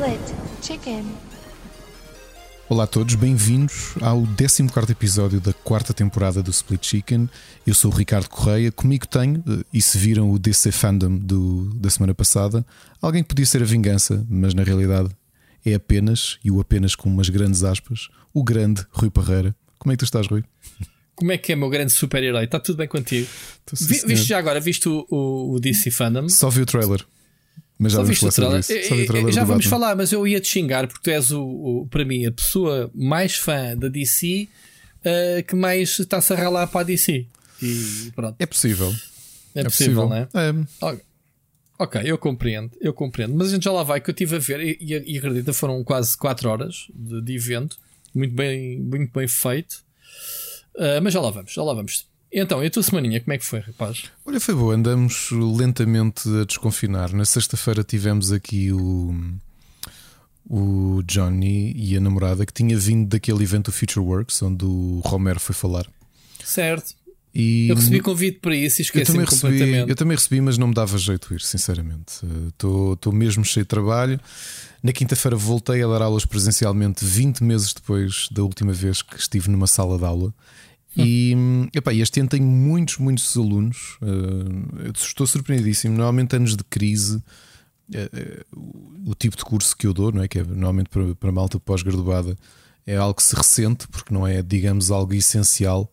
Split 0.00 0.20
Chicken. 0.62 1.04
Olá 2.70 2.84
a 2.84 2.86
todos, 2.86 3.14
bem-vindos 3.16 3.92
ao 4.00 4.22
14 4.22 4.92
episódio 4.92 5.42
da 5.42 5.52
quarta 5.52 5.92
temporada 5.92 6.42
do 6.42 6.50
Split 6.50 6.86
Chicken. 6.86 7.28
Eu 7.66 7.74
sou 7.74 7.92
o 7.92 7.94
Ricardo 7.94 8.26
Correia, 8.26 8.72
comigo 8.72 9.06
tenho, 9.06 9.44
eh, 9.46 9.62
e 9.74 9.82
se 9.82 9.98
viram 9.98 10.30
o 10.30 10.38
DC 10.38 10.72
Fandom 10.72 11.18
do, 11.18 11.64
da 11.74 11.90
semana 11.90 12.14
passada, 12.14 12.64
alguém 13.02 13.22
que 13.22 13.28
podia 13.28 13.44
ser 13.44 13.60
a 13.60 13.66
vingança, 13.66 14.24
mas 14.30 14.54
na 14.54 14.62
realidade 14.62 15.10
é 15.66 15.74
apenas, 15.74 16.38
e 16.42 16.50
o 16.50 16.62
apenas 16.62 16.94
com 16.94 17.10
umas 17.10 17.28
grandes 17.28 17.62
aspas, 17.62 18.08
o 18.32 18.42
grande 18.42 18.86
Rui 18.92 19.10
Parreira. 19.10 19.54
Como 19.78 19.92
é 19.92 19.96
que 19.96 19.98
tu 19.98 20.06
estás, 20.06 20.26
Rui? 20.28 20.42
Como 21.14 21.30
é 21.30 21.36
que 21.36 21.52
é, 21.52 21.56
meu 21.56 21.68
grande 21.68 21.92
super-herói? 21.92 22.44
Está 22.44 22.58
tudo 22.58 22.78
bem 22.78 22.88
contigo? 22.88 23.28
Vi, 23.78 24.00
viste 24.06 24.28
já 24.28 24.38
agora, 24.38 24.60
viste 24.60 24.88
o, 24.88 25.06
o, 25.10 25.56
o 25.56 25.60
DC 25.60 25.90
Fandom? 25.90 26.26
Só 26.30 26.48
vi 26.48 26.62
o 26.62 26.66
trailer. 26.66 27.04
Mas 27.82 27.92
já 27.92 28.02
viste 28.02 28.24
o 28.26 28.30
falar 28.30 28.62
trailer? 29.06 29.32
Já 29.32 29.42
vamos 29.44 29.64
Batman. 29.64 29.70
falar, 29.70 29.96
mas 29.96 30.12
eu 30.12 30.28
ia 30.28 30.38
te 30.40 30.48
xingar 30.48 30.86
porque 30.86 31.02
tu 31.02 31.10
és, 31.10 31.30
o, 31.30 31.42
o- 31.42 31.86
para 31.90 32.04
mim, 32.04 32.26
a 32.26 32.30
pessoa 32.32 32.90
mais 32.94 33.36
fã 33.36 33.74
da 33.76 33.88
DC 33.88 34.46
eh, 35.02 35.42
que 35.48 35.56
mais 35.56 35.98
está-se 35.98 36.32
a 36.32 36.36
ralar 36.36 36.66
para 36.66 36.80
a 36.80 36.84
DC. 36.84 37.26
E 37.62 38.12
pronto, 38.14 38.36
É 38.38 38.44
possível. 38.46 38.94
é, 39.54 39.64
possível, 39.64 40.08
não 40.08 40.16
é? 40.16 40.28
É. 40.34 40.96
Ok. 41.78 42.02
Eu 42.04 42.18
compreendo, 42.18 42.70
eu 42.80 42.92
compreendo. 42.92 43.34
Mas 43.34 43.48
a 43.48 43.50
gente 43.52 43.64
já 43.64 43.72
lá 43.72 43.82
vai, 43.82 43.98
que 44.00 44.10
eu 44.10 44.12
estive 44.12 44.36
a 44.36 44.38
ver, 44.38 44.60
e, 44.60 44.76
e, 44.80 45.14
e 45.14 45.18
acredita, 45.18 45.52
foram 45.54 45.82
quase 45.82 46.14
4 46.18 46.48
horas 46.50 46.86
de, 46.94 47.22
de 47.22 47.34
evento, 47.34 47.78
muito 48.14 48.34
bem, 48.34 48.78
muito 48.78 49.10
bem 49.12 49.26
feito. 49.26 49.82
Ah, 50.76 51.00
mas 51.02 51.14
já 51.14 51.20
lá 51.20 51.30
vamos, 51.30 51.50
já 51.52 51.62
lá 51.62 51.72
vamos. 51.72 52.06
Então, 52.32 52.62
e 52.62 52.66
a 52.66 52.70
tua 52.70 52.82
semaninha, 52.82 53.20
como 53.20 53.32
é 53.32 53.38
que 53.38 53.44
foi, 53.44 53.58
rapaz? 53.60 54.04
Olha, 54.24 54.38
foi 54.40 54.54
boa, 54.54 54.74
andamos 54.74 55.30
lentamente 55.32 56.28
a 56.40 56.44
desconfinar. 56.44 57.12
Na 57.12 57.24
sexta-feira 57.24 57.82
tivemos 57.82 58.30
aqui 58.30 58.70
o, 58.72 59.14
o 60.48 61.02
Johnny 61.04 61.72
e 61.76 61.96
a 61.96 62.00
namorada 62.00 62.46
que 62.46 62.52
tinha 62.52 62.76
vindo 62.78 63.08
daquele 63.08 63.42
evento 63.42 63.66
do 63.66 63.72
Future 63.72 64.04
Works, 64.04 64.42
onde 64.42 64.64
o 64.64 65.00
Romero 65.04 65.40
foi 65.40 65.54
falar. 65.54 65.86
Certo. 66.44 66.94
E 67.32 67.68
Eu 67.68 67.76
recebi 67.76 68.00
convite 68.00 68.40
para 68.40 68.54
isso 68.56 68.80
e 68.80 68.82
eu 68.82 68.84
esqueci-me 68.84 69.18
também, 69.18 69.24
recebi, 69.24 69.40
completamente. 69.52 69.90
eu 69.90 69.96
também 69.96 70.16
recebi, 70.16 70.40
mas 70.40 70.58
não 70.58 70.68
me 70.68 70.74
dava 70.74 70.98
jeito 70.98 71.32
ir, 71.32 71.40
sinceramente. 71.40 72.14
Estou 72.48 73.12
mesmo 73.12 73.44
cheio 73.44 73.64
de 73.64 73.68
trabalho. 73.68 74.20
Na 74.82 74.92
quinta-feira 74.92 75.36
voltei 75.36 75.82
a 75.82 75.86
dar 75.86 76.02
aulas 76.02 76.24
presencialmente 76.24 77.04
20 77.04 77.44
meses 77.44 77.72
depois 77.72 78.28
da 78.32 78.42
última 78.42 78.72
vez 78.72 79.02
que 79.02 79.16
estive 79.16 79.48
numa 79.48 79.66
sala 79.66 79.96
de 79.96 80.04
aula. 80.04 80.34
E 81.04 81.36
epá, 81.74 81.92
este 81.94 82.20
ano 82.20 82.28
tenho 82.28 82.44
muitos, 82.44 82.98
muitos 82.98 83.36
alunos. 83.36 83.98
eu 84.00 84.92
estou 84.92 85.26
surpreendidíssimo. 85.26 85.94
Normalmente, 85.96 86.36
anos 86.36 86.56
de 86.56 86.64
crise, 86.64 87.22
eh, 87.92 88.44
o, 88.54 89.10
o 89.10 89.14
tipo 89.14 89.36
de 89.36 89.44
curso 89.44 89.76
que 89.76 89.86
eu 89.86 89.92
dou, 89.94 90.12
não 90.12 90.22
é? 90.22 90.28
que 90.28 90.38
é 90.38 90.44
normalmente 90.44 90.88
para, 90.90 91.14
para 91.14 91.32
malta 91.32 91.58
pós-graduada, 91.60 92.36
é 92.86 92.96
algo 92.96 93.14
que 93.14 93.22
se 93.22 93.34
ressente, 93.36 93.86
porque 93.88 94.12
não 94.12 94.26
é, 94.26 94.42
digamos, 94.42 94.90
algo 94.90 95.14
essencial. 95.14 95.90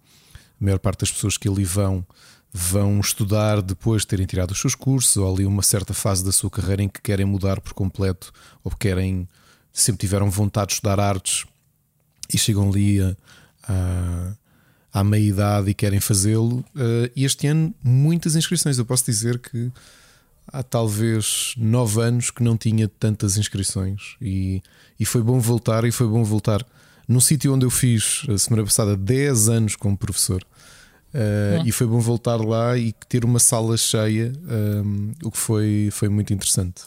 A 0.59 0.63
maior 0.63 0.79
parte 0.79 1.01
das 1.01 1.11
pessoas 1.11 1.37
que 1.37 1.47
ali 1.47 1.63
vão 1.63 2.05
vão 2.53 2.99
estudar 2.99 3.61
depois 3.61 4.01
de 4.01 4.07
terem 4.07 4.25
tirado 4.25 4.51
os 4.51 4.59
seus 4.59 4.73
cursos 4.73 5.15
ou 5.17 5.31
ali 5.35 5.45
uma 5.45 5.61
certa 5.61 5.93
fase 5.93 6.23
da 6.25 6.31
sua 6.31 6.49
carreira 6.49 6.81
em 6.81 6.87
que 6.89 7.01
querem 7.01 7.25
mudar 7.25 7.59
por 7.61 7.73
completo 7.73 8.31
ou 8.63 8.71
querem 8.71 9.27
sempre 9.71 9.99
tiveram 9.99 10.27
vontade 10.31 10.67
de 10.69 10.73
estudar 10.75 10.99
artes 10.99 11.45
e 12.33 12.37
chegam 12.37 12.69
ali 12.69 12.99
a, 13.01 13.15
a- 13.67 14.33
à 14.99 15.03
meia 15.03 15.23
idade 15.23 15.69
e 15.69 15.73
querem 15.73 15.99
fazê-lo. 15.99 16.63
Eh, 16.75 17.11
E 17.15 17.25
este 17.25 17.47
ano, 17.47 17.73
muitas 17.83 18.35
inscrições. 18.35 18.77
Eu 18.77 18.85
posso 18.85 19.05
dizer 19.05 19.39
que 19.39 19.71
há 20.51 20.63
talvez 20.63 21.53
nove 21.57 22.01
anos 22.01 22.29
que 22.31 22.41
não 22.43 22.55
tinha 22.57 22.87
tantas 22.87 23.37
inscrições 23.37 24.15
e, 24.21 24.61
e 24.99 25.05
foi 25.05 25.21
bom 25.21 25.39
voltar. 25.39 25.83
E 25.85 25.91
foi 25.91 26.07
bom 26.07 26.23
voltar 26.23 26.65
num 27.07 27.19
sítio 27.19 27.53
onde 27.53 27.65
eu 27.65 27.69
fiz 27.69 28.23
a 28.29 28.37
semana 28.37 28.63
passada 28.63 28.95
10 28.97 29.49
anos 29.49 29.75
como 29.75 29.97
professor. 29.97 30.43
Eh, 31.13 31.61
E 31.65 31.71
foi 31.71 31.87
bom 31.87 31.99
voltar 31.99 32.35
lá 32.37 32.77
e 32.77 32.93
ter 33.09 33.23
uma 33.25 33.39
sala 33.39 33.77
cheia, 33.77 34.33
um, 34.85 35.11
o 35.23 35.31
que 35.31 35.37
foi, 35.37 35.89
foi 35.91 36.09
muito 36.09 36.33
interessante. 36.33 36.83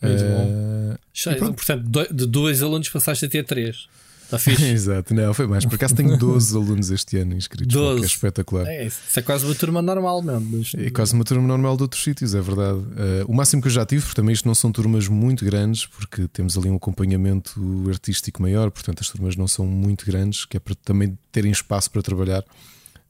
Muito 0.00 0.22
Eh, 0.22 0.98
Cheio, 1.12 1.34
e 1.36 1.38
pronto. 1.38 1.56
portanto, 1.56 2.14
de 2.14 2.26
dois 2.26 2.62
alunos 2.62 2.88
passaste 2.88 3.24
a 3.24 3.28
ter 3.28 3.44
três. 3.44 3.88
Está 4.28 4.38
fixe. 4.38 4.62
Exato, 4.68 5.14
não, 5.14 5.32
foi 5.32 5.46
mais. 5.46 5.64
Por 5.64 5.76
acaso 5.76 5.94
tenho 5.94 6.18
12 6.18 6.54
alunos 6.54 6.90
este 6.90 7.16
ano 7.16 7.34
inscritos, 7.34 7.74
o 7.74 7.78
que 7.78 7.84
12. 7.84 8.02
é 8.02 8.06
espetacular. 8.06 8.66
É, 8.66 8.86
isso 8.86 8.98
é 9.18 9.22
quase 9.22 9.46
uma 9.46 9.54
turma 9.54 9.80
normal 9.80 10.20
mesmo. 10.22 10.58
mas- 10.58 10.72
É 10.74 10.90
quase 10.90 11.14
uma 11.14 11.24
turma 11.24 11.48
normal 11.48 11.76
de 11.78 11.82
outros 11.84 12.02
sítios, 12.02 12.34
é 12.34 12.40
verdade. 12.40 12.78
Eh, 12.98 13.24
o 13.26 13.32
máximo 13.32 13.62
que 13.62 13.68
eu 13.68 13.72
já 13.72 13.86
tive, 13.86 14.02
porque 14.02 14.16
também 14.20 14.34
isto 14.34 14.46
não 14.46 14.54
são 14.54 14.70
turmas 14.70 15.08
muito 15.08 15.44
grandes, 15.46 15.86
porque 15.86 16.28
temos 16.28 16.58
ali 16.58 16.68
um 16.68 16.76
acompanhamento 16.76 17.58
artístico 17.88 18.42
maior, 18.42 18.70
portanto 18.70 19.00
as 19.00 19.08
turmas 19.08 19.34
não 19.34 19.48
são 19.48 19.66
muito 19.66 20.04
grandes, 20.04 20.44
que 20.44 20.58
é 20.58 20.60
para 20.60 20.74
também 20.74 21.18
terem 21.32 21.50
espaço 21.50 21.90
para 21.90 22.02
trabalhar. 22.02 22.44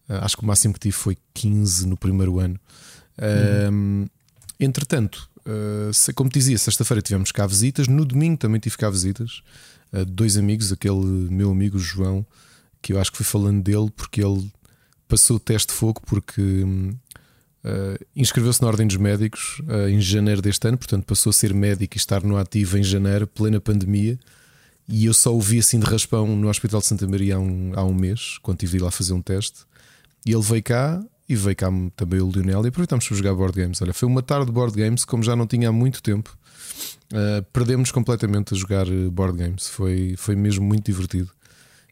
Eh, 0.09 0.19
acho 0.23 0.37
que 0.37 0.45
o 0.45 0.47
máximo 0.47 0.73
que 0.75 0.81
tive 0.81 0.93
foi 0.95 1.19
15 1.35 1.85
no 1.87 1.97
primeiro 1.97 2.39
ano. 2.39 2.59
Ehm, 3.21 4.07
Entretanto, 4.61 5.29
eh, 5.47 6.13
como 6.17 6.29
te 6.29 6.35
dizia, 6.41 6.59
sexta-feira 6.59 7.01
tivemos 7.01 7.31
cá 7.31 7.47
visitas, 7.47 7.87
no 7.87 8.05
domingo 8.05 8.37
também 8.37 8.59
tive 8.61 8.77
cá 8.77 8.91
visitas. 8.91 9.41
Dois 10.07 10.37
amigos, 10.37 10.73
aquele 10.73 11.05
meu 11.31 11.51
amigo 11.51 11.79
João, 11.79 12.27
que 12.83 12.93
eu 12.93 13.01
acho 13.01 13.11
que 13.11 13.19
fui 13.19 13.27
falando 13.27 13.63
dele 13.63 13.91
porque 13.97 14.23
ele 14.23 14.51
passou 15.07 15.37
o 15.37 15.41
teste 15.41 15.69
de 15.69 15.75
fogo 15.75 16.01
porque 16.07 16.65
eh, 17.65 17.99
inscreveu-se 18.15 18.63
na 18.63 18.69
Ordem 18.69 18.87
dos 18.87 18.97
Médicos 18.97 19.61
eh, 19.69 19.91
em 19.91 20.01
janeiro 20.01 20.41
deste 20.41 20.67
ano, 20.69 20.79
portanto 20.79 21.05
passou 21.05 21.31
a 21.31 21.33
ser 21.33 21.53
médico 21.53 21.97
e 21.97 21.99
estar 21.99 22.23
no 22.23 22.37
ativo 22.37 22.79
em 22.79 22.83
janeiro, 22.83 23.27
plena 23.27 23.61
pandemia. 23.61 24.19
E 24.89 25.05
eu 25.05 25.13
só 25.13 25.35
o 25.35 25.41
vi 25.41 25.59
assim 25.59 25.79
de 25.79 25.85
raspão 25.85 26.27
no 26.27 26.49
Hospital 26.49 26.81
de 26.81 26.87
Santa 26.87 27.07
Maria 27.07 27.37
há 27.37 27.39
um, 27.39 27.73
há 27.75 27.85
um 27.85 27.93
mês, 27.93 28.39
quando 28.43 28.59
tive 28.59 28.73
de 28.73 28.79
ir 28.79 28.83
lá 28.83 28.91
fazer 28.91 29.13
um 29.13 29.21
teste. 29.21 29.67
E 30.25 30.33
ele 30.33 30.43
veio 30.43 30.63
cá 30.63 31.03
e 31.29 31.37
veio 31.37 31.57
cá 31.57 31.69
também 31.95 32.21
o 32.21 32.31
Lionel 32.31 32.65
e 32.65 32.69
aproveitámos 32.69 33.07
para 33.07 33.17
jogar 33.17 33.35
board 33.35 33.61
games. 33.61 33.83
Olha, 33.83 33.93
foi 33.93 34.09
uma 34.09 34.23
tarde 34.23 34.47
de 34.47 34.53
board 34.53 34.75
games 34.75 35.05
como 35.05 35.23
já 35.23 35.37
não 35.37 35.47
tinha 35.47 35.69
há 35.69 35.73
muito 35.73 36.03
tempo. 36.03 36.38
Uh, 37.13 37.43
perdemos 37.53 37.91
completamente 37.91 38.55
a 38.55 38.57
jogar 38.57 38.89
uh, 38.89 39.11
board 39.11 39.39
games. 39.39 39.69
Foi, 39.69 40.15
foi 40.17 40.37
mesmo 40.37 40.65
muito 40.65 40.85
divertido. 40.85 41.31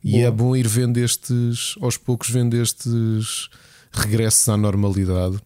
E 0.04 0.18
é 0.18 0.30
bom 0.30 0.54
ir 0.54 0.68
vendo 0.68 0.98
estes, 0.98 1.74
aos 1.80 1.96
poucos, 1.96 2.30
vendo 2.30 2.54
estes 2.56 3.48
regressos 3.92 4.48
à 4.48 4.56
normalidade, 4.56 5.40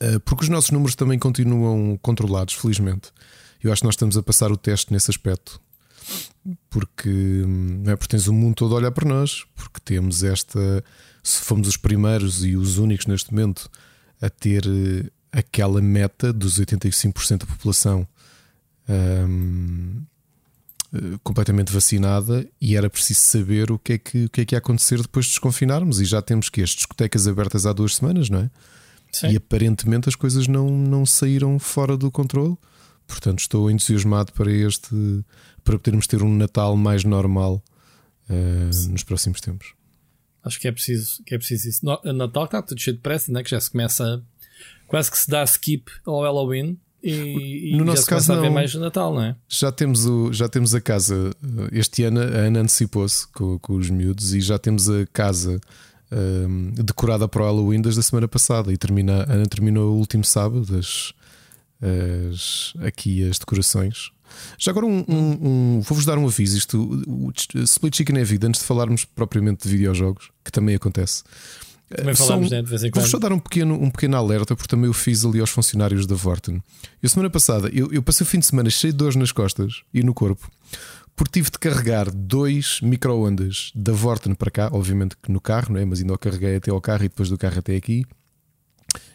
Uh, 0.00 0.20
porque 0.20 0.44
os 0.44 0.48
nossos 0.48 0.70
números 0.70 0.94
também 0.94 1.18
continuam 1.18 1.98
controlados, 2.00 2.54
felizmente. 2.54 3.10
Eu 3.62 3.72
acho 3.72 3.82
que 3.82 3.86
nós 3.86 3.94
estamos 3.94 4.16
a 4.16 4.22
passar 4.22 4.52
o 4.52 4.56
teste 4.56 4.92
nesse 4.92 5.10
aspecto. 5.10 5.60
Porque, 6.70 7.08
hum, 7.08 7.82
não 7.84 7.92
é? 7.92 7.96
porque 7.96 8.16
tens 8.16 8.28
o 8.28 8.32
mundo 8.32 8.54
todo 8.54 8.74
a 8.74 8.78
olhar 8.78 8.92
para 8.92 9.08
nós, 9.08 9.44
porque 9.56 9.80
temos 9.84 10.22
esta. 10.22 10.84
Se 11.22 11.42
fomos 11.42 11.66
os 11.66 11.76
primeiros 11.76 12.44
e 12.44 12.56
os 12.56 12.78
únicos 12.78 13.06
neste 13.06 13.32
momento 13.32 13.68
a 14.22 14.30
ter 14.30 14.64
eh, 14.66 15.10
aquela 15.30 15.82
meta 15.82 16.32
dos 16.32 16.58
85% 16.58 17.38
da 17.38 17.46
população 17.46 18.06
hum, 18.88 20.02
eh, 20.94 21.18
completamente 21.22 21.72
vacinada 21.72 22.48
e 22.60 22.76
era 22.76 22.88
preciso 22.88 23.20
saber 23.20 23.70
o 23.70 23.78
que, 23.78 23.94
é 23.94 23.98
que, 23.98 24.24
o 24.24 24.30
que 24.30 24.40
é 24.40 24.44
que 24.44 24.54
ia 24.54 24.58
acontecer 24.58 25.00
depois 25.02 25.26
de 25.26 25.32
desconfinarmos. 25.32 26.00
E 26.00 26.04
já 26.04 26.22
temos 26.22 26.48
que 26.48 26.62
as 26.62 26.70
discotecas 26.70 27.28
abertas 27.28 27.66
há 27.66 27.72
duas 27.72 27.96
semanas, 27.96 28.30
não 28.30 28.40
é? 28.40 28.50
Sim. 29.12 29.28
E 29.28 29.36
aparentemente 29.36 30.08
as 30.08 30.14
coisas 30.14 30.46
não, 30.46 30.70
não 30.70 31.04
saíram 31.04 31.58
fora 31.58 31.96
do 31.96 32.10
controle. 32.10 32.56
Portanto, 33.06 33.40
estou 33.40 33.70
entusiasmado 33.70 34.32
para 34.32 34.50
este 34.50 35.24
para 35.64 35.78
podermos 35.78 36.06
ter 36.06 36.22
um 36.22 36.34
Natal 36.34 36.76
mais 36.76 37.04
normal 37.04 37.62
eh, 38.28 38.70
nos 38.88 39.02
próximos 39.02 39.40
tempos. 39.40 39.74
Acho 40.42 40.58
que 40.58 40.68
é 40.68 40.72
preciso, 40.72 41.22
que 41.24 41.34
é 41.34 41.38
preciso 41.38 41.68
isso. 41.68 41.84
No, 41.84 42.00
Natal 42.14 42.44
está 42.44 42.62
tudo 42.62 42.80
cheio 42.80 42.96
de 42.96 43.02
pressa, 43.02 43.30
né? 43.30 43.42
que 43.42 43.50
já 43.50 43.60
se 43.60 43.70
começa. 43.70 44.22
Quase 44.86 45.10
que 45.10 45.18
se 45.18 45.28
dá 45.28 45.44
skip 45.44 45.90
ao 46.06 46.22
Halloween 46.22 46.78
e, 47.02 47.70
e 47.72 47.76
No 47.76 47.84
nosso 47.84 48.06
caso, 48.06 48.32
a 48.32 48.36
ver 48.40 48.46
não. 48.48 48.54
mais 48.54 48.74
Natal, 48.74 49.14
não 49.14 49.22
é? 49.22 49.36
Já 49.48 49.70
temos, 49.72 50.04
o, 50.06 50.32
já 50.32 50.48
temos 50.48 50.74
a 50.74 50.80
casa. 50.80 51.30
eh, 51.42 51.68
Este 51.78 52.02
ano 52.04 52.20
a 52.20 52.24
Ana 52.24 52.60
antecipou-se 52.60 53.26
com, 53.28 53.58
com 53.58 53.74
os 53.76 53.88
miúdos 53.90 54.34
e 54.34 54.40
já 54.40 54.58
temos 54.58 54.88
a 54.90 55.06
casa 55.12 55.60
ehm, 56.10 56.70
decorada 56.82 57.28
para 57.28 57.42
o 57.42 57.44
Halloween 57.44 57.80
desde 57.80 58.00
a 58.00 58.02
semana 58.02 58.26
passada. 58.28 58.72
E 58.72 58.76
termina, 58.76 59.22
a 59.24 59.32
Ana 59.32 59.46
terminou 59.46 59.94
o 59.94 59.98
último 59.98 60.24
sábado 60.24 60.66
as, 60.76 61.12
as- 61.80 62.72
aqui 62.84 63.28
as 63.28 63.38
decorações. 63.38 64.10
Já 64.58 64.70
agora, 64.72 64.86
um, 64.86 65.04
um- 65.08 65.48
um- 65.76 65.80
vou-vos 65.80 66.04
dar 66.04 66.18
um 66.18 66.26
aviso. 66.26 66.56
Isto, 66.58 66.78
o, 67.06 67.28
o 67.28 67.32
Split 67.62 67.96
Chicken 67.96 68.18
é 68.18 68.24
vida. 68.24 68.46
Antes 68.46 68.60
de 68.60 68.66
falarmos 68.66 69.04
propriamente 69.04 69.66
de 69.66 69.74
videojogos, 69.76 70.30
que 70.44 70.52
também 70.52 70.74
acontece. 70.74 71.22
Também 71.88 72.14
falamos, 72.14 72.50
né, 72.50 72.62
de 72.62 72.68
vez 72.68 72.82
em 72.82 72.90
Vou 72.90 73.02
quando. 73.02 73.10
só 73.10 73.18
dar 73.18 73.32
um 73.32 73.38
pequeno, 73.38 73.74
um 73.74 73.90
pequeno 73.90 74.16
alerta, 74.16 74.54
porque 74.54 74.68
também 74.68 74.86
eu 74.86 74.92
fiz 74.92 75.24
ali 75.24 75.40
aos 75.40 75.50
funcionários 75.50 76.06
da 76.06 76.14
Vorten. 76.14 76.62
Eu, 77.02 77.08
semana 77.08 77.30
passada, 77.30 77.68
eu, 77.72 77.90
eu 77.92 78.02
passei 78.02 78.24
o 78.24 78.28
fim 78.28 78.38
de 78.38 78.46
semana 78.46 78.68
cheio 78.68 78.92
de 78.92 78.98
dores 78.98 79.16
nas 79.16 79.32
costas 79.32 79.82
e 79.92 80.02
no 80.02 80.12
corpo, 80.12 80.50
porque 81.16 81.32
tive 81.32 81.50
de 81.50 81.58
carregar 81.58 82.10
dois 82.10 82.80
micro-ondas 82.82 83.72
da 83.74 83.92
Vorten 83.92 84.34
para 84.34 84.50
cá, 84.50 84.68
obviamente 84.70 85.16
que 85.22 85.32
no 85.32 85.40
carro, 85.40 85.72
não 85.72 85.80
é? 85.80 85.84
mas 85.84 86.00
ainda 86.00 86.12
o 86.12 86.18
carreguei 86.18 86.56
até 86.56 86.70
ao 86.70 86.80
carro 86.80 87.04
e 87.04 87.08
depois 87.08 87.30
do 87.30 87.38
carro 87.38 87.58
até 87.58 87.74
aqui, 87.74 88.04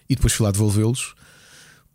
e 0.09 0.15
depois 0.15 0.33
fui 0.33 0.43
lá 0.43 0.51
devolvê-los, 0.51 1.13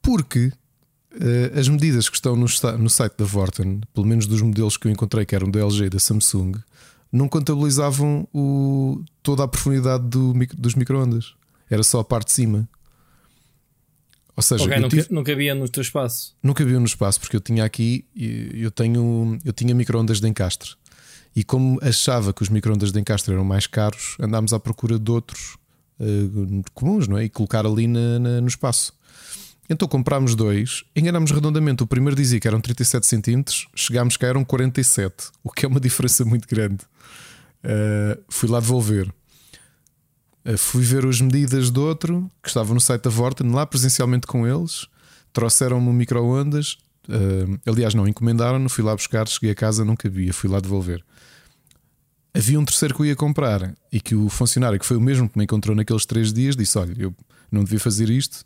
porque 0.01 0.47
uh, 0.47 1.59
as 1.59 1.69
medidas 1.69 2.09
que 2.09 2.17
estão 2.17 2.37
no, 2.37 2.47
no 2.79 2.89
site 2.89 3.15
da 3.19 3.25
Vorten, 3.25 3.81
pelo 3.93 4.07
menos 4.07 4.27
dos 4.27 4.41
modelos 4.43 4.77
que 4.77 4.87
eu 4.87 4.93
encontrei, 4.93 5.27
que 5.27 5.35
eram 5.35 5.51
da 5.51 5.59
LG 5.59 5.87
e 5.87 5.91
da 5.91 5.99
Samsung, 5.99 6.53
não 7.13 7.29
contabilizavam 7.29 8.29
o, 8.33 9.03
toda 9.23 9.45
a 9.45 9.49
profundidade 9.49 10.05
do, 10.05 10.35
dos 10.57 10.75
microondas. 10.75 11.35
Era 11.71 11.83
só 11.83 12.01
a 12.01 12.05
parte 12.05 12.27
de 12.27 12.33
cima. 12.33 12.69
Ou 14.37 14.43
seja, 14.43 14.65
okay, 14.65 14.79
não, 14.79 14.89
tive... 14.89 15.07
não 15.11 15.25
cabia 15.25 15.55
no 15.55 15.69
teu 15.69 15.81
espaço. 15.81 16.37
Não 16.43 16.55
cabia 16.55 16.79
no 16.79 16.87
espaço, 16.87 17.19
porque 17.19 17.35
eu 17.35 17.41
tinha 17.41 17.65
aqui, 17.65 18.05
eu 18.15 18.71
tenho, 18.71 19.39
eu 19.45 19.53
tinha 19.53 19.75
microondas 19.75 20.21
de 20.21 20.29
encastre. 20.29 20.71
E 21.35 21.43
como 21.43 21.79
achava 21.83 22.33
que 22.33 22.43
os 22.43 22.49
microondas 22.49 22.93
de 22.93 23.01
encastre 23.01 23.35
eram 23.35 23.45
mais 23.45 23.67
caros, 23.67 24.17
andámos 24.21 24.53
à 24.53 24.61
procura 24.61 24.99
de 24.99 25.11
outros 25.11 25.57
uh, 25.99 26.63
comuns, 26.73 27.09
não 27.09 27.19
é? 27.19 27.25
E 27.25 27.29
colocar 27.29 27.67
ali 27.67 27.87
na, 27.87 28.19
na, 28.19 28.41
no 28.41 28.49
espaço. 28.49 28.93
Então 29.71 29.87
comprámos 29.87 30.35
dois, 30.35 30.85
enganámos 30.97 31.31
redondamente. 31.31 31.83
O 31.83 31.87
primeiro 31.87 32.17
dizia 32.17 32.41
que 32.41 32.49
eram 32.49 32.61
37 32.61 33.07
centímetros, 33.07 33.69
chegámos 33.75 34.17
cá 34.17 34.29
eram 34.29 34.45
47, 34.45 35.31
o 35.45 35.51
que 35.51 35.67
é 35.67 35.69
uma 35.69 35.81
diferença 35.81 36.25
muito 36.25 36.49
grande. 36.49 36.79
Uh, 37.65 38.23
fui 38.29 38.49
lá 38.49 38.61
devolver. 38.61 39.13
Uh, 40.45 40.57
fui 40.57 40.83
ver 40.83 41.05
as 41.07 41.21
medidas 41.21 41.71
do 41.71 41.83
outro, 41.83 42.31
que 42.43 42.49
estavam 42.49 42.75
no 42.75 42.81
site 42.81 43.03
da 43.03 43.11
Vorten, 43.11 43.51
lá 43.51 43.67
presencialmente 43.67 44.27
com 44.27 44.47
eles. 44.47 44.87
Trouxeram-me 45.33 45.93
micro-ondas. 45.93 46.79
Uh, 47.09 47.59
aliás, 47.67 47.95
não, 47.95 48.07
encomendaram-no, 48.07 48.69
fui 48.69 48.85
lá 48.85 48.95
buscar, 48.95 49.27
cheguei 49.29 49.51
a 49.51 49.55
casa, 49.55 49.85
não 49.85 49.97
cabia, 49.97 50.33
fui 50.33 50.49
lá 50.49 50.61
devolver. 50.61 51.05
Havia 52.35 52.61
um 52.61 52.65
terceiro 52.65 52.95
que 52.95 53.01
eu 53.01 53.07
ia 53.07 53.17
comprar 53.17 53.75
e 53.91 54.01
que 54.01 54.15
o 54.15 54.29
funcionário, 54.29 54.79
que 54.79 54.87
foi 54.87 54.97
o 54.97 55.01
mesmo 55.01 55.29
que 55.29 55.37
me 55.37 55.45
encontrou 55.45 55.75
naqueles 55.75 56.05
três 56.05 56.33
dias, 56.33 56.55
disse: 56.55 56.79
Olha, 56.79 56.95
eu 56.97 57.15
não 57.51 57.65
devia 57.65 57.81
fazer 57.81 58.11
isto, 58.11 58.45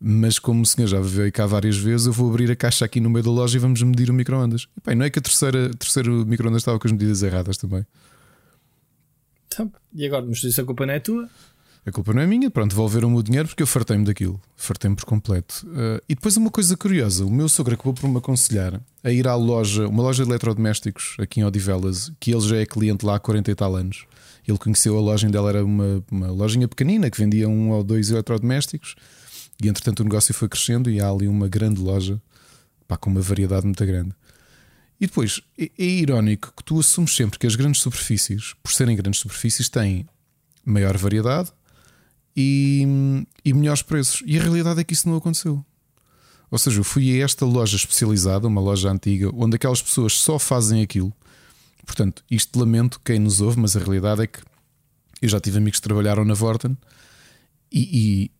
mas 0.00 0.38
como 0.38 0.62
o 0.62 0.66
senhor 0.66 0.86
já 0.86 1.00
veio 1.00 1.32
cá 1.32 1.46
várias 1.46 1.76
vezes, 1.76 2.06
eu 2.06 2.12
vou 2.12 2.30
abrir 2.30 2.50
a 2.50 2.56
caixa 2.56 2.84
aqui 2.84 3.00
no 3.00 3.10
meio 3.10 3.24
da 3.24 3.30
loja 3.30 3.56
e 3.56 3.60
vamos 3.60 3.82
medir 3.82 4.10
o 4.10 4.14
micro-ondas. 4.14 4.68
Não 4.96 5.04
é 5.04 5.10
que 5.10 5.18
a 5.18 5.22
terceira, 5.22 5.70
terceiro 5.70 6.24
micro-ondas 6.24 6.62
estava 6.62 6.78
com 6.78 6.86
as 6.86 6.92
medidas 6.92 7.22
erradas 7.22 7.56
também. 7.56 7.84
Então, 9.46 9.72
e 9.92 10.06
agora, 10.06 10.24
mas 10.24 10.42
isso 10.44 10.60
a 10.60 10.64
culpa 10.64 10.86
não 10.86 10.94
é 10.94 11.00
tua? 11.00 11.28
A 11.84 11.90
culpa 11.90 12.12
não 12.12 12.20
é 12.20 12.26
minha, 12.26 12.50
pronto, 12.50 12.70
devolveram-me 12.70 13.16
o 13.16 13.22
dinheiro 13.22 13.48
porque 13.48 13.62
eu 13.62 13.66
fartei-me 13.66 14.04
daquilo, 14.04 14.40
fartei-me 14.56 14.94
por 14.94 15.06
completo. 15.06 15.66
Uh, 15.66 16.02
e 16.08 16.14
depois 16.14 16.36
uma 16.36 16.50
coisa 16.50 16.76
curiosa: 16.76 17.24
o 17.24 17.30
meu 17.30 17.48
sogro 17.48 17.74
acabou 17.74 17.94
por 17.94 18.08
me 18.08 18.18
aconselhar 18.18 18.80
a 19.02 19.10
ir 19.10 19.26
à 19.26 19.34
loja, 19.34 19.88
uma 19.88 20.02
loja 20.02 20.22
de 20.22 20.28
eletrodomésticos 20.28 21.16
aqui 21.18 21.40
em 21.40 21.44
Odivelas, 21.44 22.12
que 22.20 22.30
ele 22.30 22.42
já 22.42 22.56
é 22.56 22.66
cliente 22.66 23.06
lá 23.06 23.16
há 23.16 23.18
40 23.18 23.50
e 23.50 23.54
tal 23.54 23.74
anos. 23.74 24.04
Ele 24.46 24.58
conheceu 24.58 24.96
a 24.96 25.00
loja 25.00 25.28
dela, 25.28 25.48
era 25.48 25.64
uma, 25.64 26.04
uma 26.10 26.30
lojinha 26.30 26.68
pequenina 26.68 27.10
que 27.10 27.18
vendia 27.18 27.48
um 27.48 27.70
ou 27.70 27.82
dois 27.82 28.10
eletrodomésticos 28.10 28.94
e 29.62 29.68
entretanto 29.68 30.00
o 30.00 30.04
negócio 30.04 30.32
foi 30.32 30.48
crescendo 30.48 30.90
e 30.90 31.00
há 31.00 31.08
ali 31.08 31.26
uma 31.26 31.48
grande 31.48 31.80
loja 31.80 32.20
pá, 32.86 32.96
com 32.96 33.10
uma 33.10 33.20
variedade 33.20 33.66
muito 33.66 33.84
grande. 33.84 34.14
E 35.00 35.06
depois 35.06 35.40
é, 35.58 35.70
é 35.78 35.84
irónico 35.84 36.52
que 36.56 36.64
tu 36.64 36.78
assumes 36.78 37.14
sempre 37.14 37.38
que 37.38 37.46
as 37.46 37.56
grandes 37.56 37.80
superfícies, 37.80 38.54
por 38.62 38.72
serem 38.72 38.96
grandes 38.96 39.20
superfícies, 39.20 39.68
têm 39.68 40.06
maior 40.64 40.96
variedade 40.96 41.52
e, 42.36 42.86
e 43.44 43.52
melhores 43.52 43.82
preços. 43.82 44.22
E 44.26 44.38
a 44.38 44.42
realidade 44.42 44.80
é 44.80 44.84
que 44.84 44.92
isso 44.92 45.08
não 45.08 45.16
aconteceu. 45.16 45.64
Ou 46.50 46.58
seja, 46.58 46.80
eu 46.80 46.84
fui 46.84 47.20
a 47.20 47.24
esta 47.24 47.44
loja 47.44 47.76
especializada, 47.76 48.46
uma 48.46 48.60
loja 48.60 48.90
antiga, 48.90 49.30
onde 49.34 49.56
aquelas 49.56 49.82
pessoas 49.82 50.14
só 50.14 50.38
fazem 50.38 50.82
aquilo. 50.82 51.12
Portanto, 51.84 52.24
isto 52.30 52.58
lamento 52.58 53.00
quem 53.04 53.18
nos 53.18 53.40
ouve, 53.40 53.58
mas 53.60 53.76
a 53.76 53.80
realidade 53.80 54.22
é 54.22 54.26
que 54.26 54.40
eu 55.20 55.28
já 55.28 55.40
tive 55.40 55.58
amigos 55.58 55.78
que 55.78 55.86
trabalharam 55.86 56.24
na 56.24 56.34
Vorten 56.34 56.76
e, 57.72 58.30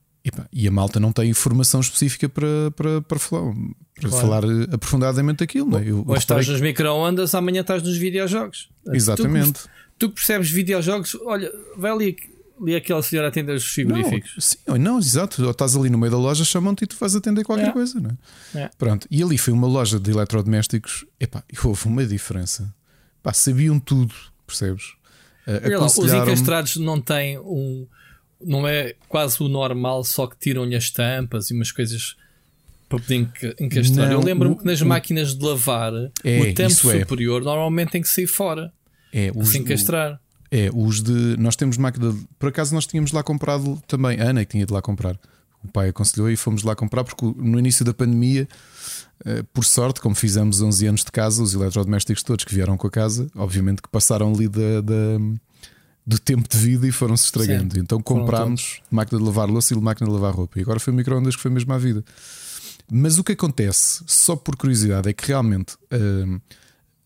e 0.53 0.67
a 0.67 0.71
malta 0.71 0.99
não 0.99 1.13
tem 1.13 1.31
informação 1.31 1.81
específica 1.81 2.29
para, 2.29 2.71
para, 2.75 3.01
para, 3.03 3.19
falar, 3.19 3.53
para 4.01 4.09
claro. 4.09 4.27
falar 4.27 4.45
eh, 4.45 4.67
aprofundadamente 4.73 5.43
aquilo. 5.43 5.71
Não 5.71 5.79
é? 5.79 5.91
Eu, 5.91 6.05
Hoje 6.07 6.21
estás 6.21 6.49
nos 6.49 6.61
micro-ondas, 6.61 7.35
amanhã 7.35 7.61
estás 7.61 7.83
nos 7.83 7.97
videojogos. 7.97 8.69
Exatamente. 8.89 9.53
Tu, 9.53 9.69
tu 9.99 10.11
percebes 10.11 10.51
videojogos, 10.51 11.17
olha, 11.25 11.51
vai 11.77 11.91
ali, 11.91 12.17
ali 12.61 12.77
aquela 12.77 13.03
senhora 13.03 13.29
atender 13.29 13.55
os 13.55 13.65
frigoríficos. 13.65 14.33
Não, 14.35 14.43
sim, 14.43 14.59
ou 14.67 14.79
não, 14.79 14.99
exato. 14.99 15.45
Ou 15.45 15.51
estás 15.51 15.77
ali 15.77 15.91
no 15.91 15.99
meio 15.99 16.13
da 16.13 16.19
loja, 16.19 16.45
chamam-te 16.45 16.85
e 16.85 16.87
tu 16.87 16.97
vais 16.99 17.15
atender 17.15 17.45
qualquer 17.45 17.69
é. 17.69 17.73
coisa. 17.73 18.01
Não 18.01 18.11
é? 18.55 18.63
é? 18.63 18.71
Pronto. 18.79 19.07
E 19.11 19.23
ali 19.23 19.39
foi 19.39 19.53
uma 19.53 19.67
loja 19.67 19.99
de 19.99 20.11
eletrodomésticos. 20.11 21.05
Epá, 21.21 21.43
houve 21.65 21.87
uma 21.87 22.05
diferença. 22.05 22.75
Pá, 23.23 23.33
sabiam 23.33 23.79
tudo, 23.79 24.15
percebes? 24.47 24.95
Uh, 25.47 25.79
lá, 25.79 25.87
os 25.87 26.13
encastrados 26.13 26.77
não 26.77 27.01
têm 27.01 27.39
um 27.39 27.87
não 28.41 28.67
é 28.67 28.95
quase 29.09 29.43
o 29.43 29.49
normal, 29.49 30.05
só 30.05 30.27
que 30.27 30.39
tiram-lhe 30.39 30.77
as 30.77 30.91
tampas 30.91 31.51
e 31.51 31.55
umas 31.55 31.73
coisas 31.73 32.17
para 32.89 32.99
poder 32.99 33.29
encastrar. 33.61 34.11
Eu 34.11 34.21
lembro-me 34.21 34.57
que 34.57 34.65
nas 34.65 34.81
o, 34.81 34.87
máquinas 34.87 35.35
de 35.35 35.45
lavar 35.45 35.93
é, 36.25 36.41
o 36.41 36.55
tampo 36.55 36.91
é. 36.91 37.01
superior 37.01 37.43
é. 37.43 37.45
normalmente 37.45 37.91
tem 37.91 38.03
que 38.03 38.09
sair 38.09 38.27
fora. 38.27 38.73
É, 39.13 39.31
os, 39.35 39.51
se 39.51 39.59
encastrar. 39.59 40.21
é, 40.51 40.71
os 40.73 41.03
de. 41.03 41.37
Nós 41.39 41.57
temos 41.57 41.77
máquina. 41.77 42.13
De, 42.13 42.27
por 42.39 42.49
acaso 42.49 42.75
nós 42.75 42.87
tínhamos 42.87 43.13
lá 43.13 43.23
comprado 43.23 43.81
também. 43.87 44.21
A 44.21 44.31
Ana 44.31 44.45
que 44.45 44.53
tinha 44.53 44.67
de 44.67 44.73
lá 44.73 44.81
comprar. 44.81 45.19
O 45.63 45.69
pai 45.69 45.89
aconselhou 45.89 46.31
e 46.31 46.37
fomos 46.37 46.63
lá 46.63 46.75
comprar 46.77 47.03
porque 47.03 47.25
no 47.25 47.59
início 47.59 47.85
da 47.85 47.93
pandemia, 47.93 48.49
eh, 49.25 49.43
por 49.53 49.65
sorte, 49.65 50.01
como 50.01 50.15
fizemos 50.15 50.61
11 50.61 50.87
anos 50.87 51.05
de 51.05 51.11
casa, 51.11 51.43
os 51.43 51.53
eletrodomésticos 51.53 52.23
todos 52.23 52.45
que 52.45 52.55
vieram 52.55 52.77
com 52.77 52.87
a 52.87 52.91
casa, 52.91 53.27
obviamente 53.35 53.83
que 53.83 53.89
passaram 53.89 54.33
ali 54.33 54.47
da, 54.47 54.81
da 54.81 55.19
do 56.09 56.19
tempo 56.19 56.49
de 56.49 56.57
vida 56.57 56.89
e 56.89 56.91
foram-se 56.91 57.27
estragando. 57.27 57.75
Sim, 57.75 57.81
então 57.81 58.01
comprámos 58.01 58.81
máquina 58.91 59.19
de 59.19 59.27
lavar 59.27 59.47
louça 59.47 59.75
e 59.75 59.77
máquina 59.79 60.09
de 60.09 60.15
lavar 60.15 60.35
roupa. 60.35 60.59
E 60.59 60.63
agora 60.63 60.81
foi 60.81 60.91
micro-ondas 60.91 61.37
que 61.37 61.43
foi 61.43 61.51
mesmo 61.51 61.71
à 61.71 61.77
vida. 61.77 62.03
Mas 62.91 63.19
o 63.19 63.25
que 63.25 63.33
acontece, 63.33 64.03
só 64.07 64.35
por 64.35 64.57
curiosidade, 64.57 65.11
é 65.11 65.13
que 65.13 65.29
realmente 65.29 65.75
uh, 65.75 66.41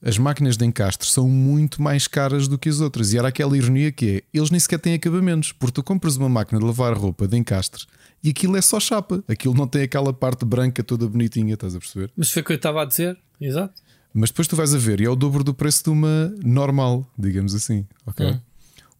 as 0.01 0.17
máquinas 0.17 0.57
de 0.57 0.65
encastre 0.65 1.09
são 1.09 1.29
muito 1.29 1.83
mais 1.83 2.07
caras 2.07 2.47
do 2.47 2.57
que 2.57 2.69
as 2.69 2.81
outras. 2.81 3.13
E 3.13 3.19
era 3.19 3.27
aquela 3.27 3.57
ironia 3.57 3.91
que 3.91 4.19
é: 4.19 4.23
eles 4.33 4.51
nem 4.51 4.61
sequer 4.61 4.79
têm 4.79 4.95
acabamentos, 4.95 5.51
porque 5.51 5.73
tu 5.73 5.83
compras 5.83 6.17
uma 6.17 6.29
máquina 6.29 6.61
de 6.61 6.65
lavar 6.65 6.97
roupa 6.97 7.27
de 7.27 7.37
encastre 7.37 7.85
e 8.23 8.31
aquilo 8.31 8.57
é 8.57 8.63
só 8.63 8.79
chapa, 8.79 9.25
aquilo 9.27 9.53
não 9.53 9.67
tem 9.67 9.83
aquela 9.83 10.13
parte 10.13 10.45
branca 10.45 10.85
toda 10.85 11.09
bonitinha, 11.09 11.55
estás 11.55 11.75
a 11.75 11.81
perceber? 11.81 12.09
Mas 12.17 12.31
foi 12.31 12.43
o 12.43 12.45
que 12.45 12.53
eu 12.53 12.57
estava 12.57 12.83
a 12.83 12.85
dizer, 12.85 13.19
exato. 13.41 13.83
Mas 14.15 14.31
depois 14.31 14.47
tu 14.47 14.55
vais 14.55 14.73
a 14.73 14.79
ver 14.79 15.01
e 15.01 15.07
é 15.07 15.11
o 15.11 15.17
dobro 15.17 15.43
do 15.43 15.53
preço 15.53 15.82
de 15.82 15.91
uma 15.91 16.32
normal, 16.44 17.05
digamos 17.19 17.53
assim, 17.53 17.85
ok? 18.06 18.27
Hum. 18.27 18.41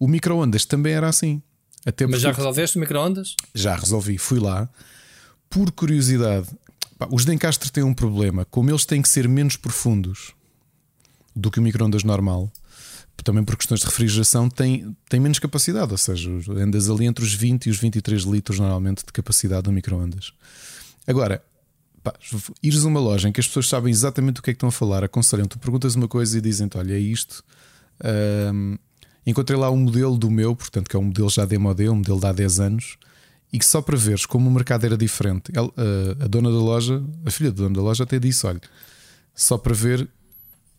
O 0.03 0.09
micro-ondas 0.09 0.65
também 0.65 0.95
era 0.95 1.09
assim. 1.09 1.41
Até 1.87 2.09
Mas 2.09 2.21
já 2.21 2.33
resolveste 2.33 2.77
o 2.77 2.81
micro-ondas? 2.81 3.37
Já 3.55 3.77
resolvi, 3.77 4.19
fui 4.19 4.41
lá. 4.41 4.69
Por 5.49 5.71
curiosidade, 5.71 6.49
pá, 6.99 7.07
os 7.09 7.25
de 7.25 7.33
encastre 7.33 7.71
têm 7.71 7.85
um 7.85 7.95
problema. 7.95 8.45
Como 8.47 8.69
eles 8.69 8.85
têm 8.85 9.01
que 9.01 9.09
ser 9.09 9.29
menos 9.29 9.57
profundos 9.57 10.33
do 11.37 11.53
que 11.53 11.61
o 11.61 11.63
micro-ondas 11.63 12.03
normal, 12.03 12.51
também 13.23 13.45
por 13.45 13.57
questões 13.57 13.79
de 13.79 13.87
refrigeração, 13.87 14.51
tem, 14.51 14.93
tem 15.09 15.21
menos 15.21 15.39
capacidade. 15.39 15.93
Ou 15.93 15.99
seja, 15.99 16.29
andas 16.49 16.91
ali 16.91 17.07
entre 17.07 17.25
os 17.25 17.33
20 17.33 17.67
e 17.67 17.71
os 17.71 17.79
23 17.79 18.23
litros 18.23 18.59
normalmente 18.59 19.07
de 19.07 19.13
capacidade 19.13 19.63
do 19.63 19.71
micro-ondas. 19.71 20.33
Agora, 21.07 21.45
pá, 22.03 22.13
ires 22.61 22.85
a 22.85 22.89
uma 22.89 22.99
loja 22.99 23.29
em 23.29 23.33
que 23.33 23.39
as 23.39 23.47
pessoas 23.47 23.69
sabem 23.69 23.93
exatamente 23.93 24.41
o 24.41 24.43
que 24.43 24.51
é 24.51 24.53
que 24.53 24.57
estão 24.57 24.69
a 24.69 24.73
falar, 24.73 25.05
aconselham, 25.05 25.47
tu 25.47 25.61
perguntas 25.61 25.95
uma 25.95 26.09
coisa 26.09 26.37
e 26.37 26.41
dizem-te: 26.41 26.77
olha, 26.77 26.93
é 26.93 26.99
isto. 26.99 27.45
Encontrei 29.27 29.59
lá 29.59 29.71
um 29.71 29.77
modelo 29.77 30.17
do 30.19 30.31
meu, 30.31 30.55
portanto, 30.55 30.89
que 30.89 30.97
é 30.97 30.99
um 30.99 31.05
modelo 31.05 31.31
já 31.31 31.45
demodé, 31.45 31.89
um 31.89 31.97
modelo 31.97 32.19
de 32.19 32.27
há 32.27 32.33
10 32.33 32.61
anos, 32.61 32.97
e 33.53 33.59
que 33.59 33.65
só 33.65 33.81
para 33.81 33.97
veres 33.97 34.27
como 34.27 34.49
o 34.49 34.53
mercado 34.53 34.85
era 34.85 34.97
diferente, 34.97 35.53
ela, 35.55 35.73
a, 35.77 36.25
a, 36.25 36.27
dona 36.27 36.51
da 36.51 36.59
loja, 36.59 37.03
a 37.25 37.31
filha 37.31 37.51
da 37.53 37.59
dona 37.59 37.75
da 37.75 37.83
loja, 37.83 38.03
até 38.03 38.19
disse: 38.19 38.47
olha, 38.47 38.61
só 39.35 39.57
para 39.57 39.75
ver, 39.75 40.09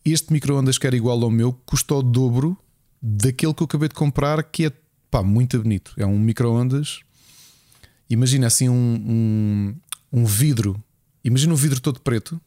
este 0.03 0.33
micro-ondas 0.33 0.77
que 0.77 0.85
era 0.85 0.95
igual 0.95 1.21
ao 1.23 1.31
meu 1.31 1.53
custa 1.65 1.95
o 1.95 2.03
dobro 2.03 2.57
daquele 3.01 3.53
que 3.53 3.63
eu 3.63 3.65
acabei 3.65 3.87
de 3.87 3.95
comprar, 3.95 4.43
que 4.43 4.65
é 4.65 4.71
pá, 5.09 5.23
muito 5.23 5.59
bonito. 5.59 5.93
É 5.97 6.05
um 6.05 6.19
micro-ondas. 6.19 7.01
Imagina 8.09 8.47
assim 8.47 8.67
um, 8.67 8.73
um, 8.73 9.75
um 10.11 10.25
vidro. 10.25 10.83
Imagina 11.23 11.53
um 11.53 11.55
vidro 11.55 11.79
todo 11.79 12.01
preto, 12.01 12.41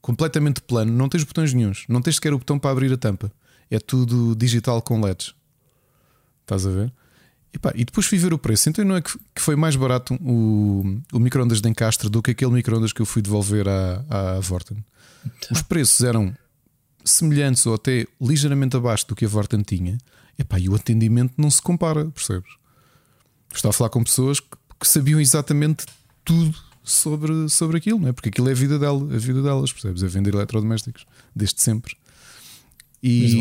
completamente 0.00 0.60
plano, 0.60 0.92
não 0.92 1.08
tens 1.08 1.22
botões 1.22 1.54
nenhums, 1.54 1.84
não 1.88 2.02
tens 2.02 2.16
sequer 2.16 2.34
o 2.34 2.38
botão 2.38 2.58
para 2.58 2.72
abrir 2.72 2.92
a 2.92 2.96
tampa 2.96 3.30
é 3.70 3.78
tudo 3.78 4.34
digital 4.36 4.80
com 4.82 5.00
LEDs. 5.00 5.34
Estás 6.42 6.66
a 6.66 6.70
ver? 6.70 6.92
E, 7.52 7.58
pá, 7.58 7.72
e 7.74 7.84
depois 7.84 8.06
fui 8.06 8.18
ver 8.18 8.32
o 8.32 8.38
preço. 8.38 8.68
Então 8.68 8.84
não 8.84 8.96
é 8.96 9.02
que, 9.02 9.10
foi 9.36 9.56
mais 9.56 9.76
barato 9.76 10.14
o, 10.14 11.00
o 11.12 11.18
micro-ondas 11.18 11.60
de 11.60 11.68
encastre 11.68 12.08
do 12.08 12.22
que 12.22 12.30
aquele 12.30 12.52
micro-ondas 12.52 12.92
que 12.92 13.00
eu 13.00 13.06
fui 13.06 13.22
devolver 13.22 13.66
à, 13.68 14.36
à 14.36 14.40
Vorten. 14.40 14.84
Então. 15.24 15.48
Os 15.52 15.62
preços 15.62 16.02
eram 16.02 16.36
semelhantes 17.04 17.64
ou 17.66 17.74
até 17.74 18.06
ligeiramente 18.20 18.76
abaixo 18.76 19.06
do 19.08 19.16
que 19.16 19.24
a 19.24 19.28
Vorten 19.28 19.62
tinha. 19.62 19.98
E, 20.38 20.44
pá, 20.44 20.58
e 20.58 20.68
o 20.68 20.74
atendimento 20.74 21.32
não 21.38 21.50
se 21.50 21.62
compara, 21.62 22.04
percebes? 22.06 22.50
Estava 23.52 23.70
a 23.70 23.72
falar 23.72 23.90
com 23.90 24.04
pessoas 24.04 24.38
que, 24.38 24.48
que 24.78 24.86
sabiam 24.86 25.18
exatamente 25.18 25.86
tudo 26.24 26.54
sobre, 26.84 27.48
sobre 27.48 27.78
aquilo, 27.78 27.98
não 27.98 28.08
é? 28.08 28.12
porque 28.12 28.28
aquilo 28.28 28.48
é 28.48 28.52
a 28.52 28.54
vida, 28.54 28.78
dela, 28.78 29.02
a 29.02 29.18
vida 29.18 29.42
delas, 29.42 29.72
percebes? 29.72 30.02
É 30.02 30.06
vender 30.06 30.34
eletrodomésticos 30.34 31.06
desde 31.34 31.60
sempre. 31.60 31.96
E, 33.02 33.40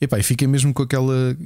epá, 0.00 0.18
e 0.18 0.22
fiquei 0.22 0.46
mesmo 0.46 0.72
com 0.72 0.82
aquela 0.82 1.36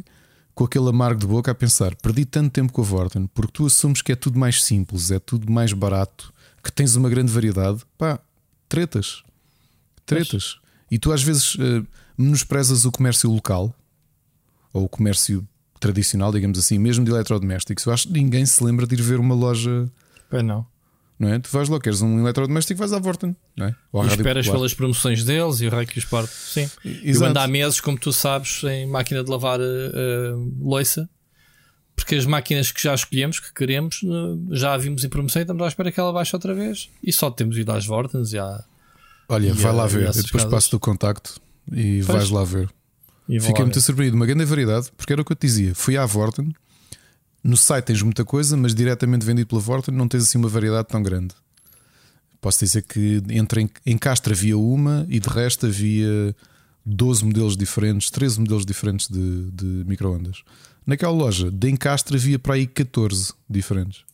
com 0.54 0.64
aquele 0.64 0.88
amargo 0.88 1.20
de 1.20 1.26
boca 1.26 1.50
a 1.50 1.54
pensar: 1.54 1.94
perdi 1.96 2.24
tanto 2.24 2.52
tempo 2.52 2.72
com 2.72 2.80
a 2.80 2.84
Vorten 2.84 3.26
porque 3.32 3.52
tu 3.52 3.66
assumes 3.66 4.02
que 4.02 4.12
é 4.12 4.16
tudo 4.16 4.38
mais 4.38 4.62
simples, 4.62 5.10
é 5.10 5.18
tudo 5.18 5.50
mais 5.50 5.72
barato, 5.72 6.32
que 6.62 6.72
tens 6.72 6.96
uma 6.96 7.08
grande 7.08 7.32
variedade, 7.32 7.80
pá, 7.96 8.20
tretas. 8.68 9.22
Tretas. 10.04 10.58
E 10.90 10.98
tu 10.98 11.12
às 11.12 11.22
vezes 11.22 11.54
uh, 11.54 11.86
menosprezas 12.18 12.84
o 12.84 12.90
comércio 12.90 13.30
local 13.30 13.74
ou 14.72 14.84
o 14.84 14.88
comércio 14.88 15.46
tradicional, 15.78 16.32
digamos 16.32 16.58
assim, 16.58 16.78
mesmo 16.78 17.04
de 17.04 17.10
eletrodomésticos. 17.10 17.86
Eu 17.86 17.92
acho 17.92 18.08
que 18.08 18.12
ninguém 18.12 18.44
se 18.44 18.62
lembra 18.62 18.86
de 18.86 18.94
ir 18.94 19.02
ver 19.02 19.18
uma 19.18 19.34
loja. 19.34 19.90
Pois 20.28 20.44
não. 20.44 20.66
Não 21.20 21.28
é? 21.28 21.38
Tu 21.38 21.50
vais 21.50 21.68
lá, 21.68 21.78
queres 21.78 22.00
um 22.00 22.20
eletrodoméstico, 22.20 22.78
vais 22.78 22.94
à 22.94 22.98
Vorten, 22.98 23.36
não 23.54 23.66
é? 23.66 23.74
Ou 23.92 24.02
e 24.02 24.06
esperas 24.06 24.46
Popular. 24.46 24.58
pelas 24.58 24.72
promoções 24.72 25.22
deles 25.22 25.60
e 25.60 25.66
o 25.66 25.70
rei 25.70 25.84
que 25.84 25.98
os 25.98 26.06
parte. 26.06 26.32
Sim. 26.32 26.62
Exato. 26.82 27.04
Eu 27.04 27.24
ando 27.26 27.38
há 27.40 27.46
meses, 27.46 27.78
como 27.78 27.98
tu 27.98 28.10
sabes, 28.10 28.64
em 28.64 28.86
máquina 28.86 29.22
de 29.22 29.30
lavar 29.30 29.60
uh, 29.60 29.62
uh, 29.62 30.54
loiça, 30.66 31.10
porque 31.94 32.14
as 32.14 32.24
máquinas 32.24 32.72
que 32.72 32.82
já 32.82 32.94
escolhemos, 32.94 33.38
que 33.38 33.52
queremos, 33.52 34.00
uh, 34.02 34.56
já 34.56 34.72
a 34.72 34.78
vimos 34.78 35.04
em 35.04 35.10
promoção 35.10 35.40
e 35.40 35.44
estamos 35.44 35.62
à 35.62 35.68
espera 35.68 35.92
que 35.92 36.00
ela 36.00 36.10
baixe 36.10 36.34
outra 36.34 36.54
vez. 36.54 36.88
E 37.04 37.12
só 37.12 37.30
temos 37.30 37.58
ido 37.58 37.70
às 37.70 37.84
Vortens 37.84 38.32
e 38.32 38.38
à. 38.38 38.64
Olha, 39.28 39.48
e 39.48 39.52
vai 39.52 39.72
a, 39.72 39.74
lá 39.74 39.86
ver, 39.86 40.06
eu 40.06 40.22
depois 40.22 40.44
passo 40.46 40.70
do 40.70 40.80
contacto 40.80 41.38
e 41.70 42.02
pois. 42.02 42.06
vais 42.06 42.30
lá 42.30 42.44
ver. 42.44 42.70
Fiquei 43.28 43.62
muito 43.62 43.78
surpreendido, 43.78 44.16
uma 44.16 44.26
grande 44.26 44.46
variedade, 44.46 44.90
porque 44.96 45.12
era 45.12 45.20
o 45.20 45.24
que 45.24 45.32
eu 45.32 45.36
te 45.36 45.46
dizia. 45.46 45.74
Fui 45.74 45.98
à 45.98 46.06
Vorten 46.06 46.50
no 47.42 47.56
site 47.56 47.86
tens 47.86 48.02
muita 48.02 48.24
coisa, 48.24 48.56
mas 48.56 48.74
diretamente 48.74 49.24
vendido 49.24 49.48
pela 49.48 49.60
Vorten 49.60 49.94
não 49.94 50.08
tens 50.08 50.24
assim 50.24 50.38
uma 50.38 50.48
variedade 50.48 50.88
tão 50.88 51.02
grande. 51.02 51.34
Posso 52.40 52.64
dizer 52.64 52.82
que 52.82 53.22
entre 53.30 53.70
em 53.84 53.98
Castro 53.98 54.32
havia 54.32 54.56
uma 54.56 55.06
e 55.08 55.20
de 55.20 55.28
resto 55.28 55.66
havia 55.66 56.34
12 56.84 57.24
modelos 57.24 57.56
diferentes, 57.56 58.10
13 58.10 58.40
modelos 58.40 58.64
diferentes 58.64 59.08
de, 59.08 59.50
de 59.50 59.84
microondas. 59.86 60.42
Naquela 60.86 61.12
loja 61.12 61.50
de 61.50 61.70
Encastre 61.70 62.16
havia 62.16 62.38
para 62.38 62.54
aí 62.54 62.66
14 62.66 63.34
diferentes. 63.48 64.04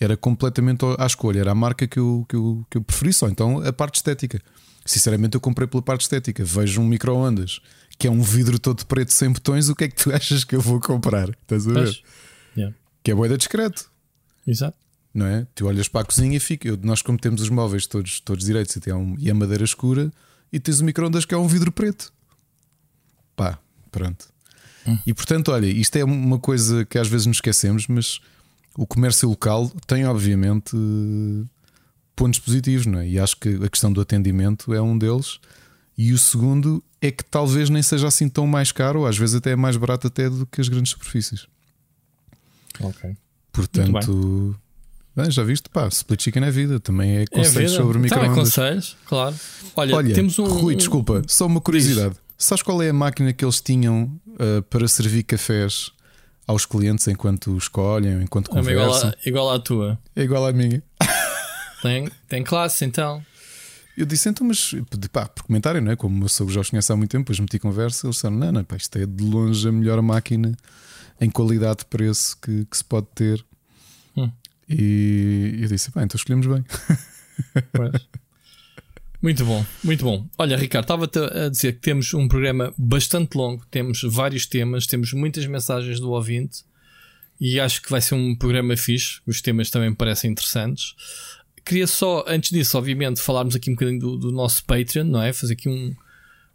Era 0.00 0.16
completamente 0.16 0.84
à 0.98 1.06
escolha, 1.06 1.40
era 1.40 1.52
a 1.52 1.54
marca 1.54 1.86
que 1.86 1.98
eu, 1.98 2.26
que 2.28 2.34
eu, 2.34 2.66
que 2.70 2.78
eu 2.78 2.82
preferi 2.82 3.12
só. 3.12 3.28
Então 3.28 3.60
a 3.60 3.72
parte 3.72 3.96
estética. 3.96 4.40
Sinceramente, 4.84 5.34
eu 5.34 5.40
comprei 5.40 5.66
pela 5.66 5.82
parte 5.82 6.02
estética. 6.02 6.44
Vejo 6.44 6.80
um 6.80 6.86
microondas 6.86 7.60
que 7.98 8.06
é 8.06 8.10
um 8.10 8.20
vidro 8.22 8.58
todo 8.58 8.84
preto 8.86 9.12
sem 9.12 9.30
botões. 9.30 9.68
O 9.68 9.74
que 9.74 9.84
é 9.84 9.88
que 9.88 9.96
tu 9.96 10.12
achas 10.14 10.44
que 10.44 10.56
eu 10.56 10.60
vou 10.60 10.80
comprar? 10.80 11.30
Estás 11.30 11.66
a 11.68 11.72
ver? 11.72 12.02
Que 13.04 13.12
é 13.12 13.14
boeda 13.14 13.38
discreto. 13.38 13.88
Exato. 14.46 14.76
Não 15.12 15.26
é? 15.26 15.46
Tu 15.54 15.64
olhas 15.66 15.86
para 15.86 16.00
a 16.00 16.04
cozinha 16.04 16.36
e 16.36 16.40
fica. 16.40 16.66
Eu, 16.66 16.78
nós, 16.82 17.02
como 17.02 17.16
temos 17.16 17.40
os 17.40 17.48
móveis 17.50 17.86
todos, 17.86 18.18
todos 18.18 18.44
direitos 18.44 18.74
e, 18.74 18.92
um, 18.92 19.14
e 19.18 19.30
a 19.30 19.34
madeira 19.34 19.62
escura, 19.62 20.12
e 20.52 20.58
tens 20.58 20.80
o 20.80 20.84
micro-ondas 20.84 21.24
que 21.24 21.34
é 21.34 21.38
um 21.38 21.46
vidro 21.46 21.70
preto. 21.70 22.12
Pá, 23.36 23.58
pronto. 23.92 24.26
Hum. 24.86 24.98
E 25.06 25.14
portanto, 25.14 25.52
olha, 25.52 25.66
isto 25.66 25.94
é 25.96 26.04
uma 26.04 26.38
coisa 26.38 26.84
que 26.84 26.98
às 26.98 27.06
vezes 27.06 27.26
nos 27.26 27.36
esquecemos, 27.36 27.86
mas 27.86 28.20
o 28.76 28.86
comércio 28.86 29.28
local 29.28 29.70
tem, 29.86 30.04
obviamente, 30.04 30.76
pontos 32.16 32.40
positivos, 32.40 32.86
não 32.86 32.98
é? 32.98 33.08
E 33.08 33.18
acho 33.18 33.36
que 33.36 33.54
a 33.62 33.68
questão 33.68 33.92
do 33.92 34.00
atendimento 34.00 34.74
é 34.74 34.80
um 34.80 34.96
deles. 34.98 35.38
E 35.96 36.12
o 36.12 36.18
segundo 36.18 36.82
é 37.00 37.10
que 37.10 37.24
talvez 37.24 37.70
nem 37.70 37.82
seja 37.82 38.08
assim 38.08 38.28
tão 38.28 38.46
mais 38.46 38.72
caro, 38.72 39.00
ou 39.00 39.06
às 39.06 39.16
vezes 39.16 39.36
até 39.36 39.52
é 39.52 39.56
mais 39.56 39.76
barato 39.76 40.08
até 40.08 40.28
do 40.28 40.46
que 40.46 40.60
as 40.60 40.68
grandes 40.68 40.90
superfícies. 40.90 41.46
Ok. 42.80 43.16
Portanto, 43.52 44.56
bem, 45.14 45.30
já 45.30 45.44
viste, 45.44 45.68
pá, 45.68 45.86
split 45.88 46.22
chicken 46.22 46.44
é 46.44 46.50
vida, 46.50 46.80
também 46.80 47.18
é 47.18 47.26
conselhos 47.26 47.72
é 47.72 47.76
sobre 47.76 47.98
microondas. 47.98 48.28
Também 48.28 48.44
conselhos, 48.44 48.96
claro. 49.06 49.36
Olha, 49.76 49.96
Olha, 49.96 50.14
temos 50.14 50.38
um. 50.38 50.44
Rui, 50.44 50.74
desculpa, 50.74 51.22
só 51.26 51.46
uma 51.46 51.60
curiosidade. 51.60 52.14
Diz. 52.14 52.20
Sabes 52.36 52.62
qual 52.62 52.82
é 52.82 52.90
a 52.90 52.92
máquina 52.92 53.32
que 53.32 53.44
eles 53.44 53.60
tinham 53.60 54.20
uh, 54.26 54.62
para 54.68 54.88
servir 54.88 55.22
cafés 55.22 55.92
aos 56.46 56.66
clientes 56.66 57.06
enquanto 57.06 57.56
escolhem, 57.56 58.22
enquanto 58.22 58.50
conversam? 58.50 58.72
É 58.72 58.72
igual, 58.72 59.04
a, 59.04 59.28
igual 59.28 59.50
à 59.50 59.58
tua. 59.58 59.98
É 60.16 60.22
igual 60.22 60.46
à 60.46 60.52
minha. 60.52 60.82
Tem, 61.80 62.10
tem 62.28 62.42
classe 62.42 62.84
então. 62.84 63.22
Eu 63.96 64.06
disse 64.06 64.28
então, 64.28 64.46
mas 64.46 64.74
pá, 65.12 65.28
por 65.28 65.44
comentário, 65.44 65.80
não 65.80 65.92
é? 65.92 65.96
Como 65.96 66.24
eu 66.24 66.28
sou 66.28 66.48
já 66.48 66.60
os 66.60 66.70
conheço 66.70 66.92
há 66.92 66.96
muito 66.96 67.10
tempo, 67.10 67.24
depois 67.24 67.38
meti 67.38 67.58
conversa, 67.58 68.06
eles 68.06 68.16
disseram: 68.16 68.36
não, 68.36 68.50
não, 68.50 68.64
pá, 68.64 68.76
isto 68.76 68.96
é 68.96 69.06
de 69.06 69.22
longe 69.22 69.68
a 69.68 69.70
melhor 69.70 70.00
máquina 70.02 70.56
em 71.20 71.30
qualidade 71.30 71.80
de 71.80 71.86
preço 71.86 72.36
que, 72.40 72.64
que 72.64 72.76
se 72.76 72.84
pode 72.84 73.06
ter. 73.14 73.44
Hum. 74.16 74.30
E 74.68 75.58
eu 75.60 75.68
disse: 75.68 75.90
bem, 75.92 76.04
então 76.04 76.16
escolhemos 76.16 76.46
bem. 76.46 76.64
Muito 79.24 79.42
bom, 79.42 79.64
muito 79.82 80.04
bom. 80.04 80.28
Olha, 80.36 80.54
Ricardo, 80.54 80.84
estava-te 80.84 81.18
a 81.18 81.48
dizer 81.48 81.72
que 81.72 81.80
temos 81.80 82.12
um 82.12 82.28
programa 82.28 82.74
bastante 82.76 83.34
longo, 83.38 83.64
temos 83.70 84.02
vários 84.02 84.44
temas, 84.44 84.86
temos 84.86 85.14
muitas 85.14 85.46
mensagens 85.46 85.98
do 85.98 86.10
ouvinte 86.10 86.62
e 87.40 87.58
acho 87.58 87.80
que 87.80 87.90
vai 87.90 88.02
ser 88.02 88.16
um 88.16 88.36
programa 88.36 88.76
fixe. 88.76 89.22
Os 89.26 89.40
temas 89.40 89.70
também 89.70 89.88
me 89.88 89.96
parecem 89.96 90.30
interessantes. 90.30 90.94
Queria 91.64 91.86
só, 91.86 92.22
antes 92.28 92.50
disso, 92.50 92.76
obviamente, 92.76 93.18
falarmos 93.18 93.56
aqui 93.56 93.70
um 93.70 93.72
bocadinho 93.72 93.98
do, 93.98 94.18
do 94.18 94.30
nosso 94.30 94.62
Patreon, 94.66 95.04
não 95.04 95.22
é? 95.22 95.32
Fazer 95.32 95.54
aqui 95.54 95.70
um, 95.70 95.96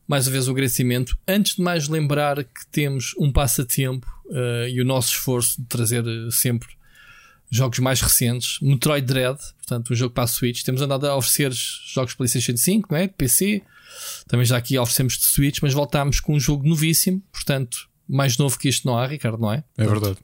mais 0.10 0.26
uma 0.26 0.32
vez 0.32 0.48
o 0.48 0.52
agradecimento. 0.52 1.16
Antes 1.28 1.56
de 1.56 1.62
mais 1.62 1.88
lembrar 1.88 2.44
que 2.44 2.66
temos 2.72 3.14
um 3.20 3.32
passatempo 3.32 4.08
uh, 4.26 4.68
e 4.68 4.82
o 4.82 4.84
nosso 4.84 5.10
esforço 5.10 5.62
de 5.62 5.68
trazer 5.68 6.04
uh, 6.04 6.32
sempre 6.32 6.68
jogos 7.52 7.78
mais 7.78 8.02
recentes. 8.02 8.58
Metroid 8.60 9.06
Dread, 9.06 9.38
portanto, 9.58 9.94
um 9.94 9.96
jogo 9.96 10.12
para 10.12 10.24
a 10.24 10.28
Switch. 10.28 10.64
Temos 10.64 10.82
andado 10.82 11.06
a 11.06 11.16
oferecer 11.16 11.52
jogos 11.54 12.16
PlayStation 12.16 12.58
5, 12.58 12.88
não 12.92 12.98
é? 12.98 13.08
PC. 13.08 13.62
Também 14.28 14.48
já 14.48 14.58
aqui 14.58 14.80
oferecemos 14.80 15.16
de 15.16 15.26
Switch, 15.26 15.60
mas 15.62 15.76
voltámos 15.76 16.20
com 16.20 16.34
um 16.34 16.40
jogo 16.40 16.68
novíssimo. 16.68 17.22
Portanto, 17.32 17.88
mais 18.08 18.36
novo 18.36 18.58
que 18.58 18.68
isto 18.68 18.88
não 18.88 18.98
há, 18.98 19.06
Ricardo, 19.06 19.40
não 19.40 19.54
é? 19.54 19.64
É 19.78 19.86
verdade. 19.86 20.18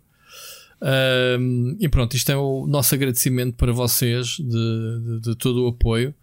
Uh, 0.82 1.78
e 1.80 1.88
pronto, 1.90 2.16
isto 2.16 2.32
é 2.32 2.36
o 2.36 2.66
nosso 2.66 2.96
agradecimento 2.96 3.56
para 3.56 3.72
vocês 3.72 4.38
de, 4.40 4.40
de, 4.40 5.20
de 5.22 5.36
todo 5.36 5.64
o 5.64 5.68
apoio. 5.68 6.14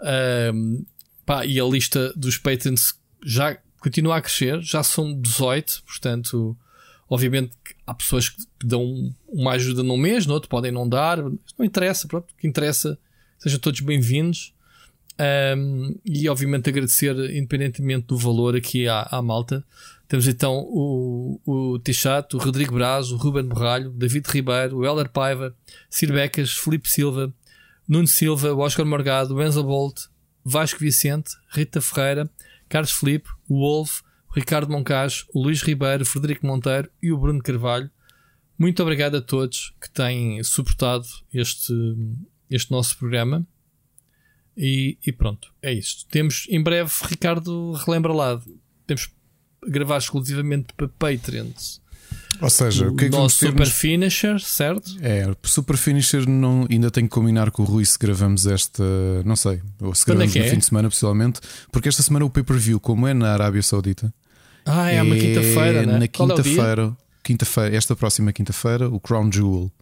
Uh, 0.00 0.84
Pá, 1.28 1.44
e 1.44 1.60
a 1.60 1.64
lista 1.64 2.10
dos 2.16 2.38
patents 2.38 2.98
já 3.22 3.54
continua 3.80 4.16
a 4.16 4.22
crescer, 4.22 4.62
já 4.62 4.82
são 4.82 5.12
18, 5.12 5.82
portanto, 5.84 6.56
obviamente 7.06 7.52
há 7.86 7.92
pessoas 7.92 8.30
que 8.30 8.46
dão 8.64 9.14
uma 9.28 9.52
ajuda 9.52 9.82
num 9.82 9.98
mês, 9.98 10.24
no 10.24 10.32
outro 10.32 10.48
podem 10.48 10.72
não 10.72 10.88
dar, 10.88 11.18
não 11.18 11.66
interessa, 11.66 12.08
pronto, 12.08 12.30
o 12.32 12.34
que 12.34 12.48
interessa, 12.48 12.98
sejam 13.38 13.58
todos 13.58 13.80
bem-vindos. 13.80 14.54
Um, 15.54 15.98
e 16.02 16.26
obviamente 16.30 16.70
agradecer, 16.70 17.14
independentemente 17.36 18.06
do 18.06 18.16
valor, 18.16 18.56
aqui 18.56 18.88
à, 18.88 19.02
à 19.10 19.20
malta. 19.20 19.62
Temos 20.08 20.26
então 20.26 20.60
o, 20.70 21.38
o 21.44 21.74
o 21.74 22.38
Rodrigo 22.38 22.72
Braz, 22.72 23.10
o 23.10 23.18
Ruben 23.18 23.44
Borralho, 23.44 23.90
David 23.90 24.26
Ribeiro, 24.30 24.78
o 24.78 24.86
Heller 24.86 25.10
Paiva, 25.10 25.54
Sir 25.90 26.10
Becas, 26.10 26.52
Felipe 26.52 26.88
Silva, 26.88 27.30
Nuno 27.86 28.08
Silva, 28.08 28.54
o 28.54 28.60
Oscar 28.60 28.86
Morgado, 28.86 29.34
o 29.34 29.42
Enzo 29.42 29.62
Bolt, 29.62 30.08
Vasco 30.48 30.80
Vicente, 30.80 31.30
Rita 31.50 31.80
Ferreira, 31.80 32.30
Carlos 32.68 32.92
Felipe, 32.92 33.28
o 33.48 33.60
Wolf, 33.60 34.00
Ricardo 34.34 34.72
Moncage, 34.72 35.24
o 35.34 35.42
Luís 35.42 35.62
Ribeiro, 35.62 36.06
Frederico 36.06 36.46
Monteiro 36.46 36.90
e 37.02 37.12
o 37.12 37.18
Bruno 37.18 37.42
Carvalho. 37.42 37.90
Muito 38.58 38.82
obrigado 38.82 39.16
a 39.16 39.20
todos 39.20 39.74
que 39.80 39.90
têm 39.90 40.42
suportado 40.42 41.06
este, 41.32 41.72
este 42.50 42.70
nosso 42.70 42.96
programa. 42.96 43.46
E, 44.56 44.98
e 45.06 45.12
pronto, 45.12 45.52
é 45.62 45.72
isto. 45.72 46.06
Temos 46.08 46.46
em 46.48 46.62
breve, 46.62 46.90
Ricardo, 47.04 47.72
relembra 47.72 48.12
lá, 48.12 48.42
temos 48.86 49.10
gravar 49.62 49.98
exclusivamente 49.98 50.72
para 50.74 50.88
Patreons 50.88 51.80
ou 52.40 52.50
seja, 52.50 52.88
o, 52.88 52.94
que 52.94 53.06
é 53.06 53.08
que 53.08 53.16
nosso 53.16 53.38
Super 53.38 53.66
nos... 53.66 53.70
Finisher, 53.70 54.38
certo? 54.40 54.96
É, 55.00 55.34
Super 55.42 55.76
Finisher 55.76 56.28
não, 56.28 56.66
ainda 56.70 56.90
tenho 56.90 57.08
que 57.08 57.14
combinar 57.14 57.50
com 57.50 57.62
o 57.62 57.64
Rui 57.64 57.84
se 57.84 57.98
gravamos 57.98 58.46
esta. 58.46 58.82
Não 59.24 59.34
sei, 59.34 59.60
ou 59.80 59.94
se 59.94 60.04
gravamos 60.04 60.36
é 60.36 60.38
no 60.38 60.44
é? 60.44 60.50
fim 60.50 60.58
de 60.58 60.64
semana, 60.64 60.88
possivelmente, 60.88 61.40
porque 61.72 61.88
esta 61.88 62.02
semana 62.02 62.24
o 62.24 62.30
pay-per-view, 62.30 62.78
como 62.78 63.06
é 63.06 63.14
na 63.14 63.32
Arábia 63.32 63.62
Saudita. 63.62 64.12
Ah, 64.64 64.90
é, 64.90 64.96
é 64.96 65.02
uma 65.02 65.16
quinta-feira, 65.16 65.86
né? 65.86 65.98
Na 65.98 66.04
é 66.04 66.08
quinta-feira, 66.08 66.96
quinta-feira, 67.24 67.76
esta 67.76 67.96
próxima 67.96 68.32
quinta-feira, 68.32 68.88
o 68.88 69.00
Crown 69.00 69.32
Jewel. 69.32 69.72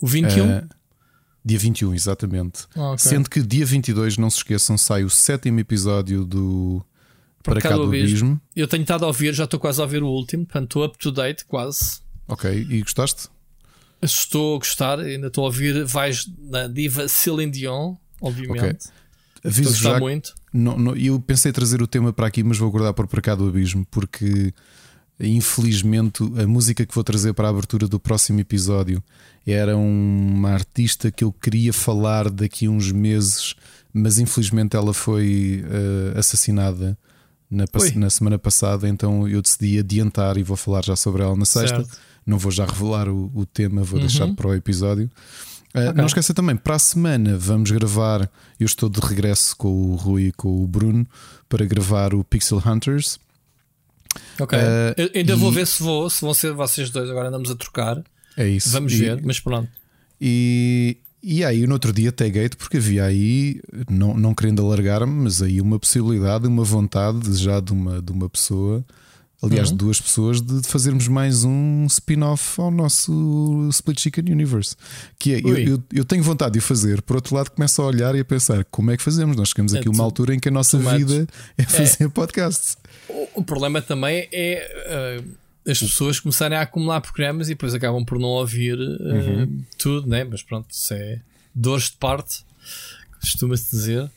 O 0.00 0.06
21? 0.06 0.46
Uh, 0.46 0.50
eh, 0.50 0.64
dia 1.44 1.58
21, 1.58 1.94
exatamente. 1.94 2.66
Ah, 2.74 2.92
okay. 2.92 2.98
Sendo 2.98 3.28
que 3.28 3.42
dia 3.42 3.66
22, 3.66 4.16
não 4.16 4.30
se 4.30 4.38
esqueçam, 4.38 4.78
sai 4.78 5.04
o 5.04 5.10
sétimo 5.10 5.60
episódio 5.60 6.24
do 6.24 6.82
para 7.48 7.60
cá 7.60 7.76
do 7.76 7.84
abismo. 7.84 8.40
Eu 8.54 8.68
tenho 8.68 8.82
estado 8.82 9.04
a 9.04 9.08
ouvir, 9.08 9.34
já 9.34 9.44
estou 9.44 9.58
quase 9.58 9.80
a 9.80 9.84
ouvir 9.84 10.02
o 10.02 10.08
último, 10.08 10.44
portanto 10.44 10.64
estou 10.64 10.84
up 10.84 10.98
to 10.98 11.10
date 11.10 11.44
quase. 11.44 12.00
Ok, 12.26 12.66
e 12.68 12.80
gostaste? 12.82 13.28
Estou 14.00 14.56
a 14.56 14.58
gostar, 14.58 15.00
ainda 15.00 15.28
estou 15.28 15.44
a 15.44 15.46
ouvir. 15.46 15.84
Vais 15.84 16.30
na 16.38 16.68
diva 16.68 17.08
Celine 17.08 17.50
Dion, 17.50 17.96
obviamente. 18.20 18.88
Okay. 18.88 18.98
Aviso 19.44 19.72
estou 19.72 19.92
já 19.92 19.98
muito. 19.98 20.34
Não, 20.52 20.78
não, 20.78 20.96
eu 20.96 21.18
pensei 21.20 21.52
trazer 21.52 21.82
o 21.82 21.86
tema 21.86 22.12
para 22.12 22.26
aqui, 22.26 22.42
mas 22.42 22.58
vou 22.58 22.70
guardar 22.70 22.92
por 22.92 23.06
para 23.06 23.20
cá 23.20 23.34
do 23.34 23.48
abismo, 23.48 23.86
porque 23.90 24.52
infelizmente 25.20 26.22
a 26.40 26.46
música 26.46 26.86
que 26.86 26.94
vou 26.94 27.02
trazer 27.02 27.32
para 27.34 27.48
a 27.48 27.50
abertura 27.50 27.88
do 27.88 27.98
próximo 27.98 28.38
episódio 28.40 29.02
era 29.44 29.76
uma 29.76 30.50
artista 30.50 31.10
que 31.10 31.24
eu 31.24 31.32
queria 31.32 31.72
falar 31.72 32.30
daqui 32.30 32.66
a 32.66 32.70
uns 32.70 32.92
meses, 32.92 33.54
mas 33.92 34.18
infelizmente 34.18 34.76
ela 34.76 34.94
foi 34.94 35.64
uh, 35.64 36.18
assassinada 36.18 36.96
na, 37.50 37.64
na, 37.96 38.10
semana 38.10 38.38
passada, 38.38 38.88
então 38.88 39.26
eu 39.26 39.40
decidi 39.40 39.78
adiantar 39.78 40.36
e 40.36 40.42
vou 40.42 40.56
falar 40.56 40.84
já 40.84 40.94
sobre 40.96 41.22
ela 41.22 41.36
na 41.36 41.44
sexta. 41.44 41.84
Certo. 41.84 41.98
Não 42.26 42.38
vou 42.38 42.52
já 42.52 42.66
revelar 42.66 43.08
o, 43.08 43.30
o 43.34 43.46
tema, 43.46 43.82
vou 43.82 43.98
uhum. 43.98 44.06
deixar 44.06 44.28
para 44.34 44.48
o 44.48 44.54
episódio. 44.54 45.10
Uh, 45.74 45.80
okay. 45.80 45.92
Não 45.92 46.06
esqueça 46.06 46.34
também, 46.34 46.56
para 46.56 46.74
a 46.74 46.78
semana 46.78 47.36
vamos 47.38 47.70
gravar. 47.70 48.30
Eu 48.60 48.66
estou 48.66 48.88
de 48.88 49.00
regresso 49.00 49.56
com 49.56 49.68
o 49.68 49.96
Rui 49.96 50.24
e 50.24 50.32
com 50.32 50.62
o 50.62 50.66
Bruno 50.66 51.06
para 51.48 51.64
gravar 51.64 52.14
o 52.14 52.22
Pixel 52.22 52.62
Hunters. 52.64 53.18
Ok. 54.38 54.58
Uh, 54.58 55.10
ainda 55.14 55.32
e... 55.32 55.36
vou 55.36 55.50
ver 55.50 55.66
se 55.66 55.82
vou, 55.82 56.08
se 56.10 56.20
vão 56.20 56.34
ser 56.34 56.52
vocês 56.52 56.90
dois. 56.90 57.08
Agora 57.08 57.28
andamos 57.28 57.50
a 57.50 57.56
trocar. 57.56 58.02
É 58.36 58.46
isso. 58.46 58.70
Vamos 58.70 58.92
e... 58.92 58.96
ver, 58.96 59.22
mas 59.22 59.40
pronto. 59.40 59.70
E, 60.20 60.96
e 61.22 61.44
aí, 61.44 61.66
no 61.66 61.74
outro 61.74 61.92
dia, 61.92 62.12
taguei 62.12 62.48
porque 62.48 62.76
havia 62.76 63.04
aí, 63.04 63.60
não, 63.90 64.14
não 64.14 64.34
querendo 64.34 64.64
alargar-me, 64.64 65.12
mas 65.12 65.42
aí 65.42 65.60
uma 65.60 65.78
possibilidade, 65.78 66.46
uma 66.46 66.64
vontade 66.64 67.34
já 67.36 67.60
de 67.60 67.72
uma, 67.72 68.00
de 68.00 68.12
uma 68.12 68.28
pessoa 68.28 68.84
aliás, 69.42 69.70
uhum. 69.70 69.76
duas 69.76 70.00
pessoas, 70.00 70.40
de 70.40 70.66
fazermos 70.66 71.06
mais 71.06 71.44
um 71.44 71.86
spin-off 71.86 72.60
ao 72.60 72.70
nosso 72.70 73.68
Split 73.70 74.00
Chicken 74.00 74.32
Universe. 74.32 74.74
Que 75.18 75.34
é, 75.34 75.40
eu, 75.40 75.56
eu, 75.56 75.82
eu, 75.92 76.04
tenho 76.04 76.22
vontade 76.22 76.52
de 76.52 76.58
o 76.58 76.62
fazer, 76.62 77.00
por 77.02 77.16
outro 77.16 77.34
lado, 77.34 77.50
começo 77.50 77.80
a 77.80 77.86
olhar 77.86 78.14
e 78.14 78.20
a 78.20 78.24
pensar 78.24 78.64
como 78.64 78.90
é 78.90 78.96
que 78.96 79.02
fazemos. 79.02 79.36
Nós 79.36 79.50
chegamos 79.50 79.74
aqui 79.74 79.88
a 79.88 79.90
uma 79.90 80.04
altura 80.04 80.34
em 80.34 80.40
que 80.40 80.48
a 80.48 80.52
nossa 80.52 80.78
vida 80.78 81.26
é 81.56 81.62
fazer 81.62 82.04
é. 82.04 82.08
podcasts. 82.08 82.76
O, 83.08 83.40
o, 83.40 83.44
problema 83.44 83.80
também 83.80 84.28
é. 84.32 85.20
Uh, 85.22 85.47
as 85.68 85.78
pessoas 85.78 86.18
começarem 86.18 86.56
a 86.56 86.62
acumular 86.62 87.00
programas 87.00 87.48
e 87.48 87.54
depois 87.54 87.74
acabam 87.74 88.04
por 88.04 88.18
não 88.18 88.28
ouvir 88.28 88.78
uh, 88.78 88.80
uhum. 88.80 89.62
tudo, 89.76 90.08
né? 90.08 90.24
mas 90.24 90.42
pronto, 90.42 90.70
isso 90.70 90.94
é 90.94 91.20
dores 91.54 91.90
de 91.90 91.96
parte, 91.98 92.44
costuma-se 93.20 93.70
dizer. 93.70 94.10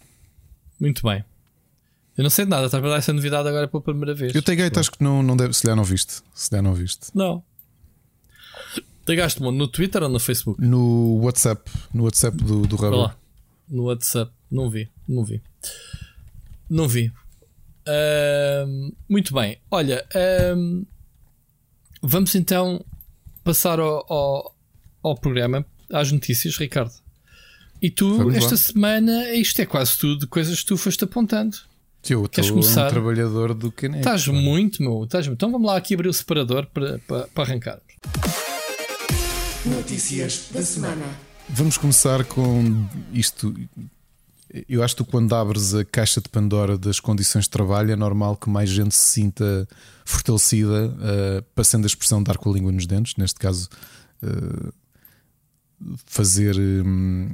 Muito 0.79 1.05
bem. 1.05 1.23
Eu 2.17 2.23
não 2.23 2.29
sei 2.29 2.45
de 2.45 2.51
nada, 2.51 2.65
estás 2.65 2.83
a 2.83 2.87
dar 2.87 2.97
essa 2.97 3.13
novidade 3.13 3.47
agora 3.47 3.67
pela 3.67 3.83
primeira 3.83 4.13
vez. 4.13 4.33
Eu 4.33 4.41
taguei, 4.41 4.69
acho 4.73 4.91
que 4.91 5.03
não, 5.03 5.21
não 5.21 5.35
deve, 5.35 5.53
se 5.53 5.67
lhe 5.67 5.75
não 5.75 5.83
viste. 5.83 6.21
Se 6.33 6.53
lhe 6.55 6.61
não 6.61 6.73
viste. 6.73 7.07
Não. 7.13 7.43
Tagaste-me 9.05 9.51
no 9.51 9.67
Twitter 9.67 10.03
ou 10.03 10.09
no 10.09 10.19
Facebook? 10.19 10.61
No 10.61 11.19
WhatsApp. 11.21 11.69
No 11.93 12.03
WhatsApp 12.03 12.37
do, 12.37 12.67
do 12.67 12.75
Rubber. 12.75 13.15
No 13.67 13.83
WhatsApp. 13.83 14.31
Não 14.49 14.69
vi. 14.69 14.89
Não 15.07 15.23
vi. 15.23 15.41
Não 16.69 16.87
vi. 16.87 17.11
Uh, 17.87 18.95
muito 19.09 19.33
bem. 19.33 19.57
Olha, 19.69 20.05
uh, 20.13 20.85
vamos 22.01 22.35
então 22.35 22.83
passar 23.43 23.79
ao, 23.79 24.05
ao, 24.11 24.55
ao, 25.03 25.15
programa, 25.15 25.65
às 25.91 26.11
notícias, 26.11 26.57
Ricardo. 26.57 26.93
E 27.81 27.89
tu, 27.89 28.17
vamos 28.17 28.35
esta 28.35 28.51
lá. 28.51 28.57
semana, 28.57 29.33
isto 29.33 29.61
é 29.61 29.65
quase 29.65 29.97
tudo 29.97 30.27
coisas 30.27 30.59
que 30.59 30.65
tu 30.65 30.77
foste 30.77 31.03
apontando. 31.03 31.57
Eu 32.09 32.25
estou 32.25 32.57
um 32.57 32.89
trabalhador 32.89 33.53
do 33.53 33.71
Caneco. 33.71 33.99
Estás 33.99 34.27
muito, 34.27 34.81
meu. 34.81 35.03
Estás 35.03 35.27
muito. 35.27 35.37
Então 35.37 35.51
vamos 35.51 35.67
lá 35.67 35.77
aqui 35.77 35.93
abrir 35.93 36.09
o 36.09 36.13
separador 36.13 36.65
para, 36.67 36.97
para, 36.99 37.27
para 37.27 37.43
arrancarmos. 37.43 37.83
Notícias 39.65 40.47
da 40.51 40.63
semana. 40.63 41.05
Vamos 41.47 41.77
começar 41.77 42.23
com 42.25 42.87
isto. 43.13 43.53
Eu 44.67 44.83
acho 44.83 44.97
que 44.97 45.03
quando 45.03 45.33
abres 45.33 45.73
a 45.73 45.85
caixa 45.85 46.19
de 46.19 46.27
Pandora 46.27 46.77
das 46.77 46.99
condições 46.99 47.45
de 47.45 47.49
trabalho 47.49 47.91
é 47.91 47.95
normal 47.95 48.35
que 48.35 48.49
mais 48.49 48.69
gente 48.69 48.93
se 48.93 49.13
sinta 49.13 49.67
fortalecida, 50.03 50.87
uh, 50.87 51.43
passando 51.55 51.85
a 51.85 51.87
expressão 51.87 52.21
dar 52.21 52.37
com 52.37 52.49
a 52.49 52.53
língua 52.53 52.71
nos 52.71 52.85
dentes, 52.85 53.15
neste 53.15 53.39
caso, 53.39 53.69
uh, 54.21 54.73
fazer, 56.05 56.57
um, 56.57 57.33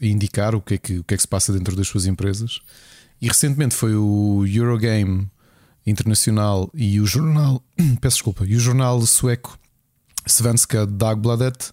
indicar 0.00 0.54
o 0.54 0.62
que, 0.62 0.74
é 0.74 0.78
que, 0.78 0.98
o 0.98 1.04
que 1.04 1.14
é 1.14 1.16
que 1.16 1.22
se 1.22 1.28
passa 1.28 1.52
dentro 1.52 1.76
das 1.76 1.86
suas 1.86 2.06
empresas. 2.06 2.60
E 3.20 3.28
recentemente 3.28 3.74
foi 3.74 3.94
o 3.94 4.46
Eurogame 4.46 5.28
Internacional 5.86 6.70
e 6.72 7.00
o 7.00 7.06
jornal, 7.06 7.62
peço 8.00 8.16
desculpa, 8.16 8.46
e 8.46 8.56
o 8.56 8.60
jornal 8.60 9.00
sueco 9.02 9.58
Svenska 10.26 10.86
Dagbladet 10.86 11.72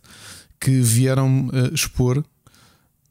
que 0.60 0.82
vieram 0.82 1.48
uh, 1.48 1.74
expor 1.74 2.24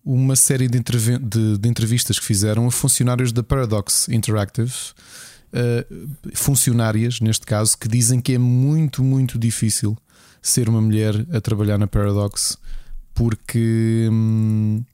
uma 0.05 0.37
série 0.37 0.69
de, 0.69 0.81
de, 0.81 1.59
de, 1.59 1.69
entrevistas 1.69 2.19
que 2.19 2.25
fizeram 2.25 2.67
a 2.67 2.71
funcionários 2.71 3.33
da 3.33 3.43
Paradox 3.43 4.09
Interactive, 4.09 4.73
uh, 5.53 6.09
funcionárias 6.35 7.21
neste 7.21 7.47
caso, 7.47 7.79
que 7.79 7.89
dizem 7.89 8.21
que 8.21 8.35
é 8.35 8.39
muito, 8.39 9.03
muito 9.03 9.39
difícil 9.39 9.97
ser 10.43 10.69
uma 10.69 10.81
mulher 10.81 11.15
a 11.33 11.41
trabalhar 11.41 11.79
na 11.79 11.87
Paradox 11.87 12.59
porque. 13.15 14.09
Hum, 14.11 14.85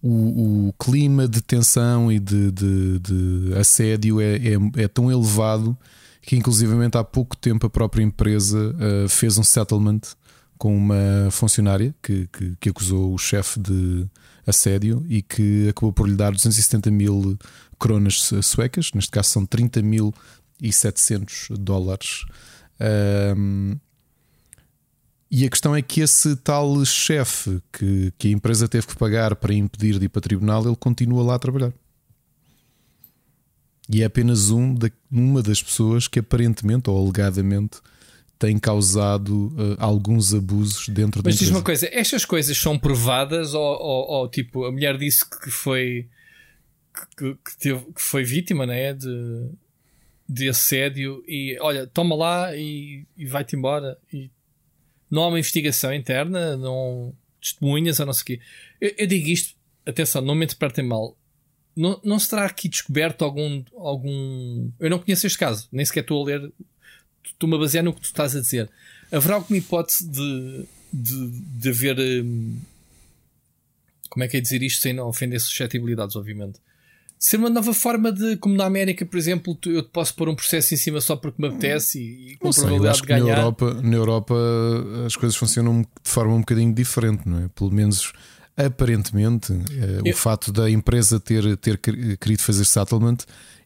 o, 0.00 0.68
o, 0.68 0.72
clima 0.78 1.26
de 1.26 1.40
tensão 1.40 2.10
e 2.10 2.20
de, 2.20 2.52
de, 2.52 2.98
de 3.00 3.54
assédio 3.58 4.20
é, 4.20 4.36
é, 4.36 4.82
é, 4.84 4.88
tão 4.88 5.10
elevado 5.10 5.76
que, 6.22 6.36
inclusivamente, 6.36 6.96
há 6.96 7.02
pouco 7.02 7.36
tempo 7.36 7.66
a 7.66 7.70
própria 7.70 8.02
empresa 8.02 8.76
uh, 8.76 9.08
fez 9.08 9.38
um 9.38 9.42
settlement 9.42 10.00
com 10.58 10.76
uma 10.76 11.30
funcionária 11.30 11.94
que, 12.02 12.28
que, 12.32 12.56
que 12.60 12.68
acusou 12.68 13.14
o 13.14 13.18
chefe 13.18 13.60
de 13.60 14.06
assédio 14.46 15.04
e 15.08 15.22
que 15.22 15.68
acabou 15.68 15.92
por 15.92 16.08
lhe 16.08 16.16
dar 16.16 16.32
270 16.32 16.90
mil 16.90 17.38
cronas 17.78 18.30
suecas, 18.42 18.90
neste 18.92 19.10
caso 19.10 19.30
são 19.30 19.46
30 19.46 19.80
mil 19.82 20.12
e 20.60 20.72
700 20.72 21.48
dólares. 21.58 22.24
Um, 23.36 23.76
e 25.30 25.44
a 25.44 25.50
questão 25.50 25.76
é 25.76 25.82
que 25.82 26.00
esse 26.00 26.36
tal 26.36 26.84
chefe 26.84 27.62
que, 27.70 28.12
que 28.16 28.28
a 28.28 28.30
empresa 28.30 28.66
teve 28.66 28.86
que 28.86 28.96
pagar 28.96 29.36
para 29.36 29.52
impedir 29.52 29.98
de 29.98 30.06
ir 30.06 30.08
para 30.08 30.22
tribunal, 30.22 30.66
ele 30.66 30.76
continua 30.76 31.22
lá 31.22 31.34
a 31.34 31.38
trabalhar. 31.38 31.72
E 33.90 34.02
é 34.02 34.06
apenas 34.06 34.50
um 34.50 34.74
da, 34.74 34.90
uma 35.10 35.42
das 35.42 35.62
pessoas 35.62 36.08
que 36.08 36.18
aparentemente 36.18 36.88
ou 36.88 36.98
alegadamente 36.98 37.80
tem 38.38 38.58
causado 38.58 39.48
uh, 39.48 39.76
alguns 39.78 40.32
abusos 40.32 40.88
dentro 40.88 41.20
Mas 41.24 41.34
da 41.34 41.38
diz 41.40 41.50
uma 41.50 41.62
coisa: 41.62 41.88
estas 41.92 42.24
coisas 42.24 42.56
são 42.56 42.78
provadas 42.78 43.52
ou, 43.54 43.62
ou, 43.62 44.10
ou, 44.10 44.28
tipo 44.28 44.64
a 44.64 44.72
mulher 44.72 44.96
disse 44.96 45.28
que 45.28 45.50
foi 45.50 46.08
que, 47.16 47.34
que, 47.34 47.58
teve, 47.58 47.84
que 47.92 48.02
foi 48.02 48.24
vítima 48.24 48.64
né, 48.66 48.92
de, 48.92 49.50
de 50.28 50.48
assédio 50.48 51.22
e 51.26 51.56
olha, 51.60 51.86
toma 51.86 52.14
lá 52.14 52.56
e, 52.56 53.04
e 53.16 53.26
vai-te 53.26 53.56
embora 53.56 53.98
e 54.12 54.30
não 55.10 55.22
há 55.22 55.28
uma 55.28 55.38
investigação 55.38 55.92
interna, 55.92 56.56
não 56.56 57.14
testemunhas 57.40 57.98
ou 58.00 58.06
não 58.06 58.12
sei 58.12 58.22
o 58.22 58.24
quê. 58.26 58.40
Eu, 58.80 58.94
eu, 58.98 59.06
digo 59.06 59.28
isto, 59.28 59.54
atenção, 59.86 60.20
não 60.20 60.34
me 60.34 60.44
interpretem 60.44 60.84
mal. 60.84 61.16
Não, 61.74 62.00
não 62.04 62.18
será 62.18 62.44
aqui 62.44 62.68
descoberto 62.68 63.24
algum, 63.24 63.62
algum. 63.76 64.70
Eu 64.78 64.90
não 64.90 64.98
conheço 64.98 65.26
este 65.26 65.38
caso, 65.38 65.68
nem 65.72 65.84
sequer 65.84 66.00
estou 66.00 66.22
a 66.22 66.26
ler. 66.26 66.52
Estou-me 67.32 67.56
a 67.56 67.58
basear 67.58 67.84
no 67.84 67.92
que 67.92 68.00
tu 68.00 68.06
estás 68.06 68.36
a 68.36 68.40
dizer. 68.40 68.68
Haverá 69.10 69.36
alguma 69.36 69.56
hipótese 69.56 70.08
de, 70.08 70.64
de, 70.92 71.30
de 71.30 71.68
haver. 71.68 71.98
Hum, 71.98 72.58
como 74.08 74.24
é 74.24 74.28
que 74.28 74.36
é 74.36 74.40
dizer 74.40 74.62
isto 74.62 74.82
sem 74.82 74.92
não 74.92 75.06
ofender 75.06 75.40
suscetibilidades, 75.40 76.16
obviamente? 76.16 76.60
ser 77.18 77.36
uma 77.36 77.50
nova 77.50 77.74
forma 77.74 78.12
de, 78.12 78.36
como 78.36 78.54
na 78.54 78.64
América, 78.64 79.04
por 79.04 79.18
exemplo, 79.18 79.58
eu 79.66 79.82
te 79.82 79.88
posso 79.90 80.14
pôr 80.14 80.28
um 80.28 80.36
processo 80.36 80.72
em 80.72 80.76
cima 80.76 81.00
só 81.00 81.16
porque 81.16 81.42
me 81.42 81.48
apetece 81.48 81.98
e, 81.98 82.32
e 82.32 82.36
com 82.36 82.52
sei, 82.52 82.62
probabilidade 82.62 83.00
de 83.00 83.06
ganhar. 83.06 83.24
Na 83.24 83.32
Europa, 83.32 83.74
na 83.82 83.96
Europa 83.96 84.34
as 85.04 85.16
coisas 85.16 85.36
funcionam 85.36 85.82
de 85.82 85.88
forma 86.10 86.34
um 86.34 86.40
bocadinho 86.40 86.72
diferente, 86.72 87.28
não 87.28 87.44
é? 87.44 87.48
Pelo 87.48 87.72
menos 87.72 88.12
aparentemente, 88.56 89.52
eh, 89.52 90.00
eu... 90.04 90.12
o 90.12 90.16
fato 90.16 90.52
da 90.52 90.70
empresa 90.70 91.18
ter, 91.18 91.56
ter 91.56 91.78
querido 91.78 92.42
fazer 92.42 92.64
settlement 92.64 93.18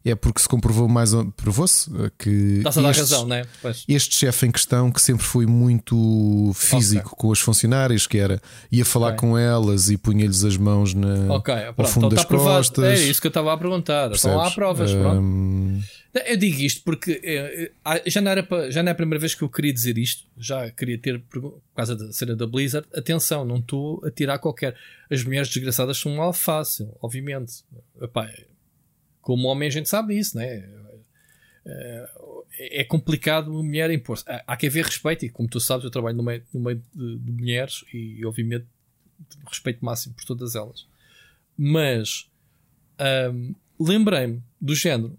é 0.05 0.15
porque 0.15 0.41
se 0.41 0.49
comprovou 0.49 0.89
mais 0.89 1.13
provou-se 1.37 1.91
eh, 1.97 2.11
que 2.19 2.31
Está 2.59 2.71
a 2.71 2.83
dar 2.83 2.95
razão, 2.95 3.27
né? 3.27 3.45
Pois. 3.61 3.85
este 3.89 4.15
chefe 4.15 4.47
em 4.47 4.51
questão 4.51 4.91
que 4.91 5.01
sempre 5.01 5.25
foi 5.25 5.47
muito 5.47 6.53
físico 6.55 7.09
okay. 7.09 7.19
com 7.19 7.33
as 7.33 7.41
funcionárias, 7.41 8.07
que 8.07 8.19
era 8.19 8.41
ia 8.71 8.85
falar 8.85 9.09
okay. 9.09 9.19
com 9.19 9.39
elas 9.39 9.91
e 9.91 9.97
punha-lhes 9.97 10.45
as 10.45 10.57
mãos 10.57 10.95
na, 10.95 11.35
okay, 11.35 11.67
ao 11.77 11.85
fundo 11.87 12.07
então 12.07 12.09
das 12.11 12.25
costas. 12.25 13.01
É 13.01 13.03
isso 13.05 13.21
que 13.21 13.27
eu 13.27 13.31
estava 13.31 13.53
a 13.53 13.57
perguntar. 13.57 14.11
Então 14.13 14.41
há 14.41 14.51
provas, 14.51 14.93
um... 14.93 15.81
Eu 16.27 16.37
digo 16.37 16.61
isto 16.61 16.83
porque 16.85 17.21
eh, 17.25 17.71
eh, 17.87 18.03
já 18.07 18.21
não, 18.21 18.31
era 18.31 18.47
já 18.71 18.83
não 18.83 18.91
é 18.91 18.93
a 18.93 18.95
primeira 18.95 19.19
vez 19.19 19.35
que 19.35 19.43
eu 19.43 19.49
queria 19.49 19.73
dizer 19.73 19.97
isto, 19.97 20.25
já 20.37 20.71
queria 20.71 20.99
ter, 20.99 21.21
por 21.21 21.61
causa 21.75 21.97
da 21.97 22.13
cena 22.13 22.37
da 22.37 22.47
Blizzard, 22.47 22.87
atenção, 22.95 23.47
não 23.47 23.57
estou 23.57 24.05
a 24.05 24.11
tirar 24.11 24.39
qualquer. 24.39 24.77
As 25.11 25.25
mulheres 25.25 25.49
desgraçadas 25.49 25.97
são 25.97 26.15
mal 26.15 26.35
fácil, 26.35 26.95
obviamente. 27.01 27.65
Epá, 28.01 28.29
como 29.23 29.49
homem 29.49 29.69
a 29.69 29.71
gente 29.71 29.89
sabe 29.89 30.19
isso, 30.19 30.37
né? 30.37 30.69
É, 31.65 32.81
é 32.81 32.85
complicado 32.85 33.57
a 33.57 33.63
mulher 33.63 33.91
impor 33.91 34.19
-se. 34.19 34.25
Há 34.47 34.57
que 34.57 34.67
haver 34.67 34.85
respeito, 34.85 35.25
e 35.25 35.31
como 35.31 35.49
tu 35.49 35.61
sabes, 35.61 35.85
eu 35.85 35.91
trabalho 35.91 36.17
no 36.17 36.23
meio, 36.23 36.45
no 36.53 36.61
meio 36.61 36.83
de, 36.95 37.19
de 37.19 37.33
mulheres 37.33 37.85
e, 37.93 38.25
obviamente, 38.27 38.67
respeito 39.47 39.85
máximo 39.85 40.15
por 40.15 40.25
todas 40.25 40.55
elas. 40.55 40.87
Mas 41.57 42.29
um, 43.33 43.55
lembrei-me 43.79 44.43
do 44.61 44.75
género: 44.75 45.19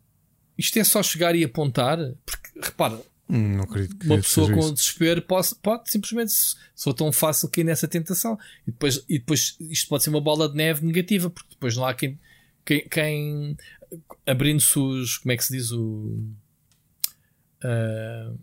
isto 0.57 0.77
é 0.77 0.83
só 0.83 1.01
chegar 1.01 1.35
e 1.35 1.43
apontar, 1.43 1.97
porque 2.25 2.49
repara, 2.61 2.99
hum, 3.29 3.61
uma 4.03 4.17
pessoa 4.17 4.51
com 4.51 4.59
isso. 4.59 4.73
desespero 4.73 5.21
pode, 5.21 5.55
pode 5.61 5.91
simplesmente, 5.91 6.33
for 6.75 6.93
tão 6.93 7.11
fácil 7.11 7.49
cair 7.49 7.63
nessa 7.63 7.87
tentação, 7.87 8.37
e 8.67 8.71
depois, 8.71 9.03
e 9.09 9.17
depois 9.19 9.55
isto 9.59 9.87
pode 9.87 10.03
ser 10.03 10.09
uma 10.09 10.21
bola 10.21 10.49
de 10.49 10.55
neve 10.55 10.85
negativa, 10.85 11.29
porque 11.29 11.49
depois 11.51 11.75
não 11.75 11.85
há 11.85 11.93
quem, 11.93 12.19
quem, 12.65 12.87
quem 12.89 13.57
abrindo-se 14.25 14.77
os. 14.77 15.17
Como 15.17 15.31
é 15.31 15.37
que 15.37 15.43
se 15.43 15.53
diz 15.53 15.71
o. 15.71 16.19
Uh, 17.63 18.37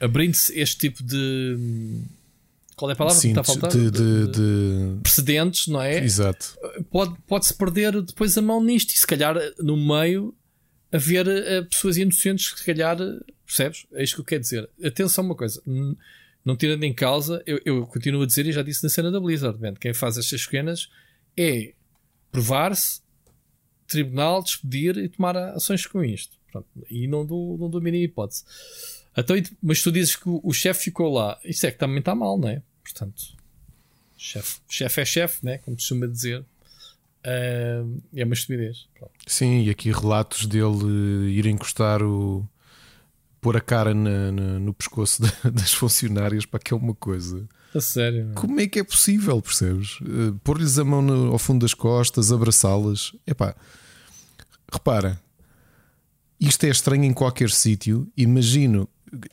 abrindo-se 0.00 0.58
este 0.58 0.78
tipo 0.78 1.02
de. 1.02 2.02
qual 2.76 2.90
é 2.90 2.94
a 2.94 2.96
palavra 2.96 3.20
Sim, 3.20 3.32
que 3.32 3.40
está 3.40 3.40
a 3.40 3.44
faltar? 3.44 3.70
de, 3.70 3.90
de, 3.90 4.26
de... 4.28 5.00
Precedentes, 5.02 5.66
não 5.68 5.82
é? 5.82 6.02
Exato. 6.02 6.56
Pode, 6.90 7.16
pode-se 7.26 7.54
perder 7.54 8.00
depois 8.02 8.36
a 8.36 8.42
mão 8.42 8.62
nisto 8.62 8.94
e 8.94 8.98
se 8.98 9.06
calhar 9.06 9.36
no 9.58 9.76
meio 9.76 10.34
haver 10.92 11.26
uh, 11.26 11.66
pessoas 11.68 11.96
inocentes 11.96 12.52
que 12.52 12.60
se 12.60 12.66
calhar, 12.66 12.96
percebes? 13.44 13.86
É 13.92 14.02
isto 14.02 14.16
que 14.16 14.20
eu 14.20 14.24
quero 14.24 14.40
dizer. 14.40 14.68
Atenção 14.82 15.24
uma 15.24 15.34
coisa, 15.34 15.62
não 16.44 16.56
tirando 16.56 16.84
em 16.84 16.94
causa, 16.94 17.42
eu, 17.46 17.60
eu 17.64 17.86
continuo 17.86 18.22
a 18.22 18.26
dizer 18.26 18.46
e 18.46 18.52
já 18.52 18.62
disse 18.62 18.82
na 18.82 18.88
cena 18.88 19.10
da 19.10 19.20
Blizzard, 19.20 19.60
man, 19.60 19.74
quem 19.74 19.92
faz 19.92 20.16
estas 20.16 20.44
pequenas 20.44 20.88
é 21.36 21.72
provar-se, 22.30 23.00
tribunal, 23.86 24.42
despedir 24.42 24.96
e 24.98 25.08
tomar 25.08 25.36
ações 25.36 25.86
com 25.86 26.04
isto. 26.04 26.36
Pronto, 26.50 26.66
e 26.90 27.06
não 27.06 27.24
dou, 27.24 27.58
não 27.58 27.68
dou 27.68 27.80
a 27.80 27.84
mínima 27.84 28.04
hipótese. 28.04 28.44
Então, 29.16 29.36
mas 29.62 29.82
tu 29.82 29.90
dizes 29.90 30.16
que 30.16 30.28
o, 30.28 30.40
o 30.42 30.52
chefe 30.52 30.84
ficou 30.84 31.12
lá, 31.12 31.38
isso 31.44 31.66
é 31.66 31.70
que 31.70 31.78
também 31.78 31.98
está 31.98 32.14
mal, 32.14 32.38
não 32.38 32.48
é? 32.48 32.62
Portanto, 32.82 33.22
chefe 34.16 34.60
chef 34.68 35.00
é 35.00 35.04
chefe, 35.04 35.44
né? 35.44 35.58
como 35.58 35.76
costuma 35.76 36.06
dizer. 36.06 36.44
Uh, 37.26 38.00
é 38.14 38.24
uma 38.24 38.34
estupidez. 38.34 38.86
Pronto. 38.96 39.12
Sim, 39.26 39.64
e 39.64 39.70
aqui 39.70 39.90
relatos 39.90 40.46
dele 40.46 41.30
ir 41.30 41.46
encostar 41.46 42.00
o. 42.02 42.48
pôr 43.40 43.56
a 43.56 43.60
cara 43.60 43.92
na, 43.92 44.30
na, 44.30 44.58
no 44.60 44.72
pescoço 44.72 45.22
das 45.52 45.72
funcionárias 45.72 46.46
para 46.46 46.60
que 46.60 46.72
é 46.72 46.76
uma 46.76 46.94
coisa. 46.94 47.48
A 47.76 47.80
sério. 47.80 48.32
Como 48.34 48.58
é 48.58 48.66
que 48.66 48.78
é 48.78 48.84
possível, 48.84 49.40
percebes? 49.42 50.00
Uh, 50.00 50.38
Pôr-lhes 50.42 50.78
a 50.78 50.84
mão 50.84 51.02
no, 51.02 51.32
ao 51.32 51.38
fundo 51.38 51.60
das 51.60 51.74
costas, 51.74 52.32
abraçá-las. 52.32 53.12
Epá, 53.26 53.54
repara, 54.72 55.20
isto 56.40 56.64
é 56.64 56.70
estranho 56.70 57.04
em 57.04 57.12
qualquer 57.12 57.50
sítio. 57.50 58.10
Imagino 58.16 58.88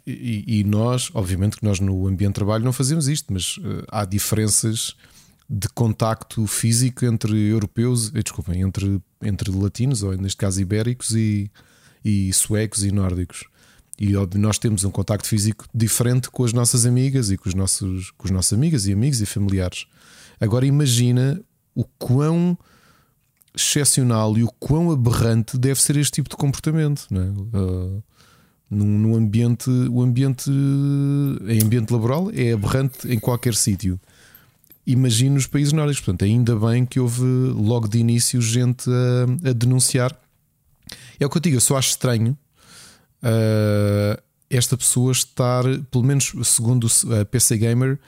e, 0.06 0.60
e, 0.60 0.64
nós, 0.64 1.10
obviamente, 1.14 1.58
que 1.58 1.64
nós 1.64 1.80
no 1.80 2.08
ambiente 2.08 2.32
de 2.32 2.36
trabalho 2.36 2.64
não 2.64 2.74
fazemos 2.74 3.08
isto, 3.08 3.32
mas 3.32 3.58
uh, 3.58 3.84
há 3.90 4.06
diferenças 4.06 4.96
de 5.50 5.68
contacto 5.70 6.46
físico 6.48 7.06
entre 7.06 7.38
europeus, 7.38 8.12
eh, 8.16 8.24
desculpem, 8.24 8.62
entre, 8.62 9.02
entre 9.22 9.52
latinos, 9.52 10.02
ou 10.02 10.16
neste 10.16 10.38
caso 10.38 10.62
ibéricos, 10.62 11.12
e, 11.12 11.52
e 12.04 12.32
suecos 12.34 12.84
e 12.84 12.92
nórdicos. 12.92 13.46
E 14.00 14.14
nós 14.38 14.58
temos 14.58 14.84
um 14.84 14.92
contacto 14.92 15.28
físico 15.28 15.66
diferente 15.74 16.30
com 16.30 16.44
as 16.44 16.52
nossas 16.52 16.86
amigas 16.86 17.30
e 17.30 17.38
com 17.38 17.48
os 17.48 17.56
nossos, 17.56 18.12
com 18.12 18.26
os 18.26 18.32
nossos 18.32 18.52
amigas 18.54 18.88
e 18.88 18.94
amigos 18.94 19.22
e 19.22 19.26
familiares. 19.26 19.86
Agora 20.40 20.66
imagina 20.66 21.40
o 21.76 21.84
quão 21.98 22.58
excepcional 23.56 24.36
e 24.38 24.44
o 24.44 24.52
quão 24.60 24.92
aberrante 24.92 25.58
deve 25.58 25.80
ser 25.82 25.96
este 25.98 26.14
tipo 26.14 26.30
de 26.30 26.36
comportamento. 26.36 27.06
Não 27.12 27.22
é? 27.22 27.26
Uh, 27.26 28.04
num, 28.70 29.00
num 29.00 29.16
ambiente, 29.16 29.70
o 29.70 30.02
ambiente 30.02 30.50
em 31.48 31.64
ambiente 31.64 31.92
laboral 31.92 32.32
é 32.34 32.54
aberrante 32.54 33.08
em 33.08 33.20
qualquer 33.20 33.54
sítio. 33.54 34.00
Imagino 34.86 35.38
os 35.38 35.48
países 35.48 35.72
nórdicos, 35.72 36.04
portanto, 36.04 36.26
ainda 36.26 36.56
bem 36.56 36.86
que 36.86 37.00
houve 37.00 37.22
logo 37.22 37.88
de 37.88 38.00
início 38.00 38.42
gente 38.42 38.90
a, 38.90 39.50
a 39.50 39.54
denunciar. 39.54 40.20
É 41.20 41.26
o 41.26 41.30
que 41.30 41.38
eu 41.38 41.42
digo, 41.42 41.56
eu 41.58 41.62
só 41.62 41.78
acho 41.78 41.90
estranho 41.90 42.36
uh, 43.24 44.22
esta 44.50 44.78
pessoa 44.78 45.12
estar, 45.12 45.64
pelo 45.90 46.04
menos 46.04 46.34
segundo 46.44 46.88
a 47.20 47.26
PC 47.26 47.58
Gamer, 47.58 48.00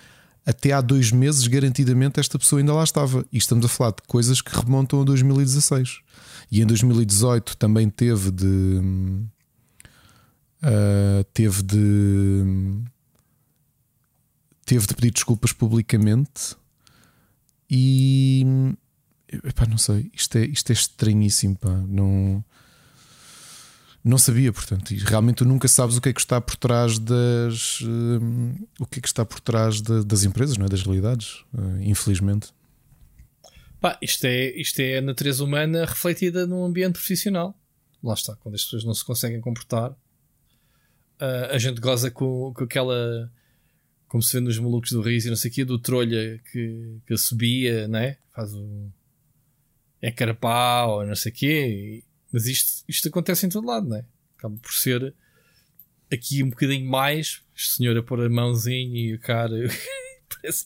até 0.46 0.72
há 0.72 0.82
dois 0.82 1.12
meses, 1.12 1.48
garantidamente, 1.48 2.20
esta 2.20 2.38
pessoa 2.38 2.60
ainda 2.60 2.74
lá 2.74 2.84
estava. 2.84 3.26
E 3.32 3.38
estamos 3.38 3.66
a 3.66 3.68
falar 3.68 3.92
de 3.92 4.04
coisas 4.08 4.42
que 4.42 4.56
remontam 4.56 5.02
a 5.02 5.04
2016. 5.04 6.02
E 6.52 6.62
em 6.62 6.66
2018 6.66 7.58
também 7.58 7.90
teve 7.90 8.30
de 8.30 8.46
uh, 10.62 11.24
teve 11.34 11.64
de 11.64 12.44
teve 14.66 14.86
de 14.86 14.94
pedir 14.94 15.12
desculpas 15.12 15.52
publicamente 15.52 16.56
e 17.70 18.46
epá, 19.44 19.66
não 19.68 19.78
sei, 19.78 20.10
isto 20.14 20.38
é, 20.38 20.46
isto 20.46 20.70
é 20.72 20.74
estranhíssimo, 20.74 21.56
pá. 21.56 21.70
não 21.88 22.44
não 24.06 24.20
sabia, 24.20 24.54
portanto, 24.54 24.92
e 24.92 24.98
realmente 24.98 25.38
tu 25.38 25.46
nunca 25.46 25.68
sabes 25.68 25.98
o 25.98 26.02
que 26.02 26.10
é 26.10 26.14
que 26.14 26.20
está 26.20 26.40
por 26.40 26.56
trás 26.56 27.00
das 27.00 27.82
uh, 27.82 28.68
o 28.80 28.86
que 28.86 29.00
é 29.00 29.02
que 29.02 29.08
está 29.08 29.26
por 29.26 29.40
trás 29.40 29.82
de, 29.82 30.06
das 30.06 30.24
empresas, 30.24 30.58
não 30.58 30.68
é? 30.68 30.70
das 30.70 30.84
realidades, 30.84 31.44
uh, 31.52 31.82
infelizmente. 31.82 32.54
Pá, 33.82 33.98
isto 34.00 34.26
é, 34.26 34.52
isto 34.52 34.80
é 34.80 35.00
a 35.00 35.02
natureza 35.02 35.44
humana 35.44 35.86
refletida 35.86 36.46
num 36.46 36.64
ambiente 36.64 36.94
profissional. 36.94 37.60
Lá 38.04 38.14
está, 38.14 38.36
quando 38.36 38.54
as 38.54 38.64
pessoas 38.64 38.84
não 38.84 38.94
se 38.94 39.04
conseguem 39.04 39.42
comportar, 39.42 39.90
uh, 39.90 41.50
a 41.52 41.58
gente 41.58 41.82
goza 41.82 42.12
com, 42.12 42.54
com 42.54 42.64
aquela. 42.64 43.32
Como 44.08 44.22
se 44.22 44.34
vê 44.34 44.40
nos 44.40 44.60
malucos 44.60 44.92
do 44.92 45.02
Riso 45.02 45.28
e 45.28 45.30
não 45.32 45.36
sei 45.36 45.50
o 45.50 45.54
quê, 45.54 45.66
do 45.66 45.80
trolha 45.80 46.40
que, 46.52 47.00
que 47.08 47.18
subia, 47.18 47.88
né? 47.88 48.18
Faz 48.36 48.54
o. 48.54 48.88
É 50.00 50.12
carapau, 50.12 51.00
ou 51.00 51.08
não 51.08 51.16
sei 51.16 51.32
o 51.32 51.36
quê. 51.36 52.04
Mas 52.36 52.48
isto, 52.48 52.84
isto 52.86 53.08
acontece 53.08 53.46
em 53.46 53.50
todo 53.50 53.66
lado, 53.66 53.88
né? 53.88 54.04
Acaba 54.38 54.58
por 54.62 54.74
ser 54.74 55.16
aqui 56.12 56.44
um 56.44 56.50
bocadinho 56.50 56.86
mais. 56.86 57.42
Este 57.56 57.76
senhor 57.76 57.98
a 57.98 58.04
pôr 58.04 58.26
a 58.26 58.30
mãozinha 58.30 58.94
e 58.94 59.14
a 59.14 59.18
cara. 59.18 59.56
Parece. 60.28 60.66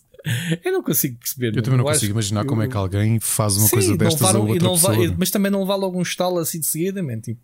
Eu 0.66 0.72
não 0.72 0.82
consigo 0.82 1.20
perceber. 1.20 1.56
Eu 1.56 1.62
também 1.62 1.78
não 1.78 1.86
consigo 1.86 2.14
imaginar 2.14 2.42
eu... 2.42 2.48
como 2.48 2.64
é 2.64 2.68
que 2.68 2.76
alguém 2.76 3.20
faz 3.20 3.56
uma 3.56 3.68
Sim, 3.68 3.76
coisa 3.76 3.96
destas 3.96 4.34
a 4.34 4.40
outra 4.40 4.64
não 4.64 4.74
pessoa. 4.74 5.16
mas 5.16 5.30
também 5.30 5.52
não 5.52 5.64
vale 5.64 5.84
algum 5.84 6.02
estalo 6.02 6.40
assim 6.40 6.60
de 6.60 6.66
seguida, 6.66 7.04
man. 7.04 7.20
Tipo, 7.20 7.40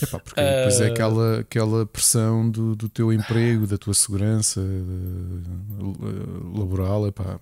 Epá, 0.00 0.20
porque 0.20 0.40
uh... 0.40 0.44
depois 0.44 0.80
é 0.80 0.84
ah. 0.84 0.92
aquela, 0.92 1.40
aquela 1.40 1.86
pressão 1.86 2.48
do, 2.48 2.76
do 2.76 2.88
teu 2.88 3.12
emprego, 3.12 3.66
da 3.66 3.76
tua 3.76 3.94
segurança 3.94 4.60
de, 4.60 6.56
laboral. 6.56 7.08
Epá. 7.08 7.40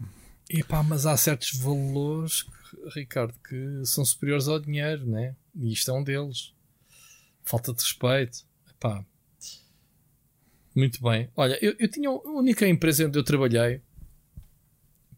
Epá, 0.48 0.82
mas 0.82 1.04
há 1.04 1.14
certos 1.18 1.52
valores, 1.58 2.46
Ricardo, 2.94 3.34
que 3.46 3.82
são 3.84 4.02
superiores 4.06 4.48
ao 4.48 4.58
dinheiro, 4.58 5.04
né? 5.04 5.36
E 5.58 5.72
isto 5.72 5.90
é 5.90 5.94
um 5.94 6.04
deles. 6.04 6.54
Falta 7.42 7.72
de 7.72 7.82
respeito. 7.82 8.46
Epá. 8.70 9.04
Muito 10.74 11.02
bem. 11.02 11.28
Olha, 11.34 11.58
eu, 11.60 11.74
eu 11.78 11.90
tinha 11.90 12.08
a 12.08 12.12
única 12.12 12.66
empresa 12.66 13.06
onde 13.06 13.18
eu 13.18 13.24
trabalhei. 13.24 13.82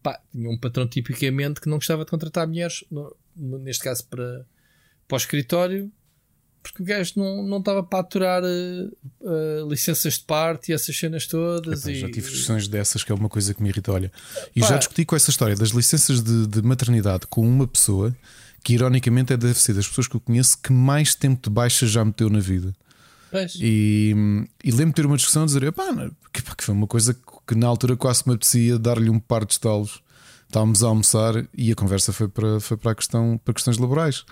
Pá, 0.01 0.19
tinha 0.31 0.49
um 0.49 0.57
patrão 0.57 0.87
tipicamente 0.87 1.61
que 1.61 1.69
não 1.69 1.77
gostava 1.77 2.03
de 2.03 2.09
contratar 2.09 2.47
mulheres, 2.47 2.83
no, 2.89 3.15
no, 3.35 3.59
neste 3.59 3.83
caso 3.83 4.03
para, 4.07 4.45
para 5.07 5.15
o 5.15 5.17
escritório, 5.17 5.91
porque 6.63 6.81
o 6.81 6.85
gajo 6.85 7.13
não, 7.15 7.43
não 7.43 7.57
estava 7.59 7.83
para 7.83 7.99
aturar 7.99 8.43
uh, 8.43 8.97
uh, 9.21 9.69
licenças 9.69 10.13
de 10.15 10.23
parte 10.23 10.71
e 10.71 10.73
essas 10.73 10.97
cenas 10.97 11.27
todas. 11.27 11.81
Epá, 11.81 11.91
e... 11.91 11.99
Já 11.99 12.07
tive 12.07 12.29
discussões 12.29 12.67
dessas, 12.67 13.03
que 13.03 13.11
é 13.11 13.15
uma 13.15 13.29
coisa 13.29 13.53
que 13.53 13.61
me 13.61 13.69
irrita. 13.69 13.91
Olha, 13.91 14.11
e 14.55 14.61
Pá. 14.61 14.67
já 14.67 14.77
discuti 14.77 15.05
com 15.05 15.15
essa 15.15 15.29
história 15.29 15.55
das 15.55 15.69
licenças 15.69 16.23
de, 16.23 16.47
de, 16.47 16.61
maternidade 16.61 17.27
com 17.27 17.41
uma 17.41 17.67
pessoa 17.67 18.15
que, 18.63 18.73
ironicamente, 18.73 19.33
é 19.33 19.37
deve 19.37 19.59
ser 19.59 19.73
das 19.73 19.87
pessoas 19.87 20.07
que 20.07 20.15
eu 20.15 20.19
conheço 20.19 20.57
que 20.57 20.71
mais 20.71 21.15
tempo 21.15 21.41
de 21.43 21.49
baixa 21.49 21.87
já 21.87 22.03
meteu 22.05 22.29
na 22.29 22.39
vida. 22.39 22.73
Pois. 23.31 23.55
E, 23.61 24.13
e 24.63 24.71
lembro 24.71 24.89
de 24.89 24.95
ter 24.95 25.05
uma 25.05 25.15
discussão 25.15 25.43
a 25.43 25.45
dizer: 25.45 25.63
que, 26.33 26.41
que 26.55 26.63
foi 26.63 26.75
uma 26.75 26.87
coisa 26.87 27.15
que 27.47 27.55
na 27.55 27.67
altura 27.67 27.95
quase 27.95 28.23
me 28.25 28.33
apetecia 28.33 28.77
dar-lhe 28.77 29.09
um 29.09 29.19
par 29.19 29.45
de 29.45 29.53
estalos. 29.53 30.01
Estávamos 30.47 30.83
a 30.83 30.87
almoçar 30.87 31.45
e 31.57 31.71
a 31.71 31.75
conversa 31.75 32.11
foi 32.11 32.27
para, 32.27 32.59
foi 32.59 32.75
para, 32.75 32.91
a 32.91 32.95
questão, 32.95 33.39
para 33.43 33.53
questões 33.53 33.77
laborais. 33.77 34.25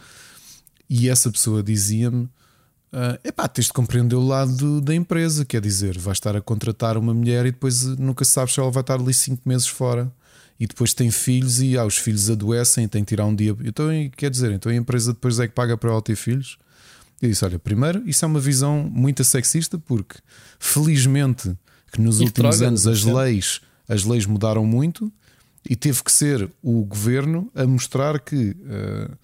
E 0.89 1.07
essa 1.07 1.31
pessoa 1.31 1.63
dizia-me: 1.63 2.23
uh, 2.23 3.19
epá, 3.23 3.47
tens 3.47 3.67
de 3.67 3.73
compreender 3.73 4.15
o 4.15 4.25
lado 4.25 4.81
da 4.81 4.93
empresa, 4.93 5.45
quer 5.45 5.61
dizer, 5.61 5.97
vais 5.97 6.17
estar 6.17 6.35
a 6.35 6.41
contratar 6.41 6.97
uma 6.97 7.13
mulher 7.13 7.45
e 7.45 7.51
depois 7.51 7.83
nunca 7.83 8.25
sabes 8.25 8.53
se 8.53 8.59
ela 8.59 8.69
vai 8.69 8.81
estar 8.81 8.95
ali 8.95 9.13
5 9.13 9.47
meses 9.47 9.67
fora. 9.67 10.11
E 10.59 10.67
depois 10.67 10.93
tem 10.93 11.09
filhos 11.09 11.61
e 11.61 11.77
ah, 11.77 11.85
os 11.85 11.97
filhos 11.97 12.29
adoecem, 12.29 12.87
tem 12.87 13.03
que 13.03 13.09
tirar 13.09 13.25
um 13.25 13.33
dia. 13.33 13.55
Então, 13.63 13.87
quer 14.17 14.29
dizer, 14.29 14.51
então 14.51 14.71
a 14.71 14.75
empresa 14.75 15.13
depois 15.13 15.39
é 15.39 15.47
que 15.47 15.53
paga 15.53 15.77
para 15.77 15.91
ela 15.91 16.01
ter 16.01 16.15
filhos? 16.15 16.57
Eu 17.21 17.29
disse: 17.29 17.45
olha, 17.45 17.57
primeiro, 17.57 18.03
isso 18.05 18.25
é 18.25 18.27
uma 18.27 18.39
visão 18.39 18.83
muito 18.91 19.23
sexista, 19.23 19.77
porque 19.77 20.17
felizmente 20.59 21.55
que 21.91 22.01
nos 22.01 22.19
e 22.19 22.23
últimos 22.23 22.57
droga, 22.57 22.67
anos 22.67 22.87
as 22.87 23.03
leis, 23.03 23.61
as 23.87 24.03
leis 24.03 24.25
mudaram 24.25 24.65
muito 24.65 25.11
e 25.67 25.75
teve 25.75 26.03
que 26.03 26.11
ser 26.11 26.49
o 26.61 26.83
governo 26.83 27.49
a 27.55 27.65
mostrar 27.65 28.19
que 28.19 28.51
uh, 28.51 29.17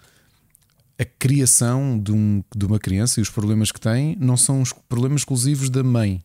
a 0.98 1.06
criação 1.06 2.00
de, 2.00 2.12
um, 2.12 2.44
de 2.56 2.66
uma 2.66 2.80
criança 2.80 3.20
e 3.20 3.24
os 3.24 3.30
problemas 3.30 3.72
que 3.72 3.80
tem 3.80 4.16
não 4.20 4.38
são 4.38 4.62
os 4.62 4.74
problemas 4.74 5.22
exclusivos 5.22 5.70
da 5.70 5.84
mãe. 5.84 6.24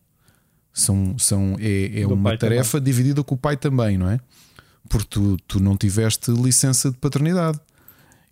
São, 0.73 1.17
são, 1.19 1.57
é, 1.59 2.01
é 2.01 2.07
uma 2.07 2.37
tarefa 2.37 2.77
também. 2.77 2.85
dividida 2.85 3.23
com 3.23 3.35
o 3.35 3.37
pai 3.37 3.57
também, 3.57 3.97
não 3.97 4.09
é? 4.09 4.19
Porque 4.89 5.07
tu, 5.09 5.37
tu 5.47 5.59
não 5.59 5.77
tiveste 5.77 6.31
licença 6.31 6.91
de 6.91 6.97
paternidade. 6.97 7.59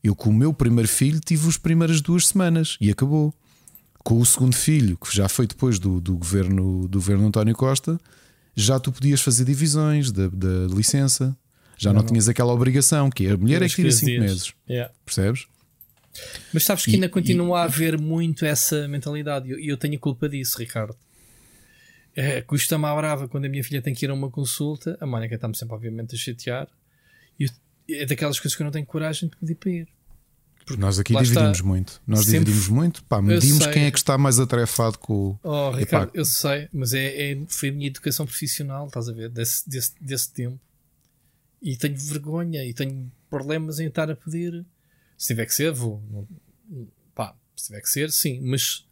Eu, 0.03 0.15
com 0.15 0.29
o 0.29 0.33
meu 0.33 0.53
primeiro 0.53 0.87
filho, 0.87 1.19
tive 1.19 1.47
as 1.47 1.57
primeiras 1.57 2.01
duas 2.01 2.27
semanas 2.27 2.77
e 2.79 2.89
acabou. 2.89 3.33
Com 4.01 4.19
o 4.19 4.25
segundo 4.25 4.55
filho, 4.55 4.97
que 4.97 5.13
já 5.13 5.27
foi 5.27 5.45
depois 5.45 5.77
do, 5.77 5.99
do, 5.99 6.15
governo, 6.15 6.87
do 6.87 6.99
governo 6.99 7.27
António 7.27 7.53
Costa, 7.53 7.99
já 8.55 8.79
tu 8.79 8.91
podias 8.91 9.21
fazer 9.21 9.43
divisões 9.43 10.11
da, 10.11 10.27
da 10.29 10.73
licença. 10.73 11.35
Já 11.77 11.93
não, 11.93 12.01
não, 12.01 12.07
tinhas 12.07 12.27
aquela 12.27 12.53
obrigação, 12.53 13.09
que 13.09 13.27
a 13.27 13.37
mulher 13.37 13.61
é 13.61 13.67
que 13.67 13.75
tira 13.75 13.91
5 13.91 14.19
meses. 14.19 14.53
Yeah. 14.69 14.91
Percebes? 15.05 15.47
Mas 16.53 16.65
sabes 16.65 16.83
que 16.85 16.91
e, 16.91 16.93
ainda 16.95 17.09
continua 17.09 17.59
e... 17.59 17.61
a 17.61 17.63
haver 17.63 17.97
muito 17.97 18.45
essa 18.45 18.87
mentalidade 18.87 19.47
e 19.47 19.51
eu, 19.51 19.59
eu, 19.59 19.77
tenho 19.77 19.99
culpa 19.99 20.27
disso, 20.27 20.57
Ricardo. 20.57 20.95
É, 22.19 22.41
custa-me 22.41 22.85
a 22.85 22.93
brava 22.93 23.29
quando 23.29 23.45
a 23.45 23.49
minha 23.49 23.63
filha 23.63 23.81
tem 23.81 23.93
que 23.93 24.05
ir 24.05 24.09
a 24.09 24.13
uma 24.13 24.29
consulta. 24.29 24.97
A 24.99 25.05
Mónica 25.05 25.35
está-me 25.35 25.55
sempre, 25.55 25.73
obviamente, 25.73 26.15
a 26.15 26.17
chatear. 26.17 26.67
E 27.39 27.49
é 27.89 28.05
daquelas 28.05 28.37
coisas 28.37 28.57
que 28.57 28.61
eu 28.61 28.65
não 28.65 28.71
tenho 28.71 28.85
coragem 28.85 29.29
de 29.29 29.37
pedir 29.37 29.55
para 29.55 29.71
ir. 29.71 29.87
Porque 30.65 30.81
nós 30.81 30.99
aqui 30.99 31.13
dividimos 31.15 31.57
está, 31.57 31.65
muito. 31.65 32.01
Nós 32.05 32.25
sempre, 32.25 32.39
dividimos 32.39 32.67
muito. 32.67 33.03
Pá, 33.05 33.21
medimos 33.21 33.65
quem 33.67 33.85
é 33.85 33.91
que 33.91 33.97
está 33.97 34.17
mais 34.17 34.37
atarefado 34.37 34.99
com 34.99 35.13
o. 35.13 35.39
Oh, 35.41 35.71
Ricardo, 35.71 36.11
eu 36.13 36.25
sei, 36.25 36.67
mas 36.73 36.93
é, 36.93 37.31
é, 37.31 37.41
foi 37.47 37.69
a 37.69 37.71
minha 37.71 37.87
educação 37.87 38.25
profissional, 38.25 38.87
estás 38.87 39.07
a 39.07 39.13
ver? 39.13 39.29
Desse, 39.29 39.67
desse, 39.67 39.93
desse 40.01 40.33
tempo. 40.33 40.59
E 41.61 41.77
tenho 41.77 41.97
vergonha 41.97 42.65
e 42.65 42.73
tenho 42.73 43.09
problemas 43.29 43.79
em 43.79 43.87
estar 43.87 44.11
a 44.11 44.15
pedir. 44.15 44.65
Se 45.17 45.27
tiver 45.27 45.45
que 45.45 45.53
ser, 45.53 45.71
vou. 45.71 46.03
Pá, 47.15 47.33
se 47.55 47.67
tiver 47.67 47.79
que 47.79 47.89
ser, 47.89 48.11
sim. 48.11 48.41
Mas 48.41 48.85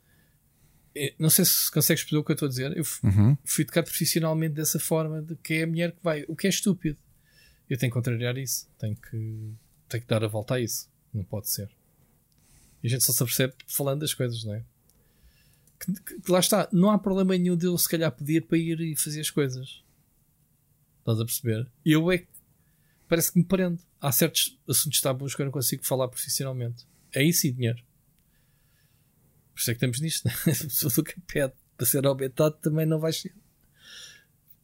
não 1.17 1.29
sei 1.29 1.45
se 1.45 1.71
consegues 1.71 2.03
perceber 2.03 2.19
o 2.19 2.23
que 2.23 2.31
eu 2.31 2.33
estou 2.33 2.47
a 2.47 2.49
dizer. 2.49 2.77
Eu 2.77 2.83
uhum. 3.03 3.37
fui 3.43 3.63
educado 3.63 3.87
profissionalmente 3.87 4.55
dessa 4.55 4.79
forma, 4.79 5.21
de 5.21 5.35
que 5.35 5.55
é 5.55 5.63
a 5.63 5.67
mulher 5.67 5.91
que 5.91 6.03
vai. 6.03 6.25
O 6.27 6.35
que 6.35 6.47
é 6.47 6.49
estúpido. 6.49 6.97
Eu 7.69 7.77
tenho 7.77 7.91
que 7.91 7.95
contrariar 7.95 8.37
isso. 8.37 8.67
Tenho 8.79 8.95
que, 8.95 9.53
tenho 9.89 10.03
que 10.03 10.07
dar 10.07 10.23
a 10.23 10.27
volta 10.27 10.55
a 10.55 10.59
isso. 10.59 10.89
Não 11.13 11.23
pode 11.23 11.49
ser. 11.49 11.69
E 12.83 12.87
a 12.87 12.89
gente 12.89 13.03
só 13.03 13.11
se 13.11 13.23
apercebe 13.23 13.53
falando 13.67 14.01
das 14.01 14.13
coisas, 14.13 14.43
não 14.43 14.53
é? 14.53 14.63
Que, 15.79 15.93
que, 15.93 16.21
que 16.21 16.31
lá 16.31 16.39
está, 16.39 16.67
não 16.71 16.89
há 16.89 16.97
problema 16.97 17.37
nenhum 17.37 17.55
de 17.55 17.65
eu 17.65 17.77
se 17.77 17.89
calhar 17.89 18.11
pedir 18.11 18.41
para 18.41 18.57
ir 18.57 18.79
e 18.79 18.95
fazer 18.95 19.21
as 19.21 19.29
coisas. 19.29 19.83
Estás 20.99 21.19
a 21.19 21.25
perceber? 21.25 21.67
Eu 21.85 22.11
é 22.11 22.19
que 22.19 22.27
parece 23.07 23.31
que 23.31 23.39
me 23.39 23.45
prendo. 23.45 23.79
Há 23.99 24.11
certos 24.11 24.57
assuntos 24.67 25.01
tabus 25.01 25.35
que 25.35 25.41
eu 25.41 25.45
não 25.45 25.51
consigo 25.51 25.85
falar 25.85 26.07
profissionalmente. 26.07 26.85
É 27.13 27.23
isso 27.23 27.47
e 27.47 27.51
dinheiro. 27.51 27.81
Por 29.57 29.61
isso 29.61 29.71
é 29.71 29.73
que 29.73 29.77
estamos 29.77 29.99
nisto, 29.99 30.27
né? 30.27 30.33
A 30.45 30.45
pessoa 30.45 30.93
do 30.93 31.03
que 31.03 31.19
pede 31.21 31.53
para 31.75 31.85
ser 31.87 32.05
aumentado 32.05 32.55
também 32.61 32.85
não 32.85 32.99
vai 32.99 33.11
ser. 33.11 33.33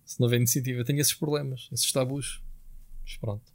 Se 0.06 0.20
não 0.20 0.26
houver 0.26 0.38
iniciativa, 0.38 0.80
eu 0.80 0.86
tenho 0.86 1.02
esses 1.02 1.16
problemas, 1.16 1.68
esses 1.72 1.92
tabus. 1.92 2.44
Mas 3.04 3.18
pronto. 3.18 3.52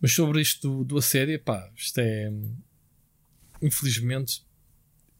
Mas 0.00 0.12
sobre 0.12 0.40
isto 0.40 0.68
do, 0.68 0.84
do 0.84 0.98
assédio, 0.98 1.40
pá, 1.40 1.68
isto 1.74 1.98
é. 1.98 2.32
Infelizmente. 3.60 4.46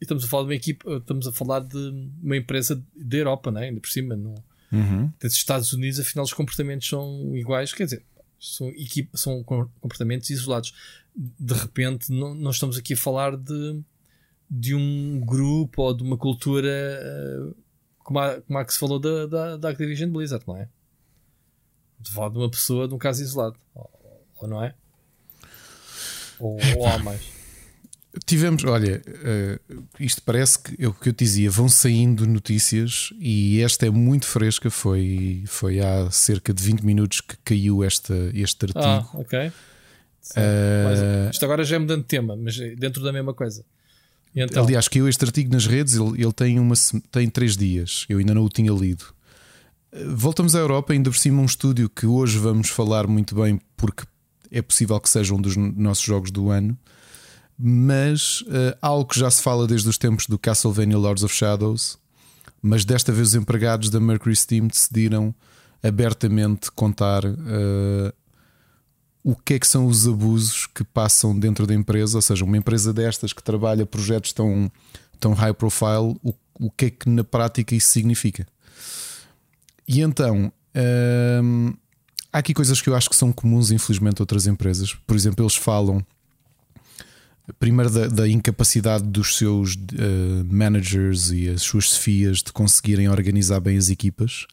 Estamos 0.00 0.24
a 0.24 0.28
falar 0.28 0.42
de 0.44 0.48
uma 0.48 0.54
equipa, 0.54 0.96
estamos 0.98 1.26
a 1.26 1.32
falar 1.32 1.61
de 1.61 2.12
uma 2.22 2.37
empresa 2.37 2.80
da 2.94 3.16
Europa, 3.16 3.50
né? 3.50 3.64
ainda 3.64 3.80
por 3.80 3.88
cima, 3.88 4.16
no, 4.16 4.35
uhum. 4.70 5.12
dos 5.20 5.32
Estados 5.32 5.72
Unidos, 5.72 6.00
afinal 6.00 6.24
os 6.24 6.32
comportamentos 6.32 6.88
são 6.88 7.37
iguais, 7.37 7.72
quer 7.72 7.85
dizer, 7.85 8.04
são, 8.40 8.68
equipa, 8.70 9.16
são 9.16 9.44
comportamentos 9.44 10.28
isolados. 10.30 10.74
De 11.14 11.54
repente, 11.54 12.11
não, 12.11 12.35
não 12.35 12.50
estamos 12.50 12.76
aqui 12.76 12.94
a 12.94 12.96
falar 12.96 13.37
de, 13.37 13.85
de 14.54 14.74
um 14.74 15.18
grupo 15.24 15.80
ou 15.80 15.96
de 15.96 16.02
uma 16.02 16.18
cultura 16.18 16.68
eh, 16.68 17.54
como 18.00 18.18
a, 18.18 18.38
como 18.42 18.58
a 18.58 18.64
que 18.66 18.74
se 18.74 18.78
falou 18.78 18.98
da, 18.98 19.26
da, 19.26 19.56
da 19.56 19.70
Activision 19.70 20.10
Blizzard, 20.10 20.44
não 20.46 20.58
é? 20.58 20.68
De 21.98 22.10
falar 22.10 22.28
de 22.28 22.36
uma 22.36 22.50
pessoa 22.50 22.86
de 22.86 22.92
um 22.92 22.98
caso 22.98 23.22
isolado 23.22 23.56
ou 23.74 24.46
não 24.46 24.62
é? 24.62 24.74
Ou, 26.38 26.58
ou 26.76 26.86
há 26.86 26.98
mais? 26.98 27.22
Tivemos, 28.26 28.62
olha, 28.64 29.00
uh, 29.08 29.84
isto 29.98 30.20
parece 30.20 30.58
que 30.58 30.84
é 30.84 30.86
o 30.86 30.92
que 30.92 31.08
eu 31.08 31.14
te 31.14 31.24
dizia, 31.24 31.50
vão 31.50 31.66
saindo 31.66 32.26
notícias 32.26 33.08
e 33.18 33.62
esta 33.62 33.86
é 33.86 33.90
muito 33.90 34.26
fresca. 34.26 34.68
Foi, 34.68 35.44
foi 35.46 35.80
há 35.80 36.10
cerca 36.10 36.52
de 36.52 36.62
20 36.62 36.82
minutos 36.82 37.22
que 37.22 37.38
caiu 37.38 37.82
esta, 37.82 38.14
este 38.34 38.66
artigo. 38.66 38.84
Ah, 38.84 39.08
ok. 39.14 39.48
Uh, 40.36 41.30
isto 41.30 41.44
agora 41.44 41.64
já 41.64 41.76
é 41.76 41.78
mudando 41.78 42.02
de 42.02 42.08
tema, 42.08 42.36
mas 42.36 42.58
dentro 42.76 43.02
da 43.02 43.12
mesma 43.14 43.32
coisa. 43.32 43.64
Então? 44.35 44.64
Aliás, 44.64 44.88
caiu 44.88 45.09
este 45.09 45.25
artigo 45.25 45.53
nas 45.53 45.66
redes, 45.66 45.95
ele, 45.95 46.23
ele 46.23 46.33
tem, 46.33 46.59
uma, 46.59 46.75
tem 47.11 47.29
três 47.29 47.57
dias, 47.57 48.07
eu 48.09 48.18
ainda 48.18 48.35
não 48.35 48.45
o 48.45 48.49
tinha 48.49 48.73
lido. 48.73 49.05
Eh, 49.92 50.05
voltamos 50.09 50.55
à 50.55 50.59
Europa, 50.59 50.92
ainda 50.92 51.11
por 51.11 51.18
cima 51.18 51.42
um 51.42 51.45
estúdio 51.45 51.88
que 51.88 52.07
hoje 52.07 52.38
vamos 52.38 52.68
falar 52.68 53.07
muito 53.07 53.35
bem, 53.35 53.61
porque 53.77 54.05
é 54.51 54.62
possível 54.62 54.99
que 55.01 55.09
seja 55.09 55.35
um 55.35 55.40
dos 55.40 55.57
nossos 55.57 56.05
jogos 56.05 56.31
do 56.31 56.51
ano, 56.51 56.77
mas 57.59 58.40
uh, 58.42 58.77
algo 58.81 59.07
que 59.07 59.18
já 59.18 59.31
se 59.31 59.42
fala 59.42 59.66
desde 59.66 59.88
os 59.88 59.99
tempos 59.99 60.27
do 60.27 60.38
Castlevania 60.38 60.99
Lords 60.99 61.23
of 61.23 61.35
Shadows, 61.35 61.99
mas 62.61 62.85
desta 62.85 63.12
vez 63.12 63.29
os 63.29 63.35
empregados 63.35 63.90
da 63.90 64.01
Mercury 64.01 64.35
Steam 64.35 64.66
decidiram 64.66 65.35
abertamente 65.83 66.71
contar 66.71 67.25
uh, 67.25 68.12
o 69.24 69.37
que 69.37 69.54
é 69.54 69.58
que 69.58 69.66
são 69.66 69.87
os 69.87 70.06
abusos 70.06 70.66
que 70.66 70.82
passam 70.85 71.38
dentro 71.38 71.66
da 71.66 71.74
empresa, 71.74 72.18
ou 72.18 72.22
seja, 72.22 72.44
uma 72.44 72.56
empresa 72.56 72.92
destas 72.92 73.32
que 73.32 73.42
trabalha 73.42 73.87
projetos 73.87 74.32
tão, 74.32 74.70
tão 75.20 75.32
high 75.32 75.54
profile, 75.54 76.16
o, 76.22 76.35
o 76.54 76.70
que 76.70 76.87
é 76.87 76.90
que 76.90 77.08
na 77.08 77.22
prática 77.22 77.74
isso 77.74 77.90
significa. 77.90 78.46
E 79.87 80.00
então, 80.00 80.52
uh, 80.76 81.76
Há 82.32 82.38
aqui 82.38 82.54
coisas 82.54 82.80
que 82.80 82.88
eu 82.88 82.96
acho 82.96 83.11
que 83.11 83.16
são 83.16 83.30
comuns, 83.30 83.70
infelizmente, 83.70 84.20
a 84.20 84.22
outras 84.22 84.46
empresas. 84.46 84.94
Por 85.06 85.14
exemplo, 85.14 85.44
eles 85.44 85.54
falam 85.54 86.02
primeiro 87.58 87.90
da, 87.90 88.06
da 88.06 88.28
incapacidade 88.28 89.04
dos 89.04 89.37
seus 89.37 89.74
uh, 89.74 90.44
managers 90.48 91.30
e 91.30 91.50
as 91.50 91.61
suas 91.61 91.85
chefias 91.85 92.38
de 92.38 92.50
conseguirem 92.50 93.11
organizar 93.11 93.61
bem 93.61 93.76
as 93.76 93.90
equipas 93.90 94.46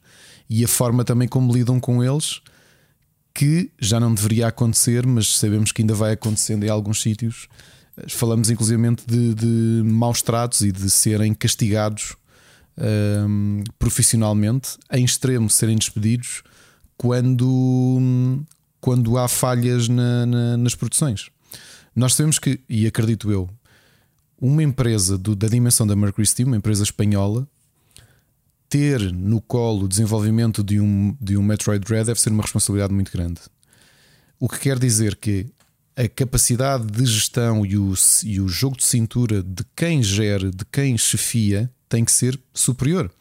e 0.50 0.66
a 0.66 0.68
forma 0.68 1.06
também 1.06 1.28
como 1.28 1.54
lidam 1.54 1.80
com 1.80 2.04
eles, 2.04 2.42
que 3.40 3.72
já 3.80 4.02
não 4.02 4.14
deveria 4.14 4.48
acontecer, 4.48 5.06
mas 5.06 5.38
sabemos 5.38 5.72
que 5.72 5.82
ainda 5.82 5.94
vai 5.94 6.12
acontecendo 6.12 6.66
em 6.66 6.70
alguns 6.70 7.02
sítios. 7.02 7.48
Falamos 8.10 8.50
inclusivamente 8.50 9.06
de, 9.08 9.34
de 9.34 9.82
maus 9.86 10.22
tratos 10.22 10.60
e 10.60 10.74
de 10.74 10.90
serem 10.90 11.34
castigados 11.34 12.18
um, 12.78 13.62
eh, 13.62 13.72
profissionalmente, 13.80 14.72
em 14.92 15.06
extremo 15.06 15.50
serem 15.50 15.78
despedidos 15.78 16.44
quando, 16.98 18.44
quando 18.82 19.18
há 19.18 19.26
falhas 19.30 19.88
na, 19.88 20.26
na, 20.26 20.58
nas 20.58 20.76
produções. 20.76 21.30
Nós 21.96 22.16
sabemos 22.16 22.40
que, 22.40 22.60
e 22.68 22.86
acredito 22.86 23.32
eu, 23.32 23.50
uma 24.38 24.62
empresa 24.62 25.18
do, 25.18 25.34
da 25.34 25.48
dimensão 25.48 25.88
da 25.88 25.96
Mercury 25.96 26.28
Steam, 26.28 26.48
uma 26.48 26.58
empresa 26.58 26.84
espanhola, 26.84 27.48
ter 28.70 29.12
no 29.12 29.42
colo 29.42 29.86
o 29.86 29.88
desenvolvimento 29.88 30.64
de 30.64 30.80
um, 30.80 31.16
de 31.20 31.36
um 31.36 31.44
Metroid 31.44 31.84
Dread 31.84 32.06
deve 32.06 32.22
ser 32.22 32.30
uma 32.30 32.44
responsabilidade 32.44 32.94
muito 32.94 33.12
grande. 33.12 33.42
O 34.40 34.48
que 34.48 34.60
quer 34.60 34.78
dizer 34.78 35.16
que 35.16 35.48
a 35.96 36.08
capacidade 36.08 36.86
de 36.86 37.06
gestão 37.06 37.66
e 37.66 37.78
o, 37.78 37.94
e 38.24 38.40
o 38.40 38.48
jogo 38.48 38.78
de 38.78 38.86
cintura 38.86 39.44
de 39.44 39.66
quem 39.76 40.02
gera, 40.02 40.50
de 40.50 40.64
quem 40.72 40.98
chefia, 40.98 41.70
tem 41.90 42.06
que 42.06 42.12
ser 42.12 42.40
superior 42.54 43.12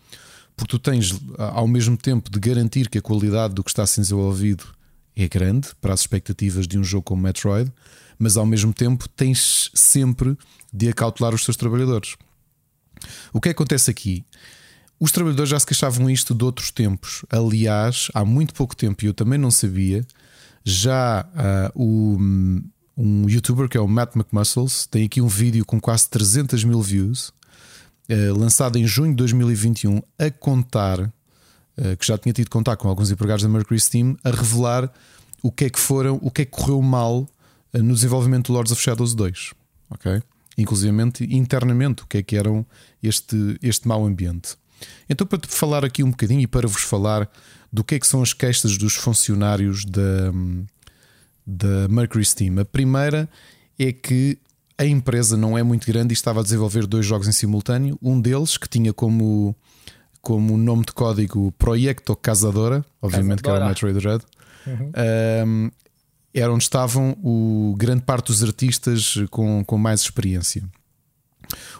porque 0.58 0.72
tu 0.72 0.78
tens 0.80 1.14
ao 1.38 1.68
mesmo 1.68 1.96
tempo 1.96 2.28
de 2.28 2.40
garantir 2.40 2.88
que 2.90 2.98
a 2.98 3.02
qualidade 3.02 3.54
do 3.54 3.62
que 3.62 3.70
está 3.70 3.86
sendo 3.86 4.02
desenvolvido 4.02 4.64
é 5.14 5.28
grande 5.28 5.68
para 5.80 5.94
as 5.94 6.00
expectativas 6.00 6.66
de 6.66 6.76
um 6.76 6.82
jogo 6.82 7.04
como 7.04 7.22
Metroid, 7.22 7.72
mas 8.18 8.36
ao 8.36 8.44
mesmo 8.44 8.74
tempo 8.74 9.08
tens 9.08 9.70
sempre 9.72 10.36
de 10.72 10.88
acautelar 10.88 11.32
os 11.32 11.44
teus 11.44 11.56
trabalhadores. 11.56 12.16
O 13.32 13.40
que 13.40 13.50
acontece 13.50 13.88
aqui? 13.88 14.24
Os 15.00 15.12
trabalhadores 15.12 15.50
já 15.50 15.58
se 15.60 15.66
queixavam 15.66 16.10
isto 16.10 16.34
de 16.34 16.44
outros 16.44 16.70
tempos. 16.70 17.24
Aliás, 17.30 18.08
há 18.14 18.24
muito 18.24 18.52
pouco 18.52 18.74
tempo, 18.74 19.04
e 19.04 19.06
eu 19.06 19.14
também 19.14 19.38
não 19.38 19.50
sabia, 19.50 20.04
já 20.64 21.24
uh, 21.24 21.80
o, 21.80 22.18
um 22.96 23.28
youtuber 23.28 23.68
que 23.68 23.76
é 23.76 23.80
o 23.80 23.86
Matt 23.86 24.16
McMuscles 24.16 24.86
tem 24.86 25.04
aqui 25.04 25.20
um 25.20 25.28
vídeo 25.28 25.64
com 25.64 25.80
quase 25.80 26.08
300 26.10 26.64
mil 26.64 26.82
views 26.82 27.32
eh, 28.08 28.32
lançado 28.32 28.78
em 28.78 28.86
junho 28.86 29.10
de 29.10 29.16
2021, 29.16 30.00
a 30.18 30.30
contar, 30.30 30.98
uh, 30.98 31.96
que 31.98 32.06
já 32.06 32.16
tinha 32.16 32.32
tido 32.32 32.48
contato 32.48 32.80
com 32.80 32.88
alguns 32.88 33.10
empregados 33.10 33.42
da 33.42 33.50
Mercury 33.50 33.78
Steam, 33.78 34.16
a 34.24 34.30
revelar 34.30 34.90
o 35.42 35.52
que 35.52 35.66
é 35.66 35.70
que 35.70 35.78
foram, 35.78 36.18
o 36.22 36.30
que 36.30 36.40
é 36.40 36.44
que 36.46 36.50
correu 36.50 36.80
mal 36.80 37.18
uh, 37.18 37.28
no 37.82 37.92
desenvolvimento 37.92 38.46
do 38.46 38.54
Lords 38.54 38.72
of 38.72 38.80
Shadows 38.80 39.14
2. 39.14 39.52
Ok? 39.90 40.22
Inclusive 40.56 40.90
internamente, 41.28 42.02
o 42.02 42.06
que 42.06 42.16
é 42.16 42.22
que 42.22 42.34
eram 42.34 42.64
este, 43.02 43.58
este 43.62 43.86
mau 43.86 44.06
ambiente. 44.06 44.56
Então, 45.08 45.26
para 45.26 45.38
te 45.38 45.48
falar 45.48 45.84
aqui 45.84 46.02
um 46.02 46.10
bocadinho 46.10 46.40
e 46.40 46.46
para 46.46 46.66
vos 46.66 46.82
falar 46.82 47.28
do 47.72 47.84
que 47.84 47.94
é 47.94 48.00
que 48.00 48.06
são 48.06 48.22
as 48.22 48.32
queixas 48.32 48.76
dos 48.76 48.94
funcionários 48.94 49.84
da, 49.84 50.32
da 51.46 51.88
Mercury 51.88 52.24
Steam. 52.24 52.58
A 52.58 52.64
primeira 52.64 53.28
é 53.78 53.92
que 53.92 54.38
a 54.76 54.84
empresa 54.84 55.36
não 55.36 55.58
é 55.58 55.62
muito 55.62 55.86
grande 55.86 56.12
e 56.12 56.14
estava 56.14 56.40
a 56.40 56.42
desenvolver 56.42 56.86
dois 56.86 57.04
jogos 57.04 57.26
em 57.26 57.32
simultâneo. 57.32 57.98
Um 58.00 58.20
deles, 58.20 58.56
que 58.56 58.68
tinha 58.68 58.92
como, 58.92 59.54
como 60.22 60.56
nome 60.56 60.84
de 60.84 60.92
código 60.92 61.52
Proyecto 61.58 62.14
Casadora, 62.14 62.84
obviamente 63.02 63.42
Casadora. 63.42 63.74
que 63.74 63.84
era 63.84 63.90
o 63.90 63.92
Metroid 63.92 64.00
Dread, 64.00 64.24
uhum. 64.66 64.92
um, 65.46 65.70
era 66.32 66.52
onde 66.52 66.62
estavam 66.62 67.16
o 67.22 67.74
grande 67.76 68.02
parte 68.02 68.26
dos 68.26 68.42
artistas 68.42 69.16
com, 69.30 69.64
com 69.64 69.76
mais 69.76 70.00
experiência. 70.00 70.62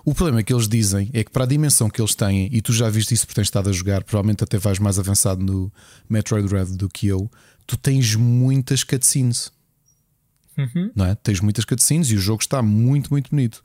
O 0.05 0.15
problema 0.15 0.43
que 0.43 0.53
eles 0.53 0.69
dizem 0.69 1.11
é 1.13 1.25
que 1.25 1.31
para 1.31 1.45
a 1.45 1.47
dimensão 1.47 1.91
que 1.91 2.01
eles 2.01 2.15
têm, 2.15 2.49
e 2.53 2.61
tu 2.61 2.73
já 2.73 2.89
viste 2.89 3.15
isso 3.15 3.27
porque 3.27 3.37
tens 3.37 3.47
estado 3.47 3.69
a 3.69 3.73
jogar, 3.73 4.03
provavelmente 4.05 4.45
até 4.45 4.59
vais 4.59 4.79
mais 4.79 4.99
avançado 4.99 5.43
no 5.43 5.73
Metroid 6.09 6.49
Dread 6.49 6.77
do 6.77 6.89
que 6.89 7.07
eu, 7.07 7.31
tu 7.67 7.77
tens 7.77 8.15
muitas 8.15 8.85
cutscenes. 8.85 9.53
Uhum. 10.57 10.91
Não 10.95 11.05
é? 11.05 11.15
Tens 11.15 11.41
muitas 11.41 11.65
cutscenes 11.65 12.11
e 12.11 12.17
o 12.17 12.21
jogo 12.21 12.43
está 12.43 12.63
muito, 12.63 13.11
muito 13.11 13.31
bonito. 13.31 13.63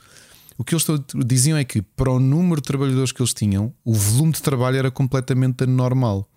O 0.58 0.64
que 0.64 0.76
eles 0.76 0.86
diziam 1.26 1.58
é 1.58 1.64
que, 1.64 1.82
para 1.82 2.12
o 2.12 2.20
número 2.20 2.62
de 2.62 2.68
trabalhadores 2.68 3.12
que 3.12 3.22
eles 3.22 3.34
tinham, 3.34 3.74
o 3.84 3.94
volume 3.94 4.34
de 4.34 4.42
trabalho 4.42 4.78
era 4.78 4.92
completamente 4.92 5.64
anormal. 5.64 6.30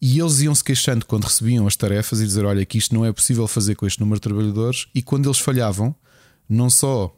E 0.00 0.20
eles 0.20 0.40
iam 0.40 0.54
se 0.54 0.62
queixando 0.62 1.04
quando 1.06 1.24
recebiam 1.24 1.66
as 1.66 1.74
tarefas 1.74 2.20
e 2.20 2.24
dizer: 2.24 2.44
Olha, 2.44 2.64
que 2.64 2.78
isto 2.78 2.94
não 2.94 3.04
é 3.04 3.12
possível 3.12 3.48
fazer 3.48 3.74
com 3.74 3.86
este 3.86 3.98
número 3.98 4.18
de 4.18 4.22
trabalhadores. 4.22 4.86
E 4.94 5.02
quando 5.02 5.26
eles 5.26 5.38
falhavam, 5.38 5.94
não 6.48 6.70
só 6.70 7.16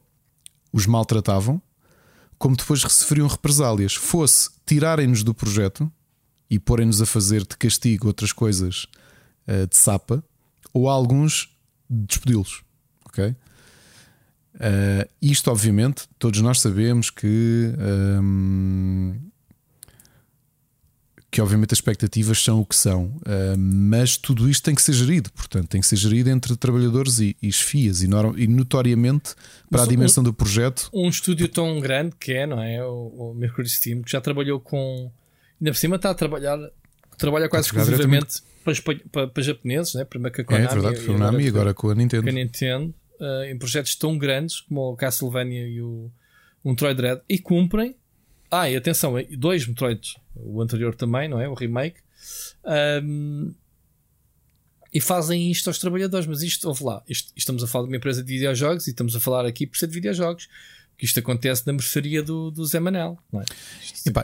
os 0.73 0.87
maltratavam, 0.87 1.61
como 2.39 2.57
depois 2.57 2.83
recebiam 2.85 3.27
represálias. 3.27 3.95
Fosse 3.95 4.51
tirarem-nos 4.65 5.23
do 5.23 5.35
projeto 5.35 5.91
e 6.51 6.59
porem-nos 6.59 7.03
a 7.03 7.07
fazer 7.07 7.47
de 7.47 7.57
castigo 7.57 8.07
outras 8.07 8.33
coisas 8.33 8.87
uh, 9.47 9.67
de 9.67 9.77
sapa, 9.77 10.23
ou 10.73 10.89
alguns 10.89 11.55
despedi-los. 11.89 12.63
Ok? 13.05 13.25
Uh, 13.29 15.09
isto, 15.21 15.51
obviamente, 15.51 16.09
todos 16.19 16.41
nós 16.41 16.61
sabemos 16.61 17.11
que. 17.11 17.73
Um, 18.21 19.15
que 21.31 21.41
obviamente 21.43 21.73
as 21.73 21.79
expectativas 21.79 22.43
são 22.43 22.61
o 22.61 22.65
que 22.65 22.75
são, 22.75 23.07
uh, 23.07 23.59
mas 23.59 24.17
tudo 24.17 24.49
isto 24.49 24.65
tem 24.65 24.75
que 24.75 24.81
ser 24.81 24.95
gerido, 24.95 25.31
portanto, 25.33 25.69
tem 25.69 25.81
que 25.81 25.87
ser 25.87 25.97
gerido 25.97 26.31
entre 26.31 26.57
trabalhadores 26.57 27.19
e, 27.19 27.37
e 27.43 27.49
esfias, 27.49 28.03
e, 28.03 28.09
notoriamente 28.09 29.35
para 29.71 29.81
mas 29.81 29.83
a 29.83 29.87
dimensão 29.87 30.23
um, 30.23 30.25
do 30.25 30.33
projeto. 30.33 30.89
Um 30.93 31.09
estúdio 31.09 31.49
tão 31.49 31.81
grande 31.81 32.17
que 32.19 32.33
é, 32.33 32.47
não 32.47 32.63
é? 32.63 32.83
O, 32.85 33.33
o 33.33 33.35
Mercury 33.35 33.69
Steam, 33.69 34.03
que 34.03 34.11
já 34.11 34.21
trabalhou 34.21 34.59
com. 34.59 35.11
Ainda 35.61 35.73
por 35.73 35.77
cima 35.77 35.97
está 35.97 36.11
a 36.11 36.15
trabalhar, 36.15 36.57
trabalha 37.19 37.49
quase 37.49 37.67
exclusivamente 37.67 38.43
para, 38.65 38.75
para, 39.13 39.27
para, 39.29 39.43
japoneses, 39.43 39.95
né? 39.95 40.05
para 40.05 40.29
a 40.29 40.45
Konami. 40.45 40.65
É 40.65 40.69
verdade, 40.69 41.01
e, 41.03 41.07
Konami 41.07 41.45
e 41.45 41.49
agora 41.49 41.75
com 41.75 41.91
a 41.91 41.95
Nintendo. 41.95 42.23
Com 42.23 42.31
a 42.31 42.33
Nintendo 42.33 42.95
uh, 43.21 43.45
em 43.45 43.59
projetos 43.59 43.95
tão 43.97 44.17
grandes 44.17 44.61
como 44.61 44.93
o 44.93 44.97
Castlevania 44.97 45.67
e 45.67 45.83
o 45.83 46.11
um 46.65 46.71
Metroid 46.71 46.97
Dread 46.97 47.23
e 47.29 47.39
cumprem. 47.39 47.95
Ah, 48.51 48.71
e 48.71 48.77
atenção, 48.77 49.15
dois 49.37 49.67
Metroids, 49.67 50.17
o 50.35 50.63
anterior 50.63 50.95
também, 50.95 51.29
não 51.29 51.41
é? 51.41 51.49
O 51.49 51.55
remake. 51.55 52.01
Um, 53.03 53.55
e 54.93 55.01
fazem 55.01 55.51
isto 55.51 55.69
aos 55.69 55.79
trabalhadores, 55.79 56.27
mas 56.27 56.43
isto, 56.43 56.67
ouve 56.67 56.83
lá, 56.83 57.03
isto, 57.09 57.31
estamos 57.37 57.63
a 57.63 57.67
falar 57.67 57.85
de 57.85 57.91
uma 57.91 57.97
empresa 57.97 58.23
de 58.23 58.33
videojogos 58.33 58.87
e 58.87 58.91
estamos 58.91 59.15
a 59.15 59.21
falar 59.21 59.45
aqui 59.45 59.67
por 59.67 59.77
ser 59.77 59.87
de 59.87 59.95
videojogos. 59.95 60.49
Que 60.97 61.05
isto 61.05 61.21
acontece 61.21 61.65
na 61.65 61.73
mercearia 61.73 62.25
do, 62.25 62.51
do 62.51 62.65
Zé 62.67 62.81
Manel. 62.81 63.17
É? 63.33 63.45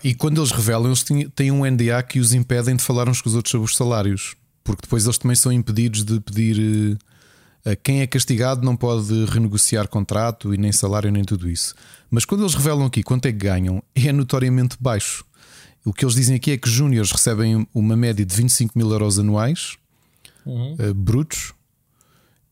E, 0.02 0.12
quando 0.12 0.40
eles 0.40 0.50
revelam, 0.50 0.86
eles 0.86 1.04
têm 1.32 1.52
um 1.52 1.64
NDA 1.64 2.02
que 2.02 2.18
os 2.18 2.34
impedem 2.34 2.74
de 2.74 2.82
falar 2.82 3.08
uns 3.08 3.20
com 3.20 3.28
os 3.28 3.36
outros 3.36 3.52
sobre 3.52 3.66
os 3.66 3.76
salários, 3.76 4.34
porque 4.64 4.82
depois 4.82 5.04
eles 5.04 5.16
também 5.16 5.36
são 5.36 5.52
impedidos 5.52 6.02
de 6.02 6.18
pedir 6.18 6.98
quem 7.82 8.02
é 8.02 8.06
castigado 8.06 8.64
não 8.64 8.76
pode 8.76 9.24
renegociar 9.24 9.88
contrato 9.88 10.52
e 10.52 10.58
nem 10.58 10.70
salário 10.70 11.10
nem 11.10 11.24
tudo 11.24 11.48
isso. 11.48 11.74
Mas 12.10 12.24
quando 12.24 12.42
eles 12.42 12.54
revelam 12.54 12.84
aqui 12.84 13.02
quanto 13.02 13.26
é 13.26 13.32
que 13.32 13.38
ganham, 13.38 13.82
é 13.94 14.12
notoriamente 14.12 14.76
baixo. 14.78 15.24
O 15.84 15.92
que 15.92 16.04
eles 16.04 16.14
dizem 16.14 16.36
aqui 16.36 16.50
é 16.50 16.58
que 16.58 16.68
júniores 16.68 17.10
recebem 17.10 17.66
uma 17.74 17.96
média 17.96 18.24
de 18.24 18.34
25 18.34 18.76
mil 18.76 18.90
euros 18.90 19.18
anuais, 19.18 19.76
uhum. 20.44 20.74
uh, 20.74 20.94
brutos, 20.94 21.52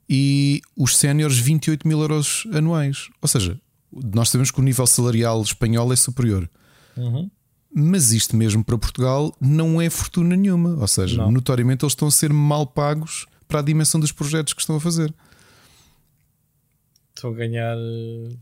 e 0.09 0.61
os 0.77 0.96
séniores 0.96 1.38
28 1.38 1.87
mil 1.87 2.01
euros 2.01 2.46
anuais. 2.53 3.09
Ou 3.20 3.29
seja, 3.29 3.59
nós 3.92 4.31
sabemos 4.31 4.51
que 4.51 4.61
o 4.61 4.62
nível 4.62 4.87
salarial 4.87 5.42
espanhol 5.42 5.92
é 5.92 5.96
superior. 5.96 6.48
Uhum. 6.96 7.31
Mas 7.75 8.12
isto 8.12 8.37
mesmo 8.37 8.62
para 8.62 8.77
Portugal 8.77 9.35
não 9.40 9.81
é 9.81 9.88
fortuna 9.88 10.37
nenhuma. 10.37 10.77
Ou 10.79 10.88
seja, 10.88 11.18
não. 11.18 11.33
notoriamente 11.33 11.85
eles 11.85 11.92
estão 11.92 12.09
a 12.09 12.11
ser 12.11 12.33
mal 12.33 12.66
pagos 12.66 13.27
para 13.53 13.61
a 13.61 13.62
dimensão 13.62 14.01
dos 14.01 14.11
projetos 14.11 14.55
que 14.55 14.62
estão 14.62 14.77
a 14.77 14.81
fazer. 14.81 15.12
Estão 17.15 17.31
a 17.31 17.35
ganhar 17.35 17.77
uh, 17.77 18.38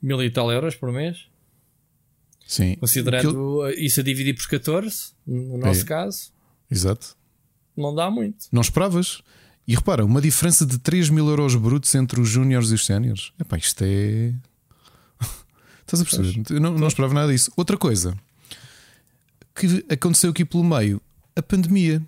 mil 0.00 0.22
e 0.22 0.30
tal 0.30 0.52
euros 0.52 0.76
por 0.76 0.92
mês. 0.92 1.26
Sim. 2.46 2.76
Considerando 2.76 3.68
isso 3.70 3.98
a 3.98 4.02
dividir 4.04 4.36
por 4.36 4.46
14, 4.46 5.14
no 5.26 5.58
nosso 5.58 5.82
é. 5.82 5.84
caso. 5.84 6.32
Exato. 6.70 7.16
Não 7.76 7.92
dá 7.92 8.08
muito. 8.08 8.46
Não 8.52 8.62
esperavas. 8.62 9.20
E 9.66 9.74
repara, 9.74 10.04
uma 10.04 10.20
diferença 10.20 10.64
de 10.64 10.78
3 10.78 11.10
mil 11.10 11.26
euros 11.28 11.56
brutos 11.56 11.92
entre 11.96 12.20
os 12.20 12.28
júniores 12.28 12.70
e 12.70 12.74
os 12.74 12.86
séniores. 12.86 13.32
Epá, 13.40 13.56
isto 13.56 13.82
é. 13.82 14.32
Estás 15.82 16.00
a 16.00 16.04
perceber? 16.04 16.54
Eu 16.54 16.60
não, 16.60 16.78
não 16.78 16.86
esperava 16.86 17.14
nada 17.14 17.32
disso. 17.32 17.50
Outra 17.56 17.76
coisa 17.76 18.16
que 19.56 19.84
aconteceu 19.92 20.30
aqui 20.30 20.44
pelo 20.44 20.62
meio, 20.62 21.02
a 21.34 21.42
pandemia 21.42 22.00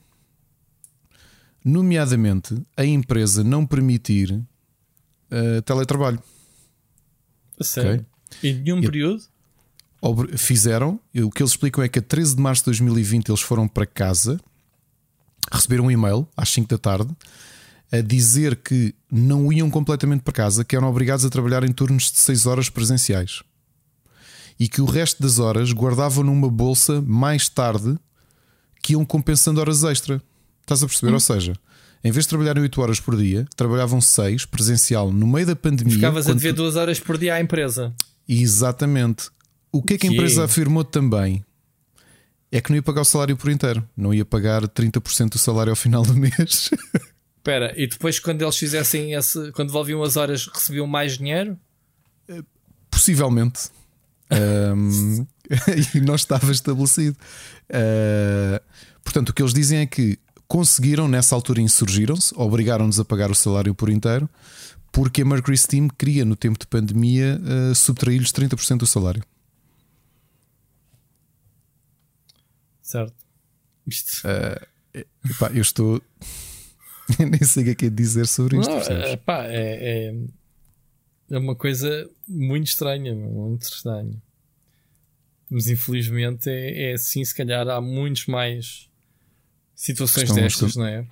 nomeadamente 1.67 2.55
a 2.77 2.85
empresa 2.85 3.43
não 3.43 3.67
permitir 3.67 4.31
uh, 4.31 5.61
teletrabalho. 5.63 6.23
Sério? 7.61 8.07
Okay? 8.39 8.51
Em 8.51 8.55
nenhum 8.63 8.79
e, 8.79 8.87
período? 8.87 9.23
Fizeram, 10.37 11.01
o 11.13 11.31
que 11.31 11.43
eles 11.43 11.51
explicam 11.51 11.83
é 11.83 11.89
que 11.89 11.99
a 11.99 12.03
13 12.03 12.37
de 12.37 12.41
março 12.41 12.63
de 12.63 12.67
2020 12.67 13.29
eles 13.29 13.41
foram 13.41 13.67
para 13.67 13.85
casa, 13.85 14.39
receberam 15.51 15.87
um 15.87 15.91
e-mail 15.91 16.29
às 16.37 16.51
5 16.51 16.69
da 16.69 16.79
tarde 16.79 17.17
a 17.91 18.01
dizer 18.01 18.57
que 18.57 18.95
não 19.11 19.53
iam 19.53 19.69
completamente 19.69 20.21
para 20.21 20.33
casa, 20.33 20.65
que 20.65 20.77
eram 20.77 20.89
obrigados 20.89 21.25
a 21.25 21.31
trabalhar 21.31 21.65
em 21.65 21.73
turnos 21.73 22.13
de 22.13 22.19
6 22.19 22.47
horas 22.47 22.69
presenciais 22.69 23.43
e 24.59 24.69
que 24.69 24.81
o 24.81 24.85
resto 24.85 25.21
das 25.21 25.41
horas 25.41 25.73
guardavam 25.73 26.23
numa 26.23 26.49
bolsa 26.49 27.03
mais 27.03 27.49
tarde 27.49 27.99
que 28.83 28.93
iam 28.93 29.05
compensando 29.05 29.61
horas 29.61 29.83
extra. 29.83 30.23
Estás 30.67 30.83
a 30.83 30.87
perceber? 30.89 31.13
Hum. 31.13 31.15
Ou 31.15 31.21
seja, 31.21 31.53
em 32.03 32.11
vez 32.11 32.25
de 32.25 32.29
trabalharem 32.31 32.61
8 32.65 32.81
horas 32.83 32.99
por 32.99 33.17
dia, 33.17 33.47
trabalhavam 33.55 34.01
6 34.01 34.47
presencial 34.47 35.13
no 35.13 35.25
meio 35.25 35.47
da 35.47 35.55
pandemia. 35.55 35.95
Ficavas 35.95 36.29
a 36.29 36.33
dever 36.33 36.53
2 36.53 36.75
horas 36.75 36.99
por 36.99 37.17
dia 37.17 37.35
à 37.35 37.41
empresa. 37.41 37.95
Exatamente. 38.29 39.31
O 39.71 39.81
que 39.81 39.95
é 39.95 39.99
que 39.99 40.09
a 40.09 40.11
empresa 40.11 40.45
afirmou 40.45 40.83
também? 40.83 41.45
É 42.51 42.61
que 42.61 42.71
não 42.71 42.77
ia 42.77 42.83
pagar 42.83 43.03
o 43.03 43.05
salário 43.05 43.37
por 43.37 43.49
inteiro, 43.49 43.89
não 43.97 44.13
ia 44.13 44.25
pagar 44.25 44.67
30% 44.67 45.31
do 45.31 45.39
salário 45.39 45.71
ao 45.71 45.77
final 45.77 46.03
do 46.03 46.15
mês. 46.19 46.71
Espera, 47.37 47.73
e 47.77 47.87
depois 47.87 48.19
quando 48.19 48.43
eles 48.43 48.57
fizessem 48.57 49.13
esse, 49.13 49.53
quando 49.53 49.69
devolviam 49.69 50.03
as 50.03 50.17
horas, 50.17 50.49
recebiam 50.53 50.87
mais 50.87 51.17
dinheiro? 51.17 51.57
Possivelmente. 52.91 53.69
um, 54.75 55.25
e 55.95 56.01
não 56.01 56.17
estava 56.17 56.51
estabelecido. 56.51 57.17
Uh, 57.71 58.61
portanto, 59.05 59.29
o 59.29 59.33
que 59.33 59.43
eles 59.43 59.55
dizem 59.55 59.79
é 59.79 59.87
que 59.87 60.19
conseguiram, 60.49 61.09
nessa 61.09 61.35
altura, 61.35 61.61
insurgiram-se, 61.61 62.35
obrigaram-nos 62.37 63.01
a 63.01 63.05
pagar 63.05 63.31
o 63.31 63.35
salário 63.35 63.75
por 63.75 63.91
inteiro, 63.91 64.29
porque 64.93 65.23
a 65.23 65.25
Mercury 65.25 65.59
Steam 65.59 65.89
queria, 65.89 66.25
no 66.25 66.37
tempo 66.37 66.59
de 66.59 66.67
pandemia, 66.67 67.41
uh, 67.41 67.75
subtrair-lhes 67.75 68.33
30% 68.33 68.79
do 68.79 68.87
salário. 68.87 69.23
Certo. 72.81 73.15
Isto. 73.87 74.23
Uh, 74.27 75.01
epá, 75.29 75.51
eu 75.53 75.63
estou. 75.63 76.01
nem 77.19 77.43
sei 77.43 77.63
o 77.63 77.67
que 77.67 77.71
é 77.73 77.75
que 77.75 77.87
é 77.87 77.91
dizer 77.91 78.27
sobre 78.27 78.59
isto. 78.59 78.71
Não, 78.71 78.79
epá, 78.79 79.45
é, 79.47 80.09
é, 80.09 80.15
é 81.31 81.39
uma 81.39 81.55
coisa 81.55 82.09
muito 82.27 82.69
estranha, 82.69 83.15
muito 83.15 83.63
estranha. 83.63 84.23
Mas 85.51 85.69
infelizmente 85.69 86.49
é, 86.49 86.91
é 86.91 86.95
assim, 86.95 87.25
se 87.25 87.35
calhar 87.35 87.69
há 87.69 87.81
muitos 87.81 88.27
mais 88.27 88.89
situações 89.77 90.33
destas, 90.33 90.75
não 90.75 90.87
é? 90.87 91.07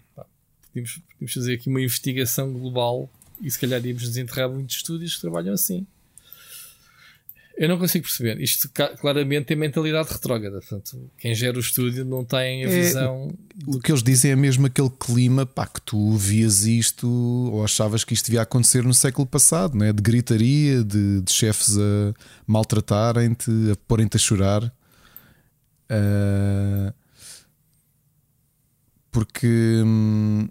podíamos, 0.74 1.00
podíamos 1.12 1.32
fazer 1.32 1.54
aqui 1.54 1.68
uma 1.68 1.80
investigação 1.80 2.52
global 2.52 3.08
e 3.40 3.50
se 3.50 3.58
calhar 3.58 3.84
íamos 3.84 4.02
desenterrar 4.02 4.50
muitos 4.50 4.76
estúdios 4.76 5.14
que 5.14 5.20
trabalham 5.20 5.54
assim. 5.54 5.86
Eu 7.56 7.68
não 7.68 7.78
consigo 7.78 8.04
perceber. 8.04 8.40
Isto 8.40 8.68
claramente 8.98 9.46
tem 9.46 9.56
mentalidade 9.56 10.12
retrógrada. 10.12 10.58
Portanto, 10.58 11.08
quem 11.16 11.32
gera 11.36 11.56
o 11.56 11.60
estúdio 11.60 12.04
não 12.04 12.24
tem 12.24 12.64
a 12.64 12.68
é, 12.68 12.80
visão. 12.80 13.32
O 13.64 13.78
que 13.78 13.92
eles 13.92 14.02
dizem 14.02 14.32
é 14.32 14.36
mesmo 14.36 14.66
aquele 14.66 14.90
clima 14.90 15.46
pá, 15.46 15.64
que 15.64 15.80
tu 15.80 16.16
vias 16.16 16.64
isto 16.64 17.08
ou 17.08 17.62
achavas 17.62 18.02
que 18.02 18.12
isto 18.12 18.26
devia 18.26 18.42
acontecer 18.42 18.82
no 18.82 18.92
século 18.92 19.24
passado, 19.24 19.78
né? 19.78 19.92
de 19.92 20.02
gritaria, 20.02 20.82
de, 20.82 21.20
de 21.20 21.32
chefes 21.32 21.78
a 21.78 22.12
maltratarem-te, 22.44 23.50
a 23.70 23.76
porem-te 23.86 24.16
a 24.16 24.18
chorar. 24.18 24.64
Uh, 25.88 26.92
porque. 29.14 29.80
Hum, 29.86 30.48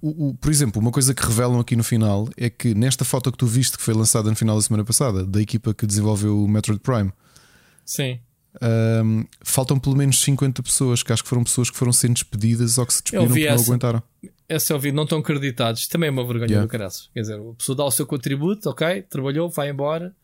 o, 0.00 0.28
o, 0.28 0.34
por 0.34 0.50
exemplo, 0.50 0.80
uma 0.80 0.90
coisa 0.90 1.14
que 1.14 1.22
revelam 1.24 1.60
aqui 1.60 1.76
no 1.76 1.84
final 1.84 2.28
é 2.36 2.48
que 2.48 2.74
nesta 2.74 3.04
foto 3.04 3.30
que 3.30 3.38
tu 3.38 3.46
viste 3.46 3.76
que 3.76 3.82
foi 3.82 3.92
lançada 3.92 4.30
no 4.30 4.36
final 4.36 4.56
da 4.56 4.62
semana 4.62 4.84
passada, 4.84 5.24
da 5.24 5.40
equipa 5.40 5.74
que 5.74 5.86
desenvolveu 5.86 6.42
o 6.42 6.48
Metroid 6.48 6.80
Prime, 6.80 7.12
sim. 7.84 8.20
Um, 9.04 9.26
faltam 9.42 9.78
pelo 9.78 9.94
menos 9.94 10.18
50 10.22 10.62
pessoas 10.62 11.02
que 11.02 11.12
acho 11.12 11.22
que 11.22 11.28
foram 11.28 11.44
pessoas 11.44 11.70
que 11.70 11.76
foram 11.76 11.92
sendo 11.92 12.14
despedidas 12.14 12.78
ou 12.78 12.86
que 12.86 12.94
se 12.94 13.02
despediram 13.02 13.28
porque 13.28 13.46
essa, 13.46 13.56
não 13.56 13.64
aguentaram. 13.64 14.02
Essa 14.48 14.72
eu 14.72 14.78
vi, 14.78 14.92
não 14.92 15.02
estão 15.02 15.18
acreditados. 15.18 15.86
Também 15.88 16.08
é 16.08 16.10
uma 16.10 16.24
vergonha 16.24 16.46
yeah. 16.46 16.66
do 16.66 16.70
caraço. 16.70 17.10
Quer 17.12 17.20
dizer, 17.20 17.38
a 17.38 17.54
pessoa 17.54 17.76
dá 17.76 17.84
o 17.84 17.90
seu 17.90 18.06
contributo, 18.06 18.70
ok, 18.70 19.02
trabalhou, 19.02 19.50
vai 19.50 19.70
embora 19.70 20.14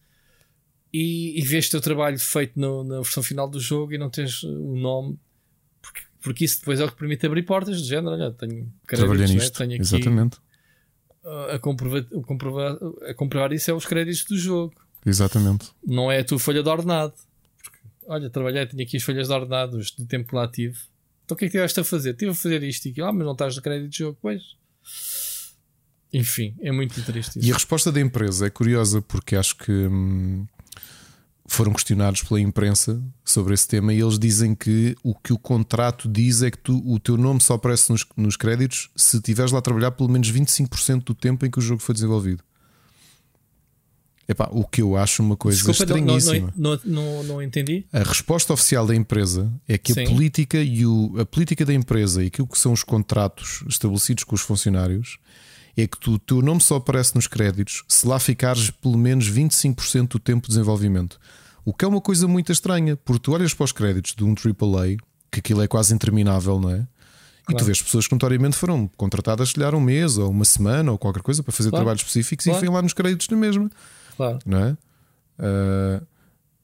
e, 0.93 1.39
e 1.39 1.43
vês 1.43 1.67
o 1.67 1.73
teu 1.73 1.81
trabalho 1.81 2.19
feito 2.19 2.59
no, 2.59 2.85
na 2.85 2.97
versão 2.97 3.23
final 3.23 3.49
do 3.49 3.61
jogo 3.61 3.93
e 3.93 3.99
não 3.99 4.09
tens 4.09 4.43
o 4.45 4.77
nome 4.77 5.19
porque 6.23 6.45
isso 6.45 6.61
depois 6.61 6.81
é 6.81 6.85
o 6.85 6.89
que 6.89 6.97
permite 6.97 7.27
abrir 7.27 7.43
portas 7.43 7.83
de 7.83 7.89
género. 7.89 8.15
Olha, 8.15 8.31
tenho 8.33 8.73
nisto, 9.19 9.37
né? 9.37 9.51
tenho 9.51 9.73
aqui, 9.73 9.83
exatamente. 9.83 10.39
a 11.53 11.59
comprovar, 11.59 12.01
a, 12.01 12.23
comprovar, 12.23 12.79
a 13.09 13.15
comprovar 13.15 13.53
isso 13.53 13.71
é 13.71 13.75
os 13.75 13.85
créditos 13.85 14.25
do 14.25 14.39
jogo. 14.39 14.75
Exatamente. 15.05 15.71
Não 15.85 16.11
é 16.11 16.21
a 16.21 16.25
tua 16.25 16.39
folha 16.39 16.63
de 16.63 16.69
ordenado. 16.69 17.15
Porque, 17.63 17.79
olha, 18.07 18.31
trabalhei, 18.31 18.65
tinha 18.67 18.85
aqui 18.85 18.97
as 18.97 19.03
folhas 19.03 19.27
de 19.27 19.35
ordenados 19.35 19.91
do 19.91 20.07
tempo 20.07 20.35
lativo. 20.37 20.79
Então 21.25 21.35
o 21.35 21.39
que 21.39 21.47
é 21.47 21.49
que 21.49 21.53
tiveste 21.53 21.81
a 21.81 21.85
fazer? 21.85 22.15
Tive 22.15 22.31
a 22.31 22.35
fazer 22.35 22.63
isto 22.63 22.87
e 22.87 22.93
aquilo. 22.93 23.07
Ah, 23.07 23.13
mas 23.13 23.25
não 23.25 23.33
estás 23.33 23.57
no 23.57 23.63
crédito 23.63 23.91
de 23.91 23.99
jogo. 23.99 24.19
Pois. 24.23 24.43
Enfim, 26.13 26.55
é 26.61 26.71
muito 26.71 27.03
triste 27.05 27.39
isso. 27.39 27.49
E 27.49 27.51
a 27.51 27.55
resposta 27.55 27.91
da 27.91 28.01
empresa 28.01 28.47
é 28.47 28.51
curiosa 28.51 29.01
porque 29.03 29.35
acho 29.35 29.57
que 29.57 29.73
hum, 29.73 30.47
foram 31.55 31.73
questionados 31.73 32.23
pela 32.23 32.41
imprensa 32.41 33.03
sobre 33.25 33.55
esse 33.55 33.67
tema 33.67 33.93
e 33.93 34.01
eles 34.01 34.19
dizem 34.19 34.55
que 34.55 34.97
o 35.03 35.15
que 35.15 35.33
o 35.33 35.39
contrato 35.39 36.09
diz 36.09 36.43
é 36.43 36.51
que 36.51 36.59
tu, 36.59 36.83
o 36.87 36.99
teu 36.99 37.17
nome 37.17 37.41
só 37.41 37.55
aparece 37.55 37.91
nos, 37.91 38.07
nos 38.17 38.37
créditos 38.37 38.91
se 38.97 39.17
estiveres 39.17 39.53
lá 39.53 39.59
a 39.59 39.63
trabalhar 39.63 39.91
pelo 39.93 40.09
menos 40.09 40.31
25% 40.31 41.05
do 41.05 41.15
tempo 41.15 41.45
em 41.45 41.51
que 41.51 41.59
o 41.59 41.63
jogo 41.63 41.83
foi 41.83 41.95
desenvolvido. 41.95 42.43
Epá, 44.29 44.49
o 44.53 44.65
que 44.65 44.81
eu 44.81 44.97
acho 44.97 45.23
uma 45.23 45.37
coisa 45.37 45.59
Desculpa, 45.59 45.83
estranhíssima. 45.83 46.53
Não, 46.57 46.71
não, 46.71 46.81
não, 46.85 47.23
não, 47.25 47.43
entendi. 47.43 47.85
A 47.93 47.99
resposta 47.99 48.53
oficial 48.53 48.87
da 48.87 48.95
empresa 48.95 49.53
é 49.69 49.77
que 49.77 49.93
Sim. 49.93 50.05
a 50.05 50.09
política 50.09 50.59
e 50.59 50.87
o, 50.87 51.15
a 51.19 51.27
política 51.27 51.65
da 51.65 51.75
empresa 51.75 52.23
e 52.23 52.29
aquilo 52.29 52.47
que 52.47 52.59
são 52.59 52.73
os 52.73 52.85
contratos 52.85 53.65
estabelecidos 53.69 54.25
com 54.25 54.35
os 54.35 54.41
funcionários 54.41 55.19
é 55.77 55.87
que 55.87 55.99
tu, 55.99 56.13
o 56.13 56.19
teu 56.19 56.41
nome 56.41 56.61
só 56.61 56.77
aparece 56.77 57.15
nos 57.15 57.27
créditos 57.27 57.83
se 57.89 58.07
lá 58.07 58.19
ficares 58.19 58.71
pelo 58.71 58.97
menos 58.97 59.31
25% 59.31 60.09
do 60.09 60.19
tempo 60.19 60.47
de 60.47 60.55
desenvolvimento. 60.55 61.19
O 61.65 61.73
que 61.73 61.85
é 61.85 61.89
uma 61.89 62.01
coisa 62.01 62.27
muito 62.27 62.51
estranha, 62.51 62.97
porque 62.97 63.21
tu 63.21 63.33
olhas 63.33 63.55
para 63.55 63.65
os 63.65 63.73
créditos 63.73 64.15
de 64.15 64.25
um 64.25 64.35
AAA, 64.35 64.97
que 65.31 65.39
aquilo 65.39 65.63
é 65.63 65.69
quase 65.69 65.95
interminável, 65.95 66.59
não 66.61 66.71
é? 66.71 66.75
Claro. 66.75 66.89
E 67.51 67.55
tu 67.57 67.65
vês 67.65 67.83
pessoas 67.83 68.07
que 68.07 68.13
notoriamente 68.13 68.57
foram 68.57 68.89
contratadas, 68.97 69.49
se 69.49 69.55
calhar, 69.55 69.75
um 69.75 69.81
mês 69.81 70.17
ou 70.19 70.31
uma 70.31 70.45
semana 70.45 70.93
ou 70.93 70.99
qualquer 70.99 71.23
coisa 71.23 71.43
para 71.43 71.53
fazer 71.53 71.71
claro. 71.71 71.85
trabalhos 71.85 72.03
específicos 72.03 72.45
claro. 72.45 72.59
e 72.59 72.61
vêm 72.61 72.71
lá 72.71 72.83
nos 72.83 72.93
créditos 72.93 73.29
na 73.29 73.37
mesma. 73.37 73.71
Claro. 74.17 74.39
Não 74.45 74.59
é? 74.59 74.77
Uh, 75.39 76.07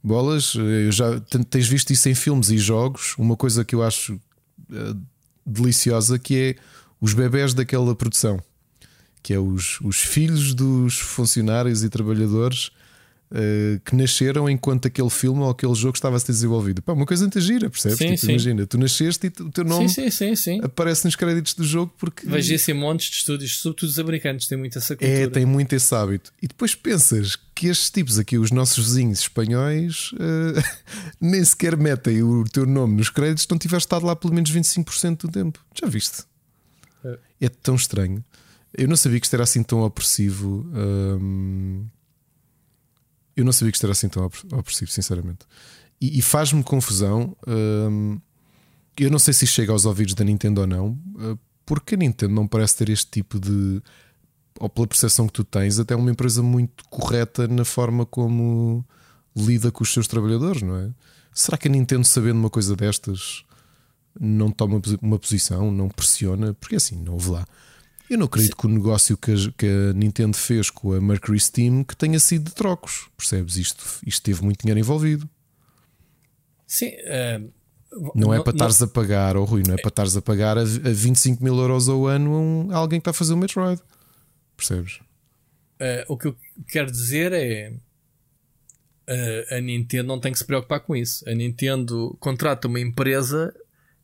bolas, 0.02 0.54
eu 0.54 0.92
já 0.92 1.20
tens 1.50 1.68
visto 1.68 1.92
isso 1.92 2.08
em 2.08 2.14
filmes 2.14 2.50
e 2.50 2.58
jogos. 2.58 3.14
Uma 3.18 3.36
coisa 3.36 3.64
que 3.64 3.74
eu 3.74 3.82
acho 3.82 4.14
uh, 4.14 5.00
deliciosa 5.44 6.18
que 6.18 6.36
é 6.36 6.56
os 7.00 7.12
bebés 7.12 7.54
daquela 7.54 7.94
produção 7.94 8.40
que 9.22 9.34
é 9.34 9.38
os, 9.38 9.80
os 9.82 9.98
filhos 9.98 10.54
dos 10.54 10.98
funcionários 10.98 11.84
e 11.84 11.88
trabalhadores 11.88 12.70
uh, 13.30 13.80
que 13.84 13.94
nasceram 13.94 14.48
enquanto 14.48 14.86
aquele 14.86 15.10
filme 15.10 15.40
ou 15.40 15.50
aquele 15.50 15.74
jogo 15.74 15.96
estava 15.96 16.16
a 16.16 16.20
ser 16.20 16.32
desenvolvido. 16.32 16.82
Pá, 16.82 16.92
uma 16.92 17.06
coisa 17.06 17.24
muito 17.24 17.40
gira, 17.40 17.68
percebes? 17.70 17.98
Sim, 17.98 18.06
tipo, 18.06 18.18
sim. 18.18 18.30
Imagina, 18.30 18.66
tu 18.66 18.78
nasceste 18.78 19.26
e 19.26 19.42
o 19.42 19.50
teu 19.50 19.64
nome 19.64 19.88
sim, 19.88 20.60
aparece 20.62 21.04
nos 21.04 21.16
créditos 21.16 21.54
do 21.54 21.64
jogo 21.64 21.92
porque. 21.98 22.26
Vejo 22.26 22.54
esse 22.54 22.72
montes 22.72 23.10
de 23.10 23.16
estúdios, 23.16 23.58
sobretudo 23.58 23.88
os 23.88 23.98
americanos, 23.98 24.46
têm 24.46 24.58
muito 24.58 24.78
essa 24.78 24.96
cultura. 24.96 25.12
É, 25.12 25.28
tem 25.28 25.44
muito 25.44 25.72
esse 25.74 25.94
hábito. 25.94 26.32
E 26.42 26.48
depois 26.48 26.74
pensas 26.74 27.36
que 27.54 27.66
estes 27.66 27.90
tipos 27.90 28.18
aqui, 28.18 28.38
os 28.38 28.50
nossos 28.50 28.86
vizinhos 28.86 29.20
espanhóis, 29.20 30.12
uh, 30.12 30.62
nem 31.20 31.44
sequer 31.44 31.76
metem 31.76 32.22
o 32.22 32.44
teu 32.44 32.66
nome 32.66 32.96
nos 32.96 33.10
créditos, 33.10 33.46
não 33.48 33.58
tiveste 33.58 33.86
estado 33.86 34.06
lá 34.06 34.14
pelo 34.14 34.34
menos 34.34 34.50
25% 34.52 35.22
do 35.22 35.28
tempo. 35.28 35.58
Já 35.74 35.88
viste? 35.88 36.24
É, 37.04 37.18
é 37.42 37.48
tão 37.48 37.74
estranho. 37.74 38.24
Eu 38.76 38.86
não 38.86 38.96
sabia 38.96 39.18
que 39.18 39.26
isto 39.26 39.34
era 39.34 39.44
assim 39.44 39.62
tão 39.62 39.80
opressivo. 39.80 40.66
Hum, 40.74 41.86
eu 43.38 43.44
não 43.44 43.52
sabia 43.52 43.70
que 43.70 43.76
isto 43.76 43.84
era 43.84 43.92
assim 43.92 44.08
tão 44.08 44.24
opressivo, 44.24 44.90
sinceramente. 44.90 45.46
E, 46.00 46.18
e 46.18 46.22
faz-me 46.22 46.62
confusão. 46.62 47.36
Hum, 47.46 48.20
eu 48.96 49.10
não 49.10 49.18
sei 49.18 49.32
se 49.32 49.46
chega 49.46 49.72
aos 49.72 49.84
ouvidos 49.84 50.14
da 50.14 50.24
Nintendo 50.24 50.62
ou 50.62 50.66
não, 50.66 50.98
eh, 51.20 51.38
porque 51.64 51.94
a 51.94 51.98
Nintendo 51.98 52.34
não 52.34 52.48
parece 52.48 52.76
ter 52.76 52.88
este 52.88 53.08
tipo 53.10 53.38
de. 53.38 53.80
Ou 54.58 54.68
pela 54.68 54.88
percepção 54.88 55.28
que 55.28 55.32
tu 55.32 55.44
tens, 55.44 55.78
até 55.78 55.94
uma 55.94 56.10
empresa 56.10 56.42
muito 56.42 56.82
correta 56.90 57.46
na 57.46 57.64
forma 57.64 58.04
como 58.04 58.84
lida 59.36 59.70
com 59.70 59.84
os 59.84 59.92
seus 59.92 60.08
trabalhadores, 60.08 60.62
não 60.62 60.76
é? 60.76 60.90
Será 61.32 61.56
que 61.56 61.68
a 61.68 61.70
Nintendo, 61.70 62.04
sabendo 62.04 62.40
uma 62.40 62.50
coisa 62.50 62.74
destas, 62.74 63.44
não 64.18 64.50
toma 64.50 64.82
uma 65.00 65.18
posição, 65.18 65.70
não 65.70 65.88
pressiona? 65.88 66.54
Porque 66.54 66.74
assim, 66.74 66.96
não 66.96 67.12
houve 67.12 67.30
lá. 67.30 67.46
Eu 68.08 68.18
não 68.18 68.26
acredito 68.26 68.56
que 68.56 68.66
o 68.66 68.70
negócio 68.70 69.16
que 69.16 69.32
a, 69.32 69.34
que 69.56 69.66
a, 69.66 69.92
Nintendo 69.92 70.36
fez 70.36 70.70
com 70.70 70.92
a 70.92 71.00
Mercury 71.00 71.38
Steam 71.38 71.84
que 71.84 71.94
tenha 71.94 72.18
sido 72.18 72.46
de 72.46 72.54
trocos. 72.54 73.08
Percebes? 73.16 73.56
Isto, 73.56 73.84
isto 74.06 74.22
teve 74.22 74.42
muito 74.42 74.60
dinheiro 74.60 74.80
envolvido. 74.80 75.28
Sim. 76.66 76.88
Uh, 76.88 77.52
não, 78.14 78.32
é 78.32 78.42
para 78.42 78.52
estares 78.52 78.80
a 78.82 78.86
pagar, 78.86 79.36
ou 79.36 79.42
oh, 79.42 79.46
Rui, 79.46 79.62
não 79.66 79.74
é 79.74 79.78
para 79.78 79.88
estares 79.88 80.16
a 80.16 80.22
pagar 80.22 80.58
a, 80.58 80.62
a 80.62 80.64
25 80.64 81.42
mil 81.42 81.56
euros 81.56 81.88
ao 81.88 82.06
ano 82.06 82.34
a, 82.34 82.38
um, 82.38 82.70
a 82.70 82.76
alguém 82.76 83.00
que 83.00 83.02
está 83.02 83.10
a 83.10 83.14
fazer 83.14 83.34
o 83.34 83.36
Metroid. 83.36 83.80
Percebes? 84.56 85.00
Uh, 85.80 86.04
o 86.08 86.16
que 86.16 86.28
eu 86.28 86.36
quero 86.68 86.90
dizer 86.90 87.32
é. 87.32 87.72
Uh, 89.08 89.54
a 89.56 89.60
Nintendo 89.60 90.06
não 90.06 90.20
tem 90.20 90.30
que 90.30 90.38
se 90.38 90.44
preocupar 90.44 90.80
com 90.80 90.94
isso. 90.94 91.26
A 91.26 91.32
Nintendo 91.32 92.14
contrata 92.20 92.68
uma 92.68 92.78
empresa, 92.78 93.54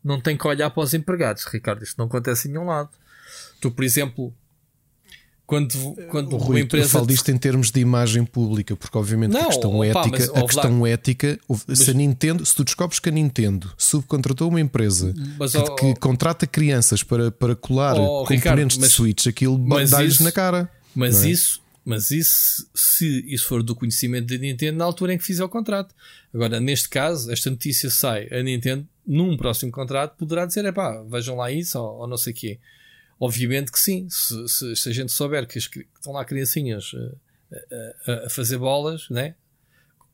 não 0.03 0.19
tem 0.19 0.35
que 0.35 0.47
olhar 0.47 0.71
para 0.71 0.83
os 0.83 0.95
empregados, 0.95 1.45
Ricardo. 1.45 1.83
Isto 1.83 1.99
não 1.99 2.07
acontece 2.07 2.49
em 2.49 2.53
nenhum 2.53 2.65
lado. 2.65 2.91
Tu, 3.65 3.71
por 3.71 3.83
exemplo, 3.83 4.35
quando, 5.47 5.97
quando 6.11 6.37
Rui, 6.37 6.57
uma 6.57 6.61
empresa. 6.61 6.85
Eu 6.85 6.91
falo 6.91 7.07
disto 7.07 7.31
em 7.31 7.39
termos 7.39 7.71
de 7.71 7.81
imagem 7.81 8.23
pública, 8.23 8.77
porque 8.77 8.99
obviamente 8.99 9.33
não, 9.33 9.41
a 9.41 9.47
questão 9.47 9.75
opa, 9.77 9.87
ética, 9.87 10.11
mas, 10.11 10.29
a 10.29 10.43
questão 10.43 10.83
lá. 10.83 10.89
ética, 10.91 11.41
mas, 11.49 11.79
se 11.79 11.91
a 11.91 11.95
Nintendo, 11.95 12.45
se 12.45 12.55
tu 12.55 12.63
descobres 12.63 13.01
que 13.01 13.09
a 13.09 13.13
Nintendo 13.13 13.73
subcontratou 13.79 14.51
uma 14.51 14.61
empresa 14.61 15.15
mas, 15.39 15.53
que, 15.53 15.59
oh, 15.59 15.75
que, 15.77 15.95
contrata 15.95 16.47
crianças 16.47 17.03
para, 17.03 17.31
para 17.31 17.57
colar 17.57 17.95
oh, 17.95 18.27
componentes 18.27 18.77
Ricardo, 18.77 18.79
de 18.79 18.89
Switch, 18.91 19.27
aquilo 19.27 19.57
dá-lhes 19.89 20.21
na 20.21 20.31
cara. 20.31 20.69
Mas 20.95 21.25
é? 21.25 21.31
isso, 21.31 21.63
mas 21.87 22.11
isso, 22.11 22.69
se 22.75 23.25
isso 23.27 23.47
for 23.47 23.63
do 23.63 23.75
conhecimento 23.75 24.27
da 24.27 24.37
Nintendo, 24.37 24.77
na 24.77 24.85
altura 24.85 25.15
em 25.15 25.19
que 25.19 25.25
fizer 25.25 25.43
o 25.43 25.49
contrato. 25.49 25.95
Agora, 26.35 26.61
neste 26.61 26.91
caso, 26.91 27.33
esta 27.33 27.49
notícia 27.49 27.89
sai, 27.89 28.29
a 28.31 28.43
Nintendo, 28.43 28.87
num 29.07 29.39
próximo 29.39 29.73
contrato, 29.73 30.19
poderá 30.19 30.45
dizer: 30.45 30.67
é 30.67 30.73
pá, 30.73 31.03
vejam 31.09 31.35
lá 31.37 31.51
isso, 31.51 31.79
ou, 31.79 32.01
ou 32.01 32.07
não 32.07 32.19
sei 32.19 32.35
o 32.35 32.37
quê. 32.37 32.59
Obviamente 33.19 33.71
que 33.71 33.79
sim, 33.79 34.09
se, 34.11 34.49
se, 34.49 34.77
se 34.77 34.89
a 34.89 34.93
gente 34.93 35.13
souber 35.13 35.47
que, 35.47 35.59
as, 35.59 35.67
que, 35.67 35.87
estão 35.95 36.13
lá 36.13 36.25
criancinhas 36.25 36.93
a, 38.07 38.13
a, 38.13 38.27
a 38.27 38.31
fazer 38.31 38.59
bolas, 38.59 39.09
né? 39.09 39.35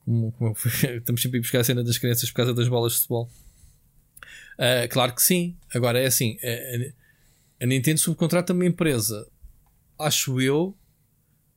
Como, 0.05 0.31
como, 0.33 0.55
estamos 0.97 1.21
sempre 1.21 1.39
a 1.39 1.41
buscar 1.41 1.59
a 1.59 1.63
cena 1.63 1.83
das 1.83 1.97
crianças 1.97 2.29
por 2.29 2.37
causa 2.37 2.53
das 2.53 2.67
bolas 2.67 2.93
de 2.93 2.99
futebol. 2.99 3.29
Uh, 4.53 4.87
claro 4.89 5.13
que 5.15 5.23
sim. 5.23 5.57
Agora 5.73 5.99
é 5.99 6.05
assim: 6.05 6.37
a, 6.43 7.63
a 7.63 7.65
Nintendo 7.65 7.99
subcontrata 7.99 8.53
uma 8.53 8.65
empresa, 8.65 9.27
acho 9.97 10.39
eu, 10.39 10.75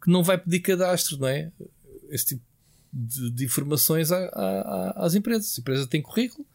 que 0.03 0.11
não 0.11 0.23
vai 0.23 0.39
pedir 0.39 0.61
cadastro, 0.61 1.19
não 1.19 1.29
é? 1.29 1.51
Esse 2.11 2.27
tipo 2.27 2.43
de, 2.93 3.31
de 3.31 3.45
informações 3.45 4.13
a, 4.13 4.25
a, 4.27 5.05
às 5.05 5.15
empresas. 5.15 5.59
A 5.59 5.61
empresa 5.61 5.87
tem 5.87 6.01
currículo, 6.01 6.47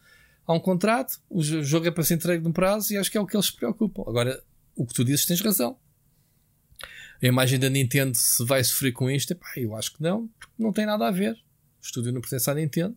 há 0.46 0.52
um 0.52 0.60
contrato, 0.60 1.20
o 1.28 1.42
jogo 1.42 1.86
é 1.86 1.90
para 1.90 2.02
ser 2.02 2.14
entregue 2.14 2.42
num 2.42 2.52
prazo 2.52 2.92
e 2.92 2.96
acho 2.96 3.10
que 3.10 3.18
é 3.18 3.20
o 3.20 3.26
que 3.26 3.36
eles 3.36 3.46
se 3.46 3.56
preocupam. 3.56 4.02
Agora, 4.06 4.42
o 4.80 4.86
que 4.86 4.94
tu 4.94 5.04
dizes 5.04 5.26
tens 5.26 5.42
razão. 5.42 5.78
A 7.22 7.26
imagem 7.26 7.58
da 7.58 7.68
Nintendo 7.68 8.16
se 8.16 8.42
vai 8.46 8.64
sofrer 8.64 8.92
com 8.92 9.10
isto, 9.10 9.32
epá, 9.32 9.52
eu 9.56 9.76
acho 9.76 9.92
que 9.92 10.02
não, 10.02 10.26
porque 10.38 10.54
não 10.58 10.72
tem 10.72 10.86
nada 10.86 11.06
a 11.06 11.10
ver. 11.10 11.34
O 11.34 11.84
estúdio 11.84 12.12
não 12.12 12.20
pertence 12.22 12.50
à 12.50 12.54
Nintendo. 12.54 12.96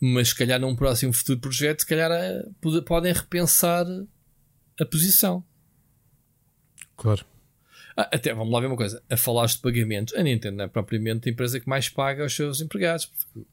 Mas 0.00 0.30
se 0.30 0.34
calhar 0.34 0.58
num 0.58 0.74
próximo 0.74 1.12
futuro 1.12 1.38
projeto, 1.38 1.80
se 1.80 1.86
calhar 1.86 2.10
eh, 2.10 2.42
podem 2.84 3.12
repensar 3.12 3.86
a 4.80 4.84
posição. 4.84 5.44
Claro. 6.96 7.24
Ah, 7.96 8.08
até 8.12 8.34
vamos 8.34 8.52
lá 8.52 8.60
ver 8.60 8.66
uma 8.66 8.76
coisa. 8.76 9.00
A 9.08 9.16
falar 9.16 9.46
de 9.46 9.58
pagamento, 9.58 10.16
a 10.18 10.22
Nintendo 10.22 10.56
não 10.56 10.64
é 10.64 10.68
propriamente 10.68 11.28
a 11.28 11.32
empresa 11.32 11.60
que 11.60 11.68
mais 11.68 11.88
paga 11.88 12.24
aos 12.24 12.34
seus 12.34 12.60
empregados. 12.60 13.06
Porque 13.06 13.46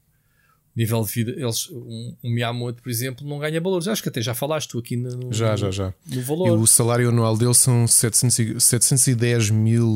nível 0.78 1.04
de 1.04 1.12
vida, 1.12 1.32
eles, 1.32 1.68
um, 1.72 2.16
um 2.24 2.30
Miyamoto, 2.30 2.84
por 2.84 2.90
exemplo, 2.90 3.28
não 3.28 3.40
ganha 3.40 3.60
valores. 3.60 3.88
Acho 3.88 4.04
que 4.04 4.10
até 4.10 4.22
já 4.22 4.36
falaste 4.36 4.70
tu 4.70 4.78
aqui 4.78 4.96
no, 4.96 5.34
já, 5.34 5.56
já, 5.56 5.72
já. 5.72 5.92
no 6.06 6.22
valor. 6.22 6.48
E 6.48 6.52
o 6.52 6.68
salário 6.68 7.10
anual 7.10 7.36
dele 7.36 7.56
são 7.56 7.88
700, 7.88 8.64
710 8.64 9.50
mil 9.50 9.96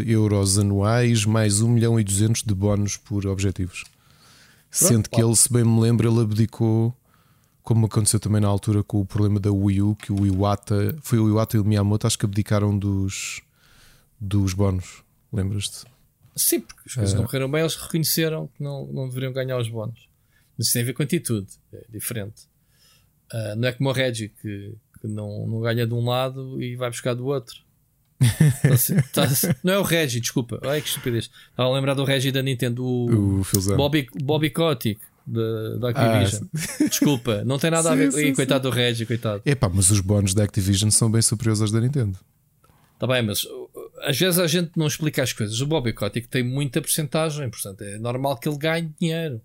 eh, 0.00 0.04
euros 0.06 0.56
anuais, 0.56 1.24
mais 1.24 1.60
1 1.60 1.68
milhão 1.68 1.98
e 1.98 2.04
200 2.04 2.44
de 2.44 2.54
bónus 2.54 2.96
por 2.96 3.26
objetivos. 3.26 3.82
Pronto, 3.82 4.92
Sendo 4.92 5.10
que 5.10 5.20
ele, 5.20 5.34
se 5.34 5.52
bem 5.52 5.64
me 5.64 5.80
lembro, 5.80 6.08
ele 6.08 6.20
abdicou, 6.20 6.94
como 7.64 7.86
aconteceu 7.86 8.20
também 8.20 8.40
na 8.40 8.46
altura 8.46 8.84
com 8.84 9.00
o 9.00 9.04
problema 9.04 9.40
da 9.40 9.50
Wii 9.50 9.82
U, 9.82 9.96
que 9.96 10.12
o 10.12 10.24
Iwata, 10.24 10.96
foi 11.02 11.18
o 11.18 11.28
Iwata 11.28 11.56
e 11.56 11.60
o 11.60 11.64
Miyamoto, 11.64 12.06
acho 12.06 12.16
que 12.16 12.24
abdicaram 12.24 12.78
dos, 12.78 13.42
dos 14.20 14.54
bónus. 14.54 15.02
Lembras-te? 15.32 15.86
Sim, 16.36 16.60
porque 16.60 16.82
as 16.86 16.94
coisas 16.94 17.14
uh, 17.14 17.16
não 17.16 17.24
correram 17.24 17.50
bem, 17.50 17.62
eles 17.62 17.74
reconheceram 17.74 18.46
que 18.46 18.62
não, 18.62 18.86
não 18.86 19.08
deveriam 19.08 19.32
ganhar 19.32 19.58
os 19.58 19.68
bónus. 19.68 20.08
Mas 20.60 20.66
isso 20.66 20.74
tem 20.74 20.82
a 20.82 20.84
ver 20.84 20.92
com 20.92 21.02
atitude, 21.02 21.46
é 21.72 21.86
diferente. 21.88 22.42
Uh, 23.32 23.56
não 23.56 23.66
é 23.66 23.72
como 23.72 23.88
o 23.88 23.92
Reggie 23.92 24.28
que, 24.28 24.74
que, 25.00 25.08
não, 25.08 25.46
não 25.46 25.60
ganha 25.62 25.86
de 25.86 25.94
um 25.94 26.04
lado 26.04 26.62
e 26.62 26.76
vai 26.76 26.90
buscar 26.90 27.14
do 27.14 27.24
outro. 27.24 27.56
tá, 29.14 29.26
tá, 29.26 29.56
não 29.64 29.72
é 29.72 29.78
o 29.78 29.82
Reggie, 29.82 30.20
desculpa. 30.20 30.60
Ai 30.64 30.82
que 30.82 30.88
estupidez. 30.88 31.30
Estava 31.50 31.70
a 31.70 31.72
lembrar 31.72 31.94
do 31.94 32.04
Reggie 32.04 32.30
da 32.30 32.42
Nintendo, 32.42 32.84
o, 32.84 33.40
o 33.40 33.44
Bobby, 33.74 34.06
Bobby 34.22 34.50
Kotick 34.50 35.00
da, 35.26 35.76
da 35.78 35.88
Activision. 35.88 36.42
Ah, 36.52 36.88
desculpa, 36.90 37.42
não 37.42 37.58
tem 37.58 37.70
nada 37.70 37.88
sim, 37.88 37.94
a 37.94 37.96
ver 37.96 38.12
com. 38.12 38.18
Sim, 38.18 38.34
coitado 38.34 38.64
sim. 38.64 38.70
do 38.70 38.76
Reggie, 38.76 39.06
coitado. 39.06 39.42
Epá, 39.46 39.70
mas 39.70 39.90
os 39.90 40.00
bónus 40.00 40.34
da 40.34 40.44
Activision 40.44 40.90
são 40.90 41.10
bem 41.10 41.22
superiores 41.22 41.62
aos 41.62 41.72
da 41.72 41.80
Nintendo. 41.80 42.18
Está 42.92 43.06
bem, 43.06 43.22
mas 43.22 43.46
às 44.02 44.18
vezes 44.18 44.38
a 44.38 44.46
gente 44.46 44.72
não 44.76 44.86
explica 44.86 45.22
as 45.22 45.32
coisas. 45.32 45.58
O 45.62 45.66
Bobby 45.66 45.94
Kotick 45.94 46.28
tem 46.28 46.42
muita 46.42 46.82
porcentagem, 46.82 47.48
portanto 47.48 47.80
é 47.80 47.98
normal 47.98 48.36
que 48.36 48.46
ele 48.46 48.58
ganhe 48.58 48.92
dinheiro. 49.00 49.40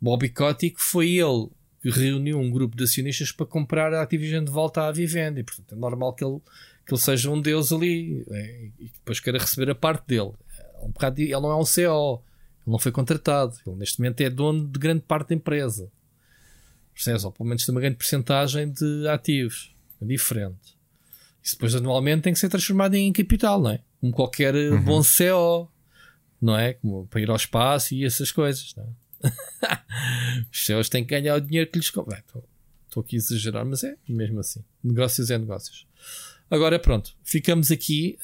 Bobby 0.00 0.28
Kotick 0.30 0.80
foi 0.80 1.10
ele 1.10 1.48
que 1.82 1.90
reuniu 1.90 2.38
um 2.38 2.50
grupo 2.50 2.76
de 2.76 2.84
acionistas 2.84 3.32
para 3.32 3.46
comprar 3.46 3.92
a 3.94 4.02
Activision 4.02 4.44
de 4.44 4.50
volta 4.50 4.86
à 4.86 4.92
Vivendi. 4.92 5.42
Portanto, 5.42 5.72
é 5.72 5.76
normal 5.76 6.12
que 6.14 6.24
ele, 6.24 6.38
que 6.86 6.92
ele 6.92 7.00
seja 7.00 7.30
um 7.30 7.40
deus 7.40 7.72
ali 7.72 8.24
é, 8.30 8.68
e 8.78 8.84
depois 8.84 9.18
queira 9.18 9.38
receber 9.38 9.70
a 9.70 9.74
parte 9.74 10.06
dele. 10.06 10.32
É 10.58 10.84
um 10.84 10.90
bocado, 10.90 11.20
ele 11.20 11.32
não 11.32 11.50
é 11.50 11.56
um 11.56 11.64
CO, 11.64 12.22
ele 12.66 12.72
não 12.72 12.78
foi 12.78 12.92
contratado. 12.92 13.54
Ele 13.66 13.76
neste 13.76 13.98
momento 13.98 14.20
é 14.20 14.28
dono 14.28 14.68
de 14.68 14.78
grande 14.78 15.02
parte 15.02 15.30
da 15.30 15.34
empresa. 15.34 15.90
Percebes? 16.92 17.24
Ou 17.24 17.32
pelo 17.32 17.48
menos 17.48 17.64
tem 17.64 17.74
uma 17.74 17.80
grande 17.80 17.96
porcentagem 17.96 18.70
de 18.70 19.08
ativos. 19.08 19.74
É 20.02 20.04
diferente. 20.04 20.78
Isso 21.42 21.54
depois 21.54 21.74
anualmente 21.74 22.22
tem 22.22 22.32
que 22.32 22.38
ser 22.38 22.50
transformado 22.50 22.94
em 22.94 23.10
capital, 23.12 23.60
não 23.60 23.70
é? 23.70 23.80
Como 24.00 24.12
qualquer 24.12 24.54
uhum. 24.54 24.82
bom 24.82 25.02
CO, 25.02 25.70
não 26.40 26.56
é? 26.56 26.74
Como 26.74 27.06
para 27.06 27.20
ir 27.20 27.30
ao 27.30 27.36
espaço 27.36 27.94
e 27.94 28.04
essas 28.04 28.30
coisas, 28.30 28.74
não 28.76 28.84
é? 28.84 28.88
Os 30.52 30.66
céus 30.66 30.88
têm 30.88 31.04
que 31.04 31.10
ganhar 31.10 31.36
o 31.36 31.40
dinheiro 31.40 31.70
que 31.70 31.78
lhes 31.78 31.90
convém. 31.90 32.22
Estou 32.86 33.02
aqui 33.02 33.16
a 33.16 33.18
exagerar, 33.18 33.64
mas 33.64 33.84
é 33.84 33.96
mesmo 34.08 34.40
assim. 34.40 34.64
Negócios 34.82 35.30
é 35.30 35.38
negócios. 35.38 35.86
Agora 36.50 36.78
pronto, 36.78 37.14
ficamos 37.24 37.70
aqui. 37.70 38.18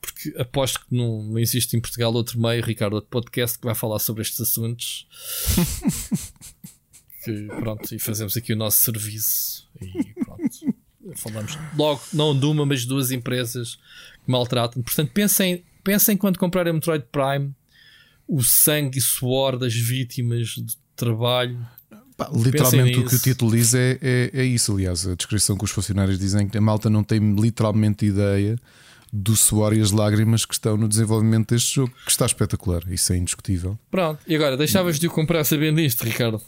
Porque 0.00 0.34
aposto 0.38 0.80
que 0.80 0.94
não, 0.94 1.22
não 1.22 1.38
existe 1.38 1.76
em 1.76 1.80
Portugal 1.80 2.12
outro 2.14 2.40
meio, 2.40 2.64
Ricardo, 2.64 2.94
outro 2.94 3.10
podcast 3.10 3.58
que 3.58 3.66
vai 3.66 3.74
falar 3.74 3.98
sobre 3.98 4.22
estes 4.22 4.40
assuntos. 4.40 5.06
que, 7.22 7.46
pronto, 7.58 7.94
e 7.94 7.98
fazemos 7.98 8.34
aqui 8.36 8.54
o 8.54 8.56
nosso 8.56 8.78
serviço. 8.78 9.68
E 9.80 10.14
pronto. 10.24 10.74
Falamos 11.16 11.58
logo, 11.76 12.00
não 12.12 12.38
de 12.38 12.46
uma, 12.46 12.64
mas 12.64 12.80
de 12.80 12.88
duas 12.88 13.10
empresas 13.10 13.76
que 14.24 14.30
maltratam. 14.30 14.82
Portanto, 14.82 15.10
pensem, 15.12 15.64
pensem 15.84 16.16
quando 16.16 16.38
comprarem 16.38 16.72
Metroid 16.72 17.04
Prime 17.12 17.54
o 18.30 18.44
sangue 18.44 18.98
e 18.98 19.00
suor 19.00 19.58
das 19.58 19.74
vítimas 19.74 20.50
de 20.50 20.76
trabalho. 20.94 21.58
Pá, 22.16 22.30
literalmente 22.32 22.98
o 23.00 23.04
que 23.04 23.16
o 23.16 23.18
título 23.18 23.50
diz 23.50 23.74
é, 23.74 23.98
é, 24.00 24.30
é, 24.32 24.44
isso, 24.44 24.72
aliás, 24.72 25.04
a 25.08 25.16
descrição 25.16 25.56
que 25.58 25.64
os 25.64 25.70
funcionários 25.72 26.16
dizem 26.16 26.48
que 26.48 26.56
a 26.56 26.60
malta 26.60 26.88
não 26.88 27.02
tem 27.02 27.18
literalmente 27.34 28.06
ideia 28.06 28.56
do 29.12 29.34
suor 29.34 29.76
e 29.76 29.80
as 29.80 29.90
lágrimas 29.90 30.44
que 30.44 30.54
estão 30.54 30.76
no 30.76 30.88
desenvolvimento 30.88 31.52
deste 31.52 31.74
jogo, 31.74 31.92
que 32.04 32.10
está 32.10 32.24
espetacular, 32.24 32.82
isso 32.88 33.12
é 33.12 33.16
indiscutível. 33.16 33.76
Pronto, 33.90 34.20
e 34.28 34.36
agora 34.36 34.56
deixavas 34.56 35.00
de 35.00 35.08
o 35.08 35.10
comprar 35.10 35.42
sabendo 35.42 35.80
isto, 35.80 36.04
Ricardo? 36.04 36.40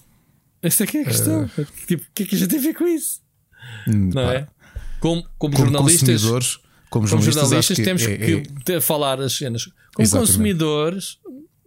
Essa 0.63 0.85
é 0.85 0.87
que 0.87 0.99
é 0.99 1.01
a 1.01 1.05
questão. 1.05 1.45
Uh... 1.59 1.67
Tipo, 1.89 2.05
o 2.05 2.07
que 2.15 2.23
é 2.23 2.27
que 2.27 2.35
a 2.37 2.39
gente 2.39 2.49
tem 2.49 2.61
a 2.61 2.63
ver 2.63 2.75
com 2.75 2.87
isso? 2.87 3.21
Hum, 3.89 4.11
não 4.15 4.25
pá. 4.25 4.35
é? 4.35 4.47
Como, 5.01 5.23
como, 5.37 5.57
como 5.57 5.57
jornalistas, 5.57 6.23
como, 6.89 7.09
como 7.09 7.23
jornalistas, 7.23 7.77
temos 7.77 8.03
é, 8.03 8.17
que 8.17 8.73
é... 8.73 8.81
falar 8.81 9.21
as 9.21 9.33
cenas. 9.33 9.65
Como 9.65 10.07
Exatamente. 10.07 10.31
consumidores, 10.31 11.19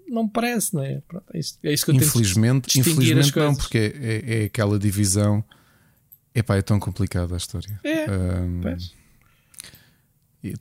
não 0.08 0.28
parece, 0.28 0.74
não 0.74 0.84
é? 0.84 1.01
Pronto, 1.08 1.26
é, 1.34 1.39
isso, 1.39 1.58
é 1.64 1.74
isso 1.74 1.86
que 1.86 1.91
eu 1.91 1.95
infelizmente, 1.95 2.70
tenho 2.70 2.82
Infelizmente 2.82 3.36
não, 3.38 3.56
porque 3.56 3.78
é, 3.78 3.84
é, 3.84 4.41
é, 4.41 4.45
aquela 4.45 4.78
divisão. 4.78 5.43
Epá, 6.34 6.58
é 6.58 6.62
tão 6.62 6.80
complicada 6.80 7.34
a 7.34 7.38
história. 7.38 7.80
É, 7.84 8.12
um, 8.12 8.62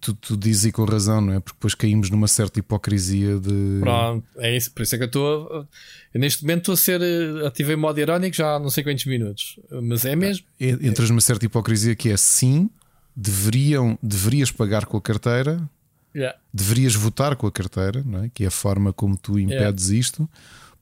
tu, 0.00 0.14
tu 0.14 0.36
dizes 0.36 0.66
e 0.66 0.72
com 0.72 0.84
razão, 0.84 1.20
não 1.20 1.34
é? 1.34 1.40
Porque 1.40 1.56
depois 1.56 1.74
caímos 1.74 2.10
numa 2.10 2.28
certa 2.28 2.58
hipocrisia 2.58 3.38
de. 3.38 3.80
Pronto, 3.80 4.26
é 4.38 4.56
isso. 4.56 4.72
Por 4.72 4.82
isso 4.82 4.94
é 4.94 4.98
que 4.98 5.04
eu 5.04 5.08
estou. 5.08 5.68
Neste 6.14 6.42
momento 6.42 6.60
estou 6.60 6.72
a 6.74 6.76
ser. 6.76 7.02
Eh, 7.02 7.46
ativei 7.46 7.76
modo 7.76 7.98
irónico 7.98 8.34
já 8.34 8.54
há 8.54 8.58
não 8.58 8.70
sei 8.70 8.82
quantos 8.82 9.04
minutos. 9.04 9.58
Mas 9.82 10.04
é 10.04 10.16
mesmo. 10.16 10.46
Entras 10.58 11.10
numa 11.10 11.20
certa 11.20 11.44
hipocrisia 11.44 11.94
que 11.94 12.10
é 12.10 12.16
sim, 12.16 12.70
deveriam, 13.14 13.98
deverias 14.02 14.50
pagar 14.50 14.86
com 14.86 14.96
a 14.96 15.02
carteira, 15.02 15.68
Yeah. 16.14 16.38
Deverias 16.52 16.94
votar 16.94 17.34
com 17.36 17.46
a 17.46 17.52
carteira, 17.52 18.02
não 18.04 18.24
é? 18.24 18.30
que 18.32 18.44
é 18.44 18.46
a 18.46 18.50
forma 18.50 18.92
como 18.92 19.16
tu 19.16 19.38
impedes 19.38 19.86
yeah. 19.86 20.00
isto. 20.00 20.30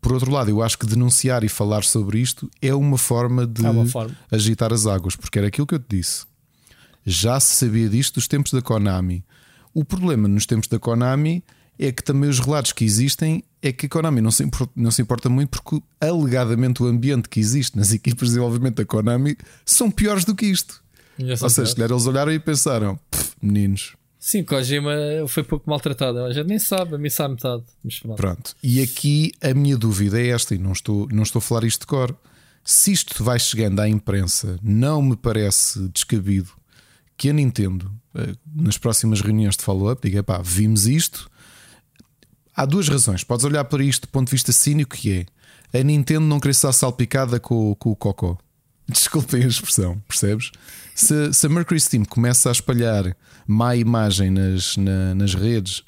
Por 0.00 0.12
outro 0.12 0.32
lado, 0.32 0.50
eu 0.50 0.60
acho 0.62 0.76
que 0.76 0.84
denunciar 0.84 1.44
e 1.44 1.48
falar 1.48 1.84
sobre 1.84 2.18
isto 2.18 2.50
é 2.60 2.74
uma 2.74 2.98
forma 2.98 3.46
de 3.46 3.64
é 3.64 3.70
uma 3.70 3.86
forma. 3.86 4.16
agitar 4.30 4.72
as 4.72 4.84
águas, 4.84 5.14
porque 5.14 5.38
era 5.38 5.46
aquilo 5.46 5.66
que 5.66 5.74
eu 5.74 5.78
te 5.78 5.96
disse. 5.96 6.24
Já 7.06 7.38
se 7.38 7.56
sabia 7.56 7.88
disto 7.88 8.14
dos 8.14 8.26
tempos 8.26 8.52
da 8.52 8.60
Konami. 8.60 9.24
O 9.72 9.84
problema 9.84 10.28
nos 10.28 10.44
tempos 10.44 10.68
da 10.68 10.78
Konami 10.78 11.42
é 11.78 11.90
que 11.90 12.02
também 12.02 12.28
os 12.28 12.40
relatos 12.40 12.72
que 12.72 12.84
existem 12.84 13.42
é 13.62 13.72
que 13.72 13.86
a 13.86 13.88
Konami 13.88 14.20
não 14.20 14.30
se, 14.30 14.42
importa, 14.42 14.72
não 14.76 14.90
se 14.90 15.00
importa 15.00 15.28
muito 15.28 15.50
porque 15.50 15.80
alegadamente 16.00 16.82
o 16.82 16.86
ambiente 16.86 17.28
que 17.28 17.40
existe 17.40 17.76
nas 17.76 17.92
equipas 17.92 18.28
de 18.28 18.34
desenvolvimento 18.34 18.76
da 18.76 18.84
Konami 18.84 19.36
são 19.64 19.90
piores 19.90 20.24
do 20.24 20.34
que 20.34 20.46
isto. 20.46 20.82
Ou 21.40 21.48
seja, 21.48 21.74
eles 21.84 22.06
olharam 22.06 22.32
e 22.32 22.40
pensaram: 22.40 22.98
meninos, 23.40 23.94
Sim, 24.24 24.44
Kojima 24.44 24.92
foi 25.26 25.42
pouco 25.42 25.68
maltratado. 25.68 26.20
A 26.20 26.32
gente 26.32 26.46
nem 26.46 26.58
sabe, 26.60 26.94
a 26.94 26.98
mim 26.98 27.10
sabe 27.10 27.34
metade. 27.34 27.64
pronto. 28.02 28.16
pronto. 28.16 28.54
E 28.62 28.80
aqui 28.80 29.32
a 29.42 29.52
minha 29.52 29.76
dúvida 29.76 30.20
é 30.20 30.28
esta, 30.28 30.54
e 30.54 30.58
não 30.58 30.70
estou, 30.70 31.08
não 31.10 31.24
estou 31.24 31.40
a 31.40 31.42
falar 31.42 31.64
isto 31.64 31.80
de 31.80 31.86
cor. 31.88 32.16
Se 32.64 32.92
isto 32.92 33.24
vai 33.24 33.40
chegando 33.40 33.80
à 33.80 33.88
imprensa, 33.88 34.60
não 34.62 35.02
me 35.02 35.16
parece 35.16 35.88
descabido 35.88 36.52
que 37.16 37.30
a 37.30 37.32
Nintendo, 37.32 37.92
eh, 38.14 38.36
nas 38.54 38.78
próximas 38.78 39.20
reuniões 39.20 39.56
de 39.56 39.64
follow-up, 39.64 40.08
diga: 40.08 40.22
pá, 40.22 40.40
vimos 40.40 40.86
isto. 40.86 41.28
Há 42.54 42.64
duas 42.64 42.88
razões. 42.88 43.24
Podes 43.24 43.44
olhar 43.44 43.64
para 43.64 43.82
isto 43.82 44.02
do 44.02 44.10
ponto 44.10 44.28
de 44.28 44.32
vista 44.32 44.52
cínico, 44.52 44.94
que 44.94 45.26
é 45.72 45.80
a 45.80 45.82
Nintendo 45.82 46.26
não 46.26 46.38
querer 46.38 46.52
estar 46.52 46.72
salpicada 46.72 47.40
com, 47.40 47.74
com 47.74 47.90
o 47.90 47.96
Cocó. 47.96 48.38
Desculpem 48.88 49.42
a 49.42 49.48
expressão, 49.48 49.98
percebes? 50.06 50.52
Se, 50.94 51.32
se 51.32 51.46
a 51.46 51.48
Mercury 51.48 51.80
Steam 51.80 52.04
começa 52.04 52.48
a 52.48 52.52
espalhar 52.52 53.16
má 53.46 53.74
imagem 53.74 54.30
nas, 54.30 54.76
na, 54.76 55.14
nas 55.14 55.34
redes 55.34 55.82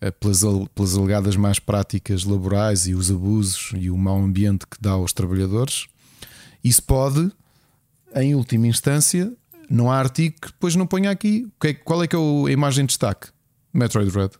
eh, 0.00 0.10
pelas, 0.10 0.42
pelas 0.74 0.96
alegadas 0.96 1.36
más 1.36 1.58
práticas 1.58 2.24
laborais 2.24 2.86
e 2.86 2.94
os 2.94 3.10
abusos 3.10 3.72
e 3.76 3.90
o 3.90 3.96
mau 3.96 4.18
ambiente 4.18 4.66
que 4.66 4.76
dá 4.80 4.92
aos 4.92 5.12
trabalhadores, 5.12 5.86
isso 6.62 6.82
pode, 6.82 7.30
em 8.14 8.34
última 8.34 8.66
instância, 8.66 9.32
não 9.70 9.90
há 9.90 9.98
artigo 9.98 10.36
que 10.40 10.48
depois 10.48 10.74
não 10.74 10.86
ponha 10.86 11.10
aqui. 11.10 11.48
É 11.64 11.74
qual 11.74 12.02
é 12.02 12.08
que 12.08 12.16
é 12.16 12.18
a 12.18 12.50
imagem 12.50 12.84
de 12.84 12.88
destaque? 12.88 13.28
Metroid 13.72 14.10
Red. 14.10 14.30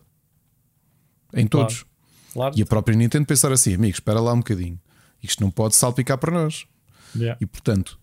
Em 1.33 1.47
todos. 1.47 1.83
Claro. 1.83 1.89
Claro. 2.33 2.55
E 2.57 2.61
a 2.61 2.65
própria 2.65 2.95
Nintendo 2.95 3.25
pensar 3.25 3.51
assim, 3.51 3.73
amigos, 3.73 3.97
espera 3.97 4.19
lá 4.19 4.33
um 4.33 4.37
bocadinho. 4.37 4.79
Isto 5.21 5.41
não 5.41 5.51
pode 5.51 5.75
salpicar 5.75 6.17
para 6.17 6.31
nós. 6.31 6.65
Yeah. 7.15 7.37
E 7.41 7.45
portanto, 7.45 7.99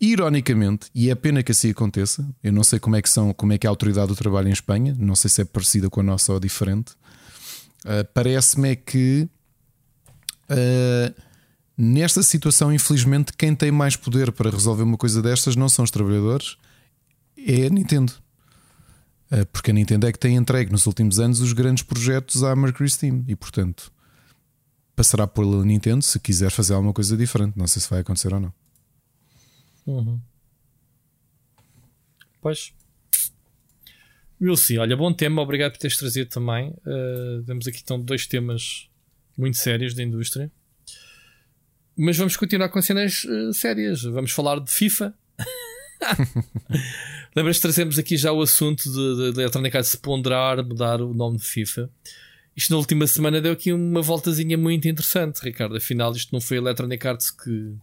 Ironicamente, 0.00 0.88
e 0.94 1.10
é 1.10 1.14
pena 1.14 1.42
que 1.42 1.52
assim 1.52 1.70
aconteça, 1.70 2.26
eu 2.42 2.50
não 2.50 2.64
sei 2.64 2.78
como 2.78 2.96
é 2.96 3.02
que 3.02 3.10
são, 3.10 3.34
como 3.34 3.52
é 3.52 3.58
que 3.58 3.66
é 3.66 3.68
a 3.68 3.70
autoridade 3.70 4.08
do 4.08 4.16
trabalho 4.16 4.48
em 4.48 4.52
Espanha, 4.52 4.96
não 4.98 5.14
sei 5.14 5.28
se 5.28 5.42
é 5.42 5.44
parecida 5.44 5.90
com 5.90 6.00
a 6.00 6.02
nossa 6.02 6.32
ou 6.32 6.40
diferente. 6.40 6.92
Uh, 7.84 8.06
Parece-me 8.14 8.70
é 8.70 8.76
que 8.76 9.28
uh, 10.50 11.22
nesta 11.76 12.22
situação, 12.22 12.72
infelizmente, 12.72 13.34
quem 13.36 13.54
tem 13.54 13.70
mais 13.70 13.94
poder 13.94 14.32
para 14.32 14.48
resolver 14.48 14.84
uma 14.84 14.96
coisa 14.96 15.20
destas 15.20 15.54
não 15.54 15.68
são 15.68 15.84
os 15.84 15.90
trabalhadores, 15.90 16.56
é 17.36 17.66
a 17.66 17.70
Nintendo. 17.70 18.14
Uh, 19.30 19.44
porque 19.52 19.70
a 19.70 19.74
Nintendo 19.74 20.06
é 20.06 20.12
que 20.12 20.18
tem 20.18 20.34
entregue 20.34 20.72
nos 20.72 20.86
últimos 20.86 21.20
anos 21.20 21.40
os 21.40 21.52
grandes 21.52 21.82
projetos 21.82 22.42
à 22.42 22.56
Mercury 22.56 22.88
Steam 22.88 23.22
e, 23.28 23.36
portanto, 23.36 23.92
passará 24.96 25.26
pela 25.26 25.62
Nintendo 25.62 26.02
se 26.02 26.18
quiser 26.18 26.50
fazer 26.50 26.72
alguma 26.72 26.94
coisa 26.94 27.18
diferente. 27.18 27.52
Não 27.54 27.66
sei 27.66 27.82
se 27.82 27.90
vai 27.90 28.00
acontecer 28.00 28.32
ou 28.32 28.40
não. 28.40 28.59
Uhum. 29.90 30.20
Pois. 32.40 32.72
Wilson, 34.40 34.78
olha, 34.78 34.96
bom 34.96 35.12
tema, 35.12 35.42
obrigado 35.42 35.72
por 35.72 35.78
teres 35.78 35.96
trazido 35.96 36.30
também. 36.30 36.70
Uh, 36.86 37.42
temos 37.44 37.66
aqui 37.66 37.80
então 37.82 38.00
dois 38.00 38.26
temas 38.26 38.88
muito 39.36 39.58
sérios 39.58 39.94
da 39.94 40.02
indústria. 40.02 40.50
Mas 41.96 42.16
vamos 42.16 42.36
continuar 42.36 42.70
com 42.70 42.80
cenas 42.80 43.24
uh, 43.24 43.52
sérias. 43.52 44.02
Vamos 44.02 44.32
falar 44.32 44.58
de 44.60 44.70
FIFA. 44.70 45.12
Lembras 47.36 47.56
que 47.56 47.62
trazemos 47.62 47.98
aqui 47.98 48.16
já 48.16 48.32
o 48.32 48.40
assunto 48.40 48.84
de, 48.84 49.32
de, 49.32 49.40
Electronic 49.40 49.76
Arts 49.76 49.90
se 49.90 49.98
ponderar, 49.98 50.64
mudar 50.64 51.02
o 51.02 51.12
nome 51.12 51.36
de 51.36 51.44
FIFA. 51.44 51.90
Isto 52.56 52.70
na 52.70 52.78
última 52.78 53.06
semana 53.06 53.40
deu 53.40 53.52
aqui 53.52 53.72
uma 53.72 54.00
voltazinha 54.00 54.56
muito 54.56 54.88
interessante, 54.88 55.40
Ricardo. 55.42 55.76
Afinal, 55.76 56.12
isto 56.12 56.32
não 56.32 56.40
foi 56.40 56.56
a 56.56 56.60
Electronic 56.60 57.06
Arts 57.06 57.30
que 57.30 57.74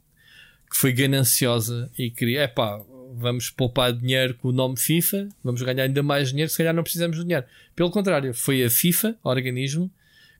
que 0.69 0.77
foi 0.77 0.91
gananciosa 0.91 1.89
e 1.97 2.09
queria, 2.11 2.41
é 2.41 2.47
pá, 2.47 2.79
vamos 3.15 3.49
poupar 3.49 3.93
dinheiro 3.93 4.35
com 4.35 4.49
o 4.49 4.51
nome 4.51 4.77
FIFA, 4.77 5.29
vamos 5.43 5.61
ganhar 5.61 5.83
ainda 5.83 6.03
mais 6.03 6.29
dinheiro, 6.29 6.51
se 6.51 6.57
calhar 6.57 6.73
não 6.73 6.83
precisamos 6.83 7.17
de 7.17 7.23
dinheiro. 7.23 7.45
Pelo 7.75 7.89
contrário, 7.89 8.33
foi 8.33 8.63
a 8.63 8.69
FIFA, 8.69 9.17
organismo, 9.23 9.91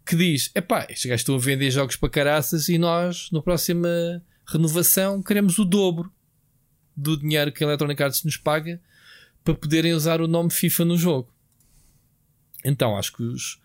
que 0.05 0.15
diz: 0.15 0.51
é 0.53 0.61
pá, 0.61 0.85
estes 0.89 1.05
gajos 1.05 1.21
estão 1.21 1.35
a 1.35 1.39
vender 1.39 1.71
jogos 1.71 1.95
para 1.95 2.09
caraças 2.09 2.69
e 2.69 2.77
nós, 2.77 3.29
na 3.31 3.41
próxima 3.41 3.89
renovação, 4.45 5.21
queremos 5.21 5.57
o 5.57 5.65
dobro 5.65 6.11
do 6.95 7.17
dinheiro 7.17 7.51
que 7.51 7.63
a 7.63 7.67
Electronic 7.67 8.01
Arts 8.01 8.23
nos 8.23 8.37
paga 8.37 8.81
para 9.43 9.53
poderem 9.53 9.93
usar 9.93 10.21
o 10.21 10.27
nome 10.27 10.51
FIFA 10.51 10.85
no 10.85 10.97
jogo. 10.97 11.33
Então, 12.65 12.97
acho 12.97 13.13
que, 13.13 13.23
os, 13.23 13.61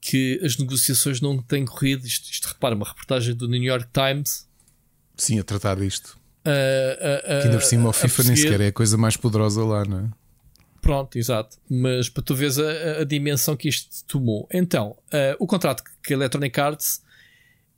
que 0.00 0.40
as 0.42 0.56
negociações 0.56 1.20
não 1.20 1.42
têm 1.42 1.64
corrido. 1.64 2.06
Isto, 2.06 2.30
isto 2.30 2.48
repara, 2.48 2.74
uma 2.74 2.86
reportagem 2.86 3.34
do 3.34 3.48
New 3.48 3.62
York 3.62 3.88
Times 3.92 4.48
Sim, 5.20 5.38
a 5.38 5.44
tratar 5.44 5.76
disto. 5.76 6.18
Uh, 6.46 6.48
uh, 6.48 7.40
que 7.42 7.46
ainda 7.46 7.58
por 7.58 7.64
cima 7.64 7.88
o 7.90 7.92
FIFA 7.92 8.22
nem 8.24 8.36
sequer 8.36 8.60
é 8.62 8.66
a 8.68 8.72
coisa 8.72 8.96
mais 8.96 9.16
poderosa 9.16 9.62
lá, 9.62 9.84
não 9.84 9.98
é? 9.98 10.08
Pronto, 10.80 11.18
exato. 11.18 11.58
Mas 11.68 12.08
para 12.08 12.22
tu 12.22 12.34
veres 12.34 12.58
a, 12.58 13.00
a 13.00 13.04
dimensão 13.04 13.54
que 13.54 13.68
isto 13.68 14.04
tomou. 14.06 14.48
Então, 14.50 14.96
uh, 15.12 15.36
o 15.38 15.46
contrato 15.46 15.84
que 16.02 16.14
a 16.14 16.16
Electronic 16.16 16.58
Arts 16.58 17.02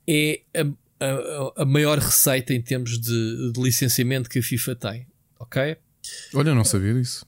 é 0.07 0.41
a, 0.55 0.61
a, 1.05 1.63
a 1.63 1.65
maior 1.65 1.99
receita 1.99 2.53
em 2.53 2.61
termos 2.61 2.97
de, 2.97 3.51
de, 3.51 3.61
licenciamento 3.61 4.29
que 4.29 4.39
a 4.39 4.43
FIFA 4.43 4.75
tem. 4.75 5.07
Ok? 5.37 5.77
Olha, 6.33 6.49
eu 6.49 6.55
não 6.55 6.63
sabia 6.63 6.93
disso. 6.93 7.25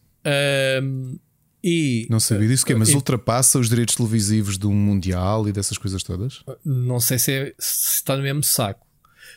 E, 1.67 2.05
não 2.11 2.19
sabia 2.19 2.47
disso, 2.47 2.63
que 2.63 2.73
é, 2.73 2.75
mas 2.75 2.89
e, 2.89 2.95
ultrapassa 2.95 3.57
os 3.57 3.67
direitos 3.67 3.95
televisivos 3.95 4.55
do 4.55 4.71
Mundial 4.71 5.49
e 5.49 5.51
dessas 5.51 5.79
coisas 5.79 6.03
todas? 6.03 6.43
Não 6.63 6.99
sei 6.99 7.17
se, 7.17 7.31
é, 7.31 7.55
se 7.57 7.95
está 7.95 8.15
no 8.15 8.21
mesmo 8.21 8.43
saco. 8.43 8.84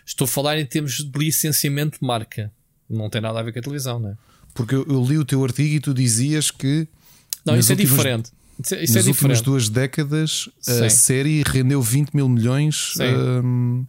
Estou 0.08 0.24
a 0.24 0.28
falar 0.28 0.58
em 0.58 0.64
termos 0.64 1.04
de 1.04 1.18
licenciamento 1.18 1.98
de 2.00 2.06
marca. 2.06 2.50
Não 2.88 3.10
tem 3.10 3.20
nada 3.20 3.38
a 3.38 3.42
ver 3.42 3.52
com 3.52 3.58
a 3.58 3.62
televisão, 3.62 4.00
não 4.00 4.08
é? 4.08 4.16
Porque 4.54 4.74
eu, 4.74 4.86
eu 4.88 5.04
li 5.04 5.18
o 5.18 5.24
teu 5.24 5.44
artigo 5.44 5.74
e 5.74 5.80
tu 5.80 5.92
dizias 5.92 6.50
que. 6.50 6.88
Não, 7.44 7.54
isso 7.58 7.70
é 7.72 7.74
diferente. 7.74 8.30
Isso, 8.58 8.74
é, 8.74 8.84
isso 8.84 8.94
nas 8.94 9.06
é 9.06 9.08
últimas 9.10 9.40
duas 9.42 9.68
décadas 9.68 10.48
Sim. 10.60 10.84
a 10.84 10.90
série 10.90 11.42
rendeu 11.46 11.80
20 11.82 12.14
mil 12.14 12.28
milhões 12.28 12.94
um, 13.44 13.86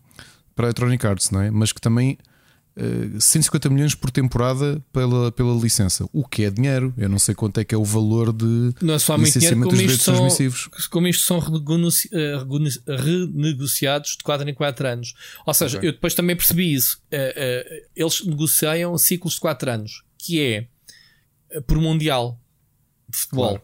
para 0.55 0.65
a 0.65 0.67
Electronic 0.67 1.07
Arts, 1.07 1.31
não 1.31 1.41
é? 1.41 1.49
Mas 1.49 1.71
que 1.71 1.79
também 1.79 2.17
150 3.19 3.67
eh, 3.67 3.71
milhões 3.71 3.95
por 3.95 4.11
temporada 4.11 4.83
pela, 4.91 5.31
pela 5.31 5.53
licença, 5.55 6.07
o 6.13 6.27
que 6.27 6.43
é 6.43 6.49
dinheiro. 6.49 6.93
Eu 6.97 7.09
não 7.09 7.19
sei 7.19 7.35
quanto 7.35 7.59
é 7.59 7.65
que 7.65 7.75
é 7.75 7.77
o 7.77 7.83
valor 7.83 8.31
de 8.31 8.73
não 8.81 8.93
é 8.93 8.99
só 8.99 9.15
licenciamento 9.15 9.69
dos 9.69 9.79
direitos 9.79 10.05
transmissivos. 10.05 10.69
Como 10.89 11.07
isto 11.07 11.23
são 11.23 11.39
eh, 11.39 13.01
renegociados 13.01 14.11
de 14.11 14.23
4 14.23 14.49
em 14.49 14.53
4 14.53 14.87
anos. 14.87 15.13
Ou 15.45 15.53
seja, 15.53 15.77
okay. 15.77 15.89
eu 15.89 15.93
depois 15.93 16.13
também 16.13 16.35
percebi 16.35 16.73
isso. 16.73 17.01
Eh, 17.11 17.85
eles 17.95 18.25
negociam 18.25 18.97
ciclos 18.97 19.35
de 19.35 19.39
4 19.41 19.71
anos, 19.71 20.03
que 20.17 20.41
é 20.41 20.67
por 21.61 21.79
Mundial 21.79 22.39
de 23.07 23.17
Futebol. 23.17 23.49
Claro. 23.49 23.63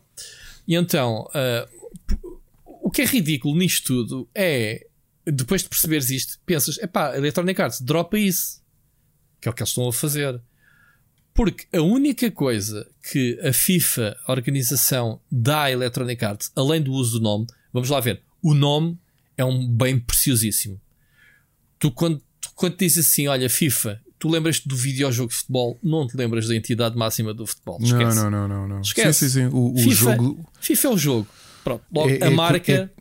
E 0.67 0.75
então, 0.75 1.29
o 2.65 2.89
que 2.89 3.03
é 3.03 3.05
ridículo 3.05 3.55
nisto 3.55 3.85
tudo 3.85 4.27
é 4.33 4.87
depois 5.25 5.63
de 5.63 5.69
perceberes 5.69 6.09
isto, 6.09 6.39
pensas, 6.45 6.77
epá, 6.77 7.15
Electronic 7.15 7.61
Arts, 7.61 7.81
dropa 7.81 8.17
isso 8.17 8.64
que 9.45 9.49
é 9.49 9.51
o 9.51 9.53
que 9.53 9.61
eles 9.61 9.69
estão 9.69 9.87
a 9.87 9.93
fazer. 9.93 10.41
Porque 11.33 11.67
a 11.75 11.81
única 11.81 12.31
coisa 12.31 12.87
que 13.11 13.39
a 13.43 13.53
FIFA, 13.53 14.17
a 14.25 14.31
organização, 14.31 15.19
dá 15.31 15.63
à 15.63 15.71
Electronic 15.71 16.23
Arts, 16.23 16.51
além 16.55 16.81
do 16.81 16.91
uso 16.91 17.19
do 17.19 17.23
nome, 17.23 17.45
vamos 17.71 17.89
lá 17.89 17.99
ver, 17.99 18.21
o 18.41 18.55
nome 18.55 18.97
é 19.37 19.45
um 19.45 19.67
bem 19.67 19.99
preciosíssimo. 19.99 20.81
Tu, 21.77 21.91
quando, 21.91 22.21
tu, 22.41 22.49
quando 22.55 22.77
dizes 22.77 23.05
assim, 23.05 23.27
olha, 23.27 23.49
FIFA, 23.49 24.01
tu 24.17 24.29
lembras-te 24.29 24.67
do 24.67 24.75
videojogo 24.75 25.29
de 25.29 25.35
futebol, 25.35 25.77
não 25.83 26.07
te 26.07 26.17
lembras 26.17 26.47
da 26.47 26.55
entidade 26.55 26.97
máxima 26.97 27.33
do 27.33 27.45
futebol. 27.45 27.77
Esquece. 27.81 28.15
Não, 28.15 28.31
não, 28.31 28.47
não, 28.47 28.47
não. 28.47 28.67
não. 28.67 28.81
Esquece. 28.81 29.29
Sim, 29.29 29.29
sim, 29.29 29.49
sim. 29.49 29.55
O, 29.55 29.73
o 29.73 29.77
FIFA, 29.77 30.15
jogo. 30.15 30.49
FIFA 30.59 30.87
é 30.87 30.91
o 30.91 30.97
jogo. 30.97 31.27
Pronto, 31.63 31.83
logo, 31.93 32.09
é, 32.09 32.23
a 32.23 32.27
é, 32.27 32.29
marca. 32.29 32.91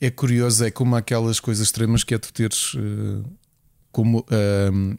É, 0.00 0.06
é, 0.06 0.10
curioso, 0.10 0.64
é 0.64 0.70
como 0.70 0.96
aquelas 0.96 1.40
coisas 1.40 1.66
extremas 1.66 2.04
que 2.04 2.14
é 2.14 2.18
tu 2.18 2.32
teres. 2.32 2.72
Uh, 2.74 3.24
como 3.92 4.20
uh, 4.20 4.98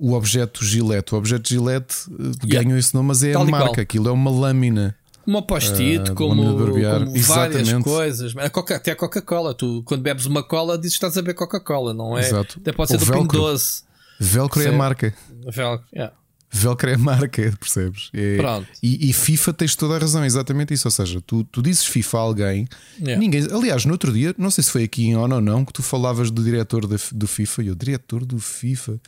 o 0.00 0.14
objeto 0.14 0.64
Gillette. 0.64 1.14
O 1.14 1.18
objeto 1.18 1.48
Gillette 1.48 1.94
uh, 2.08 2.32
yeah. 2.44 2.64
ganhou 2.64 2.78
esse 2.78 2.94
nome, 2.94 3.08
mas 3.08 3.22
é 3.22 3.32
Tal 3.32 3.42
a 3.42 3.46
marca, 3.46 3.82
aquilo 3.82 4.08
é 4.08 4.12
uma 4.12 4.30
lâmina. 4.30 4.96
Uma 5.26 5.42
post-it, 5.42 6.10
uh, 6.10 6.14
como, 6.14 6.42
como 6.42 7.22
várias 7.22 7.70
coisas. 7.84 8.34
A 8.36 8.48
Coca, 8.48 8.76
até 8.76 8.92
a 8.92 8.96
Coca-Cola. 8.96 9.54
Tu, 9.54 9.82
quando 9.84 10.00
bebes 10.00 10.24
uma 10.24 10.42
cola, 10.42 10.78
dizes 10.78 10.94
que 10.94 11.04
estás 11.04 11.18
a 11.18 11.20
beber 11.20 11.34
Coca-Cola, 11.34 11.92
não 11.92 12.16
é? 12.16 12.22
Exato. 12.22 12.58
Até 12.58 12.72
pode 12.72 12.90
ser 12.90 12.96
do 12.96 13.04
Velcro. 13.04 13.28
Pingo 13.28 13.36
Doce. 13.36 13.82
Velcro 14.18 14.62
Sim. 14.62 14.68
é 14.68 14.70
a 14.70 14.76
marca. 14.76 15.14
Velcro, 15.46 15.86
yeah. 15.94 16.14
Velcro 16.50 16.90
é 16.90 16.94
a 16.94 16.98
marca, 16.98 17.54
percebes? 17.60 18.10
É, 18.14 18.38
Pronto. 18.38 18.66
E, 18.82 19.10
e, 19.10 19.12
FIFA 19.12 19.52
tens 19.52 19.76
toda 19.76 19.94
a 19.96 19.98
razão, 19.98 20.24
exatamente 20.24 20.74
isso. 20.74 20.88
Ou 20.88 20.92
seja, 20.92 21.20
tu, 21.20 21.44
tu 21.44 21.62
dizes 21.62 21.84
FIFA 21.84 22.18
a 22.18 22.20
alguém, 22.20 22.68
yeah. 22.98 23.20
ninguém. 23.20 23.46
Aliás, 23.52 23.84
no 23.84 23.92
outro 23.92 24.12
dia, 24.12 24.34
não 24.36 24.50
sei 24.50 24.64
se 24.64 24.70
foi 24.70 24.84
aqui 24.84 25.06
em 25.06 25.16
ONU 25.16 25.36
ou 25.36 25.40
não, 25.40 25.64
que 25.64 25.72
tu 25.72 25.82
falavas 25.82 26.30
do 26.30 26.42
diretor 26.42 26.86
de, 26.86 26.96
do 27.12 27.28
FIFA 27.28 27.62
e 27.62 27.70
o 27.70 27.76
diretor 27.76 28.24
do 28.24 28.38
FIFA 28.38 28.98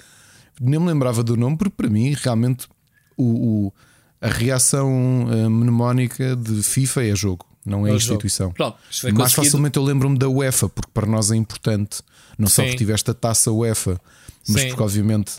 nem 0.60 0.78
me 0.78 0.86
lembrava 0.86 1.22
do 1.22 1.36
nome, 1.36 1.56
porque 1.56 1.74
para 1.76 1.88
mim 1.88 2.14
realmente 2.14 2.68
o, 3.16 3.66
o 3.66 3.72
a 4.20 4.28
reação 4.28 4.88
uh, 5.24 5.50
mnemónica 5.50 6.36
de 6.36 6.62
FIFA 6.62 7.04
é 7.04 7.16
jogo, 7.16 7.44
não 7.66 7.86
é, 7.86 7.90
é 7.90 7.94
instituição. 7.94 8.52
Pronto, 8.52 8.76
Mais 8.76 9.14
conseguido. 9.14 9.30
facilmente 9.30 9.76
eu 9.76 9.82
lembro-me 9.82 10.16
da 10.16 10.28
UEFA, 10.28 10.68
porque 10.68 10.90
para 10.94 11.06
nós 11.06 11.32
é 11.32 11.36
importante, 11.36 12.02
não 12.38 12.48
só 12.48 12.62
porque 12.62 12.76
tiveste 12.76 13.10
a 13.10 13.14
taça 13.14 13.50
UEFA, 13.50 14.00
mas 14.48 14.62
Sim. 14.62 14.68
porque 14.68 14.82
obviamente 14.82 15.32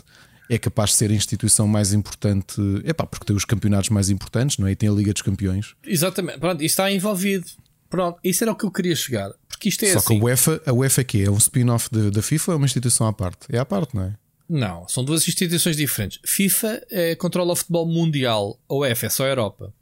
é 0.50 0.58
capaz 0.58 0.90
de 0.90 0.96
ser 0.96 1.10
a 1.10 1.14
instituição 1.14 1.66
mais 1.66 1.94
importante, 1.94 2.60
é 2.84 2.92
pá, 2.92 3.06
porque 3.06 3.24
tem 3.24 3.34
os 3.34 3.46
campeonatos 3.46 3.88
mais 3.88 4.10
importantes, 4.10 4.58
não 4.58 4.66
é? 4.66 4.72
E 4.72 4.76
tem 4.76 4.90
a 4.90 4.92
Liga 4.92 5.12
dos 5.12 5.22
Campeões. 5.22 5.74
Exatamente, 5.86 6.38
pronto, 6.38 6.62
isso 6.62 6.72
está 6.72 6.90
envolvido. 6.92 7.46
Pronto, 7.88 8.18
isso 8.22 8.44
era 8.44 8.52
o 8.52 8.56
que 8.56 8.66
eu 8.66 8.70
queria 8.70 8.94
chegar. 8.96 9.30
Porque 9.48 9.68
isto 9.68 9.84
é 9.84 9.92
Só 9.92 9.98
assim. 9.98 10.18
que 10.18 10.20
a 10.20 10.24
UEFA, 10.24 10.62
a 10.66 10.72
UEFA 10.72 11.00
é 11.00 11.04
que 11.04 11.22
é 11.22 11.30
um 11.30 11.38
spin-off 11.38 11.88
da 12.10 12.20
FIFA 12.20 12.50
ou 12.50 12.54
é 12.54 12.56
uma 12.56 12.66
instituição 12.66 13.06
à 13.06 13.12
parte? 13.12 13.46
É 13.48 13.58
à 13.58 13.64
parte, 13.64 13.94
não 13.94 14.02
é? 14.02 14.14
Não, 14.48 14.86
são 14.88 15.04
duas 15.04 15.26
instituições 15.26 15.76
diferentes. 15.76 16.20
FIFA 16.24 16.82
é, 16.90 17.14
controla 17.14 17.52
o 17.52 17.56
futebol 17.56 17.86
mundial, 17.86 18.58
a 18.68 18.74
UEFA 18.74 19.06
é 19.06 19.08
só 19.08 19.24
a 19.24 19.28
Europa. 19.28 19.72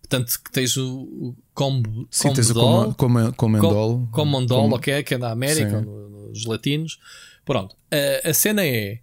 Portanto, 0.00 0.40
que 0.42 0.50
tens 0.50 0.76
o, 0.76 1.02
o 1.02 1.36
Combo, 1.54 2.06
Sim, 2.10 2.32
tens 2.32 2.50
o 2.50 2.54
com, 2.54 2.94
com, 2.94 3.32
Comendol. 3.32 4.08
Comendol, 4.10 4.72
ok, 4.72 5.02
que 5.04 5.14
é 5.14 5.18
na 5.18 5.30
América, 5.30 5.80
no, 5.80 6.28
nos 6.28 6.44
latinos. 6.44 6.98
Pronto, 7.44 7.76
a, 7.90 8.28
a, 8.28 8.34
cena 8.34 8.64
é 8.66 8.98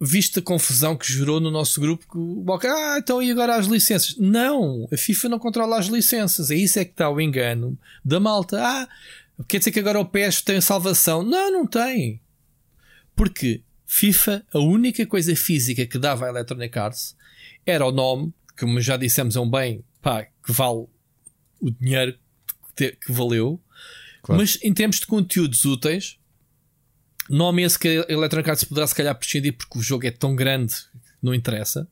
vista 0.00 0.40
a 0.40 0.42
confusão 0.42 0.96
que 0.96 1.10
gerou 1.10 1.40
no 1.40 1.50
nosso 1.50 1.80
grupo 1.80 2.06
que 2.58 2.66
ah, 2.66 2.96
então 2.98 3.22
e 3.22 3.30
agora 3.30 3.54
as 3.54 3.66
licenças? 3.66 4.16
Não, 4.18 4.88
a 4.92 4.96
FIFA 4.96 5.28
não 5.28 5.38
controla 5.38 5.78
as 5.78 5.86
licenças. 5.86 6.50
É 6.50 6.56
isso 6.56 6.78
é 6.78 6.84
que 6.84 6.90
está 6.90 7.08
o 7.08 7.20
engano 7.20 7.78
da 8.04 8.18
malta. 8.18 8.60
Ah, 8.60 8.88
quer 9.46 9.58
dizer 9.58 9.70
que 9.70 9.80
agora 9.80 10.00
o 10.00 10.04
PES 10.04 10.42
tem 10.42 10.60
salvação? 10.60 11.22
Não, 11.22 11.52
não 11.52 11.66
tem. 11.66 12.20
Porque 13.14 13.62
FIFA, 13.94 14.42
a 14.54 14.58
única 14.58 15.04
coisa 15.04 15.36
física 15.36 15.84
que 15.84 15.98
dava 15.98 16.24
a 16.24 16.30
Electronic 16.30 16.78
Arts 16.78 17.14
era 17.66 17.86
o 17.86 17.92
nome, 17.92 18.32
que 18.56 18.64
como 18.64 18.80
já 18.80 18.96
dissemos 18.96 19.36
é 19.36 19.40
um 19.40 19.48
bem 19.48 19.84
pá, 20.00 20.24
que 20.24 20.50
vale 20.50 20.86
o 21.60 21.70
dinheiro 21.70 22.18
que, 22.74 22.92
que 22.92 23.12
valeu, 23.12 23.60
claro. 24.22 24.40
mas 24.40 24.58
em 24.62 24.72
termos 24.72 24.98
de 24.98 25.06
conteúdos 25.06 25.66
úteis, 25.66 26.18
nome 27.28 27.64
esse 27.64 27.78
que 27.78 27.86
a 28.08 28.10
Electronic 28.10 28.48
Arts 28.48 28.64
poderá 28.64 28.86
se 28.86 28.94
calhar 28.94 29.14
prescindir 29.14 29.52
porque 29.52 29.78
o 29.78 29.82
jogo 29.82 30.06
é 30.06 30.10
tão 30.10 30.34
grande 30.34 30.74
não 31.22 31.34
interessa. 31.34 31.86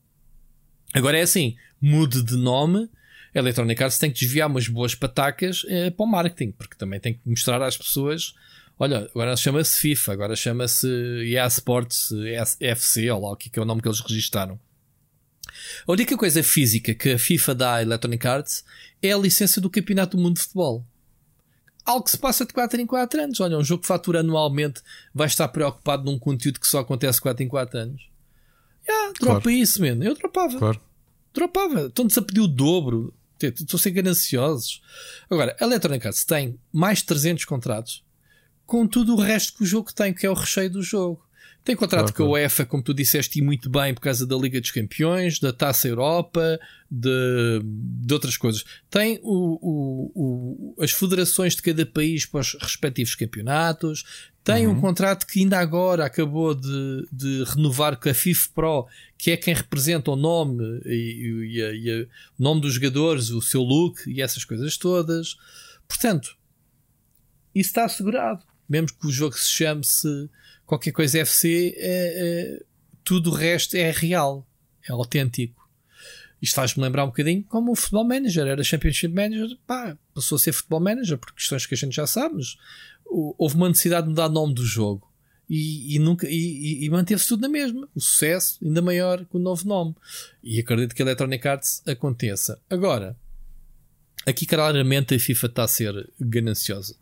Agora 0.95 1.19
é 1.19 1.21
assim, 1.21 1.55
mude 1.79 2.23
de 2.23 2.35
nome, 2.35 2.89
a 3.33 3.37
Electronic 3.37 3.81
Arts 3.81 3.99
tem 3.99 4.11
que 4.11 4.19
desviar 4.19 4.49
umas 4.49 4.67
boas 4.67 4.95
patacas 4.95 5.63
eh, 5.67 5.91
para 5.91 6.03
o 6.03 6.09
marketing, 6.09 6.51
porque 6.53 6.75
também 6.75 6.99
tem 6.99 7.13
que 7.13 7.21
mostrar 7.23 7.61
às 7.61 7.77
pessoas 7.77 8.33
Olha, 8.83 9.07
agora 9.13 9.37
chama-se 9.37 9.79
FIFA, 9.79 10.11
agora 10.11 10.35
chama-se 10.35 10.87
EA 11.23 11.45
Sports 11.45 12.09
FC, 12.59 13.11
ou 13.11 13.21
lá 13.21 13.31
o 13.33 13.35
que 13.35 13.51
é 13.53 13.61
o 13.61 13.65
nome 13.65 13.79
que 13.79 13.87
eles 13.87 13.99
registaram. 13.99 14.59
A 15.87 15.91
única 15.91 16.17
coisa 16.17 16.41
física 16.41 16.95
que 16.95 17.11
a 17.11 17.19
FIFA 17.19 17.53
dá 17.53 17.75
à 17.75 17.81
Electronic 17.83 18.27
Arts 18.27 18.65
é 18.99 19.11
a 19.11 19.17
licença 19.19 19.61
do 19.61 19.69
Campeonato 19.69 20.17
do 20.17 20.23
Mundo 20.23 20.37
de 20.37 20.41
Futebol. 20.41 20.83
Algo 21.85 22.05
que 22.05 22.09
se 22.09 22.17
passa 22.17 22.43
de 22.43 22.53
4 22.53 22.81
em 22.81 22.87
4 22.87 23.21
anos. 23.21 23.39
Olha, 23.39 23.55
um 23.55 23.63
jogo 23.63 23.83
que 23.83 23.87
fatura 23.87 24.21
anualmente 24.21 24.81
vai 25.13 25.27
estar 25.27 25.47
preocupado 25.49 26.03
num 26.03 26.17
conteúdo 26.17 26.59
que 26.59 26.67
só 26.67 26.79
acontece 26.79 27.21
4 27.21 27.43
em 27.43 27.47
4 27.47 27.77
anos. 27.77 28.09
Yeah, 28.89 29.13
dropa 29.19 29.41
claro. 29.41 29.51
isso, 29.51 29.79
mano. 29.79 30.03
Eu 30.03 30.15
dropava. 30.15 30.57
Claro. 30.57 30.81
Dropava. 31.31 31.81
Estão-nos 31.85 32.17
a 32.17 32.21
pedir 32.23 32.41
o 32.41 32.47
dobro. 32.47 33.13
Estou 33.39 33.77
a 33.77 33.79
ser 33.79 33.91
gananciosos. 33.91 34.81
Agora, 35.29 35.55
a 35.59 35.65
Electronic 35.65 36.07
Arts 36.07 36.25
tem 36.25 36.59
mais 36.73 36.97
de 36.97 37.05
300 37.05 37.45
contratos 37.45 38.03
com 38.71 38.87
tudo 38.87 39.15
o 39.15 39.19
resto 39.19 39.57
que 39.57 39.63
o 39.63 39.65
jogo 39.65 39.93
tem, 39.93 40.13
que 40.13 40.25
é 40.25 40.29
o 40.29 40.33
recheio 40.33 40.69
do 40.69 40.81
jogo. 40.81 41.21
Tem 41.61 41.75
contrato 41.75 42.13
claro, 42.13 42.13
com 42.13 42.23
a 42.23 42.39
UEFA, 42.39 42.65
como 42.65 42.81
tu 42.81 42.93
disseste, 42.93 43.37
e 43.37 43.41
muito 43.41 43.69
bem, 43.69 43.93
por 43.93 43.99
causa 43.99 44.25
da 44.25 44.33
Liga 44.37 44.61
dos 44.61 44.71
Campeões, 44.71 45.41
da 45.41 45.51
Taça 45.51 45.89
Europa, 45.89 46.57
de, 46.89 47.59
de 47.61 48.13
outras 48.13 48.37
coisas. 48.37 48.63
Tem 48.89 49.19
o, 49.23 49.59
o, 49.61 50.11
o, 50.15 50.81
as 50.81 50.91
federações 50.91 51.53
de 51.53 51.61
cada 51.61 51.85
país 51.85 52.25
para 52.25 52.39
os 52.39 52.53
respectivos 52.61 53.13
campeonatos. 53.13 54.05
Tem 54.41 54.65
uhum. 54.65 54.77
um 54.77 54.79
contrato 54.79 55.27
que 55.27 55.41
ainda 55.41 55.59
agora 55.59 56.05
acabou 56.05 56.55
de, 56.55 57.09
de 57.11 57.43
renovar 57.53 57.97
com 57.97 58.07
a 58.07 58.13
FIFA 58.13 58.49
Pro, 58.55 58.87
que 59.17 59.31
é 59.31 59.37
quem 59.37 59.53
representa 59.53 60.11
o 60.11 60.15
nome 60.15 60.63
e, 60.85 60.91
e, 60.95 61.59
e, 61.59 61.89
e 61.89 62.03
o 62.39 62.41
nome 62.41 62.61
dos 62.61 62.75
jogadores, 62.75 63.31
o 63.31 63.41
seu 63.41 63.63
look 63.63 64.07
e 64.07 64.21
essas 64.21 64.45
coisas 64.45 64.77
todas. 64.77 65.35
Portanto, 65.89 66.37
isso 67.53 67.67
está 67.67 67.83
assegurado 67.83 68.49
mesmo 68.67 68.87
que 68.97 69.07
o 69.07 69.11
jogo 69.11 69.37
se 69.37 69.49
chame-se 69.49 70.29
qualquer 70.65 70.91
coisa 70.91 71.19
FC, 71.19 71.75
é, 71.77 72.59
é, 72.59 72.63
tudo 73.03 73.31
o 73.31 73.33
resto 73.33 73.75
é 73.75 73.91
real, 73.91 74.47
é 74.87 74.91
autêntico. 74.91 75.61
Isto 76.41 76.55
faz-me 76.55 76.81
lembrar 76.81 77.03
um 77.03 77.07
bocadinho 77.07 77.43
como 77.43 77.71
o 77.71 77.75
Futebol 77.75 78.03
Manager, 78.03 78.47
era 78.47 78.63
Championship 78.63 79.13
Manager, 79.13 79.57
pá, 79.67 79.97
passou 80.13 80.37
a 80.37 80.39
ser 80.39 80.53
Futebol 80.53 80.79
Manager 80.79 81.17
por 81.17 81.33
questões 81.33 81.65
que 81.65 81.75
a 81.75 81.77
gente 81.77 81.95
já 81.95 82.07
sabe, 82.07 82.35
mas 82.35 82.57
houve 83.05 83.55
uma 83.55 83.67
necessidade 83.67 84.03
de 84.03 84.09
mudar 84.09 84.27
o 84.27 84.31
nome 84.31 84.53
do 84.53 84.65
jogo. 84.65 85.11
E, 85.49 85.95
e, 85.97 85.99
nunca, 85.99 86.27
e, 86.29 86.85
e 86.85 86.89
manteve-se 86.89 87.27
tudo 87.27 87.41
na 87.41 87.49
mesma. 87.49 87.87
O 87.93 87.99
sucesso 87.99 88.57
ainda 88.63 88.81
maior 88.81 89.25
com 89.25 89.37
o 89.37 89.41
novo 89.41 89.67
nome. 89.67 89.93
E 90.41 90.57
acredito 90.61 90.95
que 90.95 91.01
a 91.01 91.05
Electronic 91.05 91.45
Arts 91.45 91.83
aconteça. 91.85 92.57
Agora, 92.69 93.17
aqui 94.25 94.45
claramente 94.45 95.13
a 95.13 95.19
FIFA 95.19 95.47
está 95.47 95.63
a 95.63 95.67
ser 95.67 96.09
gananciosa. 96.17 96.95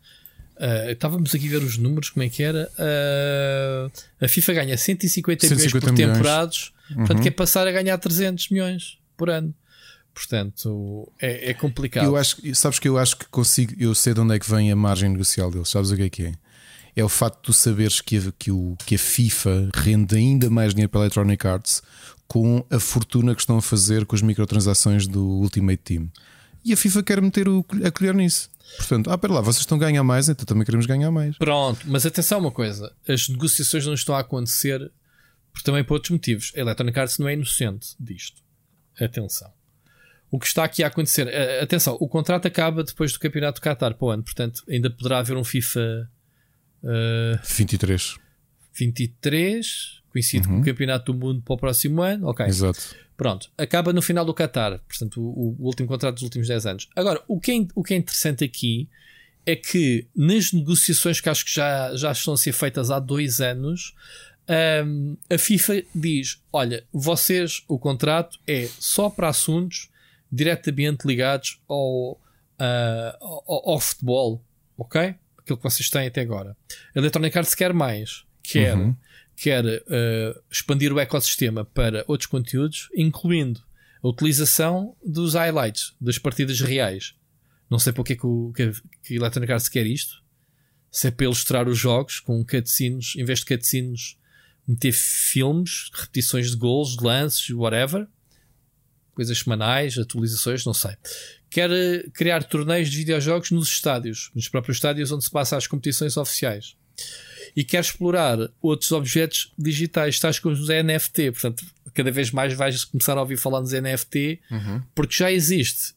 Uh, 0.60 0.90
estávamos 0.90 1.34
aqui 1.34 1.46
a 1.46 1.50
ver 1.52 1.62
os 1.62 1.78
números, 1.78 2.10
como 2.10 2.22
é 2.22 2.28
que 2.28 2.42
era? 2.42 2.70
Uh, 2.78 3.90
a 4.20 4.28
FIFA 4.28 4.52
ganha 4.52 4.76
150, 4.76 5.48
150 5.48 5.56
milhões 5.56 5.72
por 5.72 5.92
milhões. 5.92 6.12
temporados, 6.12 6.72
uhum. 6.90 6.96
portanto, 6.96 7.22
quer 7.22 7.30
passar 7.30 7.66
a 7.66 7.72
ganhar 7.72 7.96
300 7.96 8.50
milhões 8.50 8.98
por 9.16 9.30
ano. 9.30 9.54
Portanto, 10.12 11.10
é, 11.18 11.50
é, 11.50 11.54
complicado. 11.54 12.04
Eu 12.04 12.14
acho, 12.14 12.36
sabes 12.54 12.78
que 12.78 12.86
eu 12.86 12.98
acho 12.98 13.16
que 13.16 13.24
consigo, 13.26 13.72
eu 13.78 13.94
sei 13.94 14.12
de 14.12 14.20
onde 14.20 14.34
é 14.34 14.38
que 14.38 14.50
vem 14.50 14.70
a 14.70 14.76
margem 14.76 15.08
negocial 15.08 15.50
deles. 15.50 15.70
Sabes 15.70 15.92
o 15.92 15.96
que 15.96 16.02
é 16.02 16.10
que 16.10 16.22
é? 16.26 16.32
É 16.94 17.02
o 17.02 17.08
facto 17.08 17.36
de 17.36 17.42
tu 17.44 17.52
saberes 17.54 18.02
que 18.02 18.18
a, 18.18 18.32
que, 18.38 18.50
o, 18.50 18.76
que 18.84 18.96
a 18.96 18.98
FIFA 18.98 19.70
rende 19.72 20.14
ainda 20.16 20.50
mais 20.50 20.74
dinheiro 20.74 20.90
para 20.90 21.00
a 21.00 21.04
Electronic 21.04 21.46
Arts 21.46 21.82
com 22.28 22.66
a 22.68 22.78
fortuna 22.78 23.34
que 23.34 23.40
estão 23.40 23.56
a 23.56 23.62
fazer 23.62 24.04
com 24.04 24.14
as 24.14 24.20
microtransações 24.20 25.06
do 25.06 25.24
Ultimate 25.24 25.82
Team. 25.82 26.10
E 26.62 26.72
a 26.74 26.76
FIFA 26.76 27.02
quer 27.02 27.22
meter 27.22 27.48
o, 27.48 27.64
a 27.82 27.90
colher 27.90 28.14
nisso. 28.14 28.50
Portanto, 28.76 29.10
ah, 29.10 29.18
pera 29.18 29.34
lá, 29.34 29.40
vocês 29.40 29.60
estão 29.60 29.76
a 29.76 29.80
ganhar 29.80 30.02
mais, 30.02 30.28
então 30.28 30.44
também 30.44 30.64
queremos 30.64 30.86
ganhar 30.86 31.10
mais. 31.10 31.36
Pronto, 31.36 31.80
mas 31.86 32.06
atenção 32.06 32.38
uma 32.38 32.50
coisa: 32.50 32.94
as 33.08 33.28
negociações 33.28 33.86
não 33.86 33.94
estão 33.94 34.14
a 34.14 34.20
acontecer 34.20 34.90
por, 35.52 35.62
também 35.62 35.84
por 35.84 35.94
outros 35.94 36.10
motivos. 36.10 36.52
A 36.56 36.60
Electronic 36.60 36.98
Arts 36.98 37.18
não 37.18 37.28
é 37.28 37.34
inocente 37.34 37.94
disto. 37.98 38.42
Atenção. 39.00 39.50
O 40.30 40.38
que 40.38 40.46
está 40.46 40.62
aqui 40.62 40.84
a 40.84 40.86
acontecer, 40.86 41.28
atenção, 41.60 41.96
o 42.00 42.08
contrato 42.08 42.46
acaba 42.46 42.84
depois 42.84 43.12
do 43.12 43.18
Campeonato 43.18 43.60
do 43.60 43.64
Qatar 43.64 43.94
para 43.94 44.06
o 44.06 44.10
ano, 44.10 44.22
portanto, 44.22 44.62
ainda 44.68 44.88
poderá 44.88 45.18
haver 45.18 45.36
um 45.36 45.42
FIFA 45.42 46.08
uh, 46.84 47.40
23. 47.42 48.16
23, 48.74 50.02
coincide 50.10 50.48
uhum. 50.48 50.56
com 50.56 50.60
o 50.60 50.64
Campeonato 50.64 51.12
do 51.12 51.18
Mundo 51.18 51.42
para 51.42 51.54
o 51.54 51.58
próximo 51.58 52.02
ano. 52.02 52.28
Ok. 52.28 52.46
Exato. 52.46 52.94
Pronto, 53.16 53.50
acaba 53.58 53.92
no 53.92 54.00
final 54.00 54.24
do 54.24 54.32
Qatar, 54.32 54.80
portanto, 54.88 55.20
o, 55.20 55.54
o, 55.58 55.66
último 55.66 55.86
contrato 55.86 56.14
dos 56.14 56.22
últimos 56.22 56.48
10 56.48 56.66
anos. 56.66 56.88
Agora, 56.96 57.22
o 57.28 57.38
que, 57.38 57.52
é, 57.52 57.66
o 57.74 57.82
que 57.82 57.92
é 57.92 57.96
interessante 57.98 58.42
aqui 58.42 58.88
é 59.44 59.54
que 59.54 60.06
nas 60.16 60.52
negociações 60.52 61.20
que 61.20 61.28
acho 61.28 61.44
que 61.44 61.54
já, 61.54 61.94
já 61.94 62.12
estão 62.12 62.32
a 62.32 62.36
ser 62.38 62.52
feitas 62.52 62.90
há 62.90 62.98
dois 62.98 63.40
anos, 63.40 63.94
um, 64.84 65.16
a 65.28 65.38
FIFA 65.38 65.82
diz: 65.94 66.42
olha, 66.52 66.84
vocês, 66.92 67.62
o 67.68 67.78
contrato 67.78 68.38
é 68.46 68.68
só 68.78 69.08
para 69.08 69.28
assuntos 69.28 69.90
diretamente 70.30 71.06
ligados 71.06 71.60
ao, 71.68 72.12
uh, 72.12 72.18
ao, 73.20 73.70
ao, 73.70 73.80
futebol, 73.80 74.42
ok? 74.76 75.14
Aquilo 75.38 75.56
que 75.56 75.62
vocês 75.62 75.88
têm 75.90 76.06
até 76.06 76.20
agora. 76.20 76.56
A 76.94 76.98
Electronic 76.98 77.36
Arts 77.36 77.54
quer 77.54 77.72
mais, 77.72 78.24
quer 78.42 78.76
uhum 78.76 78.94
quer 79.40 79.64
uh, 79.64 80.42
expandir 80.50 80.92
o 80.92 81.00
ecossistema 81.00 81.64
para 81.64 82.04
outros 82.06 82.26
conteúdos, 82.26 82.90
incluindo 82.94 83.62
a 84.02 84.08
utilização 84.08 84.94
dos 85.04 85.32
highlights 85.32 85.94
das 85.98 86.18
partidas 86.18 86.60
reais. 86.60 87.14
Não 87.70 87.78
sei 87.78 87.92
porque 87.92 88.12
é 88.12 88.16
que, 88.16 88.26
o, 88.26 88.52
que, 88.54 88.70
que 89.02 89.14
Electronic 89.14 89.50
Arts 89.50 89.68
quer 89.68 89.86
isto. 89.86 90.22
Se 90.90 91.08
é 91.08 91.10
para 91.10 91.24
ilustrar 91.24 91.68
os 91.68 91.78
jogos 91.78 92.20
com 92.20 92.44
cutscenes, 92.44 93.14
em 93.16 93.24
vez 93.24 93.38
de 93.38 93.46
cutscenes, 93.46 94.18
meter 94.68 94.92
filmes, 94.92 95.88
repetições 95.94 96.50
de 96.50 96.56
gols, 96.56 96.96
de 96.96 97.04
lances, 97.04 97.48
whatever. 97.50 98.06
Coisas 99.14 99.38
semanais, 99.38 99.96
atualizações, 99.96 100.66
não 100.66 100.74
sei. 100.74 100.94
Quer 101.48 101.70
eh, 101.70 102.10
criar 102.12 102.44
torneios 102.44 102.90
de 102.90 102.96
videojogos 102.96 103.50
nos 103.50 103.68
estádios, 103.68 104.30
nos 104.34 104.48
próprios 104.48 104.76
estádios 104.76 105.10
onde 105.12 105.24
se 105.24 105.30
passa 105.30 105.56
as 105.56 105.66
competições 105.66 106.16
oficiais 106.16 106.76
e 107.56 107.64
quer 107.64 107.80
explorar 107.80 108.38
outros 108.60 108.92
objetos 108.92 109.52
digitais, 109.58 110.18
tais 110.18 110.38
como 110.38 110.54
os 110.54 110.68
NFT. 110.68 111.32
Portanto, 111.32 111.64
cada 111.94 112.10
vez 112.10 112.30
mais 112.30 112.52
vais 112.54 112.84
começar 112.84 113.16
a 113.16 113.20
ouvir 113.20 113.36
falar 113.36 113.60
nos 113.60 113.72
NFT, 113.72 114.40
uhum. 114.50 114.82
porque 114.94 115.14
já 115.14 115.30
existe. 115.30 115.94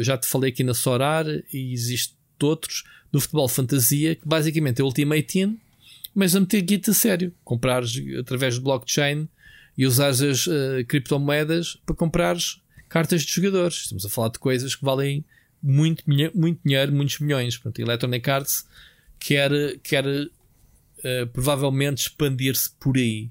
Já 0.00 0.16
te 0.16 0.26
falei 0.26 0.50
aqui 0.50 0.62
na 0.62 0.74
Sorar 0.74 1.26
e 1.52 1.72
existe 1.72 2.14
outros 2.40 2.84
do 3.10 3.20
futebol 3.20 3.48
fantasia 3.48 4.14
que 4.14 4.26
basicamente 4.26 4.80
é 4.80 4.84
Ultimate 4.84 5.22
Team, 5.22 5.58
mas 6.14 6.36
a 6.36 6.40
meter 6.40 6.60
guita 6.60 6.90
a 6.90 6.94
sério. 6.94 7.32
Comprares 7.44 7.92
através 8.18 8.54
de 8.54 8.60
blockchain 8.60 9.28
e 9.76 9.86
usares 9.86 10.20
as 10.20 10.46
uh, 10.46 10.84
criptomoedas 10.86 11.78
para 11.86 11.94
comprares 11.94 12.60
cartas 12.88 13.22
de 13.22 13.32
jogadores. 13.32 13.82
Estamos 13.82 14.04
a 14.04 14.08
falar 14.08 14.28
de 14.30 14.38
coisas 14.38 14.74
que 14.74 14.84
valem 14.84 15.24
muito, 15.62 16.02
muito 16.34 16.60
dinheiro, 16.64 16.92
muitos 16.92 17.18
milhões. 17.20 17.56
Portanto, 17.56 17.80
Electronic 17.80 18.30
Arts 18.30 18.66
quer, 19.18 19.50
quer 19.82 20.04
uh, 20.98 21.26
provavelmente 21.28 22.02
expandir-se 22.02 22.70
por 22.78 22.96
aí. 22.96 23.30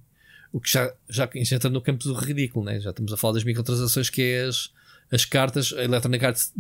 O 0.52 0.60
que 0.60 0.72
já, 0.72 0.94
já 1.10 1.30
entra 1.36 1.70
no 1.70 1.82
campo 1.82 2.04
do 2.04 2.14
ridículo, 2.14 2.66
né? 2.66 2.80
já 2.80 2.90
estamos 2.90 3.12
a 3.12 3.18
falar 3.18 3.34
das 3.34 3.44
microtransações, 3.44 4.10
que 4.10 4.22
é 4.22 4.44
as, 4.44 4.72
as 5.12 5.26
cartas. 5.26 5.74
A 5.74 5.84
Electronic 5.84 6.26
Arts 6.26 6.54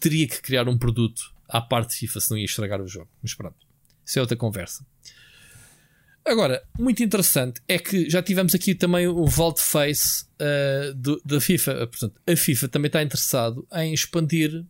teria 0.00 0.26
que 0.26 0.40
criar 0.40 0.68
um 0.68 0.76
produto 0.76 1.32
à 1.48 1.60
parte 1.60 1.90
de 1.90 1.96
FIFA, 1.96 2.20
se 2.20 2.30
não 2.30 2.38
ia 2.38 2.44
estragar 2.44 2.80
o 2.80 2.88
jogo. 2.88 3.08
Mas 3.22 3.34
pronto, 3.34 3.56
isso 4.04 4.18
é 4.18 4.22
outra 4.22 4.36
conversa. 4.36 4.84
Agora, 6.24 6.60
muito 6.76 7.04
interessante 7.04 7.60
é 7.68 7.78
que 7.78 8.10
já 8.10 8.20
tivemos 8.20 8.52
aqui 8.52 8.74
também 8.74 9.06
o 9.06 9.26
Vault 9.26 9.62
Face 9.62 10.24
uh, 10.40 10.92
do, 10.92 11.22
da 11.24 11.40
FIFA. 11.40 11.86
Portanto, 11.86 12.20
a 12.26 12.34
FIFA 12.34 12.68
também 12.68 12.88
está 12.88 13.00
interessado 13.00 13.66
em 13.72 13.94
expandir 13.94 14.64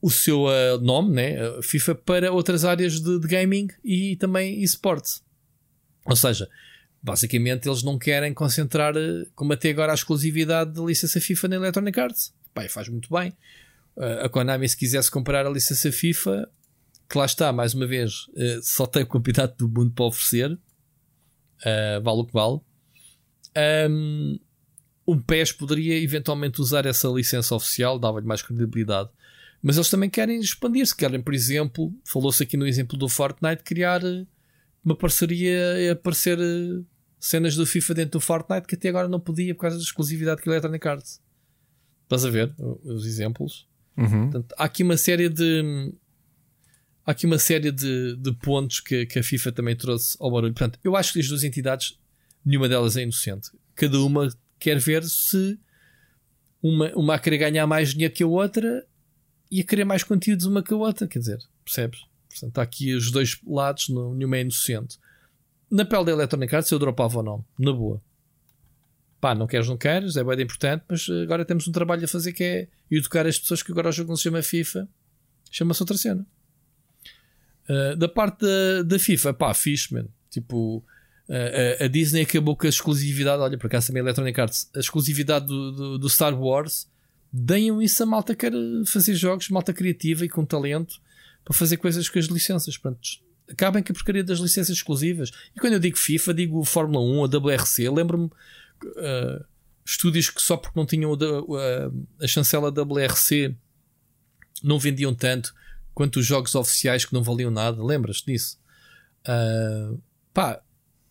o 0.00 0.10
seu 0.10 0.44
uh, 0.44 0.78
nome, 0.80 1.14
né, 1.14 1.36
FIFA, 1.62 1.94
para 1.94 2.32
outras 2.32 2.64
áreas 2.64 3.00
de, 3.00 3.20
de 3.20 3.28
gaming 3.28 3.68
e 3.84 4.16
também 4.16 4.62
esportes. 4.62 5.22
Ou 6.06 6.16
seja, 6.16 6.48
basicamente 7.02 7.68
eles 7.68 7.82
não 7.82 7.98
querem 7.98 8.32
concentrar, 8.32 8.96
eh, 8.96 9.26
como 9.34 9.52
até 9.52 9.70
agora, 9.70 9.92
a 9.92 9.94
exclusividade 9.94 10.72
da 10.72 10.82
licença 10.82 11.20
FIFA 11.20 11.48
na 11.48 11.56
Electronic 11.56 12.00
Arts. 12.00 12.34
Pai, 12.54 12.68
faz 12.68 12.88
muito 12.88 13.08
bem. 13.12 13.32
Uh, 13.96 14.24
a 14.24 14.28
Konami, 14.28 14.68
se 14.68 14.76
quisesse 14.76 15.10
comprar 15.10 15.46
a 15.46 15.50
licença 15.50 15.92
FIFA, 15.92 16.48
que 17.08 17.18
lá 17.18 17.26
está, 17.26 17.52
mais 17.52 17.74
uma 17.74 17.86
vez, 17.86 18.26
uh, 18.28 18.62
só 18.62 18.86
tem 18.86 19.02
o 19.02 19.06
campeonato 19.06 19.56
do 19.56 19.68
mundo 19.68 19.92
para 19.92 20.06
oferecer, 20.06 20.50
uh, 20.52 22.02
vale 22.02 22.20
o 22.20 22.24
que 22.24 22.32
vale. 22.32 22.60
Um, 23.90 24.38
um 25.06 25.20
PES 25.20 25.52
poderia 25.52 25.98
eventualmente 26.02 26.60
usar 26.60 26.86
essa 26.86 27.08
licença 27.08 27.54
oficial, 27.54 27.98
dava-lhe 27.98 28.26
mais 28.26 28.42
credibilidade. 28.42 29.10
Mas 29.62 29.76
eles 29.76 29.90
também 29.90 30.08
querem 30.08 30.40
expandir-se. 30.40 30.96
Querem, 30.96 31.20
por 31.20 31.34
exemplo, 31.34 31.92
falou-se 32.04 32.42
aqui 32.42 32.56
no 32.56 32.66
exemplo 32.66 32.96
do 32.96 33.08
Fortnite, 33.08 33.62
criar 33.62 34.02
eh, 34.04 34.26
uma 34.84 34.96
parceria 34.96 35.78
e 35.78 35.90
aparecer 35.90 36.38
eh, 36.38 36.82
cenas 37.18 37.54
do 37.54 37.66
FIFA 37.66 37.94
dentro 37.94 38.12
do 38.12 38.20
Fortnite 38.20 38.66
que 38.66 38.74
até 38.74 38.88
agora 38.88 39.06
não 39.06 39.20
podia 39.20 39.54
por 39.54 39.62
causa 39.62 39.76
da 39.76 39.82
exclusividade 39.82 40.40
que 40.40 40.48
a 40.48 40.52
Electronic 40.52 40.88
Arts. 40.88 41.20
Estás 42.04 42.24
a 42.24 42.30
ver 42.30 42.54
os 42.58 43.06
exemplos? 43.06 43.68
Uhum. 43.96 44.30
Portanto, 44.30 44.54
há 44.58 44.64
aqui 44.64 44.82
uma 44.82 44.96
série 44.96 45.28
de. 45.28 45.92
Há 47.04 47.12
aqui 47.12 47.26
uma 47.26 47.38
série 47.38 47.70
de, 47.70 48.16
de 48.16 48.32
pontos 48.32 48.80
que, 48.80 49.06
que 49.06 49.18
a 49.18 49.22
FIFA 49.22 49.52
também 49.52 49.76
trouxe 49.76 50.16
ao 50.18 50.30
barulho. 50.30 50.52
Portanto, 50.52 50.78
eu 50.82 50.96
acho 50.96 51.12
que 51.12 51.20
as 51.20 51.28
duas 51.28 51.44
entidades, 51.44 51.98
nenhuma 52.44 52.68
delas 52.68 52.96
é 52.96 53.02
inocente. 53.02 53.50
Cada 53.74 54.00
uma 54.00 54.28
quer 54.58 54.78
ver 54.78 55.04
se 55.04 55.58
uma, 56.62 56.90
uma 56.94 57.14
a 57.14 57.18
querer 57.18 57.38
ganhar 57.38 57.66
mais 57.66 57.90
dinheiro 57.90 58.12
que 58.12 58.22
a 58.22 58.26
outra 58.26 58.86
e 59.50 59.60
a 59.60 59.64
querer 59.64 59.84
mais 59.84 60.02
conteúdos 60.04 60.46
uma 60.46 60.62
que 60.62 60.72
a 60.72 60.76
outra, 60.76 61.08
quer 61.08 61.18
dizer, 61.18 61.38
percebes? 61.64 62.04
Portanto, 62.28 62.58
há 62.58 62.62
aqui 62.62 62.94
os 62.94 63.10
dois 63.10 63.38
lados, 63.46 63.88
nenhuma 63.88 64.36
é 64.36 64.42
inocente. 64.42 64.98
Na 65.70 65.84
pele 65.84 66.04
da 66.04 66.12
Electronic 66.12 66.54
Arts 66.54 66.70
eu 66.70 66.78
dropava 66.78 67.18
o 67.18 67.22
nome, 67.22 67.44
na 67.58 67.72
boa. 67.72 68.00
Pá, 69.20 69.34
não 69.34 69.46
queres, 69.46 69.68
não 69.68 69.76
queres, 69.76 70.16
é 70.16 70.24
bem 70.24 70.40
importante, 70.40 70.84
mas 70.88 71.06
agora 71.22 71.44
temos 71.44 71.66
um 71.68 71.72
trabalho 71.72 72.04
a 72.04 72.08
fazer 72.08 72.32
que 72.32 72.44
é 72.44 72.68
educar 72.90 73.26
as 73.26 73.38
pessoas 73.38 73.62
que 73.62 73.70
agora 73.70 73.88
o 73.88 73.92
jogo 73.92 74.08
não 74.08 74.16
se 74.16 74.22
chama 74.22 74.42
FIFA, 74.42 74.88
chama-se 75.50 75.82
outra 75.82 75.96
cena. 75.96 76.26
Uh, 77.68 77.96
da 77.96 78.08
parte 78.08 78.40
da, 78.40 78.82
da 78.84 78.98
FIFA, 78.98 79.34
pá, 79.34 79.52
fixe, 79.52 79.92
man. 79.92 80.06
Tipo, 80.30 80.78
uh, 81.28 81.84
a 81.84 81.86
Disney 81.86 82.22
acabou 82.22 82.56
com 82.56 82.66
a 82.66 82.70
exclusividade. 82.70 83.42
Olha, 83.42 83.58
por 83.58 83.66
acaso 83.66 83.88
também 83.88 84.00
a 84.00 84.04
Electronic 84.04 84.40
Arts, 84.40 84.70
a 84.74 84.78
exclusividade 84.80 85.46
do, 85.46 85.72
do, 85.72 85.98
do 85.98 86.08
Star 86.08 86.34
Wars 86.34 86.88
deem 87.32 87.82
isso 87.82 88.02
a 88.02 88.06
malta 88.06 88.34
que 88.34 88.50
quer 88.50 88.56
fazer 88.86 89.14
jogos, 89.14 89.48
malta 89.48 89.72
criativa 89.72 90.24
e 90.24 90.28
com 90.28 90.44
talento 90.44 91.00
para 91.44 91.54
fazer 91.54 91.76
coisas 91.76 92.08
com 92.08 92.18
as 92.18 92.26
licenças. 92.26 92.76
Pronto, 92.76 93.00
acabem 93.50 93.82
com 93.82 93.92
a 93.92 93.94
porcaria 93.94 94.24
das 94.24 94.38
licenças 94.38 94.76
exclusivas. 94.76 95.30
E 95.54 95.60
quando 95.60 95.74
eu 95.74 95.80
digo 95.80 95.96
FIFA, 95.96 96.34
digo 96.34 96.64
Fórmula 96.64 97.04
1, 97.04 97.24
a 97.24 97.38
WRC. 97.38 97.90
Lembro-me 97.90 98.26
uh, 98.26 99.44
estúdios 99.84 100.30
que 100.30 100.42
só 100.42 100.56
porque 100.56 100.78
não 100.78 100.86
tinham 100.86 101.12
a, 101.12 102.24
a 102.24 102.26
chancela 102.26 102.70
WRC 102.70 103.54
não 104.62 104.78
vendiam 104.78 105.14
tanto 105.14 105.54
quanto 105.94 106.20
os 106.20 106.26
jogos 106.26 106.54
oficiais 106.54 107.04
que 107.04 107.12
não 107.14 107.22
valiam 107.22 107.50
nada. 107.50 107.82
Lembras-te 107.82 108.26
disso? 108.26 108.58
Uh, 109.26 110.00
pá, 110.32 110.62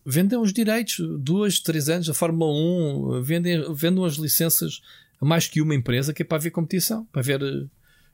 vendem 0.04 0.38
os 0.38 0.52
direitos, 0.52 0.96
duas, 1.18 1.60
três 1.60 1.88
anos, 1.88 2.08
a 2.08 2.14
Fórmula 2.14 2.52
1, 2.52 3.22
vendem, 3.22 3.74
vendem 3.74 4.04
as 4.04 4.14
licenças 4.14 4.80
a 5.20 5.24
mais 5.24 5.46
que 5.46 5.60
uma 5.60 5.74
empresa 5.74 6.12
que 6.12 6.22
é 6.22 6.24
para 6.24 6.38
ver 6.38 6.50
competição, 6.50 7.04
para 7.06 7.22
ver 7.22 7.42
uh, 7.42 7.70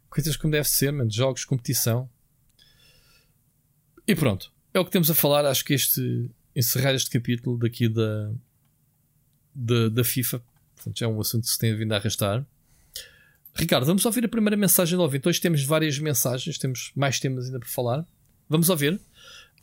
coisas 0.09 0.37
como 0.37 0.51
deve 0.51 0.69
ser, 0.69 0.93
man, 0.93 1.09
jogos, 1.11 1.45
competição. 1.45 2.09
E 4.07 4.15
pronto, 4.15 4.53
é 4.73 4.81
o 4.81 4.85
que 4.85 4.91
temos 4.91 5.11
a 5.11 5.15
falar. 5.15 5.45
Acho 5.45 5.65
que 5.65 5.75
este 5.75 6.31
encerrar 6.55 6.95
este 6.95 7.11
capítulo 7.11 7.59
daqui 7.59 7.89
da, 7.89 8.33
da, 9.55 9.89
da 9.89 10.05
FIFA 10.05 10.43
portanto, 10.87 10.99
já 10.99 11.07
é 11.07 11.09
um 11.09 11.21
assunto 11.21 11.45
que 11.45 11.51
se 11.51 11.59
tem 11.59 11.75
vindo 11.75 11.93
a 11.93 11.97
arrastar. 11.97 12.45
Ricardo, 13.55 13.87
vamos 13.87 14.05
ouvir 14.05 14.25
a 14.25 14.29
primeira 14.29 14.57
mensagem 14.57 14.97
do 14.97 15.03
ouvinte. 15.03 15.29
Hoje 15.29 15.41
temos 15.41 15.65
várias 15.65 15.99
mensagens, 15.99 16.59
temos 16.59 16.93
mais 16.95 17.19
temas 17.19 17.47
ainda 17.47 17.59
para 17.59 17.69
falar. 17.69 18.07
Vamos 18.49 18.69
ouvir 18.69 19.01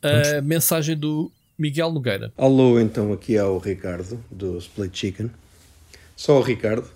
a 0.02 0.42
mensagem 0.42 0.96
do 0.96 1.32
Miguel 1.56 1.92
Nogueira. 1.92 2.32
Alô, 2.36 2.78
então 2.80 3.12
aqui 3.12 3.36
é 3.36 3.44
o 3.44 3.58
Ricardo 3.58 4.22
do 4.30 4.58
Split 4.58 4.94
Chicken. 4.94 5.30
Só 6.16 6.38
o 6.38 6.42
Ricardo. 6.42 6.90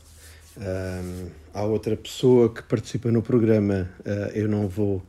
Um, 0.59 1.31
há 1.55 1.63
outra 1.63 1.97
pessoa 1.97 2.53
que 2.53 2.63
participa 2.63 3.11
no 3.13 3.23
programa, 3.23 3.89
uh, 4.01 4.31
eu 4.35 4.49
não 4.49 4.67
vou 4.67 5.03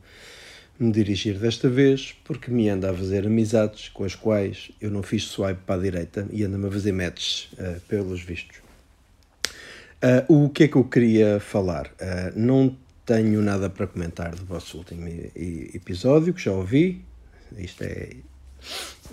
me 0.78 0.92
dirigir 0.92 1.38
desta 1.38 1.68
vez 1.68 2.14
porque 2.24 2.50
me 2.50 2.68
anda 2.68 2.90
a 2.90 2.94
fazer 2.94 3.26
amizades 3.26 3.88
com 3.88 4.04
as 4.04 4.14
quais 4.14 4.70
eu 4.80 4.90
não 4.90 5.02
fiz 5.02 5.24
swipe 5.24 5.60
para 5.66 5.74
a 5.74 5.82
direita 5.82 6.26
e 6.32 6.44
anda-me 6.44 6.68
a 6.68 6.70
fazer 6.70 6.92
matches 6.92 7.50
uh, 7.54 7.80
pelos 7.88 8.22
vistos. 8.22 8.58
Uh, 10.02 10.44
o 10.44 10.48
que 10.48 10.64
é 10.64 10.68
que 10.68 10.76
eu 10.76 10.84
queria 10.84 11.40
falar? 11.40 11.92
não 12.34 12.74
tenho 13.04 13.42
nada 13.42 13.68
para 13.68 13.86
comentar 13.86 14.34
do 14.34 14.44
vosso 14.46 14.78
último 14.78 15.08
episódio, 15.74 16.32
que 16.32 16.40
já 16.40 16.52
ouvi. 16.52 17.04
Isto 17.58 17.82
é. 17.82 18.10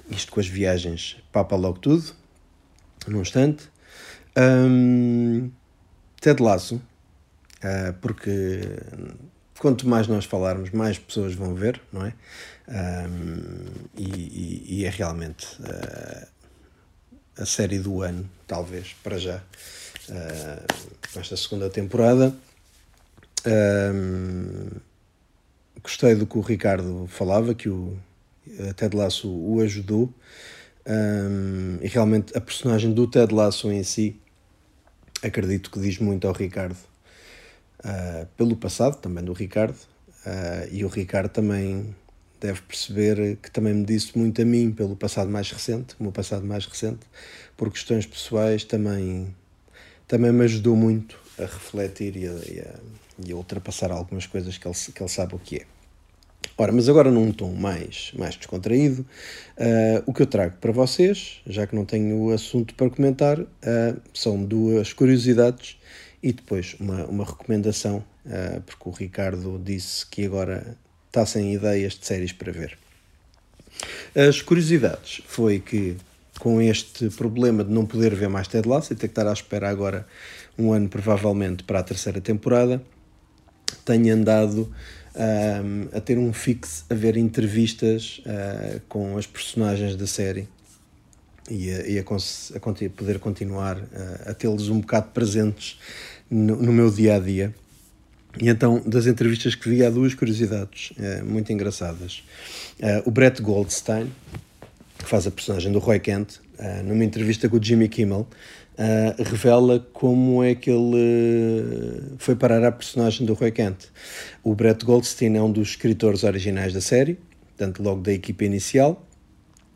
Isto 0.09 0.31
com 0.31 0.39
as 0.39 0.47
viagens 0.47 1.17
papa 1.31 1.55
logo 1.55 1.79
tudo, 1.79 2.13
num 3.07 3.21
instante. 3.21 3.69
Um, 4.37 5.49
Ted 6.19 6.41
Lasso, 6.41 6.75
uh, 6.75 7.93
porque 8.01 8.61
quanto 9.59 9.87
mais 9.87 10.07
nós 10.07 10.25
falarmos, 10.25 10.71
mais 10.71 10.97
pessoas 10.97 11.33
vão 11.33 11.53
ver, 11.53 11.81
não 11.91 12.05
é? 12.05 12.13
Um, 12.67 13.65
e, 13.95 14.03
e, 14.03 14.65
e, 14.79 14.85
é 14.85 14.89
realmente 14.89 15.45
uh, 15.61 16.27
a 17.37 17.45
série 17.45 17.79
do 17.79 18.01
ano, 18.01 18.29
talvez, 18.45 18.95
para 19.03 19.17
já, 19.17 19.37
uh, 20.09 21.19
esta 21.19 21.37
segunda 21.37 21.69
temporada. 21.69 22.35
Um, 23.45 24.69
gostei 25.81 26.15
do 26.15 26.27
que 26.27 26.37
o 26.37 26.41
Ricardo 26.41 27.07
falava, 27.07 27.53
que 27.53 27.69
o 27.69 27.97
Ted 28.75 28.95
Lasso 28.95 29.29
o 29.29 29.61
ajudou. 29.61 30.13
Um, 30.85 31.79
e 31.81 31.87
realmente 31.87 32.37
a 32.37 32.39
personagem 32.39 32.93
do 32.93 33.07
Ted 33.07 33.33
Lasso 33.33 33.69
em 33.71 33.83
si 33.83 34.19
acredito 35.23 35.71
que 35.71 35.79
diz 35.79 35.97
muito 35.99 36.27
ao 36.27 36.33
Ricardo 36.33 36.77
uh, 37.79 38.25
pelo 38.37 38.55
passado 38.55 38.97
também 38.97 39.23
do 39.23 39.33
Ricardo 39.33 39.77
uh, 40.25 40.67
e 40.71 40.83
o 40.83 40.87
Ricardo 40.87 41.29
também 41.29 41.95
deve 42.39 42.61
perceber 42.61 43.37
que 43.37 43.49
também 43.49 43.73
me 43.73 43.85
disse 43.85 44.17
muito 44.17 44.41
a 44.41 44.45
mim 44.45 44.71
pelo 44.71 44.95
passado 44.95 45.29
mais 45.29 45.49
recente, 45.51 45.95
o 45.99 46.03
meu 46.03 46.11
passado 46.11 46.45
mais 46.45 46.65
recente, 46.65 46.99
por 47.55 47.71
questões 47.71 48.05
pessoais 48.05 48.63
também, 48.63 49.33
também 50.07 50.31
me 50.31 50.43
ajudou 50.43 50.75
muito 50.75 51.19
a 51.39 51.43
refletir 51.43 52.15
e 52.15 52.27
a, 52.27 52.31
e 52.31 52.59
a, 52.59 52.75
e 53.25 53.31
a 53.31 53.35
ultrapassar 53.35 53.91
algumas 53.91 54.27
coisas 54.27 54.57
que 54.57 54.67
ele, 54.67 54.75
que 54.75 55.01
ele 55.01 55.09
sabe 55.09 55.35
o 55.35 55.39
que 55.39 55.57
é. 55.57 55.76
Ora, 56.55 56.71
mas 56.71 56.87
agora 56.89 57.11
num 57.11 57.31
tom 57.31 57.53
mais, 57.53 58.11
mais 58.15 58.35
descontraído, 58.35 59.01
uh, 59.57 60.03
o 60.05 60.13
que 60.13 60.21
eu 60.21 60.27
trago 60.27 60.55
para 60.59 60.71
vocês, 60.71 61.41
já 61.45 61.65
que 61.67 61.75
não 61.75 61.85
tenho 61.85 62.31
assunto 62.31 62.73
para 62.75 62.89
comentar, 62.89 63.39
uh, 63.39 63.47
são 64.13 64.43
duas 64.43 64.93
curiosidades 64.93 65.77
e 66.21 66.31
depois 66.31 66.75
uma, 66.79 67.05
uma 67.05 67.25
recomendação, 67.25 68.03
uh, 68.25 68.61
porque 68.61 68.89
o 68.89 68.91
Ricardo 68.91 69.61
disse 69.63 70.05
que 70.05 70.25
agora 70.25 70.77
está 71.07 71.25
sem 71.25 71.53
ideias 71.53 71.93
de 71.93 72.05
séries 72.05 72.31
para 72.31 72.51
ver. 72.51 72.77
As 74.15 74.41
curiosidades 74.41 75.21
foi 75.27 75.59
que, 75.59 75.95
com 76.39 76.61
este 76.61 77.09
problema 77.09 77.63
de 77.63 77.71
não 77.71 77.85
poder 77.85 78.15
ver 78.15 78.29
mais 78.29 78.47
Ted 78.47 78.67
Lasso 78.67 78.93
e 78.93 78.95
ter 78.95 79.07
que 79.07 79.11
estar 79.11 79.27
à 79.27 79.33
espera 79.33 79.69
agora 79.69 80.07
um 80.57 80.73
ano 80.73 80.89
provavelmente 80.89 81.63
para 81.63 81.79
a 81.79 81.83
terceira 81.83 82.19
temporada, 82.19 82.81
tenho 83.85 84.13
andado 84.13 84.73
um, 85.17 85.97
a 85.97 85.99
ter 85.99 86.17
um 86.17 86.31
fixe 86.31 86.83
a 86.89 86.93
ver 86.93 87.17
entrevistas 87.17 88.21
uh, 88.25 88.79
com 88.87 89.17
as 89.17 89.25
personagens 89.25 89.95
da 89.95 90.05
série 90.05 90.47
e 91.49 91.71
a, 91.71 91.87
e 91.87 91.99
a, 91.99 92.01
a, 92.01 92.57
a 92.57 92.89
poder 92.89 93.19
continuar 93.19 93.77
uh, 93.77 94.29
a 94.29 94.33
tê-los 94.33 94.69
um 94.69 94.79
bocado 94.79 95.09
presentes 95.09 95.79
no, 96.29 96.55
no, 96.57 96.71
meu 96.71 96.91
dia 96.91 97.15
a 97.15 97.19
dia. 97.19 97.53
E 98.39 98.49
então, 98.49 98.81
das 98.85 99.07
entrevistas 99.07 99.55
que 99.55 99.67
vi, 99.67 99.83
há 99.83 99.89
duas 99.89 100.13
curiosidades 100.13 100.91
uh, 100.91 101.25
muito 101.25 101.51
engraçadas. 101.51 102.23
o 103.05 103.09
Brett 103.09 103.41
Goldstein, 103.41 104.11
que 104.99 105.05
faz 105.05 105.25
a 105.25 105.31
personagem 105.31 105.71
do 105.71 105.79
Roy 105.79 105.99
Kent, 105.99 106.39
numa 106.83 107.03
entrevista 107.03 107.47
com 107.47 107.57
o 107.57 107.63
Jimmy 107.63 107.87
Kimmel, 107.87 108.27
uh, 108.77 109.23
revela 109.23 109.85
como 109.93 110.43
é 110.43 110.55
que 110.55 110.69
ele 110.69 110.95
uh, 110.95 112.15
foi 112.17 112.35
parar 112.35 112.63
a 112.63 112.71
personagem 112.71 113.25
do 113.25 113.33
Roy 113.33 113.51
Kent. 113.51 113.85
O 114.43 114.53
Brett 114.53 114.85
Goldstein 114.85 115.35
é 115.35 115.41
um 115.41 115.51
dos 115.51 115.69
escritores 115.69 116.23
originais 116.23 116.73
da 116.73 116.81
série, 116.81 117.17
portanto, 117.47 117.81
logo 117.81 118.01
da 118.01 118.13
equipa 118.13 118.45
inicial, 118.45 119.05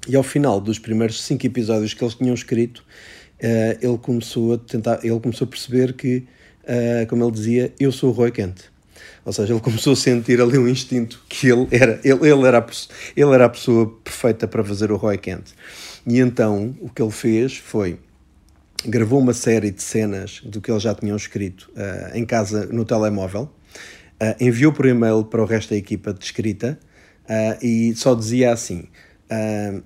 e 0.07 0.15
ao 0.15 0.23
final 0.23 0.59
dos 0.59 0.79
primeiros 0.79 1.21
cinco 1.21 1.45
episódios 1.45 1.93
que 1.93 2.03
eles 2.03 2.15
tinham 2.15 2.33
escrito, 2.33 2.79
uh, 2.79 3.77
ele 3.81 3.97
começou 3.97 4.53
a 4.53 4.57
tentar, 4.57 4.99
ele 5.03 5.19
começou 5.19 5.45
a 5.45 5.49
perceber 5.49 5.93
que, 5.93 6.25
como 7.09 7.23
ele 7.23 7.31
dizia, 7.31 7.73
eu 7.79 7.91
sou 7.91 8.11
o 8.11 8.13
Roy 8.13 8.31
Kent. 8.31 8.71
Ou 9.25 9.33
seja, 9.33 9.53
ele 9.53 9.59
começou 9.59 9.93
a 9.93 9.95
sentir 9.95 10.39
ali 10.39 10.57
um 10.57 10.67
instinto 10.67 11.23
que 11.27 11.47
ele 11.47 11.67
era, 11.71 11.99
ele, 12.03 12.29
ele, 12.29 12.47
era, 12.47 12.59
a, 12.59 12.65
ele 13.15 13.31
era 13.31 13.45
a 13.45 13.49
pessoa 13.49 13.99
perfeita 14.03 14.47
para 14.47 14.63
fazer 14.63 14.91
o 14.91 14.95
Roy 14.95 15.17
Kent. 15.17 15.51
E 16.07 16.19
então 16.19 16.75
o 16.79 16.89
que 16.89 17.01
ele 17.01 17.11
fez 17.11 17.57
foi 17.57 17.99
gravou 18.85 19.19
uma 19.19 19.33
série 19.33 19.71
de 19.71 19.81
cenas 19.81 20.41
do 20.43 20.59
que 20.59 20.71
eles 20.71 20.83
já 20.83 20.93
tinham 20.95 21.15
escrito 21.15 21.71
uh, 21.75 22.15
em 22.15 22.25
casa 22.25 22.65
no 22.67 22.83
telemóvel, 22.85 23.43
uh, 23.43 24.35
enviou 24.43 24.73
por 24.73 24.85
e-mail 24.85 25.23
para 25.23 25.41
o 25.41 25.45
resto 25.45 25.69
da 25.69 25.75
equipa 25.75 26.13
de 26.13 26.23
escrita 26.23 26.79
uh, 27.25 27.65
e 27.65 27.93
só 27.95 28.15
dizia 28.15 28.51
assim: 28.51 28.87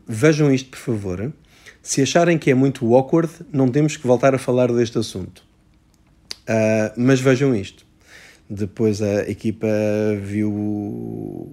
Vejam 0.08 0.54
isto, 0.54 0.70
por 0.70 0.80
favor. 0.80 1.34
Se 1.82 2.02
acharem 2.02 2.38
que 2.38 2.50
é 2.50 2.56
muito 2.56 2.96
awkward, 2.96 3.32
não 3.54 3.70
temos 3.70 3.96
que 3.96 4.08
voltar 4.08 4.34
a 4.34 4.40
falar 4.40 4.72
deste 4.72 4.98
assunto. 4.98 5.44
mas 6.98 7.20
vejam 7.20 7.56
isto. 7.56 7.85
Depois 8.48 9.02
a 9.02 9.28
equipa 9.28 9.68
viu 10.22 11.52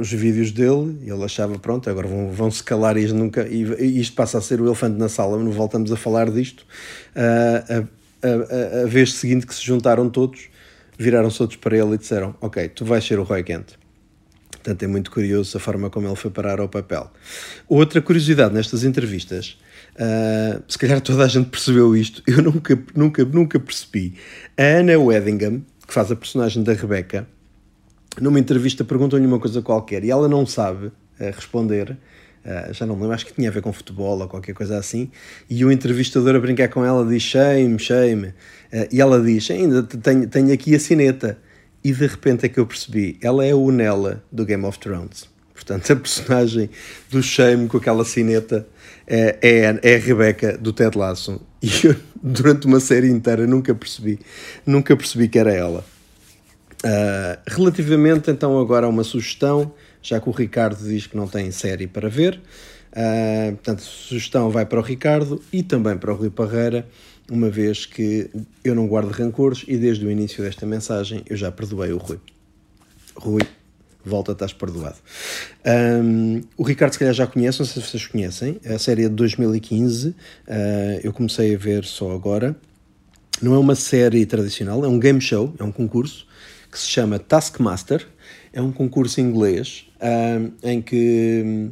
os 0.00 0.10
vídeos 0.10 0.50
dele 0.50 0.98
e 1.02 1.10
ele 1.10 1.22
achava, 1.24 1.58
pronto, 1.58 1.90
agora 1.90 2.08
vão, 2.08 2.30
vão 2.30 2.50
se 2.50 2.62
calar 2.62 2.96
e 2.96 3.06
nunca. 3.12 3.46
E 3.46 4.00
isto 4.00 4.16
passa 4.16 4.38
a 4.38 4.40
ser 4.40 4.58
o 4.60 4.66
elefante 4.66 4.98
na 4.98 5.10
sala, 5.10 5.38
não 5.38 5.52
voltamos 5.52 5.92
a 5.92 5.96
falar 5.96 6.30
disto. 6.30 6.64
Uh, 7.14 7.86
a, 8.22 8.80
a, 8.80 8.82
a, 8.82 8.86
vez 8.86 9.12
seguinte 9.12 9.46
que 9.46 9.54
se 9.54 9.62
juntaram 9.62 10.08
todos, 10.08 10.48
viraram-se 10.98 11.36
todos 11.36 11.56
para 11.56 11.76
ele 11.76 11.96
e 11.96 11.98
disseram: 11.98 12.34
Ok, 12.40 12.66
tu 12.70 12.86
vais 12.86 13.04
ser 13.04 13.18
o 13.18 13.24
Roy 13.24 13.42
Kent. 13.42 13.74
Portanto, 14.52 14.82
é 14.84 14.86
muito 14.86 15.10
curioso 15.10 15.56
a 15.56 15.60
forma 15.60 15.90
como 15.90 16.06
ele 16.06 16.16
foi 16.16 16.30
parar 16.30 16.60
ao 16.60 16.68
papel. 16.68 17.10
Outra 17.68 18.00
curiosidade 18.00 18.54
nestas 18.54 18.84
entrevistas, 18.84 19.58
uh, 19.96 20.62
se 20.66 20.78
calhar 20.78 21.00
toda 21.00 21.24
a 21.24 21.28
gente 21.28 21.50
percebeu 21.50 21.94
isto, 21.96 22.22
eu 22.26 22.40
nunca, 22.40 22.78
nunca, 22.94 23.24
nunca 23.24 23.60
percebi. 23.60 24.14
A 24.56 24.78
Anna 24.78 24.98
Weddingham 24.98 25.62
que 25.92 25.94
faz 25.94 26.10
a 26.10 26.16
personagem 26.16 26.62
da 26.62 26.72
Rebecca, 26.72 27.28
numa 28.18 28.40
entrevista 28.40 28.82
perguntam-lhe 28.82 29.26
uma 29.26 29.38
coisa 29.38 29.60
qualquer 29.60 30.02
e 30.02 30.10
ela 30.10 30.26
não 30.26 30.46
sabe 30.46 30.86
uh, 30.86 30.92
responder. 31.20 31.98
Uh, 32.42 32.72
já 32.72 32.86
não 32.86 32.94
me 32.94 33.02
lembro, 33.02 33.14
acho 33.14 33.26
que 33.26 33.34
tinha 33.34 33.50
a 33.50 33.52
ver 33.52 33.60
com 33.60 33.70
futebol 33.74 34.18
ou 34.18 34.26
qualquer 34.26 34.54
coisa 34.54 34.78
assim. 34.78 35.10
E 35.50 35.62
o 35.62 35.70
entrevistador 35.70 36.34
a 36.34 36.40
brincar 36.40 36.68
com 36.68 36.82
ela 36.82 37.04
diz 37.04 37.22
shame, 37.22 37.78
shame. 37.78 38.28
Uh, 38.28 38.88
e 38.90 39.02
ela 39.02 39.20
diz: 39.20 39.50
Ainda 39.50 39.82
tenho, 39.82 40.26
tenho 40.26 40.52
aqui 40.52 40.74
a 40.74 40.80
sineta. 40.80 41.38
E 41.84 41.92
de 41.92 42.06
repente 42.06 42.46
é 42.46 42.48
que 42.48 42.58
eu 42.58 42.66
percebi: 42.66 43.18
ela 43.20 43.44
é 43.44 43.54
o 43.54 43.70
Nella 43.70 44.24
do 44.32 44.46
Game 44.46 44.64
of 44.64 44.78
Thrones. 44.78 45.28
Portanto, 45.52 45.92
a 45.92 45.96
personagem 45.96 46.70
do 47.10 47.22
Shame 47.22 47.68
com 47.68 47.76
aquela 47.76 48.04
sineta 48.04 48.66
é, 49.06 49.36
é, 49.42 49.78
é 49.82 49.96
a 49.96 49.98
Rebecca 49.98 50.56
do 50.56 50.72
Ted 50.72 50.96
Lasso. 50.96 51.38
E 51.62 51.86
eu, 51.86 51.94
durante 52.24 52.66
uma 52.66 52.78
série 52.78 53.08
inteira, 53.08 53.46
nunca 53.46 53.74
percebi, 53.74 54.18
nunca 54.64 54.96
percebi 54.96 55.28
que 55.28 55.38
era 55.38 55.52
ela. 55.52 55.84
Uh, 56.84 57.38
relativamente, 57.46 58.30
então, 58.30 58.58
agora 58.58 58.86
a 58.86 58.88
uma 58.88 59.04
sugestão, 59.04 59.72
já 60.00 60.20
que 60.20 60.28
o 60.28 60.32
Ricardo 60.32 60.82
diz 60.82 61.06
que 61.06 61.16
não 61.16 61.26
tem 61.26 61.50
série 61.50 61.86
para 61.86 62.08
ver. 62.08 62.40
Uh, 62.92 63.52
portanto, 63.52 63.82
sugestão 63.82 64.50
vai 64.50 64.66
para 64.66 64.78
o 64.78 64.82
Ricardo 64.82 65.42
e 65.52 65.62
também 65.62 65.96
para 65.96 66.12
o 66.12 66.16
Rui 66.16 66.30
Parreira, 66.30 66.86
uma 67.30 67.48
vez 67.48 67.86
que 67.86 68.28
eu 68.62 68.74
não 68.74 68.86
guardo 68.86 69.10
rancores 69.10 69.64
e 69.66 69.76
desde 69.76 70.04
o 70.04 70.10
início 70.10 70.42
desta 70.42 70.66
mensagem 70.66 71.22
eu 71.26 71.36
já 71.36 71.50
perdoei 71.50 71.92
o 71.92 71.96
Rui. 71.96 72.20
Rui, 73.14 73.42
volta, 74.04 74.32
estás 74.32 74.52
perdoado. 74.52 74.96
Um, 75.64 76.40
o 76.56 76.62
Ricardo, 76.62 76.92
se 76.92 76.98
calhar, 76.98 77.14
já 77.14 77.26
conhece, 77.26 77.60
não 77.60 77.66
sei 77.66 77.82
se 77.82 77.88
vocês 77.88 78.06
conhecem, 78.06 78.60
a 78.64 78.78
série 78.78 79.04
é 79.04 79.08
de 79.08 79.14
2015, 79.14 80.08
uh, 80.08 80.14
ah, 80.48 81.00
eu 81.02 81.12
comecei 81.12 81.54
a 81.54 81.58
ver 81.58 81.84
só 81.84 82.12
agora. 82.12 82.56
Não 83.40 83.54
é 83.54 83.58
uma 83.58 83.74
série 83.74 84.24
tradicional, 84.24 84.84
é 84.84 84.88
um 84.88 84.98
game 84.98 85.20
show, 85.20 85.52
é 85.58 85.64
um 85.64 85.72
concurso 85.72 86.26
que 86.70 86.78
se 86.78 86.88
chama 86.88 87.18
Taskmaster. 87.18 88.06
É 88.52 88.60
um 88.60 88.70
concurso 88.70 89.20
inglês 89.20 89.86
um, 90.00 90.52
em 90.62 90.82
que 90.82 91.70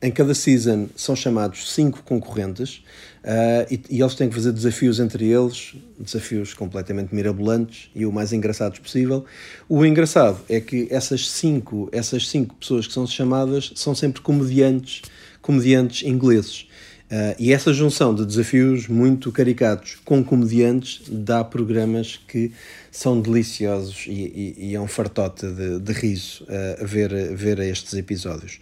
em 0.00 0.10
cada 0.10 0.34
season 0.34 0.88
são 0.96 1.14
chamados 1.14 1.72
cinco 1.72 2.02
concorrentes 2.02 2.82
uh, 3.26 3.66
e, 3.70 3.80
e, 3.90 4.00
eles 4.00 4.14
têm 4.14 4.28
que 4.28 4.34
fazer 4.34 4.52
desafios 4.52 5.00
entre 5.00 5.26
eles, 5.26 5.74
desafios 5.98 6.54
completamente 6.54 7.14
mirabolantes 7.14 7.90
e 7.94 8.06
o 8.06 8.12
mais 8.12 8.32
engraçados 8.32 8.78
possível. 8.78 9.24
O 9.68 9.84
engraçado 9.84 10.38
é 10.48 10.60
que 10.60 10.86
essas 10.90 11.28
cinco, 11.28 11.88
essas 11.92 12.28
cinco 12.28 12.54
pessoas 12.54 12.86
que 12.86 12.92
são 12.92 13.06
chamadas 13.06 13.72
são 13.74 13.94
sempre 13.94 14.22
comediantes, 14.22 15.02
comediantes 15.42 16.06
ingleses. 16.06 16.66
Uh, 17.06 17.38
e 17.38 17.52
essa 17.52 17.72
junção 17.72 18.12
de 18.12 18.26
desafios 18.26 18.88
muito 18.88 19.30
caricatos 19.30 19.96
com 20.04 20.24
comediantes 20.24 21.02
dá 21.08 21.44
programas 21.44 22.18
que 22.26 22.50
são 22.90 23.20
deliciosos 23.20 24.06
e, 24.08 24.10
e, 24.10 24.70
e 24.70 24.74
é 24.74 24.80
um 24.80 24.88
fartote 24.88 25.46
de, 25.46 25.78
de 25.78 25.92
riso 25.92 26.42
uh, 26.44 26.84
ver, 26.84 27.32
ver 27.36 27.60
estes 27.60 27.94
episódios. 27.94 28.58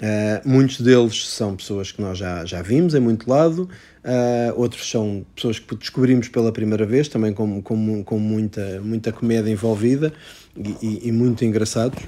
Uh, 0.00 0.48
muitos 0.48 0.80
deles 0.80 1.28
são 1.28 1.56
pessoas 1.56 1.90
que 1.90 2.00
nós 2.00 2.16
já, 2.16 2.44
já 2.44 2.62
vimos 2.62 2.94
em 2.94 3.00
muito 3.00 3.28
lado, 3.28 3.68
uh, 4.04 4.60
outros 4.60 4.90
são 4.90 5.24
pessoas 5.34 5.58
que 5.58 5.74
descobrimos 5.76 6.28
pela 6.28 6.52
primeira 6.52 6.86
vez, 6.86 7.08
também 7.08 7.32
com, 7.32 7.62
com, 7.62 8.04
com 8.04 8.18
muita, 8.18 8.80
muita 8.80 9.12
comédia 9.12 9.50
envolvida 9.50 10.12
e, 10.56 11.08
e, 11.08 11.12
muito 11.12 11.44
engraçados. 11.44 12.02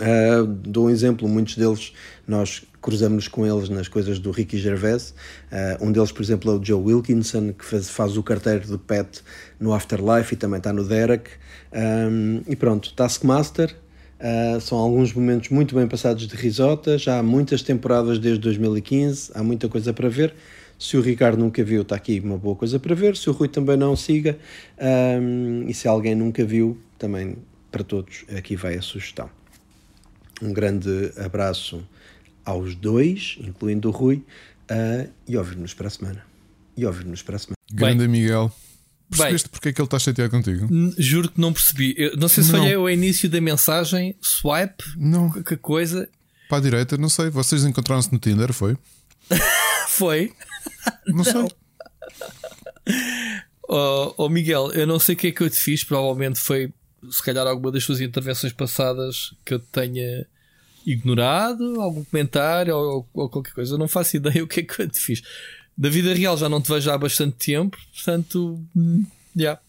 Uh, 0.00 0.46
dou 0.46 0.86
um 0.86 0.90
exemplo, 0.90 1.28
muitos 1.28 1.56
deles 1.56 1.92
nós 2.26 2.62
cruzamos 2.80 3.28
com 3.28 3.46
eles 3.46 3.68
nas 3.68 3.88
coisas 3.88 4.18
do 4.18 4.30
Ricky 4.30 4.58
Gervais. 4.58 5.14
Uh, 5.52 5.86
um 5.86 5.92
deles, 5.92 6.10
por 6.10 6.22
exemplo, 6.22 6.50
é 6.50 6.54
o 6.56 6.64
Joe 6.64 6.82
Wilkinson, 6.82 7.52
que 7.52 7.64
faz, 7.64 7.88
faz 7.88 8.16
o 8.16 8.22
carteiro 8.22 8.66
do 8.66 8.78
Pet 8.78 9.22
no 9.60 9.72
Afterlife 9.72 10.34
e 10.34 10.36
também 10.36 10.58
está 10.58 10.72
no 10.72 10.84
Derek. 10.84 11.30
Um, 11.72 12.42
e 12.46 12.56
pronto, 12.56 12.92
Taskmaster, 12.94 13.76
Uh, 14.22 14.60
são 14.60 14.78
alguns 14.78 15.12
momentos 15.12 15.48
muito 15.48 15.74
bem 15.74 15.88
passados 15.88 16.28
de 16.28 16.36
risota. 16.36 16.96
Já 16.96 17.18
há 17.18 17.22
muitas 17.24 17.60
temporadas 17.60 18.20
desde 18.20 18.38
2015, 18.38 19.32
há 19.34 19.42
muita 19.42 19.68
coisa 19.68 19.92
para 19.92 20.08
ver. 20.08 20.32
Se 20.82 20.96
o 20.96 21.00
Ricardo 21.00 21.38
nunca 21.38 21.62
viu, 21.62 21.82
está 21.82 21.94
aqui 21.94 22.18
uma 22.18 22.36
boa 22.36 22.56
coisa 22.56 22.76
para 22.76 22.92
ver. 22.92 23.16
Se 23.16 23.30
o 23.30 23.32
Rui 23.32 23.46
também 23.46 23.76
não, 23.76 23.94
siga. 23.94 24.36
Um, 25.20 25.64
e 25.68 25.72
se 25.72 25.86
alguém 25.86 26.16
nunca 26.16 26.44
viu, 26.44 26.76
também 26.98 27.36
para 27.70 27.84
todos, 27.84 28.24
aqui 28.36 28.56
vai 28.56 28.74
a 28.74 28.82
sugestão. 28.82 29.30
Um 30.42 30.52
grande 30.52 31.12
abraço 31.16 31.86
aos 32.44 32.74
dois, 32.74 33.38
incluindo 33.40 33.90
o 33.90 33.92
Rui, 33.92 34.24
uh, 34.72 35.08
e 35.28 35.36
ouvir-nos 35.36 35.72
para 35.72 35.86
a 35.86 35.90
semana. 35.90 36.26
E 36.76 36.84
ouvir-nos 36.84 37.22
para 37.22 37.36
a 37.36 37.38
semana. 37.38 37.56
Grande 37.72 38.08
Miguel. 38.08 38.52
Percebeste 39.08 39.50
porque 39.50 39.68
é 39.68 39.72
que 39.72 39.80
ele 39.80 39.86
está 39.86 40.00
chateado 40.00 40.32
contigo? 40.32 40.66
Juro 40.98 41.30
que 41.30 41.40
não 41.40 41.52
percebi. 41.52 41.94
Eu 41.96 42.16
não 42.16 42.26
sei 42.26 42.42
se 42.42 42.50
foi 42.50 42.76
o 42.76 42.90
início 42.90 43.30
da 43.30 43.40
mensagem, 43.40 44.16
swipe, 44.20 44.82
não. 44.96 45.30
que 45.30 45.56
coisa. 45.56 46.08
Para 46.48 46.58
a 46.58 46.60
direita, 46.60 46.96
não 46.96 47.08
sei. 47.08 47.30
Vocês 47.30 47.64
encontraram-se 47.64 48.12
no 48.12 48.18
Tinder, 48.18 48.52
foi? 48.52 48.76
foi. 49.92 50.32
Não, 51.06 51.16
não. 51.16 51.24
sei. 51.24 51.56
Oh, 53.68 54.14
oh, 54.16 54.28
Miguel, 54.28 54.72
eu 54.72 54.86
não 54.86 54.98
sei 54.98 55.14
o 55.14 55.18
que 55.18 55.28
é 55.28 55.32
que 55.32 55.42
eu 55.42 55.48
te 55.50 55.56
fiz. 55.56 55.84
Provavelmente 55.84 56.38
foi, 56.38 56.72
se 57.10 57.22
calhar, 57.22 57.46
alguma 57.46 57.72
das 57.72 57.84
suas 57.84 58.00
intervenções 58.00 58.52
passadas 58.52 59.34
que 59.44 59.54
eu 59.54 59.58
tenha 59.58 60.26
ignorado, 60.84 61.80
algum 61.80 62.04
comentário 62.04 62.76
ou, 62.76 63.08
ou 63.14 63.28
qualquer 63.28 63.52
coisa. 63.52 63.74
Eu 63.74 63.78
não 63.78 63.88
faço 63.88 64.16
ideia 64.16 64.42
o 64.42 64.48
que 64.48 64.60
é 64.60 64.62
que 64.62 64.82
eu 64.82 64.88
te 64.88 64.98
fiz 64.98 65.22
da 65.76 65.88
vida 65.88 66.14
real 66.14 66.36
já 66.36 66.48
não 66.48 66.60
te 66.60 66.70
vejo 66.70 66.90
há 66.90 66.98
bastante 66.98 67.36
tempo, 67.36 67.78
portanto, 67.92 68.62
hum, 68.76 69.04
já, 69.34 69.42
yeah, 69.42 69.60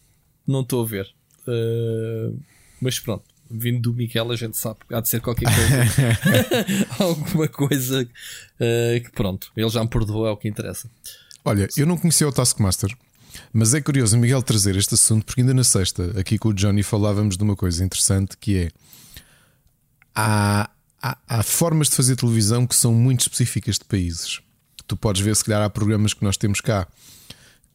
não 0.46 0.62
estou 0.62 0.84
a 0.84 0.88
ver. 0.88 1.14
Uh, 1.48 2.38
mas 2.82 3.00
pronto, 3.00 3.24
vindo 3.58 3.82
do 3.82 3.94
Miguel, 3.94 4.32
a 4.32 4.36
gente 4.36 4.58
sabe, 4.58 4.80
há 4.92 5.00
de 5.00 5.10
ser 5.10 5.22
qualquer 5.22 5.46
coisa, 5.46 6.88
alguma 7.00 7.48
coisa 7.48 8.04
uh, 8.04 9.04
que 9.04 9.12
pronto, 9.12 9.52
ele 9.56 9.70
já 9.70 9.82
me 9.82 9.90
perdoou, 9.90 10.28
é 10.28 10.32
o 10.32 10.38
que 10.38 10.48
interessa. 10.48 10.90
Olha, 11.46 11.68
eu 11.78 11.86
não 11.86 11.98
conhecia 11.98 12.28
o 12.28 12.32
Taskmaster. 12.32 12.96
Mas 13.52 13.74
é 13.74 13.82
curioso 13.82 14.16
Miguel 14.16 14.44
trazer 14.44 14.76
este 14.76 14.94
assunto 14.94 15.26
porque 15.26 15.42
ainda 15.42 15.56
na 15.56 15.64
sexta, 15.64 16.20
aqui 16.20 16.38
com 16.38 16.50
o 16.50 16.54
Johnny, 16.54 16.84
falávamos 16.84 17.36
de 17.36 17.44
uma 17.44 17.56
coisa 17.56 17.84
interessante 17.84 18.38
que 18.38 18.58
é 18.58 18.70
há, 20.14 20.70
há, 21.02 21.18
há 21.28 21.42
formas 21.42 21.90
de 21.90 21.96
fazer 21.96 22.16
televisão 22.16 22.68
que 22.68 22.76
são 22.76 22.94
muito 22.94 23.22
específicas 23.22 23.80
de 23.80 23.86
países 23.86 24.40
tu 24.88 24.98
podes 24.98 25.22
ver, 25.22 25.36
se 25.36 25.44
calhar, 25.44 25.62
há 25.62 25.70
programas 25.70 26.14
que 26.14 26.24
nós 26.24 26.38
temos 26.38 26.62
cá 26.62 26.88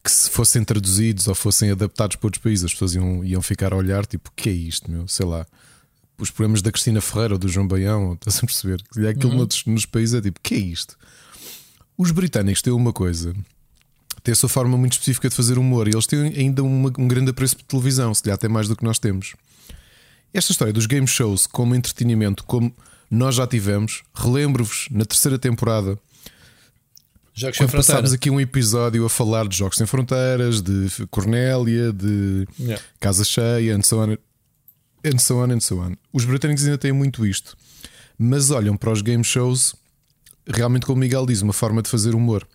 que 0.02 0.10
se 0.10 0.30
fossem 0.30 0.64
traduzidos 0.64 1.26
ou 1.26 1.34
fossem 1.34 1.70
adaptados 1.70 2.16
para 2.16 2.26
outros 2.28 2.42
países, 2.42 2.64
as 2.64 2.72
pessoas 2.72 2.94
iam, 2.94 3.24
iam 3.24 3.42
ficar 3.42 3.72
a 3.72 3.76
olhar, 3.76 4.06
tipo, 4.06 4.30
o 4.30 4.32
que 4.32 4.48
é 4.48 4.52
isto, 4.52 4.90
meu? 4.90 5.06
Sei 5.08 5.26
lá. 5.26 5.44
Os 6.18 6.30
programas 6.30 6.62
da 6.62 6.72
Cristina 6.72 7.00
Ferreira 7.00 7.34
ou 7.34 7.38
do 7.38 7.48
João 7.48 7.66
Baião, 7.66 8.14
estás 8.14 8.38
a 8.38 8.40
perceber? 8.40 8.82
Aquilo 9.08 9.32
uhum. 9.32 9.44
nos, 9.44 9.64
nos 9.64 9.86
países 9.86 10.14
é 10.14 10.20
tipo, 10.20 10.38
o 10.38 10.42
que 10.42 10.54
é 10.54 10.58
isto? 10.58 10.96
Os 11.96 12.10
britânicos 12.10 12.62
têm 12.62 12.72
uma 12.72 12.92
coisa, 12.92 13.34
têm 14.22 14.32
a 14.32 14.34
sua 14.34 14.48
forma 14.48 14.76
muito 14.76 14.92
específica 14.92 15.28
de 15.28 15.34
fazer 15.34 15.58
humor 15.58 15.88
e 15.88 15.92
eles 15.92 16.06
têm 16.06 16.32
ainda 16.36 16.62
uma, 16.62 16.92
um 16.98 17.08
grande 17.08 17.30
apreço 17.30 17.56
por 17.56 17.64
televisão, 17.64 18.12
se 18.14 18.22
calhar 18.22 18.34
até 18.34 18.48
mais 18.48 18.68
do 18.68 18.76
que 18.76 18.84
nós 18.84 18.98
temos. 18.98 19.34
Esta 20.34 20.52
história 20.52 20.72
dos 20.72 20.86
game 20.86 21.06
shows 21.06 21.46
como 21.46 21.74
entretenimento, 21.74 22.44
como 22.44 22.74
nós 23.10 23.36
já 23.36 23.46
tivemos, 23.46 24.02
relembro-vos 24.14 24.88
na 24.90 25.04
terceira 25.04 25.38
temporada 25.38 25.98
Jogos 27.38 27.56
Quando 27.56 27.70
passámos 27.70 28.12
aqui 28.12 28.30
um 28.30 28.40
episódio 28.40 29.04
a 29.04 29.08
falar 29.08 29.46
de 29.46 29.56
Jogos 29.56 29.78
Sem 29.78 29.86
Fronteiras, 29.86 30.60
de 30.60 30.88
Cornélia, 31.08 31.92
de 31.92 32.48
yeah. 32.58 32.82
Casa 32.98 33.22
Cheia, 33.22 33.76
and 33.76 33.82
so 33.82 34.00
on, 34.00 34.16
and 35.04 35.18
so 35.18 35.42
on, 35.42 35.52
and 35.52 35.60
so 35.60 35.80
on. 35.80 35.94
Os 36.12 36.24
britânicos 36.24 36.64
ainda 36.64 36.78
têm 36.78 36.92
muito 36.92 37.26
isto, 37.26 37.56
mas 38.18 38.50
olham 38.50 38.76
para 38.76 38.90
os 38.90 39.02
game 39.02 39.24
shows 39.24 39.74
realmente, 40.48 40.86
como 40.86 41.00
Miguel 41.00 41.26
diz, 41.26 41.42
uma 41.42 41.52
forma 41.52 41.82
de 41.82 41.90
fazer 41.90 42.14
humor. 42.14 42.46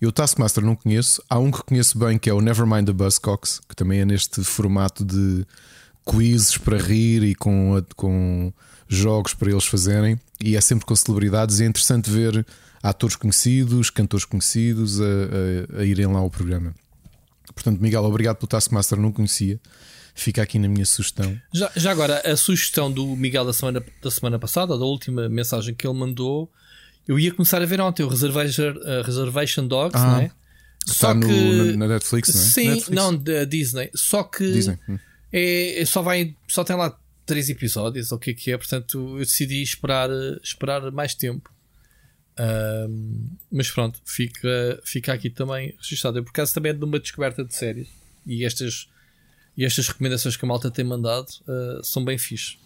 Eu 0.00 0.10
Taskmaster 0.10 0.64
não 0.64 0.74
conheço, 0.74 1.22
há 1.28 1.38
um 1.38 1.50
que 1.50 1.62
conheço 1.62 1.98
bem 1.98 2.18
que 2.18 2.28
é 2.28 2.32
o 2.32 2.40
Nevermind 2.40 2.86
the 2.86 2.92
Buzzcocks, 2.92 3.60
que 3.68 3.76
também 3.76 4.00
é 4.00 4.04
neste 4.04 4.42
formato 4.42 5.04
de 5.04 5.46
quizzes 6.04 6.58
para 6.58 6.78
rir 6.78 7.22
e 7.22 7.34
com, 7.34 7.82
com 7.96 8.52
jogos 8.88 9.34
para 9.34 9.50
eles 9.50 9.64
fazerem, 9.64 10.18
e 10.42 10.56
é 10.56 10.60
sempre 10.60 10.84
com 10.84 10.94
celebridades, 10.96 11.60
e 11.60 11.64
é 11.64 11.66
interessante 11.66 12.10
ver 12.10 12.44
atores 12.82 13.16
conhecidos, 13.16 13.88
cantores 13.88 14.26
conhecidos 14.26 15.00
a, 15.00 15.04
a, 15.76 15.80
a 15.80 15.84
irem 15.84 16.06
lá 16.06 16.18
ao 16.18 16.30
programa. 16.30 16.74
Portanto, 17.54 17.80
Miguel, 17.80 18.04
obrigado 18.04 18.36
pelo 18.36 18.48
Taskmaster, 18.48 18.98
não 18.98 19.12
conhecia. 19.12 19.60
Fica 20.14 20.42
aqui 20.42 20.58
na 20.58 20.68
minha 20.68 20.86
sugestão. 20.86 21.36
Já, 21.52 21.70
já 21.74 21.90
agora, 21.90 22.20
a 22.20 22.36
sugestão 22.36 22.90
do 22.90 23.04
Miguel 23.16 23.44
da 23.44 23.52
semana, 23.52 23.84
da 24.00 24.10
semana 24.10 24.38
passada, 24.38 24.78
da 24.78 24.84
última 24.84 25.28
mensagem 25.28 25.74
que 25.74 25.86
ele 25.86 25.98
mandou, 25.98 26.50
eu 27.06 27.18
ia 27.18 27.32
começar 27.32 27.60
a 27.60 27.66
ver 27.66 27.80
ontem 27.80 28.02
o 28.04 28.08
Reservation, 28.08 28.70
uh, 28.76 29.02
Reservation 29.04 29.66
Dogs, 29.66 30.00
ah, 30.00 30.06
não 30.06 30.18
é? 30.20 30.30
Só 30.86 31.12
que, 31.14 31.26
no, 31.26 31.76
na 31.76 31.88
Netflix, 31.88 32.34
não 32.34 32.40
é? 32.40 32.44
Sim, 32.44 32.68
Netflix. 32.68 32.90
não, 32.90 33.16
da 33.16 33.44
Disney. 33.44 33.90
Só 33.94 34.22
que 34.22 34.52
Disney. 34.52 34.78
Hum. 34.88 34.98
É, 35.32 35.80
é, 35.80 35.84
só, 35.84 36.00
vai, 36.00 36.36
só 36.46 36.62
tem 36.62 36.76
lá 36.76 36.96
três 37.26 37.48
episódios, 37.48 38.12
ou 38.12 38.18
o 38.18 38.20
que 38.20 38.30
é 38.30 38.34
que 38.34 38.52
é, 38.52 38.56
portanto 38.56 39.16
eu 39.18 39.24
decidi 39.24 39.62
esperar, 39.62 40.08
esperar 40.42 40.92
mais 40.92 41.14
tempo 41.14 41.50
mas 43.50 43.70
pronto, 43.70 44.00
fica, 44.04 44.80
fica 44.84 45.12
aqui 45.12 45.30
também 45.30 45.74
registado. 45.80 46.18
Eu, 46.18 46.24
por 46.24 46.30
acaso, 46.30 46.52
também 46.54 46.70
é 46.70 46.74
de 46.74 46.84
uma 46.84 46.98
descoberta 46.98 47.44
de 47.44 47.54
séries 47.54 47.88
e 48.26 48.44
estas, 48.44 48.88
e 49.56 49.64
estas 49.64 49.88
recomendações 49.88 50.36
que 50.36 50.44
a 50.44 50.48
malta 50.48 50.70
tem 50.70 50.84
mandado 50.84 51.28
uh, 51.28 51.82
são 51.82 52.04
bem 52.04 52.18
fixe. 52.18 52.56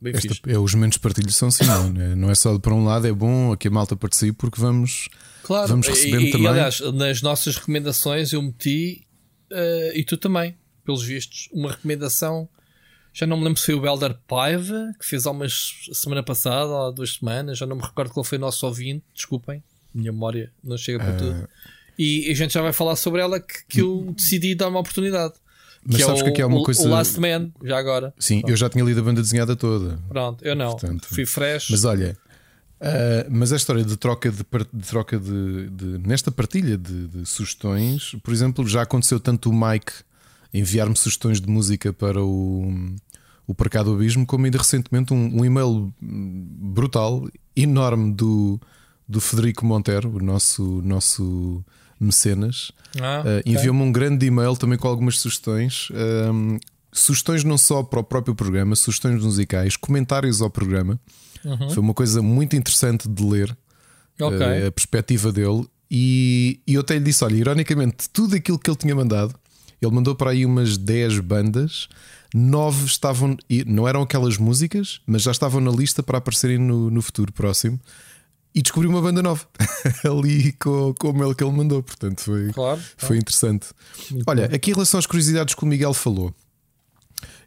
Bem 0.00 0.14
Esta, 0.14 0.28
fixe. 0.28 0.42
É, 0.46 0.58
os 0.58 0.74
momentos 0.74 0.96
de 0.96 1.00
partilho 1.00 1.32
são 1.32 1.48
assim, 1.48 1.64
não, 1.64 2.02
é? 2.02 2.14
não 2.16 2.30
é 2.30 2.34
só 2.34 2.58
para 2.58 2.74
um 2.74 2.84
lado, 2.84 3.06
é 3.06 3.12
bom 3.12 3.56
que 3.56 3.68
a 3.68 3.70
malta 3.70 3.96
participe 3.96 4.32
porque 4.32 4.60
vamos, 4.60 5.08
claro, 5.42 5.68
vamos 5.68 5.86
recebendo 5.86 6.22
e, 6.22 6.30
também. 6.30 6.46
E, 6.46 6.48
aliás, 6.48 6.80
nas 6.80 7.22
nossas 7.22 7.56
recomendações 7.56 8.32
eu 8.32 8.42
meti 8.42 9.06
uh, 9.50 9.96
e 9.96 10.04
tu 10.04 10.16
também, 10.16 10.56
pelos 10.84 11.02
vistos, 11.02 11.48
uma 11.52 11.70
recomendação 11.70 12.48
já 13.16 13.26
não 13.26 13.38
me 13.38 13.44
lembro 13.44 13.58
se 13.58 13.64
foi 13.64 13.74
o 13.74 13.86
Elder 13.86 14.14
Paiva, 14.28 14.94
que 15.00 15.06
fez 15.06 15.26
há 15.26 15.30
umas 15.30 15.88
semana 15.90 16.22
passada, 16.22 16.66
ou 16.66 16.86
há 16.86 16.90
duas 16.90 17.14
semanas. 17.14 17.56
Já 17.56 17.64
não 17.64 17.76
me 17.76 17.80
recordo 17.80 18.12
qual 18.12 18.22
foi 18.22 18.36
o 18.36 18.40
nosso 18.42 18.66
ouvinte. 18.66 19.02
Desculpem, 19.14 19.64
minha 19.94 20.12
memória 20.12 20.52
não 20.62 20.76
chega 20.76 20.98
para 20.98 21.14
uh... 21.14 21.16
tudo. 21.16 21.48
E 21.98 22.30
a 22.30 22.34
gente 22.34 22.52
já 22.52 22.60
vai 22.60 22.74
falar 22.74 22.94
sobre 22.94 23.22
ela 23.22 23.40
que, 23.40 23.64
que 23.66 23.80
eu 23.80 24.12
decidi 24.14 24.54
dar 24.54 24.68
uma 24.68 24.80
oportunidade. 24.80 25.32
Mas 25.86 25.96
que 25.96 26.02
sabes 26.04 26.20
é 26.20 26.24
que 26.24 26.30
aqui 26.30 26.42
é 26.42 26.46
uma 26.46 26.58
o, 26.58 26.62
coisa. 26.62 26.82
O 26.82 26.90
Last 26.90 27.20
Man, 27.20 27.50
já 27.62 27.78
agora. 27.78 28.12
Sim, 28.18 28.40
Pronto. 28.40 28.52
eu 28.52 28.56
já 28.56 28.68
tinha 28.68 28.84
lido 28.84 29.00
a 29.00 29.02
banda 29.02 29.22
desenhada 29.22 29.54
toda. 29.54 29.98
Pronto, 30.08 30.44
eu 30.44 30.56
não. 30.56 30.70
Portanto, 30.70 31.06
Fui 31.08 31.24
fresh. 31.24 31.70
Mas 31.70 31.84
olha, 31.84 32.16
uh, 32.80 33.30
mas 33.30 33.52
a 33.52 33.56
história 33.56 33.84
de 33.84 33.96
troca 33.96 34.30
de, 34.30 34.44
de 34.72 34.88
troca 34.88 35.18
de, 35.18 35.70
de, 35.70 35.98
nesta 36.06 36.30
partilha 36.30 36.76
de, 36.76 37.06
de, 37.06 37.26
sugestões, 37.26 38.16
por 38.22 38.32
exemplo, 38.32 38.66
já 38.66 38.82
aconteceu 38.82 39.20
tanto 39.20 39.50
o 39.50 39.52
Mike 39.52 39.92
enviar-me 40.52 40.96
sugestões 40.96 41.40
de 41.40 41.48
música 41.48 41.92
para 41.92 42.22
o 42.22 42.72
o 43.46 43.54
Para 43.54 43.82
do 43.82 43.94
Abismo, 43.94 44.26
como 44.26 44.44
ainda 44.44 44.58
recentemente 44.58 45.14
um, 45.14 45.40
um 45.40 45.44
e-mail 45.44 45.94
brutal, 46.00 47.28
enorme 47.54 48.12
do, 48.12 48.60
do 49.08 49.20
Federico 49.20 49.64
Montero, 49.64 50.16
o 50.16 50.20
nosso, 50.20 50.82
nosso 50.82 51.64
mecenas. 51.98 52.72
Ah, 53.00 53.22
uh, 53.22 53.48
Enviou-me 53.48 53.82
um 53.82 53.92
grande 53.92 54.26
e-mail 54.26 54.56
também 54.56 54.78
com 54.78 54.88
algumas 54.88 55.18
sugestões. 55.18 55.88
Um, 55.92 56.58
sugestões 56.92 57.44
não 57.44 57.58
só 57.58 57.82
para 57.82 58.00
o 58.00 58.04
próprio 58.04 58.34
programa, 58.34 58.74
sugestões 58.76 59.22
musicais, 59.22 59.76
comentários 59.76 60.40
ao 60.40 60.50
programa. 60.50 60.98
Uhum. 61.44 61.70
Foi 61.70 61.82
uma 61.82 61.94
coisa 61.94 62.22
muito 62.22 62.56
interessante 62.56 63.08
de 63.08 63.24
ler. 63.24 63.56
okay. 64.20 64.64
a, 64.64 64.68
a 64.68 64.72
perspectiva 64.72 65.32
dele. 65.32 65.66
E, 65.90 66.60
e 66.66 66.74
eu 66.74 66.80
até 66.80 66.94
lhe 66.94 67.04
disse: 67.04 67.24
olha, 67.24 67.36
ironicamente, 67.36 68.08
tudo 68.12 68.34
aquilo 68.34 68.58
que 68.58 68.68
ele 68.68 68.76
tinha 68.76 68.94
mandado, 68.94 69.34
ele 69.80 69.92
mandou 69.92 70.14
para 70.14 70.30
aí 70.30 70.44
umas 70.44 70.76
10 70.76 71.20
bandas, 71.20 71.88
nove 72.34 72.86
estavam, 72.86 73.36
não 73.66 73.86
eram 73.86 74.02
aquelas 74.02 74.36
músicas, 74.36 75.00
mas 75.06 75.22
já 75.22 75.30
estavam 75.30 75.60
na 75.60 75.70
lista 75.70 76.02
para 76.02 76.18
aparecerem 76.18 76.58
no, 76.58 76.90
no 76.90 77.02
futuro 77.02 77.32
próximo. 77.32 77.78
E 78.56 78.62
descobri 78.62 78.88
uma 78.88 79.02
banda 79.02 79.22
nova 79.22 79.46
ali 80.02 80.52
com, 80.52 80.94
com 80.98 81.10
o 81.10 81.12
mail 81.12 81.34
que 81.34 81.44
ele 81.44 81.52
mandou, 81.52 81.82
portanto 81.82 82.22
foi, 82.22 82.50
claro, 82.54 82.80
foi 82.96 83.18
interessante. 83.18 83.66
Muito 84.10 84.24
Olha, 84.26 84.46
aqui 84.46 84.70
em 84.70 84.72
relação 84.72 84.98
às 84.98 85.04
curiosidades 85.04 85.54
que 85.54 85.62
o 85.62 85.66
Miguel 85.66 85.92
falou, 85.92 86.34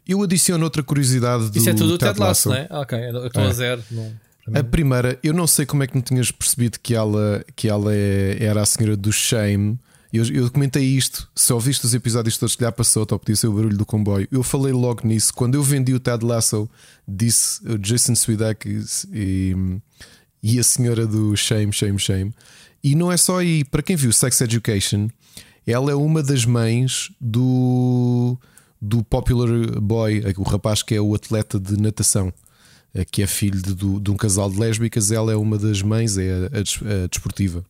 eu 0.06 0.22
adiciono 0.22 0.62
outra 0.62 0.84
curiosidade 0.84 1.50
do 1.50 1.58
Isso 1.58 1.68
é 1.68 1.74
tudo 1.74 1.98
Ted, 1.98 2.12
Ted 2.12 2.20
Lasso, 2.20 2.50
não 2.50 2.56
é? 2.56 2.68
Ok, 2.70 2.96
eu 2.96 3.26
estou 3.26 3.42
é. 3.42 3.46
a 3.48 3.52
zero. 3.52 3.82
Não. 3.90 4.12
A 4.54 4.62
primeira, 4.62 5.18
eu 5.20 5.32
não 5.34 5.48
sei 5.48 5.66
como 5.66 5.82
é 5.82 5.86
que 5.88 5.96
não 5.96 6.02
tinhas 6.02 6.30
percebido 6.30 6.78
que 6.80 6.94
ela, 6.94 7.44
que 7.56 7.68
ela 7.68 7.92
é, 7.92 8.38
era 8.40 8.62
a 8.62 8.66
senhora 8.66 8.96
do 8.96 9.12
Shame. 9.12 9.78
Eu, 10.12 10.24
eu 10.26 10.50
comentei 10.50 10.84
isto. 10.84 11.28
Se 11.34 11.52
ouviste 11.52 11.86
os 11.86 11.94
episódios 11.94 12.38
todos 12.38 12.56
que 12.56 12.64
lhe 12.64 12.72
passou, 12.72 13.06
ou 13.08 13.18
podia 13.18 13.36
ser 13.36 13.48
o 13.48 13.52
barulho 13.52 13.76
do 13.76 13.86
comboio. 13.86 14.26
Eu 14.30 14.42
falei 14.42 14.72
logo 14.72 15.06
nisso. 15.06 15.32
Quando 15.34 15.56
eu 15.56 15.62
vendi 15.62 15.92
o 15.92 16.00
Ted 16.00 16.24
Lasso, 16.24 16.68
disse 17.06 17.64
o 17.68 17.78
Jason 17.78 18.14
Swidek 18.14 18.84
e, 19.12 19.54
e 20.42 20.58
a 20.58 20.62
senhora 20.62 21.06
do 21.06 21.36
Shame, 21.36 21.72
Shame, 21.72 21.98
Shame. 21.98 22.34
E 22.82 22.94
não 22.94 23.12
é 23.12 23.16
só 23.16 23.38
aí. 23.38 23.64
Para 23.64 23.82
quem 23.82 23.96
viu 23.96 24.12
Sex 24.12 24.40
Education, 24.40 25.08
ela 25.66 25.90
é 25.90 25.94
uma 25.94 26.22
das 26.22 26.44
mães 26.44 27.10
do, 27.20 28.38
do 28.80 29.04
Popular 29.04 29.48
Boy, 29.80 30.22
o 30.36 30.42
rapaz 30.42 30.82
que 30.82 30.94
é 30.94 31.00
o 31.00 31.14
atleta 31.14 31.60
de 31.60 31.76
natação. 31.80 32.32
Eh, 32.94 33.04
que 33.04 33.22
é 33.22 33.26
filho 33.26 33.60
de, 33.60 33.74
de, 33.74 34.10
um 34.10 34.16
casal 34.16 34.50
de 34.50 34.58
lésbicas, 34.58 35.10
ela 35.10 35.32
é 35.32 35.36
uma 35.36 35.56
das 35.56 35.80
mães, 35.82 36.18
é 36.18 36.30
a, 36.30 36.36
a, 36.36 37.04
a, 37.04 37.06
desportiva. 37.06 37.64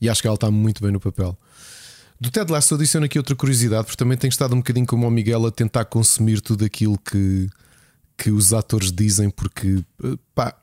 E 0.00 0.08
acho 0.08 0.20
que 0.20 0.26
ela 0.26 0.34
está 0.34 0.50
muito 0.50 0.82
bem 0.82 0.90
no 0.90 1.00
papel. 1.00 1.36
Do 2.20 2.30
Ted 2.30 2.50
Lasso 2.50 2.74
adiciono 2.74 3.06
aqui 3.06 3.18
outra 3.18 3.36
curiosidade, 3.36 3.84
porque 3.84 3.96
também 3.96 4.16
tenho 4.16 4.30
estado 4.30 4.54
um 4.54 4.58
bocadinho 4.58 4.86
como 4.86 5.06
o 5.06 5.10
Miguel 5.10 5.46
a 5.46 5.50
tentar 5.50 5.84
consumir 5.84 6.40
tudo 6.40 6.64
aquilo 6.64 6.98
que, 6.98 7.48
que 8.16 8.30
os 8.30 8.52
atores 8.52 8.90
dizem, 8.90 9.30
porque 9.30 9.84
eh, 10.02 10.16
pá, 10.34 10.56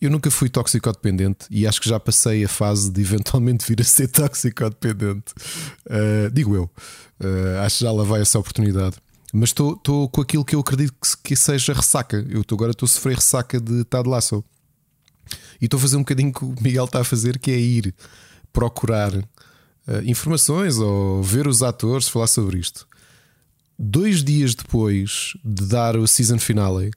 eu 0.00 0.10
nunca 0.10 0.30
fui 0.30 0.48
toxicodependente 0.48 1.46
e 1.50 1.66
acho 1.66 1.80
que 1.80 1.88
já 1.88 1.98
passei 1.98 2.44
a 2.44 2.48
fase 2.48 2.90
de 2.90 3.00
eventualmente 3.00 3.66
vir 3.66 3.80
a 3.80 3.84
ser 3.84 4.08
toxicodependente. 4.12 5.32
Uh, 5.86 6.30
digo 6.32 6.54
eu. 6.54 6.70
Uh, 7.18 7.60
acho 7.64 7.78
que 7.78 7.84
já 7.84 7.92
lá 7.92 8.04
vai 8.04 8.20
essa 8.20 8.38
oportunidade. 8.38 8.96
Mas 9.32 9.50
estou 9.50 10.08
com 10.08 10.20
aquilo 10.20 10.44
que 10.44 10.54
eu 10.54 10.60
acredito 10.60 10.92
que, 10.92 11.16
que 11.22 11.36
seja 11.36 11.72
ressaca. 11.72 12.24
Eu 12.28 12.44
tô, 12.44 12.54
agora 12.54 12.70
estou 12.70 12.86
a 12.86 12.88
sofrer 12.88 13.16
ressaca 13.16 13.60
de 13.60 13.84
Tad 13.84 14.08
Lasso. 14.08 14.44
E 15.60 15.64
estou 15.64 15.78
a 15.78 15.80
fazer 15.80 15.96
um 15.96 16.00
bocadinho 16.00 16.32
que 16.32 16.44
o 16.44 16.54
Miguel 16.60 16.84
está 16.84 17.00
a 17.00 17.04
fazer, 17.04 17.38
que 17.38 17.50
é 17.50 17.58
ir 17.58 17.94
procurar 18.52 19.14
uh, 19.14 19.24
informações 20.04 20.78
ou 20.78 21.22
ver 21.22 21.46
os 21.46 21.62
atores 21.62 22.08
falar 22.08 22.26
sobre 22.26 22.58
isto. 22.58 22.86
Dois 23.78 24.22
dias 24.22 24.54
depois 24.54 25.36
de 25.44 25.66
dar 25.66 25.96
o 25.96 26.06
season 26.06 26.38
finale, 26.38 26.90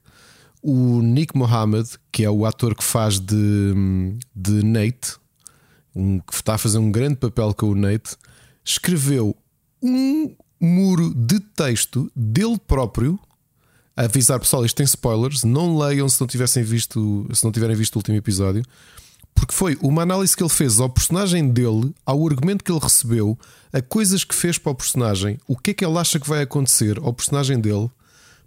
o 0.61 1.01
Nick 1.01 1.37
Mohammed, 1.37 1.89
que 2.11 2.23
é 2.23 2.29
o 2.29 2.45
ator 2.45 2.75
que 2.75 2.83
faz 2.83 3.19
de, 3.19 3.73
de 4.35 4.63
Nate, 4.63 5.17
um, 5.95 6.19
que 6.19 6.33
está 6.33 6.55
a 6.55 6.57
fazer 6.57 6.77
um 6.77 6.91
grande 6.91 7.15
papel 7.15 7.53
com 7.53 7.67
o 7.67 7.75
Nate, 7.75 8.15
escreveu 8.63 9.35
um 9.81 10.35
muro 10.59 11.13
de 11.13 11.39
texto 11.39 12.11
dele 12.15 12.59
próprio 12.67 13.19
a 13.95 14.03
avisar 14.03 14.39
pessoal, 14.39 14.65
isto 14.65 14.77
tem 14.77 14.85
spoilers, 14.85 15.43
não 15.43 15.77
leiam 15.77 16.07
se 16.07 16.19
não 16.21 16.27
tivessem 16.27 16.63
visto, 16.63 17.27
se 17.33 17.43
não 17.43 17.51
tiverem 17.51 17.75
visto 17.75 17.95
o 17.95 17.99
último 17.99 18.15
episódio, 18.15 18.63
porque 19.35 19.53
foi 19.53 19.77
uma 19.81 20.03
análise 20.03 20.35
que 20.35 20.41
ele 20.41 20.49
fez 20.49 20.79
ao 20.79 20.89
personagem 20.89 21.49
dele, 21.49 21.93
ao 22.05 22.25
argumento 22.25 22.63
que 22.63 22.71
ele 22.71 22.79
recebeu, 22.79 23.37
a 23.73 23.81
coisas 23.81 24.23
que 24.23 24.33
fez 24.33 24.57
para 24.57 24.71
o 24.71 24.75
personagem, 24.75 25.37
o 25.47 25.57
que 25.57 25.71
é 25.71 25.73
que 25.73 25.85
ele 25.85 25.97
acha 25.97 26.19
que 26.19 26.29
vai 26.29 26.41
acontecer 26.41 26.97
ao 26.99 27.13
personagem 27.13 27.59
dele. 27.59 27.89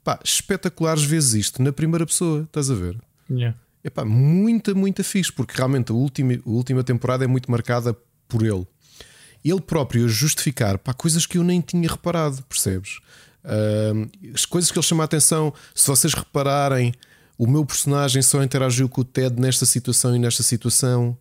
Pá, 0.05 0.19
espetaculares 0.25 1.03
vezes 1.03 1.35
isto 1.35 1.63
na 1.63 1.73
primeira 1.73 2.05
pessoa, 2.05 2.43
estás 2.43 2.71
a 2.71 2.75
ver? 2.75 2.99
Yeah. 3.31 3.57
Epá, 3.85 4.05
muita, 4.05 4.75
muita 4.75 5.05
fixe, 5.05 5.33
porque 5.33 5.57
realmente 5.57 5.93
a 5.93 5.95
última, 5.95 6.35
a 6.35 6.51
última 6.51 6.83
temporada 6.83 7.25
é 7.25 7.27
muito 7.27 7.51
marcada 7.51 7.97
por 8.29 8.43
ele 8.43 8.67
ele 9.45 9.61
próprio 9.61 10.05
a 10.05 10.09
justificar 10.09 10.79
para 10.79 10.95
coisas 10.95 11.27
que 11.27 11.39
eu 11.39 11.45
nem 11.45 11.61
tinha 11.61 11.89
reparado, 11.89 12.43
percebes? 12.45 13.01
Uh, 13.45 14.09
as 14.33 14.47
coisas 14.47 14.71
que 14.71 14.79
ele 14.79 14.87
chama 14.87 15.03
a 15.03 15.07
atenção, 15.07 15.53
se 15.75 15.89
vocês 15.89 16.15
repararem, 16.15 16.95
o 17.37 17.47
meu 17.47 17.67
personagem 17.67 18.23
só 18.23 18.43
interagiu 18.43 18.89
com 18.89 19.01
o 19.01 19.05
Ted 19.05 19.41
nesta 19.41 19.67
situação 19.67 20.15
e 20.15 20.19
nesta 20.19 20.43
situação. 20.43 21.17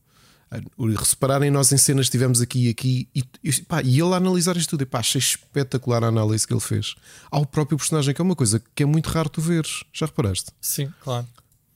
Repararem, 0.98 1.50
nós 1.50 1.72
em 1.72 1.78
cenas 1.78 2.08
estivemos 2.08 2.42
aqui 2.42 2.68
e 2.68 2.70
aqui 2.70 3.10
e, 3.16 3.24
e, 3.44 3.62
pá, 3.62 3.82
e 3.82 4.00
ele 4.00 4.14
a 4.14 4.18
analisar 4.18 4.58
isto 4.58 4.72
tudo. 4.72 4.82
E, 4.84 4.86
pá, 4.86 5.00
achei 5.00 5.20
espetacular 5.20 6.04
a 6.04 6.08
análise 6.08 6.46
que 6.46 6.54
ele 6.54 6.60
fez 6.60 6.96
ao 7.30 7.46
próprio 7.46 7.78
personagem, 7.78 8.14
que 8.14 8.22
é 8.22 8.24
uma 8.24 8.36
coisa 8.36 8.62
que 8.76 8.84
é 8.84 8.86
muito 8.86 9.08
raro 9.08 9.30
tu 9.30 9.40
veres. 9.40 9.84
Já 9.94 10.06
reparaste? 10.06 10.52
Sim, 10.60 10.92
claro. 11.02 11.26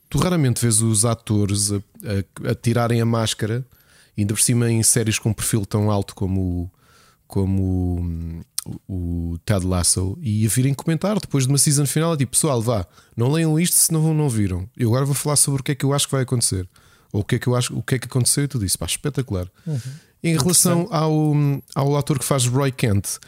Tu 0.09 0.17
raramente 0.17 0.61
vês 0.61 0.82
os 0.82 1.05
atores 1.05 1.71
a, 1.71 1.78
a, 1.78 2.51
a 2.51 2.55
tirarem 2.55 2.99
a 3.01 3.05
máscara 3.05 3.65
ainda 4.17 4.34
por 4.34 4.41
cima 4.41 4.71
em 4.71 4.82
séries 4.82 5.19
com 5.19 5.30
um 5.30 5.34
perfil 5.34 5.65
tão 5.65 5.91
alto 5.91 6.15
como, 6.15 6.71
como 7.28 8.45
o, 8.88 9.34
o 9.34 9.38
Ted 9.39 9.65
Lasso 9.65 10.17
e 10.21 10.45
a 10.45 10.49
virem 10.49 10.73
comentar 10.73 11.19
depois 11.19 11.45
de 11.45 11.49
uma 11.51 11.57
season 11.57 11.86
final 11.86 12.15
tipo 12.15 12.32
pessoal 12.32 12.61
vá 12.61 12.86
não 13.15 13.32
leiam 13.32 13.59
isto 13.59 13.76
se 13.76 13.91
não, 13.91 14.13
não 14.13 14.30
viram 14.30 14.69
eu 14.78 14.89
agora 14.89 15.05
vou 15.05 15.15
falar 15.15 15.36
sobre 15.36 15.61
o 15.61 15.63
que 15.63 15.73
é 15.73 15.76
que 15.76 15.86
eu 15.86 15.93
acho 15.93 16.07
que 16.07 16.13
vai 16.13 16.23
acontecer 16.23 16.67
ou 17.16 17.22
o 17.22 17.24
que 17.24 17.36
é 17.36 17.39
que 17.39 17.47
eu 17.47 17.55
acho 17.55 17.78
o 17.78 17.82
que 17.82 17.95
é 17.95 17.99
que 17.99 18.07
aconteceu 18.07 18.43
e 18.43 18.47
tu 18.47 18.59
disse 18.59 18.78
pá 18.78 18.86
espetacular 18.86 19.47
uhum. 19.66 19.80
em 20.22 20.38
relação 20.38 20.88
ao, 20.91 21.34
ao 21.74 21.97
ator 21.97 22.20
que 22.20 22.26
faz 22.26 22.45
Roy 22.45 22.72
Kent 22.72 23.20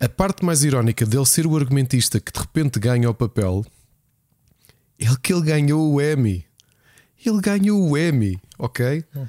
a 0.00 0.08
parte 0.08 0.44
mais 0.44 0.64
irónica 0.64 1.06
dele 1.06 1.26
ser 1.26 1.46
o 1.46 1.56
argumentista 1.56 2.18
que 2.18 2.32
de 2.32 2.40
repente 2.40 2.80
ganha 2.80 3.08
o 3.08 3.14
papel 3.14 3.64
é 4.98 5.06
que 5.22 5.32
ele 5.32 5.42
ganhou 5.42 5.92
o 5.92 6.00
Emmy 6.00 6.44
ele 7.24 7.40
ganhou 7.40 7.88
o 7.88 7.96
Emmy 7.96 8.40
ok 8.58 9.04
uhum. 9.14 9.26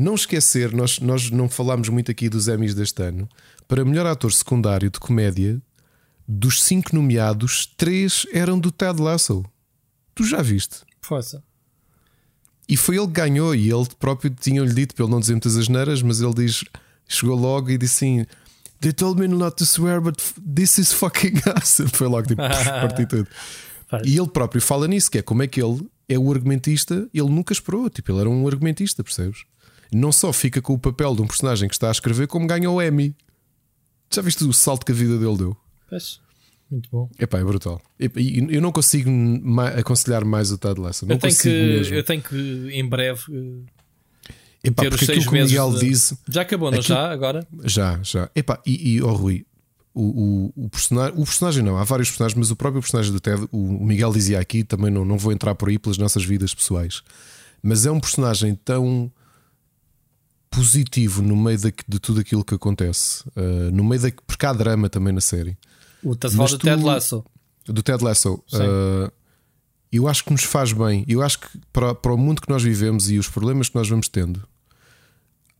Não 0.00 0.14
esquecer, 0.14 0.72
nós, 0.72 1.00
nós 1.00 1.28
não 1.28 1.48
falámos 1.48 1.88
muito 1.88 2.08
aqui 2.08 2.28
dos 2.28 2.46
Emmys 2.46 2.72
deste 2.72 3.02
ano. 3.02 3.28
Para 3.66 3.84
melhor 3.84 4.06
ator 4.06 4.32
secundário 4.32 4.88
de 4.88 5.00
comédia, 5.00 5.60
dos 6.26 6.62
cinco 6.62 6.94
nomeados, 6.94 7.66
três 7.76 8.24
eram 8.32 8.60
do 8.60 8.70
Ted 8.70 9.02
Lasso. 9.02 9.44
Tu 10.14 10.22
já 10.22 10.40
viste? 10.40 10.84
Força. 11.00 11.42
E 12.68 12.76
foi 12.76 12.96
ele 12.96 13.06
que 13.06 13.12
ganhou, 13.12 13.54
e 13.54 13.70
ele 13.70 13.86
próprio 13.98 14.30
tinha-lhe 14.30 14.72
dito, 14.72 15.00
ele 15.00 15.10
não 15.10 15.20
dizer 15.20 15.32
muitas 15.32 15.56
asneiras, 15.56 16.02
mas 16.02 16.20
ele 16.20 16.34
diz, 16.34 16.64
chegou 17.06 17.36
logo 17.36 17.70
e 17.70 17.78
disse 17.78 18.04
assim: 18.04 18.26
They 18.80 18.92
told 18.92 19.20
me 19.20 19.26
not 19.26 19.56
to 19.56 19.64
swear, 19.64 20.00
but 20.00 20.20
this 20.54 20.78
is 20.78 20.92
fucking 20.92 21.40
awesome. 21.56 21.88
Foi 21.88 22.06
logo 22.06 22.26
tipo, 22.26 22.42
parti 22.42 23.06
tudo. 23.06 23.28
E 24.04 24.18
ele 24.18 24.28
próprio 24.28 24.60
fala 24.60 24.86
nisso, 24.86 25.10
que 25.10 25.16
é 25.16 25.22
como 25.22 25.42
é 25.42 25.46
que 25.46 25.62
ele 25.62 25.80
é 26.10 26.18
o 26.18 26.30
argumentista, 26.30 27.08
ele 27.14 27.30
nunca 27.30 27.54
esperou, 27.54 27.88
tipo, 27.88 28.12
ele 28.12 28.20
era 28.20 28.28
um 28.28 28.46
argumentista, 28.46 29.02
percebes? 29.02 29.46
não 29.92 30.12
só 30.12 30.32
fica 30.32 30.60
com 30.60 30.74
o 30.74 30.78
papel 30.78 31.14
de 31.14 31.22
um 31.22 31.26
personagem 31.26 31.68
que 31.68 31.74
está 31.74 31.88
a 31.88 31.92
escrever, 31.92 32.26
como 32.26 32.46
ganha 32.46 32.70
o 32.70 32.82
Emmy. 32.82 33.16
Já 34.12 34.22
viste 34.22 34.44
o 34.44 34.52
salto 34.52 34.84
que 34.84 34.92
a 34.92 34.94
vida 34.94 35.18
dele 35.18 35.36
deu? 35.36 35.56
Pois. 35.88 36.20
Muito 36.70 36.88
bom. 36.90 37.08
Epá, 37.18 37.38
é 37.38 37.44
brutal. 37.44 37.80
Eu 37.98 38.60
não 38.60 38.70
consigo 38.70 39.10
aconselhar 39.78 40.24
mais 40.24 40.52
o 40.52 40.58
Ted 40.58 40.78
Lasso. 40.78 41.06
Não 41.06 41.14
eu, 41.14 41.18
tenho 41.18 41.36
que, 41.36 41.48
mesmo. 41.48 41.94
eu 41.94 42.04
tenho 42.04 42.22
que, 42.22 42.68
em 42.72 42.86
breve, 42.86 43.22
eh, 43.32 44.68
Epá, 44.68 44.82
ter 44.82 44.92
os 44.92 45.00
seis 45.00 45.24
que 45.24 45.30
o 45.30 45.32
Miguel 45.32 45.72
de... 45.72 45.88
diz. 45.88 46.14
Já 46.28 46.42
acabou, 46.42 46.70
não 46.70 46.78
aquilo... 46.78 46.96
já? 46.96 47.10
Agora? 47.10 47.46
Já, 47.64 48.00
já. 48.02 48.30
Epá, 48.34 48.60
e, 48.66 48.96
e 48.96 49.02
oh, 49.02 49.14
Rui, 49.14 49.46
o, 49.94 50.02
o, 50.02 50.64
o, 50.64 50.68
personagem, 50.68 51.14
o 51.16 51.24
personagem 51.24 51.64
não, 51.64 51.78
há 51.78 51.84
vários 51.84 52.10
personagens, 52.10 52.38
mas 52.38 52.50
o 52.50 52.56
próprio 52.56 52.82
personagem 52.82 53.12
do 53.12 53.20
Ted, 53.20 53.48
o, 53.50 53.84
Miguel 53.84 54.12
dizia 54.12 54.38
aqui, 54.38 54.62
também 54.62 54.90
não, 54.90 55.04
não 55.04 55.16
vou 55.16 55.32
entrar 55.32 55.54
por 55.54 55.70
aí 55.70 55.78
pelas 55.78 55.96
nossas 55.96 56.24
vidas 56.24 56.54
pessoais, 56.54 57.02
mas 57.62 57.86
é 57.86 57.90
um 57.90 57.98
personagem 57.98 58.54
tão 58.54 59.10
positivo 60.50 61.22
no 61.22 61.36
meio 61.36 61.58
de, 61.58 61.72
de 61.86 61.98
tudo 61.98 62.20
aquilo 62.20 62.44
que 62.44 62.54
acontece. 62.54 63.22
Uh, 63.28 63.70
no 63.72 63.84
meio 63.84 64.00
da. 64.00 64.10
Porque 64.26 64.46
há 64.46 64.52
drama 64.52 64.88
também 64.88 65.12
na 65.12 65.20
série. 65.20 65.56
O 66.02 66.12
estás 66.12 66.38
a 66.38 66.44
do 66.44 66.58
Ted 66.58 66.82
Lasso. 66.82 67.24
Do 67.64 67.82
Ted 67.82 68.02
Lasso. 68.02 68.34
Uh, 68.52 69.12
eu 69.90 70.06
acho 70.06 70.24
que 70.24 70.32
nos 70.32 70.44
faz 70.44 70.72
bem. 70.72 71.04
Eu 71.08 71.22
acho 71.22 71.40
que 71.40 71.58
para, 71.72 71.94
para 71.94 72.12
o 72.12 72.18
mundo 72.18 72.42
que 72.42 72.48
nós 72.48 72.62
vivemos 72.62 73.10
e 73.10 73.18
os 73.18 73.28
problemas 73.28 73.68
que 73.68 73.74
nós 73.74 73.88
vamos 73.88 74.08
tendo, 74.08 74.46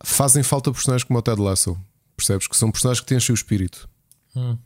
fazem 0.02 0.42
falta 0.42 0.70
personagens 0.70 1.04
como 1.04 1.18
o 1.18 1.22
Ted 1.22 1.40
Lasso. 1.40 1.76
Percebes? 2.16 2.46
Que 2.46 2.56
são 2.56 2.70
personagens 2.70 3.00
que 3.00 3.06
têm 3.06 3.18
o 3.18 3.34
espírito. 3.34 3.88
Hum. 4.34 4.56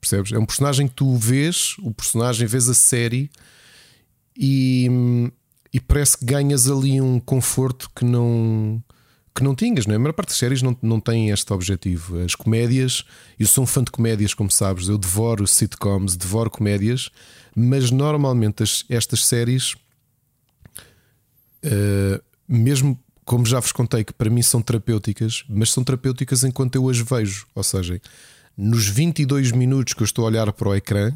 Percebes? 0.00 0.32
É 0.32 0.38
um 0.38 0.46
personagem 0.46 0.86
que 0.88 0.94
tu 0.94 1.16
vês, 1.16 1.76
o 1.78 1.92
personagem, 1.92 2.46
vês 2.46 2.68
a 2.68 2.74
série 2.74 3.30
e, 4.36 5.30
e 5.72 5.80
parece 5.80 6.18
que 6.18 6.24
ganhas 6.24 6.68
ali 6.68 7.00
um 7.00 7.18
conforto 7.18 7.90
que 7.94 8.04
não 8.04 8.82
que 9.34 9.42
não 9.42 9.54
tinhas, 9.54 9.84
não 9.84 9.94
é? 9.94 9.96
A 9.96 9.98
maior 9.98 10.12
parte 10.12 10.28
das 10.28 10.38
séries 10.38 10.62
não, 10.62 10.76
não 10.80 11.00
tem 11.00 11.30
este 11.30 11.52
objetivo. 11.52 12.20
As 12.20 12.34
comédias, 12.36 13.04
eu 13.38 13.46
sou 13.46 13.64
um 13.64 13.66
fã 13.66 13.82
de 13.82 13.90
comédias, 13.90 14.32
como 14.32 14.50
sabes, 14.50 14.88
eu 14.88 14.96
devoro 14.96 15.46
sitcoms, 15.46 16.16
devoro 16.16 16.48
comédias, 16.48 17.10
mas 17.54 17.90
normalmente 17.90 18.62
as, 18.62 18.84
estas 18.88 19.26
séries, 19.26 19.74
uh, 21.64 22.22
mesmo 22.46 22.98
como 23.24 23.44
já 23.44 23.58
vos 23.58 23.72
contei, 23.72 24.04
que 24.04 24.12
para 24.12 24.30
mim 24.30 24.42
são 24.42 24.62
terapêuticas, 24.62 25.44
mas 25.48 25.72
são 25.72 25.82
terapêuticas 25.82 26.44
enquanto 26.44 26.76
eu 26.76 26.88
as 26.88 26.98
vejo. 26.98 27.46
Ou 27.54 27.62
seja, 27.64 28.00
nos 28.56 28.86
22 28.86 29.50
minutos 29.50 29.94
que 29.94 30.02
eu 30.02 30.04
estou 30.04 30.24
a 30.24 30.28
olhar 30.28 30.52
para 30.52 30.68
o 30.68 30.74
ecrã, 30.74 31.10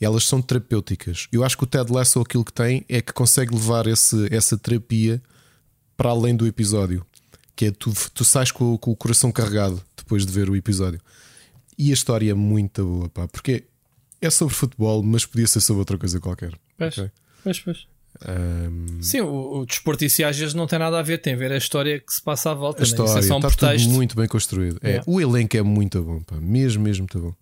elas 0.00 0.24
são 0.24 0.40
terapêuticas. 0.40 1.26
Eu 1.32 1.42
acho 1.42 1.56
que 1.56 1.64
o 1.64 1.66
Ted 1.66 1.90
Lasso 1.90 2.20
aquilo 2.20 2.44
que 2.44 2.52
tem 2.52 2.84
é 2.88 3.00
que 3.00 3.12
consegue 3.12 3.52
levar 3.52 3.86
esse, 3.86 4.28
essa 4.32 4.56
terapia 4.56 5.20
para 5.96 6.10
além 6.10 6.36
do 6.36 6.46
episódio. 6.46 7.04
Que 7.58 7.66
é 7.66 7.70
tu, 7.72 7.92
tu 8.14 8.24
sais 8.24 8.52
com, 8.52 8.78
com 8.78 8.92
o 8.92 8.96
coração 8.96 9.32
carregado 9.32 9.82
depois 9.96 10.24
de 10.24 10.30
ver 10.30 10.48
o 10.48 10.54
episódio. 10.54 11.00
E 11.76 11.90
a 11.90 11.92
história 11.92 12.30
é 12.30 12.34
muito 12.34 12.84
boa, 12.84 13.08
pá, 13.08 13.26
porque 13.26 13.64
é 14.20 14.30
sobre 14.30 14.54
futebol, 14.54 15.02
mas 15.02 15.26
podia 15.26 15.48
ser 15.48 15.60
sobre 15.60 15.80
outra 15.80 15.98
coisa 15.98 16.20
qualquer. 16.20 16.52
Pois, 16.76 16.96
okay? 16.96 17.10
pois, 17.42 17.58
pois. 17.58 17.86
Um... 18.28 19.02
Sim, 19.02 19.22
o, 19.22 19.58
o 19.58 19.66
desporto 19.66 20.04
e 20.04 20.24
às 20.24 20.38
vezes 20.38 20.54
não 20.54 20.68
tem 20.68 20.78
nada 20.78 21.00
a 21.00 21.02
ver, 21.02 21.18
tem 21.18 21.34
a 21.34 21.36
ver 21.36 21.50
a 21.50 21.56
história 21.56 21.98
que 21.98 22.12
se 22.14 22.22
passa 22.22 22.52
à 22.52 22.54
volta. 22.54 22.78
A 22.78 22.84
né? 22.84 22.86
história 22.86 23.10
é 23.10 23.48
está 23.48 23.72
tudo 23.76 23.90
muito 23.90 24.14
bem 24.14 24.28
construído. 24.28 24.78
É, 24.80 25.02
o 25.04 25.20
elenco 25.20 25.56
é 25.56 25.62
muito 25.62 26.00
bom, 26.00 26.20
pá, 26.22 26.36
mesmo, 26.36 26.84
mesmo 26.84 27.08
muito 27.10 27.18
bom. 27.20 27.34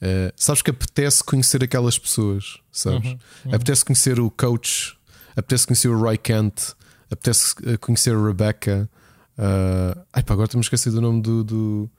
Uh, 0.00 0.30
sabes 0.36 0.62
que 0.62 0.70
apetece 0.70 1.24
conhecer 1.24 1.64
aquelas 1.64 1.98
pessoas, 1.98 2.60
sabes? 2.70 3.10
Uhum, 3.10 3.18
uhum. 3.46 3.54
Apetece 3.56 3.84
conhecer 3.84 4.20
o 4.20 4.30
coach, 4.30 4.96
apetece 5.34 5.66
conhecer 5.66 5.88
o 5.88 5.98
Roy 5.98 6.16
Kent, 6.16 6.54
apetece 7.10 7.54
eh, 7.66 7.76
conhecer 7.78 8.14
a 8.14 8.26
Rebecca. 8.26 8.88
Uh, 9.38 10.00
ai 10.12 10.22
pá, 10.22 10.32
agora 10.32 10.46
estamos 10.46 10.66
esquecido 10.66 10.96
do 10.96 11.02
nome 11.02 11.20
do, 11.20 11.44
do, 11.44 11.90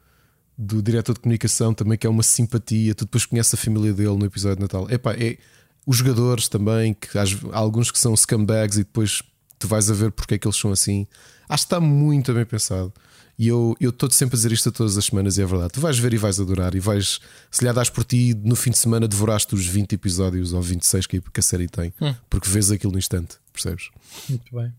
do, 0.57 0.81
diretor 0.81 1.13
de 1.13 1.19
comunicação 1.19 1.73
também, 1.73 1.97
que 1.97 2.07
é 2.07 2.09
uma 2.09 2.23
simpatia. 2.23 2.95
Tu 2.95 3.05
depois 3.05 3.25
conheces 3.25 3.53
a 3.53 3.57
família 3.57 3.93
dele 3.93 4.17
no 4.17 4.25
episódio 4.25 4.57
de 4.57 4.61
Natal. 4.63 4.89
Epá, 4.89 5.13
é 5.13 5.37
os 5.85 5.97
jogadores 5.97 6.47
também, 6.47 6.93
que 6.93 7.17
há 7.17 7.23
alguns 7.53 7.91
que 7.91 7.99
são 7.99 8.15
scumbags 8.15 8.77
e 8.77 8.83
depois 8.83 9.21
tu 9.57 9.67
vais 9.67 9.89
a 9.89 9.93
ver 9.93 10.11
porque 10.11 10.35
é 10.35 10.37
que 10.37 10.47
eles 10.47 10.57
são 10.57 10.71
assim. 10.71 11.07
Acho 11.47 11.63
que 11.63 11.67
está 11.67 11.79
muito 11.79 12.33
bem 12.33 12.45
pensado. 12.45 12.91
E 13.39 13.47
eu 13.49 13.77
estou 13.79 14.09
sempre 14.09 14.35
a 14.35 14.37
dizer 14.37 14.51
isto 14.51 14.67
a 14.69 14.71
todas 14.71 14.97
as 14.97 15.05
semanas 15.05 15.37
e 15.37 15.43
é 15.43 15.45
verdade. 15.45 15.73
Tu 15.73 15.79
vais 15.79 15.97
ver 15.97 16.11
e 16.11 16.17
vais 16.17 16.39
adorar 16.39 16.73
e 16.73 16.79
vais, 16.79 17.19
se 17.51 17.63
lhe 17.63 17.71
das 17.71 17.87
por 17.87 18.03
ti, 18.03 18.33
no 18.43 18.55
fim 18.55 18.71
de 18.71 18.79
semana 18.79 19.07
devoraste 19.07 19.53
os 19.53 19.65
20 19.65 19.93
episódios 19.93 20.53
ou 20.53 20.61
26 20.61 21.05
que 21.05 21.21
a 21.37 21.41
série 21.41 21.67
tem, 21.67 21.93
hum. 22.01 22.15
porque 22.29 22.49
vês 22.49 22.71
aquilo 22.71 22.93
no 22.93 22.97
instante, 22.97 23.37
percebes? 23.53 23.91
Muito 24.27 24.55
bem. 24.55 24.73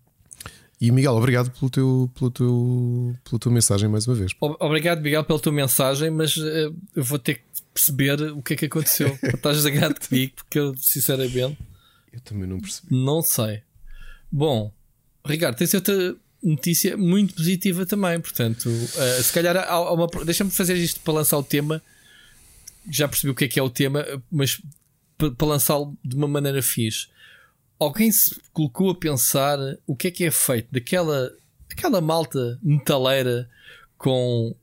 E 0.80 0.92
Miguel, 0.92 1.12
obrigado 1.14 1.50
pelo 1.50 1.70
teu, 1.70 2.10
pelo 2.14 2.30
teu, 2.30 3.16
pela 3.24 3.38
tua 3.38 3.52
mensagem 3.52 3.88
mais 3.88 4.06
uma 4.06 4.14
vez. 4.14 4.32
Obrigado, 4.40 5.00
Miguel, 5.00 5.24
pela 5.24 5.40
tua 5.40 5.52
mensagem, 5.52 6.10
mas 6.10 6.36
uh, 6.36 6.74
eu 6.94 7.02
vou 7.02 7.18
ter 7.18 7.34
que 7.34 7.42
perceber 7.74 8.20
o 8.32 8.40
que 8.42 8.54
é 8.54 8.56
que 8.56 8.66
aconteceu. 8.66 9.18
Estás 9.22 9.56
zangado 9.58 9.96
comigo, 10.00 10.34
porque 10.36 10.58
eu, 10.58 10.76
sinceramente, 10.76 11.58
eu 12.12 12.20
também 12.20 12.48
não 12.48 12.60
percebi. 12.60 12.94
Não 12.94 13.22
sei. 13.22 13.62
Bom, 14.30 14.72
Ricardo, 15.26 15.56
tens 15.56 15.74
outra 15.74 16.16
notícia 16.42 16.96
muito 16.96 17.34
positiva 17.34 17.84
também. 17.84 18.20
Portanto, 18.20 18.68
uh, 18.68 19.22
se 19.22 19.32
calhar 19.32 19.56
há 19.56 19.92
uma. 19.92 20.06
Deixa-me 20.24 20.50
fazer 20.50 20.76
isto 20.76 21.00
para 21.00 21.14
lançar 21.14 21.38
o 21.38 21.42
tema. 21.42 21.82
Já 22.88 23.08
percebi 23.08 23.30
o 23.30 23.34
que 23.34 23.44
é 23.44 23.48
que 23.48 23.58
é 23.58 23.62
o 23.62 23.68
tema, 23.68 24.04
mas 24.30 24.60
para 25.18 25.46
lançá-lo 25.46 25.96
de 26.04 26.14
uma 26.14 26.28
maneira 26.28 26.62
fixe. 26.62 27.08
Alguém 27.78 28.10
se 28.10 28.34
colocou 28.52 28.90
a 28.90 28.94
pensar 28.94 29.58
o 29.86 29.94
que 29.94 30.08
é 30.08 30.10
que 30.10 30.24
é 30.24 30.30
feito 30.30 30.68
daquela 30.72 31.32
aquela 31.70 32.00
malta 32.00 32.58
metaleira 32.62 33.48
com 33.96 34.54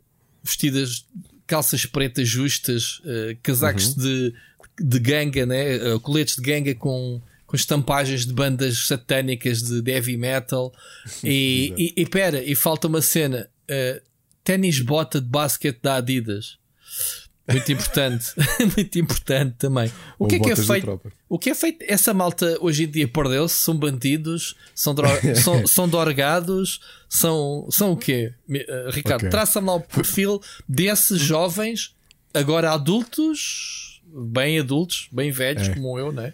vestidas 0.44 1.06
calças 1.48 1.86
pretas 1.86 2.28
justas, 2.28 3.00
uh, 3.00 3.38
casacos 3.42 3.96
uhum. 3.96 4.04
de, 4.04 4.34
de 4.80 5.00
ganga, 5.00 5.46
né? 5.46 5.94
Uh, 5.94 6.00
coletes 6.00 6.36
de 6.36 6.42
ganga 6.42 6.76
com 6.76 7.22
com 7.48 7.56
estampagens 7.56 8.26
de 8.26 8.34
bandas 8.34 8.88
satânicas 8.88 9.62
de 9.62 9.92
heavy 9.92 10.18
metal. 10.18 10.74
E, 11.24 11.74
e, 11.78 12.02
e 12.02 12.06
pera, 12.06 12.44
e 12.44 12.56
falta 12.56 12.88
uma 12.88 13.02
cena: 13.02 13.48
uh, 13.70 14.02
ténis 14.44 14.80
bota 14.82 15.22
de 15.22 15.28
basquete 15.28 15.80
da 15.82 15.96
Adidas. 15.96 16.58
Muito 17.48 17.72
importante, 17.72 18.26
muito 18.76 19.00
importante 19.00 19.56
também. 19.58 19.92
O 20.18 20.26
que 20.26 20.36
é 20.36 20.40
que 20.40 20.52
é 20.52 20.56
feito? 20.56 21.02
O 21.30 21.38
que 21.38 21.50
é 21.52 21.56
feito? 21.56 21.86
Essa 21.88 22.12
malta 22.12 22.58
hoje 22.60 22.86
em 22.86 22.90
dia 22.90 23.08
perdeu-se, 23.08 23.56
são 23.56 23.78
bandidos, 23.78 24.56
são, 24.74 24.96
dro 24.96 25.08
são, 25.44 25.68
são 25.68 25.88
dorgados, 25.88 26.82
são, 27.08 27.68
são 27.70 27.92
o 27.92 27.98
quê? 27.98 28.34
Uh, 28.50 28.90
Ricardo, 28.90 29.22
okay. 29.22 29.30
traça-me 29.30 29.68
lá 29.68 29.76
o 29.76 29.82
perfil 29.82 30.42
desses 30.68 31.20
jovens, 31.22 31.96
agora 32.34 32.72
adultos, 32.72 34.02
bem 34.08 34.60
adultos, 34.60 35.08
bem 35.12 35.32
velhos, 35.32 35.68
é. 35.68 35.74
como 35.76 36.00
eu, 36.00 36.12
né? 36.12 36.34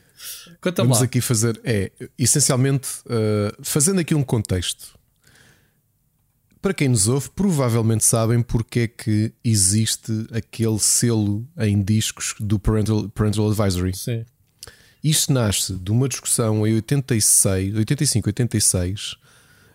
Conta 0.61 0.83
Vamos 0.83 0.99
lá. 0.99 1.05
aqui 1.05 1.19
fazer, 1.19 1.59
é, 1.63 1.91
essencialmente, 2.17 2.87
uh, 3.05 3.53
fazendo 3.61 3.99
aqui 3.99 4.15
um 4.15 4.23
contexto. 4.23 5.00
Para 6.61 6.73
quem 6.73 6.89
nos 6.89 7.07
ouve, 7.07 7.29
provavelmente 7.29 8.05
sabem 8.05 8.41
porque 8.41 8.81
é 8.81 8.87
que 8.87 9.33
existe 9.43 10.27
aquele 10.31 10.77
selo 10.77 11.47
em 11.57 11.81
discos 11.81 12.35
do 12.39 12.59
Parental, 12.59 13.09
Parental 13.09 13.49
Advisory. 13.49 13.95
Sim. 13.95 14.25
Isto 15.03 15.33
nasce 15.33 15.73
de 15.73 15.91
uma 15.91 16.07
discussão 16.07 16.67
em 16.67 16.75
86, 16.75 17.75
85, 17.75 18.29
86, 18.29 19.13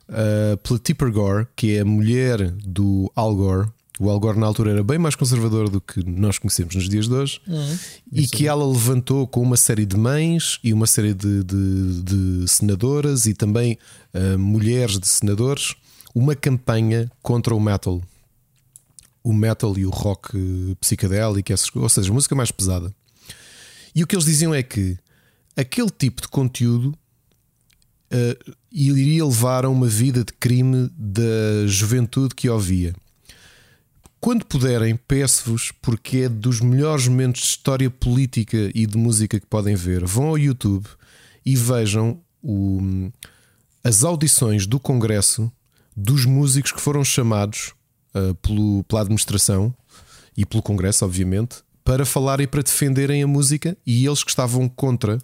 uh, 0.08 0.56
pela 0.58 0.78
Tipper 0.78 1.10
Gore, 1.10 1.48
que 1.56 1.76
é 1.76 1.80
a 1.80 1.84
mulher 1.84 2.52
do 2.52 3.10
Al 3.16 3.34
Gore, 3.34 3.68
o 3.98 4.10
Al 4.10 4.20
Gore 4.20 4.38
na 4.38 4.46
altura 4.46 4.72
era 4.72 4.84
bem 4.84 4.98
mais 4.98 5.14
conservador 5.14 5.70
do 5.70 5.80
que 5.80 6.04
nós 6.06 6.38
conhecemos 6.38 6.74
nos 6.74 6.88
dias 6.88 7.08
de 7.08 7.14
hoje 7.14 7.40
uhum. 7.46 7.78
e 8.12 8.26
que 8.26 8.46
ela 8.46 8.66
levantou 8.66 9.26
com 9.26 9.40
uma 9.40 9.56
série 9.56 9.86
de 9.86 9.96
mães 9.96 10.58
e 10.62 10.72
uma 10.72 10.86
série 10.86 11.14
de, 11.14 11.42
de, 11.42 12.02
de 12.02 12.48
senadoras 12.48 13.24
e 13.24 13.32
também 13.32 13.78
uh, 14.12 14.38
mulheres 14.38 14.98
de 14.98 15.08
senadores 15.08 15.74
uma 16.16 16.34
campanha 16.34 17.12
contra 17.20 17.54
o 17.54 17.60
metal. 17.60 18.02
O 19.22 19.34
metal 19.34 19.76
e 19.76 19.84
o 19.84 19.90
rock 19.90 20.74
psicadélico, 20.80 21.52
ou 21.74 21.88
seja, 21.90 22.10
música 22.10 22.34
mais 22.34 22.50
pesada. 22.50 22.90
E 23.94 24.02
o 24.02 24.06
que 24.06 24.16
eles 24.16 24.24
diziam 24.24 24.54
é 24.54 24.62
que 24.62 24.96
aquele 25.54 25.90
tipo 25.90 26.22
de 26.22 26.28
conteúdo 26.28 26.96
uh, 28.10 28.56
iria 28.72 29.26
levar 29.26 29.66
a 29.66 29.68
uma 29.68 29.88
vida 29.88 30.24
de 30.24 30.32
crime 30.32 30.90
da 30.96 31.66
juventude 31.66 32.34
que 32.34 32.48
ouvia. 32.48 32.94
Quando 34.18 34.46
puderem, 34.46 34.96
peço-vos, 34.96 35.70
porque 35.82 36.20
é 36.20 36.28
dos 36.30 36.62
melhores 36.62 37.08
momentos 37.08 37.42
de 37.42 37.48
história 37.48 37.90
política 37.90 38.70
e 38.74 38.86
de 38.86 38.96
música 38.96 39.38
que 39.38 39.46
podem 39.46 39.74
ver. 39.74 40.06
Vão 40.06 40.28
ao 40.28 40.38
YouTube 40.38 40.86
e 41.44 41.54
vejam 41.54 42.18
o, 42.42 43.10
as 43.84 44.02
audições 44.02 44.66
do 44.66 44.80
Congresso 44.80 45.52
dos 45.96 46.26
músicos 46.26 46.72
que 46.72 46.80
foram 46.80 47.02
chamados 47.02 47.72
uh, 48.14 48.34
pelo, 48.36 48.84
pela 48.84 49.00
administração 49.00 49.74
e 50.36 50.44
pelo 50.44 50.62
Congresso, 50.62 51.04
obviamente, 51.04 51.64
para 51.82 52.04
falar 52.04 52.40
e 52.40 52.46
para 52.46 52.62
defenderem 52.62 53.22
a 53.22 53.26
música 53.26 53.76
e 53.86 54.04
eles 54.04 54.24
que 54.24 54.30
estavam 54.30 54.68
contra, 54.68 55.18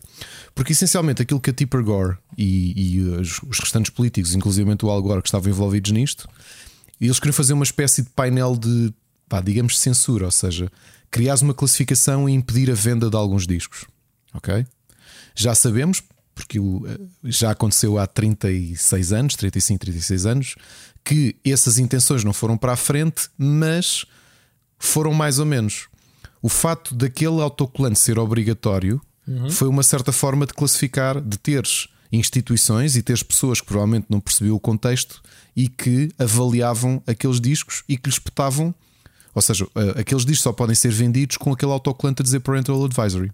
porque 0.55 0.73
essencialmente 0.73 1.21
aquilo 1.21 1.41
que 1.41 1.51
a 1.51 1.53
Tipper 1.53 1.83
Gore 1.83 2.17
e, 2.39 2.95
e 2.95 3.01
os, 3.01 3.43
os 3.43 3.59
restantes 3.59 3.91
políticos, 3.91 4.35
inclusive 4.35 4.71
o 4.83 4.91
Al 4.91 5.03
Gore, 5.03 5.23
que 5.23 5.29
estavam 5.29 5.51
envolvidos 5.51 5.91
nisto, 5.91 6.29
eles 7.01 7.19
queriam 7.19 7.35
fazer 7.35 7.53
uma 7.53 7.65
espécie 7.65 8.03
de 8.03 8.11
painel 8.11 8.57
de, 8.57 8.95
pá, 9.29 9.41
digamos, 9.41 9.77
censura, 9.79 10.27
ou 10.27 10.31
seja, 10.31 10.71
criar 11.11 11.37
uma 11.43 11.53
classificação 11.53 12.29
e 12.29 12.33
impedir 12.33 12.71
a 12.71 12.75
venda 12.75 13.11
de 13.11 13.17
alguns 13.17 13.45
discos. 13.45 13.85
Ok? 14.33 14.65
Já 15.35 15.55
sabemos, 15.55 16.03
porque 16.35 16.59
eh, 16.59 17.01
já 17.25 17.51
aconteceu 17.51 17.99
há 17.99 18.07
36 18.07 19.13
anos, 19.13 19.37
35, 19.37 19.81
36 19.81 20.27
anos, 20.27 20.55
que 21.05 21.37
essas 21.45 21.79
intenções 21.79 22.25
não 22.25 22.33
foram 22.33 22.57
para 22.57 22.73
a 22.73 22.77
frente, 22.77 23.29
mas 23.37 24.05
foram 24.79 25.13
mais 25.13 25.39
ou 25.39 25.47
menos. 25.47 25.89
O 26.41 26.49
fato 26.49 26.95
daquele 26.95 27.41
autocolante 27.41 27.99
ser 27.99 28.19
obrigatório 28.19 29.01
uhum. 29.27 29.51
foi 29.51 29.69
uma 29.69 29.83
certa 29.83 30.13
forma 30.13 30.47
de 30.47 30.55
classificar, 30.55 31.21
de 31.21 31.39
teres 31.39 31.89
instituições 32.13 32.97
e 32.97 33.03
teres 33.03 33.23
pessoas 33.23 33.61
que 33.61 33.67
provavelmente 33.67 34.07
não 34.11 34.21
percebiam 34.21 34.55
o 34.55 34.61
contexto 34.61 35.23
e 35.57 35.69
que 35.69 36.11
avaliavam 36.19 37.03
aqueles 37.07 37.41
discos 37.41 37.85
e 37.89 37.97
que 37.97 38.09
lhes 38.09 38.19
petavam. 38.19 38.75
Ou 39.35 39.41
seja, 39.41 39.67
eh, 39.75 40.01
aqueles 40.01 40.25
discos 40.25 40.43
só 40.43 40.53
podem 40.53 40.75
ser 40.75 40.91
vendidos 40.91 41.37
com 41.37 41.53
aquele 41.53 41.73
autocolante 41.73 42.21
a 42.21 42.25
dizer 42.25 42.41
Parental 42.41 42.85
Advisory. 42.85 43.31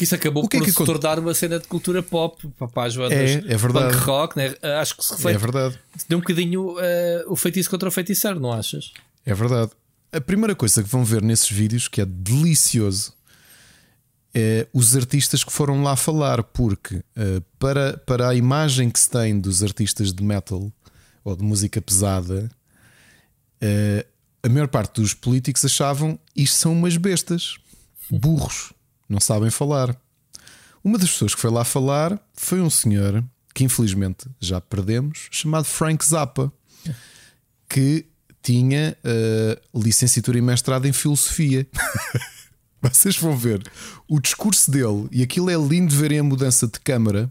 Que 0.00 0.04
isso 0.04 0.14
acabou 0.14 0.48
que 0.48 0.56
é 0.56 0.60
por 0.60 0.64
que 0.64 0.72
se 0.72 0.82
tornar 0.82 1.18
uma 1.18 1.34
cena 1.34 1.58
de 1.58 1.68
cultura 1.68 2.02
pop 2.02 2.50
para 2.72 2.86
as 2.86 2.96
bandas 2.96 3.12
é, 3.12 3.34
é 3.34 3.56
verdade. 3.58 3.92
punk 3.92 4.06
rock, 4.06 4.34
né? 4.34 4.54
acho 4.80 4.96
que 4.96 5.04
se 5.04 5.12
reflete. 5.12 5.34
É 5.34 5.38
verdade. 5.38 5.78
Deu 6.08 6.16
um 6.16 6.22
bocadinho 6.22 6.70
uh, 6.70 6.78
o 7.26 7.36
feitiço 7.36 7.68
contra 7.68 7.86
o 7.86 7.92
feiticeiro, 7.92 8.40
não 8.40 8.50
achas? 8.50 8.94
É 9.26 9.34
verdade. 9.34 9.72
A 10.10 10.18
primeira 10.18 10.54
coisa 10.54 10.82
que 10.82 10.88
vão 10.88 11.04
ver 11.04 11.20
nesses 11.20 11.50
vídeos, 11.50 11.86
que 11.86 12.00
é 12.00 12.06
delicioso, 12.06 13.12
é, 14.32 14.66
os 14.72 14.96
artistas 14.96 15.44
que 15.44 15.52
foram 15.52 15.82
lá 15.82 15.94
falar, 15.94 16.42
porque 16.44 16.94
uh, 16.94 17.42
para, 17.58 17.98
para 17.98 18.30
a 18.30 18.34
imagem 18.34 18.88
que 18.88 18.98
se 18.98 19.10
tem 19.10 19.38
dos 19.38 19.62
artistas 19.62 20.14
de 20.14 20.24
metal 20.24 20.72
ou 21.22 21.36
de 21.36 21.44
música 21.44 21.78
pesada, 21.82 22.50
uh, 23.62 24.08
a 24.42 24.48
maior 24.48 24.68
parte 24.68 24.98
dos 24.98 25.12
políticos 25.12 25.62
achavam 25.62 26.18
isto 26.34 26.56
são 26.56 26.72
umas 26.72 26.96
bestas, 26.96 27.58
burros, 28.10 28.72
não 29.10 29.20
sabem 29.20 29.50
falar. 29.50 29.94
Uma 30.82 30.96
das 30.96 31.10
pessoas 31.10 31.34
que 31.34 31.40
foi 31.40 31.50
lá 31.50 31.64
falar 31.64 32.18
foi 32.32 32.60
um 32.60 32.70
senhor 32.70 33.22
que 33.52 33.64
infelizmente 33.64 34.28
já 34.40 34.60
perdemos, 34.60 35.28
chamado 35.30 35.64
Frank 35.64 36.04
Zappa, 36.04 36.52
que 37.68 38.06
tinha 38.42 38.96
uh, 39.04 39.78
licenciatura 39.78 40.38
e 40.38 40.40
mestrado 40.40 40.86
em 40.86 40.92
filosofia. 40.92 41.66
Vocês 42.80 43.16
vão 43.18 43.36
ver 43.36 43.62
o 44.08 44.18
discurso 44.18 44.70
dele, 44.70 45.06
e 45.12 45.22
aquilo 45.22 45.50
é 45.50 45.56
lindo 45.56 45.94
verem 45.94 46.20
a 46.20 46.24
mudança 46.24 46.66
de 46.66 46.80
câmara, 46.80 47.30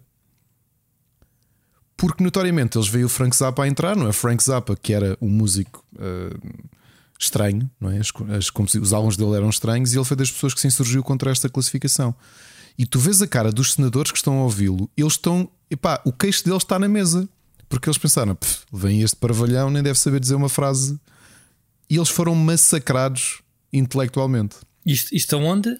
porque 1.98 2.24
notoriamente 2.24 2.78
eles 2.78 2.88
veem 2.88 3.06
o 3.06 3.10
Frank 3.10 3.36
Zappa 3.36 3.64
a 3.64 3.68
entrar, 3.68 3.96
não 3.96 4.08
é? 4.08 4.14
Frank 4.14 4.44
Zappa, 4.44 4.76
que 4.76 4.94
era 4.94 5.18
um 5.20 5.30
músico 5.30 5.84
uh, 5.96 6.70
estranho, 7.20 7.70
não 7.80 7.92
é? 7.92 8.00
As, 8.00 8.12
as, 8.38 8.50
como 8.50 8.68
se, 8.68 8.80
os 8.80 8.94
álbuns 8.94 9.18
dele 9.18 9.36
eram 9.36 9.50
estranhos, 9.50 9.94
e 9.94 9.98
ele 9.98 10.06
foi 10.06 10.16
das 10.16 10.32
pessoas 10.32 10.54
que 10.54 10.62
se 10.62 10.68
insurgiu 10.68 11.04
contra 11.04 11.30
esta 11.30 11.50
classificação. 11.50 12.16
E 12.78 12.86
tu 12.86 12.98
vês 12.98 13.22
a 13.22 13.28
cara 13.28 13.52
dos 13.52 13.74
senadores 13.74 14.10
que 14.10 14.18
estão 14.18 14.40
a 14.40 14.44
ouvi-lo, 14.44 14.90
eles 14.96 15.14
estão, 15.14 15.50
epá, 15.70 16.02
o 16.06 16.14
queixo 16.14 16.46
deles 16.46 16.64
está 16.64 16.80
na 16.80 16.88
mesa, 16.88 17.28
porque 17.68 17.90
eles 17.90 17.98
pensaram, 17.98 18.38
vem 18.72 19.02
este 19.02 19.18
parvalhão, 19.18 19.70
nem 19.70 19.84
deve 19.84 20.00
saber 20.00 20.22
dizer 20.22 20.36
uma 20.36 20.50
frase, 20.50 20.98
e 21.90 21.98
eles 21.98 22.10
foram 22.10 22.34
massacrados 22.34 23.42
intelectualmente. 23.74 24.56
Isto, 24.86 25.14
isto 25.14 25.36
aonde? 25.36 25.78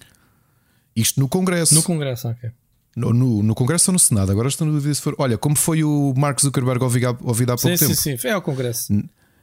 Isto 0.94 1.18
no 1.18 1.28
Congresso. 1.28 1.74
No 1.74 1.82
Congresso, 1.82 2.28
ok. 2.28 2.50
No, 2.94 3.14
no, 3.14 3.42
no 3.42 3.54
Congresso 3.54 3.90
ou 3.90 3.92
no 3.94 3.98
Senado? 3.98 4.30
Agora 4.30 4.48
estou 4.48 4.66
no 4.66 4.72
dúvida 4.74 4.92
se 4.92 5.00
for. 5.00 5.14
Olha, 5.16 5.38
como 5.38 5.56
foi 5.56 5.82
o 5.82 6.12
Mark 6.16 6.40
Zuckerberg 6.40 6.82
ouvido, 6.82 7.16
ouvido 7.22 7.52
há 7.52 7.56
pouco 7.56 7.76
sim, 7.78 7.86
tempo? 7.86 7.98
Sim, 7.98 8.18
sim, 8.18 8.28
é 8.28 8.36
o 8.36 8.42
Congresso. 8.42 8.92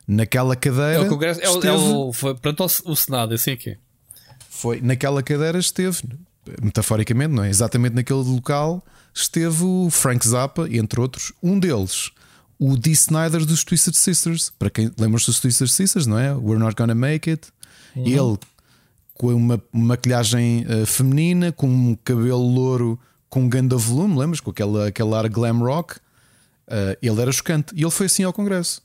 Naquela 0.08 0.56
cadeira. 0.56 0.94
É 0.94 1.00
o 1.02 1.10
Congresso, 1.10 1.42
é, 1.42 1.44
esteve... 1.44 1.68
é 1.68 1.74
o, 1.74 2.14
foi, 2.14 2.36
pronto, 2.36 2.66
o 2.86 2.96
Senado, 2.96 3.34
eu 3.34 3.38
sei 3.38 3.56
o 3.56 3.58
quê. 3.58 3.78
Foi, 4.50 4.80
naquela 4.82 5.22
cadeira 5.22 5.60
esteve, 5.60 6.02
metaforicamente, 6.62 7.34
não 7.34 7.44
é? 7.44 7.50
Exatamente 7.50 7.94
naquele 7.94 8.24
local, 8.24 8.84
esteve 9.14 9.64
o 9.64 9.90
Frank 9.92 10.28
Zappa, 10.28 10.68
entre 10.72 11.00
outros, 11.00 11.34
um 11.44 11.60
deles, 11.60 12.12
o 12.58 12.78
Dee 12.78 12.94
Snyder 12.94 13.46
dos 13.46 13.64
Twisted 13.64 13.96
Sisters. 13.96 14.52
Para 14.58 14.70
quem 14.70 14.92
lembra-se 14.98 15.28
dos 15.28 15.40
Twisted 15.40 15.70
Sisters, 15.70 16.08
não 16.08 16.18
é? 16.18 16.34
We're 16.34 16.58
Not 16.58 16.76
Gonna 16.76 16.96
Make 16.96 17.30
It. 17.30 17.48
Uhum. 17.96 18.06
Ele 18.06 18.40
com 19.14 19.34
uma 19.34 19.62
maquilhagem 19.72 20.66
uh, 20.66 20.86
feminina, 20.86 21.52
com 21.52 21.68
um 21.68 21.98
cabelo 22.04 22.48
louro 22.48 23.00
com 23.30 23.42
um 23.42 23.50
grande 23.50 23.76
volume, 23.76 24.18
lembras? 24.18 24.40
Com 24.40 24.52
aquela, 24.52 24.88
aquela 24.88 25.20
ar 25.20 25.30
glam 25.30 25.60
rock. 25.60 25.96
Uh, 26.68 26.98
ele 27.02 27.22
era 27.22 27.32
chocante. 27.32 27.74
E 27.76 27.82
ele 27.82 27.92
foi 27.92 28.06
assim 28.06 28.24
ao 28.24 28.34
Congresso. 28.34 28.82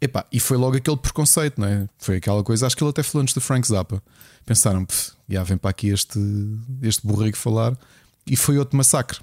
Epá, 0.00 0.24
e 0.30 0.38
foi 0.38 0.56
logo 0.56 0.76
aquele 0.76 0.96
preconceito, 0.96 1.60
não 1.60 1.66
é? 1.66 1.88
Foi 1.98 2.16
aquela 2.16 2.42
coisa. 2.44 2.66
Acho 2.66 2.76
que 2.76 2.82
ele 2.82 2.90
até 2.90 3.02
falou 3.02 3.22
antes 3.22 3.34
do 3.34 3.40
Frank 3.40 3.66
Zappa. 3.66 4.02
Pensaram, 4.46 4.86
já 5.28 5.42
vem 5.42 5.56
para 5.56 5.70
aqui 5.70 5.88
este, 5.88 6.18
este 6.82 7.06
burrico 7.06 7.36
falar. 7.36 7.76
E 8.26 8.36
foi 8.36 8.58
outro 8.58 8.76
massacre. 8.76 9.18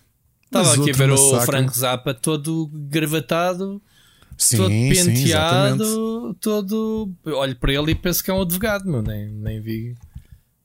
Estava 0.46 0.74
aqui 0.74 0.92
a 0.92 0.94
ver 0.94 1.08
massacre... 1.08 1.38
o 1.38 1.42
Frank 1.42 1.78
Zappa 1.78 2.14
todo 2.14 2.70
gravatado. 2.74 3.82
Sim, 4.38 4.58
todo 4.58 4.70
penteado, 4.70 5.86
sim, 5.86 6.36
todo. 6.42 7.10
Olho 7.26 7.56
para 7.56 7.74
ele 7.74 7.92
e 7.92 7.96
penso 7.96 8.22
que 8.22 8.30
é 8.30 8.34
um 8.34 8.42
advogado, 8.42 8.86
meu, 8.86 9.02
nem, 9.02 9.30
nem 9.30 9.62
vi. 9.62 9.96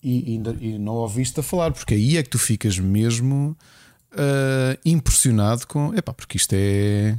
E, 0.02 0.34
e, 0.34 0.42
e, 0.60 0.78
não 0.78 0.94
ouviste 0.94 1.38
a 1.38 1.42
falar, 1.42 1.70
porque 1.72 1.94
aí 1.94 2.16
é 2.16 2.22
que 2.22 2.30
tu 2.30 2.38
ficas 2.38 2.78
mesmo 2.78 3.56
uh, 4.12 4.78
impressionado 4.84 5.66
com. 5.66 5.94
Epá, 5.94 6.12
porque 6.12 6.36
isto 6.36 6.52
é. 6.54 7.16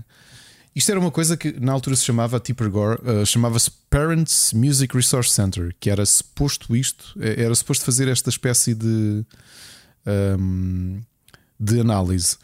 Isto 0.74 0.92
era 0.92 1.00
uma 1.00 1.12
coisa 1.12 1.36
que 1.36 1.60
na 1.60 1.74
altura 1.74 1.96
se 1.96 2.06
chamava 2.06 2.40
Tipper 2.40 2.70
Gore, 2.70 3.02
uh, 3.02 3.26
chamava-se 3.26 3.70
Parents 3.90 4.54
Music 4.54 4.96
Resource 4.96 5.32
Center, 5.32 5.76
que 5.80 5.90
era 5.90 6.06
suposto 6.06 6.74
isto, 6.76 7.14
eh, 7.20 7.44
era 7.44 7.54
suposto 7.54 7.84
fazer 7.84 8.08
esta 8.08 8.30
espécie 8.30 8.74
de, 8.74 9.26
um, 10.40 11.02
de 11.60 11.80
análise. 11.82 12.38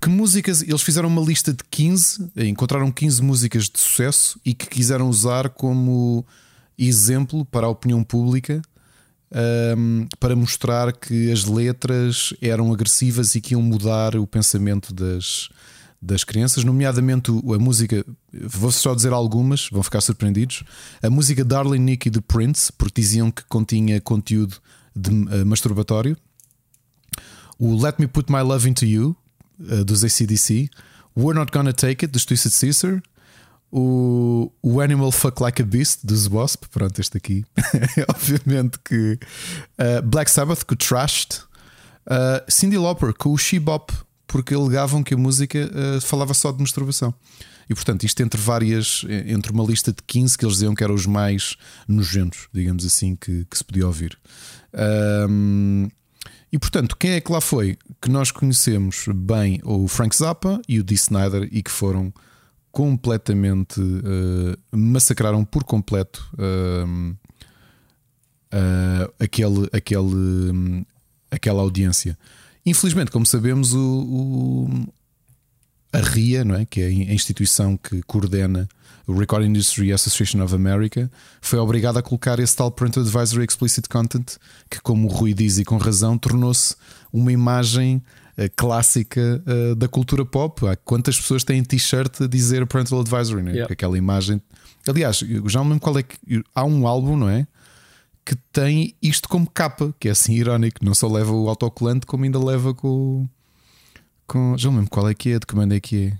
Que 0.00 0.08
músicas, 0.08 0.62
eles 0.62 0.82
fizeram 0.82 1.08
uma 1.08 1.22
lista 1.22 1.52
de 1.52 1.64
15, 1.68 2.30
encontraram 2.36 2.92
15 2.92 3.20
músicas 3.20 3.64
de 3.64 3.80
sucesso 3.80 4.38
e 4.44 4.54
que 4.54 4.68
quiseram 4.68 5.08
usar 5.08 5.48
como 5.48 6.24
exemplo 6.78 7.44
para 7.44 7.66
a 7.66 7.70
opinião 7.70 8.04
pública 8.04 8.62
um, 9.76 10.06
para 10.18 10.36
mostrar 10.36 10.92
que 10.92 11.30
as 11.32 11.44
letras 11.44 12.34
eram 12.40 12.72
agressivas 12.72 13.34
e 13.34 13.40
que 13.40 13.54
iam 13.54 13.62
mudar 13.62 14.16
o 14.16 14.26
pensamento 14.26 14.92
das, 14.92 15.48
das 16.00 16.24
crianças, 16.24 16.64
nomeadamente 16.64 17.30
a 17.30 17.58
música, 17.58 18.04
vou 18.32 18.72
só 18.72 18.94
dizer 18.94 19.12
algumas, 19.12 19.68
vão 19.70 19.82
ficar 19.82 20.00
surpreendidos. 20.00 20.64
A 21.02 21.10
música 21.10 21.44
Darling 21.44 21.80
Nikki 21.80 22.08
de 22.08 22.20
Prince, 22.20 22.72
porque 22.72 23.00
diziam 23.00 23.30
que 23.30 23.44
continha 23.44 24.00
conteúdo 24.00 24.56
de 24.96 25.10
uh, 25.10 25.44
masturbatório. 25.44 26.16
O 27.58 27.74
Let 27.74 27.96
Me 27.98 28.06
Put 28.06 28.32
My 28.32 28.40
Love 28.40 28.68
Into 28.68 28.86
You, 28.86 29.14
uh, 29.60 29.84
dos 29.84 30.02
ACDC. 30.02 30.70
We're 31.16 31.38
Not 31.38 31.52
Gonna 31.52 31.72
Take 31.72 32.06
It, 32.06 32.06
dos 32.06 32.24
Twisted 32.24 32.52
Sister 32.52 33.02
o, 33.70 34.52
o 34.62 34.80
Animal 34.80 35.12
Fuck 35.12 35.40
Like 35.40 35.62
a 35.62 35.64
Beast 35.64 36.00
dos 36.04 36.26
Wasp, 36.26 36.64
pronto, 36.70 37.00
este 37.00 37.16
aqui, 37.16 37.44
obviamente 38.08 38.78
que 38.84 39.18
uh, 39.78 40.02
Black 40.02 40.30
Sabbath 40.30 40.64
com 40.64 40.74
Trashed, 40.74 41.42
uh, 42.06 42.50
Cindy 42.50 42.76
Lauper 42.76 43.14
com 43.14 43.32
o 43.32 43.38
She-Bop, 43.38 43.92
porque 44.30 44.54
alegavam 44.54 45.02
que 45.02 45.12
a 45.12 45.16
música 45.16 45.58
uh, 45.58 46.00
falava 46.00 46.32
só 46.34 46.52
de 46.52 46.60
masturbação. 46.60 47.12
E 47.68 47.74
portanto, 47.74 48.04
isto 48.04 48.22
entre 48.22 48.40
várias, 48.40 49.04
entre 49.26 49.52
uma 49.52 49.64
lista 49.64 49.92
de 49.92 50.02
15 50.06 50.38
que 50.38 50.44
eles 50.44 50.54
diziam 50.54 50.74
que 50.74 50.84
eram 50.84 50.94
os 50.94 51.06
mais 51.06 51.56
nojentos, 51.86 52.48
digamos 52.52 52.84
assim, 52.84 53.16
que, 53.16 53.44
que 53.44 53.58
se 53.58 53.64
podia 53.64 53.86
ouvir. 53.86 54.16
Um, 55.28 55.88
e 56.52 56.58
portanto, 56.58 56.96
quem 56.96 57.12
é 57.12 57.20
que 57.20 57.30
lá 57.30 57.40
foi? 57.40 57.76
Que 58.00 58.08
nós 58.08 58.30
conhecemos 58.30 59.06
bem 59.14 59.60
o 59.64 59.86
Frank 59.88 60.16
Zappa 60.16 60.60
e 60.68 60.80
o 60.80 60.84
Dee 60.84 60.96
Snyder 60.96 61.48
e 61.50 61.62
que 61.62 61.70
foram 61.70 62.12
completamente 62.70 63.80
uh, 63.80 64.76
massacraram 64.76 65.44
por 65.44 65.64
completo 65.64 66.28
uh, 66.34 67.16
uh, 68.52 69.12
aquele, 69.18 69.68
aquele, 69.72 70.52
um, 70.52 70.84
aquela 71.30 71.62
audiência. 71.62 72.16
Infelizmente, 72.70 73.10
como 73.10 73.26
sabemos, 73.26 73.74
o, 73.74 73.78
o, 73.80 74.88
a 75.92 75.98
RIA, 75.98 76.44
não 76.44 76.54
é? 76.54 76.64
que 76.64 76.80
é 76.80 76.86
a 76.86 77.12
instituição 77.12 77.76
que 77.76 78.00
coordena 78.02 78.68
o 79.06 79.12
Recording 79.12 79.48
Industry 79.48 79.92
Association 79.92 80.40
of 80.42 80.54
America, 80.54 81.10
foi 81.40 81.58
obrigada 81.58 81.98
a 81.98 82.02
colocar 82.02 82.38
esse 82.38 82.54
tal 82.54 82.70
Parental 82.70 83.02
Advisory 83.02 83.44
Explicit 83.44 83.88
Content, 83.88 84.36
que, 84.70 84.80
como 84.80 85.08
o 85.08 85.10
Rui 85.10 85.34
diz 85.34 85.58
e 85.58 85.64
com 85.64 85.78
razão, 85.78 86.16
tornou-se 86.16 86.76
uma 87.12 87.32
imagem 87.32 88.00
clássica 88.56 89.42
uh, 89.46 89.74
da 89.74 89.88
cultura 89.88 90.24
pop. 90.24 90.66
Há 90.66 90.76
quantas 90.76 91.20
pessoas 91.20 91.44
têm 91.44 91.62
t-shirt 91.62 92.22
a 92.22 92.26
dizer 92.26 92.66
Parental 92.66 93.00
Advisory, 93.00 93.42
né? 93.42 93.52
Yep. 93.52 93.72
aquela 93.72 93.98
imagem. 93.98 94.40
Aliás, 94.88 95.18
já 95.46 95.58
não 95.58 95.70
lembro 95.70 95.80
qual 95.80 95.98
é 95.98 96.02
que. 96.02 96.16
Há 96.54 96.64
um 96.64 96.86
álbum, 96.86 97.16
não 97.16 97.28
é? 97.28 97.46
Que 98.30 98.36
tem 98.52 98.94
isto 99.02 99.28
como 99.28 99.50
capa, 99.50 99.92
que 99.98 100.06
é 100.06 100.12
assim 100.12 100.34
irónico. 100.34 100.84
Não 100.84 100.94
só 100.94 101.08
leva 101.08 101.32
o 101.32 101.48
autocolante, 101.48 102.06
como 102.06 102.22
ainda 102.22 102.38
leva 102.38 102.72
com. 102.72 103.28
com 104.24 104.56
já 104.56 104.70
não 104.70 104.76
lembro 104.76 104.90
qual 104.92 105.08
é 105.08 105.14
que 105.14 105.30
é, 105.30 105.38
de 105.40 105.44
que 105.44 105.52
banda 105.52 105.74
é 105.74 105.80
que 105.80 106.06
é. 106.06 106.18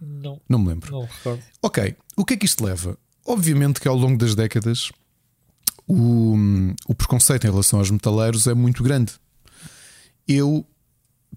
Não. 0.00 0.40
Não 0.48 0.58
me 0.58 0.70
lembro. 0.70 0.90
Não 0.90 1.02
recordo. 1.02 1.40
Ok, 1.62 1.94
o 2.16 2.24
que 2.24 2.34
é 2.34 2.36
que 2.36 2.46
isto 2.46 2.64
leva? 2.64 2.98
Obviamente 3.24 3.80
que 3.80 3.86
ao 3.86 3.94
longo 3.94 4.18
das 4.18 4.34
décadas 4.34 4.90
o, 5.86 6.34
o 6.88 6.96
preconceito 6.96 7.46
em 7.46 7.50
relação 7.50 7.78
aos 7.78 7.92
metaleiros 7.92 8.48
é 8.48 8.54
muito 8.54 8.82
grande. 8.82 9.12
Eu 10.26 10.66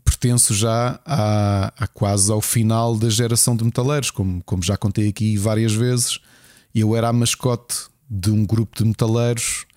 pertenço 0.04 0.56
já 0.56 1.00
a, 1.06 1.72
a, 1.78 1.86
quase 1.86 2.32
ao 2.32 2.42
final 2.42 2.98
da 2.98 3.12
geração 3.12 3.56
de 3.56 3.64
metaleiros, 3.64 4.10
como, 4.10 4.42
como 4.44 4.64
já 4.64 4.76
contei 4.76 5.08
aqui 5.08 5.38
várias 5.38 5.72
vezes. 5.72 6.20
Eu 6.74 6.96
era 6.96 7.10
a 7.10 7.14
mascote 7.14 7.76
de 8.10 8.32
um 8.32 8.44
grupo 8.44 8.76
de 8.76 8.86
metaleiros 8.86 9.68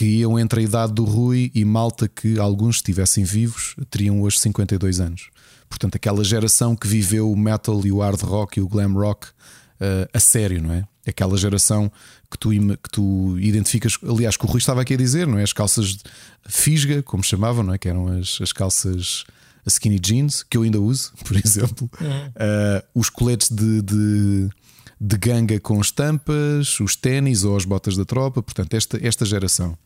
que 0.00 0.06
iam 0.06 0.38
entre 0.38 0.60
a 0.60 0.62
idade 0.62 0.94
do 0.94 1.04
Rui 1.04 1.52
e 1.54 1.62
malta 1.62 2.08
que 2.08 2.38
alguns 2.38 2.76
estivessem 2.76 3.22
vivos 3.22 3.76
teriam 3.90 4.22
hoje 4.22 4.38
52 4.38 4.98
anos. 4.98 5.28
Portanto, 5.68 5.96
aquela 5.96 6.24
geração 6.24 6.74
que 6.74 6.88
viveu 6.88 7.30
o 7.30 7.36
metal 7.36 7.78
e 7.84 7.92
o 7.92 7.98
hard 7.98 8.18
rock 8.22 8.58
e 8.58 8.62
o 8.62 8.66
glam 8.66 8.94
rock 8.94 9.26
uh, 9.26 10.08
a 10.10 10.18
sério, 10.18 10.62
não 10.62 10.72
é? 10.72 10.84
Aquela 11.06 11.36
geração 11.36 11.92
que 12.30 12.38
tu, 12.38 12.48
que 12.48 12.90
tu 12.90 13.38
identificas, 13.40 13.98
aliás, 14.02 14.38
que 14.38 14.44
o 14.46 14.48
Rui 14.48 14.56
estava 14.56 14.80
aqui 14.80 14.94
a 14.94 14.96
dizer, 14.96 15.26
não 15.26 15.36
é? 15.36 15.42
As 15.42 15.52
calças 15.52 15.88
de 15.88 16.02
fisga, 16.48 17.02
como 17.02 17.22
chamavam, 17.22 17.62
não 17.62 17.74
é? 17.74 17.76
Que 17.76 17.90
eram 17.90 18.08
as, 18.08 18.38
as 18.40 18.54
calças 18.54 19.26
skinny 19.66 19.98
jeans, 19.98 20.42
que 20.42 20.56
eu 20.56 20.62
ainda 20.62 20.80
uso, 20.80 21.12
por 21.22 21.36
exemplo, 21.36 21.90
uh, 22.00 22.88
os 22.94 23.10
coletes 23.10 23.50
de, 23.50 23.82
de, 23.82 24.48
de, 24.98 25.18
ganga 25.18 25.60
com 25.60 25.78
estampas, 25.78 26.80
os 26.80 26.96
ténis 26.96 27.44
ou 27.44 27.54
as 27.54 27.66
botas 27.66 27.98
da 27.98 28.06
tropa, 28.06 28.42
portanto, 28.42 28.72
esta, 28.72 28.98
esta 29.06 29.26
geração. 29.26 29.76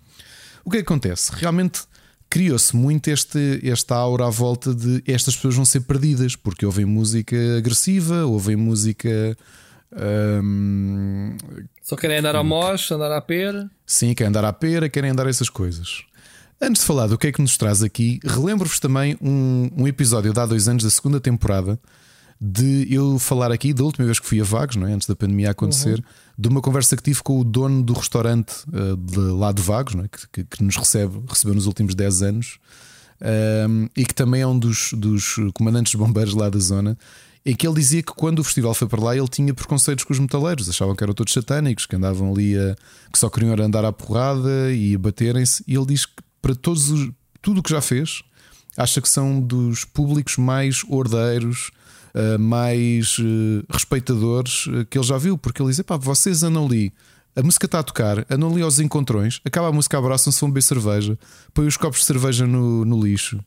O 0.65 0.70
que, 0.70 0.78
é 0.78 0.81
que 0.81 0.86
acontece? 0.86 1.32
Realmente 1.35 1.82
criou-se 2.31 2.74
muito 2.74 3.09
este, 3.09 3.61
esta 3.62 3.95
aura 3.95 4.27
à 4.27 4.31
volta 4.31 4.74
de 4.74 5.03
estas 5.07 5.36
pessoas 5.36 5.55
vão 5.55 5.65
ser 5.65 5.81
perdidas, 5.82 6.35
porque 6.35 6.66
ouvem 6.66 6.85
música 6.85 7.36
agressiva, 7.57 8.24
ouvem 8.24 8.57
música. 8.57 9.36
Um, 9.93 11.36
Só 11.82 11.95
querem 11.95 12.19
andar 12.19 12.35
ao 12.35 12.43
mosh, 12.43 12.91
andar 12.91 13.12
à 13.12 13.20
pera. 13.20 13.70
Sim, 13.86 14.15
querem 14.15 14.31
andar 14.31 14.45
à 14.45 14.53
pera, 14.53 14.89
querem 14.89 15.11
andar 15.11 15.28
essas 15.28 15.49
coisas. 15.49 16.03
Antes 16.61 16.82
de 16.82 16.86
falar 16.86 17.07
do 17.09 17.19
que 17.19 17.27
é 17.27 17.32
que 17.32 17.43
nos 17.43 17.57
traz 17.57 17.82
aqui, 17.82 18.19
relembro-vos 18.24 18.81
também 18.81 19.16
um, 19.20 19.70
um, 19.77 19.86
episódio 19.86 20.32
de 20.32 20.41
há 20.41 20.47
dois 20.47 20.66
anos 20.66 20.82
da 20.82 20.91
segunda 20.91 21.20
temporada 21.20 21.78
de 22.41 22.86
eu 22.93 23.19
falar 23.19 23.53
aqui 23.53 23.73
da 23.73 23.85
última 23.85 24.07
vez 24.07 24.19
que 24.19 24.27
fui 24.27 24.41
a 24.41 24.45
Vagos, 24.45 24.77
não 24.77 24.86
é? 24.86 24.93
antes 24.93 25.07
da 25.07 25.15
pandemia 25.15 25.51
acontecer, 25.51 25.99
uhum. 25.99 26.05
De 26.36 26.48
uma 26.48 26.61
conversa 26.61 26.97
que 26.97 27.02
tive 27.02 27.23
com 27.23 27.40
o 27.40 27.44
dono 27.44 27.82
do 27.82 27.93
restaurante 27.93 28.52
uh, 28.69 28.97
de 28.97 29.19
lá 29.19 29.52
de 29.52 29.62
Vagos, 29.62 29.94
é? 29.94 30.09
que, 30.09 30.28
que, 30.32 30.44
que 30.44 30.65
nos 30.65 30.77
recebe, 30.77 31.20
recebeu 31.28 31.55
nos 31.55 31.66
últimos 31.66 31.94
10 31.94 32.23
anos, 32.23 32.59
um, 33.69 33.89
e 33.97 34.05
que 34.05 34.15
também 34.15 34.43
é 34.43 34.47
um 34.47 34.59
dos, 34.59 34.93
dos 34.93 35.36
comandantes 35.55 35.93
de 35.93 35.97
bombeiros 35.97 36.35
lá 36.35 36.51
da 36.51 36.59
zona. 36.59 36.98
Em 37.47 37.55
que 37.55 37.66
ele 37.66 37.77
dizia 37.77 38.02
que 38.02 38.12
quando 38.12 38.39
o 38.39 38.44
festival 38.44 38.73
foi 38.73 38.89
para 38.89 39.02
lá 39.02 39.15
ele 39.15 39.28
tinha 39.28 39.52
preconceitos 39.52 40.02
com 40.05 40.15
os 40.15 40.19
metaleiros, 40.19 40.69
achavam 40.69 40.97
que 40.97 41.05
eram 41.05 41.12
todos 41.12 41.32
satânicos, 41.32 41.85
que 41.85 41.94
andavam 41.94 42.32
ali 42.32 42.56
a, 42.59 42.74
que 43.12 43.19
só 43.19 43.28
queriam 43.28 43.52
andar 43.52 43.85
à 43.85 43.93
porrada 43.93 44.73
e 44.73 44.97
baterem-se. 44.97 45.62
E 45.66 45.77
ele 45.77 45.86
diz 45.86 46.06
que 46.06 46.15
para 46.40 46.55
todos 46.55 46.90
os, 46.90 47.11
tudo 47.43 47.61
o 47.61 47.62
que 47.62 47.70
já 47.70 47.82
fez, 47.82 48.23
acha 48.77 49.01
que 49.01 49.09
são 49.09 49.40
dos 49.40 49.85
públicos 49.85 50.36
mais 50.39 50.82
ordeiros, 50.89 51.70
mais 52.39 53.19
uh, 53.19 53.65
respeitadores 53.69 54.66
uh, 54.66 54.85
que 54.86 54.97
ele 54.97 55.07
já 55.07 55.19
viu, 55.19 55.36
porque 55.36 55.61
ele 55.61 55.70
diz: 55.70 55.81
pá, 55.82 55.97
vocês 55.97 56.43
andam 56.43 56.66
ali 56.66 56.93
a 57.36 57.43
música 57.43 57.66
está 57.66 57.81
a 57.81 57.82
tocar, 57.82 58.24
andam 58.31 58.51
ali 58.51 58.62
aos 58.62 58.78
encontrões, 58.78 59.41
acaba 59.45 59.69
a 59.69 59.73
música, 59.73 59.99
abraçam-se, 59.99 60.41
vão 60.41 60.51
beber 60.51 60.62
cerveja, 60.62 61.19
põem 61.53 61.66
os 61.66 61.77
copos 61.77 62.01
de 62.01 62.07
cerveja 62.07 62.47
no, 62.47 62.85
no 62.85 63.03
lixo, 63.03 63.39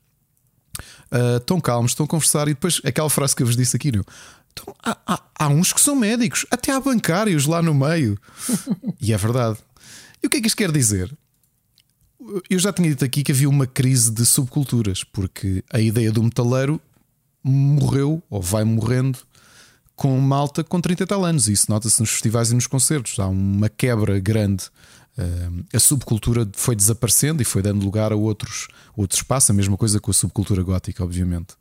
uh, 1.12 1.38
estão 1.38 1.62
calmos, 1.62 1.92
estão 1.92 2.06
a 2.06 2.10
conversar, 2.10 2.50
e 2.50 2.54
depois 2.54 2.82
aquela 2.84 3.10
frase 3.10 3.36
que 3.36 3.44
eu 3.44 3.48
vos 3.48 3.56
disse 3.56 3.76
aqui, 3.78 3.92
não? 3.92 4.04
Então, 4.52 4.76
há, 4.84 4.98
há, 5.08 5.24
há, 5.40 5.48
uns 5.48 5.72
que 5.72 5.80
são 5.80 5.96
médicos, 5.96 6.46
até 6.52 6.74
há 6.74 6.80
bancários 6.80 7.46
lá 7.46 7.62
no 7.62 7.74
meio. 7.74 8.20
e 9.00 9.14
é 9.14 9.18
verdade. 9.18 9.58
E 10.22 10.28
o 10.28 10.30
que 10.30 10.38
é 10.38 10.42
que 10.42 10.48
isto 10.48 10.58
quer 10.58 10.72
dizer? 10.72 11.16
Eu 12.50 12.60
já 12.60 12.74
tinha 12.74 12.90
dito 12.90 13.06
aqui 13.06 13.24
que 13.24 13.32
havia 13.32 13.48
uma 13.48 13.68
crise 13.68 14.12
de 14.12 14.26
subculturas, 14.26 15.04
porque 15.04 15.64
a 15.72 15.80
ideia 15.80 16.12
do 16.12 16.24
metaleiro 16.24 16.82
morreu 17.48 18.22
ou 18.30 18.42
vai 18.42 18.64
morrendo 18.64 19.20
com 19.96 20.18
malta 20.20 20.64
com 20.64 20.80
30 20.80 21.04
e 21.04 21.08
tal 21.08 21.26
anos. 21.26 21.48
Isso 21.48 21.66
nota-se 21.70 22.00
nos 22.00 22.12
festivais 22.12 22.52
e 22.52 22.56
nos 22.56 22.68
concertos. 22.68 23.20
Há 23.20 23.28
uma 23.28 23.68
quebra 23.68 24.20
grande. 24.20 24.66
A 25.74 25.80
subcultura 25.80 26.48
foi 26.54 26.76
desaparecendo 26.76 27.42
e 27.42 27.46
foi 27.46 27.64
dando 27.64 27.84
lugar 27.84 28.14
a 28.14 28.16
outros, 28.16 28.68
outros 28.96 29.20
espaços. 29.20 29.50
A 29.50 29.54
mesma 29.54 29.76
coisa 29.76 30.00
com 30.00 30.12
a 30.12 30.14
subcultura 30.14 30.62
gótica, 30.62 31.04
obviamente. 31.04 31.56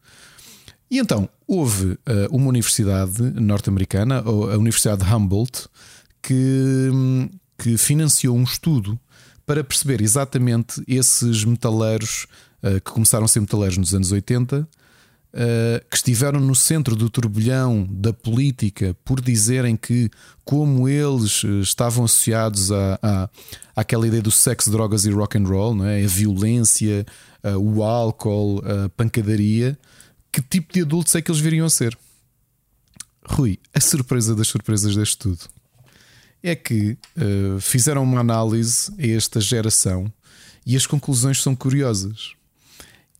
E 0.90 0.98
então 0.98 1.28
houve 1.46 1.98
uma 2.30 2.48
universidade 2.48 3.22
norte-americana, 3.22 4.18
a 4.20 4.56
Universidade 4.58 5.02
de 5.02 5.12
Humboldt, 5.12 5.68
que, 6.22 6.90
que 7.58 7.78
financiou 7.78 8.36
um 8.36 8.44
estudo 8.44 9.00
para 9.46 9.64
perceber 9.64 10.02
exatamente 10.02 10.82
esses 10.86 11.42
metaleiros 11.44 12.26
que 12.84 12.92
começaram 12.92 13.24
a 13.24 13.28
ser 13.28 13.40
metaleiros 13.40 13.78
nos 13.78 13.94
anos 13.94 14.12
80 14.12 14.68
uh, 15.32 15.84
que 15.88 15.96
estiveram 15.96 16.40
no 16.40 16.54
centro 16.54 16.96
do 16.96 17.10
turbilhão 17.10 17.86
da 17.90 18.12
política 18.12 18.96
por 19.04 19.20
dizerem 19.20 19.76
que, 19.76 20.10
como 20.44 20.88
eles 20.88 21.42
eh, 21.44 21.60
estavam 21.60 22.04
associados 22.04 22.70
a, 22.70 22.98
a, 23.02 23.30
àquela 23.74 24.06
ideia 24.06 24.22
do 24.22 24.30
sexo, 24.30 24.70
drogas 24.70 25.04
e 25.04 25.10
rock 25.10 25.36
and 25.36 25.44
roll, 25.44 25.74
não 25.74 25.86
é? 25.86 26.04
a 26.04 26.06
violência, 26.06 27.04
uh, 27.42 27.58
o 27.58 27.82
álcool, 27.82 28.62
a 28.64 28.88
pancadaria, 28.90 29.78
que 30.30 30.40
tipo 30.40 30.72
de 30.72 30.82
adultos 30.82 31.14
é 31.14 31.22
que 31.22 31.30
eles 31.30 31.40
viriam 31.40 31.66
a 31.66 31.70
ser? 31.70 31.96
Rui, 33.28 33.58
a 33.74 33.80
surpresa 33.80 34.34
das 34.34 34.48
surpresas 34.48 34.94
deste 34.94 35.18
tudo 35.18 35.40
é 36.42 36.54
que 36.54 36.96
uh, 37.16 37.60
fizeram 37.60 38.02
uma 38.02 38.20
análise 38.20 38.92
a 38.98 39.06
esta 39.06 39.40
geração 39.40 40.12
e 40.64 40.76
as 40.76 40.86
conclusões 40.86 41.42
são 41.42 41.56
curiosas. 41.56 42.34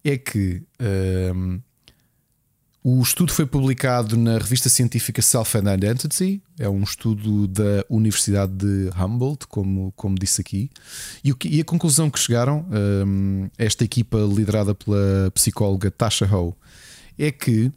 É 0.04 0.16
que 0.16 0.62
uh, 0.80 1.62
o 2.88 3.02
estudo 3.02 3.32
foi 3.32 3.44
publicado 3.44 4.16
na 4.16 4.38
revista 4.38 4.68
científica 4.68 5.20
Self 5.20 5.58
and 5.58 5.74
Identity, 5.74 6.40
é 6.56 6.68
um 6.68 6.84
estudo 6.84 7.48
da 7.48 7.84
Universidade 7.90 8.52
de 8.52 8.90
Humboldt, 8.96 9.48
como, 9.48 9.92
como 9.96 10.16
disse 10.16 10.40
aqui, 10.40 10.70
e, 11.24 11.32
o 11.32 11.34
que, 11.34 11.48
e 11.48 11.60
a 11.60 11.64
conclusão 11.64 12.08
que 12.08 12.16
chegaram, 12.16 12.64
um, 13.04 13.50
esta 13.58 13.82
equipa 13.82 14.18
liderada 14.18 14.72
pela 14.72 15.32
psicóloga 15.34 15.90
Tasha 15.90 16.32
Ho, 16.32 16.54
é 17.18 17.32
que 17.32 17.72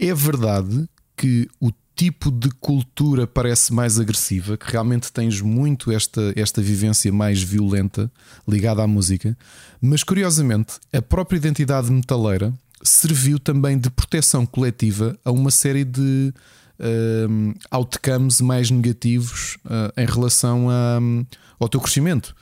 é 0.00 0.14
verdade 0.14 0.88
que 1.14 1.46
o 1.60 1.70
tipo 1.94 2.30
de 2.30 2.48
cultura 2.48 3.26
parece 3.26 3.74
mais 3.74 4.00
agressiva, 4.00 4.56
que 4.56 4.72
realmente 4.72 5.12
tens 5.12 5.42
muito 5.42 5.92
esta, 5.92 6.32
esta 6.34 6.62
vivência 6.62 7.12
mais 7.12 7.42
violenta 7.42 8.10
ligada 8.48 8.82
à 8.82 8.86
música, 8.86 9.36
mas 9.82 10.02
curiosamente 10.02 10.76
a 10.94 11.02
própria 11.02 11.36
identidade 11.36 11.92
metaleira 11.92 12.54
serviu 12.84 13.38
também 13.38 13.78
de 13.78 13.90
proteção 13.90 14.44
coletiva 14.44 15.18
a 15.24 15.30
uma 15.30 15.50
série 15.50 15.84
de 15.84 16.32
uh, 16.78 17.54
outcomes 17.70 18.40
mais 18.40 18.70
negativos 18.70 19.56
uh, 19.64 19.92
em 19.96 20.06
relação 20.06 20.68
a, 20.70 20.98
um, 21.00 21.24
ao 21.58 21.68
teu 21.68 21.80
crescimento. 21.80 22.34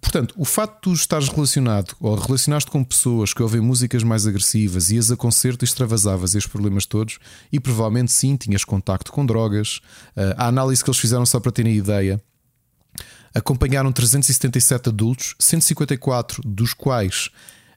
Portanto, 0.00 0.34
o 0.36 0.44
facto 0.44 0.74
de 0.74 0.80
tu 0.82 0.92
estares 0.92 1.28
relacionado 1.28 1.96
ou 2.00 2.14
relacionaste 2.14 2.70
com 2.70 2.84
pessoas 2.84 3.32
que 3.32 3.42
ouvem 3.42 3.60
músicas 3.60 4.02
mais 4.02 4.26
agressivas, 4.26 4.90
ias 4.90 5.10
a 5.10 5.16
concerto 5.16 5.64
e 5.64 5.66
extravasavas 5.66 6.34
estes 6.34 6.50
problemas 6.50 6.86
todos, 6.86 7.18
e 7.50 7.58
provavelmente 7.58 8.12
sim 8.12 8.36
tinhas 8.36 8.64
contacto 8.64 9.10
com 9.10 9.24
drogas. 9.24 9.78
Uh, 10.16 10.34
a 10.36 10.46
análise 10.48 10.82
que 10.82 10.90
eles 10.90 11.00
fizeram, 11.00 11.24
só 11.24 11.40
para 11.40 11.52
terem 11.52 11.74
ideia, 11.74 12.20
acompanharam 13.34 13.92
377 13.92 14.88
adultos, 14.88 15.34
154 15.38 16.42
dos 16.44 16.72
quais 16.72 17.30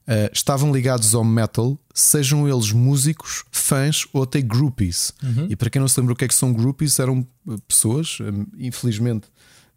uh, 0.09 0.29
estavam 0.33 0.73
ligados 0.73 1.13
ao 1.13 1.23
metal, 1.23 1.77
sejam 1.93 2.49
eles 2.49 2.71
músicos, 2.71 3.43
fãs 3.51 4.07
ou 4.11 4.23
até 4.23 4.41
groupies. 4.41 5.13
Uhum. 5.21 5.47
E 5.49 5.55
para 5.55 5.69
quem 5.69 5.79
não 5.79 5.87
se 5.87 5.99
lembra 5.99 6.13
o 6.13 6.15
que 6.15 6.25
é 6.25 6.27
que 6.27 6.33
são 6.33 6.51
groupies, 6.51 6.97
eram 6.97 7.25
eh, 7.47 7.55
pessoas, 7.67 8.17
infelizmente, 8.57 9.27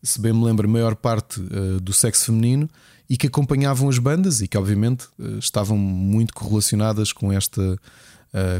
se 0.02 0.20
bem 0.20 0.32
me 0.32 0.44
lembro, 0.44 0.66
a 0.66 0.70
maior 0.70 0.96
parte 0.96 1.40
uh, 1.40 1.78
do 1.80 1.92
sexo 1.92 2.26
feminino 2.26 2.68
e 3.08 3.16
que 3.16 3.26
acompanhavam 3.26 3.88
as 3.88 3.98
bandas 3.98 4.40
e 4.40 4.48
que, 4.48 4.56
obviamente, 4.56 5.06
uh, 5.18 5.38
estavam 5.38 5.76
muito 5.76 6.32
correlacionadas 6.32 7.12
com 7.12 7.32
esta. 7.32 7.78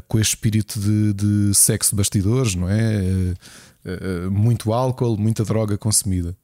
com 0.07 0.21
este 0.21 0.35
espírito 0.35 0.79
de, 0.79 1.15
de 1.15 1.55
sexo 1.55 1.97
bastidores, 1.97 2.55
não 2.55 2.69
é? 2.69 3.35
muito 4.31 4.71
álcool, 4.71 5.17
muita 5.17 5.47
droga 5.47 5.79
consumida. 5.79 6.37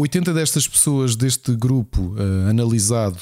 80 0.00 0.32
destas 0.32 0.68
pessoas 0.68 1.16
deste 1.16 1.56
grupo 1.56 2.14
uh, 2.14 2.48
analisado 2.48 3.18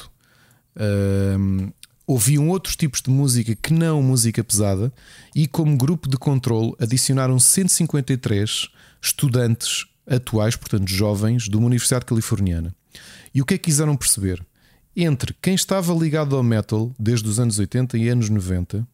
uh, 0.75 1.73
ouviam 2.05 2.49
outros 2.49 2.75
tipos 2.75 3.01
de 3.01 3.09
música 3.09 3.55
que 3.55 3.73
não 3.73 4.03
música 4.03 4.43
pesada 4.43 4.93
e, 5.35 5.47
como 5.47 5.75
grupo 5.75 6.07
de 6.07 6.17
controle, 6.17 6.75
adicionaram 6.79 7.39
153 7.39 8.69
estudantes 9.01 9.87
atuais, 10.05 10.55
portanto 10.55 10.87
jovens, 10.87 11.49
de 11.49 11.57
uma 11.57 11.65
universidade 11.65 12.05
californiana. 12.05 12.75
E 13.33 13.41
o 13.41 13.45
que 13.45 13.55
é 13.55 13.57
que 13.57 13.65
quiseram 13.65 13.97
perceber? 13.97 14.45
Entre 14.95 15.35
quem 15.41 15.55
estava 15.55 15.91
ligado 15.95 16.35
ao 16.35 16.43
metal 16.43 16.93
desde 16.99 17.27
os 17.27 17.39
anos 17.39 17.57
80 17.57 17.97
e 17.97 18.07
anos 18.07 18.29
90 18.29 18.87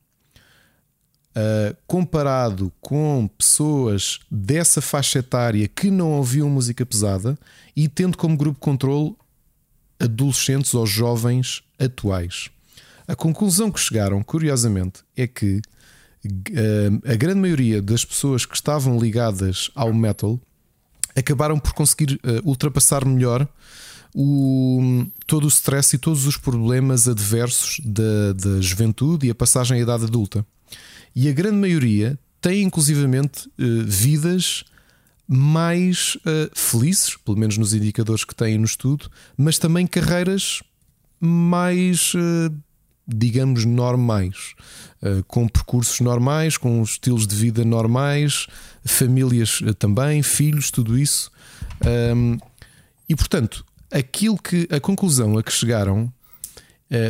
Uh, 1.36 1.76
comparado 1.88 2.72
com 2.80 3.28
pessoas 3.36 4.20
dessa 4.30 4.82
faixa 4.82 5.18
etária 5.18 5.68
que 5.68 5.90
não 5.90 6.12
ouviam 6.12 6.48
música 6.48 6.86
pesada 6.86 7.36
e 7.76 7.88
tendo 7.88 8.16
como 8.16 8.38
grupo 8.38 8.60
controle 8.60 9.16
adolescentes 10.00 10.76
ou 10.76 10.86
jovens 10.86 11.64
atuais. 11.80 12.52
A 13.08 13.16
conclusão 13.16 13.72
que 13.72 13.80
chegaram, 13.80 14.22
curiosamente, 14.22 15.02
é 15.18 15.26
que 15.26 15.60
uh, 16.26 17.12
a 17.12 17.16
grande 17.16 17.40
maioria 17.40 17.82
das 17.82 18.06
pessoas 18.06 18.46
que 18.46 18.56
estavam 18.56 19.00
ligadas 19.00 19.70
ao 19.76 19.94
metal 19.94 20.40
acabaram 21.16 21.60
por 21.60 21.74
conseguir 21.74 22.14
uh, 22.16 22.48
ultrapassar 22.48 23.06
melhor 23.06 23.48
o, 24.16 25.06
todo 25.26 25.46
o 25.46 25.48
stress 25.48 25.96
e 25.96 26.00
todos 26.00 26.26
os 26.26 26.38
problemas 26.38 27.08
adversos 27.08 27.82
da, 27.84 28.34
da 28.34 28.62
juventude 28.62 29.28
e 29.28 29.30
a 29.32 29.36
passagem 29.36 29.78
à 29.78 29.82
idade 29.82 30.06
adulta. 30.06 30.46
E 31.16 31.30
a 31.30 31.32
grande 31.32 31.58
maioria 31.58 32.18
tem 32.42 32.64
inclusivamente 32.64 33.48
uh, 33.48 33.84
vidas 33.86 34.66
mais 35.28 36.16
uh, 36.18 36.52
felizes, 36.54 37.16
pelo 37.18 37.38
menos 37.38 37.58
nos 37.58 37.74
indicadores 37.74 38.26
que 38.26 38.36
têm 38.36 38.58
no 38.58 38.66
estudo, 38.66 39.10
mas 39.38 39.58
também 39.58 39.88
carreiras 39.88 40.62
mais, 41.20 42.14
uh, 42.16 42.54
digamos, 43.08 43.66
normais, 43.66 44.56
com 45.28 45.46
percursos 45.50 46.00
normais, 46.00 46.56
com 46.56 46.82
estilos 46.82 47.28
de 47.28 47.36
vida 47.36 47.66
normais, 47.66 48.48
famílias 48.86 49.60
também, 49.78 50.24
filhos, 50.24 50.72
tudo 50.72 50.98
isso. 50.98 51.30
E 53.10 53.14
portanto, 53.14 53.66
aquilo 53.92 54.38
que 54.38 54.66
a 54.72 54.80
conclusão 54.80 55.38
a 55.38 55.44
que 55.44 55.52
chegaram 55.52 56.06
eh, 56.06 56.23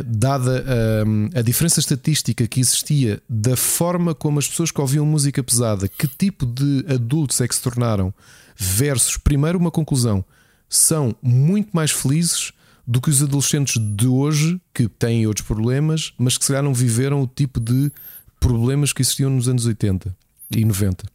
dada 0.06 0.64
a, 1.34 1.38
a, 1.38 1.42
diferença 1.42 1.78
estatística 1.78 2.46
que 2.46 2.60
existia 2.60 3.22
da 3.28 3.54
forma 3.56 4.14
como 4.14 4.38
as 4.38 4.48
pessoas 4.48 4.70
que 4.70 4.80
ouviam 4.80 5.04
música 5.04 5.42
pesada, 5.42 5.88
que 5.88 6.08
tipo 6.08 6.46
de 6.46 6.84
adultos 6.88 7.40
é 7.40 7.48
que 7.48 7.54
se 7.54 7.60
tornaram, 7.60 8.12
versus, 8.56 9.16
primeiro, 9.16 9.58
uma 9.58 9.70
conclusão, 9.70 10.24
são 10.68 11.14
muito 11.22 11.70
mais 11.72 11.90
felizes 11.90 12.52
do 12.86 13.00
que 13.00 13.10
os 13.10 13.22
adolescentes 13.22 13.80
de 13.80 14.06
hoje, 14.06 14.60
que 14.72 14.88
têm 14.88 15.26
outros 15.26 15.46
problemas, 15.46 16.12
mas 16.18 16.36
que 16.36 16.44
se 16.44 16.48
calhar 16.48 16.62
não 16.62 16.74
viveram 16.74 17.22
o 17.22 17.26
tipo 17.26 17.58
de 17.58 17.90
problemas 18.38 18.92
que 18.92 19.02
existiam 19.02 19.30
nos 19.30 19.48
anos 19.48 19.64
80 19.64 20.14
e 20.50 20.64
90. 20.64 21.04
Uh, 21.04 21.08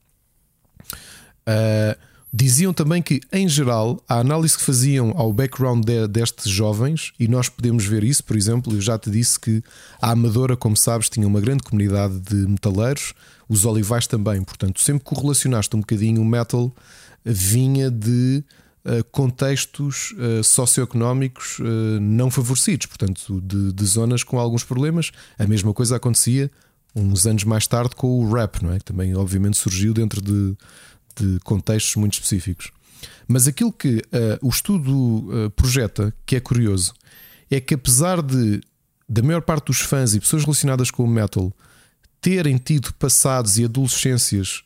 ah, 1.46 1.98
diziam 2.32 2.72
também 2.72 3.02
que, 3.02 3.20
em 3.32 3.48
geral, 3.48 4.04
a 4.08 4.20
análise 4.20 4.58
que 4.58 4.64
faziam 4.64 5.14
ao 5.16 5.34
background 5.34 5.84
de, 5.84 6.08
destes 6.08 6.52
jovens, 6.52 7.12
e 7.20 7.28
nós 7.28 7.50
podemos 7.50 7.86
ver 7.86 8.04
isso, 8.04 8.24
por 8.24 8.36
exemplo, 8.36 8.74
eu 8.74 8.82
já 8.82 8.98
te 8.98 9.10
disse 9.10 9.40
que 9.40 9.64
a 10.02 10.12
Amadora, 10.12 10.56
como 10.56 10.78
sabes, 10.78 11.10
tinha 11.10 11.28
uma 11.28 11.42
grande 11.42 11.64
comunidade 11.64 12.20
de 12.20 12.36
metaleiros, 12.36 13.14
os 13.48 13.66
olivais 13.66 14.06
também, 14.06 14.44
portanto, 14.44 14.80
sempre 14.80 15.04
correlacionaste 15.04 15.76
um 15.76 15.80
bocadinho 15.80 16.22
o 16.22 16.26
metal 16.26 16.72
vinha 17.26 17.90
de 17.90 18.44
uh, 18.86 19.04
contextos 19.12 20.12
uh, 20.12 20.44
socioeconómicos 20.44 21.60
uh, 21.60 22.00
não 22.00 22.30
favorecidos, 22.30 22.86
portanto, 22.86 23.42
de, 23.42 23.74
de, 23.74 23.86
zonas 23.86 24.24
com 24.24 24.40
alguns 24.40 24.64
problemas. 24.64 25.12
A 25.38 25.46
mesma 25.46 25.74
coisa 25.74 25.96
acontecia 25.96 26.50
uns 26.96 27.26
anos 27.26 27.44
mais 27.44 27.68
tarde 27.68 27.96
com 27.96 28.08
o 28.08 28.32
rap, 28.32 28.64
não 28.64 28.72
é? 28.72 28.80
que 28.80 28.86
também, 28.86 29.16
obviamente, 29.16 29.58
surgiu 29.58 29.94
dentro 29.94 30.22
de, 30.22 30.56
de 31.24 31.40
contextos 31.42 31.96
muito 31.96 32.14
específicos. 32.14 32.72
Mas 33.28 33.48
aquilo 33.48 33.72
que 33.72 34.02
o 34.42 34.50
estudo 34.50 35.52
projeta, 35.56 36.14
que 36.26 36.36
é 36.36 36.40
curioso, 36.40 36.94
é 37.50 37.60
que 37.60 37.76
apesar 37.76 38.22
de 38.22 38.60
da 39.10 39.24
maior 39.24 39.42
parte 39.42 39.66
dos 39.66 39.80
fãs 39.80 40.14
e 40.14 40.20
pessoas 40.20 40.44
relacionadas 40.44 40.92
com 40.92 41.04
o 41.04 41.08
metal 41.08 41.52
terem 42.22 42.58
tido 42.58 42.94
passados 42.94 43.58
e 43.58 43.66
adolescências 43.66 44.62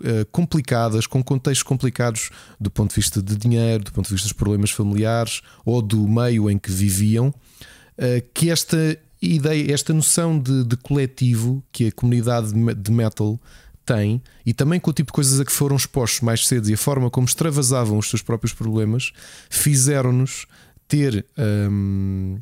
uh, 0.00 0.26
complicadas, 0.32 1.06
com 1.06 1.22
contextos 1.22 1.62
complicados 1.62 2.30
do 2.58 2.70
ponto 2.70 2.90
de 2.90 2.96
vista 2.96 3.22
de 3.22 3.36
dinheiro, 3.36 3.84
do 3.84 3.92
ponto 3.92 4.06
de 4.08 4.14
vista 4.14 4.26
dos 4.26 4.32
problemas 4.32 4.72
familiares 4.72 5.42
ou 5.64 5.80
do 5.80 6.08
meio 6.08 6.50
em 6.50 6.58
que 6.58 6.72
viviam, 6.72 7.28
uh, 7.28 8.28
que 8.32 8.50
esta 8.50 8.98
ideia, 9.22 9.72
esta 9.72 9.92
noção 9.92 10.38
de, 10.38 10.64
de, 10.64 10.76
coletivo 10.76 11.62
que 11.70 11.88
a 11.88 11.92
comunidade 11.92 12.52
de 12.52 12.90
metal 12.90 13.40
tem 13.84 14.22
e 14.44 14.52
também 14.52 14.80
com 14.80 14.90
o 14.90 14.92
tipo 14.94 15.08
de 15.08 15.14
coisas 15.14 15.40
a 15.40 15.44
que 15.44 15.52
foram 15.52 15.76
expostos 15.76 16.20
mais 16.20 16.46
cedo 16.46 16.68
e 16.70 16.74
a 16.74 16.76
forma 16.76 17.10
como 17.10 17.26
extravasavam 17.26 17.98
os 17.98 18.08
seus 18.08 18.22
próprios 18.22 18.52
problemas 18.52 19.12
fizeram-nos 19.48 20.46
ter. 20.88 21.24
Um, 21.38 22.40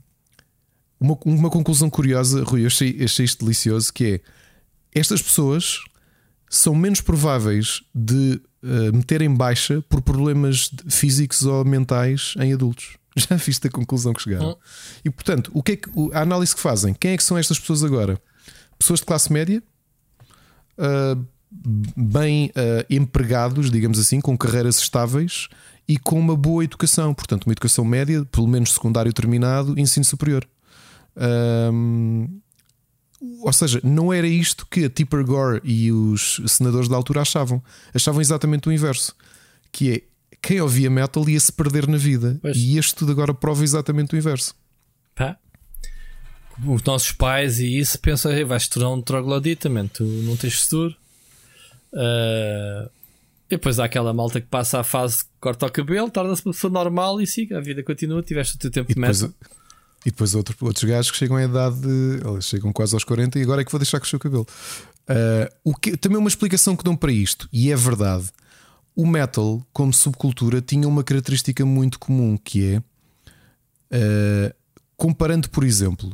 uma, 0.98 1.19
uma 1.24 1.51
conclusão 1.51 1.90
curiosa, 1.90 2.44
Rui, 2.44 2.62
eu 2.62 2.69
achei, 2.69 3.02
achei 3.02 3.24
isto 3.24 3.44
delicioso, 3.44 3.93
que 3.93 4.05
é 4.05 4.20
estas 4.94 5.20
pessoas 5.20 5.81
são 6.48 6.74
menos 6.74 7.01
prováveis 7.01 7.82
de 7.94 8.40
uh, 8.62 8.94
meterem 8.94 9.35
baixa 9.35 9.82
por 9.89 10.02
problemas 10.02 10.70
físicos 10.89 11.44
ou 11.44 11.64
mentais 11.64 12.35
em 12.39 12.52
adultos. 12.52 12.98
Já 13.16 13.36
viste 13.36 13.66
a 13.66 13.70
conclusão 13.70 14.12
que 14.12 14.23
chegaram. 14.23 14.51
Hum. 14.51 14.56
E 15.05 15.10
portanto, 15.10 15.51
o 15.55 15.62
que 15.62 15.73
é 15.73 15.77
que, 15.77 15.90
a 16.12 16.20
análise 16.20 16.55
que 16.55 16.60
fazem? 16.60 16.94
Quem 16.94 17.12
é 17.12 17.16
que 17.16 17.24
são 17.24 17.36
estas 17.36 17.59
pessoas 17.59 17.82
agora? 17.82 18.20
Pessoas 18.78 19.01
de 19.01 19.06
classe 19.06 19.32
média, 19.32 19.62
uh, 20.78 21.27
bem 21.96 22.46
uh, 22.50 22.84
empregados, 22.88 23.70
digamos 23.70 23.98
assim, 23.98 24.20
com 24.20 24.36
carreiras 24.36 24.78
estáveis 24.78 25.48
e 25.86 25.98
com 25.98 26.18
uma 26.18 26.36
boa 26.36 26.64
educação. 26.64 27.12
Portanto, 27.12 27.44
uma 27.44 27.52
educação 27.52 27.84
média, 27.84 28.24
pelo 28.24 28.48
menos 28.48 28.72
secundário 28.72 29.12
terminado, 29.12 29.78
ensino 29.78 30.04
superior. 30.04 30.48
Uh, 31.16 32.42
ou 33.40 33.52
seja, 33.52 33.80
não 33.84 34.12
era 34.12 34.26
isto 34.26 34.66
que 34.66 34.84
a 34.84 34.90
Tipper 34.90 35.24
Gore 35.24 35.60
e 35.62 35.92
os 35.92 36.40
senadores 36.46 36.88
da 36.88 36.96
altura 36.96 37.20
achavam. 37.20 37.62
Achavam 37.94 38.20
exatamente 38.20 38.68
o 38.68 38.72
inverso. 38.72 39.14
Que 39.70 39.92
é 39.92 40.02
quem 40.40 40.60
ouvia 40.60 40.90
metal 40.90 41.28
ia 41.28 41.38
se 41.38 41.52
perder 41.52 41.86
na 41.86 41.96
vida. 41.96 42.38
Pois. 42.42 42.56
E 42.56 42.78
este 42.78 42.96
tudo 42.96 43.12
agora 43.12 43.32
prova 43.32 43.62
exatamente 43.62 44.14
o 44.14 44.18
inverso. 44.18 44.54
Pá. 45.14 45.36
Os 46.66 46.82
nossos 46.82 47.12
pais 47.12 47.60
e 47.60 47.78
isso 47.78 47.98
pensam, 47.98 48.32
vais 48.46 48.68
tornar 48.68 48.90
um 48.90 49.00
troglodita, 49.00 49.68
man. 49.68 49.86
tu 49.86 50.04
não 50.04 50.36
tens 50.36 50.54
futuro. 50.54 50.94
Uh... 51.93 52.90
E 53.51 53.56
depois 53.56 53.78
há 53.78 53.85
aquela 53.85 54.14
malta 54.14 54.40
que 54.40 54.47
passa 54.47 54.81
a 54.81 54.85
fase 54.85 55.24
corta 55.39 55.66
o 55.66 55.70
cabelo, 55.70 56.10
torna-se 56.10 56.43
uma 56.43 56.55
pessoa 56.55 56.73
normal 56.73 57.20
e 57.20 57.27
siga, 57.27 57.59
a 57.59 57.60
vida 57.60 57.82
continua, 57.82 58.23
tiveste 58.23 58.56
o 58.56 58.59
teu 58.59 58.70
tempo 58.70 58.90
e 58.90 58.94
de 58.94 59.01
metal. 59.01 59.31
E 60.06 60.10
depois 60.10 60.35
outro, 60.35 60.56
outros 60.62 60.85
gajos 60.85 61.10
que 61.10 61.19
chegam 61.19 61.36
à 61.36 61.44
idade, 61.44 61.77
de, 61.81 62.40
chegam 62.40 62.73
quase 62.73 62.94
aos 62.94 63.05
40 63.05 63.39
e 63.39 63.43
agora 63.43 63.60
é 63.60 63.64
que 63.64 63.70
vou 63.70 63.78
deixar 63.78 64.01
crescer 64.01 64.16
o 64.16 64.19
cabelo. 64.19 64.47
Uh, 65.02 65.52
o 65.64 65.74
que, 65.74 65.97
também 65.98 66.16
uma 66.16 66.28
explicação 66.28 66.74
que 66.74 66.82
dão 66.82 66.97
para 66.97 67.12
isto, 67.12 67.47
e 67.52 67.70
é 67.70 67.77
verdade. 67.77 68.31
O 68.97 69.06
metal, 69.06 69.62
como 69.70 69.93
subcultura, 69.93 70.62
tinha 70.62 70.89
uma 70.89 71.05
característica 71.05 71.62
muito 71.66 71.98
comum 71.98 72.39
que 72.39 72.74
é 72.74 72.78
uh, 72.78 74.55
comparando, 74.97 75.51
por 75.51 75.62
exemplo, 75.62 76.10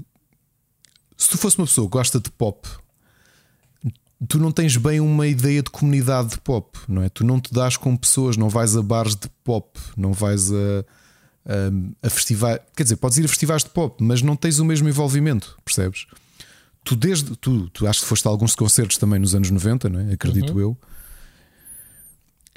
se 1.16 1.30
tu 1.30 1.38
fosse 1.38 1.56
uma 1.56 1.66
pessoa 1.66 1.86
que 1.86 1.92
gosta 1.92 2.18
de 2.18 2.30
pop, 2.30 2.68
tu 4.26 4.38
não 4.38 4.50
tens 4.50 4.76
bem 4.76 5.00
uma 5.00 5.26
ideia 5.26 5.62
de 5.62 5.70
comunidade 5.70 6.30
de 6.30 6.40
pop, 6.40 6.78
não 6.88 7.02
é? 7.02 7.08
Tu 7.08 7.24
não 7.24 7.40
te 7.40 7.52
dás 7.52 7.76
com 7.76 7.96
pessoas, 7.96 8.36
não 8.36 8.48
vais 8.48 8.76
a 8.76 8.82
bares 8.82 9.14
de 9.14 9.28
pop, 9.44 9.78
não 9.96 10.12
vais 10.12 10.50
a 10.50 10.84
a 12.02 12.10
festivais. 12.10 12.60
Quer 12.76 12.82
dizer, 12.82 12.96
podes 12.96 13.18
ir 13.18 13.24
a 13.24 13.28
festivais 13.28 13.64
de 13.64 13.70
pop, 13.70 14.02
mas 14.02 14.20
não 14.20 14.36
tens 14.36 14.58
o 14.58 14.64
mesmo 14.64 14.88
envolvimento, 14.88 15.58
percebes? 15.64 16.06
Tu, 16.84 16.94
desde. 16.94 17.36
Tu, 17.36 17.68
tu 17.70 17.86
acho 17.86 18.02
que 18.02 18.06
foste 18.06 18.26
a 18.26 18.30
alguns 18.30 18.54
concertos 18.54 18.98
também 18.98 19.18
nos 19.18 19.34
anos 19.34 19.50
90, 19.50 19.88
não 19.88 20.00
é? 20.00 20.12
acredito 20.12 20.52
uhum. 20.52 20.60
eu. 20.60 20.78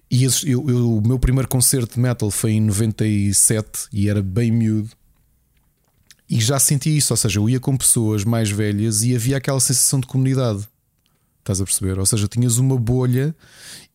E 0.09 0.25
eu, 0.25 0.31
eu, 0.45 0.97
o 0.97 1.07
meu 1.07 1.17
primeiro 1.17 1.47
concerto 1.47 1.95
de 1.95 1.99
metal 2.01 2.29
foi 2.29 2.51
em 2.51 2.61
97 2.61 3.87
e 3.93 4.09
era 4.09 4.21
bem 4.21 4.51
miúdo. 4.51 4.91
E 6.29 6.39
já 6.39 6.59
senti 6.59 6.95
isso, 6.95 7.13
ou 7.13 7.17
seja, 7.17 7.39
eu 7.39 7.49
ia 7.49 7.59
com 7.59 7.77
pessoas 7.77 8.25
mais 8.25 8.49
velhas 8.49 9.03
e 9.03 9.15
havia 9.15 9.37
aquela 9.37 9.59
sensação 9.59 10.01
de 10.01 10.07
comunidade. 10.07 10.67
Estás 11.51 11.61
a 11.61 11.65
perceber? 11.65 11.99
Ou 11.99 12.05
seja, 12.05 12.27
tinhas 12.27 12.57
uma 12.57 12.77
bolha 12.77 13.35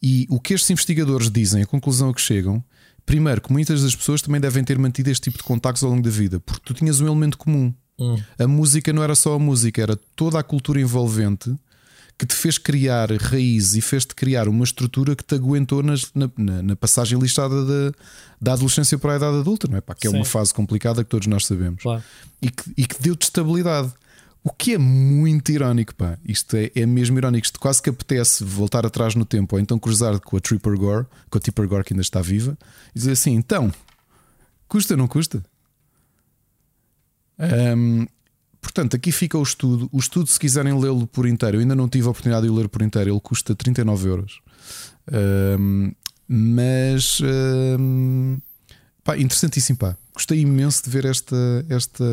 e 0.02 0.26
o 0.28 0.38
que 0.38 0.52
estes 0.52 0.68
investigadores 0.70 1.30
dizem, 1.30 1.62
a 1.62 1.66
conclusão 1.66 2.10
a 2.10 2.14
que 2.14 2.20
chegam, 2.20 2.62
primeiro, 3.06 3.40
que 3.40 3.50
muitas 3.50 3.82
das 3.82 3.96
pessoas 3.96 4.20
também 4.20 4.40
devem 4.40 4.62
ter 4.62 4.78
mantido 4.78 5.10
este 5.10 5.30
tipo 5.30 5.38
de 5.38 5.44
contactos 5.44 5.82
ao 5.82 5.90
longo 5.90 6.02
da 6.02 6.10
vida, 6.10 6.38
porque 6.40 6.60
tu 6.62 6.74
tinhas 6.74 7.00
um 7.00 7.06
elemento 7.06 7.38
comum. 7.38 7.72
Hum. 7.98 8.22
A 8.38 8.46
música 8.46 8.92
não 8.92 9.02
era 9.02 9.14
só 9.14 9.34
a 9.34 9.38
música, 9.38 9.80
era 9.80 9.96
toda 10.14 10.38
a 10.38 10.42
cultura 10.42 10.78
envolvente 10.78 11.56
que 12.18 12.26
te 12.26 12.34
fez 12.34 12.58
criar 12.58 13.10
raízes 13.12 13.74
e 13.76 13.80
fez-te 13.80 14.14
criar 14.14 14.48
uma 14.48 14.64
estrutura 14.64 15.16
que 15.16 15.24
te 15.24 15.34
aguentou 15.34 15.82
nas, 15.82 16.10
na, 16.14 16.30
na, 16.36 16.62
na, 16.62 16.76
passagem 16.76 17.18
listada 17.18 17.64
da, 17.64 17.98
da 18.40 18.52
adolescência 18.54 18.98
para 18.98 19.14
a 19.14 19.16
idade 19.16 19.36
adulta, 19.38 19.66
não 19.68 19.76
é? 19.76 19.80
Pá, 19.80 19.94
que 19.94 20.06
é 20.06 20.10
uma 20.10 20.24
fase 20.24 20.52
complicada 20.52 21.04
que 21.04 21.10
todos 21.10 21.26
nós 21.26 21.46
sabemos 21.46 21.82
claro. 21.82 22.02
e, 22.40 22.50
que, 22.50 22.72
e 22.76 22.86
que 22.86 23.02
deu-te 23.02 23.24
estabilidade. 23.24 23.92
O 24.46 24.52
que 24.52 24.74
é 24.74 24.78
muito 24.78 25.50
irónico, 25.50 25.92
pá. 25.92 26.16
Isto 26.24 26.54
é, 26.54 26.70
é 26.72 26.86
mesmo 26.86 27.18
irónico. 27.18 27.44
Isto 27.44 27.58
quase 27.58 27.82
que 27.82 27.90
apetece 27.90 28.44
voltar 28.44 28.86
atrás 28.86 29.16
no 29.16 29.24
tempo 29.24 29.56
ou 29.56 29.60
então 29.60 29.76
cruzar 29.76 30.20
com 30.20 30.36
a 30.36 30.40
Tripper 30.40 30.78
Gore, 30.78 31.04
com 31.28 31.36
a 31.36 31.40
Tripper 31.40 31.66
Gore 31.66 31.82
que 31.82 31.92
ainda 31.92 32.02
está 32.02 32.22
viva, 32.22 32.56
e 32.94 32.98
dizer 33.00 33.10
assim: 33.10 33.34
então, 33.34 33.74
custa 34.68 34.94
ou 34.94 34.98
não 34.98 35.08
custa? 35.08 35.42
Um, 37.76 38.06
portanto, 38.60 38.94
aqui 38.94 39.10
fica 39.10 39.36
o 39.36 39.42
estudo. 39.42 39.88
O 39.90 39.98
estudo, 39.98 40.28
se 40.28 40.38
quiserem 40.38 40.78
lê-lo 40.78 41.08
por 41.08 41.26
inteiro, 41.26 41.56
eu 41.56 41.60
ainda 41.62 41.74
não 41.74 41.88
tive 41.88 42.06
a 42.06 42.10
oportunidade 42.10 42.46
de 42.46 42.52
o 42.52 42.54
ler 42.54 42.68
por 42.68 42.82
inteiro, 42.82 43.10
ele 43.10 43.20
custa 43.20 43.52
39 43.52 44.08
euros. 44.08 44.40
Um, 45.58 45.90
mas 46.28 47.18
um, 47.80 48.38
pá, 49.02 49.18
interessantíssimo, 49.18 49.76
pá. 49.76 49.96
Gostei 50.14 50.38
imenso 50.38 50.84
de 50.84 50.90
ver 50.90 51.04
esta. 51.04 51.36
esta 51.68 52.04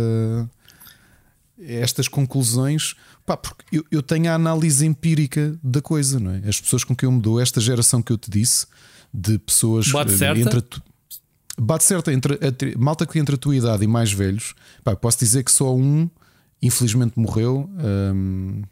estas 1.60 2.08
conclusões, 2.08 2.96
pá, 3.26 3.38
porque 3.38 3.64
eu, 3.72 3.86
eu, 3.92 4.02
tenho 4.02 4.32
a 4.32 4.36
análise 4.36 4.86
empírica 4.86 5.58
da 5.64 5.82
coisa, 5.82 6.20
não 6.20 6.32
é? 6.32 6.42
As 6.48 6.60
pessoas 6.60 6.84
com 6.84 6.96
quem 6.96 7.08
eu 7.08 7.12
me 7.12 7.22
dou, 7.22 7.40
esta 7.40 7.62
geração 7.62 8.02
que 8.02 8.12
eu 8.12 8.18
te 8.18 8.30
disse, 8.30 8.66
de 9.14 9.38
pessoas 9.38 9.92
bate 9.92 10.12
certa. 10.14 10.40
entre 10.40 10.62
tu, 10.62 10.82
bate 11.58 11.84
certa 11.84 12.12
entre 12.12 12.36
a, 12.36 12.80
malta 12.80 13.06
que 13.06 13.20
entre 13.20 13.36
a 13.36 13.38
tua 13.38 13.56
idade 13.56 13.84
e 13.84 13.88
mais 13.88 14.12
velhos, 14.12 14.56
pá, 14.84 14.96
posso 14.96 15.20
dizer 15.20 15.44
que 15.44 15.52
só 15.52 15.76
um, 15.76 16.10
infelizmente, 16.62 17.14
morreu. 17.18 17.70
Hum, 18.14 18.64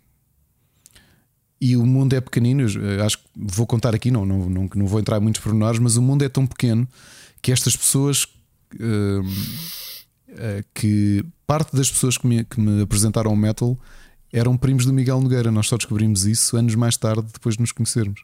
e 1.64 1.78
o 1.78 1.86
mundo 1.86 2.16
é 2.16 2.22
pequenino, 2.22 2.66
acho 3.06 3.20
que 3.20 3.24
vou 3.36 3.68
contar 3.68 3.94
aqui, 3.94 4.10
não, 4.10 4.26
não, 4.26 4.50
não, 4.50 4.68
não 4.74 4.88
vou 4.88 5.00
entrar 5.00 5.18
em 5.18 5.20
muitos 5.20 5.40
pormenores, 5.42 5.80
mas 5.80 5.96
o 5.96 6.02
mundo 6.02 6.24
é 6.24 6.30
tão 6.30 6.48
pequeno 6.48 6.88
que 7.40 7.52
estas 7.52 7.76
pessoas 7.76 8.26
hum, 8.80 9.22
eh, 9.22 10.01
que 10.74 11.26
parte 11.46 11.76
das 11.76 11.90
pessoas 11.90 12.18
que 12.18 12.26
me, 12.28 12.44
que 12.44 12.60
me 12.60 12.82
apresentaram 12.82 13.32
o 13.32 13.36
metal 13.36 13.78
eram 14.32 14.56
primos 14.56 14.86
do 14.86 14.94
Miguel 14.94 15.20
Nogueira. 15.22 15.52
Nós 15.52 15.68
só 15.68 15.78
descobrimos 15.78 16.26
isso 16.26 16.56
anos 16.56 16.76
mais 16.76 16.98
tarde, 16.98 17.28
depois 17.34 17.56
de 17.56 17.62
nos 17.62 17.72
conhecermos. 17.72 18.24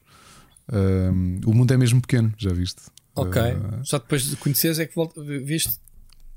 O 1.45 1.53
mundo 1.53 1.73
é 1.73 1.77
mesmo 1.77 2.01
pequeno, 2.01 2.33
já 2.37 2.51
viste? 2.53 2.81
Ok. 3.17 3.41
Uh, 3.41 3.83
só 3.83 3.97
depois 3.97 4.23
de 4.23 4.35
conheceres 4.35 4.79
é 4.79 4.85
que 4.85 4.95
volta, 4.95 5.21
viste? 5.21 5.79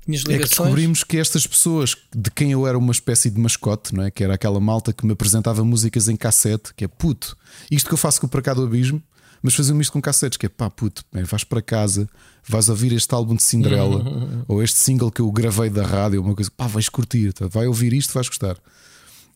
Tinhas 0.03 0.23
ligações? 0.23 0.29
É 0.29 0.43
que 0.43 0.49
descobrimos 0.49 1.03
que 1.03 1.17
estas 1.17 1.45
pessoas 1.45 1.95
de 2.13 2.31
quem 2.31 2.51
eu 2.51 2.65
era 2.65 2.77
uma 2.77 2.91
espécie 2.91 3.29
de 3.29 3.39
mascote, 3.39 3.93
não 3.93 4.03
é? 4.03 4.11
que 4.11 4.23
era 4.23 4.33
aquela 4.33 4.59
malta 4.59 4.91
que 4.91 5.05
me 5.05 5.13
apresentava 5.13 5.63
músicas 5.63 6.09
em 6.09 6.15
cassete, 6.15 6.73
que 6.73 6.83
é 6.83 6.87
puto, 6.87 7.37
isto 7.69 7.87
que 7.87 7.93
eu 7.93 7.97
faço 7.97 8.19
com 8.19 8.25
o 8.25 8.29
Para 8.29 8.41
Cá 8.41 8.53
do 8.55 8.63
Abismo, 8.63 9.01
mas 9.41 9.55
faziam 9.55 9.79
isto 9.81 9.91
com 9.91 10.01
cassetes, 10.01 10.37
que 10.37 10.45
é 10.45 10.49
pá, 10.49 10.69
puto, 10.69 11.03
bem, 11.11 11.23
vais 11.23 11.43
para 11.43 11.61
casa, 11.61 12.09
vais 12.47 12.69
ouvir 12.69 12.93
este 12.93 13.13
álbum 13.13 13.35
de 13.35 13.43
Cinderela 13.43 14.03
ou 14.47 14.61
este 14.61 14.77
single 14.77 15.11
que 15.11 15.21
eu 15.21 15.31
gravei 15.31 15.69
da 15.69 15.85
rádio, 15.85 16.21
uma 16.21 16.35
coisa, 16.35 16.51
pá, 16.51 16.67
vais 16.67 16.89
curtir, 16.89 17.33
tá? 17.33 17.47
vai 17.47 17.67
ouvir 17.67 17.93
isto, 17.93 18.13
vais 18.13 18.27
gostar. 18.27 18.57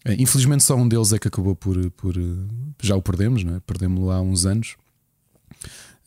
Eh, 0.06 0.16
infelizmente 0.20 0.64
só 0.64 0.76
um 0.76 0.88
deles 0.88 1.12
é 1.12 1.20
que 1.20 1.28
acabou 1.28 1.56
por. 1.56 1.90
por 1.92 2.16
já 2.82 2.96
o 2.96 3.02
perdemos, 3.02 3.44
né? 3.44 3.60
perdemos-lo 3.66 4.12
há 4.12 4.22
uns 4.22 4.46
anos. 4.46 4.76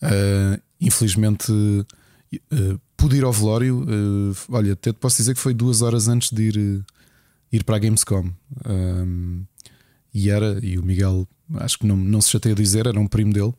Uh, 0.00 0.62
infelizmente 0.80 1.50
uh, 1.50 2.80
pude 2.96 3.16
ir 3.16 3.24
ao 3.24 3.32
velório. 3.32 3.82
Uh, 3.82 4.36
olha, 4.48 4.72
até 4.74 4.92
te 4.92 4.98
posso 4.98 5.16
dizer 5.16 5.34
que 5.34 5.40
foi 5.40 5.52
duas 5.52 5.82
horas 5.82 6.06
antes 6.06 6.30
de 6.30 6.42
ir, 6.42 6.84
ir 7.50 7.64
para 7.64 7.76
a 7.76 7.78
Gamescom. 7.80 8.30
Um, 8.64 9.44
e 10.14 10.30
era, 10.30 10.58
e 10.62 10.78
o 10.78 10.84
Miguel, 10.84 11.26
acho 11.56 11.78
que 11.78 11.86
não, 11.86 11.96
não 11.96 12.20
se 12.20 12.30
chateia 12.30 12.52
a 12.52 12.56
dizer, 12.56 12.86
era 12.86 12.98
um 12.98 13.06
primo 13.06 13.32
dele. 13.32 13.52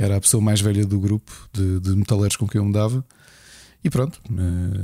Era 0.00 0.16
a 0.16 0.20
pessoa 0.20 0.42
mais 0.42 0.62
velha 0.62 0.86
do 0.86 0.98
grupo 0.98 1.30
de, 1.52 1.78
de 1.78 1.90
metaleiros 1.90 2.34
com 2.34 2.48
quem 2.48 2.58
eu 2.58 2.64
me 2.64 2.72
dava. 2.72 3.04
E 3.84 3.90
pronto, 3.90 4.18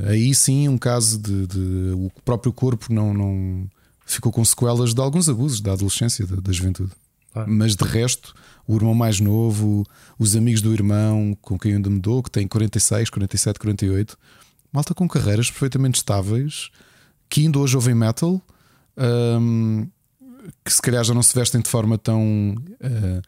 aí 0.06 0.34
sim 0.34 0.68
um 0.68 0.76
caso 0.76 1.18
de, 1.18 1.46
de, 1.46 1.92
o 1.94 2.10
próprio 2.22 2.52
corpo 2.52 2.92
não, 2.92 3.14
não 3.14 3.66
ficou 4.04 4.30
com 4.30 4.44
sequelas 4.44 4.92
de 4.92 5.00
alguns 5.00 5.26
abusos 5.26 5.62
da 5.62 5.72
adolescência, 5.72 6.26
da, 6.26 6.36
da 6.36 6.52
juventude. 6.52 6.92
Mas 7.46 7.74
de 7.74 7.84
resto, 7.84 8.34
o 8.66 8.76
irmão 8.76 8.94
mais 8.94 9.18
novo, 9.18 9.84
os 10.18 10.36
amigos 10.36 10.60
do 10.60 10.72
irmão 10.72 11.36
com 11.40 11.58
quem 11.58 11.74
ainda 11.74 11.88
me 11.88 11.98
dou, 11.98 12.22
que 12.22 12.30
tem 12.30 12.46
46, 12.46 13.08
47, 13.08 13.58
48, 13.58 14.18
malta 14.70 14.94
com 14.94 15.08
carreiras 15.08 15.50
perfeitamente 15.50 15.96
estáveis, 15.96 16.70
que 17.28 17.40
ainda 17.40 17.58
hoje 17.58 17.74
ouvem 17.74 17.94
metal, 17.94 18.40
um, 19.40 19.88
que 20.62 20.72
se 20.72 20.82
calhar 20.82 21.02
já 21.04 21.14
não 21.14 21.22
se 21.22 21.34
vestem 21.34 21.62
de 21.62 21.68
forma 21.70 21.96
tão 21.96 22.54
uh, 22.54 23.22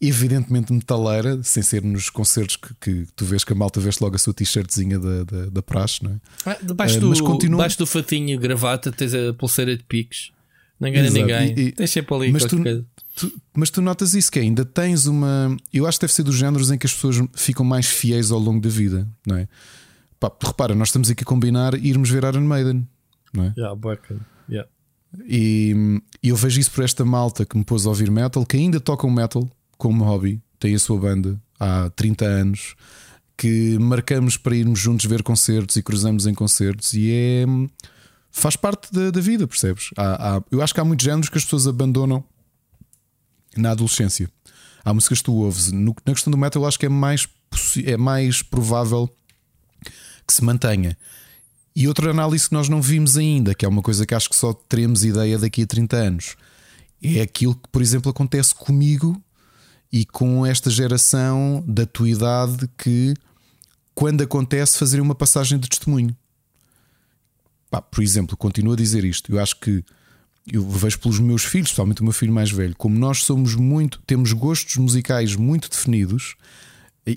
evidentemente 0.00 0.72
metaleira, 0.72 1.42
sem 1.42 1.62
ser 1.62 1.82
nos 1.82 2.08
concertos 2.08 2.56
que, 2.56 2.74
que, 2.80 3.06
tu 3.16 3.24
vês 3.24 3.42
que 3.42 3.52
a 3.52 3.56
malta 3.56 3.80
veste 3.80 4.02
logo 4.02 4.14
a 4.14 4.18
sua 4.18 4.32
t-shirtzinha 4.32 4.98
da, 4.98 5.24
da, 5.24 5.46
da 5.46 5.62
praxe, 5.62 6.04
não 6.04 6.12
é? 6.12 6.20
Ah, 6.46 6.56
debaixo, 6.62 6.98
uh, 6.98 7.00
do, 7.00 7.24
continua... 7.24 7.58
debaixo 7.58 7.78
do 7.78 7.86
fatinho 7.86 8.38
gravata 8.38 8.92
tens 8.92 9.12
a 9.12 9.34
pulseira 9.34 9.76
de 9.76 9.82
piques. 9.82 10.30
Não 10.78 10.88
engana 10.88 11.10
ninguém. 11.10 11.54
E, 11.56 11.60
e, 11.60 11.72
Tens 11.72 11.90
sempre 11.90 12.14
ali 12.14 12.30
mas 12.30 12.44
tu, 12.44 12.56
tu, 13.16 13.42
mas 13.52 13.68
tu 13.68 13.82
notas 13.82 14.14
isso 14.14 14.30
que 14.30 14.38
ainda 14.38 14.64
tens 14.64 15.06
uma. 15.06 15.56
Eu 15.74 15.88
acho 15.88 15.98
que 15.98 16.06
deve 16.06 16.12
ser 16.12 16.22
dos 16.22 16.36
géneros 16.36 16.70
em 16.70 16.78
que 16.78 16.86
as 16.86 16.94
pessoas 16.94 17.16
ficam 17.34 17.66
mais 17.66 17.86
fiéis 17.86 18.30
ao 18.30 18.38
longo 18.38 18.60
da 18.60 18.68
vida, 18.68 19.08
não 19.26 19.36
é? 19.36 19.48
Pá, 20.20 20.30
repara, 20.40 20.76
nós 20.76 20.88
estamos 20.88 21.10
aqui 21.10 21.24
a 21.24 21.26
combinar 21.26 21.74
irmos 21.74 22.08
ver 22.08 22.22
Iron 22.22 22.42
Maiden, 22.42 22.86
não 23.32 23.44
é? 23.44 23.54
Yeah, 23.56 23.76
yeah. 24.48 24.68
E, 25.26 26.00
e 26.22 26.28
eu 26.28 26.36
vejo 26.36 26.60
isso 26.60 26.70
por 26.70 26.84
esta 26.84 27.04
malta 27.04 27.44
que 27.44 27.56
me 27.58 27.64
pôs 27.64 27.84
a 27.84 27.88
ouvir 27.88 28.10
metal, 28.10 28.46
que 28.46 28.56
ainda 28.56 28.78
tocam 28.78 29.10
metal 29.10 29.50
como 29.78 30.04
hobby, 30.04 30.42
tem 30.58 30.74
a 30.74 30.78
sua 30.78 30.98
banda 30.98 31.40
há 31.58 31.88
30 31.90 32.24
anos, 32.24 32.74
que 33.36 33.78
marcamos 33.78 34.36
para 34.36 34.56
irmos 34.56 34.80
juntos 34.80 35.06
ver 35.06 35.22
concertos 35.22 35.76
e 35.76 35.82
cruzamos 35.82 36.26
em 36.26 36.34
concertos, 36.34 36.92
e 36.92 37.10
é 37.10 37.46
faz 38.30 38.56
parte 38.56 38.92
da, 38.92 39.10
da 39.10 39.20
vida, 39.20 39.46
percebes? 39.46 39.90
Há, 39.96 40.36
há, 40.36 40.42
eu 40.50 40.60
acho 40.60 40.74
que 40.74 40.80
há 40.80 40.84
muitos 40.84 41.04
géneros 41.04 41.28
que 41.28 41.38
as 41.38 41.44
pessoas 41.44 41.66
abandonam 41.66 42.22
na 43.56 43.70
adolescência. 43.70 44.28
Há 44.84 44.94
músicas 44.94 45.18
que 45.18 45.24
tu 45.24 45.34
ouves. 45.34 45.72
No, 45.72 45.94
na 46.06 46.12
questão 46.12 46.30
do 46.30 46.36
metal, 46.36 46.62
eu 46.62 46.68
acho 46.68 46.78
que 46.78 46.86
é 46.86 46.88
mais, 46.88 47.26
é 47.84 47.96
mais 47.96 48.42
provável 48.42 49.08
que 50.26 50.32
se 50.32 50.44
mantenha. 50.44 50.96
E 51.74 51.86
outra 51.86 52.10
análise 52.10 52.48
que 52.48 52.54
nós 52.54 52.68
não 52.68 52.82
vimos 52.82 53.16
ainda, 53.16 53.54
que 53.54 53.64
é 53.64 53.68
uma 53.68 53.82
coisa 53.82 54.04
que 54.04 54.14
acho 54.14 54.28
que 54.28 54.36
só 54.36 54.52
teremos 54.52 55.04
ideia 55.04 55.38
daqui 55.38 55.62
a 55.62 55.66
30 55.66 55.96
anos, 55.96 56.36
é 57.02 57.20
aquilo 57.20 57.54
que, 57.54 57.68
por 57.70 57.80
exemplo, 57.80 58.10
acontece 58.10 58.54
comigo 58.54 59.20
e 59.92 60.04
com 60.04 60.44
esta 60.44 60.70
geração 60.70 61.64
da 61.66 61.86
tua 61.86 62.08
idade 62.08 62.68
que, 62.76 63.14
quando 63.94 64.22
acontece, 64.22 64.78
fazer 64.78 65.00
uma 65.00 65.14
passagem 65.14 65.58
de 65.58 65.68
testemunho. 65.68 66.16
Pá, 67.70 67.82
por 67.82 68.02
exemplo, 68.02 68.36
continuo 68.36 68.72
a 68.72 68.76
dizer 68.76 69.04
isto. 69.04 69.32
Eu 69.32 69.40
acho 69.40 69.58
que 69.60 69.84
eu 70.50 70.66
vejo 70.66 70.98
pelos 70.98 71.18
meus 71.18 71.44
filhos, 71.44 71.68
especialmente 71.68 72.00
o 72.00 72.04
meu 72.04 72.12
filho 72.12 72.32
mais 72.32 72.50
velho, 72.50 72.74
como 72.76 72.98
nós 72.98 73.24
somos 73.24 73.54
muito, 73.54 74.00
temos 74.06 74.32
gostos 74.32 74.76
musicais 74.76 75.36
muito 75.36 75.68
definidos, 75.68 76.36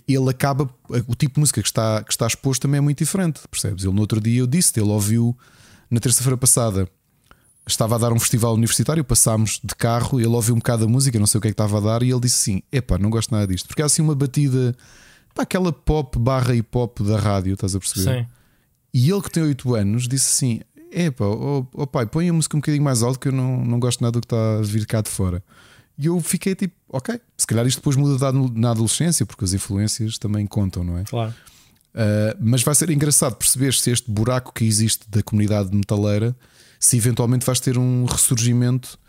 ele 0.08 0.30
acaba, 0.30 0.70
o 1.08 1.16
tipo 1.16 1.36
de 1.36 1.40
música 1.40 1.62
que 1.62 1.68
está, 1.68 2.04
que 2.04 2.12
está 2.12 2.28
exposto 2.28 2.62
também 2.62 2.78
é 2.78 2.82
muito 2.82 2.98
diferente, 3.00 3.42
percebes? 3.50 3.84
Ele 3.84 3.94
no 3.94 4.02
outro 4.02 4.20
dia 4.22 4.40
eu 4.40 4.48
disse, 4.48 4.78
ele 4.80 4.90
ouviu 4.90 5.38
na 5.90 6.00
terça-feira 6.00 6.38
passada, 6.38 6.88
estava 7.74 7.96
a 7.96 7.98
dar 7.98 8.14
um 8.14 8.20
festival 8.20 8.54
universitário, 8.54 9.04
passámos 9.04 9.60
de 9.64 9.76
carro, 9.76 10.20
ele 10.20 10.28
ouviu 10.28 10.56
um 10.56 10.58
bocado 10.58 10.86
da 10.86 10.92
música, 10.92 11.18
não 11.20 11.28
sei 11.28 11.38
o 11.38 11.42
que 11.42 11.48
é 11.48 11.52
que 11.52 11.54
estava 11.54 11.78
a 11.78 11.82
dar, 11.82 12.04
e 12.04 12.12
ele 12.12 12.20
disse 12.20 12.52
assim: 12.52 12.64
Epá, 12.72 12.98
não 12.98 13.10
gosto 13.10 13.32
nada 13.32 13.48
disto, 13.48 13.68
porque 13.68 13.82
há 13.82 13.86
assim 13.86 14.02
uma 14.02 14.16
batida, 14.16 14.76
pá, 15.34 15.44
aquela 15.44 15.72
pop 15.72 16.18
barra 16.20 16.56
hip 16.56 16.70
hop 16.78 17.00
da 17.02 17.20
rádio, 17.20 17.54
estás 17.54 17.76
a 17.76 17.80
perceber? 17.80 18.22
Sim. 18.22 18.28
E 18.94 19.10
ele 19.10 19.22
que 19.22 19.32
tem 19.32 19.44
8 19.44 19.76
anos 19.76 20.08
disse 20.08 20.34
assim: 20.34 20.62
Epá, 20.92 21.26
oh, 21.26 21.66
oh 21.74 21.88
pai, 21.88 22.06
põe 22.06 22.30
a 22.30 22.34
música 22.34 22.58
um 22.58 22.60
bocadinho 22.60 22.84
mais 22.84 23.02
alto 23.02 23.20
que 23.20 23.30
eu 23.30 23.32
não, 23.32 23.64
não 23.64 23.80
gosto 23.80 24.02
nada 24.02 24.14
do 24.14 24.22
que 24.22 24.26
está 24.26 24.60
a 24.60 24.62
vir 24.62 24.86
cá 24.86 25.02
de 25.02 25.10
fora. 25.10 25.44
E 25.98 26.08
eu 26.08 26.20
fiquei 26.20 26.56
tipo, 26.56 26.74
ok, 26.90 27.20
se 27.38 27.46
calhar 27.46 27.66
isto 27.66 27.78
depois 27.78 27.96
muda 27.96 28.32
na 28.56 28.72
adolescência, 28.72 29.26
porque 29.26 29.46
as 29.46 29.54
influências 29.54 30.18
também 30.18 30.46
contam, 30.48 30.84
não 30.84 30.98
é? 30.98 31.04
Claro. 31.04 31.34
Uh, 31.94 32.36
mas 32.40 32.64
vai 32.64 32.74
ser 32.74 32.90
engraçado 32.90 33.36
perceber 33.36 33.74
se 33.74 33.92
este 33.92 34.10
buraco 34.10 34.54
que 34.54 34.64
existe 34.64 35.10
da 35.10 35.22
comunidade 35.22 35.76
metaleira, 35.76 36.36
se 36.82 36.98
eventualmente 36.98 37.46
vais 37.46 37.60
ter 37.60 37.78
um 37.78 38.06
ressurgimento 38.06 39.00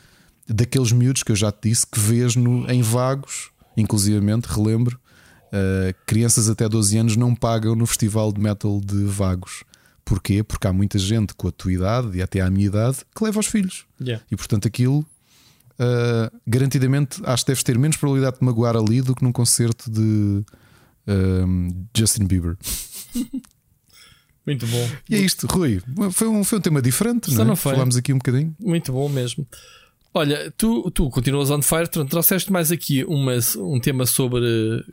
daqueles 0.46 0.92
miúdos 0.92 1.22
que 1.22 1.32
eu 1.32 1.36
já 1.36 1.50
te 1.50 1.70
disse 1.70 1.86
que 1.86 1.98
vês 1.98 2.36
no, 2.36 2.70
em 2.70 2.82
vagos, 2.82 3.50
inclusivamente, 3.74 4.44
relembro, 4.44 5.00
uh, 5.48 5.94
crianças 6.06 6.50
até 6.50 6.68
12 6.68 6.98
anos 6.98 7.16
não 7.16 7.34
pagam 7.34 7.74
no 7.74 7.86
festival 7.86 8.30
de 8.30 8.40
metal 8.40 8.78
de 8.78 9.04
vagos. 9.04 9.64
Porquê? 10.04 10.42
Porque 10.42 10.66
há 10.66 10.72
muita 10.72 10.98
gente 10.98 11.32
com 11.34 11.48
a 11.48 11.52
tua 11.52 11.72
idade 11.72 12.18
e 12.18 12.20
até 12.20 12.40
à 12.40 12.50
minha 12.50 12.66
idade 12.66 12.98
que 13.16 13.24
leva 13.24 13.40
os 13.40 13.46
filhos. 13.46 13.86
Yeah. 13.98 14.22
E 14.30 14.36
portanto 14.36 14.68
aquilo 14.68 14.98
uh, 14.98 16.40
garantidamente 16.46 17.22
acho 17.24 17.44
que 17.44 17.52
deves 17.52 17.62
ter 17.62 17.78
menos 17.78 17.96
probabilidade 17.96 18.38
de 18.38 18.44
magoar 18.44 18.76
ali 18.76 19.00
do 19.00 19.14
que 19.14 19.24
num 19.24 19.32
concerto 19.32 19.90
de 19.90 20.44
uh, 21.06 21.86
Justin 21.96 22.26
Bieber. 22.26 22.58
Muito 24.46 24.66
bom. 24.66 24.90
E 25.08 25.14
é 25.14 25.18
isto, 25.18 25.46
Rui. 25.46 25.80
Foi 26.12 26.28
um, 26.28 26.42
foi 26.42 26.58
um 26.58 26.60
tema 26.60 26.82
diferente, 26.82 27.30
Só 27.30 27.36
não, 27.36 27.42
é? 27.42 27.46
não 27.48 27.56
foi. 27.56 27.72
Falámos 27.72 27.96
aqui 27.96 28.12
um 28.12 28.18
bocadinho. 28.18 28.54
Muito 28.58 28.92
bom 28.92 29.08
mesmo. 29.08 29.46
Olha, 30.14 30.52
tu, 30.58 30.90
tu 30.90 31.08
continuas 31.10 31.50
on 31.50 31.62
fire, 31.62 31.88
trouxeste 31.88 32.52
mais 32.52 32.70
aqui 32.70 33.02
uma, 33.04 33.32
um 33.56 33.80
tema 33.80 34.04
sobre 34.04 34.42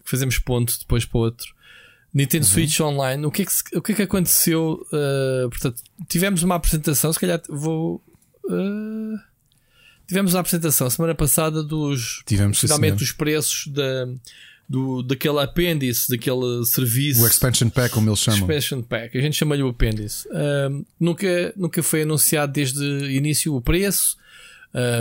que 0.03 0.09
fazemos 0.09 0.39
ponto 0.39 0.77
depois 0.79 1.03
para 1.03 1.19
outro 1.19 1.59
Nintendo 2.13 2.45
uhum. 2.45 2.51
Switch 2.51 2.79
Online, 2.79 3.25
o 3.25 3.31
que 3.31 3.43
é 3.43 3.45
que, 3.45 3.77
o 3.77 3.81
que, 3.81 3.91
é 3.91 3.95
que 3.95 4.01
aconteceu? 4.01 4.85
Uh, 4.91 5.49
portanto, 5.49 5.81
tivemos 6.07 6.41
uma 6.41 6.55
apresentação, 6.55 7.13
se 7.13 7.19
calhar 7.19 7.41
vou. 7.47 8.03
Uh, 8.45 9.19
tivemos 10.07 10.33
uma 10.33 10.39
apresentação 10.39 10.89
semana 10.89 11.13
passada 11.13 11.61
dos. 11.61 12.23
Tivemos 12.25 12.59
finalmente 12.59 12.97
dos 12.97 13.11
preços 13.11 13.67
da, 13.67 14.07
do, 14.69 15.01
daquele 15.01 15.39
apêndice, 15.39 16.09
daquele 16.09 16.63
serviço. 16.65 17.23
O 17.23 17.27
Expansion 17.27 17.69
Pack, 17.69 17.93
como 17.93 18.09
eles 18.09 18.19
chamam. 18.19 18.39
Expansion 18.39 18.81
Pack, 18.83 19.17
a 19.17 19.21
gente 19.21 19.35
chama-lhe 19.35 19.63
o 19.63 19.69
apêndice. 19.69 20.27
Uh, 20.27 20.85
nunca, 20.99 21.53
nunca 21.57 21.81
foi 21.81 22.03
anunciado 22.03 22.53
desde 22.53 22.79
o 22.79 23.09
início 23.09 23.55
o 23.55 23.61
preço, 23.61 24.15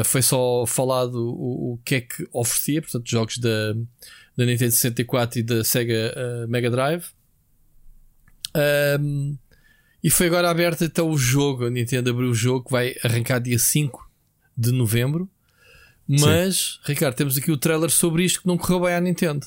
foi 0.07 0.23
só 0.23 0.65
falado 0.67 1.17
o, 1.17 1.75
o 1.75 1.81
que 1.85 1.97
é 1.97 2.01
que 2.01 2.27
oferecia, 2.33 2.81
portanto, 2.81 3.07
jogos 3.07 3.37
da 3.37 3.75
da 4.39 4.47
Nintendo 4.47 4.71
64 4.71 5.41
e 5.41 5.43
da 5.43 5.65
Sega 5.65 6.15
uh, 6.17 6.49
Mega 6.49 6.71
Drive. 6.71 7.07
Um, 9.01 9.37
e 10.03 10.09
foi 10.11 10.29
agora 10.29 10.49
aberto 10.49 10.85
então 10.85 11.11
o 11.11 11.19
jogo. 11.19 11.67
A 11.67 11.71
Nintendo 11.71 12.11
abriu 12.11 12.31
o 12.31 12.35
jogo 12.35 12.67
que 12.67 12.71
vai 12.71 12.95
arrancar 13.03 13.41
dia 13.41 13.59
5 13.59 14.09
de 14.57 14.71
novembro. 14.71 15.29
Mas, 16.07 16.57
Sim. 16.57 16.93
Ricardo, 16.93 17.17
temos 17.17 17.37
aqui 17.37 17.51
o 17.51 17.57
trailer 17.57 17.91
sobre 17.91 18.25
isto 18.25 18.43
que 18.43 18.47
não 18.47 18.57
correu 18.57 18.83
bem 18.83 18.95
à 18.95 19.01
Nintendo. 19.01 19.45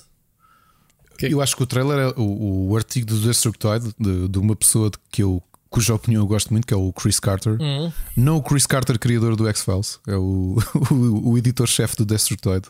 Que 1.22 1.28
é 1.28 1.34
Eu 1.34 1.42
acho 1.42 1.56
que 1.56 1.62
o 1.62 1.68
trailer 1.68 2.00
é 2.00 2.20
o, 2.20 2.70
o 2.70 2.76
artigo 2.76 3.06
do 3.06 3.20
Destructoid 3.20 3.94
de, 4.00 4.28
de 4.28 4.40
uma 4.40 4.56
pessoa 4.56 4.90
que 5.12 5.22
eu 5.22 5.42
cuja 5.70 5.94
opinião 5.94 6.24
eu 6.24 6.28
gosto 6.28 6.52
muito, 6.52 6.68
que 6.68 6.74
é 6.74 6.78
o 6.78 6.92
Chris 6.92 7.20
Carter. 7.20 7.54
Uhum. 7.62 7.94
Não 8.18 8.38
o 8.38 8.44
Chris 8.44 8.66
Carter, 8.66 9.00
criador 9.00 9.38
do 9.38 9.48
X-Files, 9.48 10.00
é 10.06 10.18
o, 10.18 10.58
o, 10.92 11.30
o 11.30 11.38
editor-chefe 11.38 11.96
do 11.96 12.06
Destructoid. 12.06 12.68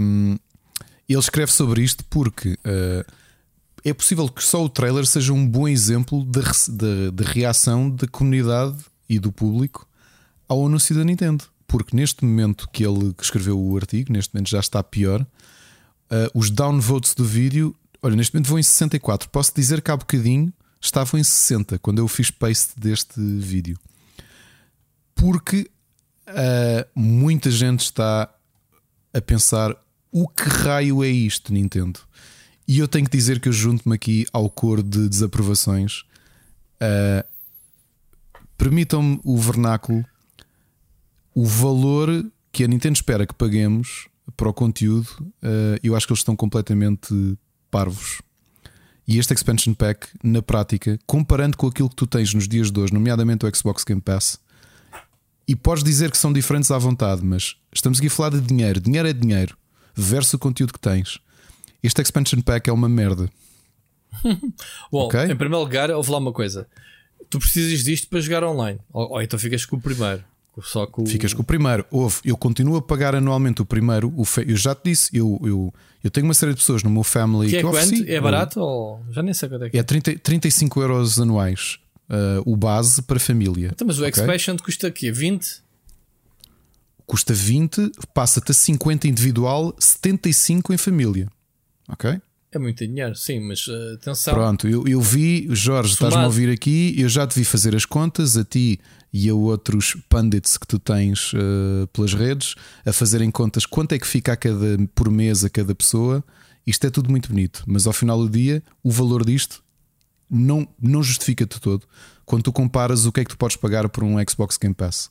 Um, 0.00 0.36
ele 1.08 1.18
escreve 1.18 1.52
sobre 1.52 1.82
isto 1.82 2.04
porque 2.06 2.54
uh, 2.54 3.12
é 3.84 3.92
possível 3.92 4.28
que 4.28 4.42
só 4.42 4.64
o 4.64 4.68
trailer 4.68 5.06
seja 5.06 5.32
um 5.32 5.46
bom 5.46 5.68
exemplo 5.68 6.24
de, 6.24 7.24
reação 7.24 7.88
da 7.88 8.08
comunidade 8.08 8.76
e 9.08 9.18
do 9.18 9.30
público 9.30 9.86
ao 10.48 10.66
anúncio 10.66 10.94
da 10.94 11.04
Nintendo. 11.04 11.44
Porque 11.66 11.94
neste 11.94 12.24
momento 12.24 12.68
que 12.72 12.84
ele 12.84 13.14
escreveu 13.20 13.58
o 13.58 13.76
artigo, 13.76 14.12
neste 14.12 14.34
momento 14.34 14.48
já 14.48 14.60
está 14.60 14.82
pior. 14.82 15.24
Uh, 16.10 16.30
os 16.34 16.50
downvotes 16.50 17.14
do 17.14 17.24
vídeo, 17.24 17.74
olha, 18.02 18.16
neste 18.16 18.34
momento 18.34 18.48
vão 18.48 18.58
em 18.58 18.62
64. 18.62 19.28
Posso 19.28 19.52
dizer 19.54 19.82
que 19.82 19.90
há 19.90 19.96
bocadinho 19.96 20.52
estavam 20.80 21.18
em 21.18 21.24
60 21.24 21.78
quando 21.78 21.98
eu 21.98 22.08
fiz 22.08 22.30
paste 22.30 22.78
deste 22.78 23.20
vídeo. 23.20 23.78
Porque 25.14 25.68
uh, 26.28 26.88
muita 26.94 27.50
gente 27.50 27.80
está 27.80 28.32
a 29.12 29.20
pensar 29.20 29.76
o 30.10 30.26
que 30.28 30.44
raio 30.44 31.04
é 31.04 31.08
isto, 31.08 31.52
Nintendo? 31.52 32.00
E 32.66 32.78
eu 32.78 32.88
tenho 32.88 33.04
que 33.04 33.16
dizer 33.16 33.40
que 33.40 33.48
eu 33.48 33.52
junto-me 33.52 33.94
aqui 33.94 34.26
ao 34.32 34.48
coro 34.48 34.82
de 34.82 35.08
desaprovações. 35.08 36.02
Uh, 36.80 37.26
Permitam-me 38.58 39.20
o 39.22 39.38
vernáculo, 39.38 40.04
o 41.32 41.46
valor 41.46 42.26
que 42.50 42.64
a 42.64 42.66
Nintendo 42.66 42.96
espera 42.96 43.24
que 43.24 43.32
paguemos 43.32 44.07
para 44.36 44.48
o 44.48 44.52
conteúdo, 44.52 45.08
uh, 45.20 45.78
eu 45.82 45.96
acho 45.96 46.06
que 46.06 46.12
eles 46.12 46.20
estão 46.20 46.36
completamente 46.36 47.36
parvos. 47.70 48.20
E 49.06 49.18
este 49.18 49.32
expansion 49.32 49.72
pack, 49.72 50.06
na 50.22 50.42
prática, 50.42 50.98
comparando 51.06 51.56
com 51.56 51.66
aquilo 51.66 51.88
que 51.88 51.96
tu 51.96 52.06
tens 52.06 52.34
nos 52.34 52.46
dias 52.46 52.70
de 52.70 52.78
hoje, 52.78 52.92
nomeadamente 52.92 53.46
o 53.46 53.56
Xbox 53.56 53.82
Game 53.84 54.02
Pass, 54.02 54.38
e 55.46 55.56
podes 55.56 55.82
dizer 55.82 56.10
que 56.10 56.18
são 56.18 56.30
diferentes 56.30 56.70
à 56.70 56.76
vontade, 56.76 57.24
mas 57.24 57.56
estamos 57.72 57.98
aqui 57.98 58.08
a 58.08 58.10
falar 58.10 58.30
de 58.30 58.40
dinheiro. 58.42 58.80
Dinheiro 58.80 59.08
é 59.08 59.12
dinheiro, 59.14 59.56
versus 59.94 60.34
o 60.34 60.38
conteúdo 60.38 60.74
que 60.74 60.78
tens. 60.78 61.18
Este 61.82 62.02
expansion 62.02 62.42
pack 62.42 62.68
é 62.68 62.72
uma 62.72 62.88
merda. 62.88 63.30
Bom, 64.92 65.06
okay? 65.06 65.24
em 65.24 65.36
primeiro 65.36 65.60
lugar, 65.64 65.90
ouve 65.90 66.10
lá 66.10 66.18
uma 66.18 66.32
coisa. 66.32 66.68
Tu 67.30 67.38
precisas 67.38 67.84
disto 67.84 68.08
para 68.08 68.20
jogar 68.20 68.44
online. 68.44 68.78
Ou, 68.92 69.12
ou 69.12 69.22
então 69.22 69.38
ficas 69.38 69.64
com 69.64 69.76
o 69.76 69.80
primeiro. 69.80 70.22
Só 70.62 70.86
com... 70.86 71.06
Ficas 71.06 71.32
com 71.32 71.42
o 71.42 71.44
primeiro. 71.44 71.84
Ouve, 71.90 72.16
eu 72.24 72.36
continuo 72.36 72.76
a 72.76 72.82
pagar 72.82 73.14
anualmente 73.14 73.62
o 73.62 73.64
primeiro. 73.64 74.12
O 74.16 74.24
fe... 74.24 74.44
Eu 74.46 74.56
já 74.56 74.74
te 74.74 74.90
disse, 74.90 75.16
eu, 75.16 75.38
eu, 75.44 75.74
eu 76.02 76.10
tenho 76.10 76.26
uma 76.26 76.34
série 76.34 76.52
de 76.52 76.60
pessoas 76.60 76.82
no 76.82 76.90
meu 76.90 77.02
family 77.02 77.48
que, 77.48 77.56
é 77.56 77.62
que 77.62 77.68
quanto? 77.68 78.04
É 78.06 78.20
barato 78.20 78.60
ou 78.60 79.02
já 79.10 79.22
nem 79.22 79.34
sei 79.34 79.48
quanto 79.48 79.64
é 79.64 79.70
que 79.70 79.76
é? 79.76 79.80
É 79.80 79.82
30, 79.82 80.18
35 80.18 80.80
euros 80.80 81.20
anuais. 81.20 81.78
Uh, 82.08 82.40
o 82.50 82.56
base 82.56 83.02
para 83.02 83.20
família. 83.20 83.70
Então, 83.72 83.86
mas 83.86 83.98
o 83.98 84.06
okay? 84.06 84.22
Expansion 84.22 84.56
custa 84.56 84.86
aqui 84.86 85.10
20? 85.10 85.62
Custa 87.06 87.34
20, 87.34 87.90
passa-te 88.14 88.50
a 88.50 88.54
50 88.54 89.08
individual, 89.08 89.74
75 89.78 90.72
em 90.72 90.76
família. 90.78 91.28
Ok? 91.88 92.20
É 92.50 92.58
muito 92.58 92.86
dinheiro, 92.86 93.14
sim, 93.14 93.40
mas 93.40 93.66
uh, 93.66 93.94
atenção. 93.94 94.32
Pronto, 94.32 94.66
eu, 94.66 94.86
eu 94.88 95.00
vi, 95.02 95.46
Jorge, 95.50 95.92
estás-me 95.92 96.22
a 96.22 96.24
ouvir 96.24 96.48
aqui, 96.48 96.94
eu 96.96 97.08
já 97.08 97.26
te 97.26 97.38
vi 97.38 97.44
fazer 97.44 97.76
as 97.76 97.84
contas, 97.84 98.38
a 98.38 98.44
ti 98.44 98.80
e 99.12 99.28
a 99.28 99.34
outros 99.34 99.96
pundits 100.08 100.56
que 100.56 100.66
tu 100.66 100.78
tens 100.78 101.32
uh, 101.34 101.86
pelas 101.92 102.14
redes, 102.14 102.54
a 102.86 102.92
fazerem 102.92 103.30
contas 103.30 103.66
quanto 103.66 103.92
é 103.92 103.98
que 103.98 104.06
fica 104.06 104.32
a 104.32 104.36
cada, 104.36 104.78
por 104.94 105.10
mês 105.10 105.44
a 105.44 105.50
cada 105.50 105.74
pessoa. 105.74 106.24
Isto 106.66 106.86
é 106.86 106.90
tudo 106.90 107.10
muito 107.10 107.28
bonito, 107.28 107.64
mas 107.66 107.86
ao 107.86 107.92
final 107.92 108.18
do 108.18 108.30
dia, 108.30 108.62
o 108.82 108.90
valor 108.90 109.24
disto 109.26 109.62
não, 110.30 110.66
não 110.80 111.02
justifica-te 111.02 111.60
todo 111.60 111.86
quando 112.24 112.42
tu 112.42 112.52
comparas 112.52 113.06
o 113.06 113.12
que 113.12 113.20
é 113.20 113.24
que 113.24 113.30
tu 113.30 113.38
podes 113.38 113.56
pagar 113.56 113.88
por 113.88 114.04
um 114.04 114.16
Xbox 114.26 114.58
Game 114.58 114.74
Pass. 114.74 115.10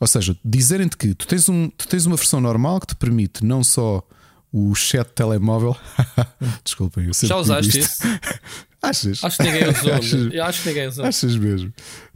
Ou 0.00 0.06
seja, 0.06 0.36
dizerem-te 0.44 0.96
que 0.96 1.14
tu 1.14 1.26
tens, 1.26 1.48
um, 1.48 1.68
tu 1.70 1.88
tens 1.88 2.06
uma 2.06 2.16
versão 2.16 2.40
normal 2.40 2.80
que 2.80 2.88
te 2.88 2.94
permite 2.96 3.44
não 3.44 3.64
só 3.64 4.02
o 4.52 4.74
chat 4.74 5.08
telemóvel. 5.12 5.76
Desculpem, 6.64 7.06
eu 7.06 7.12
Já 7.14 7.36
usaste 7.36 7.78
isso? 7.78 8.02
Achas? 8.80 9.24
Acho 9.24 9.36
que 9.36 9.42
ninguém 9.42 9.68
usou. 9.68 9.92
Achas, 9.94 10.40
acho 10.40 10.62
que 10.62 10.68
ninguém 10.68 10.88
usou. 10.88 11.04
Achas 11.04 11.36
mesmo? 11.36 11.72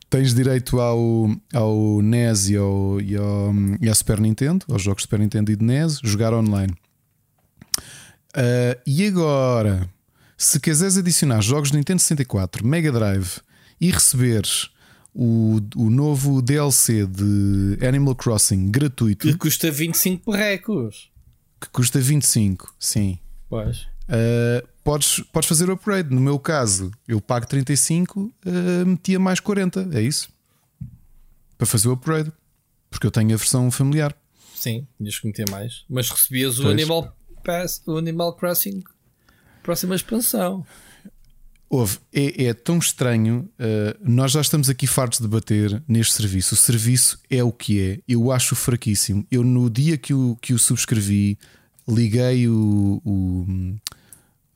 Tens 0.09 0.35
direito 0.35 0.79
ao, 0.79 1.31
ao 1.55 2.03
NES 2.03 2.51
e 2.51 2.57
ao, 2.57 3.01
e, 3.01 3.17
ao, 3.17 3.55
e 3.81 3.89
ao 3.89 3.95
Super 3.95 4.21
Nintendo, 4.21 4.65
aos 4.71 4.83
jogos 4.83 5.03
Super 5.03 5.19
Nintendo 5.19 5.51
e 5.51 5.57
de 5.57 5.65
NES, 5.65 6.01
jogar 6.03 6.35
online. 6.35 6.73
Uh, 8.37 8.79
e 8.87 9.07
agora, 9.07 9.89
se 10.37 10.61
quiseres 10.61 10.97
adicionar 10.97 11.41
jogos 11.41 11.71
de 11.71 11.77
Nintendo 11.77 12.01
64, 12.01 12.65
Mega 12.67 12.93
Drive 12.93 13.41
e 13.81 13.91
receberes 13.91 14.71
o, 15.15 15.61
o 15.77 15.91
novo 15.91 16.41
DLC 16.41 17.07
de 17.07 17.79
Animal 17.87 18.15
Crossing 18.15 18.71
gratuito, 18.71 19.27
que 19.27 19.35
custa 19.37 19.71
25 19.71 20.31
recos 20.31 21.12
que 21.63 21.71
custa 21.71 22.01
25, 22.01 22.75
sim. 22.79 23.19
Pois. 23.49 23.83
Uh, 24.09 24.67
podes, 24.83 25.21
podes 25.33 25.49
fazer 25.49 25.71
o 25.71 25.73
upgrade. 25.73 26.15
No 26.15 26.21
meu 26.21 26.39
caso, 26.39 26.91
eu 27.07 27.21
pago 27.21 27.47
35, 27.47 28.21
uh, 28.21 28.33
metia 28.87 29.19
mais 29.19 29.41
40, 29.41 29.91
é 29.93 30.03
isso? 30.03 30.29
Para 31.57 31.67
fazer 31.67 31.89
o 31.89 31.93
upgrade. 31.93 32.33
Porque 32.91 33.07
eu 33.07 33.11
tenho 33.11 33.33
a 33.33 33.37
versão 33.37 33.71
familiar. 33.71 34.15
Sim, 34.55 34.87
tinhas 34.99 35.19
que 35.19 35.27
meter 35.27 35.49
mais. 35.49 35.85
Mas 35.89 36.11
recebias 36.11 36.59
o 36.59 36.69
Animal, 36.69 37.17
Pass, 37.43 37.83
o 37.87 37.97
Animal 37.97 38.37
Crossing 38.37 38.83
próxima 39.63 39.95
expansão. 39.95 40.67
Houve, 41.75 42.01
é, 42.13 42.45
é, 42.45 42.53
tão 42.53 42.77
estranho. 42.77 43.49
Uh, 43.59 43.97
nós 43.99 44.33
já 44.33 44.43
estamos 44.43 44.69
aqui 44.69 44.87
fartos 44.87 45.19
de 45.21 45.25
debater 45.27 45.83
neste 45.89 46.13
serviço. 46.13 46.53
O 46.53 46.59
serviço 46.59 47.19
é 47.31 47.43
o 47.43 47.51
que 47.51 47.81
é. 47.81 47.99
Eu 48.07 48.31
acho 48.31 48.55
fraquíssimo. 48.55 49.27
Eu, 49.31 49.43
no 49.43 49.71
dia 49.71 49.97
que 49.97 50.13
o, 50.13 50.37
que 50.39 50.53
o 50.53 50.59
subscrevi, 50.59 51.39
liguei 51.89 52.47
o, 52.47 53.01
o 53.03 53.47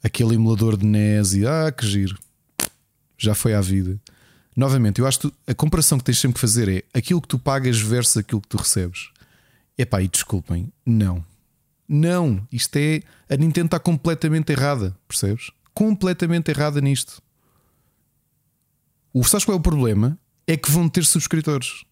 aquele 0.04 0.34
emulador 0.34 0.76
de 0.76 0.84
NES 0.84 1.32
e 1.32 1.46
ah, 1.46 1.72
que 1.72 1.86
giro. 1.86 2.18
Já 3.16 3.34
foi 3.34 3.54
à 3.54 3.62
vida. 3.62 3.98
Novamente, 4.54 5.00
eu 5.00 5.06
acho 5.06 5.20
que 5.20 5.32
a 5.46 5.54
comparação 5.54 5.96
que 5.96 6.04
tens 6.04 6.18
sempre 6.18 6.34
que 6.34 6.40
fazer 6.42 6.68
é 6.68 6.82
aquilo 6.92 7.22
que 7.22 7.28
tu 7.28 7.38
pagas 7.38 7.80
versus 7.80 8.18
aquilo 8.18 8.42
que 8.42 8.48
tu 8.48 8.58
recebes. 8.58 9.08
Epá, 9.78 10.02
e 10.02 10.08
desculpem, 10.08 10.70
não. 10.84 11.24
Não, 11.88 12.46
isto 12.52 12.76
é. 12.76 13.00
A 13.26 13.36
Nintendo 13.36 13.68
está 13.68 13.78
completamente 13.78 14.52
errada, 14.52 14.94
percebes? 15.08 15.50
Completamente 15.76 16.50
errada 16.50 16.80
nisto. 16.80 17.22
O 19.12 19.22
sabes 19.22 19.44
qual 19.44 19.58
é 19.58 19.60
o 19.60 19.62
problema? 19.62 20.18
É 20.46 20.56
que 20.56 20.70
vão 20.70 20.88
ter 20.88 21.04
subscritores. 21.04 21.84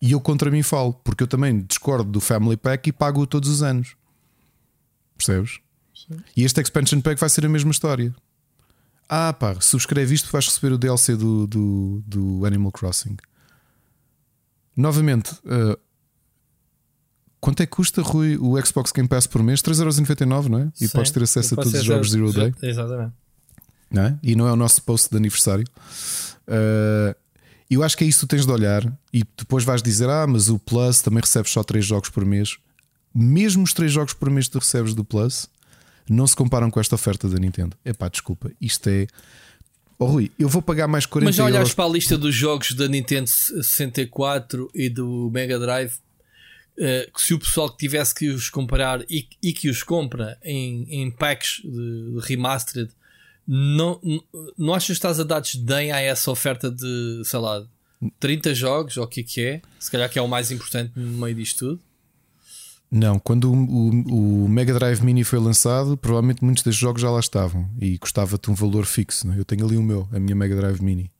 E 0.00 0.12
eu 0.12 0.20
contra 0.22 0.50
mim 0.50 0.62
falo, 0.62 0.94
porque 0.94 1.22
eu 1.22 1.28
também 1.28 1.60
discordo 1.60 2.10
do 2.10 2.18
Family 2.18 2.56
Pack 2.56 2.88
e 2.88 2.92
pago-o 2.92 3.26
todos 3.26 3.50
os 3.50 3.62
anos. 3.62 3.94
Percebes? 5.18 5.60
Sim. 5.94 6.18
E 6.34 6.44
este 6.44 6.62
Expansion 6.62 7.02
Pack 7.02 7.20
vai 7.20 7.28
ser 7.28 7.44
a 7.44 7.48
mesma 7.50 7.70
história. 7.70 8.14
Ah, 9.06 9.34
pá, 9.34 9.60
subscreve 9.60 10.14
isto, 10.14 10.32
vais 10.32 10.46
receber 10.46 10.72
o 10.72 10.78
DLC 10.78 11.14
do, 11.14 11.46
do, 11.46 12.02
do 12.06 12.46
Animal 12.46 12.72
Crossing. 12.72 13.18
Novamente, 14.74 15.32
uh, 15.44 15.78
quanto 17.40 17.62
é 17.62 17.66
que 17.66 17.72
custa, 17.72 18.02
Rui, 18.02 18.36
o 18.36 18.60
Xbox 18.64 18.92
Game 18.92 19.08
Pass 19.08 19.26
por 19.26 19.42
mês? 19.42 19.62
3,99€, 19.62 20.48
não 20.48 20.58
é? 20.58 20.72
E 20.80 20.86
Sim, 20.86 20.92
podes 20.92 21.10
ter 21.10 21.22
acesso 21.22 21.54
a 21.54 21.56
todos 21.56 21.74
os 21.74 21.84
jogos 21.84 22.10
Zero 22.10 22.32
Day. 22.32 22.54
Exatamente. 22.62 23.12
Não 23.90 24.02
é? 24.02 24.18
E 24.22 24.36
não 24.36 24.46
é 24.46 24.52
o 24.52 24.56
nosso 24.56 24.82
post 24.82 25.10
de 25.10 25.16
aniversário. 25.16 25.64
Uh, 26.46 27.14
eu 27.70 27.82
acho 27.82 27.96
que 27.96 28.04
é 28.04 28.06
isso 28.06 28.20
que 28.20 28.26
tu 28.26 28.30
tens 28.30 28.46
de 28.46 28.52
olhar 28.52 28.84
e 29.12 29.24
depois 29.36 29.64
vais 29.64 29.82
dizer: 29.82 30.08
Ah, 30.08 30.26
mas 30.26 30.48
o 30.48 30.58
Plus 30.58 31.00
também 31.00 31.20
recebes 31.20 31.50
só 31.50 31.62
3 31.62 31.84
jogos 31.84 32.08
por 32.10 32.24
mês. 32.24 32.56
Mesmo 33.14 33.64
os 33.64 33.72
3 33.72 33.90
jogos 33.90 34.12
por 34.12 34.30
mês 34.30 34.46
que 34.46 34.52
tu 34.52 34.58
recebes 34.58 34.94
do 34.94 35.04
Plus 35.04 35.48
não 36.08 36.26
se 36.26 36.36
comparam 36.36 36.70
com 36.70 36.80
esta 36.80 36.94
oferta 36.94 37.28
da 37.28 37.38
Nintendo. 37.38 37.76
É 37.84 37.92
pá, 37.92 38.08
desculpa, 38.08 38.50
isto 38.60 38.88
é. 38.88 39.06
Oh, 39.98 40.06
Rui, 40.06 40.30
eu 40.38 40.48
vou 40.48 40.62
pagar 40.62 40.88
mais 40.88 41.06
40 41.06 41.28
Mas 41.28 41.36
já 41.36 41.44
olhas 41.44 41.56
euros... 41.56 41.74
para 41.74 41.84
a 41.84 41.88
lista 41.88 42.16
dos 42.16 42.34
jogos 42.34 42.72
da 42.72 42.88
Nintendo 42.88 43.28
64 43.28 44.70
e 44.74 44.88
do 44.88 45.30
Mega 45.32 45.58
Drive 45.58 45.92
uh, 46.80 47.12
que 47.12 47.20
se 47.20 47.34
o 47.34 47.38
pessoal 47.38 47.70
que 47.70 47.76
tivesse 47.76 48.14
que 48.14 48.28
os 48.28 48.48
comprar 48.48 49.02
e, 49.08 49.28
e 49.42 49.52
que 49.52 49.68
os 49.68 49.82
compra 49.82 50.38
em, 50.42 50.86
em 50.90 51.10
packs 51.10 51.60
de, 51.62 51.70
de 52.14 52.26
remastered, 52.26 52.90
não, 53.46 54.00
não 54.56 54.74
achas 54.74 54.86
que 54.86 54.92
estás 54.92 55.20
a 55.20 55.24
dar 55.24 55.40
desdém 55.40 55.92
a 55.92 56.00
essa 56.00 56.30
oferta 56.30 56.70
de, 56.70 57.22
sei 57.24 57.38
lá, 57.38 57.64
30 58.18 58.54
jogos, 58.54 58.96
ou 58.96 59.04
o 59.04 59.08
que 59.08 59.20
é 59.20 59.24
que 59.24 59.40
é? 59.40 59.62
Se 59.78 59.90
calhar 59.90 60.08
que 60.08 60.18
é 60.18 60.22
o 60.22 60.28
mais 60.28 60.50
importante 60.50 60.92
no 60.96 61.18
meio 61.18 61.34
disto 61.34 61.58
tudo. 61.58 61.80
Não, 62.90 63.20
quando 63.20 63.52
o, 63.52 63.54
o, 63.54 64.44
o, 64.44 64.48
Mega 64.48 64.74
Drive 64.74 65.00
Mini 65.02 65.22
foi 65.22 65.38
lançado, 65.38 65.96
provavelmente 65.96 66.44
muitos 66.44 66.64
destes 66.64 66.80
jogos 66.80 67.00
já 67.00 67.08
lá 67.08 67.20
estavam 67.20 67.70
e 67.80 67.96
custava-te 67.98 68.50
um 68.50 68.54
valor 68.54 68.84
fixo. 68.84 69.28
Né? 69.28 69.36
Eu 69.38 69.44
tenho 69.44 69.64
ali 69.64 69.76
o 69.76 69.82
meu, 69.82 70.08
a 70.12 70.18
minha 70.18 70.34
Mega 70.34 70.56
Drive 70.56 70.80
Mini. 70.80 71.10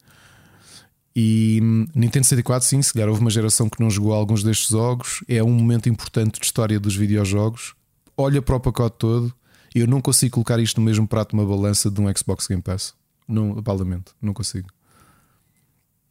E 1.15 1.61
hum, 1.63 1.87
Nintendo 1.95 2.25
64, 2.25 2.69
sim, 2.69 2.81
se 2.83 2.93
calhar 2.93 3.09
houve 3.09 3.21
uma 3.21 3.31
geração 3.31 3.69
que 3.69 3.81
não 3.81 3.91
jogou 3.91 4.13
alguns 4.13 4.43
destes 4.43 4.69
jogos. 4.69 5.25
É 5.29 5.43
um 5.43 5.53
momento 5.53 5.89
importante 5.89 6.39
de 6.39 6.47
história 6.47 6.79
dos 6.79 6.95
videojogos. 6.95 7.75
Olha 8.17 8.41
para 8.41 8.57
o 8.57 8.61
pacote 8.61 8.97
todo. 8.99 9.35
Eu 9.75 9.87
não 9.87 10.01
consigo 10.01 10.35
colocar 10.35 10.59
isto 10.59 10.81
no 10.81 10.85
mesmo 10.85 11.07
prato 11.07 11.31
de 11.31 11.35
uma 11.35 11.47
balança 11.47 11.91
de 11.91 12.01
um 12.01 12.13
Xbox 12.17 12.47
Game 12.47 12.63
Pass. 12.63 12.95
Não, 13.27 13.63
lamento, 13.67 14.15
não 14.21 14.35
consigo. 14.35 14.69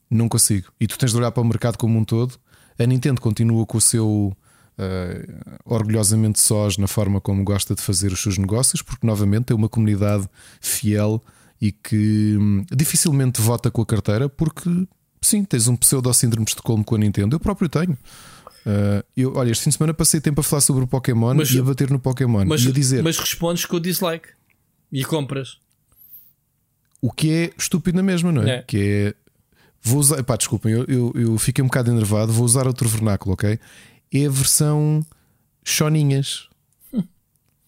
Não 0.09 0.29
consigo. 0.29 0.71
E 0.79 0.87
tu 0.87 0.97
tens 0.97 1.11
de 1.11 1.17
olhar 1.17 1.31
para 1.31 1.41
o 1.41 1.45
mercado 1.45 1.77
como 1.77 1.97
um 1.97 2.05
todo. 2.05 2.35
A 2.77 2.85
Nintendo 2.85 3.19
continua 3.19 3.65
com 3.65 3.77
o 3.77 3.81
seu 3.81 4.35
uh, 4.79 5.59
orgulhosamente 5.65 6.39
sós 6.39 6.77
na 6.77 6.87
forma 6.87 7.19
como 7.19 7.43
gosta 7.43 7.75
de 7.75 7.81
fazer 7.81 8.11
os 8.11 8.21
seus 8.21 8.37
negócios, 8.37 8.81
porque 8.81 9.05
novamente 9.05 9.45
tem 9.45 9.57
uma 9.57 9.67
comunidade 9.67 10.27
fiel 10.61 11.21
e 11.61 11.71
que 11.71 12.37
hum, 12.39 12.65
dificilmente 12.71 13.41
vota 13.41 13.69
com 13.69 13.81
a 13.81 13.85
carteira 13.85 14.29
porque 14.29 14.69
sim, 15.21 15.43
tens 15.43 15.67
um 15.67 15.75
pseudo-síndrome 15.75 16.45
de 16.45 16.51
Estocolmo 16.51 16.83
com 16.83 16.95
a 16.95 16.97
Nintendo. 16.97 17.35
Eu 17.35 17.39
próprio 17.39 17.69
tenho. 17.69 17.97
Uh, 18.65 19.03
eu, 19.15 19.35
olha, 19.35 19.51
este 19.51 19.63
fim 19.63 19.69
de 19.69 19.77
semana 19.77 19.93
passei 19.93 20.19
tempo 20.19 20.41
a 20.41 20.43
falar 20.43 20.61
sobre 20.61 20.83
o 20.83 20.87
Pokémon 20.87 21.33
mas, 21.33 21.49
e 21.51 21.59
a 21.59 21.63
bater 21.63 21.89
no 21.89 21.99
Pokémon 21.99 22.45
mas, 22.45 22.63
e 22.63 22.69
a 22.69 22.71
dizer. 22.71 23.03
Mas 23.03 23.17
respondes 23.17 23.65
com 23.65 23.77
o 23.77 23.79
dislike 23.79 24.29
e 24.91 25.03
compras. 25.03 25.57
O 27.01 27.11
que 27.11 27.31
é 27.31 27.53
estúpido 27.57 27.97
na 27.97 28.03
mesma, 28.03 28.31
não 28.31 28.43
é? 28.43 28.57
é. 28.57 28.61
Que 28.63 28.77
é. 28.77 29.13
Vou 29.81 29.99
usar. 29.99 30.21
Pá, 30.23 30.35
desculpem, 30.35 30.73
eu, 30.73 30.85
eu, 30.87 31.13
eu 31.15 31.37
fiquei 31.37 31.63
um 31.63 31.67
bocado 31.67 31.89
enervado. 31.91 32.33
Vou 32.33 32.45
usar 32.45 32.67
outro 32.67 32.87
vernáculo, 32.89 33.33
ok? 33.33 33.57
É 34.13 34.25
a 34.25 34.29
versão 34.29 35.05
choninhas. 35.63 36.49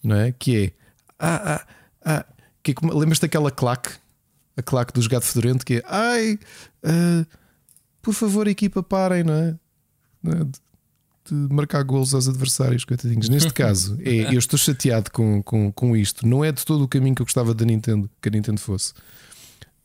não 0.04 0.16
é? 0.18 0.32
Que 0.32 0.66
é. 0.66 0.72
Ah, 1.18 1.56
ah, 1.56 1.68
ah. 2.04 2.26
Que 2.64 2.76
lembras-te 2.84 3.24
daquela 3.24 3.52
claque? 3.52 3.92
A 4.56 4.62
claque 4.62 4.94
dos 4.94 5.08
gato 5.08 5.26
fedorento 5.26 5.66
que 5.66 5.76
é. 5.76 5.84
Ai, 5.88 6.40
ah, 6.84 7.26
por 8.02 8.14
favor, 8.14 8.48
equipa, 8.48 8.82
parem, 8.82 9.24
não 9.24 9.34
é? 9.34 9.56
Não 10.24 10.34
é? 10.34 10.44
De, 10.44 10.60
de 11.48 11.54
marcar 11.54 11.84
golos 11.84 12.14
aos 12.14 12.28
adversários, 12.28 12.84
coitadinhos. 12.84 13.30
Neste 13.30 13.54
caso, 13.54 13.98
é, 14.02 14.34
eu 14.34 14.40
estou 14.40 14.58
chateado 14.58 15.12
com, 15.12 15.42
com, 15.44 15.72
com 15.72 15.96
isto. 15.96 16.28
Não 16.28 16.44
é 16.44 16.52
de 16.52 16.66
todo 16.66 16.84
o 16.84 16.88
caminho 16.88 17.16
que 17.16 17.22
eu 17.22 17.26
gostava 17.26 17.54
da 17.54 17.66
Nintendo 17.66 18.10
que 18.22 18.30
a 18.30 18.32
Nintendo 18.32 18.60
fosse. 18.60 18.94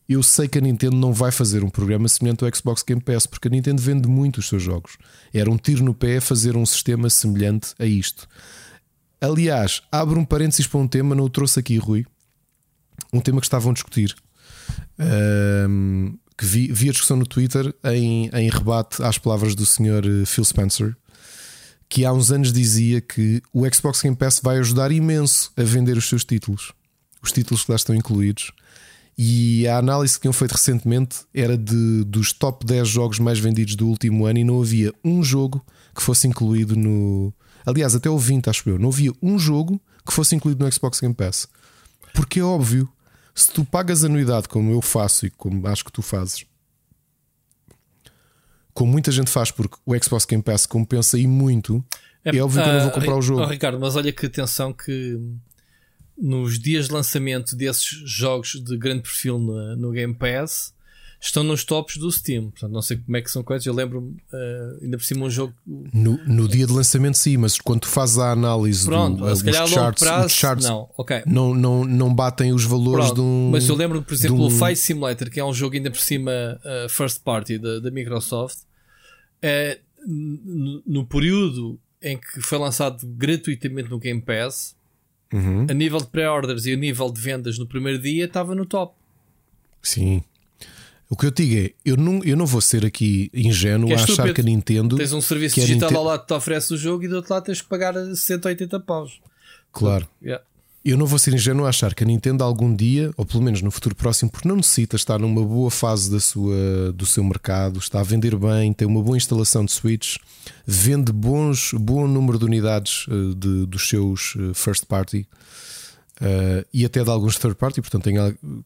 Eu 0.09 0.23
sei 0.23 0.47
que 0.47 0.57
a 0.57 0.61
Nintendo 0.61 0.97
não 0.97 1.13
vai 1.13 1.33
fazer 1.33 1.65
um 1.65 1.69
programa 1.69 2.09
semelhante 2.09 2.45
ao 2.45 2.55
Xbox 2.55 2.83
Game 2.85 3.03
Pass, 3.03 3.27
porque 3.27 3.49
a 3.49 3.51
Nintendo 3.51 3.83
vende 3.83 4.09
muito 4.09 4.39
os 4.39 4.49
seus 4.49 4.63
jogos. 4.63 4.97
Era 5.35 5.51
um 5.51 5.57
tiro 5.57 5.85
no 5.85 5.93
pé 5.93 6.21
fazer 6.21 6.57
um 6.57 6.65
sistema 6.65 7.11
semelhante 7.11 7.75
a 7.79 7.85
isto. 7.85 8.29
Aliás, 9.21 9.83
abro 9.91 10.21
um 10.21 10.25
parênteses 10.25 10.67
para 10.67 10.79
um 10.79 10.87
tema, 10.87 11.15
não 11.15 11.25
o 11.25 11.31
trouxe 11.31 11.59
aqui, 11.59 11.77
Rui. 11.77 12.07
Um 13.13 13.21
tema 13.21 13.41
que 13.41 13.47
estavam 13.47 13.71
a 13.71 13.75
discutir. 13.75 14.15
Ahm, 14.99 16.15
que 16.37 16.45
vi, 16.45 16.71
vi 16.73 16.89
a 16.89 16.93
discussão 16.93 17.17
no 17.17 17.27
Twitter 17.27 17.75
em, 17.85 18.29
em 18.33 18.51
rebate 18.51 19.03
às 19.03 19.19
palavras 19.19 19.55
do 19.55 19.65
Sr. 19.65 20.27
Phil 20.27 20.45
Spencer, 20.45 20.97
que 21.89 22.05
há 22.05 22.13
uns 22.13 22.31
anos 22.31 22.53
dizia 22.53 23.01
que 23.01 23.43
o 23.53 23.65
Xbox 23.73 24.03
Game 24.03 24.17
Pass 24.17 24.41
vai 24.43 24.59
ajudar 24.59 24.93
imenso 24.93 25.51
a 25.57 25.63
vender 25.63 25.97
os 25.97 26.09
seus 26.09 26.25
títulos, 26.25 26.73
os 27.23 27.33
títulos 27.33 27.65
que 27.65 27.71
lá 27.71 27.77
estão 27.77 27.95
incluídos. 27.95 28.53
E 29.19 29.67
a 29.67 29.79
análise 29.79 30.15
que 30.15 30.23
tinham 30.23 30.33
feito 30.33 30.53
recentemente 30.53 31.21
era 31.33 31.57
de, 31.57 32.05
dos 32.05 32.35
top 32.35 32.67
10 32.67 32.87
jogos 32.87 33.19
mais 33.19 33.39
vendidos 33.39 33.75
do 33.75 33.89
último 33.89 34.27
ano 34.27 34.39
e 34.41 34.45
não 34.45 34.61
havia 34.61 34.93
um 35.03 35.23
jogo 35.23 35.65
que 35.95 36.03
fosse 36.03 36.29
incluído 36.29 36.77
no. 36.77 37.33
Aliás, 37.65 37.95
até 37.95 38.11
o 38.11 38.19
20, 38.19 38.51
acho 38.51 38.69
eu. 38.69 38.79
Não 38.79 38.91
havia 38.91 39.13
um 39.23 39.39
jogo 39.39 39.81
que 40.07 40.13
fosse 40.13 40.37
incluído 40.37 40.63
no 40.63 40.71
Xbox 40.71 41.01
Game 41.01 41.15
Pass. 41.15 41.49
Porque 42.17 42.41
é 42.41 42.43
óbvio, 42.43 42.89
se 43.35 43.53
tu 43.53 43.63
pagas 43.65 44.03
anuidade 44.03 44.49
como 44.49 44.73
eu 44.73 44.81
faço 44.81 45.27
e 45.27 45.31
como 45.31 45.69
acho 45.69 45.85
que 45.85 45.93
tu 45.93 46.01
fazes, 46.01 46.47
como 48.73 48.91
muita 48.91 49.13
gente 49.13 49.31
faz, 49.31 49.51
porque 49.51 49.77
o 49.85 49.95
Xbox 50.03 50.25
Game 50.25 50.43
Pass 50.43 50.67
compensa 50.67 51.19
e 51.19 51.27
muito, 51.27 51.85
é, 52.25 52.43
óbvio 52.43 52.63
que 52.63 52.69
eu 52.69 52.73
não 52.73 52.81
vou 52.81 52.89
ah, 52.89 52.95
comprar 52.95 53.17
o 53.17 53.23
jogo. 53.23 53.43
oh, 53.43 53.47
Ricardo, 53.47 53.79
mas 53.79 53.95
olha 53.97 54.11
que 54.11 54.27
atenção 54.27 54.73
que 54.73 55.21
nos 56.17 56.59
dias 56.59 56.87
de 56.87 56.95
lançamento 56.95 57.55
desses 57.55 57.87
jogos 58.11 58.53
de 58.53 58.77
grande 58.79 59.03
perfil 59.03 59.39
no, 59.39 59.77
no 59.77 59.91
Game 59.93 60.15
Pass 60.15 60.75
estão 61.29 61.43
nos 61.43 61.65
tops 61.65 61.97
do 61.97 62.11
Steam. 62.11 62.51
Portanto, 62.51 62.73
não 62.73 62.83
sei 62.83 62.97
como 62.99 63.17
é 63.17 63.23
que 63.23 63.31
são 63.31 63.43
quantos. 63.43 63.67
Eu 63.67 63.75
lembro-me, 63.75 64.17
ah, 64.33 64.79
ainda 64.83 64.97
por 64.99 65.05
cima, 65.05 65.27
um 65.27 65.31
jogo. 65.31 65.53
No, 65.67 66.19
no 66.27 66.49
dia 66.49 66.67
de 66.67 66.73
lançamento, 66.73 67.17
sim, 67.17 67.37
mas 67.37 67.59
quando 67.59 67.81
tu 67.81 67.89
fazes 67.89 68.19
a 68.19 68.31
análise 68.33 68.85
Pronto, 68.85 69.25
do, 69.25 69.37
se 69.37 69.45
calhar 69.45 69.63
a 69.63 69.65
os 69.65 69.71
longo 69.71 69.83
charts, 69.83 70.03
prazo. 70.03 70.27
os 70.27 70.33
charts 70.33 70.67
Não, 70.69 70.89
ok. 70.97 71.23
não, 71.27 71.55
não, 71.55 71.85
não 71.85 72.15
batem 72.15 72.53
os 72.53 72.65
valores 72.65 73.07
Pronto, 73.07 73.15
de 73.17 73.21
um. 73.23 73.51
Mas 73.53 73.69
eu 73.69 73.75
lembro, 73.75 74.03
por 74.03 74.15
exemplo, 74.15 74.39
um- 74.43 74.47
o 74.47 74.51
Flight 74.51 74.79
Simulator, 74.79 75.31
que 75.31 75.39
é 75.41 75.45
um 75.45 75.53
jogo 75.55 75.75
ainda 75.77 75.91
por 75.91 76.01
cima 76.01 76.31
uh, 76.65 76.89
first 76.89 77.21
party 77.23 77.59
da, 77.59 77.81
da 77.81 77.91
Microsoft, 77.91 78.59
n- 80.07 80.83
no 80.87 81.05
período 81.07 81.79
em 82.03 82.19
que 82.19 82.41
foi 82.41 82.59
lançado 82.59 83.07
gratuitamente 83.07 83.91
no 83.91 83.99
Game 83.99 84.21
Pass, 84.21 84.75
Uhum, 85.33 85.67
a 85.69 85.75
nível 85.75 85.99
de 85.99 86.07
pré-orders 86.07 86.67
e 86.67 86.73
a 86.73 86.77
nível 86.77 87.11
de 87.11 87.21
vendas 87.21 87.59
no 87.59 87.67
primeiro 87.67 88.01
dia 88.01 88.27
estava 88.27 88.55
no 88.55 88.65
top. 88.65 88.95
Sim. 89.83 90.23
O 91.09 91.17
que 91.17 91.27
eu 91.27 91.31
digo 91.31 91.55
é, 91.67 91.73
eu 91.85 91.97
não, 91.97 92.21
eu 92.25 92.37
não 92.37 92.47
vou 92.47 92.61
ser 92.61 92.85
aqui 92.85 93.31
ingênuo 93.33 93.87
Que 93.87 93.93
é 93.95 93.97
a 93.97 94.03
achar 94.03 94.33
que 94.35 94.41
a 94.41 94.45
Nintendo. 94.45 94.97
Tens 94.97 95.13
um 95.13 95.21
serviço 95.21 95.55
digital 95.61 95.89
Ninte- 95.91 95.97
ao 95.99 96.05
lado 96.05 96.21
que 96.23 96.27
te 96.27 96.35
oferece 96.35 96.75
o 96.75 96.77
jogo 96.77 97.05
e 97.05 97.09
do 97.09 97.17
outro 97.17 97.33
lado 97.33 97.45
tens 97.45 97.61
que 97.61 97.69
pagar 97.69 97.95
180 98.15 98.81
paus. 98.81 99.21
Claro. 99.73 100.09
Yeah. 100.23 100.43
Eu 100.85 100.97
não 100.97 101.05
vou 101.07 101.19
ser 101.19 101.35
ingênuo 101.35 101.67
a 101.67 101.69
achar 101.69 101.95
que 101.95 102.05
a 102.05 102.07
Nintendo 102.07 102.45
algum 102.45 102.73
dia, 102.75 103.11
ou 103.17 103.25
pelo 103.27 103.43
menos 103.43 103.61
no 103.61 103.71
futuro 103.73 103.95
próximo, 103.95 104.31
porque 104.31 104.49
não 104.49 104.55
necessita 104.57 104.95
estar 104.97 105.19
numa 105.19 105.45
boa 105.45 105.69
fase 105.71 106.09
da 106.11 106.21
sua, 106.21 106.93
do 106.93 107.05
seu 107.05 107.25
mercado, 107.25 107.79
está 107.81 107.99
a 108.01 108.05
vender 108.05 108.37
bem, 108.37 108.73
tem 108.73 108.87
uma 108.87 109.03
boa 109.03 109.17
instalação 109.17 109.65
de 109.65 109.73
Switch, 109.73 110.17
vende 110.65 111.11
bons, 111.13 111.73
bom 111.75 112.07
número 112.07 112.39
de 112.39 112.45
unidades 112.45 113.05
eh, 113.09 113.35
de- 113.37 113.67
dos 113.67 113.89
seus 113.89 114.35
eh, 114.39 114.53
first 114.55 114.87
party 114.87 115.27
eh, 116.21 116.65
e 116.73 116.85
até 116.85 117.03
de 117.03 117.11
alguns 117.11 117.37
third 117.37 117.57
party, 117.57 117.81
portanto 117.81 118.05
tem 118.05 118.15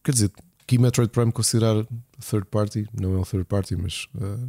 quer 0.04 0.12
dizer, 0.12 0.30
que 0.70 0.78
Metroid 0.78 1.10
Prime 1.10 1.32
considerar 1.32 1.84
third 2.20 2.46
party, 2.48 2.86
não 2.92 3.14
é 3.14 3.18
um 3.18 3.24
third 3.24 3.44
party, 3.44 3.74
mas 3.74 4.06
eh, 4.20 4.48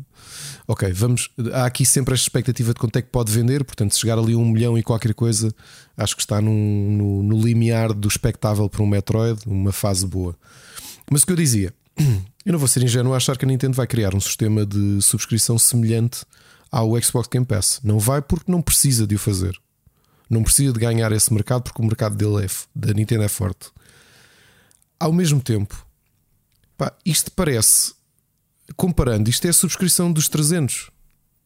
ok, 0.67 0.91
vamos. 0.93 1.31
Há 1.51 1.65
aqui 1.65 1.83
sempre 1.83 2.13
esta 2.13 2.25
expectativa 2.25 2.75
de 2.75 2.79
quanto 2.79 2.95
é 2.97 3.01
que 3.01 3.09
pode 3.09 3.31
vender, 3.31 3.63
portanto, 3.63 3.91
se 3.95 3.99
chegar 3.99 4.19
ali 4.19 4.33
a 4.33 4.37
um 4.37 4.45
milhão 4.45 4.77
e 4.77 4.83
qualquer 4.83 5.15
coisa, 5.15 5.51
acho 5.97 6.15
que 6.15 6.21
está 6.21 6.39
num- 6.39 6.91
no, 6.91 7.23
no 7.23 7.41
limiar 7.41 7.91
do 7.91 8.07
espectável 8.07 8.69
para 8.69 8.83
um 8.83 8.85
Metroid, 8.85 9.41
uma 9.47 9.71
fase 9.71 10.05
boa. 10.05 10.37
Mas 11.09 11.23
o 11.23 11.25
que 11.25 11.31
eu 11.31 11.35
dizia, 11.37 11.73
eu 12.45 12.51
não 12.51 12.59
vou 12.59 12.67
ser 12.67 12.83
ingênuo 12.83 13.13
a 13.13 13.17
achar 13.17 13.35
que 13.35 13.43
a 13.43 13.47
Nintendo 13.47 13.75
vai 13.75 13.87
criar 13.87 14.13
um 14.13 14.19
sistema 14.19 14.63
de 14.63 15.01
subscrição 15.01 15.57
semelhante 15.57 16.23
ao 16.71 17.01
Xbox 17.01 17.27
Game 17.27 17.47
Pass. 17.47 17.79
Não 17.83 17.97
vai 17.97 18.21
porque 18.21 18.51
não 18.51 18.61
precisa 18.61 19.07
de 19.07 19.15
o 19.15 19.19
fazer. 19.19 19.59
Não 20.29 20.43
precisa 20.43 20.71
de 20.71 20.79
ganhar 20.79 21.11
esse 21.11 21.33
mercado 21.33 21.63
porque 21.63 21.81
o 21.81 21.85
mercado 21.85 22.15
dele 22.15 22.45
é, 22.45 22.49
da 22.75 22.93
Nintendo 22.93 23.23
é 23.23 23.27
forte. 23.27 23.71
Ao 24.99 25.11
mesmo 25.11 25.41
tempo, 25.41 25.83
pá, 26.81 26.93
isto 27.05 27.31
parece, 27.33 27.93
comparando, 28.75 29.29
isto 29.29 29.45
é 29.45 29.51
a 29.51 29.53
subscrição 29.53 30.11
dos 30.11 30.27
300. 30.27 30.89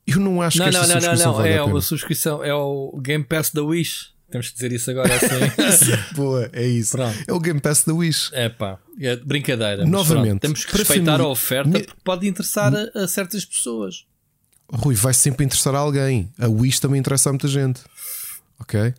Eu 0.07 0.20
não 0.20 0.41
acho 0.41 0.60
Não, 0.60 0.66
que 0.68 0.72
não, 0.72 0.82
esta 0.82 0.94
não, 0.94 0.95
não, 0.95 1.02
subscrição 1.02 1.32
não. 1.34 1.38
vale 1.40 1.49
É 1.49 1.57
a 1.57 1.66
uma 1.66 1.82
subscrição, 1.82 2.44
é 2.44 2.53
o 2.53 2.98
Game 3.02 3.24
Pass 3.26 3.49
da 3.49 3.62
Wish. 3.62 4.14
Temos 4.32 4.48
que 4.49 4.53
dizer 4.56 4.72
isso 4.72 4.90
agora 4.91 5.14
assim. 5.14 5.91
Boa, 6.16 6.49
é 6.53 6.66
isso. 6.66 6.91
Pronto. 6.94 7.18
É 7.28 7.34
o 7.34 7.40
Game 7.40 7.60
Pass 7.60 7.84
da 7.84 7.94
Wish. 7.94 8.30
É 8.34 8.48
pá, 8.48 8.80
é 8.99 9.16
brincadeira. 9.18 9.86
Novamente, 9.86 10.40
temos 10.40 10.64
que 10.64 10.78
respeitar 10.78 11.20
a 11.20 11.28
oferta 11.28 11.70
Me- 11.70 11.84
porque 11.84 11.99
pode 12.03 12.28
interessar 12.28 12.74
a, 12.74 13.03
a 13.03 13.07
certas 13.07 13.44
pessoas. 13.44 14.06
Rui, 14.72 14.95
vai 14.95 15.14
sempre 15.14 15.45
interessar 15.45 15.76
a 15.76 15.80
alguém. 15.80 16.32
A 16.40 16.48
Wish 16.48 16.80
também 16.80 16.99
interessa 16.99 17.30
a 17.30 17.34
muita 17.34 17.48
gente. 17.49 17.82
Ok? 18.60 18.94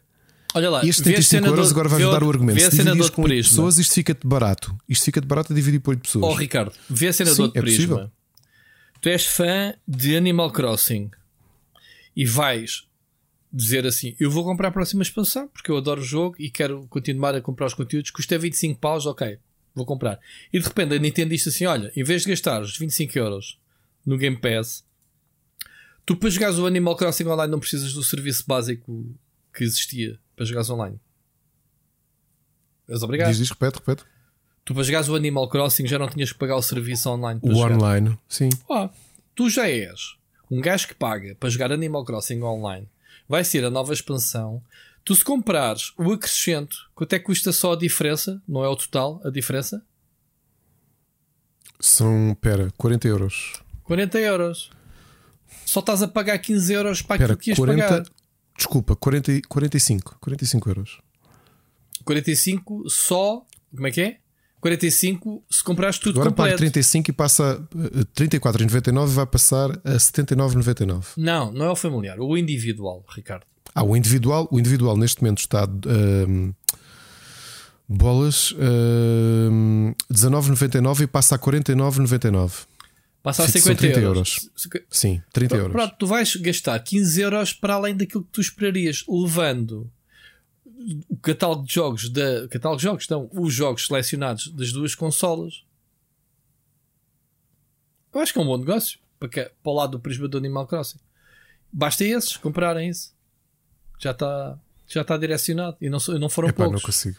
Olha 0.57 0.71
lá, 0.71 0.85
E 0.85 0.89
este 0.89 1.03
vê 1.03 1.11
a 1.17 1.23
75 1.23 1.29
cena 1.31 1.47
euros 1.49 1.69
do- 1.69 1.73
agora 1.73 1.89
vai 1.89 1.99
vê 1.99 2.05
dar 2.11 2.23
o 2.23 2.29
argumento. 2.31 2.57
Vê 2.59 2.65
a 2.65 2.71
cena 2.71 2.93
do 2.97 3.13
com 3.13 3.23
8 3.23 3.29
prisma. 3.29 3.51
pessoas, 3.51 3.79
isto 3.79 3.95
fica-te 3.95 4.27
barato. 4.27 4.77
Isto 4.89 5.05
fica-te 5.05 5.27
barato 5.27 5.53
a 5.53 5.57
dividir 5.57 5.81
por 5.81 5.91
8 5.91 6.01
pessoas. 6.01 6.25
Oh, 6.25 6.35
Ricardo, 6.35 6.73
vê 6.89 7.09
a 7.09 7.13
cena 7.13 7.31
Sim, 7.31 7.37
do 7.37 7.43
outro 7.43 7.59
é 7.59 7.63
possível. 7.63 8.11
Tu 9.01 9.09
és 9.11 9.27
fã 9.27 9.75
de 9.87 10.17
Animal 10.17 10.51
Crossing 10.51 11.11
e 12.17 12.25
vais 12.25 12.85
dizer 13.53 13.87
assim: 13.87 14.17
Eu 14.19 14.31
vou 14.31 14.45
comprar 14.45 14.69
a 14.69 14.73
próxima 14.73 15.03
expansão 15.03 15.47
porque 15.49 15.71
eu 15.71 15.77
adoro 15.77 16.01
o 16.01 16.05
jogo 16.05 16.37
e 16.39 16.51
quero 16.51 16.87
continuar 16.89 17.35
a 17.35 17.41
comprar 17.43 17.67
os 17.67 17.75
conteúdos. 17.75 18.11
Custa 18.11 18.39
25 18.39 18.81
paus, 18.81 19.05
ok, 19.07 19.39
vou 19.75 19.85
comprar. 19.85 20.19
E 20.53 20.59
de 20.59 20.65
repente 20.65 20.95
a 20.95 20.99
Nintendo 20.99 21.31
diz 21.31 21.47
assim: 21.47 21.67
Olha, 21.67 21.93
em 21.95 22.03
vez 22.03 22.23
de 22.23 22.29
gastar 22.31 22.63
os 22.63 22.77
25 22.79 23.19
euros 23.19 23.59
no 24.07 24.17
Game 24.17 24.39
Pass, 24.39 24.83
tu 26.07 26.17
para 26.17 26.31
jogares 26.31 26.57
o 26.59 26.67
Animal 26.67 26.97
Crossing 26.97 27.27
online 27.27 27.51
não 27.53 27.61
precisas 27.61 27.93
do 27.93 28.03
serviço 28.03 28.45
básico 28.47 29.15
que 29.55 29.63
existia 29.65 30.19
para 30.37 30.45
jogares 30.45 30.71
online. 30.71 31.01
És 32.89 33.03
obrigado. 33.03 33.29
Diz, 33.31 33.39
diz, 33.39 33.51
repete, 33.51 33.79
repete. 33.79 34.05
Tu 34.65 34.75
para 34.75 34.83
jogares 34.83 35.09
o 35.09 35.15
Animal 35.17 35.49
Crossing 35.49 35.87
já 35.87 35.99
não 35.99 36.09
tinhas 36.09 36.33
que 36.33 36.39
pagar 36.39 36.57
o 36.57 36.63
serviço 36.63 37.09
online. 37.11 37.41
para 37.41 37.51
O 37.51 37.55
jogar. 37.55 37.73
online, 37.77 38.19
sim. 38.29 38.49
Ah, 38.71 38.91
tu 39.35 39.49
já 39.49 39.69
és 39.69 40.17
um 40.51 40.61
gajo 40.61 40.87
que 40.89 40.95
paga 40.95 41.35
para 41.37 41.49
jogar 41.49 41.73
Animal 41.73 42.05
Crossing 42.05 42.43
online. 42.43 42.89
Vai 43.29 43.43
ser 43.45 43.65
a 43.65 43.71
nova 43.71 43.93
expansão. 43.93 44.63
Tu 45.05 45.15
se 45.15 45.25
comprares 45.25 45.93
o 45.97 46.13
acrescento, 46.13 46.77
quanto 46.95 47.13
é 47.13 47.19
que 47.19 47.25
custa 47.25 47.53
só 47.53 47.73
a 47.73 47.77
diferença? 47.77 48.43
Não 48.47 48.65
é 48.65 48.69
o 48.69 48.77
total, 48.77 49.21
a 49.25 49.31
diferença? 49.31 49.85
São, 51.79 52.37
pera, 52.41 52.73
40 52.77 53.07
euros. 53.09 53.53
40 53.85 54.19
euros. 54.19 54.71
Só 55.65 55.81
estás 55.81 56.03
a 56.03 56.09
pagar 56.09 56.39
15 56.39 56.73
euros 56.73 57.03
para 57.03 57.19
Pera, 57.19 57.33
aquilo 57.35 57.39
que 57.45 57.51
ias 57.51 57.59
40. 57.59 57.83
pagar. 57.89 58.07
Desculpa, 58.57 58.97
40, 58.97 59.33
e- 59.33 59.43
45. 59.43 60.17
45 60.21 60.69
euros. 60.71 60.99
45 62.05 62.89
só. 62.89 63.45
Como 63.75 63.87
é 63.87 63.91
que 63.91 64.01
é? 64.01 64.17
45 64.61 65.45
se 65.51 65.63
comprares 65.63 65.99
tudo 65.99 66.19
Agora 66.19 66.35
paga 66.35 66.51
completo. 66.53 66.73
35 66.73 67.11
e 67.11 67.13
passa 67.13 67.69
eh, 67.75 68.05
34,99 68.17 69.09
e 69.09 69.15
vai 69.15 69.27
passar 69.27 69.71
a 69.71 69.97
79,99. 69.97 71.05
Não, 71.17 71.53
não 71.53 71.67
é 71.67 71.71
o 71.71 71.77
familiar, 71.77 72.19
o 72.19 72.37
individual, 72.37 73.05
Ricardo. 73.15 73.45
Ah, 73.75 73.85
o 73.85 73.97
individual, 73.97 74.49
o 74.51 74.59
individual 74.59 74.97
neste 74.97 75.23
momento 75.23 75.39
está 75.39 75.65
ahm, 75.65 76.53
bolas 77.89 78.55
ahm, 78.59 79.93
19,99 80.13 81.03
e 81.03 81.07
passa 81.07 81.35
a 81.35 81.39
49,99. 81.39 82.67
Passa 83.27 83.43
a 83.43 83.49
São 83.49 83.61
50 83.61 83.81
30 83.81 84.01
euros. 84.01 84.49
Sim, 84.89 85.21
30 85.33 85.57
euros. 85.57 85.73
Pronto, 85.73 85.97
tu 85.99 86.07
vais 86.07 86.37
gastar 86.37 86.79
15 86.79 87.21
euros 87.21 87.53
para 87.53 87.75
além 87.75 87.97
daquilo 87.97 88.23
que 88.23 88.31
tu 88.31 88.41
esperarias, 88.41 89.05
levando 89.09 89.91
o 91.09 91.17
catálogo 91.17 91.67
de 91.67 91.75
jogos 91.75 92.09
da. 92.09 92.47
Catálogo 92.47 92.77
de 92.79 92.85
jogos, 92.85 93.09
não, 93.09 93.29
os 93.33 93.53
jogos 93.53 93.85
selecionados 93.89 94.47
das 94.53 94.71
duas 94.71 94.95
consolas. 94.95 95.65
Eu 98.15 98.21
acho 98.21 98.33
que 98.33 98.39
é 98.39 98.43
um 98.43 98.47
bom 98.47 98.59
negócio 98.59 99.01
para, 99.19 99.29
que- 99.29 99.51
para 99.61 99.73
o 99.73 99.75
lado 99.75 99.91
do 99.91 99.99
prisma 99.99 100.29
do 100.29 100.39
Animal 100.39 100.65
Crossing. 100.69 101.01
Basta 101.73 102.05
esses 102.05 102.37
comprarem 102.37 102.89
isso. 102.89 103.13
Já 103.99 104.13
está. 104.13 104.57
já 104.87 105.01
está 105.03 105.17
direcionado 105.17 105.77
e 105.81 105.91
não, 105.91 105.99
não 106.21 106.29
foram 106.29 106.49
Epá, 106.51 106.63
poucos. 106.63 106.81
Não 106.81 106.87
consigo. 106.87 107.17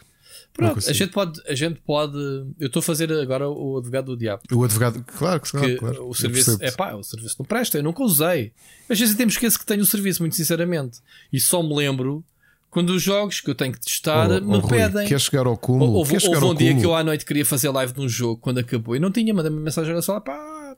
Pronto, 0.52 0.78
a 0.78 0.92
gente 0.92 1.12
pode, 1.12 1.40
a 1.46 1.54
gente 1.54 1.80
pode. 1.80 2.16
Eu 2.58 2.66
estou 2.66 2.80
a 2.80 2.82
fazer 2.82 3.12
agora 3.12 3.48
o 3.48 3.78
advogado 3.78 4.06
do 4.06 4.16
diabo. 4.16 4.42
O 4.52 4.64
advogado, 4.64 5.04
claro, 5.04 5.40
claro, 5.40 5.76
claro. 5.76 6.08
O 6.08 6.14
serviço, 6.14 6.58
é 6.60 6.70
pá, 6.70 6.94
o 6.94 7.02
serviço 7.02 7.36
não 7.38 7.46
presta, 7.46 7.78
eu 7.78 7.82
nunca 7.82 8.02
usei. 8.02 8.52
Às 8.88 8.98
vezes 8.98 9.14
até 9.14 9.24
me 9.24 9.30
esqueço 9.30 9.58
que 9.58 9.66
tenho 9.66 9.82
o 9.82 9.86
serviço, 9.86 10.22
muito 10.22 10.36
sinceramente. 10.36 10.98
E 11.32 11.40
só 11.40 11.62
me 11.62 11.74
lembro 11.74 12.24
quando 12.70 12.90
os 12.90 13.02
jogos 13.02 13.40
que 13.40 13.50
eu 13.50 13.54
tenho 13.54 13.72
que 13.72 13.80
testar 13.80 14.30
oh, 14.30 14.40
me 14.40 14.56
oh, 14.56 14.68
pedem. 14.68 15.06
Quer 15.06 15.20
chegar 15.20 15.46
ao 15.46 15.56
cúmulo? 15.56 15.92
Houve, 15.92 16.16
houve 16.16 16.44
um 16.44 16.54
dia 16.54 16.76
que 16.76 16.84
eu 16.84 16.94
à 16.94 17.02
noite 17.02 17.24
queria 17.24 17.44
fazer 17.44 17.70
live 17.70 17.92
de 17.92 18.00
um 18.00 18.08
jogo 18.08 18.40
quando 18.40 18.58
acabou 18.58 18.94
e 18.94 19.00
não 19.00 19.10
tinha, 19.10 19.32
mandei-me 19.32 19.60
mensagem 19.60 19.94
na 19.94 20.02
sala, 20.02 20.20
pá, 20.20 20.76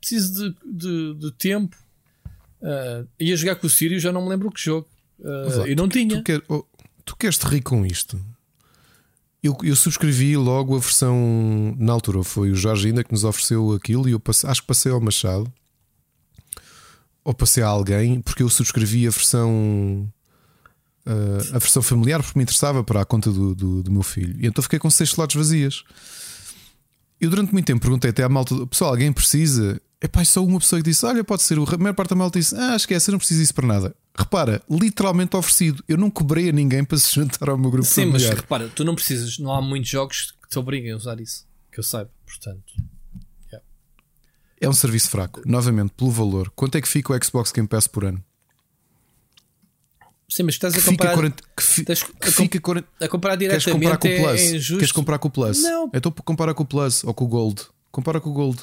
preciso 0.00 0.50
de, 0.50 0.56
de, 0.64 1.14
de 1.14 1.32
tempo. 1.32 1.76
Uh, 2.60 3.06
ia 3.18 3.36
jogar 3.36 3.56
com 3.56 3.66
o 3.66 3.70
Sírio, 3.70 3.98
já 3.98 4.12
não 4.12 4.22
me 4.22 4.28
lembro 4.28 4.48
o 4.48 4.52
que 4.52 4.60
jogo. 4.60 4.88
Uh, 5.18 5.66
e 5.66 5.74
não 5.74 5.88
tu, 5.88 5.92
tinha. 5.92 6.16
Tu, 6.16 6.22
quer, 6.22 6.42
oh, 6.48 6.64
tu 7.04 7.16
queres 7.16 7.38
te 7.38 7.46
rir 7.46 7.62
com 7.62 7.84
isto? 7.86 8.20
Eu, 9.42 9.56
eu, 9.62 9.74
subscrevi 9.74 10.36
logo 10.36 10.76
a 10.76 10.78
versão 10.78 11.74
na 11.78 11.92
altura. 11.92 12.22
Foi 12.22 12.50
o 12.50 12.54
Jorge 12.54 12.88
ainda 12.88 13.02
que 13.02 13.12
nos 13.12 13.24
ofereceu 13.24 13.72
aquilo 13.72 14.08
e 14.08 14.12
eu 14.12 14.20
passei, 14.20 14.50
acho 14.50 14.60
que 14.60 14.66
passei 14.66 14.92
ao 14.92 15.00
Machado 15.00 15.50
ou 17.24 17.34
passei 17.34 17.62
a 17.62 17.68
alguém 17.68 18.20
porque 18.20 18.42
eu 18.42 18.48
subscrevi 18.48 19.06
a 19.06 19.10
versão 19.10 20.10
uh, 21.06 21.54
a 21.54 21.58
versão 21.58 21.82
familiar 21.82 22.22
porque 22.22 22.38
me 22.38 22.42
interessava 22.42 22.82
para 22.84 23.00
a 23.00 23.04
conta 23.04 23.30
do, 23.30 23.54
do, 23.54 23.82
do, 23.82 23.90
meu 23.90 24.02
filho. 24.02 24.36
E 24.40 24.46
então 24.46 24.62
fiquei 24.62 24.78
com 24.78 24.90
seis 24.90 25.10
slots 25.10 25.36
vazias. 25.36 25.84
Eu 27.20 27.30
durante 27.30 27.52
muito 27.52 27.66
tempo 27.66 27.80
perguntei 27.80 28.10
até 28.10 28.22
à 28.22 28.28
malta: 28.28 28.66
pessoal, 28.66 28.90
alguém 28.90 29.12
precisa? 29.12 29.80
É 30.00 30.08
pá, 30.08 30.24
só 30.24 30.44
uma 30.44 30.58
pessoa 30.58 30.80
que 30.80 30.90
disse: 30.90 31.04
Olha, 31.04 31.22
pode 31.22 31.42
ser. 31.42 31.58
A 31.58 31.78
maior 31.78 31.94
parte 31.94 32.10
da 32.10 32.16
malta 32.16 32.38
disse: 32.38 32.54
Ah, 32.56 32.76
esquece, 32.76 33.10
eu 33.10 33.12
não 33.12 33.18
preciso 33.18 33.40
disso 33.40 33.54
para 33.54 33.66
nada. 33.66 33.94
Repara, 34.16 34.62
literalmente 34.68 35.36
oferecido. 35.36 35.82
Eu 35.88 35.96
não 35.96 36.10
cobrei 36.10 36.48
a 36.48 36.52
ninguém 36.52 36.84
para 36.84 36.98
se 36.98 37.14
juntar 37.14 37.48
ao 37.48 37.56
meu 37.56 37.70
grupo 37.70 37.86
Sim, 37.86 38.06
familiar. 38.06 38.30
mas 38.30 38.40
repara, 38.40 38.68
tu 38.68 38.84
não 38.84 38.94
precisas, 38.94 39.38
não 39.38 39.52
há 39.52 39.62
muitos 39.62 39.88
jogos 39.88 40.34
que 40.42 40.48
te 40.48 40.58
obriguem 40.58 40.92
a 40.92 40.96
usar 40.96 41.20
isso. 41.20 41.46
Que 41.72 41.80
eu 41.80 41.84
saiba, 41.84 42.10
portanto. 42.26 42.72
Yeah. 43.46 43.66
É 44.60 44.68
um 44.68 44.72
serviço 44.72 45.08
fraco. 45.08 45.40
Novamente, 45.46 45.92
pelo 45.96 46.10
valor. 46.10 46.50
Quanto 46.50 46.76
é 46.76 46.80
que 46.80 46.88
fica 46.88 47.12
o 47.12 47.24
Xbox 47.24 47.52
Game 47.52 47.68
Pass 47.68 47.86
por 47.86 48.04
ano? 48.04 48.22
Sim, 50.28 50.44
mas 50.44 50.54
estás 50.54 50.76
a 50.76 50.82
comparar. 50.82 51.14
40, 51.14 51.42
que, 51.56 51.62
fi, 51.62 51.84
que 51.84 51.92
a, 51.92 52.32
fica 52.32 52.60
40, 52.60 52.88
a 53.00 53.08
comparar 53.08 53.34
diretamente 53.34 53.80
queres 53.80 53.98
comprar 53.98 53.98
com 53.98 54.08
o 54.08 54.16
Plus? 54.16 54.40
É 54.40 54.56
injusto. 54.56 54.78
Queres 54.78 54.92
comprar 54.92 55.18
com 55.18 55.28
o 55.28 55.30
Plus? 55.30 55.62
Não. 55.62 55.90
Então 55.92 56.12
comparar 56.12 56.54
com 56.54 56.62
o 56.62 56.66
Plus 56.66 57.02
ou 57.02 57.12
com 57.12 57.24
o 57.24 57.28
Gold. 57.28 57.62
Compara 57.90 58.20
com 58.20 58.30
o 58.30 58.32
Gold. 58.32 58.62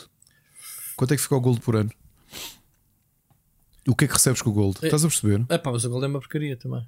Quanto 0.95 1.13
é 1.13 1.17
que 1.17 1.21
fica 1.21 1.35
o 1.35 1.41
Gold 1.41 1.59
por 1.59 1.75
ano? 1.75 1.91
O 3.87 3.95
que 3.95 4.05
é 4.05 4.07
que 4.07 4.13
recebes 4.13 4.41
com 4.41 4.49
o 4.49 4.53
Gold? 4.53 4.77
É, 4.81 4.85
Estás 4.85 5.03
a 5.05 5.07
perceber? 5.07 5.45
É 5.49 5.57
pá, 5.57 5.71
mas 5.71 5.85
o 5.85 5.89
Gold 5.89 6.05
é 6.05 6.07
uma 6.07 6.19
porcaria 6.19 6.57
também. 6.57 6.85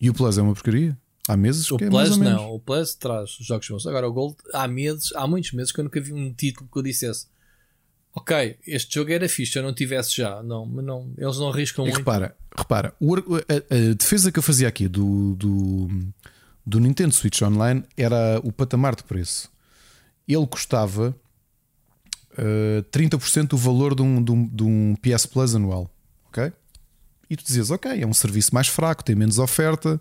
E 0.00 0.10
o 0.10 0.14
Plus 0.14 0.38
é 0.38 0.42
uma 0.42 0.54
porcaria? 0.54 0.98
Há 1.28 1.36
meses 1.36 1.70
o 1.70 1.76
que 1.76 1.86
Plus 1.88 2.12
é 2.12 2.16
mais 2.16 2.16
não, 2.18 2.54
o 2.54 2.58
Plus 2.58 2.94
traz 2.94 3.30
jogos 3.40 3.68
bons. 3.68 3.86
Agora 3.86 4.08
o 4.08 4.12
Gold, 4.12 4.36
há 4.52 4.66
meses, 4.66 5.12
há 5.14 5.26
muitos 5.26 5.52
meses 5.52 5.70
que 5.70 5.80
eu 5.80 5.84
nunca 5.84 6.00
vi 6.00 6.12
um 6.12 6.32
título 6.32 6.68
que 6.70 6.78
eu 6.78 6.82
dissesse 6.82 7.26
ok, 8.14 8.58
este 8.66 8.94
jogo 8.94 9.12
era 9.12 9.28
fixe, 9.28 9.58
eu 9.58 9.62
não 9.62 9.72
tivesse 9.72 10.16
já. 10.16 10.42
Não, 10.42 10.66
mas 10.66 10.84
não, 10.84 11.12
eles 11.16 11.38
não 11.38 11.50
arriscam 11.50 11.84
e 11.84 11.86
muito. 11.86 11.98
Repara, 11.98 12.36
repara 12.56 12.94
o, 13.00 13.16
a, 13.16 13.18
a, 13.18 13.94
defesa 13.94 14.32
que 14.32 14.38
eu 14.38 14.42
fazia 14.42 14.68
aqui 14.68 14.88
do, 14.88 15.34
do, 15.34 15.88
do, 16.66 16.80
Nintendo 16.80 17.14
Switch 17.14 17.40
Online 17.42 17.84
era 17.96 18.40
o 18.42 18.52
patamar 18.52 18.94
de 18.94 19.04
preço. 19.04 19.50
Ele 20.26 20.46
custava 20.46 21.14
uh, 22.38 22.82
30% 22.90 23.48
do 23.48 23.56
valor 23.56 23.94
de 23.94 24.02
um, 24.02 24.22
de, 24.22 24.32
um, 24.32 24.46
de 24.46 24.62
um 24.62 24.94
PS 24.96 25.26
Plus 25.26 25.54
anual. 25.54 25.90
Ok? 26.28 26.52
E 27.28 27.36
tu 27.36 27.44
dizias, 27.44 27.70
ok, 27.70 28.02
é 28.02 28.06
um 28.06 28.14
serviço 28.14 28.54
mais 28.54 28.66
fraco, 28.66 29.04
tem 29.04 29.14
menos 29.14 29.38
oferta, 29.38 30.00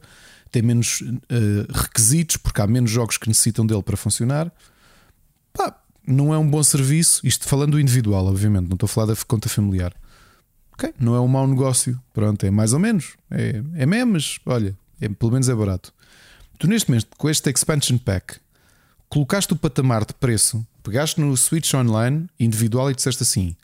tem 0.52 0.62
menos 0.62 1.02
uh, 1.02 1.72
requisitos, 1.72 2.38
porque 2.38 2.62
há 2.62 2.68
menos 2.68 2.90
jogos 2.90 3.18
que 3.18 3.28
necessitam 3.28 3.66
dele 3.66 3.84
para 3.84 3.96
funcionar. 3.96 4.52
Pá, 5.54 5.80
não 6.06 6.34
é 6.34 6.38
um 6.38 6.50
bom 6.50 6.64
serviço, 6.64 7.26
isto 7.26 7.48
falando 7.48 7.74
do 7.74 7.80
individual, 7.80 8.26
obviamente, 8.26 8.68
não 8.68 8.74
estou 8.74 8.88
a 8.88 8.90
falar 8.90 9.14
da 9.14 9.16
conta 9.28 9.48
familiar. 9.48 9.94
Ok, 10.74 10.94
não 11.00 11.14
é 11.14 11.20
um 11.20 11.28
mau 11.28 11.46
negócio, 11.46 12.02
pronto, 12.14 12.44
é 12.46 12.50
mais 12.50 12.74
ou 12.74 12.80
menos, 12.80 13.16
é, 13.30 13.62
é 13.76 13.86
memes, 13.86 14.40
olha, 14.46 14.76
é, 15.00 15.10
pelo 15.10 15.32
menos 15.32 15.50
é 15.50 15.54
barato. 15.54 15.94
Tu 16.58 16.68
neste 16.68 16.90
momento, 16.90 17.08
com 17.18 17.30
este 17.30 17.50
expansion 17.52 17.98
pack, 17.98 18.38
colocaste 19.08 19.54
o 19.54 19.56
patamar 19.56 20.04
de 20.06 20.14
preço, 20.14 20.66
pegaste 20.90 21.22
no 21.22 21.38
Switch 21.38 21.72
Online 21.76 22.28
individual 22.40 22.90
e 22.90 22.96
disseste 22.96 23.22
assim: 23.22 23.56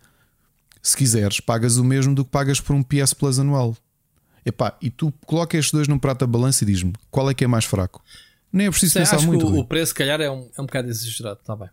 se 0.81 0.95
quiseres, 0.95 1.39
pagas 1.39 1.77
o 1.77 1.83
mesmo 1.83 2.13
do 2.13 2.23
que 2.23 2.29
pagas 2.29 2.59
por 2.59 2.75
um 2.75 2.83
PS 2.83 3.13
Plus 3.13 3.39
anual. 3.39 3.75
Epá, 4.45 4.77
e 4.79 4.91
tu 4.91 5.11
coloca 5.25 5.57
estes 5.57 5.73
dois 5.73 5.87
num 5.87 5.97
prato 5.97 6.19
da 6.19 6.27
balança 6.27 6.63
e 6.63 6.67
diz-me 6.67 6.93
qual 7.09 7.27
é 7.29 7.33
que 7.33 7.43
é 7.43 7.47
mais 7.47 7.65
fraco. 7.65 8.03
Nem 8.53 8.67
é 8.67 8.69
preciso 8.69 8.93
Sim, 8.93 8.99
pensar 8.99 9.15
acho 9.15 9.25
muito. 9.25 9.43
Que 9.43 9.51
o, 9.51 9.59
o 9.59 9.65
preço, 9.65 9.89
se 9.89 9.95
calhar, 9.95 10.21
é 10.21 10.29
um, 10.29 10.47
é 10.55 10.61
um 10.61 10.65
bocado 10.65 10.87
exagerado, 10.87 11.39
está 11.39 11.55
bem. 11.55 11.69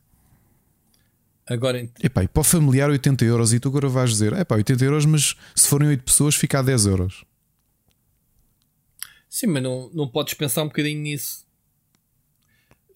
Agora, 1.46 1.86
epá, 2.02 2.24
e 2.24 2.28
para 2.28 2.40
o 2.40 2.44
familiar 2.44 2.88
80 2.88 3.24
euros 3.26 3.52
e 3.52 3.60
tu 3.60 3.68
agora 3.68 3.88
vais 3.88 4.08
dizer, 4.08 4.32
epá, 4.32 4.54
80 4.54 4.84
euros, 4.84 5.04
mas 5.04 5.36
se 5.54 5.68
forem 5.68 5.88
8 5.88 6.02
pessoas 6.02 6.34
fica 6.34 6.60
a 6.60 6.62
10 6.62 6.86
euros. 6.86 7.24
Sim, 9.28 9.48
mas 9.48 9.62
não, 9.62 9.90
não 9.92 10.08
podes 10.08 10.32
pensar 10.32 10.62
um 10.62 10.68
bocadinho 10.68 11.02
nisso. 11.02 11.44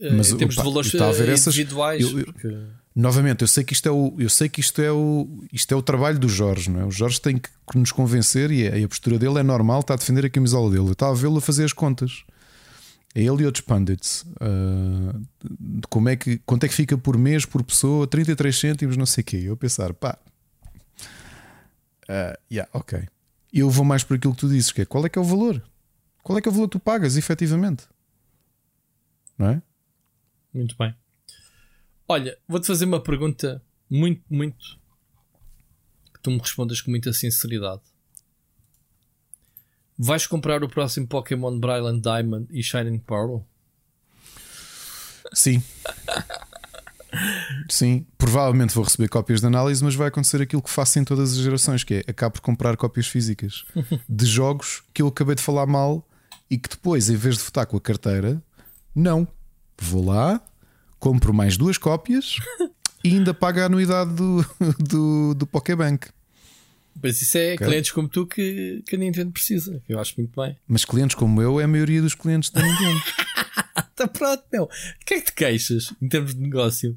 Eh, 0.00 0.12
mas, 0.12 0.30
em 0.30 0.36
termos 0.36 0.56
opa, 0.56 0.62
de 0.62 0.68
valores 0.68 0.94
a 0.94 1.12
ver 1.12 1.36
individuais. 1.36 2.02
Essas, 2.02 2.12
eu, 2.12 2.18
eu, 2.20 2.24
porque... 2.26 2.56
Novamente, 2.94 3.42
eu 3.42 3.48
sei 3.48 3.62
que 3.62 3.74
isto 3.74 3.86
é 3.86 3.92
o, 3.92 4.14
eu 4.18 4.30
sei 4.30 4.48
que 4.48 4.60
isto 4.60 4.80
é 4.80 4.90
o, 4.90 5.44
isto 5.52 5.72
é 5.72 5.76
o 5.76 5.82
trabalho 5.82 6.18
do 6.18 6.28
Jorge, 6.28 6.70
não 6.70 6.80
é? 6.80 6.84
O 6.86 6.90
Jorge 6.90 7.20
tem 7.20 7.36
que 7.36 7.50
nos 7.74 7.92
convencer 7.92 8.50
e 8.50 8.66
a, 8.66 8.78
e 8.78 8.84
a 8.84 8.88
postura 8.88 9.18
dele 9.18 9.38
é 9.38 9.42
normal, 9.42 9.80
está 9.80 9.92
a 9.94 9.96
defender 9.98 10.24
a 10.24 10.30
camisola 10.30 10.70
dele. 10.70 10.86
Eu 10.86 10.92
estava 10.92 11.12
a 11.12 11.14
vê-lo 11.14 11.36
a 11.36 11.40
fazer 11.42 11.64
as 11.64 11.74
contas 11.74 12.24
a 13.16 13.18
ele 13.18 13.42
e 13.42 13.46
outros 13.46 13.64
pundits 13.64 14.26
uh, 14.42 15.20
como 15.88 16.10
é 16.10 16.16
que, 16.16 16.36
quanto 16.44 16.64
é 16.64 16.68
que 16.68 16.74
fica 16.74 16.98
por 16.98 17.16
mês 17.16 17.46
por 17.46 17.62
pessoa 17.62 18.06
33 18.06 18.54
cêntimos 18.54 18.96
não 18.96 19.06
sei 19.06 19.22
o 19.22 19.24
quê 19.24 19.36
eu 19.38 19.56
pensar 19.56 19.94
pá 19.94 20.18
uh, 22.02 22.38
yeah, 22.52 22.70
ok 22.74 23.08
eu 23.52 23.70
vou 23.70 23.86
mais 23.86 24.04
por 24.04 24.18
aquilo 24.18 24.34
que 24.34 24.40
tu 24.40 24.48
dizes 24.50 24.70
que 24.70 24.82
é 24.82 24.84
qual 24.84 25.06
é 25.06 25.08
que 25.08 25.18
é 25.18 25.22
o 25.22 25.24
valor 25.24 25.62
qual 26.22 26.38
é 26.38 26.42
que 26.42 26.48
é 26.48 26.50
o 26.50 26.54
valor 26.54 26.68
que 26.68 26.72
tu 26.72 26.80
pagas 26.80 27.16
efetivamente 27.16 27.84
não 29.38 29.48
é? 29.48 29.62
Muito 30.56 30.76
bem 30.76 30.94
olha 32.08 32.38
vou-te 32.48 32.66
fazer 32.66 32.84
uma 32.84 33.02
pergunta 33.02 33.62
muito 33.88 34.22
muito 34.28 34.78
que 36.14 36.20
tu 36.22 36.30
me 36.30 36.38
respondas 36.38 36.80
com 36.80 36.90
muita 36.90 37.12
sinceridade 37.12 37.82
Vais 39.98 40.26
comprar 40.26 40.62
o 40.62 40.68
próximo 40.68 41.06
Pokémon 41.06 41.58
Brilliant 41.58 42.02
Diamond 42.02 42.46
e 42.50 42.62
Shining 42.62 42.98
Pearl? 42.98 43.38
Sim. 45.32 45.62
Sim, 47.70 48.06
provavelmente 48.18 48.74
vou 48.74 48.84
receber 48.84 49.08
cópias 49.08 49.40
de 49.40 49.46
análise, 49.46 49.82
mas 49.82 49.94
vai 49.94 50.08
acontecer 50.08 50.42
aquilo 50.42 50.60
que 50.60 50.68
faço 50.68 50.98
em 50.98 51.04
todas 51.04 51.32
as 51.32 51.38
gerações, 51.38 51.82
que 51.82 51.94
é 51.94 52.04
acabo 52.06 52.34
por 52.34 52.42
comprar 52.42 52.76
cópias 52.76 53.06
físicas 53.06 53.64
de 54.06 54.26
jogos 54.26 54.82
que 54.92 55.00
eu 55.00 55.08
acabei 55.08 55.34
de 55.34 55.40
falar 55.40 55.64
mal 55.64 56.06
e 56.50 56.58
que 56.58 56.68
depois, 56.68 57.08
em 57.08 57.16
vez 57.16 57.38
de 57.38 57.44
votar 57.44 57.64
com 57.64 57.78
a 57.78 57.80
carteira, 57.80 58.42
não. 58.94 59.26
Vou 59.78 60.04
lá, 60.04 60.40
compro 60.98 61.32
mais 61.32 61.56
duas 61.56 61.78
cópias 61.78 62.36
e 63.04 63.10
ainda 63.10 63.34
pago 63.34 63.60
a 63.60 63.64
anuidade 63.64 64.12
do, 64.14 64.44
do, 64.78 65.34
do 65.34 65.46
Pokébank. 65.46 66.08
Mas 67.02 67.20
isso 67.20 67.36
é 67.36 67.54
okay. 67.54 67.66
clientes 67.66 67.90
como 67.92 68.08
tu 68.08 68.26
que, 68.26 68.82
que 68.86 68.96
a 68.96 68.98
Nintendo 68.98 69.30
precisa. 69.30 69.82
Eu 69.88 70.00
acho 70.00 70.14
muito 70.16 70.40
bem. 70.40 70.56
Mas 70.66 70.84
clientes 70.84 71.14
como 71.14 71.42
eu 71.42 71.60
é 71.60 71.64
a 71.64 71.68
maioria 71.68 72.00
dos 72.00 72.14
clientes 72.14 72.50
da 72.50 72.62
Nintendo. 72.62 73.02
Está 73.90 74.08
pronto, 74.08 74.42
meu. 74.50 74.64
O 74.64 74.68
que 75.04 75.14
é 75.14 75.20
que 75.20 75.26
te 75.26 75.32
queixas 75.32 75.92
em 76.00 76.08
termos 76.08 76.34
de 76.34 76.40
negócio? 76.40 76.96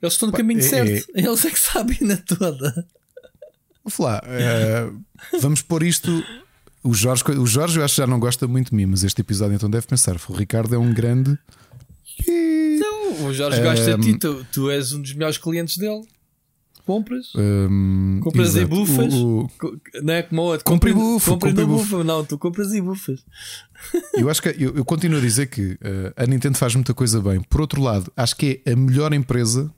Eles 0.00 0.14
estão 0.14 0.28
no 0.28 0.36
caminho 0.36 0.58
é, 0.58 0.62
certo. 0.62 1.10
É... 1.14 1.20
Eles 1.20 1.44
é 1.44 1.50
que 1.50 1.60
sabem 1.60 1.98
na 2.00 2.16
toda. 2.16 2.86
Vou 3.84 3.90
falar. 3.90 4.24
Uh, 4.24 5.04
vamos 5.40 5.62
pôr 5.62 5.84
isto. 5.84 6.24
O 6.82 6.92
Jorge, 6.92 7.22
o 7.38 7.46
Jorge 7.46 7.78
eu 7.78 7.84
acho 7.84 7.94
que 7.94 8.00
já 8.00 8.06
não 8.06 8.18
gosta 8.18 8.48
muito 8.48 8.70
de 8.70 8.76
mim, 8.76 8.86
mas 8.86 9.04
este 9.04 9.20
episódio 9.20 9.54
então 9.54 9.70
deve 9.70 9.86
pensar: 9.86 10.16
o 10.28 10.32
Ricardo 10.32 10.74
é 10.74 10.78
um 10.78 10.92
grande. 10.92 11.38
O 13.32 13.34
Jorge 13.34 13.62
gosta 13.62 13.96
de 13.96 14.12
ti, 14.12 14.18
tu, 14.18 14.46
tu 14.52 14.70
és 14.70 14.92
um 14.92 15.00
dos 15.00 15.12
melhores 15.14 15.38
clientes 15.38 15.76
dele. 15.76 16.02
Compras? 16.84 17.32
Um, 17.36 18.20
compras 18.22 18.56
exato. 18.56 18.64
e 18.64 18.64
bufas? 18.66 19.14
O, 19.14 19.48
o... 19.62 19.80
Não 20.02 20.14
é 20.14 20.22
como 20.22 20.42
outro. 20.42 20.64
Compre 20.64 20.92
bufa. 20.92 21.30
Compre 21.30 21.52
bufa. 21.64 22.02
Não, 22.02 22.24
tu 22.24 22.36
compras 22.36 22.72
e 22.72 22.80
bufas. 22.80 23.24
Eu 24.14 24.28
acho 24.30 24.42
que 24.42 24.48
eu, 24.48 24.76
eu 24.76 24.84
continuo 24.84 25.18
a 25.18 25.20
dizer 25.20 25.46
que 25.46 25.72
uh, 25.72 26.12
a 26.16 26.24
Nintendo 26.24 26.56
faz 26.56 26.74
muita 26.74 26.94
coisa 26.94 27.20
bem. 27.20 27.40
Por 27.40 27.60
outro 27.60 27.82
lado, 27.82 28.12
acho 28.16 28.36
que 28.36 28.62
é 28.64 28.72
a 28.72 28.76
melhor 28.76 29.12
empresa 29.12 29.72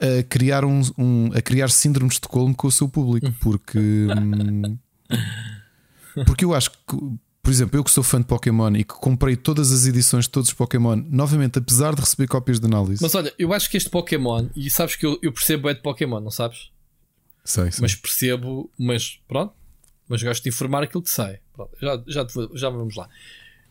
a 0.00 0.22
criar, 0.22 0.64
um, 0.64 0.80
um 0.96 1.30
a 1.34 1.42
criar 1.42 1.68
síndromes 1.68 2.12
de 2.12 2.16
Estocolmo 2.16 2.54
com 2.54 2.68
o 2.68 2.72
seu 2.72 2.88
público. 2.88 3.30
Porque. 3.40 3.78
Hum, 3.78 4.78
porque 6.24 6.44
eu 6.44 6.54
acho 6.54 6.70
que 6.70 6.96
por 7.46 7.52
exemplo, 7.52 7.78
eu 7.78 7.84
que 7.84 7.92
sou 7.92 8.02
fã 8.02 8.20
de 8.20 8.26
Pokémon 8.26 8.74
e 8.74 8.82
que 8.82 8.94
comprei 8.94 9.36
todas 9.36 9.70
as 9.70 9.86
edições 9.86 10.24
de 10.24 10.30
todos 10.30 10.48
os 10.48 10.54
Pokémon, 10.54 10.96
novamente, 10.96 11.60
apesar 11.60 11.94
de 11.94 12.00
receber 12.00 12.26
cópias 12.26 12.58
de 12.58 12.66
análise. 12.66 13.00
Mas 13.00 13.14
olha, 13.14 13.32
eu 13.38 13.52
acho 13.52 13.70
que 13.70 13.76
este 13.76 13.88
Pokémon, 13.88 14.48
e 14.56 14.68
sabes 14.68 14.96
que 14.96 15.06
eu, 15.06 15.16
eu 15.22 15.32
percebo 15.32 15.68
é 15.68 15.74
de 15.74 15.80
Pokémon, 15.80 16.18
não 16.18 16.32
sabes? 16.32 16.72
Sei, 17.44 17.70
sei. 17.70 17.82
Mas 17.82 17.94
percebo, 17.94 18.68
mas 18.76 19.20
pronto, 19.28 19.54
mas 20.08 20.20
gosto 20.24 20.42
de 20.42 20.48
informar 20.48 20.82
aquilo 20.82 21.04
que 21.04 21.08
sai. 21.08 21.38
Pronto, 21.52 21.70
já, 21.80 22.02
já, 22.08 22.26
já 22.52 22.68
vamos 22.68 22.96
lá. 22.96 23.08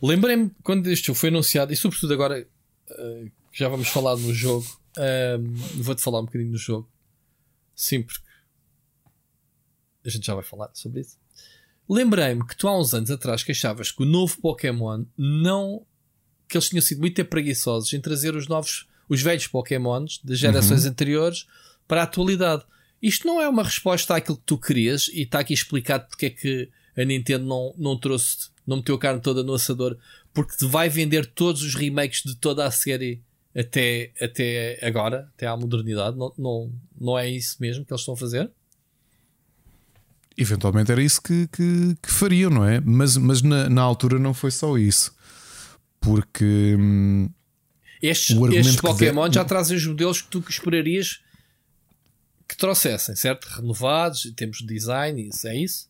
Lembrei-me 0.02 0.52
quando 0.64 0.88
este 0.88 1.08
jogo 1.08 1.20
foi 1.20 1.28
anunciado, 1.28 1.74
e 1.74 1.76
sobretudo 1.76 2.14
agora 2.14 2.48
uh, 2.92 3.32
já 3.52 3.68
vamos 3.68 3.90
falar 3.90 4.16
no 4.16 4.34
jogo. 4.34 4.66
Uh, 4.98 5.84
Vou-te 5.84 6.02
falar 6.02 6.22
um 6.22 6.26
bocadinho 6.26 6.52
no 6.52 6.58
jogo. 6.58 6.90
Sim, 7.76 8.04
porque 8.04 8.24
a 10.06 10.10
gente 10.10 10.26
já 10.26 10.34
vai 10.34 10.46
falar 10.46 10.70
sobre 10.74 11.02
isso. 11.02 11.18
Lembrei-me 11.88 12.45
que 12.45 12.56
tu 12.56 12.68
há 12.68 12.80
uns 12.80 12.94
anos 12.94 13.12
atrás 13.12 13.44
queixavas 13.44 13.91
que 13.91 14.02
o 14.02 14.06
novo 14.06 14.38
Pokémon 14.41 15.06
não. 15.18 15.86
que 16.48 16.57
eles 16.57 16.70
tinham 16.70 16.82
sido 16.82 16.99
muito 16.99 17.24
preguiçosos 17.26 17.94
em 17.94 18.02
trazer 18.02 18.36
os 18.36 18.48
novos, 18.48 18.88
os 19.07 19.22
velhos 19.22 19.48
Pokémons 19.48 20.20
das 20.24 20.40
gerações 20.40 20.84
uhum. 20.84 20.91
anteriores 20.91 21.48
para 21.88 22.02
a 22.02 22.03
atualidade. 22.03 22.64
Isto 23.02 23.28
não 23.28 23.41
é 23.41 23.48
uma 23.48 23.64
resposta 23.64 24.16
àquilo 24.16 24.38
que 24.38 24.44
tu 24.45 24.57
querias 24.57 25.07
e 25.10 25.22
está 25.22 25.40
aqui 25.40 25.53
explicado 25.53 26.07
porque 26.07 26.26
é 26.26 26.30
que 26.32 26.70
a 26.98 27.03
Nintendo 27.03 27.45
não, 27.45 27.74
não 27.78 27.98
trouxe, 27.98 28.49
não 28.66 28.78
meteu 28.78 28.95
a 28.95 28.99
carne 28.99 29.22
toda 29.22 29.44
no 29.44 29.53
assador, 29.53 29.98
porque 30.34 30.56
te 30.56 30.66
vai 30.66 30.90
vender 30.90 31.26
todos 31.26 31.62
os 31.62 31.76
remakes 31.76 32.24
de 32.24 32.36
toda 32.36 32.66
a 32.66 32.72
série 32.72 33.22
até, 33.56 34.12
até 34.20 34.80
agora, 34.86 35.30
até 35.36 35.45
à 35.45 35.56
modernidade. 35.56 36.18
Não, 36.18 36.34
não, 36.38 36.72
não 36.99 37.20
é 37.20 37.30
isso 37.30 37.57
mesmo 37.60 37.86
que 37.86 37.94
eles 37.94 38.02
estão 38.02 38.16
a 38.16 38.18
fazer? 38.18 38.49
Eventualmente 40.38 40.91
era 40.91 41.02
isso 41.02 41.22
que, 41.22 41.48
que, 41.48 41.95
que 42.02 42.12
fariam, 42.12 42.49
não 42.49 42.66
é? 42.66 42.82
Mas, 42.82 43.16
mas 43.16 43.41
na, 43.41 43.70
na, 43.70 43.82
altura 43.82 44.20
não 44.20 44.34
foi 44.34 44.52
só 44.52 44.78
isso. 44.78 45.16
Porque. 45.99 46.76
Hum, 46.78 47.30
estes, 48.02 48.36
estes 48.53 48.76
Pokémon 48.76 49.30
de... 49.30 49.36
já 49.36 49.45
trazem 49.45 49.78
os 49.78 49.86
modelos 49.86 50.22
que 50.22 50.28
tu 50.28 50.44
esperarias 50.48 51.22
que 52.48 52.57
trouxessem, 52.57 53.16
certo? 53.16 53.45
Renovados, 53.45 54.26
em 54.26 54.34
termos 54.34 54.57
de 54.57 54.68
design, 54.68 55.28
isso 55.28 55.48
é 55.48 55.57
isso? 55.57 55.90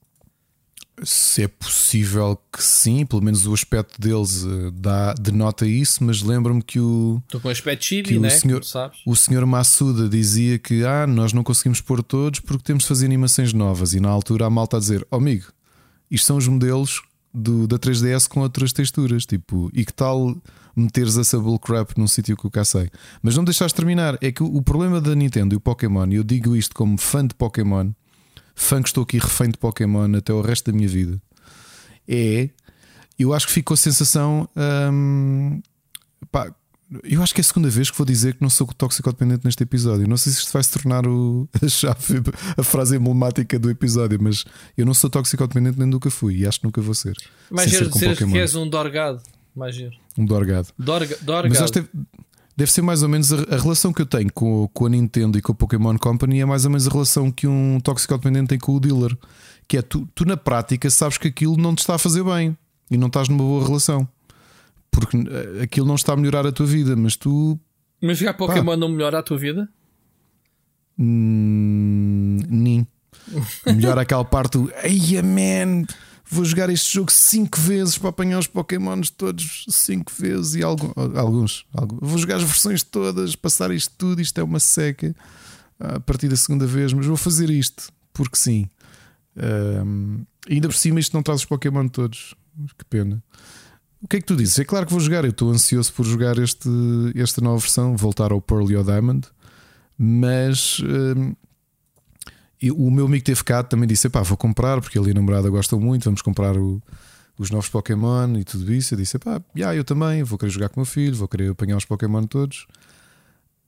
Se 1.03 1.43
é 1.43 1.47
possível 1.47 2.39
que 2.51 2.63
sim, 2.63 3.05
pelo 3.05 3.21
menos 3.21 3.45
o 3.45 3.53
aspecto 3.53 3.99
deles 3.99 4.43
uh, 4.43 4.71
dá, 4.71 5.13
denota 5.13 5.67
isso, 5.67 6.01
mas 6.03 6.21
lembro-me 6.21 6.61
que 6.61 6.79
o. 6.79 7.21
Estou 7.25 7.41
com 7.41 7.49
o 7.49 7.51
aspecto 7.51 7.83
chibi, 7.83 8.17
né? 8.17 8.29
O 8.29 8.31
senhor, 8.31 8.61
o 9.05 9.15
senhor 9.15 9.45
Massuda 9.45 10.07
dizia 10.07 10.57
que 10.57 10.85
ah, 10.85 11.05
nós 11.05 11.33
não 11.33 11.43
conseguimos 11.43 11.81
pôr 11.81 12.01
todos 12.01 12.39
porque 12.39 12.63
temos 12.63 12.83
de 12.83 12.87
fazer 12.87 13.05
animações 13.05 13.51
novas. 13.51 13.93
E 13.93 13.99
na 13.99 14.07
altura 14.07 14.45
a 14.45 14.49
malta 14.49 14.77
a 14.77 14.79
dizer: 14.79 15.05
oh, 15.11 15.17
amigo, 15.17 15.47
isto 16.09 16.27
são 16.27 16.37
os 16.37 16.47
modelos 16.47 17.01
do, 17.33 17.67
da 17.67 17.77
3DS 17.77 18.27
com 18.29 18.39
outras 18.39 18.71
texturas. 18.71 19.25
Tipo, 19.25 19.69
e 19.73 19.83
que 19.83 19.93
tal 19.93 20.33
meteres 20.73 21.17
essa 21.17 21.37
bullcrap 21.37 21.97
num 21.97 22.07
sítio 22.07 22.37
que 22.37 22.45
eu 22.45 22.51
cá 22.51 22.63
sei? 22.63 22.89
Mas 23.21 23.35
não 23.35 23.43
deixaste 23.43 23.75
terminar. 23.75 24.17
É 24.21 24.31
que 24.31 24.41
o, 24.41 24.55
o 24.55 24.61
problema 24.61 25.01
da 25.01 25.13
Nintendo 25.13 25.53
e 25.53 25.57
o 25.57 25.59
Pokémon, 25.59 26.07
e 26.07 26.15
eu 26.15 26.23
digo 26.23 26.55
isto 26.55 26.73
como 26.73 26.97
fã 26.97 27.27
de 27.27 27.35
Pokémon 27.35 27.91
fã 28.55 28.81
que 28.81 28.89
estou 28.89 29.03
aqui 29.03 29.17
refém 29.17 29.49
de 29.49 29.57
Pokémon 29.57 30.15
até 30.15 30.33
o 30.33 30.41
resto 30.41 30.71
da 30.71 30.75
minha 30.75 30.87
vida, 30.87 31.21
é. 32.07 32.49
Eu 33.17 33.33
acho 33.33 33.47
que 33.47 33.53
ficou 33.53 33.75
a 33.75 33.77
sensação. 33.77 34.49
Hum, 34.91 35.61
pá, 36.31 36.53
eu 37.03 37.23
acho 37.23 37.33
que 37.33 37.39
é 37.39 37.43
a 37.43 37.45
segunda 37.45 37.69
vez 37.69 37.89
que 37.89 37.97
vou 37.97 38.05
dizer 38.05 38.35
que 38.35 38.41
não 38.41 38.49
sou 38.49 38.67
toxicodependente 38.67 39.45
neste 39.45 39.63
episódio. 39.63 40.07
Não 40.07 40.17
sei 40.17 40.33
se 40.33 40.39
isto 40.39 40.51
vai 40.51 40.63
se 40.63 40.71
tornar 40.71 41.07
o, 41.07 41.47
a 41.61 41.67
chave, 41.67 42.21
a 42.57 42.63
frase 42.63 42.95
emblemática 42.97 43.57
do 43.57 43.69
episódio, 43.69 44.21
mas 44.21 44.45
eu 44.77 44.85
não 44.85 44.93
sou 44.93 45.09
toxicodependente 45.09 45.79
nem 45.79 45.87
nunca 45.87 46.09
fui 46.09 46.37
e 46.37 46.47
acho 46.47 46.59
que 46.59 46.65
nunca 46.65 46.81
vou 46.81 46.93
ser. 46.93 47.15
Mais 47.49 47.71
giro 47.71 47.89
dizer 47.89 48.17
que 48.17 48.37
és 48.37 48.53
um 48.55 48.69
Dorgado. 48.69 49.21
Mais 49.55 49.73
giro. 49.73 49.95
Um 50.17 50.25
Dorgado. 50.25 50.67
Dorga, 50.77 51.17
dorgado. 51.21 51.49
Mas 51.49 51.61
acho 51.61 51.73
que 51.73 51.85
deve 52.55 52.71
ser 52.71 52.81
mais 52.81 53.03
ou 53.03 53.09
menos 53.09 53.33
a, 53.33 53.37
a, 53.55 53.57
relação 53.57 53.91
que 53.91 54.01
eu 54.01 54.05
tenho 54.05 54.31
com, 54.31 54.67
com 54.73 54.85
a 54.85 54.89
Nintendo 54.89 55.37
e 55.37 55.41
com 55.41 55.51
a 55.51 55.55
Pokémon 55.55 55.97
Company 55.97 56.39
é 56.39 56.45
mais 56.45 56.65
ou 56.65 56.71
menos 56.71 56.87
a 56.87 56.91
relação 56.91 57.31
que 57.31 57.47
um 57.47 57.79
toxicodependente 57.79 58.47
tem 58.47 58.59
com 58.59 58.73
o 58.73 58.79
dealer. 58.79 59.17
Que 59.67 59.77
é 59.77 59.81
tu, 59.81 60.07
tu 60.13 60.25
na 60.25 60.37
prática 60.37 60.89
sabes 60.89 61.17
que 61.17 61.27
aquilo 61.27 61.57
não 61.57 61.75
te 61.75 61.79
está 61.79 61.95
a 61.95 61.97
fazer 61.97 62.23
bem 62.23 62.55
e 62.89 62.97
não 62.97 63.07
estás 63.07 63.27
numa 63.27 63.43
boa 63.43 63.65
relação. 63.65 64.07
Porque 64.89 65.17
eh, 65.17 65.63
aquilo 65.63 65.85
não 65.85 65.95
está 65.95 66.13
a 66.13 66.15
melhorar 66.15 66.45
a 66.45 66.51
tua 66.51 66.65
vida, 66.65 66.95
mas 66.95 67.15
tu. 67.15 67.59
Mas 68.01 68.17
jogar 68.17 68.35
Pokémon 68.35 68.71
pá, 68.71 68.77
não 68.77 68.87
melhora 68.87 69.19
a 69.19 69.23
tua 69.23 69.37
vida? 69.37 69.67
Hum, 70.97 72.37
nem. 72.47 72.87
Melhora 73.65 74.01
aquela 74.01 74.23
parte 74.23 74.57
do. 74.57 74.71
Eia 74.83 75.21
man! 75.23 75.85
Vou 76.29 76.43
jogar 76.43 76.69
este 76.69 76.93
jogo 76.93 77.11
5 77.11 77.59
vezes 77.59 77.97
para 77.97 78.09
apanhar 78.09 78.39
os 78.39 78.47
Pokémons 78.47 79.09
todos 79.09 79.65
5 79.69 80.11
vezes 80.17 80.55
e 80.55 80.63
alguns, 80.63 80.93
alguns, 81.15 81.65
alguns. 81.73 81.99
Vou 82.01 82.17
jogar 82.17 82.37
as 82.37 82.43
versões 82.43 82.83
todas, 82.83 83.35
passar 83.35 83.71
isto 83.71 83.93
tudo. 83.97 84.21
Isto 84.21 84.39
é 84.39 84.43
uma 84.43 84.59
seca 84.59 85.15
a 85.79 85.99
partir 85.99 86.27
da 86.27 86.35
segunda 86.35 86.65
vez, 86.65 86.93
mas 86.93 87.05
vou 87.05 87.17
fazer 87.17 87.49
isto 87.49 87.91
porque 88.13 88.37
sim. 88.37 88.67
Um, 89.37 90.25
ainda 90.49 90.67
por 90.67 90.75
cima, 90.75 90.99
isto 90.99 91.13
não 91.13 91.21
traz 91.21 91.41
os 91.41 91.45
Pokémon 91.45 91.87
todos. 91.87 92.33
Que 92.77 92.85
pena. 92.85 93.21
O 94.01 94.07
que 94.07 94.17
é 94.17 94.19
que 94.21 94.25
tu 94.25 94.35
dizes? 94.35 94.57
É 94.59 94.63
claro 94.63 94.85
que 94.85 94.91
vou 94.91 95.01
jogar. 95.01 95.25
Eu 95.25 95.31
estou 95.31 95.51
ansioso 95.51 95.91
por 95.93 96.05
jogar 96.05 96.37
este, 96.37 96.69
esta 97.15 97.41
nova 97.41 97.57
versão, 97.57 97.97
voltar 97.97 98.31
ao 98.31 98.41
Pearl 98.41 98.71
e 98.71 98.75
ao 98.75 98.83
Diamond, 98.83 99.27
mas 99.97 100.81
e 102.65 102.71
o 102.71 102.89
meu 102.89 103.05
amigo 103.05 103.23
teve 103.23 103.43
cá 103.43 103.61
também 103.61 103.87
disse: 103.87 104.09
pá, 104.09 104.23
vou 104.23 104.35
comprar, 104.35 104.81
porque 104.81 104.97
ele 104.97 105.09
e 105.09 105.11
a 105.11 105.13
namorada 105.13 105.47
gostam 105.51 105.79
muito, 105.79 106.05
vamos 106.05 106.23
comprar 106.23 106.57
o, 106.57 106.81
os 107.37 107.51
novos 107.51 107.69
Pokémon 107.69 108.35
e 108.39 108.43
tudo 108.43 108.73
isso. 108.73 108.95
Eu 108.95 108.97
disse: 108.97 109.19
pá, 109.19 109.39
yeah, 109.55 109.77
eu 109.77 109.83
também, 109.83 110.23
vou 110.23 110.35
querer 110.35 110.49
jogar 110.49 110.69
com 110.69 110.77
o 110.77 110.79
meu 110.79 110.85
filho, 110.85 111.15
vou 111.15 111.27
querer 111.27 111.51
apanhar 111.51 111.77
os 111.77 111.85
Pokémon 111.85 112.23
todos. 112.23 112.65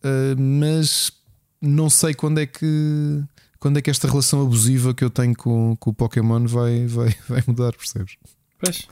Uh, 0.03 0.35
mas 0.35 1.11
não 1.61 1.91
sei 1.91 2.15
quando 2.15 2.39
é 2.39 2.47
que 2.47 3.23
quando 3.59 3.77
é 3.77 3.83
que 3.83 3.91
esta 3.91 4.07
relação 4.07 4.41
abusiva 4.41 4.95
que 4.95 5.03
eu 5.03 5.11
tenho 5.11 5.35
com, 5.35 5.75
com 5.75 5.91
o 5.91 5.93
Pokémon 5.93 6.47
vai, 6.47 6.87
vai, 6.87 7.15
vai 7.29 7.43
mudar, 7.45 7.73
percebes? 7.73 8.17
Pois. 8.57 8.87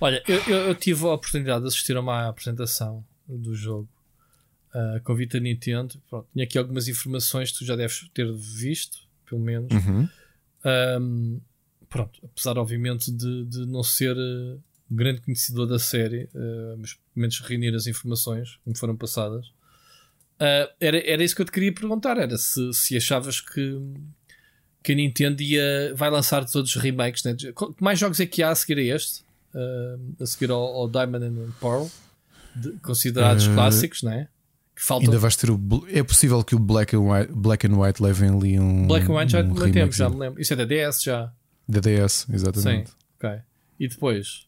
Olha, 0.00 0.22
eu, 0.28 0.40
eu, 0.46 0.56
eu, 0.68 0.74
tive 0.76 1.04
a 1.06 1.12
oportunidade 1.12 1.62
de 1.62 1.68
assistir 1.68 1.96
a 1.96 2.00
uma 2.00 2.28
apresentação 2.28 3.04
do 3.26 3.52
jogo 3.52 3.88
uh, 4.72 5.02
com 5.02 5.10
a 5.10 5.16
Vita 5.16 5.40
Nintendo. 5.40 6.00
Pronto, 6.08 6.28
tinha 6.32 6.44
aqui 6.44 6.56
algumas 6.56 6.86
informações 6.86 7.50
que 7.50 7.58
tu 7.58 7.64
já 7.64 7.74
deves 7.74 8.08
ter 8.14 8.32
visto 8.32 9.03
pelo 9.28 9.40
menos. 9.40 9.72
Uhum. 9.72 10.08
Um, 11.00 11.40
pronto, 11.88 12.20
apesar 12.24 12.58
obviamente 12.58 13.12
de, 13.12 13.44
de 13.44 13.66
não 13.66 13.82
ser 13.82 14.16
uh, 14.16 14.60
grande 14.90 15.20
conhecedor 15.20 15.66
da 15.66 15.78
série, 15.78 16.24
uh, 16.34 16.76
mas 16.78 16.94
pelo 16.94 17.04
menos 17.14 17.40
reunir 17.40 17.74
as 17.74 17.86
informações 17.86 18.56
que 18.62 18.70
me 18.70 18.78
foram 18.78 18.96
passadas. 18.96 19.46
Uh, 20.36 20.68
era, 20.80 20.98
era 21.08 21.22
isso 21.22 21.36
que 21.36 21.42
eu 21.42 21.46
te 21.46 21.52
queria 21.52 21.72
perguntar: 21.72 22.16
era 22.16 22.36
se, 22.36 22.72
se 22.72 22.96
achavas 22.96 23.40
que, 23.40 23.78
que 24.82 24.92
a 24.92 24.94
Nintendo 24.94 25.42
ia, 25.42 25.94
vai 25.94 26.10
lançar 26.10 26.44
todos 26.46 26.74
os 26.74 26.82
remakes. 26.82 27.22
Né? 27.24 27.34
Que 27.34 27.54
mais 27.82 27.98
jogos 27.98 28.18
é 28.20 28.26
que 28.26 28.42
há 28.42 28.50
a 28.50 28.54
seguir 28.54 28.78
a 28.78 28.96
este? 28.96 29.24
a 30.20 30.26
seguir 30.26 30.50
ao, 30.50 30.60
ao 30.60 30.88
Diamond 30.88 31.24
and 31.24 31.52
Pearl, 31.60 31.86
de, 32.56 32.72
considerados 32.80 33.46
clássicos, 33.46 34.02
não 34.02 34.10
é? 34.10 34.28
Falta... 34.76 35.06
Ainda 35.06 35.18
vais 35.18 35.36
ter 35.36 35.50
o. 35.50 35.60
É 35.88 36.02
possível 36.02 36.42
que 36.42 36.54
o 36.54 36.58
Black 36.58 36.96
and 36.96 37.00
White, 37.00 37.32
Black 37.32 37.66
and 37.66 37.78
White 37.78 38.02
levem 38.02 38.30
ali 38.30 38.58
um. 38.58 38.86
Black 38.86 39.10
and 39.10 39.14
White 39.14 39.32
já 39.32 39.40
um 39.40 39.70
tempo, 39.70 39.92
já 39.92 40.10
me 40.10 40.16
lembro. 40.16 40.40
Isso 40.40 40.52
é 40.52 40.56
da 40.56 40.64
DS 40.64 41.02
já. 41.02 41.32
Da 41.68 41.80
DS, 41.80 42.26
exatamente. 42.30 42.90
Sim, 42.90 42.96
ok. 43.16 43.40
E 43.78 43.88
depois? 43.88 44.46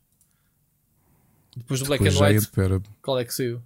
Depois 1.56 1.80
do 1.80 1.86
Black 1.86 2.04
depois 2.04 2.20
and 2.20 2.38
White, 2.38 2.60
é, 2.60 2.80
qual 3.00 3.18
é 3.18 3.24
que 3.24 3.32
saiu? 3.32 3.62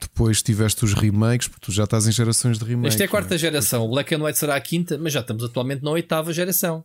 Depois 0.00 0.42
tiveste 0.42 0.84
os 0.84 0.92
remakes, 0.92 1.48
porque 1.48 1.66
tu 1.66 1.72
já 1.72 1.84
estás 1.84 2.06
em 2.06 2.12
gerações 2.12 2.58
de 2.58 2.64
remakes. 2.64 2.94
Esta 2.94 3.04
é 3.04 3.06
a 3.06 3.08
quarta 3.08 3.34
é? 3.34 3.38
geração. 3.38 3.84
O 3.84 3.88
Black 3.88 4.14
and 4.14 4.22
White 4.22 4.38
será 4.38 4.54
a 4.54 4.60
quinta, 4.60 4.98
mas 4.98 5.12
já 5.12 5.20
estamos 5.20 5.42
atualmente 5.42 5.82
na 5.82 5.90
oitava 5.90 6.32
geração. 6.32 6.84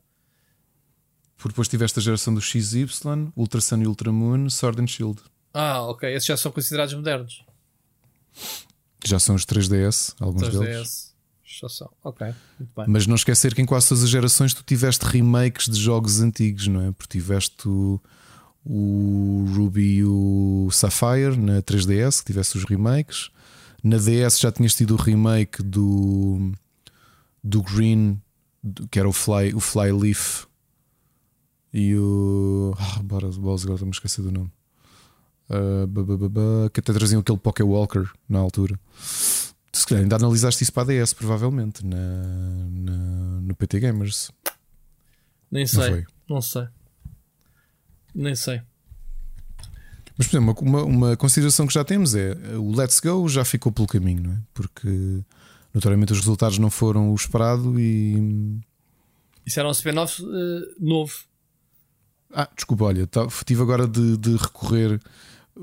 Porque 1.36 1.50
depois 1.50 1.68
tiveste 1.68 2.00
a 2.00 2.02
geração 2.02 2.34
do 2.34 2.42
XY, 2.42 2.88
Ultra 3.36 3.62
Sun 3.62 3.82
e 3.82 3.88
Ultra 3.88 4.12
Moon, 4.12 4.50
Sword 4.50 4.82
and 4.82 4.88
Shield. 4.88 5.22
Ah, 5.54 5.82
ok. 5.84 6.12
Esses 6.14 6.28
já 6.28 6.38
são 6.38 6.52
considerados 6.52 6.94
modernos. 6.94 7.44
Já 9.06 9.20
são 9.20 9.36
os 9.36 9.46
3DS, 9.46 10.16
alguns 10.20 10.44
3DS. 10.44 10.60
deles. 10.60 11.10
Já 11.44 11.68
são, 11.68 11.90
ok. 12.04 12.34
Mas 12.88 13.08
não 13.08 13.16
esquecer 13.16 13.56
que 13.56 13.62
em 13.62 13.66
quase 13.66 13.90
todas 13.90 14.04
as 14.04 14.10
gerações 14.10 14.54
tu 14.54 14.64
tiveste 14.64 15.04
remakes 15.06 15.68
de 15.68 15.80
jogos 15.80 16.22
antigos, 16.22 16.68
não 16.68 16.82
é? 16.82 16.92
Porque 16.92 17.18
tiveste 17.18 17.68
o, 17.68 18.00
o 18.64 19.46
Ruby 19.56 19.96
e 19.98 20.04
o 20.06 20.70
Sapphire 20.72 21.36
na 21.38 21.62
3DS, 21.62 22.20
que 22.20 22.26
tivesse 22.26 22.58
os 22.58 22.64
remakes. 22.66 23.30
Na 23.84 23.98
DS 23.98 24.40
já 24.40 24.52
tinhas 24.52 24.76
tido 24.76 24.94
o 24.94 24.98
remake 24.98 25.64
do, 25.64 26.52
do 27.44 27.64
Green, 27.64 28.22
que 28.92 29.00
era 29.00 29.10
o 29.10 29.14
Fly, 29.14 29.54
o 29.54 29.60
Fly 29.60 29.92
Leaf 29.92 30.46
e 31.74 31.96
o. 31.96 32.74
Ah, 32.78 33.00
bora, 33.02 33.28
agora 33.28 33.56
estou-me 33.56 33.88
a 33.88 33.90
esquecer 33.90 34.22
do 34.22 34.32
nome. 34.32 34.52
Uh, 35.50 36.70
que 36.70 36.80
até 36.80 36.94
traziam 36.94 37.22
aquele 37.22 37.38
Poké 37.38 37.64
Walker 37.64 38.08
na 38.28 38.40
altura. 38.40 38.80
Se 39.00 39.86
calhar 39.86 40.04
ainda 40.04 40.16
analisaste 40.16 40.64
isso 40.64 40.74
para 40.74 40.84
a 40.84 41.04
DS, 41.04 41.14
provavelmente, 41.14 41.86
na, 41.86 41.98
na 42.70 43.42
no 43.42 43.56
PT 43.56 43.80
Gamers. 43.80 44.32
Nem 45.52 45.66
sei. 45.66 46.06
Não, 46.28 46.36
não, 46.36 46.42
sei. 46.42 46.68
Nem 48.14 48.36
sei. 48.36 48.62
Mas, 50.18 50.28
por 50.28 50.38
exemplo, 50.38 50.56
uma, 50.62 50.84
uma, 50.84 51.18
consideração 51.18 51.66
que 51.66 51.74
já 51.74 51.84
temos 51.84 52.14
é 52.14 52.36
o 52.56 52.76
Let's 52.76 53.00
Go 53.00 53.28
já 53.28 53.44
ficou 53.46 53.72
pelo 53.72 53.88
caminho, 53.88 54.24
não 54.24 54.34
é? 54.34 54.38
Porque 54.54 55.24
notoriamente 55.74 56.12
os 56.12 56.20
resultados 56.20 56.58
não 56.58 56.70
foram 56.70 57.12
o 57.12 57.16
esperado 57.16 57.80
e. 57.80 58.60
Isso 59.46 59.60
era 59.60 59.68
um 59.68 59.72
spin-off 59.72 60.22
uh, 60.22 60.28
novo. 60.80 61.14
Ah, 62.32 62.48
desculpa, 62.56 62.86
olha, 62.86 63.08
tá, 63.08 63.28
tive 63.46 63.62
agora 63.62 63.88
de, 63.88 64.18
de, 64.18 64.36
recorrer. 64.36 65.00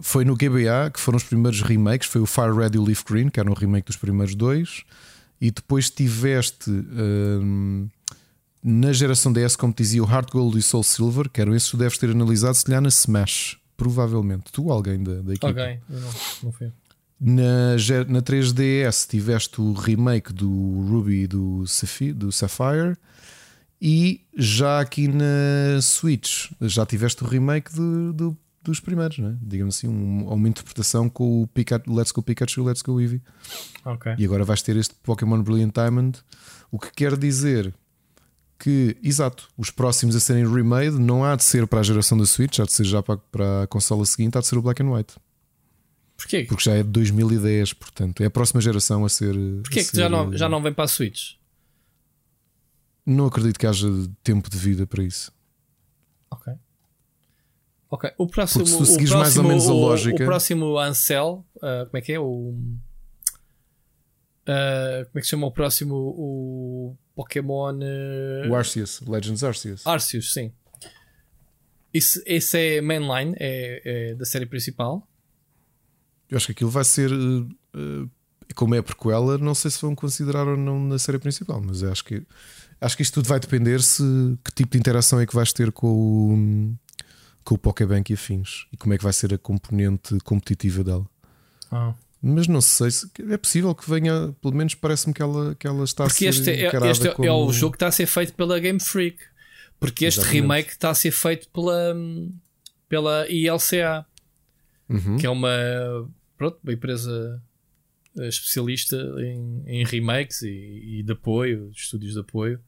Foi 0.01 0.25
no 0.25 0.35
GBA 0.35 0.91
que 0.93 1.01
foram 1.01 1.17
os 1.17 1.25
primeiros 1.25 1.63
remakes. 1.63 2.09
Foi 2.09 2.21
o 2.21 2.27
Fire 2.27 2.53
Red 2.55 2.71
e 2.75 2.79
o 2.79 2.85
Leaf 2.85 3.05
Green, 3.05 3.29
que 3.29 3.41
era 3.41 3.51
um 3.51 3.55
remake 3.55 3.87
dos 3.87 3.97
primeiros 3.97 4.35
dois. 4.35 4.85
E 5.41 5.51
depois 5.51 5.91
tiveste 5.91 6.71
hum, 6.71 7.89
na 8.63 8.93
geração 8.93 9.33
DS, 9.33 9.55
como 9.55 9.73
te 9.73 9.79
dizia, 9.79 10.03
o 10.03 10.11
Heart 10.11 10.33
Gold 10.33 10.59
e 10.59 10.63
Soul 10.63 10.83
Silver, 10.83 11.31
que 11.31 11.41
eram 11.41 11.55
esses 11.55 11.71
que 11.71 11.77
deves 11.77 11.97
ter 11.99 12.11
analisado, 12.11 12.55
se 12.55 12.65
calhar 12.65 12.81
na 12.81 12.89
Smash, 12.89 13.59
provavelmente. 13.77 14.51
Tu, 14.51 14.73
alguém 14.73 15.03
da, 15.03 15.23
da 15.23 15.35
equipe. 15.35 15.47
Ok, 15.47 15.79
não, 15.89 16.11
não 16.43 16.53
fui. 16.53 16.73
Na, 17.19 17.77
na 18.09 18.21
3DS 18.21 19.09
tiveste 19.09 19.61
o 19.61 19.73
remake 19.73 20.33
do 20.33 20.51
Ruby 20.91 21.23
e 21.23 21.27
do, 21.27 21.65
do 22.15 22.33
Sapphire. 22.33 22.97
E 23.81 24.23
já 24.37 24.81
aqui 24.81 25.07
na 25.07 25.81
Switch 25.81 26.51
já 26.61 26.85
tiveste 26.85 27.23
o 27.23 27.27
remake 27.27 27.73
de, 27.73 28.13
de, 28.15 28.37
dos 28.71 28.81
primeiros, 28.81 29.19
né? 29.19 29.37
digamos 29.41 29.77
assim, 29.77 29.89
um, 29.89 30.29
uma 30.29 30.49
interpretação 30.49 31.09
com 31.09 31.43
o 31.43 31.47
Pikachu, 31.47 31.93
Let's 31.93 32.13
Go 32.13 32.23
Pikachu 32.23 32.65
Let's 32.65 32.83
Go 32.83 33.01
Eevee. 33.01 33.23
Okay. 33.85 34.15
E 34.19 34.25
agora 34.25 34.45
vais 34.45 34.63
ter 34.63 34.77
este 34.77 34.95
Pokémon 35.03 35.43
Brilliant 35.43 35.73
Diamond, 35.75 36.19
o 36.71 36.79
que 36.79 36.91
quer 36.93 37.17
dizer 37.17 37.75
que, 38.59 38.97
exato, 39.03 39.49
os 39.57 39.71
próximos 39.71 40.17
a 40.17 40.21
serem 40.21 40.51
remade 40.51 40.99
não 40.99 41.25
há 41.25 41.37
de 41.37 41.45
ser 41.45 41.67
para 41.67 41.81
a 41.81 41.83
geração 41.83 42.17
da 42.17 42.27
Switch, 42.27 42.59
há 42.59 42.65
de 42.65 42.73
ser 42.73 42.85
já 42.85 43.03
para, 43.03 43.19
para 43.19 43.63
a 43.65 43.67
consola 43.67 44.05
seguinte, 44.07 44.37
há 44.39 44.41
de 44.41 44.47
ser 44.47 44.57
o 44.57 44.63
Black 44.63 44.83
and 44.83 44.91
White. 44.91 45.15
Porquê? 46.17 46.45
Porque 46.49 46.65
já 46.65 46.75
é 46.75 46.83
de 46.83 46.89
2010, 46.89 47.75
portanto, 47.75 48.23
é 48.23 48.27
a 48.27 48.31
próxima 48.31 48.61
geração 48.61 49.05
a 49.05 49.09
ser. 49.09 49.35
Porquê 49.63 49.81
a 49.81 49.85
que 49.85 49.91
ser... 49.91 49.99
já, 49.99 50.09
não, 50.09 50.35
já 50.35 50.49
não 50.49 50.63
vem 50.63 50.73
para 50.73 50.85
a 50.85 50.89
Switch? 50.89 51.35
Não 53.05 53.27
acredito 53.27 53.59
que 53.59 53.67
haja 53.67 53.87
tempo 54.25 54.49
de 54.49 54.57
vida 54.57 54.87
para 54.87 55.05
isso. 55.05 55.31
Ok. 56.31 56.53
Ok. 57.97 58.13
O 58.19 58.27
próximo. 58.27 58.65
Porque 58.65 58.77
se 58.77 58.79
tu 58.79 58.85
seguires 58.85 59.15
mais 59.15 59.39
ou 59.39 59.45
menos 59.45 59.67
a 59.67 59.73
lógica. 59.73 60.23
O, 60.23 60.27
próximo 60.27 60.79
Ansel, 60.79 61.47
uh, 61.57 61.87
como 61.87 61.97
é 61.97 62.01
que 62.03 62.13
é? 62.13 62.21
O. 62.21 62.55
Uh, 64.43 65.07
como 65.07 65.17
é 65.17 65.21
que 65.21 65.23
se 65.23 65.31
chama 65.31 65.47
o 65.47 65.51
próximo? 65.51 65.95
O 65.95 66.95
Pokémon. 67.15 67.75
Uh... 67.75 68.51
O 68.51 68.55
Arceus, 68.55 69.01
Legends 69.01 69.43
Arceus. 69.43 69.87
Arceus, 69.87 70.33
sim. 70.33 70.53
Isso, 71.93 72.23
esse 72.27 72.77
é 72.77 72.81
mainline, 72.83 73.35
é, 73.41 74.11
é, 74.11 74.15
da 74.15 74.27
série 74.27 74.45
principal. 74.45 75.09
Eu 76.29 76.37
acho 76.37 76.47
que 76.47 76.53
aquilo 76.53 76.71
vai 76.71 76.85
ser. 76.85 77.11
Uh, 77.11 78.11
como 78.55 78.75
é 78.75 78.79
a 78.79 78.83
prequela, 78.83 79.39
não 79.39 79.55
sei 79.55 79.71
se 79.71 79.81
vão 79.81 79.95
considerar 79.95 80.47
ou 80.47 80.57
não 80.57 80.79
na 80.79 80.99
série 80.99 81.19
principal, 81.19 81.63
mas 81.63 81.83
acho 81.83 82.05
que 82.05 82.23
Acho 82.81 82.97
que 82.97 83.03
isto 83.03 83.15
tudo 83.15 83.29
vai 83.29 83.41
depender 83.41 83.81
se 83.83 84.03
que 84.45 84.53
tipo 84.53 84.73
de 84.73 84.79
interação 84.79 85.19
é 85.19 85.27
que 85.27 85.35
vais 85.35 85.53
ter 85.53 85.73
com 85.73 85.89
o, 85.89 86.77
com 87.47 87.55
o 87.55 87.59
Pokébank 87.59 88.13
e 88.13 88.15
afins 88.15 88.67
e 88.73 88.77
como 88.77 88.93
é 88.93 88.99
que 88.99 89.05
vai 89.05 89.13
ser 89.13 89.33
a 89.33 89.39
componente 89.39 90.19
competitiva 90.25 90.83
dela. 90.83 91.07
Ah. 91.71 91.95
Mas 92.21 92.49
não 92.49 92.61
sei 92.61 92.91
se 92.91 93.09
é 93.31 93.37
possível 93.37 93.73
que 93.73 93.89
venha, 93.89 94.35
pelo 94.43 94.53
menos 94.53 94.75
parece-me 94.75 95.15
que 95.15 95.23
ela, 95.23 95.55
que 95.55 95.67
ela 95.67 95.85
está 95.85 96.05
Porque 96.05 96.27
a 96.27 96.33
ser 96.33 96.41
este, 96.41 96.51
é, 96.51 96.91
este 96.91 97.09
é, 97.09 97.13
como... 97.13 97.29
é 97.29 97.33
o 97.33 97.53
jogo 97.53 97.73
que 97.73 97.77
está 97.77 97.87
a 97.87 97.93
ser 97.93 98.07
feito 98.07 98.35
pela 98.35 98.59
Game 98.59 98.81
Freak. 98.81 99.19
Porque 99.79 100.07
este 100.07 100.21
Exatamente. 100.21 100.43
remake 100.43 100.71
está 100.71 100.91
a 100.91 100.95
ser 100.95 101.13
feito 101.13 101.49
pela, 101.51 101.95
pela 102.89 103.29
ILCA, 103.29 104.05
uhum. 104.89 105.17
que 105.17 105.27
é 105.27 105.31
uma, 105.31 105.49
pronto, 106.37 106.59
uma 106.65 106.73
empresa 106.73 107.41
especialista 108.23 108.97
em, 109.19 109.63
em 109.67 109.85
remakes 109.85 110.43
e, 110.43 110.49
e, 110.99 111.03
de 111.03 111.13
apoio, 111.13 111.71
estúdios 111.73 112.15
de 112.15 112.21
apoio. 112.21 112.59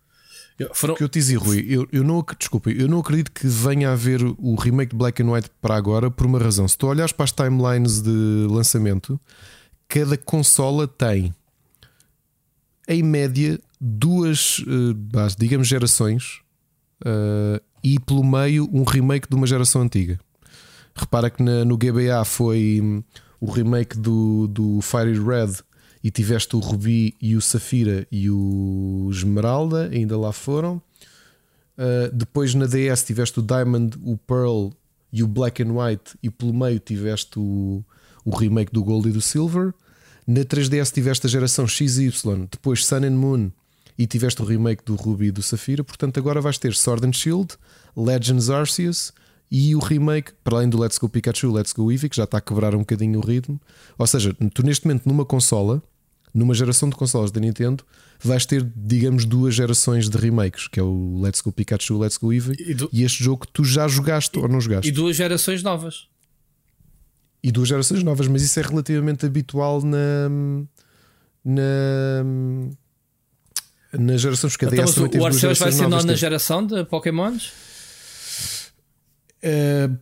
Foram... 0.73 0.95
O 0.95 0.97
que 0.97 1.05
eu 1.05 1.09
te 1.09 1.19
dizia, 1.19 1.39
Rui, 1.39 1.65
eu, 1.69 1.87
eu 1.93 2.03
não, 2.03 2.25
desculpa, 2.37 2.71
eu 2.71 2.89
não 2.89 2.99
acredito 2.99 3.31
que 3.31 3.47
venha 3.47 3.91
a 3.91 3.93
haver 3.93 4.21
o 4.23 4.55
remake 4.57 4.91
de 4.91 4.97
Black 4.97 5.23
and 5.23 5.31
White 5.31 5.51
para 5.61 5.77
agora 5.77 6.11
por 6.11 6.27
uma 6.27 6.39
razão. 6.39 6.67
Se 6.67 6.77
tu 6.77 6.89
olhas 6.89 7.13
para 7.13 7.25
as 7.25 7.33
timelines 7.33 8.01
de 8.01 8.47
lançamento, 8.51 9.21
cada 9.87 10.17
consola 10.17 10.89
tem 10.89 11.33
em 12.89 13.03
média 13.03 13.61
duas, 13.81 14.59
uh, 14.61 14.95
digamos, 15.39 15.69
gerações 15.69 16.41
uh, 17.05 17.63
e 17.85 18.01
pelo 18.01 18.25
meio 18.25 18.69
um 18.73 18.83
remake 18.83 19.29
de 19.29 19.37
uma 19.37 19.47
geração 19.47 19.83
antiga. 19.83 20.19
Repara 20.95 21.31
que 21.31 21.41
na, 21.41 21.65
no 21.65 21.77
GBA 21.77 22.25
foi 22.25 23.05
o 23.41 23.51
remake 23.51 23.97
do, 23.97 24.49
do 24.49 24.81
Fire 24.81 25.13
Red 25.13 25.63
e 26.09 26.11
tiveste 26.11 26.57
o 26.57 26.59
Ruby 26.59 27.15
e 27.21 27.37
o 27.37 27.41
Safira 27.43 28.07
e 28.11 28.31
o 28.31 29.11
Esmeralda, 29.13 29.91
ainda 29.93 30.17
lá 30.17 30.33
foram. 30.33 30.81
Uh, 31.77 32.11
depois 32.15 32.55
na 32.55 32.65
DS 32.65 33.05
tiveste 33.05 33.41
o 33.41 33.43
Diamond, 33.43 33.95
o 34.03 34.17
Pearl 34.17 34.71
e 35.13 35.23
o 35.23 35.29
Black 35.29 35.63
and 35.63 35.75
White, 35.75 36.17
e 36.23 36.31
pelo 36.31 36.55
meio 36.55 36.79
tiveste 36.79 37.39
o, 37.39 37.85
o 38.25 38.35
remake 38.35 38.73
do 38.73 38.83
Gold 38.83 39.11
e 39.11 39.13
do 39.13 39.21
Silver. 39.21 39.75
Na 40.27 40.41
3DS 40.41 40.95
tiveste 40.95 41.27
a 41.27 41.31
geração 41.31 41.69
XY, 41.69 42.11
depois 42.51 42.87
Sun 42.87 43.05
and 43.05 43.11
Moon 43.11 43.51
e 43.99 44.07
tiveste 44.07 44.41
o 44.41 44.47
remake 44.47 44.83
do 44.87 44.95
Ruby 44.95 45.27
e 45.27 45.31
do 45.31 45.43
Safira. 45.43 45.85
Portanto, 45.85 46.19
agora 46.19 46.41
vais 46.41 46.57
ter 46.57 46.73
Sword 46.73 47.07
and 47.07 47.13
Shield, 47.13 47.55
Legends 47.95 48.49
Arceus 48.49 49.13
e 49.51 49.77
o 49.77 49.79
remake, 49.79 50.33
para 50.43 50.57
além 50.57 50.71
do 50.71 50.81
Let's 50.81 50.97
Go 50.97 51.07
Pikachu, 51.07 51.53
Let's 51.53 51.75
Go 51.75 51.93
Eevee, 51.93 52.09
que 52.09 52.17
já 52.17 52.25
está 52.25 52.39
a 52.39 52.41
quebrar 52.41 52.75
um 52.75 52.79
bocadinho 52.79 53.19
o 53.19 53.23
ritmo. 53.23 53.61
Ou 53.99 54.07
seja, 54.07 54.35
tu 54.55 54.63
neste 54.63 54.87
momento 54.87 55.07
numa 55.07 55.27
consola, 55.27 55.83
numa 56.39 56.55
geração 56.55 56.89
de 56.89 56.95
consolas 56.97 57.31
da 57.31 57.41
Nintendo, 57.41 57.85
vais 58.23 58.47
ter, 58.47 58.67
digamos, 58.77 59.25
duas 59.25 59.55
gerações 59.55 60.09
de 60.09 60.17
remakes, 60.17 60.69
que 60.69 60.79
é 60.79 60.83
o 60.83 61.21
Let's 61.21 61.41
Go 61.41 61.53
Pikachu, 61.53 61.99
Let's 61.99 62.17
Go 62.17 62.33
Eevee 62.33 62.57
e, 62.59 62.75
do... 62.75 62.89
e 62.93 63.03
este 63.03 63.23
jogo 63.23 63.47
que 63.47 63.53
tu 63.53 63.65
já 63.65 63.89
jogaste 63.89 64.39
e, 64.39 64.41
ou 64.41 64.49
não 64.49 64.61
jogaste. 64.61 64.89
E 64.89 64.93
duas 64.93 65.17
gerações 65.17 65.63
novas. 65.63 66.07
E 67.43 67.51
duas 67.51 67.69
gerações 67.69 68.03
novas, 68.03 68.29
mas 68.29 68.43
isso 68.43 68.59
é 68.59 68.63
relativamente 68.63 69.27
habitual 69.27 69.83
na 69.83 70.29
na 71.45 72.25
na 73.93 74.17
geração 74.17 74.51
porque 74.51 74.67
então, 74.67 74.85
o 75.21 75.27
Arceus 75.27 75.59
vai 75.59 75.73
ser 75.73 75.89
na 75.89 76.15
geração 76.15 76.67
de 76.67 76.85
Pokémons? 76.85 77.53
Uh, 79.39 79.97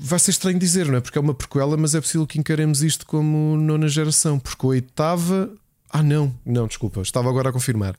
vai 0.00 0.18
ser 0.18 0.32
estranho 0.32 0.58
dizer, 0.58 0.86
não 0.86 0.96
é? 0.96 1.00
Porque 1.00 1.16
é 1.16 1.20
uma 1.20 1.34
prequela, 1.34 1.76
mas 1.76 1.94
é 1.94 2.00
possível 2.00 2.26
que 2.26 2.38
encaremos 2.38 2.82
isto 2.82 3.06
como 3.06 3.56
nona 3.56 3.88
geração, 3.88 4.38
porque 4.38 4.66
a 4.66 4.68
oitava. 4.68 5.50
Ah, 5.92 6.02
não, 6.02 6.34
não, 6.44 6.66
desculpa, 6.66 7.02
estava 7.02 7.28
agora 7.28 7.50
a 7.50 7.52
confirmar. 7.52 7.98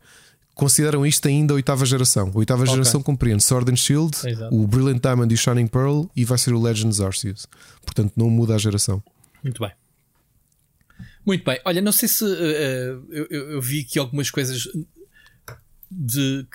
Consideram 0.56 1.06
isto 1.06 1.28
ainda 1.28 1.53
a 1.53 1.56
oitava 1.56 1.86
geração. 1.86 2.32
A 2.34 2.38
oitava 2.38 2.64
okay. 2.64 2.74
geração 2.74 3.02
compreende 3.02 3.44
Sword 3.44 3.72
and 3.72 3.76
Shield, 3.76 4.18
Exato. 4.28 4.56
o 4.56 4.68
Brilliant 4.68 5.02
Diamond 5.02 5.34
e 5.34 5.36
o 5.36 5.38
Shining 5.38 5.68
Pearl 5.68 6.06
e 6.15 6.26
vai 6.26 6.38
ser 6.38 6.53
o 6.53 6.61
Legends 6.61 6.99
Arceus. 6.99 7.48
Portanto, 7.84 8.14
não 8.15 8.30
muda 8.30 8.56
a 8.56 8.57
geração. 8.57 9.02
Muito 9.44 9.61
bem. 9.61 9.72
Muito 11.26 11.44
bem. 11.44 11.60
Olha, 11.65 11.82
não 11.82 11.91
sei 11.91 12.07
se 12.07 12.24
uh, 12.24 12.28
eu, 13.10 13.26
eu, 13.30 13.61
vi 13.61 13.82
aqui 13.82 13.98
algumas 13.98 14.30
coisas 14.30 14.68
de 15.90 16.45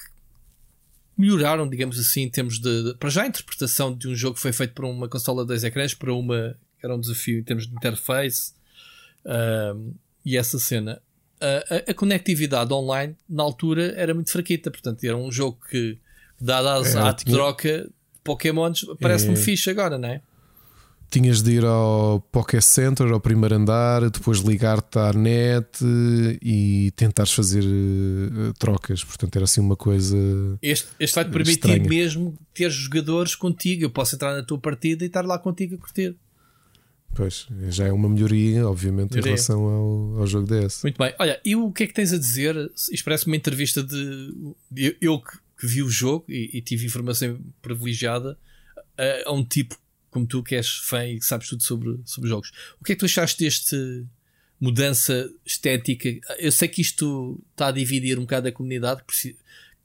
melhoraram, 1.17 1.69
digamos 1.69 1.99
assim, 1.99 2.23
em 2.23 2.31
termos 2.31 2.61
de, 2.61 2.85
de, 2.85 2.95
Para 2.95 3.11
já 3.11 3.23
a 3.23 3.27
interpretação 3.27 3.97
de 3.97 4.09
um 4.09 4.15
jogo 4.15 4.37
que 4.37 4.41
foi 4.41 4.53
feito 4.53 4.75
para 4.75 4.87
uma 4.87 5.09
consola 5.09 5.43
de 5.43 5.49
dois 5.49 5.65
ecrãs, 5.65 5.95
para 5.95 6.13
uma. 6.13 6.57
Era 6.83 6.95
um 6.95 7.01
desafio 7.01 7.41
em 7.41 7.43
termos 7.43 7.67
de 7.67 7.75
interface 7.75 8.53
uh, 9.25 9.95
e 10.25 10.37
essa 10.37 10.59
cena. 10.59 11.03
A, 11.41 11.91
a, 11.91 11.95
conectividade 11.95 12.73
online 12.73 13.15
na 13.29 13.43
altura 13.43 13.95
era 13.97 14.13
muito 14.13 14.31
fraquita, 14.31 14.71
portanto, 14.71 15.05
era 15.05 15.17
um 15.17 15.31
jogo 15.31 15.59
que, 15.71 15.99
dada 16.41 16.75
a, 16.75 16.79
é, 16.79 17.13
tinha... 17.13 17.37
troca 17.37 17.83
de 17.83 17.91
Pokémons, 18.25 18.85
parece-me 19.01 19.35
é... 19.35 19.37
fixe 19.37 19.71
agora, 19.71 19.97
não 19.97 20.09
é? 20.09 20.21
tinhas 21.11 21.43
de 21.43 21.53
ir 21.53 21.65
ao 21.65 22.21
Pocket 22.31 22.63
Center, 22.63 23.11
ao 23.11 23.21
primeiro 23.21 23.55
andar, 23.55 24.11
depois 24.11 24.39
ligar-te 24.41 24.99
à 24.99 25.13
net 25.13 25.67
e 26.43 26.93
tentares 26.97 27.33
fazer 27.33 27.65
uh, 27.65 28.53
trocas. 28.59 29.03
Portanto, 29.03 29.35
era 29.37 29.45
assim 29.45 29.61
uma 29.61 29.77
coisa. 29.77 30.17
Este, 30.61 30.89
este 31.01 31.15
vai-te 31.15 31.31
permitir 31.31 31.71
estranha. 31.71 31.89
mesmo 31.89 32.35
ter 32.53 32.71
jogadores 32.71 33.35
contigo. 33.35 33.85
Eu 33.85 33.91
posso 33.91 34.15
entrar 34.15 34.35
na 34.35 34.43
tua 34.43 34.59
partida 34.59 35.05
e 35.05 35.07
estar 35.07 35.25
lá 35.25 35.39
contigo 35.39 35.77
a 35.77 35.79
curtir. 35.79 36.15
Pois, 37.15 37.49
já 37.69 37.87
é 37.87 37.93
uma 37.93 38.09
melhoria, 38.09 38.67
obviamente, 38.69 39.11
melhoria. 39.11 39.33
em 39.33 39.35
relação 39.35 39.61
ao, 39.65 40.21
ao 40.21 40.27
jogo 40.27 40.47
DS. 40.47 40.83
Muito 40.83 40.99
bem. 40.99 41.13
Olha, 41.19 41.41
e 41.45 41.57
o 41.57 41.73
que 41.73 41.85
é 41.85 41.87
que 41.87 41.95
tens 41.95 42.13
a 42.13 42.19
dizer? 42.19 42.55
Isto 42.93 43.05
parece 43.05 43.27
uma 43.27 43.37
entrevista 43.37 43.83
de. 43.83 44.55
Eu, 44.77 44.95
eu 45.01 45.21
que, 45.21 45.39
que, 45.59 45.67
vi 45.67 45.83
o 45.83 45.89
jogo 45.89 46.25
e, 46.29 46.51
e 46.55 46.61
tive 46.61 46.87
informação 46.87 47.41
privilegiada 47.61 48.39
a, 48.97 49.31
a 49.31 49.33
um 49.33 49.45
tipo 49.45 49.77
como 50.11 50.27
tu 50.27 50.43
que 50.43 50.55
és 50.55 50.69
fã 50.69 51.07
e 51.07 51.19
que 51.19 51.27
sabes 51.27 51.49
tudo 51.49 51.63
sobre, 51.63 52.01
sobre 52.05 52.29
jogos. 52.29 52.51
O 52.81 52.85
que 52.85 52.93
é 52.93 52.95
que 52.95 53.01
tu 53.01 53.05
achaste 53.05 53.45
deste 53.45 54.05
mudança 54.61 55.31
estética? 55.45 56.09
Eu 56.39 56.51
sei 56.51 56.69
que 56.69 56.81
isto 56.81 57.41
está 57.53 57.69
a 57.69 57.73
dividir 57.73 58.19
um 58.19 58.23
bocado 58.23 58.49
a 58.49 58.53
comunidade, 58.53 59.03
que 59.07 59.37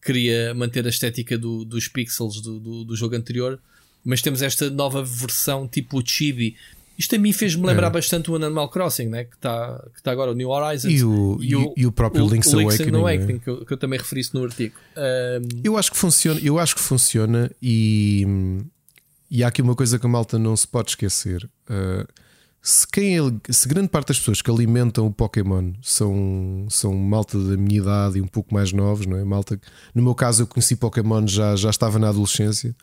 queria 0.01 0.53
manter 0.53 0.85
a 0.85 0.89
estética 0.89 1.37
do, 1.37 1.63
dos 1.63 1.87
pixels 1.87 2.41
do, 2.41 2.59
do, 2.59 2.83
do, 2.83 2.95
jogo 2.95 3.15
anterior, 3.15 3.59
mas 4.03 4.21
temos 4.21 4.41
esta 4.41 4.69
nova 4.69 5.03
versão 5.03 5.67
tipo 5.67 5.99
o 5.99 6.05
Chibi 6.05 6.57
Isto 6.97 7.15
a 7.15 7.19
mim 7.19 7.33
fez-me 7.33 7.65
lembrar 7.65 7.87
é. 7.87 7.89
bastante 7.89 8.29
o 8.29 8.35
Animal 8.35 8.69
Crossing, 8.69 9.07
né? 9.07 9.23
que 9.23 9.35
está 9.35 9.83
que 9.95 10.03
tá 10.03 10.11
agora 10.11 10.31
o 10.31 10.35
New 10.35 10.49
Horizons 10.49 10.93
e 10.93 11.03
o, 11.03 11.37
e 11.41 11.55
o, 11.55 11.73
e 11.75 11.85
o 11.87 11.91
próprio 11.91 12.23
o, 12.23 12.29
Link's, 12.29 12.51
Link's 12.53 12.79
Awakening, 12.79 12.97
Awakening 12.97 13.35
é? 13.35 13.39
que, 13.39 13.49
eu, 13.49 13.65
que, 13.65 13.73
eu, 13.73 13.77
também 13.77 13.97
referi 13.97 14.21
no 14.33 14.43
artigo. 14.43 14.75
Um... 14.95 15.61
Eu 15.63 15.77
acho 15.77 15.91
que 15.91 15.97
funciona, 15.97 16.39
eu 16.43 16.59
acho 16.59 16.75
que 16.75 16.81
funciona 16.81 17.51
e, 17.61 18.27
e 19.29 19.43
há 19.43 19.47
aqui 19.47 19.61
uma 19.61 19.75
coisa 19.75 19.97
que 19.97 20.05
a 20.05 20.09
malta 20.09 20.37
não 20.37 20.55
se 20.55 20.67
pode 20.67 20.91
esquecer. 20.91 21.49
Uh, 21.67 22.07
se, 22.61 22.87
quem, 22.87 23.17
se 23.49 23.67
grande 23.67 23.89
parte 23.89 24.07
das 24.07 24.19
pessoas 24.19 24.41
que 24.41 24.49
alimentam 24.49 25.05
o 25.05 25.11
Pokémon 25.11 25.73
são, 25.81 26.65
são 26.69 26.93
malta 26.93 27.37
da 27.37 27.57
minha 27.57 27.79
idade 27.79 28.19
e 28.19 28.21
um 28.21 28.27
pouco 28.27 28.53
mais 28.53 28.71
novos, 28.71 29.05
não 29.05 29.17
é? 29.17 29.23
Malta, 29.25 29.59
no 29.93 30.01
meu 30.01 30.15
caso, 30.15 30.43
eu 30.43 30.47
conheci 30.47 30.77
Pokémon 30.77 31.27
já, 31.27 31.57
já 31.57 31.69
estava 31.69 31.99
na 31.99 32.07
adolescência, 32.07 32.73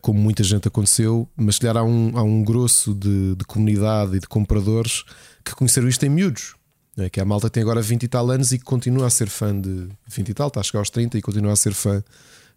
como 0.00 0.18
muita 0.18 0.42
gente 0.42 0.68
aconteceu, 0.68 1.28
mas 1.36 1.56
se 1.56 1.60
calhar 1.60 1.76
há 1.76 1.84
um, 1.84 2.16
há 2.16 2.22
um 2.22 2.42
grosso 2.42 2.94
de, 2.94 3.34
de 3.34 3.44
comunidade 3.44 4.16
e 4.16 4.20
de 4.20 4.26
compradores 4.26 5.04
que 5.44 5.54
conheceram 5.54 5.88
isto 5.88 6.04
em 6.04 6.08
miúdos. 6.08 6.54
É? 6.96 7.10
Que 7.10 7.20
a 7.20 7.24
malta 7.24 7.50
tem 7.50 7.62
agora 7.62 7.82
20 7.82 8.04
e 8.04 8.08
tal 8.08 8.30
anos 8.30 8.52
e 8.52 8.58
que 8.58 8.64
continua 8.64 9.06
a 9.06 9.10
ser 9.10 9.28
fã 9.28 9.58
de 9.58 9.88
20 10.06 10.28
e 10.28 10.34
tal, 10.34 10.48
está 10.48 10.60
a 10.60 10.62
chegar 10.62 10.78
aos 10.78 10.90
30 10.90 11.18
e 11.18 11.22
continua 11.22 11.52
a 11.52 11.56
ser 11.56 11.74
fã 11.74 12.02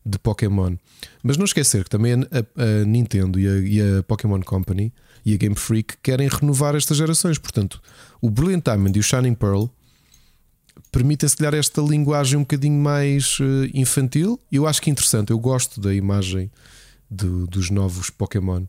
de 0.06 0.18
Pokémon. 0.20 0.76
Mas 1.22 1.38
não 1.38 1.46
esquecer 1.46 1.84
que 1.84 1.90
também 1.90 2.14
a, 2.14 2.18
a 2.22 2.86
Nintendo 2.86 3.40
e 3.40 3.48
a, 3.48 3.58
e 3.58 3.98
a 3.98 4.04
Pokémon 4.04 4.42
Company 4.42 4.94
e 5.26 5.34
a 5.34 5.38
Game 5.38 5.56
Freak 5.56 5.96
querem 6.02 6.30
renovar 6.30 6.76
estas 6.76 6.98
gerações. 6.98 7.38
Portanto, 7.38 7.82
o 8.22 8.30
Brilliant 8.30 8.64
Diamond 8.64 8.98
e 8.98 9.02
o 9.02 9.04
Shining 9.04 9.34
Pearl 9.34 9.66
permitem, 10.92 11.28
se 11.28 11.36
calhar, 11.36 11.54
esta 11.54 11.82
linguagem 11.82 12.38
um 12.38 12.42
bocadinho 12.42 12.80
mais 12.82 13.40
uh, 13.40 13.44
infantil. 13.74 14.40
Eu 14.52 14.66
acho 14.66 14.82
que 14.82 14.90
é 14.90 14.92
interessante. 14.92 15.32
Eu 15.32 15.40
gosto 15.40 15.82
da 15.82 15.94
imagem 15.94 16.50
de, 17.10 17.28
dos 17.48 17.70
novos 17.70 18.10
Pokémon. 18.10 18.64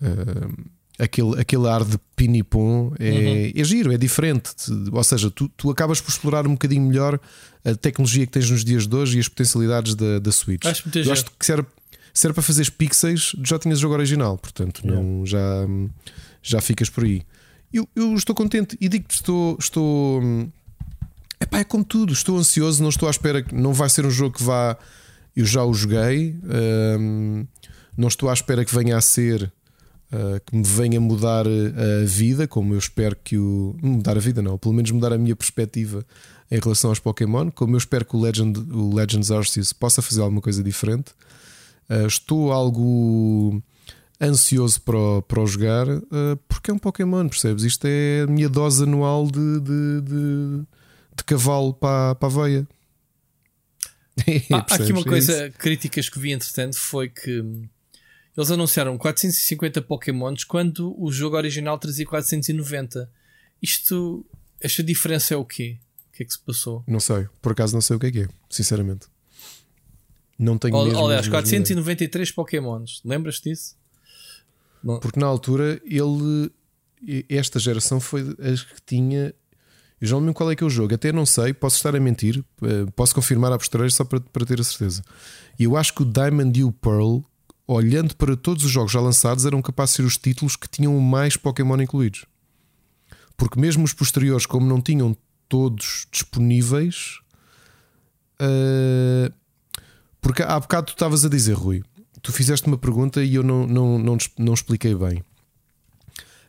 Uh, 0.00 0.70
aquele, 0.98 1.40
aquele 1.40 1.68
ar 1.68 1.84
de 1.84 1.98
pinipom 2.16 2.92
é, 2.98 3.10
uhum. 3.10 3.52
é 3.54 3.64
giro, 3.64 3.92
é 3.92 3.98
diferente. 3.98 4.52
Ou 4.92 5.04
seja, 5.04 5.30
tu, 5.30 5.48
tu 5.56 5.70
acabas 5.70 6.00
por 6.00 6.10
explorar 6.10 6.46
um 6.46 6.52
bocadinho 6.52 6.82
melhor 6.82 7.18
a 7.64 7.74
tecnologia 7.74 8.26
que 8.26 8.32
tens 8.32 8.50
nos 8.50 8.64
dias 8.64 8.86
de 8.86 8.96
hoje 8.96 9.18
e 9.18 9.20
as 9.20 9.28
potencialidades 9.28 9.94
da, 9.94 10.18
da 10.18 10.32
Switch. 10.32 10.64
Acho, 10.64 10.88
Eu 10.94 11.12
acho 11.12 11.24
que 11.26 11.46
serve 11.46 11.66
se 12.12 12.26
era 12.26 12.34
para 12.34 12.42
fazer 12.42 12.70
pixels, 12.72 13.34
já 13.44 13.58
tinhas 13.58 13.78
o 13.78 13.82
jogo 13.82 13.94
original, 13.94 14.36
portanto 14.36 14.84
não, 14.84 15.24
já, 15.24 15.66
já 16.42 16.60
ficas 16.60 16.90
por 16.90 17.04
aí. 17.04 17.22
Eu, 17.72 17.88
eu 17.94 18.14
estou 18.14 18.34
contente 18.34 18.76
e 18.80 18.88
digo 18.88 19.06
que 19.06 19.14
estou. 19.14 19.56
estou 19.58 20.20
epá, 21.40 21.60
é 21.60 21.64
como 21.64 21.84
tudo, 21.84 22.12
estou 22.12 22.36
ansioso, 22.36 22.82
não 22.82 22.90
estou 22.90 23.06
à 23.06 23.10
espera 23.10 23.42
que 23.42 23.54
não 23.54 23.72
vai 23.72 23.88
ser 23.88 24.04
um 24.04 24.10
jogo 24.10 24.36
que 24.36 24.42
vá. 24.42 24.76
Eu 25.36 25.46
já 25.46 25.64
o 25.64 25.72
joguei, 25.72 26.36
hum, 26.98 27.46
não 28.00 28.08
estou 28.08 28.30
à 28.30 28.32
espera 28.32 28.64
que 28.64 28.74
venha 28.74 28.96
a 28.96 29.00
ser. 29.00 29.52
Uh, 30.12 30.40
que 30.44 30.56
me 30.56 30.64
venha 30.64 31.00
mudar 31.00 31.46
a 31.46 32.04
vida, 32.04 32.48
como 32.48 32.74
eu 32.74 32.78
espero 32.78 33.14
que 33.22 33.38
o. 33.38 33.76
mudar 33.80 34.16
a 34.16 34.20
vida, 34.20 34.42
não, 34.42 34.58
pelo 34.58 34.74
menos 34.74 34.90
mudar 34.90 35.12
a 35.12 35.18
minha 35.18 35.36
perspectiva 35.36 36.04
em 36.50 36.58
relação 36.58 36.90
aos 36.90 36.98
Pokémon, 36.98 37.48
como 37.52 37.76
eu 37.76 37.78
espero 37.78 38.04
que 38.04 38.16
o, 38.16 38.20
Legend, 38.20 38.58
o 38.72 38.92
Legends 38.92 39.30
Arceus 39.30 39.72
possa 39.72 40.02
fazer 40.02 40.20
alguma 40.20 40.40
coisa 40.40 40.64
diferente. 40.64 41.12
Uh, 41.88 42.08
estou 42.08 42.50
algo 42.50 43.62
ansioso 44.20 44.80
para, 44.82 45.22
para 45.26 45.40
o 45.40 45.46
jogar 45.46 45.88
uh, 45.88 46.36
porque 46.48 46.70
é 46.70 46.74
um 46.74 46.78
Pokémon, 46.78 47.28
percebes? 47.28 47.64
Isto 47.64 47.86
é 47.86 48.22
a 48.22 48.26
minha 48.26 48.48
dose 48.48 48.82
anual 48.82 49.26
de, 49.26 49.60
de, 49.60 50.00
de, 50.02 50.62
de 51.16 51.24
cavalo 51.24 51.72
para, 51.72 52.14
para 52.16 52.28
a 52.28 52.30
veia. 52.30 52.68
há 54.52 54.74
aqui 54.74 54.90
uma 54.92 55.00
é 55.00 55.04
coisa, 55.04 55.46
é 55.46 55.50
críticas 55.50 56.08
que 56.08 56.18
vi 56.18 56.32
entretanto 56.32 56.76
foi 56.76 57.08
que 57.08 57.42
eles 58.36 58.50
anunciaram 58.50 58.96
450 58.96 59.82
Pokémons 59.82 60.44
quando 60.44 60.94
o 61.00 61.10
jogo 61.10 61.36
original 61.36 61.78
trazia 61.78 62.06
490. 62.06 63.10
Isto, 63.60 64.24
esta 64.60 64.82
diferença 64.82 65.34
é 65.34 65.36
o 65.36 65.44
quê? 65.44 65.78
O 66.08 66.16
que 66.16 66.22
é 66.22 66.26
que 66.26 66.32
se 66.32 66.38
passou? 66.38 66.84
Não 66.86 67.00
sei, 67.00 67.26
por 67.42 67.52
acaso 67.52 67.74
não 67.74 67.80
sei 67.80 67.96
o 67.96 68.00
que 68.00 68.06
é 68.06 68.10
que 68.10 68.20
é, 68.20 68.28
sinceramente. 68.48 69.06
Não 70.38 70.56
tenho 70.56 70.74
Ol, 70.74 70.84
mesmo. 70.86 71.04
Aliás, 71.04 71.28
493 71.28 72.32
Pokémons. 72.32 73.02
Lembras-te 73.04 73.50
disso? 73.50 73.76
Porque 74.82 75.20
na 75.20 75.26
altura 75.26 75.80
ele. 75.84 76.50
Esta 77.28 77.58
geração 77.58 78.00
foi 78.00 78.34
as 78.40 78.62
que 78.62 78.80
tinha. 78.86 79.34
Eu 80.00 80.08
já 80.08 80.14
não 80.14 80.20
lembro 80.20 80.34
qual 80.34 80.50
é 80.50 80.56
que 80.56 80.64
é 80.64 80.66
o 80.66 80.70
jogo, 80.70 80.94
até 80.94 81.12
não 81.12 81.26
sei, 81.26 81.52
posso 81.52 81.76
estar 81.76 81.94
a 81.94 82.00
mentir, 82.00 82.42
eh, 82.62 82.86
posso 82.96 83.14
confirmar 83.14 83.52
a 83.52 83.58
posteriori 83.58 83.92
só 83.92 84.02
para, 84.02 84.18
para 84.18 84.46
ter 84.46 84.58
a 84.58 84.64
certeza. 84.64 85.02
E 85.58 85.64
eu 85.64 85.76
acho 85.76 85.92
que 85.92 86.00
o 86.00 86.06
Diamond 86.06 86.58
e 86.58 86.64
o 86.64 86.72
Pearl, 86.72 87.18
olhando 87.74 88.16
para 88.16 88.36
todos 88.36 88.64
os 88.64 88.70
jogos 88.70 88.90
já 88.90 89.00
lançados, 89.00 89.46
eram 89.46 89.62
capazes 89.62 89.92
de 89.92 89.96
ser 89.96 90.02
os 90.02 90.16
títulos 90.16 90.56
que 90.56 90.68
tinham 90.68 90.98
mais 90.98 91.36
Pokémon 91.36 91.80
incluídos. 91.80 92.26
Porque 93.36 93.60
mesmo 93.60 93.84
os 93.84 93.92
posteriores, 93.92 94.44
como 94.44 94.66
não 94.66 94.80
tinham 94.80 95.16
todos 95.48 96.06
disponíveis, 96.10 97.20
uh, 98.40 99.32
porque 100.20 100.42
há 100.42 100.58
bocado 100.58 100.88
tu 100.88 100.92
estavas 100.94 101.24
a 101.24 101.28
dizer, 101.28 101.54
Rui, 101.54 101.82
tu 102.20 102.32
fizeste 102.32 102.66
uma 102.66 102.76
pergunta 102.76 103.22
e 103.22 103.36
eu 103.36 103.42
não, 103.42 103.66
não, 103.66 103.98
não, 103.98 104.18
não 104.36 104.54
expliquei 104.54 104.94
bem. 104.94 105.22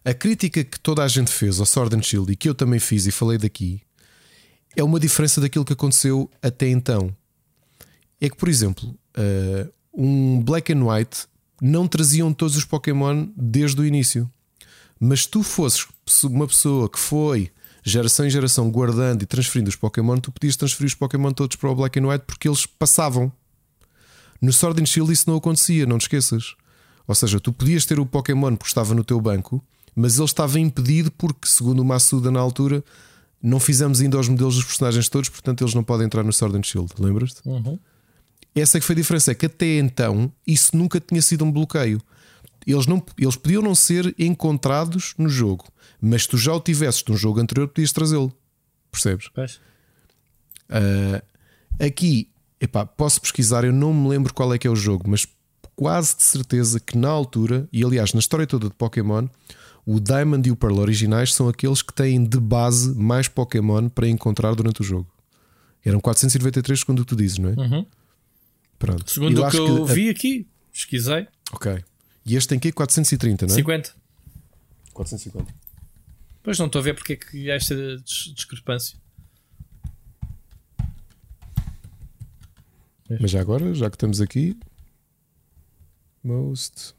A 0.04 0.16
crítica 0.16 0.64
que 0.64 0.80
toda 0.80 1.04
a 1.04 1.08
gente 1.08 1.32
fez 1.32 1.60
ao 1.60 1.68
Sword 1.68 1.96
and 1.96 2.02
Shield 2.02 2.32
e 2.32 2.36
que 2.36 2.50
eu 2.50 2.56
também 2.56 2.80
fiz 2.80 3.06
e 3.06 3.12
falei 3.12 3.38
daqui 3.38 3.80
é 4.76 4.84
uma 4.84 5.00
diferença 5.00 5.40
daquilo 5.40 5.66
que 5.66 5.74
aconteceu 5.74 6.32
até 6.42 6.68
então. 6.68 7.16
É 8.20 8.28
que, 8.28 8.36
por 8.36 8.50
exemplo, 8.50 8.90
uh, 8.90 9.72
um 9.94 10.42
Black 10.42 10.72
and 10.72 10.86
White 10.86 11.28
não 11.62 11.88
traziam 11.88 12.34
todos 12.34 12.56
os 12.56 12.66
Pokémon 12.66 13.28
desde 13.36 13.80
o 13.80 13.86
início. 13.86 14.30
Mas 15.00 15.26
tu 15.26 15.44
fosses 15.44 15.88
uma 16.24 16.48
pessoa 16.48 16.90
que 16.90 17.00
foi 17.00 17.52
geração 17.84 18.26
em 18.26 18.30
geração 18.30 18.70
guardando 18.70 19.24
e 19.24 19.26
transferindo 19.26 19.70
os 19.70 19.76
Pokémon, 19.76 20.18
tu 20.18 20.32
podias 20.32 20.56
transferir 20.56 20.88
os 20.88 20.96
Pokémon 20.96 21.32
todos 21.32 21.56
para 21.56 21.70
o 21.70 21.76
Black 21.76 22.00
and 22.00 22.08
White 22.08 22.26
porque 22.26 22.48
eles 22.48 22.66
passavam. 22.66 23.32
No 24.42 24.52
Sword 24.52 24.82
and 24.82 24.86
Shield 24.86 25.12
isso 25.12 25.30
não 25.30 25.38
acontecia, 25.38 25.86
não 25.86 25.98
te 25.98 26.04
esqueças. 26.04 26.56
Ou 27.08 27.16
seja, 27.16 27.40
tu 27.40 27.52
podias 27.52 27.86
ter 27.86 28.00
o 28.00 28.06
Pokémon 28.06 28.56
porque 28.56 28.70
estava 28.70 28.94
no 28.94 29.04
teu 29.04 29.20
banco, 29.20 29.64
mas 29.96 30.18
ele 30.18 30.26
estava 30.26 30.60
impedido 30.60 31.12
porque, 31.12 31.48
segundo 31.48 31.82
o 31.82 31.86
Massuda 31.86 32.32
na 32.32 32.40
altura, 32.40 32.84
não 33.42 33.60
fizemos 33.60 34.02
ainda 34.02 34.20
os 34.20 34.30
modelos 34.30 34.56
dos 34.56 34.66
personagens 34.66 35.10
todos, 35.10 35.30
portanto 35.30 35.64
eles 35.64 35.74
não 35.74 35.84
podem 35.84 36.06
entrar 36.06 36.24
no 36.24 36.32
Sword 36.32 36.58
and 36.58 36.64
Shield. 36.64 36.94
Lembras-te? 37.00 37.42
Uhum. 37.46 37.80
Essa 38.54 38.78
é 38.78 38.80
que 38.80 38.86
foi 38.86 38.94
a 38.94 38.98
diferença, 38.98 39.32
é 39.32 39.36
que 39.36 39.46
até 39.46 39.78
então 39.78 40.32
isso 40.46 40.76
nunca 40.76 41.00
tinha 41.00 41.22
sido 41.22 41.46
um 41.46 41.52
bloqueio. 41.52 42.02
Eles, 42.66 42.86
não, 42.86 43.02
eles 43.18 43.36
podiam 43.36 43.62
não 43.62 43.74
ser 43.74 44.14
encontrados 44.20 45.14
no 45.18 45.30
jogo, 45.30 45.66
mas 46.00 46.24
se 46.24 46.30
tu 46.30 46.38
já 46.38 46.54
o 46.54 46.60
tivesses 46.60 47.04
num 47.08 47.18
jogo 47.18 47.40
anterior, 47.40 47.68
podias 47.68 47.92
trazê-lo. 47.92 48.32
Percebes? 48.92 49.30
Uh, 50.70 51.84
aqui 51.84 52.32
Epá, 52.62 52.86
posso 52.86 53.20
pesquisar, 53.20 53.64
eu 53.64 53.74
não 53.74 53.92
me 53.92 54.08
lembro 54.08 54.32
qual 54.32 54.54
é 54.54 54.58
que 54.58 54.68
é 54.68 54.70
o 54.70 54.76
jogo, 54.76 55.10
mas 55.10 55.26
quase 55.76 56.16
de 56.16 56.22
certeza 56.22 56.80
que 56.80 56.96
na 56.96 57.10
altura, 57.10 57.68
e 57.74 57.84
aliás 57.84 58.14
na 58.14 58.20
história 58.20 58.46
toda 58.46 58.70
de 58.70 58.76
Pokémon, 58.76 59.28
o 59.84 60.00
Diamond 60.00 60.48
e 60.48 60.52
o 60.52 60.56
Pearl 60.56 60.78
originais 60.78 61.34
são 61.34 61.50
aqueles 61.50 61.82
que 61.82 61.92
têm 61.92 62.24
de 62.24 62.40
base 62.40 62.94
mais 62.96 63.28
Pokémon 63.28 63.90
para 63.90 64.08
encontrar 64.08 64.54
durante 64.54 64.82
o 64.82 64.84
jogo. 64.84 65.08
Eram 65.84 66.00
493, 66.00 66.82
segundo 66.82 67.00
o 67.00 67.02
que 67.02 67.10
tu 67.10 67.16
dizes, 67.16 67.40
não 67.40 67.50
é? 67.50 67.54
Uhum. 67.54 67.86
Pronto. 68.82 69.12
Segundo 69.12 69.46
o 69.46 69.52
que 69.52 69.58
eu 69.58 69.86
que 69.86 69.94
vi 69.94 70.10
aqui, 70.10 70.48
pesquisei. 70.72 71.28
Ok. 71.54 71.86
E 72.26 72.36
este 72.36 72.50
tem 72.50 72.58
que 72.60 72.72
430, 72.72 73.46
não 73.46 73.54
é? 73.54 73.56
50. 73.56 73.96
450. 74.92 75.54
Pois 76.42 76.58
não 76.58 76.66
estou 76.66 76.80
a 76.80 76.84
ver 76.84 76.96
porque 76.96 77.14
é 77.14 77.16
que 77.16 77.52
há 77.52 77.56
esta 77.56 77.76
discrepância. 78.34 78.98
Mas 83.20 83.30
já 83.30 83.40
agora, 83.40 83.72
já 83.76 83.88
que 83.88 83.98
estamos 83.98 84.20
aqui, 84.20 84.58
most 86.24 86.96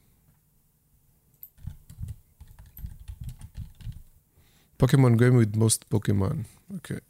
Pokémon 4.78 5.16
game 5.16 5.36
with 5.36 5.56
most 5.56 5.84
Pokémon. 5.86 6.44
Ok. 6.76 7.00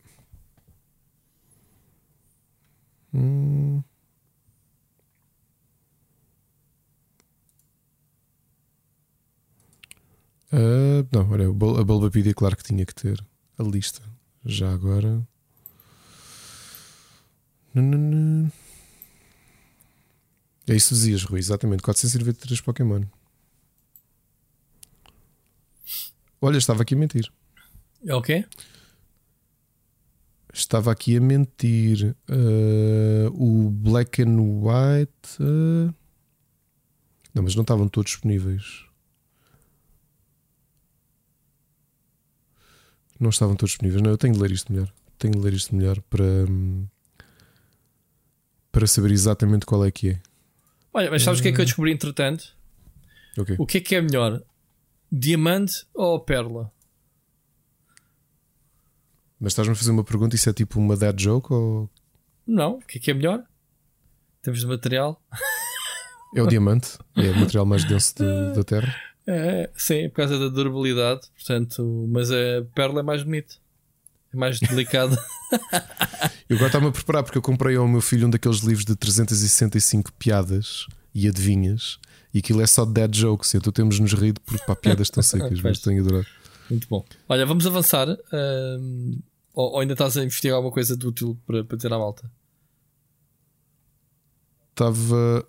Hum. 3.12 3.82
Uh, 10.52 11.08
não, 11.10 11.30
olha, 11.30 11.48
a 11.48 11.84
Bulbapedia, 11.84 12.34
claro 12.34 12.56
que 12.56 12.62
tinha 12.62 12.84
que 12.84 12.94
ter 12.94 13.24
a 13.58 13.62
lista. 13.62 14.02
Já 14.44 14.70
agora. 14.72 15.26
É 20.68 20.74
isso 20.74 20.94
dizias, 20.94 21.24
Rui, 21.24 21.38
exatamente. 21.38 21.82
493 21.82 22.60
Pokémon. 22.60 23.02
Olha, 26.40 26.58
estava 26.58 26.82
aqui 26.82 26.94
a 26.94 26.98
mentir. 26.98 27.32
É 28.04 28.14
o 28.14 28.20
quê? 28.20 28.44
Estava 30.52 30.92
aqui 30.92 31.16
a 31.16 31.20
mentir. 31.20 32.14
Uh, 32.28 33.28
o 33.32 33.70
Black 33.70 34.22
and 34.22 34.36
White. 34.38 35.40
Uh... 35.40 35.94
Não, 37.32 37.42
mas 37.42 37.54
não 37.54 37.62
estavam 37.62 37.88
todos 37.88 38.10
disponíveis. 38.10 38.91
Não 43.23 43.31
estavam 43.31 43.55
todos 43.55 43.70
disponíveis. 43.70 44.03
Não, 44.03 44.11
eu 44.11 44.19
tenho 44.19 44.35
de 44.35 44.40
ler 44.40 44.51
isto 44.51 44.73
melhor. 44.73 44.93
Tenho 45.16 45.35
de 45.35 45.39
ler 45.39 45.53
isto 45.53 45.73
melhor 45.77 46.01
para, 46.11 46.24
para 48.73 48.85
saber 48.85 49.12
exatamente 49.12 49.65
qual 49.65 49.85
é 49.85 49.93
que 49.93 50.11
é. 50.11 50.23
Olha, 50.93 51.09
mas 51.09 51.23
sabes 51.23 51.39
o 51.39 51.43
que 51.44 51.51
é 51.51 51.53
que 51.53 51.61
eu 51.61 51.65
descobri 51.65 51.93
entretanto? 51.93 52.57
Okay. 53.39 53.55
O 53.61 53.65
que 53.65 53.78
é 53.78 53.81
que 53.81 53.94
é 53.94 54.03
melhor? 54.03 54.43
Diamante 55.11 55.86
ou 55.94 56.19
pérola? 56.19 56.73
Mas 59.39 59.53
estás-me 59.53 59.73
a 59.73 59.77
fazer 59.77 59.93
uma 59.93 60.03
pergunta, 60.03 60.35
isso 60.35 60.51
é 60.51 60.53
tipo 60.53 60.81
uma 60.81 60.97
dead 60.97 61.16
joke 61.16 61.53
ou. 61.53 61.89
Não, 62.44 62.78
o 62.78 62.81
que 62.81 62.99
é 62.99 63.01
que 63.01 63.11
é 63.12 63.15
melhor? 63.15 63.44
Temos 64.43 64.59
de 64.59 64.66
material. 64.66 65.23
É 66.35 66.43
o 66.43 66.47
diamante, 66.49 66.99
é 67.15 67.31
o 67.31 67.36
material 67.36 67.66
mais 67.66 67.85
denso 67.85 68.16
de, 68.16 68.24
da 68.57 68.65
Terra. 68.65 69.11
É, 69.27 69.70
sim, 69.77 70.09
por 70.09 70.16
causa 70.16 70.39
da 70.39 70.49
durabilidade, 70.49 71.23
portanto, 71.35 72.09
mas 72.11 72.31
a 72.31 72.65
pérola 72.74 73.01
é 73.01 73.03
mais 73.03 73.23
bonita, 73.23 73.55
é 74.32 74.36
mais 74.36 74.59
delicada. 74.59 75.16
eu 76.49 76.57
agora 76.57 76.66
estava-me 76.66 76.89
a 76.89 76.93
preparar 76.93 77.23
porque 77.23 77.39
eu 77.39 77.43
comprei 77.43 77.77
ao 77.77 77.86
meu 77.86 78.01
filho 78.01 78.27
um 78.27 78.31
daqueles 78.31 78.59
livros 78.61 78.85
de 78.85 78.97
365 78.97 80.12
piadas 80.15 80.86
e 81.15 81.28
adivinhas, 81.28 81.99
e 82.32 82.39
aquilo 82.39 82.62
é 82.62 82.66
só 82.66 82.85
dead 82.85 83.15
jokes, 83.15 83.55
então 83.55 83.73
temos 83.73 83.99
nos 84.01 84.12
rido 84.15 84.40
porque 84.40 84.65
pá, 84.65 84.74
piadas 84.74 85.11
tão 85.11 85.23
secas, 85.23 85.61
mas 85.61 85.78
tenho 85.81 86.03
adorado. 86.03 86.27
Muito 86.70 86.89
bom. 86.89 87.05
Olha, 87.28 87.44
vamos 87.44 87.66
avançar. 87.66 88.09
Um, 88.32 89.19
ou, 89.53 89.73
ou, 89.73 89.81
ainda 89.81 89.93
estás 89.93 90.16
a 90.16 90.24
investigar 90.24 90.57
alguma 90.57 90.73
coisa 90.73 90.97
de 90.97 91.07
útil 91.07 91.39
para, 91.47 91.62
para 91.62 91.77
ter 91.77 91.93
à 91.93 91.99
malta? 91.99 92.31
Estava. 94.70 95.47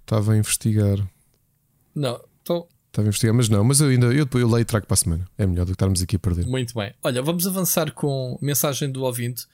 Estava 0.00 0.30
uh, 0.30 0.34
a 0.34 0.36
investigar. 0.36 0.98
Não, 1.94 2.20
estou. 2.38 2.68
Estava 2.86 3.06
a 3.06 3.08
investigar, 3.08 3.34
mas 3.34 3.48
não, 3.48 3.64
mas 3.64 3.80
eu 3.80 3.88
ainda 3.88 4.06
eu 4.06 4.24
depois 4.24 4.42
eu 4.42 4.48
leio 4.48 4.62
e 4.62 4.64
trago 4.64 4.86
para 4.86 4.94
a 4.94 4.96
semana. 4.96 5.28
É 5.36 5.46
melhor 5.46 5.64
do 5.64 5.68
que 5.68 5.74
estarmos 5.74 6.00
aqui 6.02 6.16
a 6.16 6.18
perder. 6.18 6.46
Muito 6.46 6.74
bem. 6.74 6.94
Olha, 7.02 7.22
vamos 7.22 7.46
avançar 7.46 7.92
com 7.92 8.38
mensagem 8.40 8.90
do 8.90 9.02
ouvinte 9.02 9.46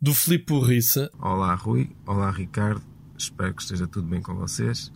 do 0.00 0.14
Filipe 0.14 0.52
Burriça. 0.52 1.10
Olá, 1.18 1.54
Rui. 1.54 1.90
Olá, 2.06 2.30
Ricardo. 2.30 2.82
Espero 3.16 3.54
que 3.54 3.62
esteja 3.62 3.86
tudo 3.86 4.06
bem 4.06 4.20
com 4.20 4.34
vocês. 4.34 4.92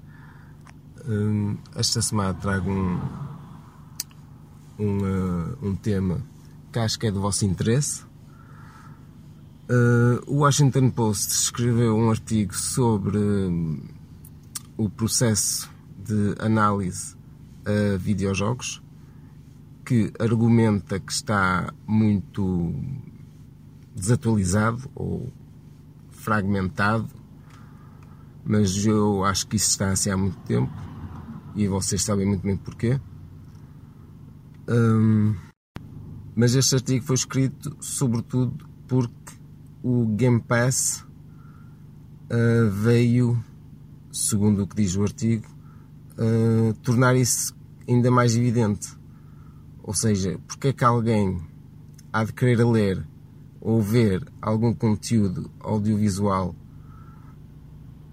Hum, 1.06 1.56
esta 1.74 2.02
semana 2.02 2.34
trago 2.34 2.70
um, 2.70 3.00
um, 4.78 4.98
uh, 4.98 5.58
um 5.62 5.74
tema 5.76 6.22
que 6.72 6.78
acho 6.78 6.98
que 6.98 7.06
é 7.06 7.10
do 7.10 7.20
vosso 7.20 7.44
interesse. 7.46 8.04
Uh, 9.70 10.24
o 10.26 10.38
Washington 10.38 10.88
Post 10.88 11.30
escreveu 11.30 11.94
um 11.94 12.08
artigo 12.08 12.54
sobre 12.54 13.18
uh, 13.18 13.78
o 14.78 14.88
processo 14.88 15.70
de 16.02 16.34
análise 16.38 17.14
a 17.66 17.98
videojogos 17.98 18.82
que 19.84 20.10
argumenta 20.18 20.98
que 20.98 21.12
está 21.12 21.70
muito 21.86 22.74
desatualizado 23.94 24.90
ou 24.94 25.30
fragmentado, 26.08 27.10
mas 28.44 28.86
eu 28.86 29.22
acho 29.22 29.46
que 29.46 29.56
isso 29.56 29.68
está 29.68 29.90
assim 29.90 30.10
há 30.10 30.16
muito 30.16 30.38
tempo 30.46 30.72
e 31.54 31.68
vocês 31.68 32.02
sabem 32.02 32.26
muito 32.26 32.42
bem 32.42 32.56
porquê. 32.56 32.98
Um, 34.66 35.34
mas 36.34 36.54
este 36.54 36.74
artigo 36.74 37.04
foi 37.04 37.16
escrito 37.16 37.76
sobretudo 37.80 38.66
porque 38.86 39.17
o 39.82 40.06
Game 40.06 40.40
Pass 40.40 41.04
uh, 42.30 42.70
veio, 42.70 43.42
segundo 44.12 44.62
o 44.62 44.66
que 44.66 44.76
diz 44.76 44.96
o 44.96 45.02
artigo, 45.02 45.46
uh, 46.18 46.74
tornar 46.82 47.16
isso 47.16 47.54
ainda 47.88 48.10
mais 48.10 48.36
evidente. 48.36 48.96
Ou 49.82 49.94
seja, 49.94 50.38
porque 50.46 50.68
é 50.68 50.72
que 50.72 50.84
alguém 50.84 51.40
há 52.12 52.24
de 52.24 52.32
querer 52.32 52.64
ler 52.64 53.06
ou 53.60 53.80
ver 53.80 54.26
algum 54.40 54.74
conteúdo 54.74 55.50
audiovisual 55.60 56.54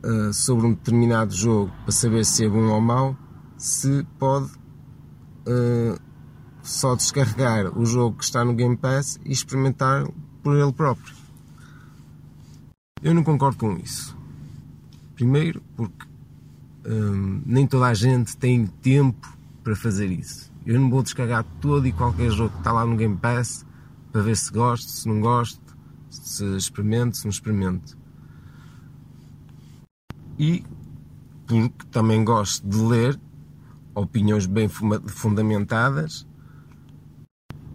uh, 0.04 0.34
sobre 0.34 0.68
um 0.68 0.74
determinado 0.74 1.34
jogo 1.34 1.72
para 1.84 1.92
saber 1.92 2.26
se 2.26 2.46
é 2.46 2.50
bom 2.50 2.68
ou 2.68 2.82
mau, 2.82 3.16
se 3.58 4.06
pode 4.18 4.50
só 6.64 6.96
descarregar 6.96 7.78
o 7.78 7.86
jogo 7.86 8.18
que 8.18 8.24
está 8.24 8.44
no 8.44 8.56
Game 8.56 8.76
Pass 8.76 9.20
e 9.24 9.32
experimentar 9.32 10.08
por 10.42 10.58
ele 10.58 10.74
próprio. 10.74 11.15
Eu 13.06 13.14
não 13.14 13.24
concordo 13.24 13.60
com 13.60 13.78
isso. 13.78 14.18
Primeiro, 15.14 15.62
porque 15.76 16.08
um, 16.88 17.40
nem 17.46 17.68
toda 17.68 17.86
a 17.86 17.94
gente 17.94 18.36
tem 18.36 18.66
tempo 18.66 19.32
para 19.64 19.76
fazer 19.76 20.08
isso. 20.08 20.52
Eu 20.66 20.80
não 20.80 20.90
vou 20.90 21.04
descarregar 21.04 21.46
todo 21.62 21.86
e 21.86 21.92
qualquer 21.92 22.32
jogo 22.32 22.50
que 22.50 22.58
está 22.58 22.72
lá 22.72 22.84
no 22.84 22.98
Game 22.98 23.16
Pass 23.16 23.64
para 24.12 24.24
ver 24.24 24.36
se 24.36 24.52
gosto, 24.52 24.90
se 24.90 25.08
não 25.08 25.22
gosto, 25.22 25.62
se 26.10 26.44
experimento, 26.58 27.18
se 27.18 27.26
não 27.26 27.30
experimento. 27.30 27.96
E 30.40 30.64
porque 31.46 31.86
também 31.92 32.24
gosto 32.24 32.68
de 32.68 32.78
ler 32.80 33.20
opiniões 33.94 34.48
bem 34.48 34.68
fundamentadas 34.68 36.26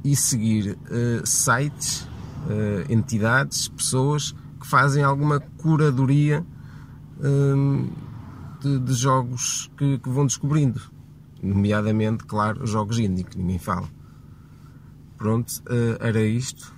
e 0.02 0.16
seguir 0.16 0.72
uh, 0.72 1.24
sites, 1.24 2.02
uh, 2.02 2.92
entidades, 2.92 3.68
pessoas 3.68 4.34
fazem 4.70 5.02
alguma 5.02 5.40
curadoria 5.40 6.46
um, 7.20 7.90
de, 8.60 8.78
de, 8.78 8.94
jogos 8.94 9.70
que, 9.76 9.98
que, 9.98 10.08
vão 10.08 10.26
descobrindo, 10.26 10.80
nomeadamente, 11.42 12.24
claro, 12.24 12.64
jogos 12.66 12.98
indie, 12.98 13.24
que 13.24 13.36
ninguém 13.36 13.58
fala. 13.58 13.88
Pronto, 15.18 15.50
uh, 15.66 16.02
era 16.02 16.22
isto 16.22 16.74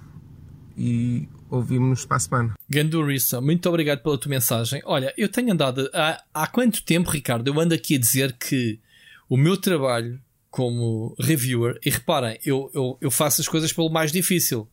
e 0.77 1.29
ouvimos-nos 1.51 2.07
para 2.07 2.17
a 2.17 2.21
semana. 2.21 2.55
Gandurissa, 2.69 3.41
muito 3.41 3.69
obrigado 3.69 4.03
pela 4.03 4.19
tua 4.19 4.31
mensagem. 4.31 4.81
Olha, 4.85 5.13
eu 5.17 5.29
tenho 5.29 5.53
andado 5.53 5.89
há, 5.93 6.25
há 6.33 6.47
quanto 6.47 6.83
tempo, 6.83 7.11
Ricardo? 7.11 7.47
Eu 7.47 7.61
ando 7.61 7.75
aqui 7.75 7.97
a 7.97 8.01
dizer 8.01 8.33
que 8.39 8.81
o 9.29 9.37
meu 9.37 9.57
trabalho 9.57 10.19
como 10.51 11.17
reviewer, 11.19 11.81
e 11.85 11.89
reparem, 11.89 12.39
eu, 12.45 12.71
eu, 12.75 12.99
eu 13.01 13.11
faço 13.11 13.41
as 13.41 13.49
coisas 13.49 13.73
pelo 13.73 13.89
mais 13.89 14.13
difícil. 14.13 14.69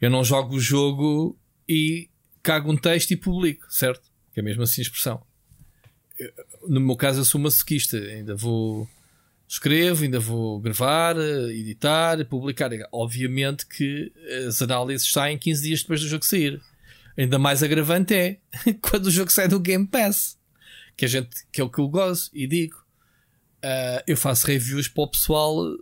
Eu 0.00 0.08
não 0.08 0.22
jogo 0.22 0.54
o 0.54 0.60
jogo 0.60 1.36
e 1.68 2.09
cago 2.42 2.70
um 2.70 2.76
texto 2.76 3.10
e 3.12 3.16
publico, 3.16 3.66
certo? 3.72 4.02
Que 4.32 4.40
é 4.40 4.42
mesmo 4.42 4.62
assim 4.62 4.80
a 4.80 4.84
expressão. 4.84 5.22
No 6.66 6.80
meu 6.80 6.96
caso, 6.96 7.20
eu 7.20 7.24
sou 7.24 7.40
masoquista, 7.40 7.96
ainda 7.96 8.34
vou. 8.34 8.88
Escrevo, 9.48 10.04
ainda 10.04 10.20
vou 10.20 10.60
gravar, 10.60 11.16
editar, 11.50 12.24
publicar. 12.24 12.70
Obviamente 12.92 13.66
que 13.66 14.12
as 14.46 14.62
análises 14.62 15.10
saem 15.10 15.36
15 15.36 15.62
dias 15.62 15.80
depois 15.82 16.00
do 16.00 16.06
jogo 16.06 16.24
sair. 16.24 16.60
Ainda 17.18 17.38
mais 17.38 17.62
agravante 17.62 18.14
é 18.14 18.38
quando 18.80 19.06
o 19.06 19.10
jogo 19.10 19.32
sai 19.32 19.48
do 19.48 19.58
Game 19.58 19.86
Pass, 19.86 20.38
que, 20.96 21.04
a 21.04 21.08
gente, 21.08 21.44
que 21.50 21.60
é 21.60 21.64
o 21.64 21.68
que 21.68 21.80
eu 21.80 21.88
gosto 21.88 22.30
e 22.32 22.46
digo. 22.46 22.76
Uh, 23.56 24.00
eu 24.06 24.16
faço 24.16 24.46
reviews 24.46 24.88
para 24.88 25.02
o 25.02 25.10
pessoal, 25.10 25.76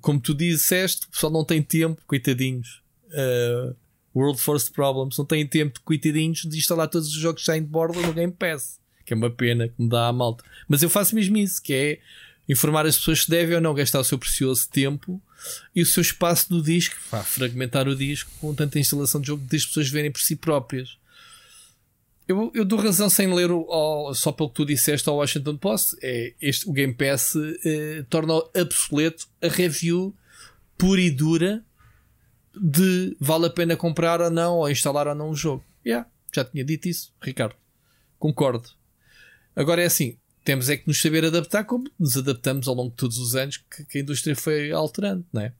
como 0.00 0.20
tu 0.20 0.34
disseste, 0.34 1.06
o 1.06 1.10
pessoal 1.10 1.32
não 1.32 1.44
tem 1.44 1.62
tempo, 1.62 2.00
coitadinhos. 2.06 2.82
Uh, 3.06 3.74
World 4.14 4.40
First 4.40 4.72
Problems 4.72 5.16
não 5.16 5.24
têm 5.24 5.46
tempo, 5.46 5.80
coitadinhos, 5.84 6.42
de 6.42 6.58
instalar 6.58 6.88
todos 6.88 7.08
os 7.08 7.14
jogos 7.14 7.44
sem 7.44 7.62
de 7.62 7.68
borda 7.68 8.00
no 8.00 8.12
Game 8.12 8.32
Pass, 8.32 8.78
que 9.04 9.12
é 9.12 9.16
uma 9.16 9.30
pena 9.30 9.68
que 9.68 9.74
me 9.82 9.88
dá 9.88 10.08
a 10.08 10.12
malta. 10.12 10.44
Mas 10.68 10.82
eu 10.82 10.90
faço 10.90 11.14
mesmo 11.14 11.36
isso, 11.36 11.62
que 11.62 11.72
é 11.72 11.98
informar 12.48 12.86
as 12.86 12.96
pessoas 12.96 13.22
se 13.22 13.30
devem 13.30 13.54
ou 13.54 13.60
não 13.60 13.74
gastar 13.74 14.00
o 14.00 14.04
seu 14.04 14.18
precioso 14.18 14.68
tempo 14.68 15.20
e 15.74 15.82
o 15.82 15.86
seu 15.86 16.00
espaço 16.00 16.48
do 16.50 16.62
disco, 16.62 16.96
pá, 17.10 17.22
fragmentar 17.22 17.88
o 17.88 17.96
disco 17.96 18.30
com 18.40 18.54
tanta 18.54 18.78
instalação 18.78 19.20
de 19.20 19.28
jogo, 19.28 19.44
de 19.44 19.56
as 19.56 19.66
pessoas 19.66 19.88
verem 19.88 20.10
por 20.10 20.20
si 20.20 20.36
próprias. 20.36 20.96
Eu, 22.28 22.52
eu 22.54 22.64
dou 22.64 22.78
razão 22.78 23.10
sem 23.10 23.32
ler 23.32 23.50
o, 23.50 24.14
só 24.14 24.30
pelo 24.30 24.48
que 24.48 24.54
tu 24.54 24.64
disseste 24.64 25.08
ao 25.08 25.16
Washington 25.16 25.56
Post. 25.56 25.96
É, 26.00 26.32
este, 26.40 26.68
o 26.68 26.72
Game 26.72 26.94
Pass 26.94 27.34
eh, 27.64 28.04
torna 28.08 28.34
obsoleto 28.34 29.26
a 29.42 29.48
review 29.48 30.14
pura 30.78 31.00
e 31.00 31.10
dura 31.10 31.64
de 32.54 33.16
vale 33.20 33.46
a 33.46 33.50
pena 33.50 33.76
comprar 33.76 34.20
ou 34.20 34.30
não, 34.30 34.58
ou 34.58 34.70
instalar 34.70 35.06
ou 35.06 35.14
não 35.14 35.30
o 35.30 35.34
jogo. 35.34 35.64
Yeah, 35.84 36.08
já 36.32 36.44
tinha 36.44 36.64
dito 36.64 36.88
isso, 36.88 37.12
Ricardo. 37.20 37.56
Concordo. 38.18 38.68
Agora 39.54 39.82
é 39.82 39.86
assim, 39.86 40.16
temos 40.44 40.68
é 40.68 40.76
que 40.76 40.86
nos 40.86 41.00
saber 41.00 41.24
adaptar 41.24 41.64
como 41.64 41.90
nos 41.98 42.16
adaptamos 42.16 42.68
ao 42.68 42.74
longo 42.74 42.90
de 42.90 42.96
todos 42.96 43.18
os 43.18 43.34
anos 43.34 43.56
que, 43.56 43.84
que 43.84 43.98
a 43.98 44.00
indústria 44.00 44.36
foi 44.36 44.70
alterando, 44.72 45.24
não 45.32 45.42
é? 45.42 45.52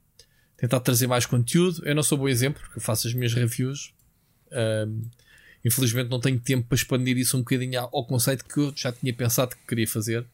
Tentar 0.56 0.80
trazer 0.80 1.06
mais 1.06 1.26
conteúdo. 1.26 1.82
Eu 1.84 1.94
não 1.94 2.02
sou 2.02 2.16
bom 2.16 2.28
exemplo, 2.28 2.62
porque 2.62 2.78
eu 2.78 2.82
faço 2.82 3.08
as 3.08 3.14
minhas 3.14 3.34
reviews. 3.34 3.92
Um, 4.52 5.02
Infelizmente 5.64 6.10
não 6.10 6.20
tenho 6.20 6.40
tempo 6.40 6.66
para 6.66 6.76
expandir 6.76 7.16
isso 7.16 7.36
um 7.36 7.40
bocadinho 7.40 7.80
ao 7.80 8.04
conceito 8.04 8.44
que 8.44 8.58
eu 8.58 8.72
já 8.74 8.92
tinha 8.92 9.14
pensado 9.14 9.54
que 9.54 9.66
queria 9.66 9.86
fazer, 9.86 10.26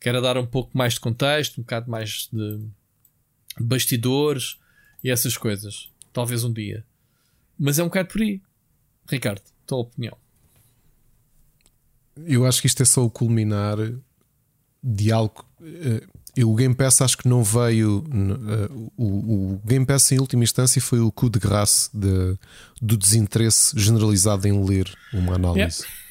que 0.00 0.08
era 0.08 0.20
dar 0.20 0.38
um 0.38 0.46
pouco 0.46 0.76
mais 0.76 0.94
de 0.94 1.00
contexto, 1.00 1.58
um 1.58 1.62
bocado 1.62 1.90
mais 1.90 2.28
de 2.32 2.60
bastidores 3.60 4.58
e 5.04 5.10
essas 5.10 5.36
coisas. 5.36 5.90
Talvez 6.12 6.44
um 6.44 6.52
dia. 6.52 6.84
Mas 7.58 7.78
é 7.78 7.82
um 7.82 7.86
bocado 7.86 8.08
por 8.08 8.20
aí. 8.20 8.40
Ricardo, 9.08 9.42
tua 9.66 9.78
opinião. 9.78 10.16
Eu 12.26 12.46
acho 12.46 12.60
que 12.60 12.66
isto 12.66 12.82
é 12.82 12.86
só 12.86 13.04
o 13.04 13.10
culminar 13.10 13.76
de 14.82 15.12
algo. 15.12 15.44
Eh, 15.62 16.06
eu, 16.36 16.50
o 16.50 16.54
Game 16.54 16.74
Pass 16.74 17.00
acho 17.02 17.18
que 17.18 17.28
não 17.28 17.44
veio. 17.44 18.04
Uh, 18.08 18.92
o, 18.96 19.54
o, 19.54 19.60
Game 19.64 19.84
Pass, 19.84 20.12
em 20.12 20.18
última 20.18 20.44
instância, 20.44 20.80
foi 20.80 20.98
o 20.98 21.12
coup 21.12 21.30
de 21.30 21.38
graça 21.38 21.90
de, 21.92 22.38
do 22.80 22.96
desinteresse 22.96 23.78
generalizado 23.78 24.48
em 24.48 24.64
ler 24.64 24.90
uma 25.12 25.34
análise. 25.34 25.82
Yeah. 25.82 26.02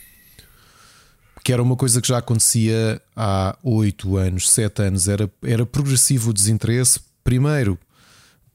Que 1.44 1.52
era 1.52 1.64
uma 1.64 1.76
coisa 1.76 2.00
que 2.00 2.08
já 2.08 2.20
acontecia 2.20 3.02
há 3.16 3.58
8 3.64 4.18
anos, 4.18 4.50
7 4.52 4.84
anos. 4.84 5.08
Era, 5.08 5.30
era 5.44 5.66
progressivo 5.66 6.30
o 6.30 6.34
desinteresse. 6.34 7.00
Primeiro, 7.24 7.80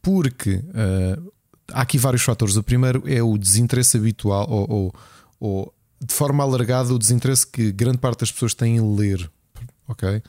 porque 0.01 0.55
uh, 0.57 1.33
há 1.73 1.83
aqui 1.83 1.99
vários 1.99 2.23
fatores. 2.23 2.57
O 2.57 2.63
primeiro 2.63 3.03
é 3.07 3.23
o 3.23 3.37
desinteresse 3.39 3.97
habitual, 3.97 4.47
ou, 4.49 4.71
ou, 4.71 4.95
ou 5.41 5.75
de 6.01 6.15
forma 6.15 6.43
alargada, 6.43 6.93
o 6.93 6.99
desinteresse 6.99 7.47
que 7.47 7.73
grande 7.73 7.99
parte 7.99 8.21
das 8.21 8.33
pessoas 8.33 8.55
têm 8.55 8.77
em 8.77 8.97
ler. 8.97 9.31
Ok? 9.89 10.23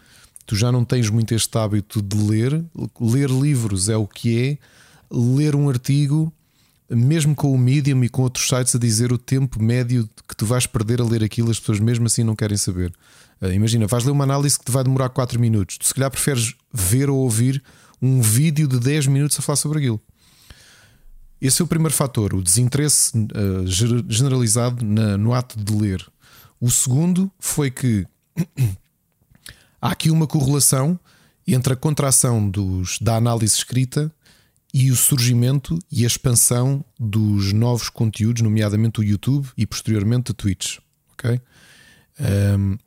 tu 0.47 0.55
já 0.55 0.72
não 0.72 0.84
tens 0.84 1.09
muito 1.09 1.35
este 1.35 1.55
hábito 1.57 2.01
de 2.01 2.18
ler. 2.18 2.65
Ler 2.99 3.30
livros 3.30 3.89
é 3.89 3.97
o 3.97 4.07
que 4.07 4.41
é. 4.41 4.57
Ler 5.11 5.55
um 5.55 5.69
artigo, 5.69 6.34
mesmo 6.89 7.35
com 7.35 7.53
o 7.53 7.57
Medium 7.57 8.03
e 8.03 8.09
com 8.09 8.23
outros 8.23 8.47
sites 8.47 8.73
a 8.73 8.80
dizer 8.80 9.11
o 9.11 9.18
tempo 9.18 9.61
médio 9.61 10.09
que 10.27 10.35
tu 10.35 10.45
vais 10.45 10.65
perder 10.65 11.01
a 11.01 11.03
ler 11.03 11.23
aquilo, 11.23 11.51
as 11.51 11.59
pessoas 11.59 11.80
mesmo 11.80 12.07
assim 12.07 12.23
não 12.23 12.35
querem 12.35 12.57
saber. 12.57 12.93
Uh, 13.41 13.51
imagina, 13.51 13.85
vais 13.85 14.05
ler 14.05 14.11
uma 14.11 14.23
análise 14.23 14.57
que 14.57 14.65
te 14.65 14.72
vai 14.72 14.84
demorar 14.84 15.09
4 15.09 15.39
minutos. 15.39 15.77
Tu 15.77 15.85
se 15.85 15.93
calhar 15.93 16.09
preferes 16.09 16.55
ver 16.73 17.09
ou 17.09 17.18
ouvir 17.19 17.61
um 18.01 18.22
vídeo 18.22 18.68
de 18.68 18.80
10 18.80 19.07
minutos 19.07 19.38
a 19.38 19.41
falar 19.41 19.57
sobre 19.57 19.80
aquilo. 19.80 20.01
Esse 21.39 21.61
é 21.61 21.65
o 21.65 21.68
primeiro 21.68 21.93
fator, 21.93 22.34
o 22.34 22.41
desinteresse 22.41 23.18
uh, 23.18 23.68
generalizado 24.09 24.84
na, 24.84 25.18
no 25.18 25.34
ato 25.34 25.57
de 25.57 25.73
ler. 25.73 26.05
O 26.59 26.69
segundo 26.72 27.31
foi 27.39 27.69
que 27.69 28.07
há 29.81 29.91
aqui 29.91 30.09
uma 30.09 30.26
correlação 30.26 30.99
entre 31.47 31.73
a 31.73 31.76
contração 31.76 32.49
dos, 32.49 32.97
da 32.99 33.15
análise 33.15 33.55
escrita 33.55 34.11
e 34.73 34.91
o 34.91 34.95
surgimento 34.95 35.80
e 35.91 36.03
a 36.03 36.07
expansão 36.07 36.84
dos 36.99 37.53
novos 37.53 37.89
conteúdos, 37.89 38.41
nomeadamente 38.41 38.99
o 38.99 39.03
YouTube 39.03 39.47
e 39.55 39.65
posteriormente 39.65 40.31
a 40.31 40.34
Twitch. 40.34 40.80
Ok? 41.14 41.39
Um, 42.59 42.77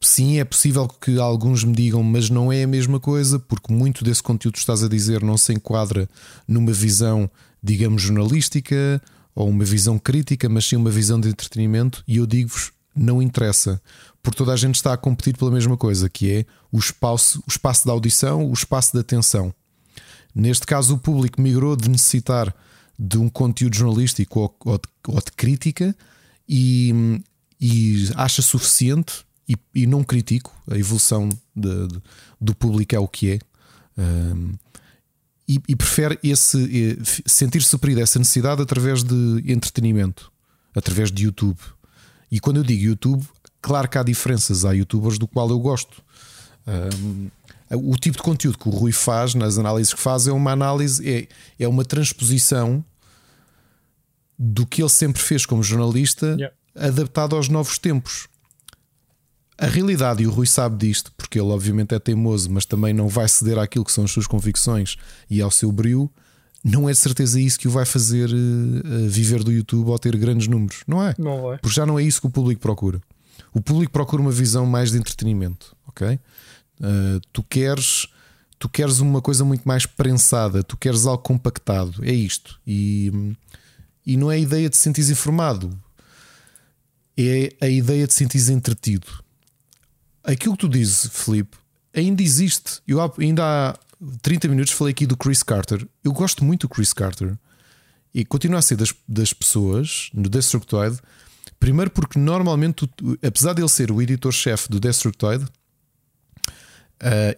sim, 0.00 0.38
é 0.38 0.44
possível 0.44 0.88
que 0.88 1.18
alguns 1.18 1.62
me 1.62 1.74
digam, 1.74 2.02
mas 2.02 2.28
não 2.28 2.52
é 2.52 2.64
a 2.64 2.66
mesma 2.66 2.98
coisa, 2.98 3.38
porque 3.38 3.72
muito 3.72 4.02
desse 4.02 4.22
conteúdo 4.22 4.54
que 4.54 4.60
estás 4.60 4.82
a 4.82 4.88
dizer 4.88 5.22
não 5.22 5.38
se 5.38 5.52
enquadra 5.52 6.08
numa 6.48 6.72
visão, 6.72 7.30
digamos, 7.64 8.02
jornalística 8.02 9.00
ou 9.34 9.48
uma 9.48 9.64
visão 9.64 9.98
crítica, 9.98 10.48
mas 10.50 10.66
sim 10.66 10.76
uma 10.76 10.90
visão 10.90 11.18
de 11.18 11.30
entretenimento. 11.30 12.04
E 12.06 12.18
eu 12.18 12.26
digo-vos, 12.26 12.72
não 12.94 13.22
interessa, 13.22 13.80
porque 14.22 14.36
toda 14.36 14.52
a 14.52 14.56
gente 14.56 14.74
está 14.74 14.92
a 14.92 14.98
competir 14.98 15.36
pela 15.36 15.50
mesma 15.50 15.76
coisa, 15.76 16.08
que 16.10 16.30
é 16.30 16.46
o 16.70 16.78
espaço, 16.78 17.42
o 17.46 17.50
espaço 17.50 17.86
da 17.86 17.92
audição, 17.92 18.48
o 18.48 18.52
espaço 18.52 18.92
da 18.92 19.00
atenção. 19.00 19.52
Neste 20.34 20.66
caso, 20.66 20.94
o 20.94 20.98
público 20.98 21.40
migrou 21.40 21.74
de 21.74 21.88
necessitar 21.88 22.54
de 22.98 23.18
um 23.18 23.28
conteúdo 23.28 23.74
jornalístico 23.74 24.40
ou, 24.40 24.56
ou, 24.64 24.78
de, 24.78 24.88
ou 25.08 25.16
de, 25.16 25.32
crítica 25.32 25.96
e, 26.48 27.20
e, 27.60 28.10
acha 28.14 28.42
suficiente 28.42 29.24
e, 29.48 29.56
e, 29.74 29.86
não 29.86 30.04
critico. 30.04 30.54
A 30.70 30.76
evolução 30.76 31.28
de, 31.56 31.88
de, 31.88 32.02
do 32.40 32.54
público 32.54 32.94
é 32.94 32.98
o 32.98 33.08
que 33.08 33.32
é. 33.32 33.38
Um, 33.96 34.52
e, 35.48 35.60
e, 35.68 35.76
prefere 35.76 36.18
esse 36.22 36.98
sentir-se 37.26 37.68
suprido 37.68 38.00
essa 38.00 38.18
necessidade 38.18 38.62
através 38.62 39.02
de 39.02 39.42
entretenimento, 39.46 40.32
através 40.74 41.10
de 41.10 41.24
YouTube. 41.24 41.58
E 42.30 42.40
quando 42.40 42.56
eu 42.56 42.64
digo 42.64 42.82
YouTube, 42.82 43.26
Claro 43.64 43.88
que 43.88 43.96
há 43.96 44.02
diferenças, 44.02 44.66
há 44.66 44.72
youtubers 44.72 45.16
do 45.16 45.26
qual 45.26 45.48
eu 45.48 45.58
gosto. 45.58 46.02
Um, 46.66 47.30
o 47.70 47.96
tipo 47.96 48.18
de 48.18 48.22
conteúdo 48.22 48.58
que 48.58 48.68
o 48.68 48.70
Rui 48.70 48.92
faz 48.92 49.34
nas 49.34 49.56
análises 49.56 49.94
que 49.94 50.00
faz 50.00 50.26
é 50.26 50.32
uma 50.32 50.52
análise, 50.52 51.02
é, 51.10 51.26
é 51.58 51.66
uma 51.66 51.82
transposição 51.82 52.84
do 54.38 54.66
que 54.66 54.82
ele 54.82 54.90
sempre 54.90 55.22
fez 55.22 55.46
como 55.46 55.62
jornalista, 55.62 56.36
yeah. 56.38 56.54
adaptado 56.76 57.34
aos 57.36 57.48
novos 57.48 57.78
tempos. 57.78 58.28
A 59.56 59.66
realidade, 59.66 60.22
e 60.22 60.26
o 60.26 60.30
Rui 60.30 60.46
sabe 60.46 60.76
disto, 60.76 61.12
porque 61.16 61.38
ele 61.38 61.48
obviamente 61.48 61.94
é 61.94 61.98
teimoso, 61.98 62.50
mas 62.50 62.64
também 62.64 62.92
não 62.92 63.08
vai 63.08 63.28
ceder 63.28 63.58
àquilo 63.58 63.84
que 63.84 63.92
são 63.92 64.04
as 64.04 64.10
suas 64.10 64.26
convicções 64.26 64.96
e 65.30 65.40
ao 65.40 65.50
seu 65.50 65.70
brilho, 65.70 66.10
não 66.64 66.88
é 66.88 66.92
de 66.92 66.98
certeza 66.98 67.38
isso 67.38 67.58
que 67.58 67.68
o 67.68 67.70
vai 67.70 67.84
fazer 67.84 68.30
uh, 68.30 69.08
viver 69.08 69.44
do 69.44 69.52
YouTube 69.52 69.90
ou 69.90 69.98
ter 69.98 70.16
grandes 70.16 70.48
números, 70.48 70.82
não 70.86 71.02
é? 71.02 71.14
Não 71.18 71.42
vai. 71.42 71.58
Porque 71.58 71.74
já 71.74 71.84
não 71.84 71.98
é 71.98 72.02
isso 72.02 72.20
que 72.20 72.26
o 72.26 72.30
público 72.30 72.60
procura. 72.60 73.00
O 73.52 73.60
público 73.60 73.92
procura 73.92 74.22
uma 74.22 74.32
visão 74.32 74.66
mais 74.66 74.90
de 74.90 74.98
entretenimento, 74.98 75.76
ok? 75.86 76.18
Uh, 76.80 77.20
tu 77.32 77.42
queres 77.42 78.08
tu 78.58 78.68
queres 78.68 78.98
uma 78.98 79.20
coisa 79.20 79.44
muito 79.44 79.68
mais 79.68 79.84
prensada, 79.84 80.62
tu 80.62 80.74
queres 80.76 81.04
algo 81.04 81.22
compactado, 81.22 82.02
é 82.02 82.12
isto. 82.12 82.58
E, 82.66 83.36
e 84.06 84.16
não 84.16 84.32
é 84.32 84.36
a 84.36 84.38
ideia 84.38 84.70
de 84.70 84.76
sentir 84.78 85.08
informado, 85.10 85.78
é 87.14 87.50
a 87.60 87.68
ideia 87.68 88.06
de 88.06 88.14
sentir 88.14 88.50
entretido. 88.50 89.06
Aquilo 90.24 90.56
que 90.56 90.60
tu 90.60 90.68
dizes, 90.68 91.08
Felipe, 91.12 91.56
ainda 91.94 92.22
existe. 92.22 92.80
Eu 92.88 92.98
ainda 93.18 93.70
há 93.70 93.78
30 94.22 94.48
minutos 94.48 94.72
falei 94.72 94.92
aqui 94.92 95.06
do 95.06 95.16
Chris 95.16 95.42
Carter. 95.42 95.86
Eu 96.02 96.12
gosto 96.12 96.44
muito 96.44 96.66
do 96.66 96.74
Chris 96.74 96.92
Carter 96.92 97.36
e 98.14 98.24
continua 98.24 98.58
a 98.58 98.62
ser 98.62 98.76
das, 98.76 98.94
das 99.06 99.32
pessoas 99.32 100.10
no 100.14 100.28
Destructoid 100.28 100.98
Primeiro, 101.64 101.90
porque 101.90 102.18
normalmente, 102.18 102.86
apesar 103.26 103.54
de 103.54 103.62
ele 103.62 103.68
ser 103.68 103.90
o 103.90 104.02
editor-chefe 104.02 104.68
do 104.68 104.78
Destructoid 104.78 105.44
uh, 105.44 105.48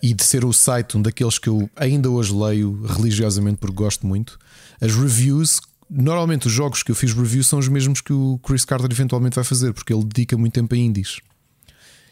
e 0.03 0.13
de 0.13 0.25
ser 0.25 0.45
o 0.45 0.53
site 0.53 0.97
um 0.97 1.03
daqueles 1.03 1.39
que 1.39 1.49
eu 1.49 1.71
ainda 1.77 2.11
hoje 2.11 2.35
leio 2.35 2.83
religiosamente 2.87 3.59
porque 3.59 3.77
gosto 3.77 4.05
muito, 4.05 4.37
as 4.81 4.95
reviews, 4.97 5.61
normalmente 5.89 6.49
os 6.49 6.53
jogos 6.53 6.83
que 6.83 6.91
eu 6.91 6.97
fiz 6.97 7.13
review 7.13 7.45
são 7.45 7.61
os 7.61 7.69
mesmos 7.69 8.01
que 8.01 8.13
o 8.13 8.41
Chris 8.43 8.65
Carter 8.65 8.91
eventualmente 8.91 9.37
vai 9.37 9.45
fazer, 9.45 9.73
porque 9.73 9.93
ele 9.93 10.05
dedica 10.05 10.37
muito 10.37 10.55
tempo 10.55 10.75
a 10.75 10.79
indies. 10.79 11.21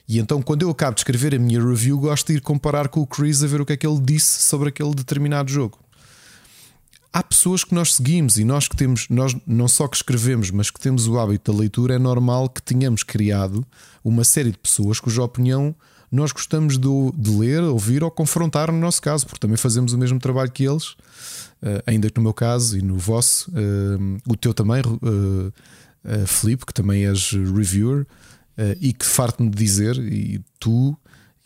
E 0.07 0.19
então, 0.19 0.43
quando 0.43 0.63
eu 0.63 0.71
acabo 0.71 0.95
de 0.95 1.01
escrever 1.01 1.35
a 1.35 1.39
minha 1.39 1.63
review, 1.65 1.99
gosto 1.99 2.27
de 2.27 2.35
ir 2.35 2.41
comparar 2.41 2.89
com 2.89 3.01
o 3.01 3.07
Chris 3.07 3.43
a 3.43 3.47
ver 3.47 3.61
o 3.61 3.67
que 3.67 3.73
é 3.73 3.77
que 3.77 3.87
ele 3.87 4.01
disse 4.01 4.43
sobre 4.43 4.69
aquele 4.69 4.95
determinado 4.95 5.51
jogo. 5.51 5.79
Há 7.13 7.23
pessoas 7.23 7.63
que 7.63 7.75
nós 7.75 7.95
seguimos 7.95 8.39
e 8.39 8.45
nós 8.45 8.67
que 8.67 8.77
temos, 8.77 9.09
nós 9.09 9.37
não 9.47 9.69
só 9.69 9.87
que 9.87 9.97
escrevemos, 9.97 10.51
mas 10.51 10.71
que 10.71 10.81
temos 10.81 11.07
o 11.07 11.19
hábito 11.19 11.53
da 11.53 11.59
leitura, 11.59 11.95
é 11.95 11.99
normal 11.99 12.49
que 12.49 12.61
tenhamos 12.61 13.03
criado 13.03 13.65
uma 14.03 14.25
série 14.25 14.51
de 14.51 14.59
pessoas 14.59 14.99
cuja 14.99 15.23
opinião 15.23 15.75
nós 16.15 16.31
gostamos 16.31 16.79
de, 16.79 16.89
de 17.17 17.31
ler, 17.31 17.61
ouvir 17.63 18.05
ou 18.05 18.11
confrontar 18.11 18.71
no 18.71 18.79
nosso 18.79 19.03
caso, 19.03 19.27
porque 19.27 19.41
também 19.41 19.57
fazemos 19.57 19.93
o 19.93 19.99
mesmo 19.99 20.21
trabalho 20.21 20.51
que 20.51 20.65
eles, 20.65 20.91
uh, 20.91 21.83
ainda 21.85 22.09
que 22.09 22.17
no 22.17 22.23
meu 22.23 22.33
caso 22.33 22.79
e 22.79 22.83
no 22.83 22.97
vosso, 22.97 23.51
uh, 23.51 24.19
o 24.29 24.37
teu 24.37 24.55
também, 24.55 24.81
uh, 24.81 25.53
Felipe, 26.27 26.67
que 26.67 26.73
também 26.73 27.07
és 27.07 27.33
reviewer, 27.33 28.07
e 28.81 28.93
que 28.93 29.05
farto-me 29.05 29.51
de 29.51 29.57
dizer, 29.57 29.97
e 29.99 30.41
tu 30.61 30.97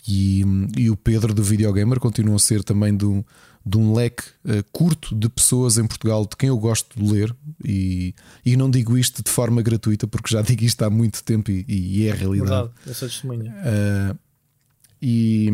e, 0.06 0.42
e 0.76 0.90
o 0.90 0.96
Pedro 0.96 1.34
do 1.34 1.42
Videogamer 1.42 1.98
continuam 2.00 2.36
a 2.36 2.38
ser 2.38 2.62
também 2.62 2.94
do 2.96 3.24
de 3.68 3.76
um 3.76 3.92
leque 3.92 4.22
uh, 4.44 4.64
curto 4.72 5.14
de 5.14 5.28
pessoas 5.28 5.76
em 5.76 5.86
Portugal 5.86 6.24
de 6.24 6.34
quem 6.36 6.48
eu 6.48 6.56
gosto 6.56 6.98
de 6.98 7.12
ler, 7.12 7.36
e, 7.62 8.14
e 8.44 8.56
não 8.56 8.70
digo 8.70 8.96
isto 8.96 9.22
de 9.22 9.30
forma 9.30 9.60
gratuita, 9.60 10.06
porque 10.06 10.32
já 10.32 10.40
digo 10.42 10.64
isto 10.64 10.82
há 10.82 10.88
muito 10.88 11.22
tempo 11.22 11.50
e, 11.50 11.64
e 11.68 12.06
é 12.06 12.12
a 12.12 12.14
realidade. 12.14 12.50
Verdade, 12.50 12.72
essa 12.86 13.06
testemunha. 13.06 13.52
Uh, 13.52 14.18
e, 15.02 15.50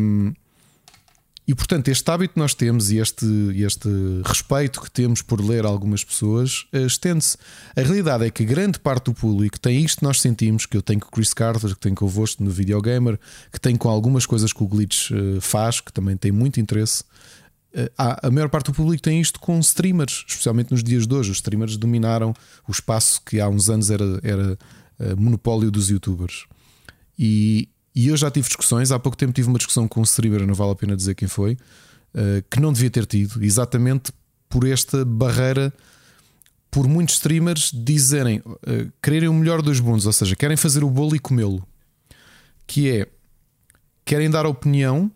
e 1.47 1.53
portanto, 1.53 1.89
este 1.89 2.09
hábito 2.09 2.33
que 2.33 2.39
nós 2.39 2.55
temos 2.55 2.89
e 2.89 2.97
este, 2.97 3.25
este 3.55 3.87
respeito 4.25 4.81
que 4.81 4.89
temos 4.89 5.21
por 5.21 5.39
ler 5.39 5.63
algumas 5.63 6.03
pessoas 6.03 6.65
uh, 6.73 6.87
estende-se. 6.87 7.37
A 7.75 7.81
realidade 7.81 8.25
é 8.25 8.31
que 8.31 8.43
grande 8.43 8.79
parte 8.79 9.05
do 9.05 9.13
público 9.13 9.59
tem 9.59 9.83
isto 9.83 9.99
que 9.99 10.03
nós 10.03 10.19
sentimos, 10.19 10.65
que 10.65 10.75
eu 10.75 10.81
tenho 10.81 10.99
com 10.99 11.07
o 11.07 11.11
Chris 11.11 11.35
Carter, 11.35 11.69
que 11.75 11.79
tenho 11.79 11.93
convosco 11.93 12.43
no 12.43 12.49
Videogamer, 12.49 13.19
que 13.51 13.59
tenho 13.59 13.77
com 13.77 13.87
algumas 13.87 14.25
coisas 14.25 14.51
que 14.51 14.63
o 14.63 14.67
Glitch 14.67 15.11
uh, 15.11 15.39
faz, 15.39 15.79
que 15.79 15.93
também 15.93 16.17
tem 16.17 16.31
muito 16.31 16.59
interesse. 16.59 17.03
Eh, 17.71 17.91
a 17.97 18.31
maior 18.31 18.49
parte 18.49 18.67
do 18.67 18.73
público 18.73 19.03
tem 19.03 19.21
isto 19.21 19.39
com 19.39 19.59
streamers, 19.59 20.23
especialmente 20.27 20.71
nos 20.71 20.83
dias 20.83 21.05
de 21.05 21.13
hoje. 21.13 21.29
Os 21.29 21.37
streamers 21.37 21.77
dominaram 21.77 22.33
o 22.67 22.71
espaço 22.71 23.21
que 23.23 23.39
há 23.39 23.47
uns 23.47 23.69
anos 23.69 23.91
era, 23.91 24.19
era 24.23 24.57
monopólio 25.17 25.69
dos 25.69 25.89
youtubers. 25.89 26.45
E, 27.19 27.67
e 27.95 28.09
eu 28.09 28.17
já 28.17 28.29
tive 28.29 28.47
discussões, 28.47 28.91
há 28.91 28.99
pouco 28.99 29.17
tempo 29.17 29.33
tive 29.33 29.47
uma 29.47 29.57
discussão 29.57 29.87
com 29.87 30.01
um 30.01 30.03
streamer, 30.03 30.45
não 30.45 30.53
vale 30.53 30.71
a 30.71 30.75
pena 30.75 30.95
dizer 30.95 31.15
quem 31.15 31.27
foi, 31.27 31.53
uh, 31.53 32.43
que 32.49 32.59
não 32.59 32.73
devia 32.73 32.89
ter 32.89 33.05
tido, 33.05 33.43
exatamente 33.43 34.11
por 34.49 34.67
esta 34.67 35.05
barreira, 35.05 35.73
por 36.69 36.87
muitos 36.87 37.15
streamers 37.15 37.71
dizerem, 37.73 38.39
uh, 38.39 38.91
quererem 39.01 39.29
o 39.29 39.33
melhor 39.33 39.61
dos 39.61 39.79
mundos, 39.79 40.05
ou 40.05 40.13
seja, 40.13 40.35
querem 40.35 40.57
fazer 40.57 40.83
o 40.83 40.89
bolo 40.89 41.15
e 41.15 41.19
comê-lo, 41.19 41.65
que 42.67 42.89
é 42.91 43.07
querem 44.03 44.29
dar 44.29 44.45
opinião 44.45 45.11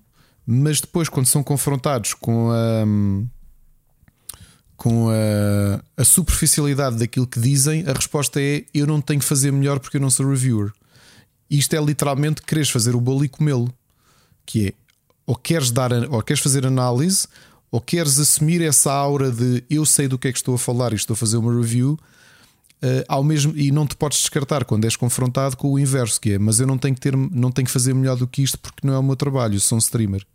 mas 0.52 0.82
depois, 0.82 1.08
quando 1.08 1.28
são 1.28 1.44
confrontados 1.44 2.16
com 2.16 2.50
a, 2.50 2.84
com 4.76 5.08
a, 5.08 5.80
a, 5.96 6.04
superficialidade 6.04 6.98
daquilo 6.98 7.28
que 7.28 7.40
dizem, 7.40 7.84
a 7.88 7.94
resposta 7.94 8.42
é: 8.42 8.66
eu 8.74 8.88
não 8.88 9.00
tenho 9.00 9.20
que 9.20 9.28
fazer 9.28 9.52
melhor 9.52 9.80
porque 9.80 9.98
eu 9.98 10.02
não 10.02 10.10
sou 10.10 10.28
reviewer. 10.28 10.72
Isto 11.50 11.76
é 11.76 11.82
literalmente 11.82 12.42
quereres 12.42 12.70
fazer 12.70 12.96
o 12.96 13.02
bolo 13.02 13.26
e 13.26 13.30
comê-lo. 13.30 13.74
Que 14.46 14.68
é, 14.68 14.74
ou 15.26 15.36
queres 15.36 15.72
dar, 15.72 15.92
ou 16.10 16.22
queres 16.22 16.42
fazer 16.42 16.66
análise, 16.66 17.28
ou 17.72 17.80
queres 17.80 18.20
assumir 18.20 18.62
essa 18.62 18.92
aura 18.92 19.32
de 19.32 19.64
eu 19.70 19.86
sei 19.86 20.08
do 20.08 20.18
que 20.18 20.28
é 20.28 20.32
que 20.32 20.38
estou 20.38 20.56
a 20.56 20.60
falar 20.60 20.92
e 20.92 20.96
estou 20.96 21.14
a 21.14 21.18
fazer 21.18 21.38
uma 21.38 21.54
review. 21.54 22.00
Uh, 22.82 23.04
ao 23.10 23.24
mesmo 23.24 23.54
e 23.58 23.72
não 23.72 23.86
te 23.86 23.96
podes 23.96 24.20
descartar 24.20 24.64
quando 24.64 24.86
és 24.86 24.96
confrontado 24.96 25.58
com 25.58 25.70
o 25.70 25.78
inverso 25.78 26.20
que 26.22 26.32
é, 26.32 26.40
mas 26.40 26.62
eu 26.62 26.66
não 26.66 26.78
tenho 26.78 26.96
que 26.96 27.02
ter, 27.02 27.14
não 27.14 27.52
tenho 27.52 27.66
que 27.66 27.72
fazer 27.74 27.94
melhor 27.94 28.16
do 28.16 28.26
que 28.26 28.42
isto 28.42 28.58
porque 28.58 28.88
não 28.88 28.94
é 28.94 28.98
o 28.98 29.04
meu 29.04 29.18
trabalho, 29.18 29.60
sou 29.60 29.76
um 29.76 29.80
streamer. 29.80 30.26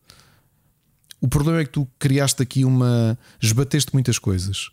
O 1.25 1.29
problema 1.29 1.61
é 1.61 1.65
que 1.65 1.71
tu 1.71 1.89
criaste 1.99 2.43
aqui 2.43 2.67
uma. 2.67 3.19
esbateste 3.41 3.95
muitas 3.95 4.19
coisas. 4.19 4.69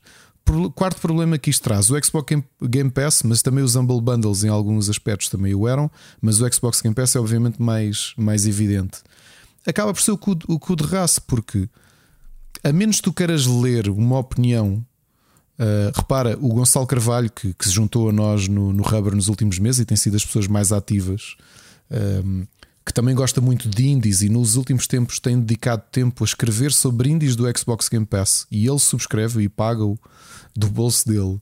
Quarto 0.76 1.00
problema 1.00 1.38
que 1.38 1.50
isto 1.50 1.64
traz: 1.64 1.90
o 1.90 2.04
Xbox 2.04 2.36
Game 2.62 2.90
Pass, 2.90 3.24
mas 3.24 3.42
também 3.42 3.64
os 3.64 3.76
Humble 3.76 4.02
Bundles 4.02 4.44
em 4.44 4.50
alguns 4.50 4.90
aspectos 4.90 5.30
também 5.30 5.54
o 5.56 5.68
eram, 5.68 5.90
mas 6.22 6.42
o 6.42 6.54
Xbox 6.54 6.82
Game 6.82 6.96
Pass 6.96 7.16
é 7.16 7.20
obviamente 7.20 7.62
mais, 7.62 8.14
mais 8.18 8.46
evidente. 8.46 9.00
Acaba 9.66 9.94
por 9.94 10.02
ser 10.02 10.12
o 10.12 10.18
cu, 10.18 10.38
o 10.48 10.76
de 10.76 10.84
raça, 10.84 11.22
porque 11.22 11.70
a 12.64 12.72
menos 12.74 12.98
que 12.98 13.04
tu 13.04 13.14
queiras 13.14 13.46
ler 13.46 13.90
uma 13.90 14.20
opinião, 14.20 14.86
uh, 15.60 15.92
repara, 15.96 16.38
o 16.42 16.50
Gonçalo 16.50 16.88
Carvalho, 16.88 17.32
que, 17.32 17.54
que, 17.54 17.66
se 17.66 17.72
juntou 17.72 18.10
a 18.10 18.12
nós 18.12 18.48
no, 18.48 18.74
no 18.74 18.84
Rubber 18.84 19.16
nos 19.16 19.28
últimos 19.28 19.60
meses 19.60 19.82
e 19.82 19.86
tem 19.86 19.98
sido 19.98 20.14
das 20.14 20.26
pessoas 20.26 20.48
mais 20.48 20.72
ativas. 20.72 21.36
Um, 21.90 22.46
que 22.86 22.94
também 22.94 23.14
gosta 23.14 23.40
muito 23.40 23.70
de 23.70 23.88
indies 23.88 24.22
e 24.22 24.30
nos 24.30 24.56
últimos 24.56 24.88
tempos 24.88 25.20
tem 25.20 25.40
dedicado 25.40 25.84
tempo 25.92 26.24
a 26.24 26.26
escrever 26.26 26.72
sobre 26.72 27.10
indies 27.10 27.36
do 27.36 27.46
Xbox 27.56 27.88
Game 27.88 28.06
Pass 28.06 28.48
e 28.50 28.68
ele 28.68 28.80
subscreve 28.80 29.44
e 29.44 29.50
paga-o 29.50 30.00
do 30.56 30.68
bolso 30.68 31.08
dele. 31.08 31.40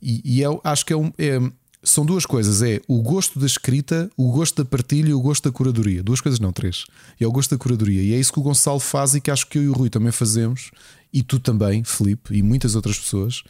E, 0.00 0.20
e 0.24 0.40
eu 0.40 0.60
é 0.64 0.68
acho 0.68 0.84
que 0.84 0.92
é, 0.92 0.96
um, 0.96 1.12
é, 1.18 1.38
são 1.82 2.04
duas 2.04 2.26
coisas: 2.26 2.62
é 2.62 2.80
o 2.86 3.00
gosto 3.00 3.38
da 3.38 3.46
escrita, 3.46 4.10
o 4.16 4.30
gosto 4.30 4.62
da 4.62 4.68
partilha 4.68 5.10
e 5.10 5.14
o 5.14 5.20
gosto 5.20 5.44
da 5.44 5.52
curadoria. 5.52 6.02
Duas 6.02 6.20
coisas, 6.20 6.40
não, 6.40 6.52
três. 6.52 6.84
É 7.20 7.26
o 7.26 7.32
gosto 7.32 7.50
da 7.50 7.58
curadoria. 7.58 8.02
E 8.02 8.14
é 8.14 8.18
isso 8.18 8.32
que 8.32 8.38
o 8.38 8.42
Gonçalo 8.42 8.80
faz 8.80 9.14
e 9.14 9.20
que 9.20 9.30
acho 9.30 9.46
que 9.46 9.58
eu 9.58 9.62
e 9.62 9.68
o 9.68 9.72
Rui 9.72 9.88
também 9.88 10.12
fazemos, 10.12 10.70
e 11.12 11.22
tu 11.22 11.38
também, 11.38 11.82
Felipe, 11.84 12.34
e 12.34 12.42
muitas 12.42 12.74
outras 12.74 12.98
pessoas. 12.98 13.42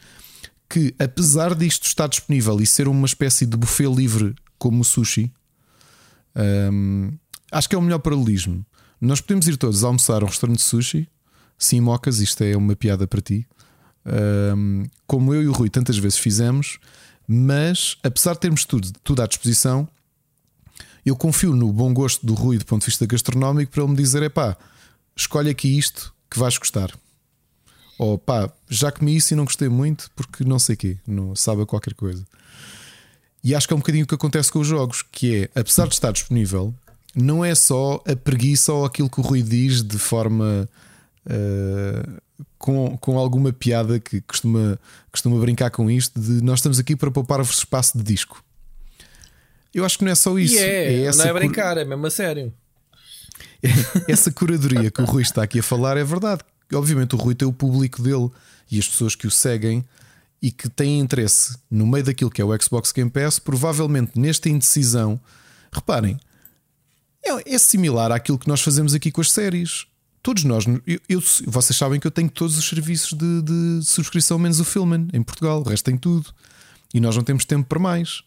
Que 0.69 0.95
apesar 0.99 1.55
disto 1.55 1.85
estar 1.85 2.09
disponível 2.09 2.61
e 2.61 2.67
ser 2.67 2.89
uma 2.89 3.07
espécie 3.07 3.47
de 3.47 3.57
buffet 3.57 3.87
livre 3.87 4.35
como 4.59 4.81
o 4.81 4.85
sushi, 4.85 5.33
um, 6.73 7.13
acho 7.53 7.69
que 7.69 7.75
é 7.75 7.79
o 7.79 7.83
melhor 7.83 7.99
paralelismo. 7.99 8.65
Nós 9.01 9.21
podemos 9.21 9.47
ir 9.47 9.57
todos 9.57 9.85
almoçar 9.85 10.23
a 10.23 10.25
um 10.25 10.29
restaurante 10.29 10.59
de 10.59 10.65
sushi. 10.65 11.09
Sim, 11.59 11.81
Mocas, 11.81 12.19
isto 12.21 12.43
é 12.43 12.57
uma 12.57 12.75
piada 12.75 13.07
para 13.07 13.21
ti. 13.21 13.47
Como 15.07 15.35
eu 15.35 15.43
e 15.43 15.49
o 15.49 15.53
Rui 15.53 15.69
tantas 15.69 15.99
vezes 15.99 16.19
fizemos, 16.19 16.79
mas 17.27 17.97
apesar 18.03 18.35
de 18.35 18.41
termos 18.41 18.65
tudo, 18.65 18.93
tudo 19.03 19.23
à 19.23 19.27
disposição, 19.27 19.89
eu 21.05 21.17
confio 21.17 21.55
no 21.55 21.73
bom 21.73 21.93
gosto 21.93 22.25
do 22.27 22.35
Rui 22.35 22.59
do 22.59 22.67
ponto 22.67 22.83
de 22.83 22.87
vista 22.87 23.07
gastronómico 23.07 23.73
para 23.73 23.83
ele 23.83 23.91
me 23.93 23.97
dizer: 23.97 24.23
é 24.23 24.29
pá, 24.29 24.57
escolhe 25.17 25.51
aqui 25.51 25.77
isto 25.77 26.13
que 26.31 26.39
vais 26.39 26.59
gostar. 26.59 26.93
Ou 27.99 28.19
pá, 28.19 28.51
já 28.69 28.93
comi 28.93 29.17
isso 29.17 29.33
e 29.33 29.37
não 29.37 29.45
gostei 29.45 29.69
muito 29.69 30.11
porque 30.15 30.45
não 30.45 30.59
sei 30.59 30.77
quê, 30.77 30.99
não 31.07 31.35
sabe 31.35 31.65
qualquer 31.65 31.95
coisa. 31.95 32.27
E 33.43 33.55
acho 33.55 33.67
que 33.67 33.73
é 33.73 33.77
um 33.77 33.79
bocadinho 33.79 34.05
o 34.05 34.09
que 34.09 34.15
acontece 34.15 34.51
com 34.51 34.59
os 34.59 34.67
jogos, 34.67 35.03
que 35.03 35.45
é, 35.55 35.61
apesar 35.61 35.87
de 35.87 35.95
estar 35.95 36.11
disponível, 36.11 36.75
não 37.15 37.45
é 37.45 37.55
só 37.55 38.03
a 38.07 38.17
preguiça 38.17 38.73
ou 38.73 38.85
aquilo 38.85 39.09
que 39.09 39.21
o 39.21 39.23
Rui 39.23 39.41
diz 39.41 39.83
de 39.83 39.99
forma 39.99 40.69
uh, 41.25 42.23
com, 42.59 42.97
com 42.99 43.19
alguma 43.19 43.53
piada 43.53 43.99
que 43.99 44.21
costuma, 44.23 44.79
costuma 45.11 45.39
brincar 45.41 45.71
com 45.71 45.91
isto 45.91 46.19
de 46.21 46.43
nós 46.43 46.59
estamos 46.59 46.79
aqui 46.79 46.97
para 46.97 47.11
poupar-vos 47.11 47.59
espaço 47.59 47.97
de 47.97 48.05
disco. 48.05 48.43
Eu 49.75 49.85
acho 49.85 49.99
que 49.99 50.05
não 50.05 50.13
é 50.13 50.15
só 50.15 50.39
isso. 50.39 50.59
É, 50.59 51.05
é 51.05 51.15
não 51.15 51.25
é 51.25 51.33
brincar, 51.33 51.75
cur... 51.75 51.83
é 51.83 51.85
mesmo 51.85 52.07
a 52.07 52.11
sério. 52.11 52.53
essa 54.09 54.31
curadoria 54.31 54.91
que 54.91 55.03
o 55.03 55.05
Rui 55.05 55.23
está 55.23 55.43
aqui 55.43 55.59
a 55.59 55.63
falar 55.63 55.97
é 55.97 56.05
verdade. 56.05 56.43
Obviamente 56.73 57.15
o 57.15 57.19
Rui 57.19 57.35
tem 57.35 57.47
o 57.47 57.53
público 57.53 58.03
dele 58.03 58.31
e 58.71 58.79
as 58.79 58.89
pessoas 58.89 59.15
que 59.15 59.27
o 59.27 59.31
seguem 59.31 59.85
e 60.41 60.51
que 60.51 60.69
têm 60.69 61.01
interesse 61.01 61.57
no 61.71 61.87
meio 61.87 62.05
daquilo 62.05 62.31
que 62.31 62.41
é 62.41 62.45
o 62.45 62.63
Xbox 62.63 62.93
Game 62.93 63.11
Pass, 63.11 63.39
provavelmente 63.39 64.19
nesta 64.19 64.49
indecisão, 64.49 65.21
reparem, 65.73 66.19
é, 67.25 67.55
é 67.55 67.59
similar 67.59 68.13
àquilo 68.13 68.39
que 68.39 68.49
nós 68.49 68.61
fazemos 68.61 68.95
aqui 68.95 69.11
com 69.11 69.21
as 69.21 69.31
séries. 69.31 69.87
Todos 70.27 70.43
nós, 70.43 70.65
eu, 70.85 71.01
eu, 71.09 71.23
vocês 71.47 71.77
sabem 71.77 72.01
que 72.01 72.07
eu 72.09 72.11
tenho 72.11 72.29
todos 72.29 72.59
os 72.59 72.69
serviços 72.69 73.17
de, 73.17 73.43
de 73.43 73.85
subscrição, 73.85 74.41
menos 74.41 74.59
o 74.59 74.65
Filman 74.65 75.07
em 75.13 75.23
Portugal, 75.23 75.61
o 75.61 75.63
resto 75.63 75.85
tem 75.85 75.97
tudo. 75.97 76.35
E 76.93 76.99
nós 76.99 77.15
não 77.15 77.23
temos 77.23 77.45
tempo 77.45 77.69
para 77.69 77.79
mais. 77.79 78.25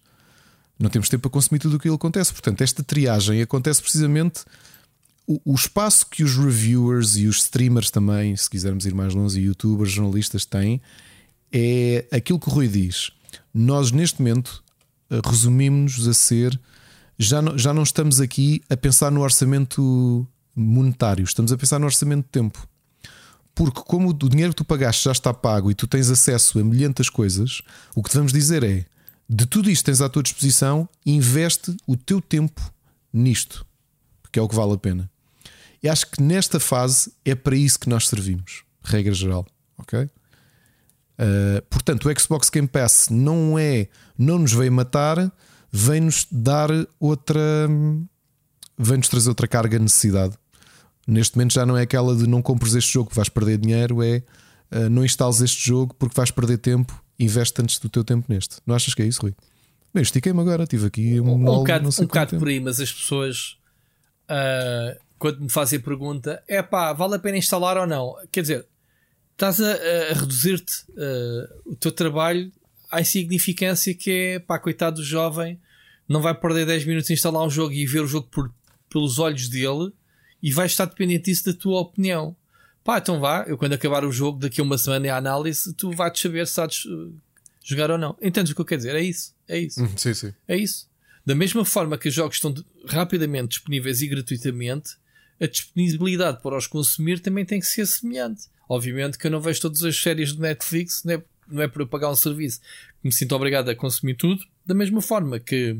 Não 0.80 0.90
temos 0.90 1.10
tempo 1.10 1.24
para 1.24 1.30
consumir 1.30 1.60
tudo 1.60 1.76
o 1.76 1.78
que 1.78 1.90
acontece. 1.90 2.32
Portanto, 2.32 2.62
esta 2.62 2.82
triagem 2.82 3.42
acontece 3.42 3.82
precisamente 3.82 4.46
o, 5.28 5.42
o, 5.44 5.54
espaço 5.54 6.08
que 6.10 6.24
os 6.24 6.38
reviewers 6.38 7.18
e 7.18 7.28
os 7.28 7.40
streamers 7.40 7.92
também, 7.92 8.34
se 8.34 8.50
quisermos 8.50 8.86
ir 8.86 8.96
mais 8.96 9.14
longe, 9.14 9.38
e 9.38 9.44
youtubers, 9.44 9.92
jornalistas 9.92 10.46
têm, 10.46 10.82
é 11.52 12.08
aquilo 12.14 12.40
que 12.40 12.48
o 12.48 12.54
Rui 12.54 12.70
diz. 12.70 13.12
Nós, 13.54 13.92
neste 13.92 14.22
momento, 14.22 14.64
eh, 15.12 15.20
resumimos-nos 15.22 16.08
a 16.08 16.14
ser. 16.14 16.58
Já 17.18 17.42
não, 17.42 17.58
já 17.58 17.74
não 17.74 17.84
estamos 17.84 18.22
aqui 18.22 18.64
a 18.70 18.78
pensar 18.78 19.12
no 19.12 19.20
orçamento 19.20 20.26
monetário, 20.56 21.24
estamos 21.24 21.52
a 21.52 21.58
pensar 21.58 21.80
no 21.80 21.86
orçamento 21.86 22.26
de 22.26 22.32
tempo. 22.32 22.68
Porque, 23.54 23.82
como 23.86 24.10
o 24.10 24.14
dinheiro 24.14 24.54
que 24.54 24.58
tu 24.58 24.66
pagaste 24.66 25.04
já 25.04 25.12
está 25.12 25.34
pago 25.34 25.70
e 25.70 25.76
tu 25.76 25.88
tens 25.88 26.10
acesso 26.10 26.60
a 26.60 26.64
milhentas 26.64 27.10
coisas, 27.10 27.62
o 27.94 28.02
que 28.02 28.10
devemos 28.10 28.32
dizer 28.32 28.64
é: 28.64 28.86
de 29.28 29.46
tudo 29.46 29.70
isto 29.70 29.86
tens 29.86 30.02
à 30.02 30.10
tua 30.10 30.24
disposição, 30.24 30.88
investe 31.06 31.76
o 31.86 31.96
teu 31.96 32.22
tempo 32.22 32.62
nisto, 33.12 33.66
porque 34.22 34.40
é 34.40 34.42
o 34.42 34.48
que 34.48 34.56
vale 34.56 34.74
a 34.74 34.78
pena. 34.78 35.12
E 35.84 35.88
acho 35.88 36.10
que 36.10 36.22
nesta 36.22 36.60
fase 36.60 37.12
é 37.24 37.36
para 37.36 37.56
isso 37.56 37.80
que 37.80 37.90
nós 37.90 38.08
servimos, 38.08 38.64
regra 38.84 39.14
geral, 39.14 39.46
ok? 39.78 40.00
Uh, 41.20 41.62
portanto, 41.70 42.08
o 42.08 42.20
Xbox 42.20 42.50
Game 42.50 42.68
Pass 42.68 43.10
não 43.10 43.60
é, 43.60 43.90
não 44.18 44.40
nos 44.40 44.54
veio 44.54 44.72
matar, 44.72 45.32
vem-nos 45.72 46.26
dar 46.32 46.70
outra, 47.00 47.68
vem-nos 48.80 49.10
trazer 49.10 49.30
outra 49.30 49.48
carga 49.48 49.78
de 49.78 49.84
necessidade. 49.84 50.36
Neste 51.06 51.36
momento 51.36 51.54
já 51.54 51.66
não 51.66 51.78
é 51.78 51.82
aquela 51.82 52.16
de 52.16 52.26
não 52.26 52.42
compres 52.42 52.74
este 52.76 52.94
jogo, 52.94 53.12
vais 53.14 53.28
perder 53.28 53.58
dinheiro, 53.58 54.02
é 54.02 54.24
uh, 54.72 54.90
não 54.90 55.04
instales 55.04 55.42
este 55.42 55.68
jogo 55.68 55.94
porque 55.96 56.16
vais 56.16 56.32
perder 56.32 56.58
tempo, 56.58 57.04
investe 57.20 57.62
antes 57.62 57.78
do 57.80 57.90
teu 57.90 58.04
tempo 58.04 58.26
neste. 58.30 58.58
Não 58.66 58.74
achas 58.74 58.94
que 58.94 59.02
é 59.02 59.06
isso, 59.06 59.22
Rui? 59.22 59.36
Bem, 59.94 60.04
estiquei-me 60.04 60.40
agora, 60.40 60.66
tive 60.66 60.86
aqui 60.88 61.20
um, 61.20 61.34
um, 61.34 61.44
bocado, 61.44 61.90
um 61.90 62.06
bocado 62.06 62.38
por 62.38 62.48
aí, 62.48 62.60
mas 62.60 62.80
as 62.80 62.92
pessoas 62.92 63.58
uh, 64.30 65.00
quando 65.18 65.42
me 65.42 65.52
fazem 65.52 65.78
a 65.78 65.82
pergunta 65.82 66.42
é 66.48 66.64
pá, 66.64 66.94
vale 66.94 67.16
a 67.16 67.20
pena 67.20 67.38
instalar 67.38 67.78
ou 67.78 67.86
não? 67.86 68.16
Quer 68.32 68.42
dizer, 68.42 68.66
estás 69.34 69.60
a, 69.60 69.74
a 70.12 70.14
reduzir-te 70.14 70.74
uh, 70.92 71.72
o 71.72 71.76
teu 71.76 71.92
trabalho 71.92 72.52
à 72.92 73.02
insignificância 73.02 73.94
que 73.94 74.12
é, 74.12 74.40
pá, 74.40 74.58
coitado 74.58 74.98
do 74.98 75.04
jovem, 75.04 75.60
não 76.08 76.22
vai 76.22 76.34
perder 76.34 76.66
10 76.66 76.86
minutos 76.86 77.12
a 77.12 77.14
instalar 77.14 77.46
um 77.46 77.50
jogo 77.50 77.74
e 77.74 77.86
ver 77.86 78.02
o 78.02 78.08
jogo 78.08 78.28
por, 78.32 78.52
pelos 78.90 79.20
olhos 79.20 79.48
dele 79.48 79.92
e 80.42 80.52
vai 80.52 80.66
estar 80.66 80.86
dependente 80.86 81.26
disso 81.26 81.46
da 81.46 81.54
tua 81.54 81.80
opinião. 81.80 82.36
Pá, 82.84 82.98
então 82.98 83.20
vá, 83.20 83.44
eu 83.48 83.58
quando 83.58 83.74
acabar 83.74 84.04
o 84.04 84.12
jogo, 84.12 84.40
daqui 84.40 84.62
a 84.62 84.64
uma 84.64 84.78
semana 84.78 85.08
e 85.08 85.10
a 85.10 85.18
análise, 85.18 85.74
tu 85.74 85.92
vais 85.92 86.18
saber 86.20 86.48
se 86.48 86.54
sabes 86.54 86.86
uh, 86.86 87.14
jogar 87.64 87.92
ou 87.92 87.98
não. 87.98 88.18
Entendes 88.22 88.52
o 88.52 88.56
que 88.56 88.62
eu 88.62 88.66
quero 88.66 88.80
dizer? 88.80 88.96
É 88.96 89.02
isso. 89.02 89.34
É 89.48 89.60
isso. 89.60 89.84
Hum, 89.84 89.90
sim, 89.96 90.14
sim. 90.14 90.34
É 90.48 90.58
isso. 90.58 90.90
Da 91.26 91.36
mesma 91.36 91.64
forma 91.66 91.98
que 91.98 92.08
os 92.08 92.14
jogos 92.14 92.38
estão 92.38 92.54
rapidamente 92.88 93.50
disponíveis 93.50 94.02
e 94.02 94.08
gratuitamente, 94.08 94.92
a 95.40 95.46
disponibilidade 95.46 96.42
para 96.42 96.58
os 96.58 96.68
consumir 96.68 97.20
também 97.20 97.46
tem 97.46 97.60
que 97.60 97.66
ser 97.66 97.86
semelhante. 97.86 98.44
Obviamente 98.68 99.18
que 99.18 99.28
eu 99.28 99.32
não 99.32 99.42
vejo 99.42 99.62
todas 99.62 99.84
as 99.84 99.96
séries 99.96 100.34
de 100.34 100.40
Netflix, 100.40 101.04
não 101.04 101.14
é, 101.14 101.24
não 101.48 101.62
é 101.62 101.68
por 101.68 101.82
eu 101.82 101.88
pagar 101.88 102.10
um 102.10 102.16
serviço 102.16 102.60
que 102.60 103.08
me 103.08 103.12
sinto 103.12 103.36
obrigado 103.36 103.70
a 103.70 103.76
consumir 103.76 104.16
tudo. 104.16 104.44
Da 104.66 104.74
mesma 104.74 105.02
forma 105.02 105.40
que 105.40 105.80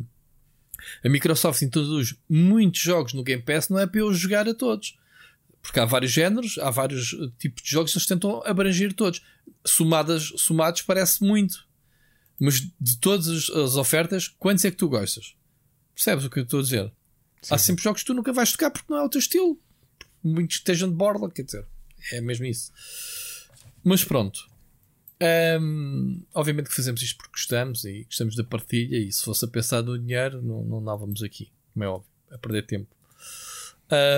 a 1.04 1.10
Microsoft 1.10 1.62
introduz 1.62 2.16
muitos 2.30 2.82
jogos 2.82 3.14
no 3.14 3.24
Game 3.24 3.42
Pass, 3.42 3.70
não 3.70 3.80
é 3.80 3.88
para 3.88 4.00
eu 4.00 4.14
jogar 4.14 4.48
a 4.48 4.54
todos. 4.54 4.98
Porque 5.62 5.80
há 5.80 5.86
vários 5.86 6.12
géneros, 6.12 6.58
há 6.58 6.70
vários 6.70 7.16
tipos 7.38 7.64
de 7.64 7.70
jogos 7.70 7.92
que 7.92 7.98
eles 7.98 8.08
tentam 8.08 8.42
abranger 8.46 8.94
todos. 8.94 9.22
Somadas, 9.66 10.32
somados 10.38 10.82
parece 10.82 11.24
muito. 11.24 11.68
Mas 12.40 12.62
de 12.80 12.98
todas 13.00 13.50
as 13.50 13.76
ofertas, 13.76 14.28
quantos 14.28 14.64
é 14.64 14.72
que 14.72 14.78
tu 14.78 14.88
gostas? 14.88 15.36
Percebes 15.94 16.24
o 16.24 16.30
que 16.30 16.40
eu 16.40 16.44
estou 16.44 16.62
a 16.62 16.64
dizer? 16.64 16.92
Sim. 17.42 17.54
Há 17.54 17.58
sempre 17.58 17.84
jogos 17.84 18.02
que 18.02 18.08
tu 18.08 18.14
nunca 18.14 18.32
vais 18.32 18.52
tocar 18.52 18.72
porque 18.72 18.92
não 18.92 19.00
é 19.00 19.04
o 19.04 19.10
teu 19.10 19.20
estilo. 19.20 19.60
Muitos 20.24 20.58
estejam 20.58 20.90
de 20.90 20.96
borla, 20.96 21.30
quer 21.30 21.44
dizer. 21.44 21.66
É 22.12 22.22
mesmo 22.22 22.46
isso. 22.46 22.72
Mas 23.84 24.04
pronto. 24.04 24.49
Um, 25.22 26.22
obviamente 26.34 26.70
que 26.70 26.76
fazemos 26.76 27.02
isto 27.02 27.18
porque 27.18 27.34
gostamos 27.34 27.84
e 27.84 28.04
gostamos 28.04 28.36
da 28.36 28.44
partilha. 28.44 28.98
E 28.98 29.12
se 29.12 29.24
fosse 29.24 29.46
a 29.46 29.48
pensar 29.48 29.84
no 29.84 29.98
dinheiro, 29.98 30.42
não, 30.42 30.64
não 30.64 30.80
andávamos 30.80 31.24
aqui, 31.24 31.52
como 31.74 31.84
é 31.84 31.88
óbvio, 31.88 32.10
a 32.32 32.38
perder 32.38 32.66
tempo. 32.66 32.88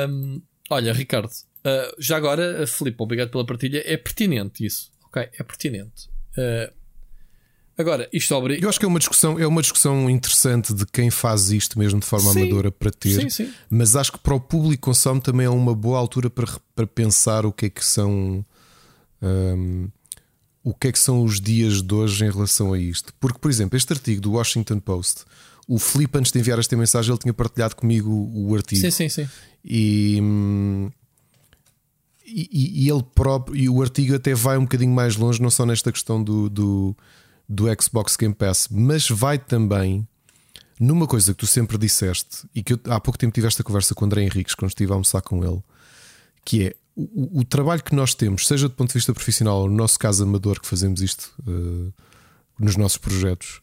Um, 0.09 0.41
olha, 0.69 0.93
Ricardo, 0.93 1.31
uh, 1.31 1.95
já 1.97 2.17
agora, 2.17 2.65
Filipe, 2.67 3.01
obrigado 3.01 3.31
pela 3.31 3.45
partilha. 3.45 3.83
É 3.85 3.97
pertinente 3.97 4.65
isso, 4.65 4.91
ok? 5.05 5.29
É 5.33 5.43
pertinente. 5.43 6.09
Uh, 6.37 6.81
Agora, 7.77 8.07
isto 8.13 8.35
obriga. 8.35 8.63
Eu 8.63 8.69
acho 8.69 8.79
que 8.79 8.85
é 8.85 8.87
uma 8.87 8.99
discussão, 8.99 9.39
é 9.39 9.47
uma 9.47 9.61
discussão 9.61 10.09
interessante 10.09 10.73
de 10.73 10.85
quem 10.85 11.09
faz 11.09 11.51
isto 11.51 11.79
mesmo 11.79 11.99
de 11.99 12.05
forma 12.05 12.31
sim, 12.31 12.41
amadora 12.41 12.71
para 12.71 12.91
ter, 12.91 13.21
sim, 13.21 13.29
sim. 13.29 13.53
mas 13.69 13.95
acho 13.95 14.11
que 14.11 14.19
para 14.19 14.35
o 14.35 14.39
público 14.39 14.83
consome 14.83 15.19
também 15.19 15.47
é 15.47 15.49
uma 15.49 15.73
boa 15.73 15.97
altura 15.97 16.29
para, 16.29 16.47
para 16.75 16.85
pensar 16.85 17.45
o 17.45 17.51
que 17.51 17.65
é 17.67 17.69
que 17.69 17.83
são 17.83 18.45
um, 19.21 19.89
o 20.63 20.73
que 20.73 20.87
é 20.87 20.91
que 20.91 20.99
são 20.99 21.23
os 21.23 21.41
dias 21.41 21.81
de 21.81 21.93
hoje 21.93 22.23
em 22.23 22.29
relação 22.29 22.73
a 22.73 22.79
isto. 22.79 23.13
Porque, 23.19 23.39
por 23.39 23.49
exemplo, 23.49 23.77
este 23.77 23.91
artigo 23.93 24.21
do 24.21 24.33
Washington 24.33 24.79
Post, 24.79 25.25
o 25.67 25.79
Felipe, 25.79 26.17
antes 26.17 26.31
de 26.31 26.39
enviar 26.39 26.59
esta 26.59 26.75
mensagem, 26.75 27.11
ele 27.11 27.19
tinha 27.19 27.33
partilhado 27.33 27.75
comigo 27.75 28.09
o 28.33 28.55
artigo. 28.55 28.81
Sim, 28.81 28.91
sim, 28.91 29.09
sim. 29.09 29.27
E, 29.63 30.19
hum, 30.21 30.91
e, 32.25 32.85
e, 32.85 32.89
ele 32.89 33.03
próprio, 33.15 33.55
e 33.55 33.69
o 33.69 33.81
artigo 33.81 34.15
até 34.15 34.33
vai 34.33 34.57
um 34.57 34.63
bocadinho 34.63 34.93
mais 34.93 35.15
longe, 35.15 35.41
não 35.41 35.49
só 35.49 35.65
nesta 35.65 35.91
questão 35.91 36.23
do, 36.23 36.49
do, 36.49 36.95
do 37.47 37.65
Xbox 37.81 38.15
Game 38.15 38.33
Pass, 38.33 38.67
mas 38.69 39.09
vai 39.09 39.37
também 39.37 40.07
numa 40.79 41.05
coisa 41.05 41.33
que 41.33 41.39
tu 41.39 41.47
sempre 41.47 41.77
disseste 41.77 42.47
e 42.55 42.63
que 42.63 42.73
eu, 42.73 42.79
há 42.85 42.99
pouco 42.99 43.17
tempo 43.17 43.33
tive 43.33 43.47
esta 43.47 43.63
conversa 43.63 43.93
com 43.93 44.03
o 44.03 44.05
André 44.05 44.23
Henriques 44.23 44.55
quando 44.55 44.69
estive 44.69 44.91
a 44.91 44.95
almoçar 44.95 45.21
com 45.21 45.43
ele, 45.43 45.61
que 46.43 46.67
é 46.67 46.75
o, 46.95 47.39
o, 47.39 47.45
trabalho 47.45 47.83
que 47.83 47.95
nós 47.95 48.13
temos, 48.13 48.47
seja 48.47 48.67
do 48.67 48.75
ponto 48.75 48.89
de 48.89 48.95
vista 48.95 49.13
profissional 49.13 49.61
ou 49.61 49.69
no 49.69 49.75
nosso 49.75 49.97
caso 49.97 50.23
amador, 50.23 50.59
que 50.59 50.67
fazemos 50.67 51.01
isto 51.01 51.31
uh, 51.47 51.93
nos 52.59 52.75
nossos 52.75 52.97
projetos, 52.97 53.61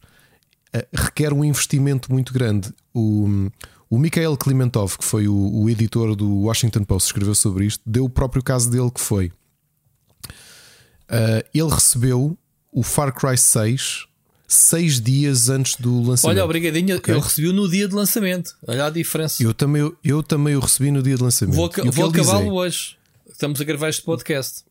uh, 0.75 0.85
requer 0.93 1.33
um 1.33 1.43
investimento 1.43 2.11
muito 2.11 2.33
grande. 2.33 2.73
O, 2.93 3.49
o 3.89 3.97
Mikhail 3.97 4.35
Klimentov, 4.35 4.97
que 4.97 5.05
foi 5.05 5.27
o, 5.27 5.35
o, 5.35 5.69
editor 5.69 6.15
do 6.15 6.41
Washington 6.41 6.83
Post, 6.83 7.07
escreveu 7.07 7.35
sobre 7.35 7.65
isto, 7.65 7.81
deu 7.85 8.05
o 8.05 8.09
próprio 8.09 8.43
caso 8.43 8.69
dele 8.69 8.91
que 8.91 9.01
foi. 9.01 9.31
Uh, 11.07 11.43
ele 11.53 11.69
recebeu 11.69 12.37
o 12.71 12.83
Far 12.83 13.13
Cry 13.13 13.37
6 13.37 14.07
seis 14.51 14.99
dias 14.99 15.47
antes 15.47 15.75
do 15.75 16.01
lançamento. 16.01 16.35
Olha, 16.35 16.43
obrigadinho, 16.43 16.97
okay? 16.97 17.13
eu 17.13 17.19
recebi 17.19 17.53
no 17.53 17.69
dia 17.69 17.87
de 17.87 17.93
lançamento. 17.93 18.57
Olha 18.67 18.87
a 18.87 18.89
diferença. 18.89 19.43
Eu 19.43 19.53
também, 19.53 19.91
eu 20.03 20.23
também 20.23 20.55
o 20.55 20.59
recebi 20.59 20.89
no 20.89 21.03
dia 21.03 21.15
de 21.15 21.21
lançamento. 21.21 21.55
Vou, 21.55 21.69
vou 21.91 22.09
acabá-lo 22.09 22.47
é, 22.47 22.51
hoje. 22.51 22.98
Estamos 23.39 23.61
a 23.61 23.63
gravar 23.63 23.87
este 23.87 24.01
podcast. 24.01 24.65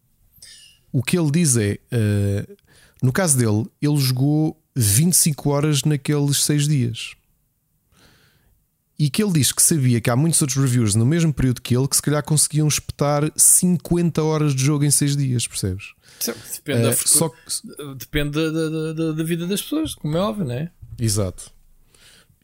O 0.93 1.03
que 1.03 1.19
ele 1.19 1.31
diz 1.31 1.57
é: 1.57 1.79
uh, 1.91 2.57
no 3.03 3.11
caso 3.11 3.39
dele, 3.39 3.65
ele 3.81 3.97
jogou 3.97 4.63
25 4.77 5.49
horas 5.49 5.85
naqueles 5.85 6.45
seis 6.45 6.69
dias. 6.69 7.15
E 8.99 9.09
que 9.09 9.23
ele 9.23 9.33
diz 9.33 9.53
que 9.53 9.63
sabia 9.63 10.03
que 10.03 10.11
há 10.11 10.17
muitos 10.17 10.43
outros 10.43 10.63
reviewers 10.63 10.95
no 10.95 11.07
mesmo 11.07 11.33
período 11.33 11.63
que 11.63 11.75
ele 11.75 11.89
que 11.89 11.97
se 11.97 12.03
calhar 12.03 12.23
conseguiam 12.23 12.69
espetar 12.69 13.33
50 13.35 14.23
horas 14.23 14.55
de 14.55 14.63
jogo 14.63 14.85
em 14.85 14.91
6 14.91 15.17
dias, 15.17 15.47
percebes? 15.47 15.95
Depende, 16.57 16.81
uh, 16.81 16.91
da, 16.91 16.93
só 16.93 17.31
que... 17.31 17.37
depende 17.97 18.33
da, 18.33 18.93
da, 18.93 19.13
da, 19.13 19.25
vida 19.25 19.47
das 19.47 19.63
pessoas, 19.63 19.95
como 19.95 20.15
é 20.15 20.21
óbvio, 20.21 20.45
não 20.45 20.55
é? 20.55 20.71
Exato. 20.99 21.51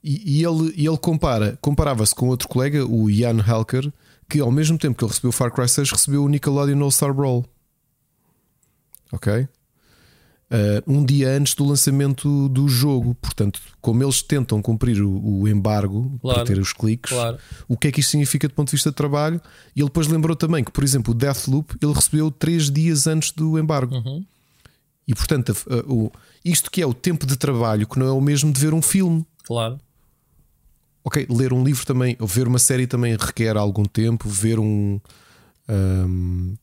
E, 0.02 0.38
e 0.38 0.42
ele, 0.42 0.72
ele 0.74 0.96
compara, 0.96 1.58
comparava-se 1.60 2.14
com 2.14 2.28
outro 2.28 2.48
colega, 2.48 2.86
o 2.86 3.10
Ian 3.10 3.42
Halker, 3.42 3.92
que 4.28 4.40
ao 4.40 4.50
mesmo 4.50 4.78
tempo 4.78 4.96
que 4.96 5.04
ele 5.04 5.10
recebeu 5.10 5.30
o 5.30 5.32
Far 5.32 5.52
Cry 5.52 5.68
6, 5.68 5.90
recebeu 5.90 6.24
o 6.24 6.28
Nickelodeon 6.28 6.82
All 6.82 6.90
Star 6.90 7.12
Brawl. 7.12 7.44
Ok? 9.12 9.48
uh, 10.50 10.92
um 10.92 11.04
dia 11.04 11.30
antes 11.30 11.54
do 11.54 11.64
lançamento 11.64 12.48
do 12.48 12.68
jogo. 12.68 13.14
Portanto, 13.16 13.60
como 13.80 14.02
eles 14.02 14.22
tentam 14.22 14.60
cumprir 14.62 15.02
o, 15.02 15.40
o 15.40 15.48
embargo 15.48 16.18
claro, 16.20 16.38
para 16.38 16.46
ter 16.46 16.60
os 16.60 16.72
cliques, 16.72 17.12
claro. 17.12 17.38
o 17.68 17.76
que 17.76 17.88
é 17.88 17.92
que 17.92 18.00
isto 18.00 18.10
significa 18.10 18.48
do 18.48 18.54
ponto 18.54 18.68
de 18.68 18.72
vista 18.72 18.90
de 18.90 18.96
trabalho? 18.96 19.40
E 19.74 19.80
ele 19.80 19.88
depois 19.88 20.06
lembrou 20.06 20.36
também 20.36 20.62
que, 20.62 20.70
por 20.70 20.84
exemplo, 20.84 21.12
o 21.12 21.14
Deathloop 21.14 21.76
ele 21.80 21.92
recebeu 21.92 22.30
três 22.30 22.70
dias 22.70 23.06
antes 23.06 23.32
do 23.32 23.58
embargo. 23.58 23.94
Uhum. 23.96 24.24
E 25.06 25.14
portanto, 25.14 25.54
o, 25.86 26.10
isto 26.44 26.70
que 26.70 26.80
é 26.80 26.86
o 26.86 26.94
tempo 26.94 27.26
de 27.26 27.36
trabalho, 27.36 27.86
que 27.86 27.98
não 27.98 28.06
é 28.06 28.12
o 28.12 28.20
mesmo 28.20 28.50
de 28.52 28.60
ver 28.60 28.72
um 28.72 28.80
filme. 28.80 29.26
Claro. 29.44 29.78
Ok, 31.04 31.26
ler 31.28 31.52
um 31.52 31.62
livro 31.62 31.84
também, 31.84 32.16
ou 32.18 32.26
ver 32.26 32.48
uma 32.48 32.58
série 32.58 32.86
também 32.86 33.14
requer 33.14 33.58
algum 33.58 33.84
tempo, 33.84 34.26
ver 34.26 34.58
um. 34.58 34.98
um 35.68 36.54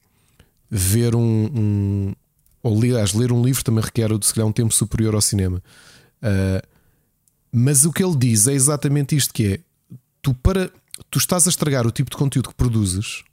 ver 0.69 1.15
um, 1.15 1.45
um, 1.53 2.15
ou 2.63 2.77
aliás, 2.77 3.13
ler 3.13 3.31
um 3.31 3.43
livro 3.43 3.63
também 3.63 3.83
requer 3.83 4.09
se 4.21 4.33
calhar 4.33 4.47
um 4.47 4.51
tempo 4.51 4.73
superior 4.73 5.13
ao 5.13 5.21
cinema. 5.21 5.61
Uh, 6.23 6.65
mas 7.51 7.83
o 7.85 7.91
que 7.91 8.03
ele 8.03 8.15
diz 8.15 8.47
é 8.47 8.53
exatamente 8.53 9.15
isto: 9.15 9.33
que 9.33 9.45
é 9.45 9.59
tu 10.21 10.33
para 10.33 10.71
tu 11.09 11.19
estás 11.19 11.45
a 11.45 11.49
estragar 11.49 11.85
o 11.85 11.91
tipo 11.91 12.09
de 12.09 12.17
conteúdo 12.17 12.49
que 12.49 12.55
produzes. 12.55 13.23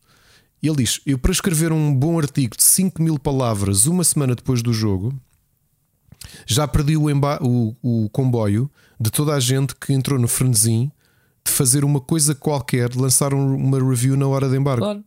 Ele 0.63 0.77
diz: 0.77 1.01
Eu, 1.07 1.19
para 1.19 1.33
escrever 1.33 1.73
um 1.73 1.95
bom 1.95 2.19
artigo 2.19 2.57
de 2.57 2.63
5 2.63 3.01
mil 3.03 3.19
palavras 3.19 3.87
uma 3.87 4.05
semana 4.05 4.35
depois 4.35 4.63
do 4.63 4.73
jogo, 4.73 5.15
já 6.45 6.67
perdi 6.67 6.97
o, 6.97 7.07
o, 7.41 7.77
o 7.83 8.11
comboio 8.11 8.71
de 9.01 9.11
toda 9.11 9.35
a 9.35 9.41
gente 9.41 9.75
que 9.77 9.93
entrou 9.93 10.19
no 10.19 10.29
frenesim 10.29 10.91
fazer 11.51 11.85
uma 11.85 12.01
coisa 12.01 12.35
qualquer, 12.35 12.89
de 12.89 12.99
lançar 12.99 13.33
uma 13.35 13.79
review 13.79 14.17
na 14.17 14.27
hora 14.27 14.49
de 14.49 14.57
embargo. 14.57 14.85
Claro 14.85 15.05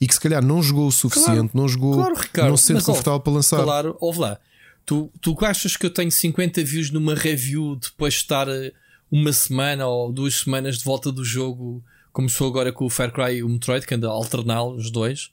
e 0.00 0.06
que 0.06 0.14
se 0.14 0.20
calhar 0.20 0.44
não 0.44 0.62
jogou 0.62 0.86
o 0.86 0.92
suficiente, 0.92 1.32
claro, 1.32 1.50
não 1.54 1.68
jogou, 1.68 1.94
claro, 1.94 2.14
Ricardo, 2.14 2.50
não 2.50 2.56
se 2.56 2.66
sente 2.66 2.84
confortável 2.84 3.14
ouve, 3.14 3.24
para 3.24 3.32
lançar. 3.32 3.62
Claro, 3.62 3.96
ouve 4.00 4.20
lá. 4.20 4.38
Tu, 4.86 5.10
tu 5.20 5.36
achas 5.44 5.76
que 5.76 5.84
eu 5.84 5.90
tenho 5.90 6.10
50 6.10 6.62
views 6.64 6.90
numa 6.90 7.14
review 7.14 7.76
depois 7.76 8.14
de 8.14 8.20
estar 8.20 8.48
eh, 8.48 8.72
uma 9.10 9.32
semana 9.32 9.86
ou 9.86 10.12
duas 10.12 10.36
semanas 10.36 10.78
de 10.78 10.84
volta 10.84 11.12
do 11.12 11.24
jogo, 11.24 11.82
como 12.12 12.30
sou 12.30 12.48
agora 12.48 12.72
com 12.72 12.86
o 12.86 12.90
Far 12.90 13.12
Cry 13.12 13.36
e 13.36 13.42
o 13.42 13.48
Metroid, 13.48 13.86
que 13.86 13.94
anda 13.94 14.08
a 14.08 14.12
alternar 14.12 14.64
os 14.64 14.90
dois? 14.90 15.30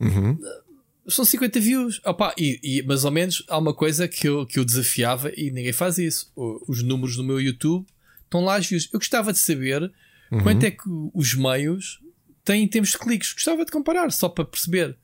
Uhum. 0.00 0.38
São 1.06 1.24
50 1.24 1.60
views. 1.60 2.00
Opa, 2.04 2.34
e, 2.36 2.58
e 2.62 2.82
mais 2.82 3.04
ou 3.04 3.10
menos 3.10 3.44
há 3.48 3.58
uma 3.58 3.74
coisa 3.74 4.08
que 4.08 4.26
eu, 4.26 4.46
que 4.46 4.58
eu 4.58 4.64
desafiava 4.64 5.30
e 5.36 5.50
ninguém 5.50 5.72
faz 5.72 5.98
isso. 5.98 6.32
Os 6.66 6.82
números 6.82 7.16
do 7.16 7.22
meu 7.22 7.40
YouTube 7.40 7.86
estão 8.34 8.44
lá 8.44 8.56
as 8.56 8.66
views. 8.66 8.88
Eu 8.92 8.98
gostava 8.98 9.32
de 9.32 9.38
saber 9.38 9.82
uhum. 10.30 10.42
quanto 10.42 10.64
é 10.64 10.70
que 10.70 10.88
os 11.14 11.34
meios 11.34 12.00
tem 12.44 12.64
em 12.64 12.68
termos 12.68 12.90
de 12.90 12.98
cliques. 12.98 13.32
Gostava 13.32 13.64
de 13.64 13.70
comparar, 13.70 14.10
só 14.10 14.28
para 14.28 14.44
perceber. 14.44 14.96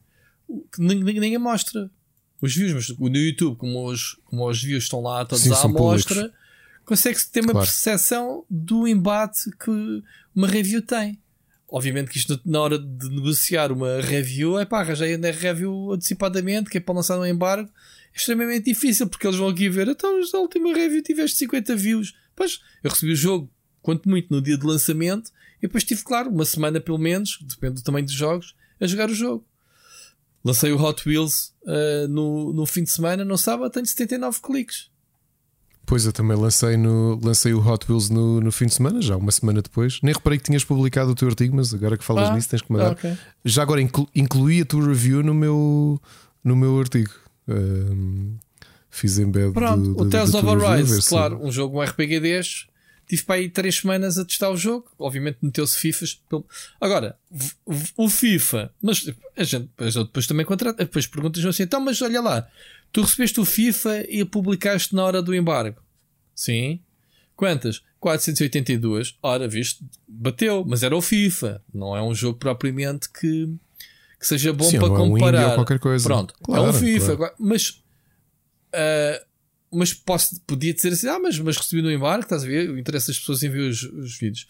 Que 0.73 0.83
ninguém 0.83 1.39
mostra 1.39 1.89
os 2.42 2.55
views, 2.55 2.73
mas 2.73 2.99
no 2.99 3.17
YouTube, 3.17 3.57
como 3.57 3.86
os, 3.86 4.18
como 4.25 4.49
os 4.49 4.62
views 4.62 4.84
estão 4.84 5.00
lá 5.00 5.25
todos 5.25 5.44
Sim, 5.44 5.52
à 5.52 5.62
amostra, 5.62 6.33
consegue-se 6.84 7.31
ter 7.31 7.41
uma 7.41 7.52
claro. 7.52 7.67
percepção 7.67 8.44
do 8.50 8.89
embate 8.89 9.50
que 9.62 10.02
uma 10.34 10.49
review 10.49 10.83
tem. 10.83 11.20
Obviamente 11.68 12.10
que 12.10 12.18
isto 12.18 12.41
na 12.44 12.60
hora 12.60 12.78
de 12.78 13.09
negociar 13.10 13.70
uma 13.70 14.00
review 14.00 14.59
é 14.59 14.65
pá, 14.65 14.81
arranjei 14.81 15.15
a 15.15 15.31
review 15.31 15.92
antecipadamente, 15.92 16.68
que 16.68 16.78
é 16.78 16.81
para 16.81 16.94
lançar 16.97 17.17
um 17.17 17.25
embargo, 17.25 17.70
é 18.12 18.17
extremamente 18.17 18.65
difícil 18.65 19.07
porque 19.07 19.25
eles 19.25 19.39
vão 19.39 19.49
aqui 19.49 19.68
ver, 19.68 19.86
então 19.86 20.20
na 20.33 20.39
última 20.41 20.75
review 20.75 21.00
tiveste 21.02 21.36
50 21.36 21.76
views. 21.76 22.15
Pois, 22.40 22.58
eu 22.82 22.88
recebi 22.88 23.12
o 23.12 23.16
jogo, 23.16 23.50
quanto 23.82 24.08
muito 24.08 24.28
no 24.30 24.40
dia 24.40 24.56
de 24.56 24.64
lançamento, 24.64 25.30
e 25.58 25.66
depois 25.66 25.84
tive, 25.84 26.02
claro, 26.02 26.30
uma 26.30 26.46
semana 26.46 26.80
pelo 26.80 26.96
menos, 26.96 27.38
depende 27.42 27.74
do 27.74 27.82
tamanho 27.82 28.06
dos 28.06 28.14
jogos, 28.14 28.56
a 28.80 28.86
jogar 28.86 29.10
o 29.10 29.14
jogo. 29.14 29.44
Lancei 30.42 30.72
o 30.72 30.82
Hot 30.82 31.06
Wheels 31.06 31.52
uh, 31.64 32.08
no, 32.08 32.50
no 32.54 32.64
fim 32.64 32.82
de 32.82 32.90
semana, 32.90 33.26
no 33.26 33.36
sábado 33.36 33.70
tenho 33.70 33.84
79 33.84 34.40
cliques. 34.40 34.88
Pois 35.84 36.06
eu 36.06 36.14
também 36.14 36.34
lancei, 36.34 36.78
no, 36.78 37.20
lancei 37.22 37.52
o 37.52 37.60
Hot 37.60 37.84
Wheels 37.86 38.08
no, 38.08 38.40
no 38.40 38.50
fim 38.50 38.64
de 38.64 38.72
semana, 38.72 39.02
já 39.02 39.18
uma 39.18 39.32
semana 39.32 39.60
depois. 39.60 40.00
Nem 40.02 40.14
reparei 40.14 40.38
que 40.38 40.46
tinhas 40.46 40.64
publicado 40.64 41.10
o 41.10 41.14
teu 41.14 41.28
artigo, 41.28 41.54
mas 41.54 41.74
agora 41.74 41.98
que 41.98 42.04
falas 42.04 42.30
ah, 42.30 42.34
nisso 42.34 42.48
tens 42.48 42.62
que 42.62 42.72
mandar. 42.72 42.92
Okay. 42.92 43.18
Já 43.44 43.60
agora 43.60 43.82
inclu, 43.82 44.08
incluí 44.14 44.62
a 44.62 44.64
tua 44.64 44.86
review 44.86 45.22
no 45.22 45.34
meu, 45.34 46.00
no 46.42 46.56
meu 46.56 46.80
artigo. 46.80 47.12
Um, 47.46 48.38
fiz 48.90 49.18
embed 49.18 49.52
Pronto, 49.52 49.94
do, 49.94 50.02
o 50.02 50.10
Tales 50.10 50.34
of 50.34 50.48
Arise, 50.48 51.08
claro, 51.08 51.42
um 51.42 51.50
jogo 51.50 51.78
um 51.78 51.82
RPG 51.82 52.20
destes 52.20 52.70
Tive 53.10 53.24
para 53.24 53.34
aí 53.40 53.48
três 53.48 53.78
semanas 53.78 54.18
a 54.18 54.24
testar 54.24 54.50
o 54.50 54.56
jogo. 54.56 54.88
Obviamente 54.96 55.38
meteu-se 55.42 55.76
FIFAs. 55.76 56.22
Agora, 56.80 57.18
o 57.96 58.08
FIFA, 58.08 58.72
mas 58.80 59.04
a 59.36 59.42
gente, 59.42 59.68
a 59.78 59.90
gente 59.90 60.04
depois 60.04 60.28
também 60.28 60.46
contrata, 60.46 60.84
depois 60.84 61.08
perguntas 61.08 61.44
assim, 61.44 61.64
então, 61.64 61.80
mas 61.80 62.00
olha 62.02 62.20
lá, 62.20 62.48
tu 62.92 63.02
recebeste 63.02 63.40
o 63.40 63.44
FIFA 63.44 64.04
e 64.08 64.24
publicaste 64.24 64.94
na 64.94 65.02
hora 65.02 65.20
do 65.20 65.34
embargo. 65.34 65.82
Sim. 66.36 66.78
Quantas? 67.34 67.82
482. 67.98 69.18
Ora, 69.20 69.48
viste, 69.48 69.84
bateu, 70.06 70.64
mas 70.64 70.84
era 70.84 70.96
o 70.96 71.02
FIFA. 71.02 71.60
Não 71.74 71.96
é 71.96 72.00
um 72.00 72.14
jogo 72.14 72.38
propriamente 72.38 73.10
que, 73.10 73.52
que 74.20 74.26
seja 74.26 74.52
bom 74.52 74.70
Sim, 74.70 74.78
para 74.78 74.88
comparar. 74.88 75.42
É 75.42 75.46
um 75.48 75.54
qualquer 75.56 75.80
coisa. 75.80 76.08
Pronto, 76.08 76.32
claro, 76.40 76.66
é 76.66 76.68
um 76.68 76.72
FIFA. 76.72 77.16
Claro. 77.16 77.34
Mas 77.40 77.80
uh, 78.74 79.31
mas 79.73 79.92
posso, 79.92 80.40
podia 80.47 80.74
dizer 80.74 80.92
assim: 80.92 81.08
ah, 81.08 81.18
mas, 81.18 81.39
mas 81.39 81.57
recebi 81.57 81.82
no 81.82 81.90
embarque, 81.90 82.24
estás 82.24 82.44
a 82.44 82.47
ver? 82.47 82.70
O 82.70 82.78
interesse 82.78 83.08
das 83.08 83.18
pessoas 83.18 83.42
em 83.42 83.49
ver 83.49 83.68
os, 83.68 83.82
os 83.82 84.18
vídeos. 84.18 84.49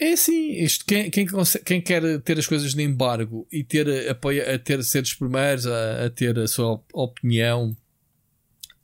É 0.00 0.12
assim, 0.12 0.52
isto, 0.62 0.84
quem, 0.84 1.10
quem, 1.10 1.26
quem, 1.64 1.80
quer 1.80 2.20
ter 2.20 2.38
as 2.38 2.46
coisas 2.46 2.72
no 2.72 2.80
embargo 2.80 3.48
e 3.50 3.64
ter 3.64 4.08
apoio, 4.08 4.42
a 4.54 4.56
ter 4.56 4.82
ser 4.84 5.02
dos 5.02 5.14
primeiros 5.14 5.66
a, 5.66 6.06
a 6.06 6.10
ter 6.10 6.38
a 6.38 6.46
sua 6.46 6.80
opinião 6.92 7.76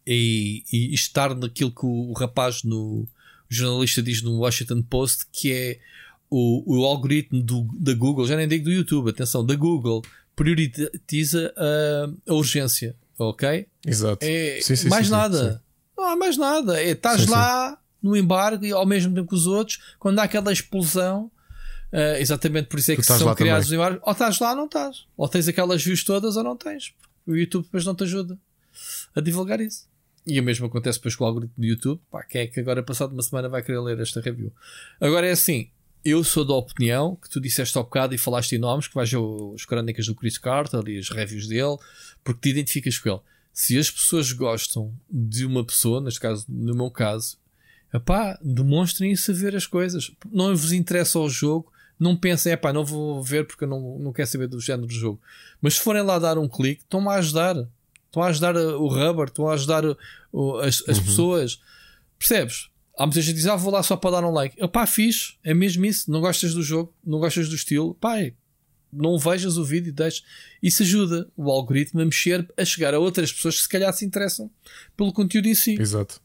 e, 0.04 0.64
e, 0.72 0.92
estar 0.92 1.32
naquilo 1.36 1.70
que 1.70 1.86
o, 1.86 2.10
o 2.10 2.12
rapaz 2.14 2.64
no 2.64 3.06
o 3.48 3.54
jornalista 3.54 4.02
diz 4.02 4.22
no 4.22 4.38
Washington 4.38 4.82
Post 4.82 5.26
que 5.30 5.52
é 5.52 5.78
o, 6.28 6.78
o 6.78 6.84
algoritmo 6.84 7.40
do, 7.40 7.62
da 7.78 7.94
Google, 7.94 8.26
já 8.26 8.36
nem 8.36 8.48
digo 8.48 8.64
do 8.64 8.72
YouTube, 8.72 9.10
atenção, 9.10 9.46
da 9.46 9.54
Google 9.54 10.02
prioritiza 10.34 11.54
a, 11.56 12.32
a 12.32 12.34
urgência 12.34 12.96
ok? 13.18 13.66
Exato. 13.86 14.24
É 14.24 14.60
Sim, 14.60 14.76
sim, 14.76 14.88
mais 14.88 15.06
sim, 15.06 15.12
nada. 15.12 15.62
Não 15.96 16.04
há 16.04 16.16
mais 16.16 16.36
nada. 16.36 16.82
É, 16.82 16.90
estás 16.90 17.26
lá 17.26 17.78
no 18.02 18.16
embargo 18.16 18.64
e 18.64 18.72
ao 18.72 18.84
mesmo 18.84 19.14
tempo 19.14 19.28
que 19.28 19.34
os 19.34 19.46
outros, 19.46 19.80
quando 19.98 20.18
há 20.18 20.24
aquela 20.24 20.52
explosão, 20.52 21.30
eh, 21.90 22.20
exatamente 22.20 22.66
por 22.66 22.78
isso 22.78 22.92
é 22.92 22.96
Tu 22.96 23.00
que 23.00 23.06
são 23.06 23.34
criados 23.34 23.68
os 23.68 23.72
embargos, 23.72 24.00
ou 24.04 24.12
estás 24.12 24.38
lá 24.40 24.50
ou 24.50 24.56
não 24.56 24.66
estás. 24.66 25.06
Ou 25.16 25.28
tens 25.28 25.46
aquelas 25.46 25.82
views 25.82 26.02
todas 26.02 26.36
ou 26.36 26.42
não 26.42 26.56
tens. 26.56 26.92
O 27.26 27.34
YouTube 27.34 27.64
depois 27.64 27.84
não 27.84 27.94
te 27.94 28.02
ajuda 28.04 28.36
a 29.14 29.20
divulgar 29.20 29.60
isso. 29.60 29.86
E 30.26 30.40
o 30.40 30.42
mesmo 30.42 30.66
acontece 30.66 30.98
depois 30.98 31.14
com 31.14 31.24
o 31.24 31.26
algoritmo 31.26 31.54
do 31.56 31.64
YouTube. 31.64 32.00
Pá, 32.10 32.24
quem 32.24 32.42
é 32.42 32.46
que 32.46 32.58
agora, 32.58 32.82
passado 32.82 33.12
uma 33.12 33.22
semana, 33.22 33.48
vai 33.48 33.62
querer 33.62 33.78
ler 33.78 34.00
esta 34.00 34.20
review? 34.20 34.52
Agora 35.00 35.26
é 35.26 35.30
assim, 35.30 35.70
eu 36.04 36.24
sou 36.24 36.44
da 36.44 36.54
opinião 36.54 37.16
que 37.16 37.30
tu 37.30 37.40
disseste 37.40 37.76
ao 37.78 37.84
bocado 37.84 38.14
e 38.14 38.18
falaste 38.18 38.52
em 38.52 38.58
nomes, 38.58 38.88
que 38.88 38.94
vais 38.94 39.10
ver 39.10 39.18
as 39.54 39.64
crónicas 39.64 40.06
do 40.06 40.14
Chris 40.14 40.36
Carter 40.36 40.82
e 40.88 40.98
as 40.98 41.08
reviews 41.10 41.46
dele, 41.46 41.76
porque 42.24 42.40
te 42.40 42.48
identificas 42.50 42.98
com 42.98 43.10
ele. 43.10 43.20
Se 43.52 43.78
as 43.78 43.88
pessoas 43.90 44.32
gostam 44.32 44.92
de 45.08 45.44
uma 45.46 45.64
pessoa, 45.64 46.00
neste 46.00 46.18
caso, 46.18 46.44
no 46.48 46.74
meu 46.74 46.90
caso, 46.90 47.36
epá, 47.92 48.36
demonstrem 48.42 49.12
isso 49.12 49.30
a 49.30 49.34
ver 49.34 49.54
as 49.54 49.66
coisas. 49.66 50.10
Não 50.32 50.56
vos 50.56 50.72
interessa 50.72 51.18
o 51.20 51.28
jogo, 51.28 51.70
não 52.00 52.16
pensem, 52.16 52.52
epá, 52.52 52.72
não 52.72 52.84
vou 52.84 53.22
ver 53.22 53.46
porque 53.46 53.62
eu 53.64 53.68
não, 53.68 53.98
não 54.00 54.12
quero 54.12 54.28
saber 54.28 54.48
do 54.48 54.58
género 54.58 54.88
do 54.88 54.92
jogo. 54.94 55.20
Mas 55.62 55.74
se 55.74 55.80
forem 55.80 56.02
lá 56.02 56.18
dar 56.18 56.36
um 56.38 56.48
clique, 56.48 56.82
estão-me 56.82 57.08
a 57.08 57.12
ajudar. 57.12 57.54
Estão 58.06 58.22
a 58.22 58.26
ajudar 58.28 58.56
o 58.56 58.88
rubber, 58.88 59.26
estão 59.26 59.48
a 59.48 59.54
ajudar 59.54 59.84
o- 60.32 60.56
as, 60.58 60.82
as 60.88 60.98
pessoas. 60.98 61.60
Percebes? 62.18 62.68
Há 62.96 63.06
muita 63.06 63.20
gente 63.20 63.34
que 63.34 63.40
diz, 63.40 63.46
ah, 63.48 63.56
vou 63.56 63.72
lá 63.72 63.82
só 63.82 63.96
para 63.96 64.12
dar 64.20 64.24
um 64.24 64.30
like. 64.32 64.56
Pá, 64.68 64.86
fixe, 64.86 65.34
é 65.42 65.52
mesmo 65.52 65.84
isso. 65.84 66.10
Não 66.10 66.20
gostas 66.20 66.54
do 66.54 66.62
jogo, 66.62 66.92
não 67.04 67.18
gostas 67.18 67.48
do 67.48 67.54
estilo, 67.56 67.94
pá, 67.94 68.20
é, 68.20 68.32
não 68.94 69.18
vejas 69.18 69.56
o 69.56 69.64
vídeo 69.64 69.88
e 69.90 69.92
deixes. 69.92 70.22
Isso 70.62 70.82
ajuda 70.82 71.28
o 71.36 71.50
algoritmo 71.50 72.00
a 72.00 72.04
mexer, 72.04 72.46
a 72.56 72.64
chegar 72.64 72.94
a 72.94 72.98
outras 72.98 73.32
pessoas 73.32 73.56
que 73.56 73.62
se 73.62 73.68
calhar 73.68 73.92
se 73.92 74.04
interessam 74.04 74.50
pelo 74.96 75.12
conteúdo 75.12 75.46
em 75.46 75.54
si. 75.54 75.76
Exato. 75.80 76.20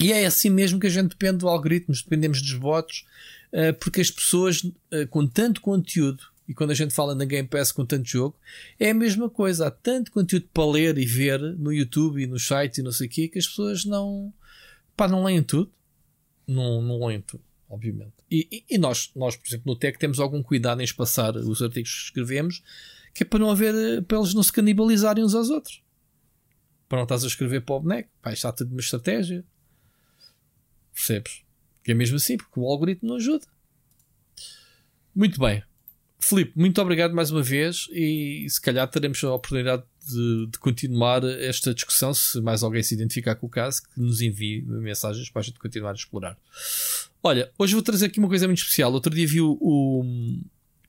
E 0.00 0.12
é 0.12 0.26
assim 0.26 0.50
mesmo 0.50 0.78
que 0.78 0.86
a 0.86 0.90
gente 0.90 1.10
depende 1.10 1.38
do 1.38 1.48
algoritmo, 1.48 1.94
dependemos 1.94 2.40
dos 2.40 2.52
votos, 2.52 3.04
eh, 3.52 3.72
porque 3.72 4.00
as 4.00 4.10
pessoas 4.10 4.64
eh, 4.92 5.06
com 5.06 5.26
tanto 5.26 5.60
conteúdo, 5.60 6.22
e 6.48 6.54
quando 6.54 6.70
a 6.70 6.74
gente 6.74 6.94
fala 6.94 7.14
na 7.14 7.24
Game 7.24 7.48
Pass 7.48 7.72
com 7.72 7.84
tanto 7.84 8.08
jogo, 8.08 8.36
é 8.78 8.90
a 8.90 8.94
mesma 8.94 9.28
coisa. 9.28 9.66
Há 9.66 9.70
tanto 9.70 10.12
conteúdo 10.12 10.48
para 10.54 10.70
ler 10.70 10.96
e 10.98 11.04
ver 11.04 11.40
no 11.40 11.72
YouTube 11.72 12.22
e 12.22 12.26
no 12.26 12.38
site 12.38 12.78
e 12.78 12.82
não 12.82 12.92
sei 12.92 13.06
o 13.06 13.10
quê, 13.10 13.28
que 13.28 13.38
as 13.38 13.46
pessoas 13.46 13.84
não, 13.84 14.32
pá, 14.96 15.08
não 15.08 15.24
leem 15.24 15.42
tudo. 15.42 15.70
Não, 16.46 16.80
não 16.80 17.04
leem 17.06 17.20
tudo, 17.20 17.42
obviamente. 17.68 18.14
E, 18.30 18.64
e- 18.68 18.78
nós, 18.78 19.10
nós, 19.14 19.36
por 19.36 19.46
exemplo, 19.46 19.64
no 19.66 19.76
Tech 19.78 19.98
temos 19.98 20.18
algum 20.18 20.42
cuidado 20.42 20.80
em 20.80 20.84
espaçar 20.84 21.36
os 21.36 21.62
artigos 21.62 21.90
que 21.92 22.04
escrevemos, 22.06 22.62
que 23.14 23.22
é 23.22 23.26
para 23.26 23.38
não 23.38 23.50
haver, 23.50 23.74
eh, 23.74 24.00
para 24.00 24.18
eles 24.18 24.34
não 24.34 24.42
se 24.42 24.52
canibalizarem 24.52 25.24
uns 25.24 25.34
aos 25.34 25.50
outros. 25.50 25.82
Para 26.88 26.98
não 26.98 27.02
estás 27.04 27.24
a 27.24 27.26
escrever 27.26 27.60
para 27.62 27.74
o 27.74 27.80
boneco, 27.80 28.10
pá, 28.22 28.32
isto 28.32 28.46
há 28.46 28.52
tudo 28.52 28.70
uma 28.72 28.80
estratégia. 28.80 29.44
Percebes? 30.94 31.42
Que 31.84 31.92
é 31.92 31.94
mesmo 31.94 32.16
assim, 32.16 32.36
porque 32.36 32.58
o 32.58 32.66
algoritmo 32.66 33.08
não 33.08 33.16
ajuda. 33.16 33.46
Muito 35.14 35.38
bem. 35.38 35.62
Filipe, 36.20 36.52
muito 36.56 36.80
obrigado 36.80 37.14
mais 37.14 37.30
uma 37.30 37.42
vez 37.42 37.86
e 37.92 38.46
se 38.48 38.60
calhar 38.60 38.88
teremos 38.88 39.22
a 39.22 39.32
oportunidade 39.32 39.84
de, 40.08 40.46
de 40.50 40.58
continuar 40.58 41.22
esta 41.24 41.74
discussão 41.74 42.12
se 42.14 42.40
mais 42.40 42.62
alguém 42.62 42.82
se 42.82 42.94
identificar 42.94 43.34
com 43.34 43.46
o 43.46 43.50
caso, 43.50 43.82
que 43.82 44.00
nos 44.00 44.20
envie 44.20 44.62
mensagens 44.62 45.28
para 45.30 45.40
a 45.40 45.44
gente 45.44 45.58
continuar 45.58 45.92
a 45.92 45.94
explorar. 45.94 46.36
Olha, 47.22 47.50
hoje 47.58 47.74
vou 47.74 47.82
trazer 47.82 48.06
aqui 48.06 48.18
uma 48.18 48.28
coisa 48.28 48.46
muito 48.46 48.58
especial. 48.58 48.92
Outro 48.92 49.14
dia 49.14 49.26
vi 49.26 49.40
o, 49.40 49.58
o, 49.60 50.04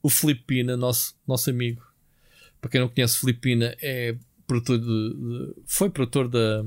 o 0.04 0.10
Filipe 0.10 0.44
Pina, 0.46 0.78
nosso, 0.78 1.16
nosso 1.28 1.50
amigo. 1.50 1.82
Para 2.62 2.70
quem 2.70 2.82
não 2.82 2.90
conhece, 2.90 3.20
Filipe 3.20 3.40
Pina 3.40 3.76
é 3.82 4.16
produtor 4.46 4.80
de, 4.80 4.86
de- 4.86 5.54
foi 5.66 5.90
produtor 5.90 6.28
da, 6.28 6.64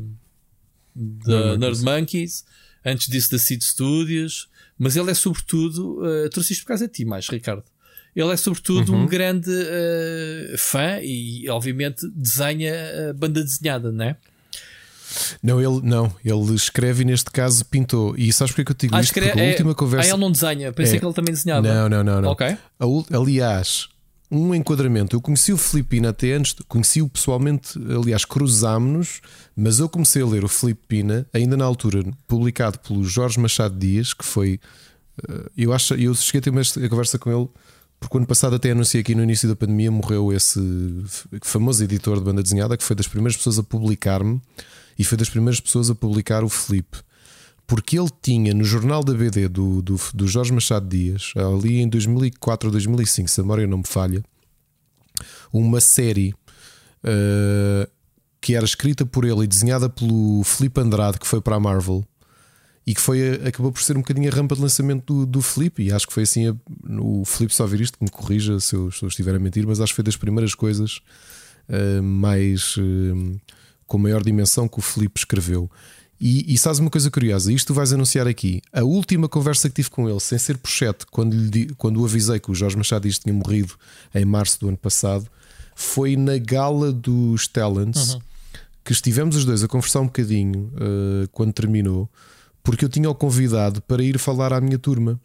da 0.95 1.57
Nerd 1.57 1.59
Nerd 1.59 1.83
Monkeys, 1.83 2.45
antes 2.85 3.09
disso 3.09 3.31
da 3.31 3.39
Seed 3.39 3.63
Studios, 3.63 4.49
mas 4.79 4.97
ele 4.97 5.11
é 5.11 5.15
sobretudo, 5.15 6.01
uh, 6.03 6.29
trouxe 6.31 6.53
isto 6.55 6.63
por 6.63 6.69
causa 6.69 6.87
de 6.87 6.93
ti 6.93 7.05
mais, 7.05 7.29
Ricardo. 7.29 7.65
Ele 8.15 8.31
é 8.33 8.37
sobretudo 8.37 8.95
um 8.95 9.07
grande 9.07 9.51
uh, 9.51 10.59
fã 10.59 10.99
e, 11.03 11.49
obviamente, 11.49 12.07
desenha 12.15 12.75
uh, 13.11 13.15
banda 13.15 13.43
desenhada, 13.43 13.91
não 13.91 14.05
é? 14.05 14.17
Não, 15.43 15.61
ele, 15.61 15.87
não, 15.87 16.15
ele 16.25 16.55
escreve 16.55 17.03
e 17.03 17.05
neste 17.05 17.31
caso 17.31 17.65
pintou. 17.67 18.15
E 18.17 18.33
sabes 18.33 18.53
porque 18.53 18.63
é 18.63 18.65
que 18.65 18.71
eu 18.73 18.75
te 18.77 18.81
digo 18.87 18.97
Ah, 18.97 19.01
isto? 19.01 19.13
Porque 19.15 19.29
a 19.39 19.43
é- 19.45 19.51
última 19.51 19.75
conversa. 19.75 20.09
Ah, 20.09 20.13
ele 20.13 20.21
não 20.21 20.31
desenha, 20.33 20.73
pensei 20.73 20.97
É. 20.97 21.01
que 21.01 21.05
ele 21.07 21.15
também 21.15 21.35
desenhava. 21.35 21.63
Não, 21.63 21.89
não, 21.89 22.03
não, 22.05 22.23
não. 22.23 22.31
Ok. 22.31 22.57
A 22.79 22.87
ul- 22.87 23.07
aliás, 23.13 23.89
um 24.31 24.55
enquadramento. 24.55 25.15
Eu 25.17 25.21
conheci 25.21 25.53
o 25.53 25.59
Filipina 25.59 26.09
até 26.11 26.33
antes, 26.33 26.55
conheci-o 26.67 27.09
pessoalmente, 27.09 27.79
aliás, 27.95 28.25
cruzámos-nos, 28.25 29.21
mas 29.55 29.79
eu 29.81 29.89
comecei 29.89 30.23
a 30.23 30.27
ler 30.27 30.45
o 30.45 30.49
Filipina, 30.49 31.27
ainda 31.33 31.57
na 31.59 31.65
altura, 31.67 32.03
publicado 32.27 32.79
pelo 32.79 33.05
Jorge 33.05 33.39
Machado 33.39 33.79
Dias, 33.79 34.15
que 34.15 34.25
foi. 34.25 34.59
eh, 35.29 35.51
Eu 35.59 35.73
acho, 35.75 35.95
eu 35.95 36.15
cheguei 36.15 36.39
a 36.39 36.43
ter 36.43 36.51
uma 36.51 36.89
conversa 36.89 37.19
com 37.19 37.31
ele, 37.31 37.49
porque 38.03 38.19
ano 38.19 38.27
passado 38.27 38.57
até 38.57 38.73
anunciei 38.73 39.01
aqui 39.01 39.15
no 39.15 39.23
início 39.23 39.49
da 39.49 39.57
pandemia 39.57 39.91
morreu 39.91 40.33
esse 40.33 40.61
famoso 41.43 41.83
editor 41.83 42.19
de 42.19 42.25
banda 42.25 42.43
desenhada 42.43 42.77
que 42.77 42.85
foi 42.85 42.97
das 42.97 43.07
primeiras 43.07 43.37
pessoas 43.37 43.59
a 43.59 43.63
publicar-me 43.63 44.43
e 44.99 45.05
foi 45.05 45.17
das 45.17 45.31
primeiras 45.31 45.61
pessoas 45.61 45.89
a 45.89 45.95
publicar 45.95 46.45
o 46.45 46.49
Felipe 46.49 46.99
porque 47.67 47.99
ele 47.99 48.11
tinha 48.21 48.53
no 48.53 48.65
jornal 48.65 49.03
da 49.03 49.15
BD 49.15 49.49
do, 49.49 49.81
do, 49.81 49.97
do 50.13 50.29
Jorge 50.29 50.53
Machado 50.53 50.87
Dias, 50.87 51.33
ali 51.37 51.81
em 51.81 51.89
2004 51.89 52.69
ou 52.69 52.73
2005, 52.73 53.31
se 53.31 53.41
a 53.41 53.45
memória 53.45 53.67
não 53.67 53.79
me 53.79 53.87
falha, 53.87 54.23
uma 55.51 55.81
série 55.81 56.35
eh, 57.05 57.89
que 58.41 58.55
era 58.55 58.65
escrita 58.65 59.07
por 59.07 59.25
ele 59.25 59.45
e 59.45 59.47
desenhada 59.47 59.89
pelo 59.89 60.43
Felipe 60.45 60.81
Andrade, 60.81 61.19
que 61.19 61.27
foi 61.27 61.41
para 61.41 61.57
a 61.57 61.61
Marvel. 61.61 62.05
E 62.86 62.94
que 62.94 63.01
foi, 63.01 63.35
acabou 63.47 63.70
por 63.70 63.83
ser 63.83 63.97
um 63.97 64.01
bocadinho 64.01 64.31
a 64.31 64.35
rampa 64.35 64.57
de 64.57 64.61
lançamento 64.62 65.05
do, 65.15 65.27
do 65.27 65.43
Felipe. 65.43 65.85
E 65.85 65.93
acho 65.93 66.07
que 66.07 66.12
foi 66.12 66.25
assim. 66.25 66.49
a- 66.49 66.57
o 67.01 67.25
Felipe 67.25 67.55
só 67.55 67.62
ouvir 67.62 67.81
isto, 67.81 67.97
que 67.99 68.05
me 68.05 68.11
corrija 68.11 68.59
se 68.59 68.75
eu, 68.75 68.91
se 68.91 69.02
eu 69.05 69.09
estiver 69.09 69.35
a 69.35 69.39
mentir, 69.39 69.67
mas 69.67 69.81
acho 69.81 69.93
que 69.93 69.97
foi 69.97 70.05
das 70.05 70.17
primeiras 70.17 70.55
coisas 70.55 71.01
eh, 71.69 72.01
mais. 72.01 72.75
eh, 72.78 73.39
com 73.86 73.99
maior 73.99 74.23
dimensão 74.23 74.67
que 74.67 74.78
o 74.78 74.83
Felipe 74.83 75.20
escreveu. 75.20 75.70
E, 76.19 76.55
e 76.55 76.57
sabes 76.57 76.78
uma 76.78 76.89
coisa 76.89 77.11
curiosa? 77.11 77.52
Isto 77.52 77.69
tu 77.69 77.75
vais 77.75 77.93
anunciar 77.93 78.27
aqui. 78.27 78.62
A 78.73 78.83
última 78.83 79.28
conversa 79.28 79.69
que 79.69 79.75
tive 79.75 79.91
com 79.91 80.09
ele, 80.09 80.19
sem 80.20 80.39
ser 80.39 80.57
por 80.57 80.70
chat, 80.70 81.05
quando, 81.11 81.35
lhe 81.35 81.67
quando 81.77 82.01
o 82.01 82.05
avisei 82.05 82.41
que 82.41 82.51
o 82.51 82.55
Jorge 82.55 82.77
Machado 82.77 83.02
Dias 83.02 83.19
tinha 83.19 83.35
morrido 83.35 83.75
em 84.15 84.25
março 84.25 84.59
do 84.61 84.69
ano 84.69 84.77
passado, 84.78 85.27
foi 85.75 86.17
na 86.17 86.39
gala 86.39 86.91
dos 86.93 87.47
Talents 87.49 88.17
que 88.85 88.93
estivemos 88.93 89.36
os 89.36 89.44
dois 89.44 89.62
a 89.62 89.69
conversar 89.69 90.01
um 90.01 90.07
bocadinho 90.07 90.73
eh, 90.77 91.28
quando 91.33 91.52
terminou, 91.52 92.09
porque 92.63 92.85
eu 92.85 92.89
tinha-o 92.89 93.15
convidado 93.15 93.81
para 93.83 94.03
ir 94.03 94.19
falar 94.19 94.53
à 94.53 94.61
minha 94.61 94.79
turma. 94.79 95.21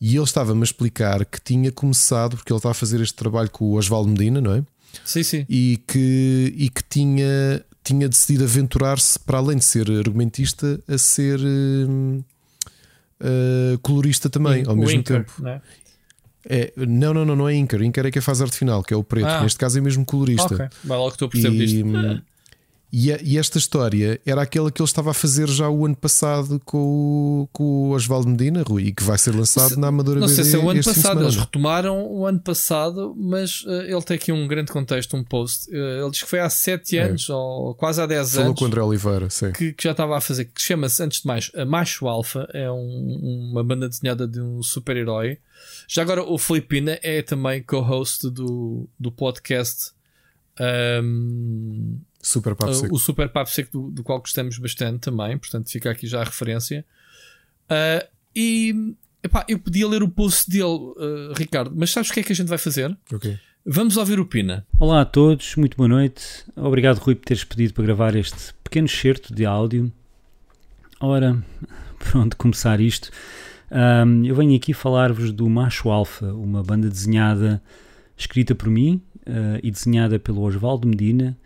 E 0.00 0.16
ele 0.16 0.24
estava-me 0.24 0.60
a 0.60 0.64
explicar 0.64 1.24
que 1.24 1.40
tinha 1.40 1.70
começado, 1.72 2.36
porque 2.36 2.52
ele 2.52 2.58
está 2.58 2.70
a 2.70 2.74
fazer 2.74 3.00
este 3.00 3.14
trabalho 3.14 3.48
com 3.50 3.64
o 3.66 3.74
Osvaldo 3.74 4.10
Medina, 4.10 4.40
não 4.40 4.52
é? 4.54 4.64
Sim, 5.04 5.22
sim. 5.22 5.46
e 5.48 5.80
que, 5.86 6.52
e 6.56 6.68
que 6.68 6.82
tinha, 6.84 7.64
tinha 7.82 8.08
decidido 8.08 8.44
aventurar-se, 8.44 9.18
para 9.18 9.38
além 9.38 9.56
de 9.56 9.64
ser 9.64 9.90
argumentista, 9.90 10.80
a 10.86 10.98
ser 10.98 11.40
hum, 11.40 12.22
uh, 13.20 13.78
colorista 13.80 14.28
também, 14.28 14.64
ao 14.66 14.74
O 14.74 14.76
mesmo 14.76 15.00
Inker, 15.00 15.24
tempo. 15.24 15.32
não 15.38 15.50
é? 15.50 15.62
É, 16.46 16.72
não, 16.76 17.14
não, 17.14 17.24
não, 17.24 17.36
não 17.36 17.48
é 17.48 17.54
Inker. 17.54 17.82
Inker 17.82 18.06
é 18.06 18.10
que 18.10 18.18
é 18.18 18.22
faz 18.22 18.42
arte 18.42 18.56
final, 18.56 18.82
que 18.82 18.92
é 18.92 18.96
o 18.96 19.02
preto. 19.02 19.26
Ah. 19.26 19.42
Neste 19.42 19.58
caso 19.58 19.78
é 19.78 19.80
mesmo 19.80 20.04
colorista. 20.04 20.54
Ok, 20.54 20.66
vai 20.84 20.98
logo 20.98 21.10
que 21.10 21.14
estou 21.14 21.28
a 21.28 21.30
perceber 21.30 21.54
E, 21.54 21.66
disto. 21.66 22.22
E, 22.96 23.12
a- 23.12 23.18
e 23.22 23.36
esta 23.38 23.58
história 23.58 24.20
era 24.24 24.42
aquela 24.42 24.70
que 24.70 24.80
ele 24.80 24.86
estava 24.88 25.10
a 25.10 25.14
fazer 25.14 25.48
já 25.48 25.68
o 25.68 25.84
ano 25.84 25.96
passado 25.96 26.60
com, 26.64 26.78
o- 26.78 27.48
com 27.52 27.64
o 27.64 27.90
Osvaldo 27.90 28.28
Medina, 28.28 28.62
Rui, 28.62 28.84
e 28.84 28.92
que 28.92 29.02
vai 29.02 29.18
ser 29.18 29.34
lançado 29.34 29.76
na 29.76 29.88
Amadora 29.88 30.20
Não 30.20 30.28
sei 30.28 30.38
BD 30.44 30.50
se 30.50 30.56
é 30.56 30.58
o 30.60 30.70
ano 30.70 30.84
passado, 30.84 31.20
eles 31.22 31.34
retomaram 31.36 32.06
o 32.06 32.24
ano 32.26 32.38
passado, 32.38 33.14
mas 33.18 33.64
eh, 33.66 33.90
ele 33.92 34.02
tem 34.02 34.14
aqui 34.16 34.30
um 34.32 34.46
grande 34.46 34.70
contexto, 34.70 35.16
um 35.16 35.24
post. 35.24 35.68
Eh, 35.74 36.00
ele 36.00 36.10
diz 36.10 36.22
que 36.22 36.28
foi 36.28 36.38
há 36.40 36.48
7 36.48 36.96
É. 36.96 37.02
anos, 37.02 37.28
ou 37.28 37.74
quase 37.74 38.00
há 38.00 38.06
10 38.06 38.30
Falou 38.32 38.46
anos, 38.48 38.58
com 38.58 38.64
o 38.64 38.68
André 38.68 38.80
Oliveira, 38.82 39.28
sim. 39.30 39.50
que, 39.52 39.72
que 39.72 39.82
já 39.84 39.90
estava 39.90 40.16
a 40.16 40.20
fazer, 40.20 40.44
que 40.44 40.62
chama-se, 40.62 41.02
antes 41.02 41.20
de 41.22 41.26
mais, 41.26 41.50
a 41.56 41.64
Macho 41.64 42.06
Alpha, 42.06 42.48
é 42.54 42.70
um- 42.70 43.48
uma 43.52 43.64
banda 43.64 43.88
desenhada 43.88 44.26
de 44.28 44.40
um 44.40 44.62
super-herói. 44.62 45.38
Já 45.88 46.02
agora, 46.02 46.22
o 46.22 46.38
Filipina 46.38 46.98
é 47.02 47.22
também 47.22 47.62
co-host 47.62 48.30
do, 48.30 48.88
do 48.98 49.10
podcast. 49.10 49.92
ahm, 50.60 51.96
Super 52.24 52.54
papo 52.54 52.72
Uh, 52.72 52.74
seco. 52.74 52.94
o 52.94 52.98
Super 52.98 53.28
Papo 53.28 53.50
Seco, 53.50 53.70
do, 53.70 53.90
do 53.90 54.02
qual 54.02 54.18
gostamos 54.18 54.56
bastante 54.56 55.00
também, 55.00 55.36
portanto 55.36 55.70
fica 55.70 55.90
aqui 55.90 56.06
já 56.06 56.22
a 56.22 56.24
referência. 56.24 56.84
Uh, 57.64 58.08
e 58.34 58.94
epá, 59.22 59.44
eu 59.46 59.58
podia 59.58 59.86
ler 59.86 60.02
o 60.02 60.08
post 60.08 60.48
dele, 60.50 60.64
uh, 60.64 61.34
Ricardo, 61.36 61.72
mas 61.76 61.90
sabes 61.90 62.08
o 62.08 62.14
que 62.14 62.20
é 62.20 62.22
que 62.22 62.32
a 62.32 62.34
gente 62.34 62.48
vai 62.48 62.56
fazer? 62.56 62.96
Ok. 63.12 63.38
Vamos 63.66 63.98
ouvir 63.98 64.18
o 64.18 64.26
Pina. 64.26 64.66
Olá 64.78 65.02
a 65.02 65.04
todos, 65.04 65.54
muito 65.56 65.76
boa 65.76 65.88
noite. 65.88 66.44
Obrigado, 66.56 66.98
Rui, 66.98 67.14
por 67.14 67.26
teres 67.26 67.44
pedido 67.44 67.74
para 67.74 67.84
gravar 67.84 68.14
este 68.14 68.54
pequeno 68.64 68.86
excerto 68.86 69.34
de 69.34 69.44
áudio. 69.44 69.92
Ora, 71.00 71.44
por 71.98 72.16
onde 72.16 72.36
começar 72.36 72.80
isto? 72.80 73.10
Ahm, 73.70 74.24
eu 74.24 74.34
venho 74.34 74.56
aqui 74.56 74.72
falar-vos 74.72 75.30
do 75.30 75.48
Macho 75.48 75.90
Alfa, 75.90 76.32
uma 76.32 76.62
banda 76.62 76.88
desenhada, 76.88 77.62
escrita 78.16 78.54
por 78.54 78.70
mim 78.70 79.02
ah, 79.26 79.58
e 79.62 79.70
desenhada 79.70 80.18
pelo 80.18 80.42
Osvaldo 80.42 80.86
Medina 80.86 81.36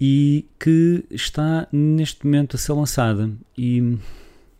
e 0.00 0.46
que 0.58 1.04
está 1.10 1.66
neste 1.72 2.24
momento 2.24 2.56
a 2.56 2.58
ser 2.58 2.72
lançada. 2.72 3.30
E 3.56 3.98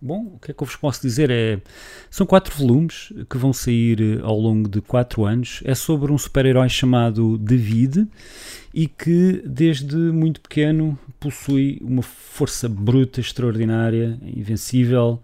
Bom, 0.00 0.34
o 0.36 0.38
que 0.38 0.52
é 0.52 0.54
que 0.54 0.62
eu 0.62 0.66
vos 0.66 0.76
posso 0.76 1.02
dizer? 1.02 1.28
É, 1.28 1.60
são 2.08 2.24
quatro 2.24 2.56
volumes 2.56 3.12
que 3.28 3.36
vão 3.36 3.52
sair 3.52 4.00
eh, 4.00 4.20
ao 4.22 4.38
longo 4.38 4.68
de 4.68 4.80
quatro 4.80 5.24
anos. 5.24 5.60
É 5.64 5.74
sobre 5.74 6.12
um 6.12 6.18
super-herói 6.18 6.68
chamado 6.68 7.36
David 7.36 8.06
e 8.72 8.86
que, 8.86 9.42
desde 9.44 9.96
muito 9.96 10.40
pequeno, 10.40 10.96
possui 11.18 11.80
uma 11.82 12.02
força 12.02 12.68
bruta, 12.68 13.18
extraordinária, 13.18 14.16
invencível. 14.22 15.20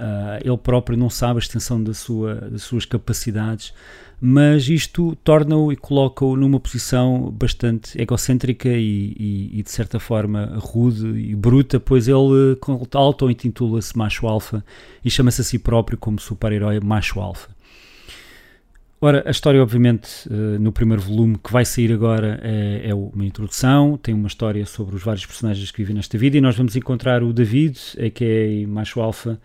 Uh, 0.00 0.38
ele 0.44 0.56
próprio 0.56 0.96
não 0.96 1.10
sabe 1.10 1.38
a 1.38 1.40
extensão 1.40 1.82
da 1.82 1.92
sua, 1.92 2.36
das 2.36 2.62
suas 2.62 2.84
capacidades 2.84 3.72
mas 4.20 4.68
isto 4.68 5.16
torna-o 5.22 5.72
e 5.72 5.76
coloca-o 5.76 6.36
numa 6.36 6.58
posição 6.58 7.30
bastante 7.30 8.00
egocêntrica 8.00 8.68
e, 8.68 9.14
e, 9.16 9.60
e, 9.60 9.62
de 9.62 9.70
certa 9.70 10.00
forma 10.00 10.56
rude 10.58 11.06
e 11.06 11.36
bruta, 11.36 11.78
pois 11.78 12.08
ele 12.08 12.58
auto-intitula-se 12.92 13.96
macho 13.96 14.26
alfa 14.26 14.64
e 15.04 15.10
chama-se 15.10 15.40
a 15.40 15.44
si 15.44 15.58
próprio 15.58 15.96
como 15.96 16.18
super-herói 16.18 16.80
macho 16.80 17.20
alfa. 17.20 17.56
Ora, 19.00 19.22
a 19.24 19.30
história, 19.30 19.62
obviamente, 19.62 20.28
eh, 20.28 20.58
no 20.58 20.72
primeiro 20.72 21.00
volume 21.00 21.38
que 21.38 21.52
vai 21.52 21.64
sair 21.64 21.92
agora 21.92 22.40
é, 22.42 22.88
é, 22.88 22.94
uma 22.94 23.24
introdução, 23.24 23.96
tem 23.96 24.12
uma 24.12 24.26
história 24.26 24.66
sobre 24.66 24.96
os 24.96 25.04
vários 25.04 25.24
personagens 25.24 25.70
que 25.70 25.78
vivem 25.78 25.94
nesta 25.94 26.18
vida 26.18 26.36
e 26.36 26.40
nós 26.40 26.56
vamos 26.56 26.74
encontrar 26.74 27.22
o 27.22 27.32
David, 27.32 27.78
a.k.a. 27.96 28.66
Macho 28.66 29.00
Alfa, 29.00 29.40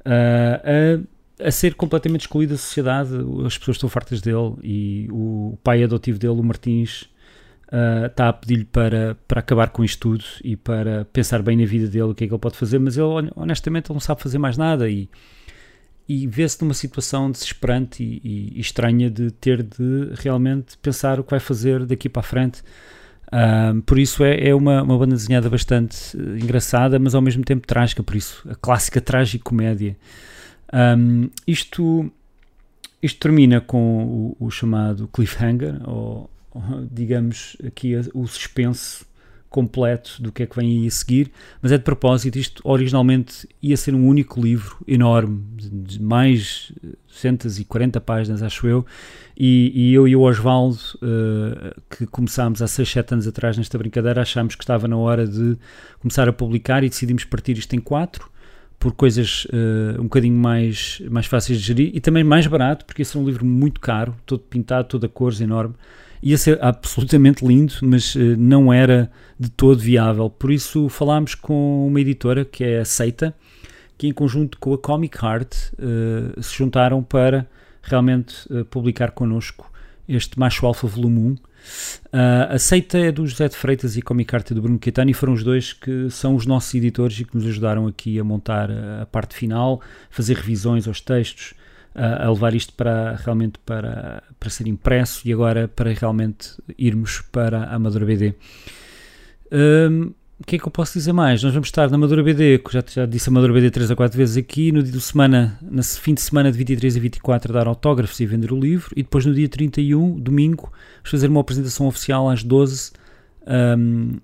uh, 0.00 1.04
a 1.04 1.18
a 1.40 1.50
ser 1.50 1.74
completamente 1.74 2.22
excluído 2.22 2.52
da 2.52 2.58
sociedade, 2.58 3.10
as 3.46 3.56
pessoas 3.56 3.76
estão 3.76 3.88
fartas 3.88 4.20
dele 4.20 4.54
e 4.62 5.08
o 5.10 5.56
pai 5.62 5.82
adotivo 5.82 6.18
dele, 6.18 6.34
o 6.34 6.42
Martins, 6.42 7.02
uh, 7.68 8.06
está 8.06 8.28
a 8.28 8.32
pedir-lhe 8.32 8.64
para, 8.64 9.16
para 9.26 9.40
acabar 9.40 9.70
com 9.70 9.84
isto 9.84 10.00
tudo 10.00 10.24
e 10.42 10.56
para 10.56 11.04
pensar 11.06 11.42
bem 11.42 11.56
na 11.56 11.64
vida 11.64 11.86
dele, 11.86 12.04
o 12.04 12.14
que 12.14 12.24
é 12.24 12.26
que 12.26 12.32
ele 12.32 12.40
pode 12.40 12.56
fazer, 12.56 12.78
mas 12.78 12.96
ele 12.96 13.30
honestamente 13.36 13.86
ele 13.86 13.94
não 13.94 14.00
sabe 14.00 14.20
fazer 14.20 14.38
mais 14.38 14.56
nada 14.56 14.88
e, 14.88 15.08
e 16.08 16.26
vê-se 16.26 16.60
numa 16.62 16.74
situação 16.74 17.30
desesperante 17.30 18.02
e, 18.02 18.20
e, 18.24 18.58
e, 18.58 18.60
estranha 18.60 19.08
de 19.08 19.30
ter 19.30 19.62
de 19.62 20.12
realmente 20.14 20.76
pensar 20.78 21.20
o 21.20 21.24
que 21.24 21.30
vai 21.30 21.40
fazer 21.40 21.86
daqui 21.86 22.08
para 22.08 22.20
a 22.20 22.24
frente. 22.24 22.62
Uh, 23.28 23.82
por 23.82 23.98
isso 23.98 24.24
é, 24.24 24.48
é 24.48 24.54
uma, 24.54 24.82
uma 24.82 24.98
banda 24.98 25.14
desenhada 25.14 25.50
bastante 25.50 26.16
engraçada, 26.16 26.98
mas 26.98 27.14
ao 27.14 27.20
mesmo 27.20 27.44
tempo 27.44 27.66
trágica, 27.66 28.02
por 28.02 28.16
isso 28.16 28.46
a 28.48 28.54
clássica 28.54 29.00
trágico-comédia. 29.00 29.96
Um, 30.72 31.30
isto, 31.46 32.10
isto 33.02 33.20
termina 33.20 33.60
com 33.60 34.34
o, 34.40 34.46
o 34.46 34.50
chamado 34.50 35.08
cliffhanger, 35.08 35.78
ou, 35.88 36.30
ou, 36.50 36.62
digamos 36.90 37.56
aqui 37.64 37.94
o 38.14 38.26
suspense 38.26 39.04
completo 39.50 40.20
do 40.20 40.30
que 40.30 40.42
é 40.42 40.46
que 40.46 40.56
vem 40.56 40.80
aí 40.80 40.86
a 40.86 40.90
seguir, 40.90 41.30
mas 41.62 41.72
é 41.72 41.78
de 41.78 41.84
propósito, 41.84 42.38
isto 42.38 42.62
originalmente 42.64 43.48
ia 43.62 43.76
ser 43.76 43.94
um 43.94 44.06
único 44.06 44.40
livro 44.40 44.76
enorme, 44.86 45.42
de 45.56 46.02
mais 46.02 46.70
240 47.08 48.00
páginas, 48.00 48.42
acho 48.42 48.66
eu, 48.66 48.84
e, 49.36 49.72
e 49.74 49.94
eu 49.94 50.06
e 50.06 50.14
o 50.14 50.22
Osvaldo, 50.22 50.78
uh, 50.96 51.80
que 51.88 52.06
começámos 52.06 52.60
há 52.60 52.66
6, 52.66 52.88
7 52.88 53.14
anos 53.14 53.26
atrás 53.26 53.56
nesta 53.56 53.78
brincadeira, 53.78 54.20
achámos 54.20 54.54
que 54.54 54.62
estava 54.62 54.86
na 54.86 54.96
hora 54.96 55.26
de 55.26 55.56
começar 55.98 56.28
a 56.28 56.32
publicar 56.32 56.84
e 56.84 56.88
decidimos 56.88 57.24
partir 57.24 57.56
isto 57.56 57.74
em 57.74 57.80
quatro, 57.80 58.30
por 58.78 58.92
coisas 58.92 59.44
uh, 59.46 60.00
um 60.00 60.04
bocadinho 60.04 60.36
mais, 60.36 61.02
mais 61.10 61.26
fáceis 61.26 61.58
de 61.58 61.66
gerir 61.66 61.90
e 61.94 62.00
também 62.00 62.22
mais 62.22 62.46
barato, 62.46 62.84
porque 62.84 63.02
esse 63.02 63.16
é 63.16 63.20
um 63.20 63.24
livro 63.24 63.44
muito 63.44 63.80
caro, 63.80 64.14
todo 64.24 64.40
pintado, 64.40 64.88
toda 64.88 65.06
a 65.06 65.08
cores, 65.08 65.40
enorme. 65.40 65.74
Ia 66.22 66.38
ser 66.38 66.62
absolutamente 66.62 67.46
lindo, 67.46 67.74
mas 67.82 68.14
uh, 68.14 68.36
não 68.36 68.72
era 68.72 69.10
de 69.38 69.50
todo 69.50 69.78
viável. 69.78 70.28
Por 70.28 70.50
isso 70.50 70.88
falámos 70.88 71.34
com 71.34 71.86
uma 71.86 72.00
editora 72.00 72.44
que 72.44 72.64
é 72.64 72.80
a 72.80 72.84
Seita, 72.84 73.34
que 73.96 74.06
em 74.06 74.12
conjunto 74.12 74.58
com 74.58 74.72
a 74.72 74.78
Comic 74.78 75.16
Heart 75.24 75.54
uh, 75.74 76.42
se 76.42 76.56
juntaram 76.56 77.02
para 77.02 77.46
realmente 77.82 78.34
publicar 78.70 79.12
connosco 79.12 79.72
este 80.06 80.38
Macho 80.38 80.66
Alpha 80.66 80.86
Volume 80.86 81.18
1 81.18 81.48
Uh, 82.06 82.54
a 82.54 82.58
Seita 82.58 82.98
é 82.98 83.12
do 83.12 83.26
José 83.26 83.48
de 83.48 83.56
Freitas 83.56 83.96
e 83.96 84.00
a 84.00 84.02
Comic 84.02 84.34
Art 84.34 84.52
do 84.52 84.62
Bruno 84.62 84.78
Caetano 84.78 85.10
e 85.10 85.14
foram 85.14 85.34
os 85.34 85.44
dois 85.44 85.72
que 85.72 86.08
são 86.10 86.34
os 86.34 86.46
nossos 86.46 86.74
editores 86.74 87.20
e 87.20 87.24
que 87.24 87.36
nos 87.36 87.46
ajudaram 87.46 87.86
aqui 87.86 88.18
a 88.18 88.24
montar 88.24 88.70
a 88.70 89.06
parte 89.06 89.34
final, 89.34 89.80
fazer 90.10 90.36
revisões 90.36 90.88
aos 90.88 91.00
textos, 91.00 91.52
uh, 91.98 92.26
a 92.26 92.30
levar 92.30 92.54
isto 92.54 92.72
para 92.72 93.16
realmente 93.16 93.58
para, 93.66 94.22
para 94.38 94.50
ser 94.50 94.68
impresso 94.68 95.26
e 95.26 95.32
agora 95.32 95.66
para 95.68 95.92
realmente 95.92 96.50
irmos 96.78 97.20
para 97.32 97.64
a 97.64 97.74
Amadora 97.74 98.06
BD. 98.06 98.34
Um, 99.52 100.12
o 100.40 100.44
que 100.46 100.54
é 100.54 100.58
que 100.58 100.66
eu 100.66 100.70
posso 100.70 100.92
dizer 100.92 101.12
mais? 101.12 101.42
Nós 101.42 101.52
vamos 101.52 101.66
estar 101.66 101.90
na 101.90 101.98
Madura 101.98 102.22
BD, 102.22 102.62
já, 102.70 102.84
já 102.88 103.06
disse 103.06 103.28
a 103.28 103.32
Madura 103.32 103.52
BD 103.52 103.72
3 103.72 103.90
a 103.90 103.96
4 103.96 104.16
vezes 104.16 104.36
aqui, 104.36 104.70
no 104.70 104.84
dia 104.84 104.92
de 104.92 105.00
semana, 105.00 105.58
no 105.60 105.82
fim 105.82 106.14
de 106.14 106.20
semana 106.20 106.52
de 106.52 106.56
23 106.56 106.96
a 106.96 107.00
24 107.00 107.52
a 107.52 107.58
dar 107.58 107.66
autógrafos 107.66 108.20
e 108.20 108.26
vender 108.26 108.52
o 108.52 108.60
livro, 108.60 108.92
e 108.92 109.02
depois 109.02 109.26
no 109.26 109.34
dia 109.34 109.48
31, 109.48 110.20
domingo, 110.20 110.70
vamos 110.70 111.10
fazer 111.10 111.26
uma 111.26 111.40
apresentação 111.40 111.88
oficial 111.88 112.30
às 112.30 112.44
12, 112.44 112.92
um, 113.76 114.18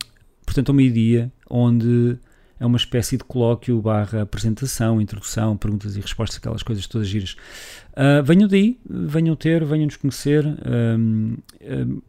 portanto 0.47 0.69
ao 0.69 0.75
meio-dia, 0.77 1.33
onde 1.51 2.17
é 2.59 2.67
uma 2.67 2.77
espécie 2.77 3.17
de 3.17 3.25
colóquio 3.25 3.81
barra 3.81 4.23
apresentação, 4.23 5.01
introdução, 5.01 5.57
perguntas 5.57 5.97
e 5.97 6.01
respostas, 6.01 6.39
aquelas 6.39 6.63
coisas 6.63 6.87
todas 6.87 7.09
giras. 7.09 7.37
Uh, 7.93 8.23
venham 8.25 8.49
daí, 8.49 8.79
venham 8.89 9.35
ter, 9.35 9.65
venham 9.65 9.87
nos 9.87 9.97
conhecer, 9.97 10.45
um, 10.47 11.37
um, 11.63 12.03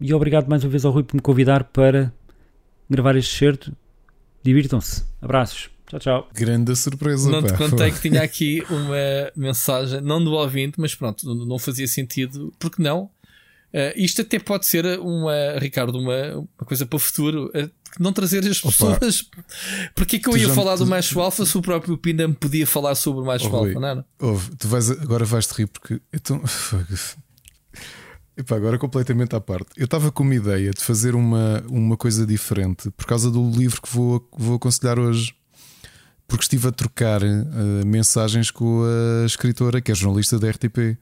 e 0.00 0.12
obrigado 0.12 0.48
mais 0.48 0.64
uma 0.64 0.70
vez 0.70 0.84
ao 0.84 0.92
Rui 0.92 1.04
por 1.04 1.14
me 1.14 1.22
convidar 1.22 1.64
para 1.64 2.12
gravar 2.90 3.16
este 3.16 3.38
certo. 3.38 3.72
Divirtam-se. 4.42 5.04
Abraços. 5.20 5.70
Tchau, 5.86 6.00
tchau. 6.00 6.28
Grande 6.34 6.74
surpresa. 6.74 7.30
Não 7.30 7.42
te 7.42 7.52
contei 7.52 7.92
que 7.92 8.00
tinha 8.08 8.22
aqui 8.22 8.64
uma 8.68 9.30
mensagem, 9.36 10.00
não 10.00 10.22
do 10.22 10.32
ouvinte, 10.32 10.80
mas 10.80 10.94
pronto, 10.94 11.32
não 11.34 11.58
fazia 11.58 11.86
sentido. 11.86 12.52
Porque 12.58 12.82
não? 12.82 13.04
Uh, 13.04 13.92
isto 13.94 14.22
até 14.22 14.38
pode 14.38 14.66
ser 14.66 14.84
uma, 14.98 15.58
Ricardo, 15.58 15.98
uma, 15.98 16.36
uma 16.38 16.66
coisa 16.66 16.84
para 16.84 16.96
o 16.96 16.98
futuro. 16.98 17.50
Uh, 17.54 17.70
não 17.98 18.12
trazer 18.12 18.46
as 18.46 18.60
pessoas. 18.60 19.28
Porquê 19.94 20.18
que 20.18 20.28
eu 20.28 20.36
ia 20.36 20.48
falar 20.48 20.76
do 20.76 20.86
macho 20.86 21.20
alfa 21.20 21.44
se 21.44 21.56
o 21.56 21.62
próprio 21.62 21.96
Pina 21.98 22.28
me 22.28 22.34
podia 22.34 22.66
falar 22.66 22.94
sobre 22.94 23.22
o 23.22 23.24
macho 23.24 23.50
oh, 23.50 23.56
alfa? 23.56 23.80
Não 23.80 23.88
era? 23.88 24.06
Ouve, 24.20 24.56
tu 24.56 24.68
vais, 24.68 24.90
agora 24.90 25.24
vais-te 25.24 25.52
rir 25.52 25.66
porque. 25.66 26.00
Então, 26.12 26.42
Epá, 28.36 28.56
agora 28.56 28.78
completamente 28.78 29.36
à 29.36 29.40
parte. 29.40 29.68
Eu 29.76 29.84
estava 29.84 30.10
com 30.10 30.22
uma 30.22 30.34
ideia 30.34 30.70
de 30.70 30.82
fazer 30.82 31.14
uma, 31.14 31.62
uma 31.68 31.96
coisa 31.96 32.26
diferente 32.26 32.90
por 32.92 33.04
causa 33.04 33.30
do 33.30 33.50
livro 33.50 33.82
que 33.82 33.88
vou, 33.88 34.26
vou 34.36 34.56
aconselhar 34.56 34.98
hoje. 34.98 35.34
Porque 36.26 36.44
estive 36.44 36.68
a 36.68 36.72
trocar 36.72 37.22
uh, 37.22 37.86
mensagens 37.86 38.50
com 38.50 38.84
a 38.84 39.26
escritora, 39.26 39.82
que 39.82 39.92
é 39.92 39.94
jornalista 39.94 40.38
da 40.38 40.48
RTP. 40.48 40.96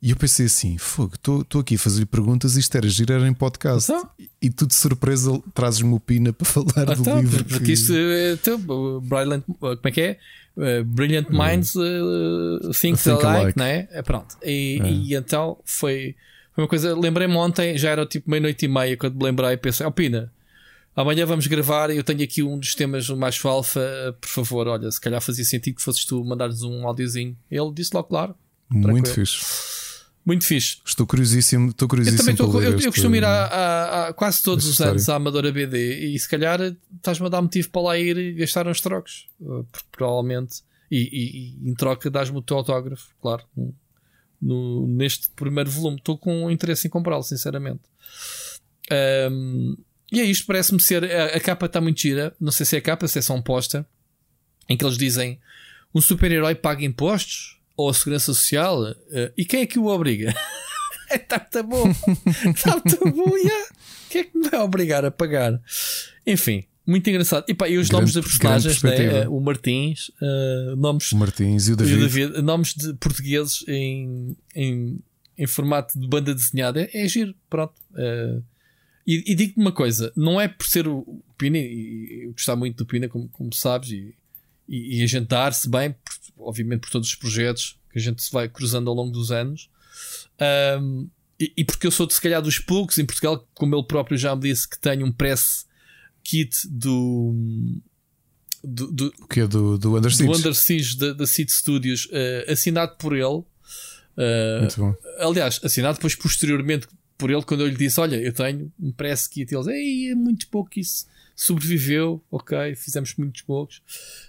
E 0.00 0.10
eu 0.10 0.16
pensei 0.16 0.46
assim: 0.46 0.78
fogo, 0.78 1.14
estou 1.14 1.60
aqui 1.60 1.76
a 1.76 1.78
fazer 1.78 2.06
perguntas, 2.06 2.56
isto 2.56 2.76
era 2.76 2.88
girar 2.88 3.22
em 3.22 3.32
podcast. 3.32 3.90
Então? 3.90 4.10
E 4.40 4.50
tu 4.50 4.66
de 4.66 4.74
surpresa 4.74 5.40
trazes-me 5.54 5.94
o 5.94 6.00
Pina 6.00 6.32
para 6.32 6.46
falar 6.46 6.98
então, 6.98 7.02
do 7.02 7.20
livro. 7.20 7.44
Porque 7.44 7.64
que... 7.66 7.72
isto 7.72 7.92
é 7.94 8.32
então, 8.32 8.58
Brilliant, 9.00 9.44
como 9.58 9.78
é 9.84 9.90
que 9.90 10.00
é? 10.00 10.18
Uh, 10.56 10.82
brilliant 10.84 11.26
hum. 11.30 11.36
Minds 11.36 11.74
uh, 11.74 12.72
Think, 12.72 12.98
think 12.98 13.22
alike, 13.22 13.26
alike, 13.26 13.58
não 13.58 13.64
é? 13.66 13.82
Pronto. 14.02 14.36
E, 14.42 14.80
é. 14.82 14.90
e 14.90 15.14
então 15.14 15.58
foi 15.64 16.16
foi 16.56 16.64
uma 16.64 16.68
coisa, 16.68 16.98
lembrei-me 16.98 17.34
ontem, 17.34 17.76
já 17.76 17.90
era 17.90 18.06
tipo 18.06 18.30
meia-noite 18.30 18.64
e 18.64 18.68
meia, 18.68 18.96
quando 18.96 19.14
me 19.14 19.24
lembrei 19.24 19.50
e 19.50 19.56
pensei, 19.58 19.84
Alpina, 19.84 20.32
oh, 20.96 21.02
amanhã 21.02 21.26
vamos 21.26 21.46
gravar 21.46 21.90
e 21.90 21.98
eu 21.98 22.02
tenho 22.02 22.22
aqui 22.22 22.42
um 22.42 22.58
dos 22.58 22.74
temas 22.74 23.10
mais 23.10 23.38
alfa, 23.44 24.16
por 24.18 24.28
favor, 24.30 24.66
olha, 24.66 24.90
se 24.90 24.98
calhar 24.98 25.20
fazia 25.20 25.44
sentido 25.44 25.74
que 25.74 25.82
fosses 25.82 26.06
tu 26.06 26.24
mandares 26.24 26.62
um 26.62 26.86
áudiozinho. 26.86 27.36
Ele 27.50 27.70
disse 27.74 27.90
logo, 27.92 28.08
claro. 28.08 28.34
Muito 28.70 29.10
fixe. 29.10 29.36
Muito 30.26 30.44
fixe. 30.44 30.78
Estou 30.84 31.06
curiosíssimo, 31.06 31.70
estou 31.70 31.88
curiosíssimo. 31.88 32.20
Eu 32.20 32.24
também 32.24 32.34
estou, 32.34 32.62
eu, 32.62 32.78
eu, 32.78 32.90
costumo 32.92 33.14
ir 33.14 33.24
a, 33.24 33.44
a, 33.44 34.08
a 34.08 34.12
quase 34.12 34.42
todos 34.42 34.66
os 34.66 34.80
anos 34.80 35.08
à 35.08 35.14
Amadora 35.14 35.52
BD 35.52 36.06
e 36.06 36.18
se 36.18 36.28
calhar 36.28 36.60
estás-me 36.96 37.26
a 37.26 37.28
dar 37.28 37.40
motivo 37.40 37.70
para 37.70 37.82
lá 37.82 37.98
ir 37.98 38.18
e 38.18 38.32
gastar 38.32 38.66
uns 38.66 38.80
trocos. 38.80 39.28
Provavelmente. 39.92 40.62
E, 40.90 40.98
e, 40.98 41.66
e 41.66 41.70
em 41.70 41.74
troca 41.74 42.10
dás-me 42.10 42.38
o 42.38 42.42
teu 42.42 42.56
autógrafo, 42.56 43.08
claro 43.22 43.44
no, 44.40 44.86
neste 44.86 45.28
primeiro 45.30 45.70
volume. 45.70 45.96
Estou 45.96 46.16
com 46.16 46.50
interesse 46.50 46.86
em 46.86 46.90
comprá-lo, 46.90 47.22
sinceramente. 47.22 47.82
Um, 49.30 49.76
e 50.12 50.20
é 50.20 50.24
isto, 50.24 50.46
parece-me 50.46 50.80
ser. 50.80 51.04
A, 51.04 51.36
a 51.36 51.40
capa 51.40 51.66
está 51.66 51.80
muito 51.80 52.00
gira. 52.00 52.34
Não 52.40 52.52
sei 52.52 52.66
se 52.66 52.76
é 52.76 52.78
a 52.78 52.82
capa, 52.82 53.08
se 53.08 53.18
é 53.18 53.22
só 53.22 53.34
um 53.34 53.42
póster. 53.42 53.84
Em 54.68 54.76
que 54.76 54.84
eles 54.84 54.96
dizem: 54.96 55.40
um 55.94 56.00
super-herói 56.00 56.54
paga 56.54 56.84
impostos 56.84 57.55
ou 57.76 57.88
a 57.88 57.94
segurança 57.94 58.26
social? 58.26 58.82
Uh, 58.82 59.32
e 59.36 59.44
quem 59.44 59.62
é 59.62 59.66
que 59.66 59.78
o 59.78 59.86
obriga? 59.86 60.34
Está 61.10 61.46
muito 61.62 61.62
bom. 61.62 61.90
Está 62.50 62.80
bom. 63.10 63.36
Yeah. 63.36 63.66
Quem 64.10 64.20
é 64.22 64.24
que 64.24 64.38
me 64.38 64.48
vai 64.48 64.60
obrigar 64.60 65.04
a 65.04 65.10
pagar? 65.10 65.60
Enfim, 66.26 66.64
muito 66.86 67.08
engraçado. 67.08 67.44
E, 67.48 67.54
pá, 67.54 67.68
e 67.68 67.78
os 67.78 67.88
grande, 67.88 68.12
nomes 68.12 68.12
de 68.14 68.22
personagens, 68.22 68.82
né? 68.82 69.28
o 69.28 69.40
Martins, 69.40 70.08
uh, 70.20 70.76
nomes. 70.76 71.12
O 71.12 71.16
Martins 71.16 71.68
e 71.68 71.72
o 71.72 71.76
David. 71.76 71.94
E 71.94 71.98
o 71.98 72.00
David 72.00 72.42
nomes 72.42 72.74
de 72.74 72.94
portugueses 72.94 73.64
em, 73.68 74.36
em, 74.54 74.98
em 75.38 75.46
formato 75.46 75.98
de 75.98 76.08
banda 76.08 76.34
desenhada. 76.34 76.82
É, 76.82 77.04
é 77.04 77.08
giro, 77.08 77.34
pronto. 77.48 77.74
Uh, 77.92 78.42
E, 79.06 79.22
e 79.32 79.34
digo-te 79.36 79.60
uma 79.60 79.72
coisa: 79.72 80.12
não 80.16 80.40
é 80.40 80.48
por 80.48 80.66
ser 80.66 80.88
o 80.88 81.22
Pina, 81.38 81.58
e 81.58 82.24
eu 82.24 82.32
gostar 82.32 82.56
muito 82.56 82.78
do 82.78 82.86
Pina, 82.86 83.08
como, 83.08 83.28
como 83.28 83.54
sabes, 83.54 83.90
e, 83.90 84.14
e, 84.68 84.98
e 84.98 85.04
a 85.04 85.06
gente 85.06 85.28
dar-se 85.28 85.68
bem, 85.68 85.92
por, 85.92 86.15
obviamente, 86.38 86.80
por 86.80 86.90
todos 86.90 87.08
os 87.08 87.14
projetos 87.14 87.78
que 87.90 87.98
a 87.98 88.02
gente 88.02 88.22
se 88.22 88.30
vai 88.30 88.48
cruzando 88.48 88.88
ao 88.90 88.96
longo 88.96 89.12
dos 89.12 89.30
anos. 89.30 89.70
Um, 90.80 91.08
e, 91.38 91.52
e, 91.56 91.64
porque 91.64 91.86
eu 91.86 91.90
sou 91.90 92.06
de 92.06 92.14
se 92.14 92.20
calhar 92.20 92.40
dos 92.40 92.58
poucos 92.58 92.98
em 92.98 93.04
Portugal, 93.04 93.46
como 93.54 93.74
ele 93.74 93.86
próprio 93.86 94.16
já 94.16 94.34
me 94.34 94.42
disse, 94.42 94.68
que 94.68 94.78
tenho 94.78 95.06
um 95.06 95.12
press 95.12 95.66
kit 96.22 96.56
do. 96.68 97.34
Do, 98.64 98.90
do, 98.90 99.14
o 99.20 99.28
que 99.28 99.40
é 99.40 99.46
do, 99.46 99.78
do 99.78 99.96
Under 99.96 100.12
Siege? 100.12 100.32
Do 100.32 100.38
Under 100.38 100.54
Siege 100.54 100.96
da, 100.96 101.12
da 101.12 101.26
Seed 101.26 101.50
Studios, 101.50 102.06
uh, 102.06 102.50
assinado 102.50 102.96
por 102.96 103.14
ele. 103.14 103.44
Uh, 104.16 104.60
Muito 104.60 104.80
bom. 104.80 104.94
Aliás, 105.18 105.60
assinado 105.62 105.96
depois 105.96 106.14
posteriormente 106.14 106.88
por 107.18 107.30
ele, 107.30 107.42
quando 107.42 107.60
eu 107.60 107.68
lhe 107.68 107.76
disse: 107.76 108.00
Olha, 108.00 108.16
eu 108.16 108.32
tenho 108.32 108.72
um 108.80 108.92
press 108.92 109.26
kit. 109.26 109.54
Eles, 109.54 109.66
Ei, 109.66 110.10
é 110.10 110.14
muito 110.14 110.48
pouco 110.48 110.78
isso. 110.78 111.06
Sobreviveu, 111.38 112.24
ok, 112.30 112.74
fizemos 112.74 113.14
muitos 113.18 113.42
poucos. 113.42 113.82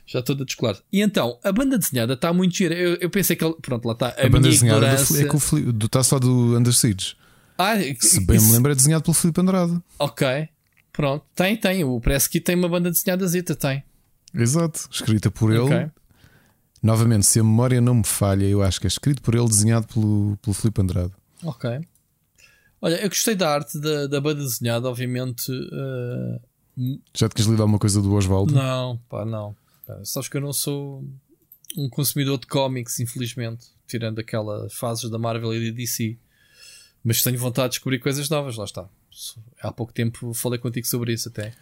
Já 0.05 0.19
estou 0.19 0.35
a 0.35 0.43
descolar. 0.43 0.77
E 0.91 1.01
então, 1.01 1.39
a 1.41 1.53
banda 1.53 1.77
desenhada 1.77 2.15
está 2.15 2.33
muito 2.33 2.53
gira. 2.53 2.75
Eu, 2.75 2.95
eu 2.95 3.09
pensei 3.09 3.33
que 3.33 3.45
ele, 3.45 3.55
pronto, 3.61 3.85
lá 3.85 3.93
está. 3.93 4.09
A, 4.09 4.25
a 4.25 4.29
banda 4.29 4.49
desenhada 4.49 4.85
ignorância... 4.85 5.21
é 5.21 5.25
com 5.25 5.37
o 5.37 5.71
do, 5.71 5.85
está 5.85 6.03
só 6.03 6.19
do 6.19 6.57
Under 6.57 6.73
Siege. 6.73 7.15
Ah, 7.57 7.77
Se 7.99 8.19
bem 8.25 8.35
isso... 8.35 8.47
me 8.47 8.53
lembro, 8.53 8.73
é 8.73 8.75
desenhado 8.75 9.05
pelo 9.05 9.13
Filipe 9.13 9.39
Andrade. 9.39 9.81
Ok, 9.97 10.49
pronto. 10.91 11.25
Tem, 11.33 11.55
tem. 11.55 11.85
O 11.85 12.01
press 12.01 12.27
kit 12.27 12.43
tem 12.43 12.57
uma 12.57 12.67
banda 12.67 12.91
desenhada 12.91 13.25
zeta, 13.25 13.55
tem. 13.55 13.85
Exato, 14.35 14.89
escrita 14.91 15.31
por 15.31 15.49
ele. 15.51 15.61
Okay. 15.61 15.87
Novamente, 16.83 17.25
se 17.25 17.39
a 17.39 17.43
memória 17.43 17.79
não 17.79 17.95
me 17.95 18.05
falha, 18.05 18.45
eu 18.45 18.61
acho 18.61 18.81
que 18.81 18.85
é 18.85 18.89
escrito 18.89 19.21
por 19.21 19.33
ele, 19.33 19.47
desenhado 19.47 19.87
pelo, 19.87 20.37
pelo 20.41 20.53
Filipe 20.53 20.81
Andrade. 20.81 21.13
Ok. 21.41 21.79
Olha, 22.81 22.95
eu 22.95 23.07
gostei 23.07 23.33
da 23.33 23.49
arte 23.49 23.79
da, 23.79 24.07
da 24.07 24.19
banda 24.19 24.43
desenhada, 24.43 24.89
obviamente. 24.89 25.49
Uh... 25.49 26.39
Já 27.13 27.27
te 27.27 27.35
quis 27.35 27.45
lido 27.45 27.61
alguma 27.61 27.79
coisa 27.79 28.01
do 28.01 28.13
Oswaldo? 28.13 28.53
Não, 28.53 28.97
pá, 29.09 29.25
não. 29.25 29.55
Sabes 30.03 30.29
que 30.29 30.37
eu 30.37 30.41
não 30.41 30.53
sou 30.53 31.03
um 31.75 31.89
consumidor 31.89 32.37
de 32.37 32.47
cómics, 32.47 32.99
infelizmente, 32.99 33.67
tirando 33.87 34.19
aquelas 34.19 34.73
fases 34.73 35.09
da 35.09 35.17
Marvel 35.17 35.53
e 35.55 35.71
da 35.71 35.75
DC. 35.75 36.17
Mas 37.03 37.21
tenho 37.21 37.37
vontade 37.37 37.69
de 37.69 37.71
descobrir 37.75 37.99
coisas 37.99 38.29
novas, 38.29 38.57
lá 38.57 38.65
está. 38.65 38.87
Há 39.61 39.71
pouco 39.71 39.91
tempo 39.91 40.33
falei 40.33 40.59
contigo 40.59 40.85
sobre 40.85 41.13
isso 41.13 41.29
até. 41.29 41.53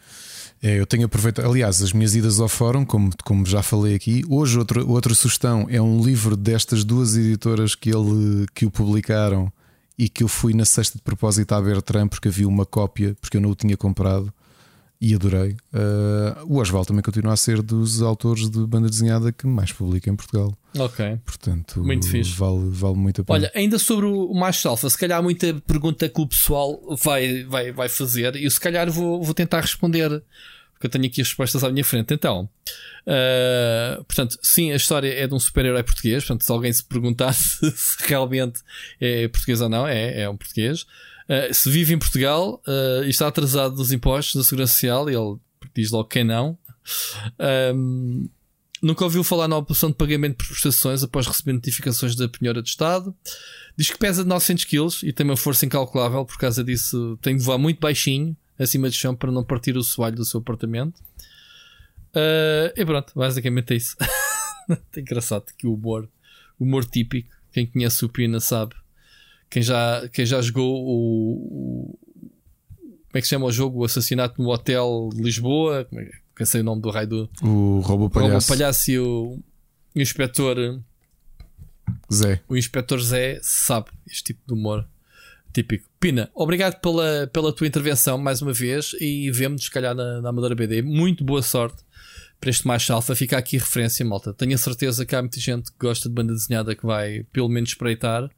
É, 0.61 0.79
eu 0.79 0.85
tenho 0.85 1.05
aproveitado, 1.05 1.49
aliás, 1.49 1.81
as 1.81 1.93
minhas 1.93 2.15
idas 2.15 2.39
ao 2.39 2.49
fórum, 2.49 2.85
como, 2.85 3.11
como 3.23 3.45
já 3.45 3.61
falei 3.61 3.95
aqui. 3.95 4.23
Hoje, 4.27 4.57
outra, 4.57 4.83
outra 4.83 5.13
sugestão 5.13 5.67
é 5.69 5.81
um 5.81 6.03
livro 6.03 6.35
destas 6.35 6.83
duas 6.83 7.15
editoras 7.15 7.75
que, 7.75 7.89
ele, 7.89 8.45
que 8.53 8.65
o 8.65 8.71
publicaram 8.71 9.51
e 9.97 10.09
que 10.09 10.23
eu 10.23 10.27
fui 10.27 10.53
na 10.53 10.65
sexta 10.65 10.97
de 10.97 11.03
propósito 11.03 11.53
à 11.53 11.61
Bertrand 11.61 12.07
porque 12.09 12.27
havia 12.27 12.47
uma 12.47 12.65
cópia, 12.65 13.15
porque 13.21 13.37
eu 13.37 13.41
não 13.41 13.51
o 13.51 13.55
tinha 13.55 13.77
comprado 13.77 14.33
e 14.99 15.13
adorei. 15.13 15.51
Uh, 15.73 16.45
o 16.45 16.57
Oswald 16.59 16.87
também 16.87 17.03
continua 17.03 17.33
a 17.33 17.37
ser 17.37 17.61
dos 17.61 18.01
autores 18.01 18.49
de 18.49 18.65
banda 18.65 18.89
desenhada 18.89 19.31
que 19.31 19.45
mais 19.45 19.71
publica 19.71 20.09
em 20.09 20.15
Portugal. 20.15 20.57
Ok. 20.77 21.19
Portanto, 21.25 21.83
muito 21.83 22.07
fixe. 22.09 22.31
Vale, 22.31 22.69
vale 22.69 22.95
muito 22.95 23.21
a 23.21 23.23
pena. 23.23 23.39
Olha, 23.39 23.51
ainda 23.55 23.77
sobre 23.77 24.05
o 24.05 24.33
Macho 24.33 24.67
Alfa, 24.67 24.89
se 24.89 24.97
calhar 24.97 25.21
muita 25.21 25.53
pergunta 25.67 26.07
que 26.07 26.21
o 26.21 26.27
pessoal 26.27 26.79
vai, 27.01 27.43
vai, 27.43 27.71
vai 27.71 27.89
fazer 27.89 28.35
e 28.35 28.45
eu 28.45 28.51
se 28.51 28.59
calhar 28.59 28.89
vou, 28.91 29.23
vou 29.23 29.33
tentar 29.33 29.61
responder 29.61 30.23
porque 30.75 30.87
eu 30.87 30.89
tenho 30.89 31.05
aqui 31.05 31.21
as 31.21 31.27
respostas 31.29 31.63
à 31.63 31.71
minha 31.71 31.85
frente. 31.85 32.13
Então, 32.13 32.49
uh, 33.07 34.03
portanto, 34.03 34.37
sim, 34.41 34.71
a 34.71 34.75
história 34.75 35.07
é 35.07 35.25
de 35.25 35.33
um 35.33 35.39
super-herói 35.39 35.83
português. 35.83 36.23
Portanto, 36.23 36.45
se 36.45 36.51
alguém 36.51 36.71
se 36.71 36.83
perguntasse 36.83 37.59
se 37.71 37.97
realmente 38.07 38.59
é 38.99 39.27
português 39.27 39.61
ou 39.61 39.69
não, 39.69 39.87
é, 39.87 40.21
é 40.21 40.29
um 40.29 40.35
português. 40.35 40.85
Uh, 41.27 41.53
se 41.53 41.69
vive 41.69 41.93
em 41.93 41.97
Portugal 41.99 42.61
uh, 42.67 43.03
e 43.03 43.09
está 43.09 43.27
atrasado 43.27 43.75
dos 43.75 43.91
impostos 43.91 44.35
da 44.35 44.43
Segurança 44.43 44.73
Social, 44.73 45.09
ele 45.09 45.39
diz 45.73 45.91
logo 45.91 46.07
quem 46.07 46.23
não. 46.23 46.57
Um, 47.75 48.29
nunca 48.81 49.03
ouviu 49.03 49.23
falar 49.23 49.47
na 49.47 49.57
opção 49.57 49.89
de 49.89 49.95
pagamento 49.95 50.37
por 50.37 50.47
prestações 50.47 51.03
após 51.03 51.25
receber 51.25 51.53
notificações 51.53 52.15
da 52.15 52.29
penhora 52.29 52.61
de 52.61 52.69
Estado. 52.69 53.15
Diz 53.75 53.89
que 53.89 53.97
pesa 53.97 54.23
900 54.23 54.65
kg 54.65 54.87
e 55.03 55.11
tem 55.11 55.25
uma 55.25 55.35
força 55.35 55.65
incalculável, 55.65 56.23
por 56.25 56.37
causa 56.37 56.63
disso 56.63 57.17
tem 57.21 57.35
de 57.35 57.43
voar 57.43 57.57
muito 57.57 57.79
baixinho 57.79 58.37
acima 58.57 58.89
de 58.89 58.95
chão 58.95 59.15
para 59.15 59.31
não 59.31 59.43
partir 59.43 59.75
o 59.75 59.83
soalho 59.83 60.15
do 60.15 60.25
seu 60.25 60.39
apartamento. 60.39 60.99
Uh, 62.15 62.71
e 62.75 62.85
pronto, 62.85 63.11
basicamente 63.15 63.73
é 63.73 63.77
isso. 63.77 63.97
é 64.95 64.99
engraçado 64.99 65.45
que 65.57 65.67
o 65.67 65.73
humor, 65.73 66.09
humor 66.59 66.85
típico, 66.85 67.35
quem 67.51 67.65
conhece 67.65 68.05
o 68.05 68.09
Pina 68.09 68.39
sabe. 68.39 68.75
Quem 69.49 69.61
já, 69.61 70.07
quem 70.11 70.25
já 70.25 70.41
jogou 70.41 70.83
o, 70.85 71.99
como 73.15 73.19
é 73.19 73.21
que 73.21 73.27
se 73.27 73.29
chama 73.29 73.45
o 73.45 73.51
jogo? 73.51 73.79
O 73.79 73.85
Assassinato 73.85 74.41
no 74.41 74.49
Hotel 74.49 75.09
de 75.15 75.21
Lisboa. 75.23 75.85
Como 75.85 76.01
é, 76.01 76.09
que 76.35 76.45
sei 76.45 76.59
o 76.59 76.63
nome 76.65 76.81
do 76.81 76.89
raio 76.89 77.07
do. 77.07 77.29
O 77.41 77.79
Robo 77.79 78.09
Palhaço. 78.09 78.29
O 78.29 78.33
Robo 78.33 78.47
Palhaço 78.47 78.91
e 78.91 78.99
o, 78.99 79.39
o 79.95 80.01
Inspetor 80.01 80.81
Zé. 82.13 82.41
O 82.49 82.57
Inspetor 82.57 82.99
Zé 82.99 83.39
sabe 83.41 83.87
este 84.05 84.33
tipo 84.33 84.41
de 84.45 84.53
humor. 84.53 84.85
Típico. 85.53 85.87
Pina, 85.97 86.29
obrigado 86.35 86.81
pela, 86.81 87.29
pela 87.31 87.53
tua 87.53 87.65
intervenção 87.65 88.17
mais 88.17 88.41
uma 88.41 88.51
vez 88.51 88.93
e 88.99 89.31
vemos 89.31 89.63
se 89.63 89.71
calhar 89.71 89.95
na, 89.95 90.19
na 90.19 90.27
Amadora 90.27 90.53
BD. 90.53 90.81
Muito 90.81 91.23
boa 91.23 91.41
sorte 91.41 91.85
para 92.41 92.49
este 92.49 92.67
mais 92.67 92.89
alfa. 92.89 93.15
Fica 93.15 93.37
aqui 93.37 93.57
referência, 93.57 94.05
malta. 94.05 94.33
Tenho 94.33 94.55
a 94.55 94.57
certeza 94.57 95.05
que 95.05 95.15
há 95.15 95.21
muita 95.21 95.39
gente 95.39 95.71
que 95.71 95.77
gosta 95.79 96.09
de 96.09 96.15
banda 96.15 96.33
desenhada 96.33 96.75
que 96.75 96.85
vai 96.85 97.23
pelo 97.31 97.47
menos 97.47 97.69
espreitar. 97.69 98.29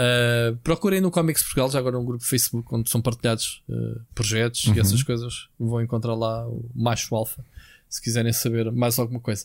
Uh, 0.00 0.56
procurem 0.62 1.00
no 1.00 1.10
Comics 1.10 1.42
Portugal, 1.42 1.70
já 1.70 1.78
agora 1.78 1.98
um 1.98 2.04
grupo 2.04 2.24
Facebook 2.24 2.66
onde 2.74 2.88
são 2.88 3.02
partilhados 3.02 3.62
uh, 3.68 4.00
projetos 4.14 4.64
uhum. 4.64 4.74
e 4.74 4.80
essas 4.80 5.02
coisas. 5.02 5.48
Vão 5.58 5.82
encontrar 5.82 6.14
lá 6.14 6.48
o 6.48 6.64
Macho 6.74 7.14
Alfa 7.14 7.44
se 7.88 8.00
quiserem 8.00 8.32
saber 8.32 8.70
mais 8.72 8.98
alguma 8.98 9.20
coisa. 9.20 9.44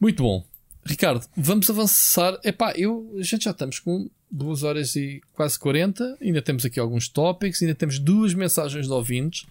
Muito 0.00 0.22
bom. 0.22 0.44
Ricardo, 0.86 1.26
vamos 1.36 1.68
avançar. 1.68 2.38
Epá, 2.44 2.72
eu, 2.76 3.12
a 3.18 3.22
gente 3.22 3.44
já 3.44 3.50
estamos 3.50 3.78
com 3.80 4.08
2 4.30 4.62
horas 4.62 4.94
e 4.96 5.20
quase 5.32 5.58
40. 5.58 6.18
Ainda 6.20 6.40
temos 6.40 6.64
aqui 6.64 6.78
alguns 6.78 7.08
tópicos, 7.08 7.60
ainda 7.60 7.74
temos 7.74 7.98
duas 7.98 8.32
mensagens 8.34 8.86
de 8.86 8.92
ouvintes. 8.92 9.46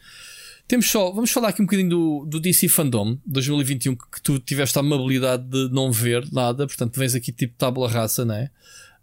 Temos 0.68 0.90
só, 0.90 1.12
vamos 1.12 1.30
falar 1.30 1.50
aqui 1.50 1.62
um 1.62 1.66
bocadinho 1.66 1.90
do, 1.90 2.26
do 2.26 2.40
DC 2.40 2.70
Fandom 2.70 3.18
2021 3.26 3.96
que 3.96 4.22
tu 4.22 4.40
tiveste 4.40 4.78
a 4.78 4.82
amabilidade 4.82 5.44
de 5.44 5.70
não 5.70 5.92
ver 5.92 6.26
nada, 6.32 6.66
portanto 6.66 6.98
vens 6.98 7.14
aqui 7.14 7.34
tipo 7.34 7.54
tábula 7.58 7.90
raça, 7.90 8.24
não 8.24 8.36
é? 8.36 8.50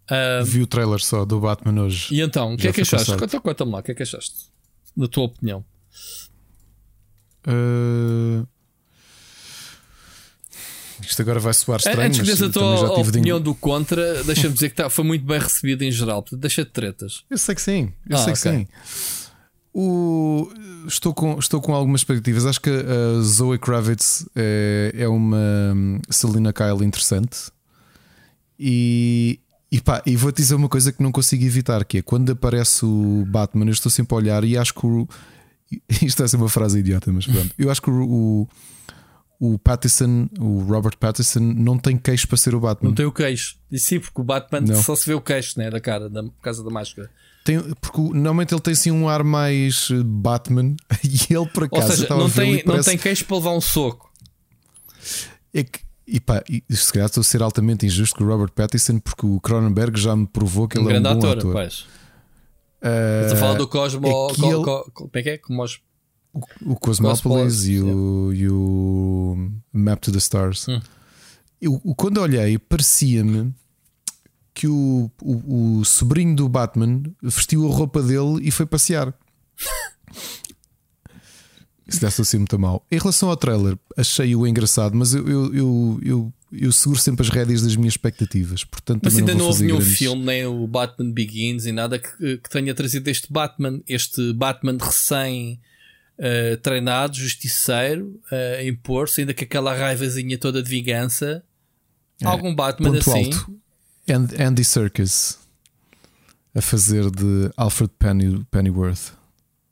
Uh, 0.09 0.45
Vi 0.45 0.63
o 0.63 0.67
trailer 0.67 1.01
só 1.01 1.25
do 1.25 1.41
Batman 1.41 1.83
hoje. 1.83 2.15
E 2.15 2.21
então, 2.21 2.55
o 2.55 2.57
que 2.57 2.69
é 2.69 2.73
que 2.73 2.81
achaste? 2.81 3.17
Conta-me 3.17 3.43
conta 3.43 3.65
lá, 3.65 3.79
o 3.79 3.83
que 3.83 3.93
é 3.93 3.95
que 3.95 4.03
achaste? 4.03 4.51
Na 4.97 5.07
tua 5.07 5.25
opinião. 5.25 5.65
Uh... 7.47 8.47
Isto 11.01 11.23
agora 11.23 11.41
vai 11.41 11.55
soar 11.55 11.79
estranho. 11.79 12.01
Antes 12.03 12.19
de 12.19 12.25
dizer 12.25 12.47
a 12.47 12.49
tua 12.51 13.01
opinião 13.01 13.39
de... 13.39 13.45
do 13.45 13.55
contra, 13.55 14.23
deixa-me 14.25 14.53
dizer 14.53 14.71
que 14.71 14.77
tá, 14.77 14.91
foi 14.91 15.05
muito 15.05 15.25
bem 15.25 15.39
recebido 15.39 15.83
em 15.83 15.91
geral. 15.91 16.25
Deixa 16.33 16.65
de 16.65 16.71
tretas. 16.71 17.25
Eu 17.31 17.39
sei 17.39 17.55
que 17.55 17.63
sim. 17.63 17.93
Eu 18.09 18.17
ah, 18.17 18.21
sei 18.21 18.33
okay. 18.33 18.35
que 18.35 18.59
sim. 18.59 18.69
O... 19.73 20.51
Estou, 20.87 21.15
com, 21.15 21.39
estou 21.39 21.61
com 21.61 21.75
algumas 21.75 22.01
expectativas. 22.01 22.47
Acho 22.47 22.61
que 22.61 22.71
a 22.71 23.21
Zoe 23.23 23.59
Kravitz 23.59 24.27
é, 24.35 24.93
é 24.95 25.09
uma 25.09 25.73
hum, 25.75 26.01
Selina 26.11 26.53
Kyle 26.53 26.85
interessante. 26.85 27.51
E, 28.59 29.41
e, 29.71 29.81
pá, 29.81 30.03
e 30.05 30.17
vou-te 30.17 30.37
dizer 30.37 30.55
uma 30.55 30.69
coisa 30.69 30.93
que 30.93 31.03
não 31.03 31.13
consigo 31.13 31.45
evitar: 31.45 31.85
que 31.85 31.99
é 31.99 32.03
quando 32.03 32.33
aparece 32.33 32.85
o 32.85 33.25
Batman, 33.27 33.67
eu 33.67 33.73
estou 33.73 33.91
sempre 33.91 34.15
a 34.15 34.19
olhar 34.19 34.45
e 34.45 34.57
acho 34.57 34.75
que 34.75 34.87
o. 34.87 35.09
Isto 36.03 36.25
é 36.25 36.29
ser 36.29 36.37
uma 36.37 36.49
frase 36.49 36.81
idiota, 36.81 37.13
mas 37.13 37.27
pronto. 37.27 37.55
Eu 37.57 37.71
acho 37.71 37.81
que 37.81 37.91
o, 37.91 38.03
o 38.03 38.49
o 39.41 39.59
Pattinson, 39.59 40.29
o 40.39 40.61
Robert 40.65 40.99
Pattinson, 40.99 41.41
não 41.41 41.79
tem 41.79 41.97
queixo 41.97 42.29
para 42.29 42.37
ser 42.37 42.55
o 42.55 42.61
Batman. 42.61 42.91
Não 42.91 42.95
tem 42.95 43.07
o 43.07 43.13
queixo. 43.13 43.57
E 43.73 43.79
sim, 43.79 43.99
porque 43.99 44.21
o 44.21 44.25
Batman 44.25 44.61
não. 44.61 44.83
só 44.83 44.95
se 44.95 45.07
vê 45.07 45.15
o 45.15 45.21
queixo 45.21 45.59
né, 45.59 45.71
da 45.71 45.81
cara, 45.81 46.11
da, 46.11 46.23
por 46.23 46.43
causa 46.43 46.63
da 46.63 46.69
máscara. 46.69 47.11
Tem, 47.43 47.59
porque 47.59 47.99
normalmente 47.99 48.53
ele 48.53 48.61
tem 48.61 48.73
assim 48.73 48.91
um 48.91 49.09
ar 49.09 49.25
mais 49.25 49.89
eh, 49.91 50.03
Batman 50.05 50.77
e 51.03 51.35
ele 51.35 51.47
por 51.47 51.65
acaso. 51.65 51.87
Ou 51.87 51.97
seja, 51.97 52.09
não, 52.11 52.31
tem, 52.31 52.57
não 52.57 52.65
parece... 52.65 52.91
tem 52.91 52.99
queixo 52.99 53.25
para 53.25 53.39
levar 53.39 53.53
um 53.53 53.63
soco. 53.63 54.13
É 55.55 55.65
que, 55.65 55.81
e 56.11 56.21
pá, 56.21 56.43
se 56.69 56.93
calhar 56.93 57.07
estou 57.07 57.21
a 57.21 57.25
ser 57.25 57.43
altamente 57.43 57.87
injusto 57.87 58.17
com 58.17 58.25
o 58.25 58.27
Robert 58.27 58.53
Pattinson 58.53 58.99
porque 58.99 59.25
o 59.25 59.41
Cronenberg 59.41 59.99
já 59.99 60.15
me 60.17 60.27
provou 60.27 60.67
que 60.67 60.79
um 60.79 60.89
ele 60.89 60.97
é 60.97 61.01
um 61.01 61.03
bom 61.03 61.19
ator. 61.19 61.39
ator. 61.39 61.53
Pois. 61.53 61.81
Uh, 62.83 63.25
Estás 63.25 63.33
a 63.33 63.37
falar 63.37 63.55
do 63.55 63.69
Cosmo. 63.69 64.07
É 64.07 64.11
co, 64.11 64.33
ele... 64.39 64.65
co, 64.65 64.91
como 64.93 65.11
é 65.15 65.23
que 65.23 65.31
é? 65.31 65.39
Cosmos 65.39 65.81
o, 66.33 66.73
o 66.73 66.77
Cosmopolis 66.77 67.65
e 67.67 67.81
o, 67.81 68.33
e 68.33 68.49
o 68.49 69.51
Map 69.73 70.01
to 70.01 70.13
the 70.13 70.19
Stars. 70.19 70.69
Hum. 70.69 70.81
Eu, 71.61 71.79
quando 71.97 72.19
olhei, 72.19 72.59
parecia-me 72.59 73.53
que 74.55 74.67
o, 74.67 75.11
o, 75.23 75.79
o, 75.79 75.85
sobrinho 75.85 76.35
do 76.35 76.49
Batman 76.49 77.03
vestiu 77.23 77.71
a 77.71 77.75
roupa 77.75 78.03
dele 78.03 78.41
e 78.43 78.51
foi 78.51 78.67
passear. 78.67 79.15
Isso 81.91 82.01
deve 82.01 82.15
ser 82.15 82.23
assim 82.23 82.39
muito 82.39 82.59
mal. 82.59 82.85
Em 82.91 82.99
relação 82.99 83.29
ao 83.29 83.37
trailer, 83.37 83.77
achei-o 83.97 84.47
engraçado, 84.47 84.95
mas 84.95 85.13
eu, 85.13 85.29
eu, 85.29 85.55
eu, 85.55 86.01
eu, 86.03 86.33
eu 86.53 86.73
seguro 86.73 87.01
sempre 87.01 87.27
as 87.27 87.29
rédeas 87.29 87.63
das 87.63 87.75
minhas 87.75 87.95
expectativas. 87.95 88.63
Portanto, 88.63 89.03
Mas 89.03 89.17
ainda 89.17 89.33
não, 89.33 89.41
não 89.41 89.47
houve 89.47 89.65
nenhum 89.65 89.79
grandes... 89.79 89.99
filme, 89.99 90.25
nem 90.25 90.47
o 90.47 90.67
Batman 90.67 91.11
Begins, 91.11 91.67
e 91.67 91.73
nada 91.73 91.99
que, 91.99 92.39
que 92.39 92.49
tenha 92.49 92.73
trazido 92.75 93.09
este 93.11 93.33
Batman, 93.33 93.81
este 93.89 94.33
Batman 94.33 94.79
recém 94.81 95.61
uh, 96.19 96.57
treinado, 96.59 97.17
justiceiro, 97.17 98.21
uh, 98.31 98.61
a 98.61 98.65
impor-se, 98.65 99.23
ainda 99.23 99.35
com 99.35 99.43
aquela 99.43 99.75
raivazinha 99.75 100.39
toda 100.39 100.63
de 100.63 100.71
vingança. 100.71 101.43
É. 102.23 102.27
Algum 102.27 102.55
Batman 102.55 102.97
assim. 102.97 103.33
Alto. 103.33 103.61
Andy 104.39 104.65
Serkis 104.65 105.39
a 106.55 106.61
fazer 106.61 107.11
de 107.11 107.51
Alfred 107.57 107.93
Penny, 107.99 108.45
Pennyworth. 108.51 109.13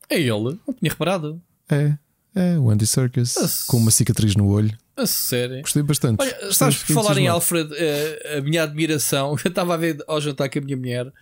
É 0.09 0.19
ele? 0.19 0.59
Não 0.67 0.75
tinha 0.75 0.91
reparado. 0.91 1.41
É, 1.69 1.99
é 2.35 2.59
o 2.59 2.71
Andy 2.71 2.87
Serkis 2.87 3.35
com 3.67 3.79
uma 3.79 3.91
cicatriz 3.91 4.37
no 4.37 4.49
olho. 4.49 4.77
A 4.97 5.07
sério? 5.07 5.61
Gostei 5.63 5.83
bastante. 5.83 6.21
Olha, 6.21 6.53
sabes, 6.53 6.83
por 6.83 6.95
falar 6.95 7.19
em 7.19 7.29
Alfred, 7.29 7.73
uh, 7.73 8.39
a 8.39 8.41
minha 8.41 8.65
admiração, 8.65 9.37
eu 9.45 9.49
estava 9.49 9.75
a 9.75 9.77
ver 9.77 10.03
ao 10.07 10.21
jantar 10.21 10.49
com 10.49 10.59
a 10.59 10.63
minha 10.63 10.77
mulher, 10.77 11.07
uh, 11.07 11.13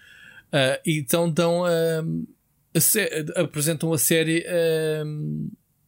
e 0.84 0.98
então 0.98 1.30
dão, 1.30 1.62
uh, 1.62 2.26
a 3.36 3.42
apresentam 3.42 3.92
a 3.92 3.98
série 3.98 4.44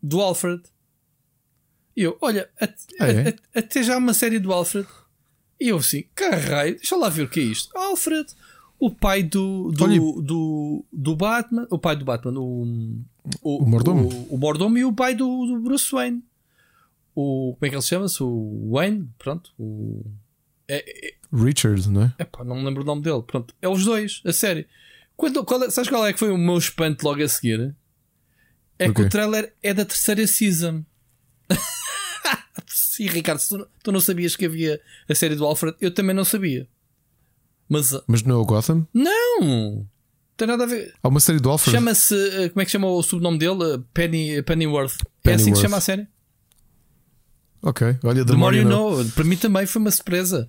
do 0.03 0.21
Alfred. 0.21 0.63
E 1.97 2.03
eu, 2.03 2.17
olha, 2.21 2.49
até, 2.61 2.75
ah, 3.01 3.09
é? 3.11 3.35
até 3.55 3.83
já 3.83 3.97
uma 3.97 4.15
série 4.15 4.39
do 4.39 4.53
Alfred. 4.53 4.87
E 5.61 5.69
eu 5.69 5.79
assim, 5.79 6.05
caralho, 6.15 6.77
deixa 6.77 6.97
lá 6.97 7.09
ver 7.09 7.23
o 7.23 7.29
que 7.29 7.41
é 7.41 7.43
isto. 7.43 7.77
Alfred, 7.77 8.29
o 8.79 8.91
pai 8.91 9.23
do, 9.23 9.71
do, 9.73 10.23
do, 10.23 10.85
do, 10.93 11.17
Batman, 11.17 11.67
o 11.71 11.79
pai 11.79 11.97
do 11.97 12.05
Batman, 12.05 12.39
o, 12.39 12.63
o, 13.43 13.63
o 13.63 13.67
mordomo. 13.67 14.09
O, 14.09 14.35
o 14.35 14.39
mordomo 14.39 14.79
e 14.79 14.85
o 14.85 14.93
pai 14.93 15.15
do, 15.15 15.47
do 15.47 15.61
Bruce 15.61 15.91
Wayne 15.91 16.23
o. 17.19 17.55
Como 17.55 17.67
é 17.67 17.69
que 17.69 17.75
ele 17.75 17.83
chama-se? 17.83 18.23
O 18.23 18.71
Wayne, 18.73 19.11
pronto. 19.19 19.53
O. 19.59 20.05
É, 20.69 21.09
é, 21.09 21.15
Richard, 21.33 21.89
não 21.89 22.03
é? 22.03 22.15
Epá, 22.19 22.45
não 22.45 22.57
me 22.57 22.65
lembro 22.65 22.83
o 22.83 22.87
nome 22.87 23.03
dele. 23.03 23.23
Pronto, 23.23 23.55
é 23.61 23.69
os 23.69 23.85
dois, 23.85 24.23
a 24.25 24.33
série. 24.33 24.69
Quando, 25.17 25.45
qual, 25.45 25.65
é, 25.65 25.71
sabes 25.71 25.91
qual 25.91 26.07
é 26.07 26.13
que 26.13 26.19
foi 26.19 26.31
o 26.31 26.39
meu 26.39 26.57
espanto 26.57 27.05
logo 27.05 27.23
a 27.23 27.29
seguir? 27.29 27.75
É 28.79 28.89
okay. 28.89 28.95
que 28.95 29.03
o 29.03 29.09
trailer 29.09 29.53
é 29.63 29.75
da 29.75 29.85
terceira 29.85 30.25
season. 30.27 30.85
Sim, 32.69 33.07
Ricardo, 33.07 33.41
tu, 33.49 33.69
tu, 33.83 33.93
não 33.93 34.01
sabias 34.01 34.37
que 34.37 34.47
havia 34.47 34.81
a 35.09 35.15
série 35.15 35.35
do 35.35 35.45
Alfred, 35.45 35.77
eu 35.81 35.93
também 35.93 36.15
não 36.15 36.25
sabia. 36.25 36.69
Mas, 37.69 37.93
Mas 38.07 38.23
não 38.23 38.37
é 38.37 38.39
o 38.39 38.45
Gotham? 38.45 38.87
Não! 38.95 39.87
Tem 40.37 40.47
nada 40.47 40.65
a 40.65 40.67
ver. 40.67 40.95
Há 41.03 41.09
uma 41.09 41.21
série 41.21 41.41
do 41.41 41.51
Alfred. 41.51 41.77
Chama-se. 41.77 42.15
Eh, 42.15 42.49
como 42.49 42.63
é 42.63 42.65
que 42.65 42.71
chama 42.71 42.87
o 42.87 43.03
sobrenome 43.03 43.39
dele? 43.39 43.83
Penny, 43.93 44.41
Pennyworth. 44.43 44.97
Pennyworth. 45.23 45.27
É 45.27 45.35
assim 45.35 45.51
que 45.51 45.57
se 45.57 45.63
chama 45.63 45.77
a 45.79 45.81
série? 45.81 46.07
Ok, 47.61 47.97
olha, 48.05 48.25
The, 48.25 48.33
The 48.33 48.39
More 48.39 48.57
You 48.57 48.69
know. 48.69 48.99
know. 48.99 49.11
Para 49.11 49.25
mim 49.25 49.37
também 49.37 49.67
foi 49.67 49.83
uma 49.83 49.91
surpresa. 49.91 50.49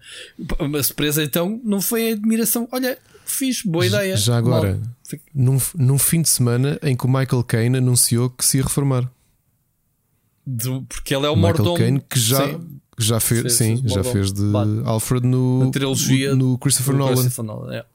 Uma 0.59 0.81
surpresa, 0.83 1.23
então, 1.23 1.59
não 1.63 1.81
foi 1.81 2.11
a 2.11 2.13
admiração. 2.13 2.67
Olha, 2.71 2.99
fiz, 3.25 3.63
boa 3.63 3.85
ideia. 3.85 4.15
Já 4.15 4.37
agora, 4.37 4.79
num, 5.33 5.57
num 5.75 5.97
fim 5.97 6.21
de 6.21 6.29
semana 6.29 6.79
em 6.83 6.95
que 6.95 7.05
o 7.05 7.09
Michael 7.09 7.43
Caine 7.43 7.77
anunciou 7.79 8.29
que 8.29 8.45
se 8.45 8.57
ia 8.57 8.63
reformar. 8.63 9.09
Do, 10.45 10.83
porque 10.83 11.15
ele 11.15 11.25
é 11.25 11.29
o, 11.29 11.35
Michael 11.35 11.73
Caine 11.73 12.01
que 12.07 12.19
já, 12.19 12.47
sim. 12.47 12.79
Já 13.03 13.19
fez, 13.19 13.53
sim, 13.53 13.77
sim 13.77 13.87
já 13.87 14.03
fez 14.03 14.31
de 14.31 14.43
Alfred 14.85 15.25
no, 15.25 15.65
Na 15.65 15.71
trilogia 15.71 16.35
no 16.35 16.57
Christopher 16.57 16.95
Nolan. 16.95 17.13
Christopher 17.13 17.45
Nolan 17.45 17.73
é. 17.73 17.85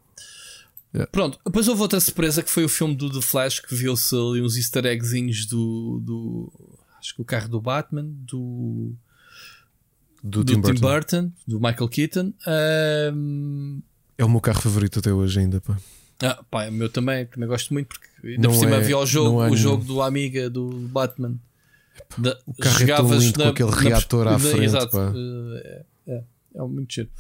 Yeah. 0.95 1.11
Pronto, 1.11 1.39
depois 1.45 1.67
houve 1.67 1.83
outra 1.83 1.99
surpresa 1.99 2.43
que 2.43 2.51
foi 2.51 2.65
o 2.65 2.69
filme 2.69 2.95
do 2.95 3.11
The 3.11 3.21
Flash 3.21 3.59
que 3.59 3.75
viu-se 3.75 4.15
ali 4.15 4.41
uns 4.41 4.57
easter 4.57 4.87
eggzinhos 4.87 5.45
do, 5.47 6.01
do 6.01 6.53
acho 7.01 7.17
que 7.17 7.21
o 7.21 7.25
carro 7.25 7.49
do 7.49 7.61
Batman, 7.61 8.07
do 8.07 8.93
do, 10.23 10.43
do 10.43 10.55
Tim, 10.55 10.61
Burton. 10.61 10.75
Tim, 10.75 10.81
Burton. 10.81 11.33
do 11.47 11.61
Michael 11.61 11.89
Keaton. 11.89 12.33
Um... 13.13 13.83
É 14.17 14.25
o 14.25 14.31
meu 14.31 14.41
carro 14.41 14.61
favorito 14.61 15.01
até 15.01 15.13
hoje 15.13 15.41
ainda, 15.41 15.61
pá. 15.61 15.77
Ah, 16.23 16.43
pá, 16.49 16.65
é 16.65 16.71
o 16.71 16.73
meu 16.73 16.89
também, 16.89 17.27
também 17.27 17.49
gosto 17.49 17.75
muito 17.75 17.89
porque 17.89 18.07
ainda 18.25 18.49
por 18.49 18.55
cima 18.55 18.77
é, 18.77 18.79
havia 18.79 18.97
o 18.97 19.05
jogo, 19.05 19.43
o 19.43 19.57
jogo 19.57 19.85
do 19.85 20.01
Amiga 20.01 20.49
do 20.49 20.69
Batman. 20.89 21.35
Da, 22.17 22.39
o 22.47 22.55
carro 22.55 23.15
é 23.15 23.19
lindo 23.19 23.39
na, 23.39 23.45
com 23.45 23.51
aquele 23.51 23.71
reator 23.71 24.25
na, 24.25 24.35
à 24.35 24.39
frente, 24.39 24.65
exato, 24.65 24.91
pá. 24.91 25.13
É, 25.15 25.83
é, 26.07 26.23
é 26.57 26.63
muito 26.63 26.93
giro. 26.93 27.11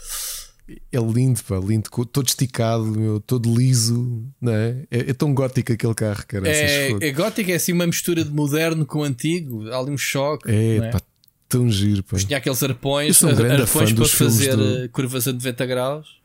É 0.91 0.99
lindo, 0.99 1.43
pá, 1.45 1.57
lindo, 1.59 1.91
todo 2.07 2.27
esticado, 2.27 2.85
meu, 2.87 3.21
todo 3.21 3.55
liso, 3.55 4.27
não 4.41 4.53
é? 4.53 4.87
é? 4.91 5.11
é 5.11 5.13
tão 5.13 5.35
gótico 5.35 5.73
aquele 5.73 5.95
carro, 5.95 6.25
cara. 6.27 6.49
É, 6.49 6.91
é 6.91 7.13
gótico, 7.13 7.51
é 7.51 7.55
assim 7.55 7.73
uma 7.73 7.87
mistura 7.87 8.25
de 8.25 8.31
moderno 8.31 8.87
com 8.87 9.03
antigo, 9.03 9.69
há 9.71 9.79
ali 9.79 9.91
um 9.91 9.99
choque. 9.99 10.51
É, 10.51 10.77
é? 10.77 10.91
pá, 10.91 11.03
tão 11.49 11.71
giro. 11.71 12.03
Pá. 12.03 12.17
Tinha 12.17 12.39
aqueles 12.39 12.63
arpões, 12.63 13.23
um 13.23 13.29
arpões 13.29 13.93
para 13.93 14.09
fazer 14.09 14.57
do... 14.57 14.89
curvas 14.89 15.29
a 15.29 15.33
90 15.33 15.67
graus. 15.67 16.25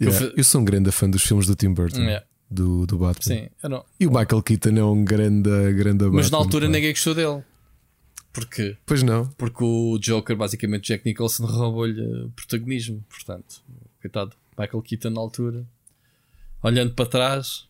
Yeah, 0.00 0.32
eu 0.36 0.42
sou 0.42 0.60
um 0.60 0.64
grande 0.64 0.90
fã 0.90 1.08
dos 1.08 1.22
filmes 1.22 1.46
do 1.46 1.54
Tim 1.54 1.72
Burton. 1.72 2.00
Yeah. 2.00 2.26
Do, 2.50 2.84
do 2.86 2.98
Batman. 2.98 3.34
Sim, 3.34 3.48
não... 3.62 3.84
E 3.98 4.06
o 4.06 4.10
Michael 4.10 4.42
Keaton 4.42 4.76
é 4.76 4.84
um 4.84 5.04
grande, 5.04 5.48
grande 5.72 6.04
Mas 6.06 6.28
Batman, 6.28 6.30
na 6.30 6.36
altura 6.38 6.66
pá. 6.66 6.72
ninguém 6.72 6.90
gostou 6.90 7.14
dele. 7.14 7.42
Porquê? 8.32 8.76
Pois 8.86 9.02
não. 9.02 9.28
Porque 9.30 9.62
o 9.62 9.98
Joker, 9.98 10.36
basicamente, 10.36 10.88
Jack 10.88 11.04
Nicholson 11.04 11.44
roubou-lhe 11.44 12.28
protagonismo. 12.34 13.04
Portanto, 13.08 13.62
coitado, 14.00 14.34
Michael 14.58 14.82
Keaton 14.82 15.10
na 15.10 15.20
altura, 15.20 15.66
olhando 16.62 16.94
para 16.94 17.06
trás. 17.06 17.68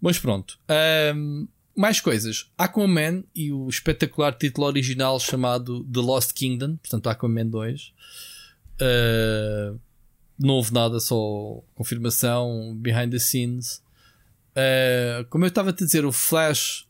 Mas 0.00 0.18
pronto. 0.18 0.58
Um, 1.14 1.46
mais 1.76 2.00
coisas. 2.00 2.50
Aquaman 2.56 3.22
e 3.34 3.52
o 3.52 3.68
espetacular 3.68 4.32
título 4.32 4.66
original 4.66 5.20
chamado 5.20 5.84
The 5.84 6.00
Lost 6.00 6.32
Kingdom, 6.32 6.76
portanto 6.76 7.08
Aquaman 7.08 7.46
2. 7.46 7.92
Uh, 8.80 9.78
não 10.38 10.54
houve 10.54 10.72
nada, 10.72 11.00
só 11.00 11.62
confirmação, 11.74 12.74
behind 12.76 13.10
the 13.10 13.18
scenes. 13.18 13.82
Uh, 14.52 15.24
como 15.28 15.44
eu 15.44 15.48
estava 15.48 15.70
a 15.70 15.72
te 15.72 15.84
dizer, 15.84 16.04
o 16.04 16.12
Flash, 16.12 16.85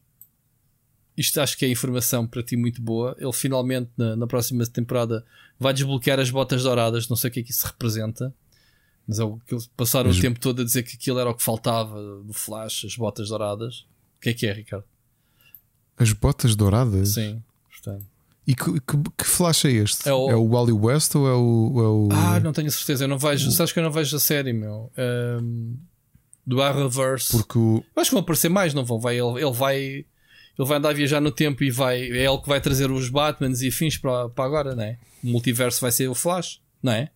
isto 1.17 1.41
acho 1.41 1.57
que 1.57 1.65
é 1.65 1.69
informação 1.69 2.27
para 2.27 2.43
ti 2.43 2.57
muito 2.57 2.83
boa. 2.83 3.17
Ele 3.19 3.33
finalmente, 3.33 3.91
na, 3.97 4.17
na 4.17 4.27
próxima 4.27 4.65
temporada, 4.67 5.25
vai 5.59 5.73
desbloquear 5.73 6.21
as 6.21 6.31
botas 6.31 6.63
douradas. 6.63 7.09
Não 7.09 7.17
sei 7.17 7.31
o 7.31 7.33
que 7.33 7.41
é 7.41 7.43
que 7.43 7.51
isso 7.51 7.67
representa. 7.67 8.35
Mas 9.07 9.19
é 9.19 9.25
o 9.25 9.39
que 9.39 9.55
eles 9.55 9.67
passaram 9.77 10.09
Mas... 10.09 10.19
o 10.19 10.21
tempo 10.21 10.41
todo 10.41 10.63
a 10.63 10.65
dizer 10.65 10.83
que 10.83 10.97
aquilo 10.97 11.19
era 11.19 11.31
o 11.31 11.35
que 11.35 11.43
faltava 11.43 12.01
do 12.23 12.33
Flash, 12.33 12.85
as 12.85 12.97
botas 12.97 13.29
douradas. 13.29 13.87
O 14.19 14.21
que 14.21 14.31
é 14.31 14.35
que 14.35 14.47
é, 14.47 14.53
Ricardo? 14.53 14.85
As 15.97 16.13
botas 16.13 16.55
douradas? 16.55 17.15
Sim, 17.15 17.43
portanto. 17.71 18.05
E 18.47 18.55
que, 18.55 18.81
que, 18.81 18.97
que, 19.19 19.25
flash 19.25 19.65
é 19.65 19.73
este? 19.73 20.09
É 20.09 20.13
o... 20.13 20.31
é 20.31 20.37
o 20.37 20.47
Wally 20.47 20.73
West 20.73 21.17
ou 21.17 21.27
é 21.27 21.35
o, 21.35 21.83
é 21.83 21.89
o, 21.89 22.09
Ah, 22.13 22.39
não 22.39 22.53
tenho 22.53 22.71
certeza. 22.71 23.05
Eu 23.05 23.09
não 23.09 23.19
vejo. 23.19 23.49
O... 23.49 23.53
Sabes 23.53 23.73
que 23.73 23.79
eu 23.79 23.83
não 23.83 23.91
vejo 23.91 24.15
a 24.17 24.21
série, 24.21 24.53
meu? 24.53 24.93
Um, 24.97 25.77
do 26.47 26.63
Arrowverse. 26.63 27.33
Porque 27.33 27.59
o. 27.59 27.83
Eu 27.95 28.01
acho 28.01 28.11
que 28.11 28.15
vão 28.15 28.23
aparecer 28.23 28.49
mais, 28.49 28.73
não 28.73 28.85
vão? 28.85 29.01
Vai, 29.01 29.19
ele, 29.19 29.43
ele 29.43 29.53
vai. 29.53 30.07
Ele 30.59 30.69
vai 30.69 30.79
andar 30.79 30.91
a 30.91 30.95
viajar 30.95 31.21
no 31.21 31.31
tempo 31.31 31.63
e 31.63 31.71
vai. 31.71 32.01
É 32.11 32.27
ele 32.27 32.39
que 32.39 32.49
vai 32.49 32.61
trazer 32.61 32.91
os 32.91 33.11
Batmans 33.11 33.61
e 33.61 33.71
fins 33.71 33.99
para, 33.99 34.29
para 34.31 34.45
agora, 34.45 34.75
não 34.75 34.83
é? 34.83 34.99
O 35.23 35.29
multiverso 35.29 35.81
vai 35.81 35.93
ser 35.93 36.09
o 36.09 36.15
Flash, 36.15 36.61
não 36.83 36.93
é? 36.93 37.11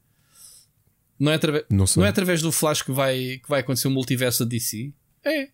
Não 1.18 1.32
é, 1.32 1.34
através, 1.34 1.64
não, 1.68 1.84
não 1.96 2.06
é 2.06 2.08
através 2.08 2.40
do 2.40 2.50
Flash 2.50 2.80
que 2.80 2.92
vai, 2.92 3.40
que 3.42 3.48
vai 3.48 3.60
acontecer 3.60 3.88
o 3.88 3.90
multiverso 3.90 4.44
da 4.44 4.48
DC? 4.48 4.90
É. 5.24 5.48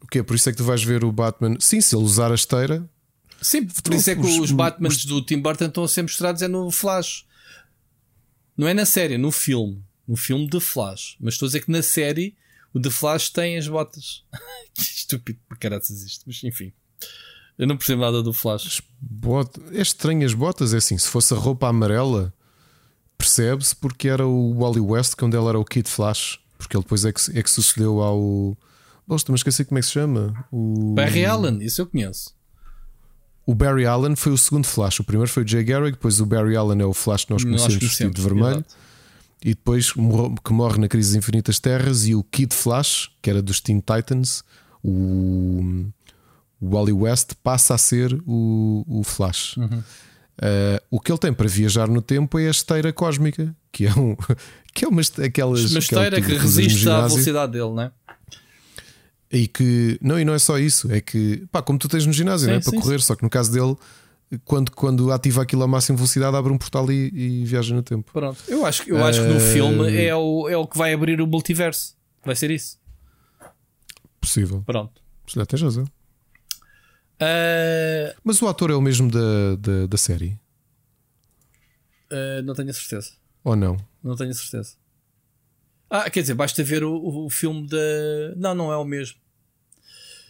O 0.00 0.06
quê? 0.08 0.22
Por 0.22 0.34
isso 0.34 0.48
é 0.48 0.52
que 0.52 0.58
tu 0.58 0.64
vais 0.64 0.82
ver 0.82 1.04
o 1.04 1.12
Batman. 1.12 1.56
Sim, 1.60 1.80
se 1.80 1.94
ele 1.94 2.04
usar 2.04 2.32
a 2.32 2.34
esteira. 2.34 2.88
Sim, 3.40 3.66
por 3.66 3.94
isso 3.94 4.10
é 4.10 4.16
que 4.16 4.20
os, 4.20 4.36
os 4.38 4.50
Batmans 4.50 4.96
os... 4.96 5.04
do 5.04 5.24
Tim 5.24 5.38
Burton 5.38 5.66
estão 5.66 5.84
a 5.84 5.88
ser 5.88 6.02
mostrados 6.02 6.42
é 6.42 6.48
no 6.48 6.70
Flash. 6.72 7.24
Não 8.56 8.66
é 8.66 8.74
na 8.74 8.84
série, 8.84 9.14
é 9.14 9.18
no 9.18 9.30
filme. 9.30 9.80
No 10.06 10.16
filme 10.16 10.48
de 10.48 10.58
Flash. 10.58 11.16
Mas 11.20 11.34
estou 11.34 11.46
a 11.46 11.48
dizer 11.48 11.60
que 11.60 11.70
na 11.70 11.82
série 11.82 12.36
o 12.72 12.80
The 12.80 12.90
Flash 12.90 13.30
tem 13.30 13.56
as 13.56 13.66
botas. 13.68 14.24
que 14.74 14.82
estúpido 14.82 15.38
por 15.48 15.58
caraças 15.58 16.02
isto. 16.02 16.24
Mas 16.26 16.42
enfim. 16.44 16.72
Eu 17.58 17.66
não 17.66 17.76
percebo 17.76 18.02
nada 18.02 18.22
do 18.22 18.32
Flash. 18.32 18.80
Bot... 19.00 19.50
É 19.72 19.82
estranho 19.82 20.24
as 20.24 20.32
botas, 20.32 20.72
é 20.72 20.76
assim. 20.76 20.96
Se 20.96 21.08
fosse 21.08 21.34
a 21.34 21.36
roupa 21.36 21.68
amarela, 21.68 22.32
percebe-se 23.16 23.74
porque 23.74 24.08
era 24.08 24.26
o 24.26 24.54
Wally 24.54 24.80
West 24.80 25.14
quando 25.16 25.36
ele 25.36 25.46
era 25.48 25.58
o 25.58 25.64
Kid 25.64 25.88
Flash. 25.88 26.38
Porque 26.56 26.76
ele 26.76 26.84
depois 26.84 27.04
é 27.04 27.12
que, 27.12 27.38
é 27.38 27.42
que 27.42 27.50
sucedeu 27.50 28.00
ao 28.00 28.56
Gosto, 29.08 29.32
mas 29.32 29.40
esqueci 29.40 29.64
como 29.64 29.78
é 29.78 29.80
que 29.80 29.86
se 29.86 29.92
chama. 29.92 30.44
O... 30.52 30.92
Barry 30.94 31.24
Allen, 31.24 31.64
isso 31.64 31.80
eu 31.80 31.86
conheço. 31.86 32.36
O 33.46 33.54
Barry 33.54 33.86
Allen 33.86 34.14
foi 34.14 34.32
o 34.32 34.36
segundo 34.36 34.66
Flash. 34.66 35.00
O 35.00 35.04
primeiro 35.04 35.30
foi 35.30 35.42
o 35.44 35.48
Jay 35.48 35.64
Garrick, 35.64 35.92
depois 35.92 36.20
o 36.20 36.26
Barry 36.26 36.54
Allen 36.54 36.82
é 36.82 36.84
o 36.84 36.92
Flash 36.92 37.24
que 37.24 37.32
nós 37.32 37.42
conhecemos 37.42 37.76
vestido 37.76 38.12
de 38.12 38.20
vermelho. 38.20 38.62
E 39.44 39.50
depois 39.50 39.92
que 39.92 40.52
morre 40.52 40.78
na 40.78 40.88
Crise 40.88 41.10
das 41.10 41.18
Infinitas 41.18 41.60
Terras. 41.60 42.06
E 42.06 42.14
o 42.14 42.22
Kid 42.24 42.54
Flash, 42.54 43.10
que 43.22 43.30
era 43.30 43.40
dos 43.40 43.60
Teen 43.60 43.80
Titans, 43.80 44.42
o, 44.82 45.86
o 46.60 46.74
Wally 46.74 46.92
West, 46.92 47.32
passa 47.42 47.74
a 47.74 47.78
ser 47.78 48.12
o, 48.26 48.84
o 48.86 49.04
Flash. 49.04 49.56
Uhum. 49.56 49.82
Uh, 50.38 50.78
o 50.88 51.00
que 51.00 51.10
ele 51.10 51.18
tem 51.18 51.32
para 51.32 51.48
viajar 51.48 51.88
no 51.88 52.00
tempo 52.00 52.38
é 52.38 52.46
a 52.46 52.50
esteira 52.50 52.92
cósmica, 52.92 53.54
que 53.72 53.86
é, 53.86 53.92
um, 53.92 54.16
que 54.72 54.84
é 54.84 54.88
uma, 54.88 55.02
aquelas. 55.24 55.70
Uma 55.70 55.80
esteira 55.80 56.20
que 56.20 56.32
resiste 56.36 56.88
à 56.88 57.06
velocidade 57.06 57.52
dele, 57.52 57.70
não 57.70 57.82
é? 57.82 57.92
E 59.30 59.46
que, 59.46 59.98
não, 60.00 60.18
e 60.18 60.24
não 60.24 60.32
é 60.32 60.38
só 60.38 60.58
isso, 60.58 60.90
é 60.90 61.00
que, 61.00 61.44
pá, 61.52 61.60
como 61.60 61.78
tu 61.78 61.86
tens 61.86 62.06
no 62.06 62.12
ginásio, 62.12 62.46
sim, 62.46 62.54
né? 62.54 62.60
para 62.60 62.70
sim, 62.70 62.80
correr, 62.80 62.98
sim. 62.98 63.06
só 63.06 63.14
que 63.14 63.22
no 63.22 63.28
caso 63.28 63.52
dele, 63.52 63.76
quando, 64.44 64.70
quando 64.72 65.10
ativa 65.12 65.42
aquilo 65.42 65.62
a 65.62 65.66
máxima 65.66 65.96
velocidade, 65.96 66.36
abre 66.36 66.52
um 66.52 66.58
portal 66.58 66.90
e, 66.92 67.10
e 67.14 67.44
viaja 67.44 67.74
no 67.74 67.82
tempo. 67.82 68.12
Pronto, 68.12 68.42
eu 68.48 68.64
acho, 68.66 68.88
eu 68.88 69.04
acho 69.04 69.20
que 69.22 69.26
no 69.28 69.36
Eh, 69.36 69.52
filme 69.52 69.96
é 70.04 70.14
o, 70.14 70.48
é 70.48 70.56
o 70.56 70.66
que 70.66 70.76
vai 70.76 70.92
abrir 70.92 71.20
o 71.20 71.26
multiverso. 71.26 71.96
Vai 72.24 72.36
ser 72.36 72.50
isso. 72.50 72.78
Possível. 74.20 74.62
Pronto. 74.66 75.00
Se 75.26 75.34
calhar 75.34 75.46
tens 75.46 75.62
razão. 75.62 75.84
Ah, 77.20 78.14
Mas 78.22 78.40
o 78.42 78.46
ator 78.48 78.70
é 78.70 78.74
o 78.74 78.80
mesmo 78.80 79.10
da, 79.10 79.56
da, 79.58 79.86
da 79.86 79.96
série? 79.96 80.38
ah, 82.10 82.42
não 82.44 82.54
tenho 82.54 82.70
a 82.70 82.72
certeza. 82.72 83.12
Ou 83.44 83.56
não? 83.56 83.76
Não 84.02 84.14
tenho 84.16 84.30
a 84.30 84.34
certeza. 84.34 84.74
Ah, 85.90 86.08
quer 86.10 86.20
dizer, 86.20 86.34
basta 86.34 86.62
ver 86.62 86.84
o, 86.84 86.92
o- 86.92 87.26
o 87.26 87.30
filme 87.30 87.66
da. 87.66 87.78
Não, 88.36 88.54
não 88.54 88.72
é 88.72 88.76
o 88.76 88.84
mesmo. 88.84 89.18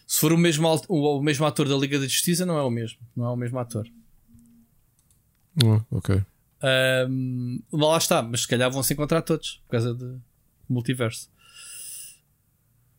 Se 0.09 0.21
for 0.21 0.33
o 0.33 0.39
mesmo, 0.39 0.67
o, 0.89 1.19
o 1.19 1.23
mesmo 1.23 1.45
ator 1.45 1.69
da 1.69 1.77
Liga 1.77 1.99
da 1.99 2.07
Justiça, 2.07 2.47
não 2.47 2.57
é 2.57 2.63
o 2.63 2.71
mesmo. 2.71 2.99
Não 3.15 3.27
é 3.27 3.29
o 3.29 3.37
mesmo 3.37 3.59
ator. 3.59 3.87
Ah, 5.63 5.85
ok. 5.91 6.23
Ahm, 6.63 7.59
lá 7.71 7.99
está, 7.99 8.23
mas 8.23 8.41
se 8.41 8.49
calhar 8.49 8.71
vão 8.71 8.83
se 8.83 8.95
encontrar 8.95 9.21
todos 9.21 9.61
por 9.67 9.73
causa 9.73 9.95
de 9.95 10.17
multiverso. 10.67 11.31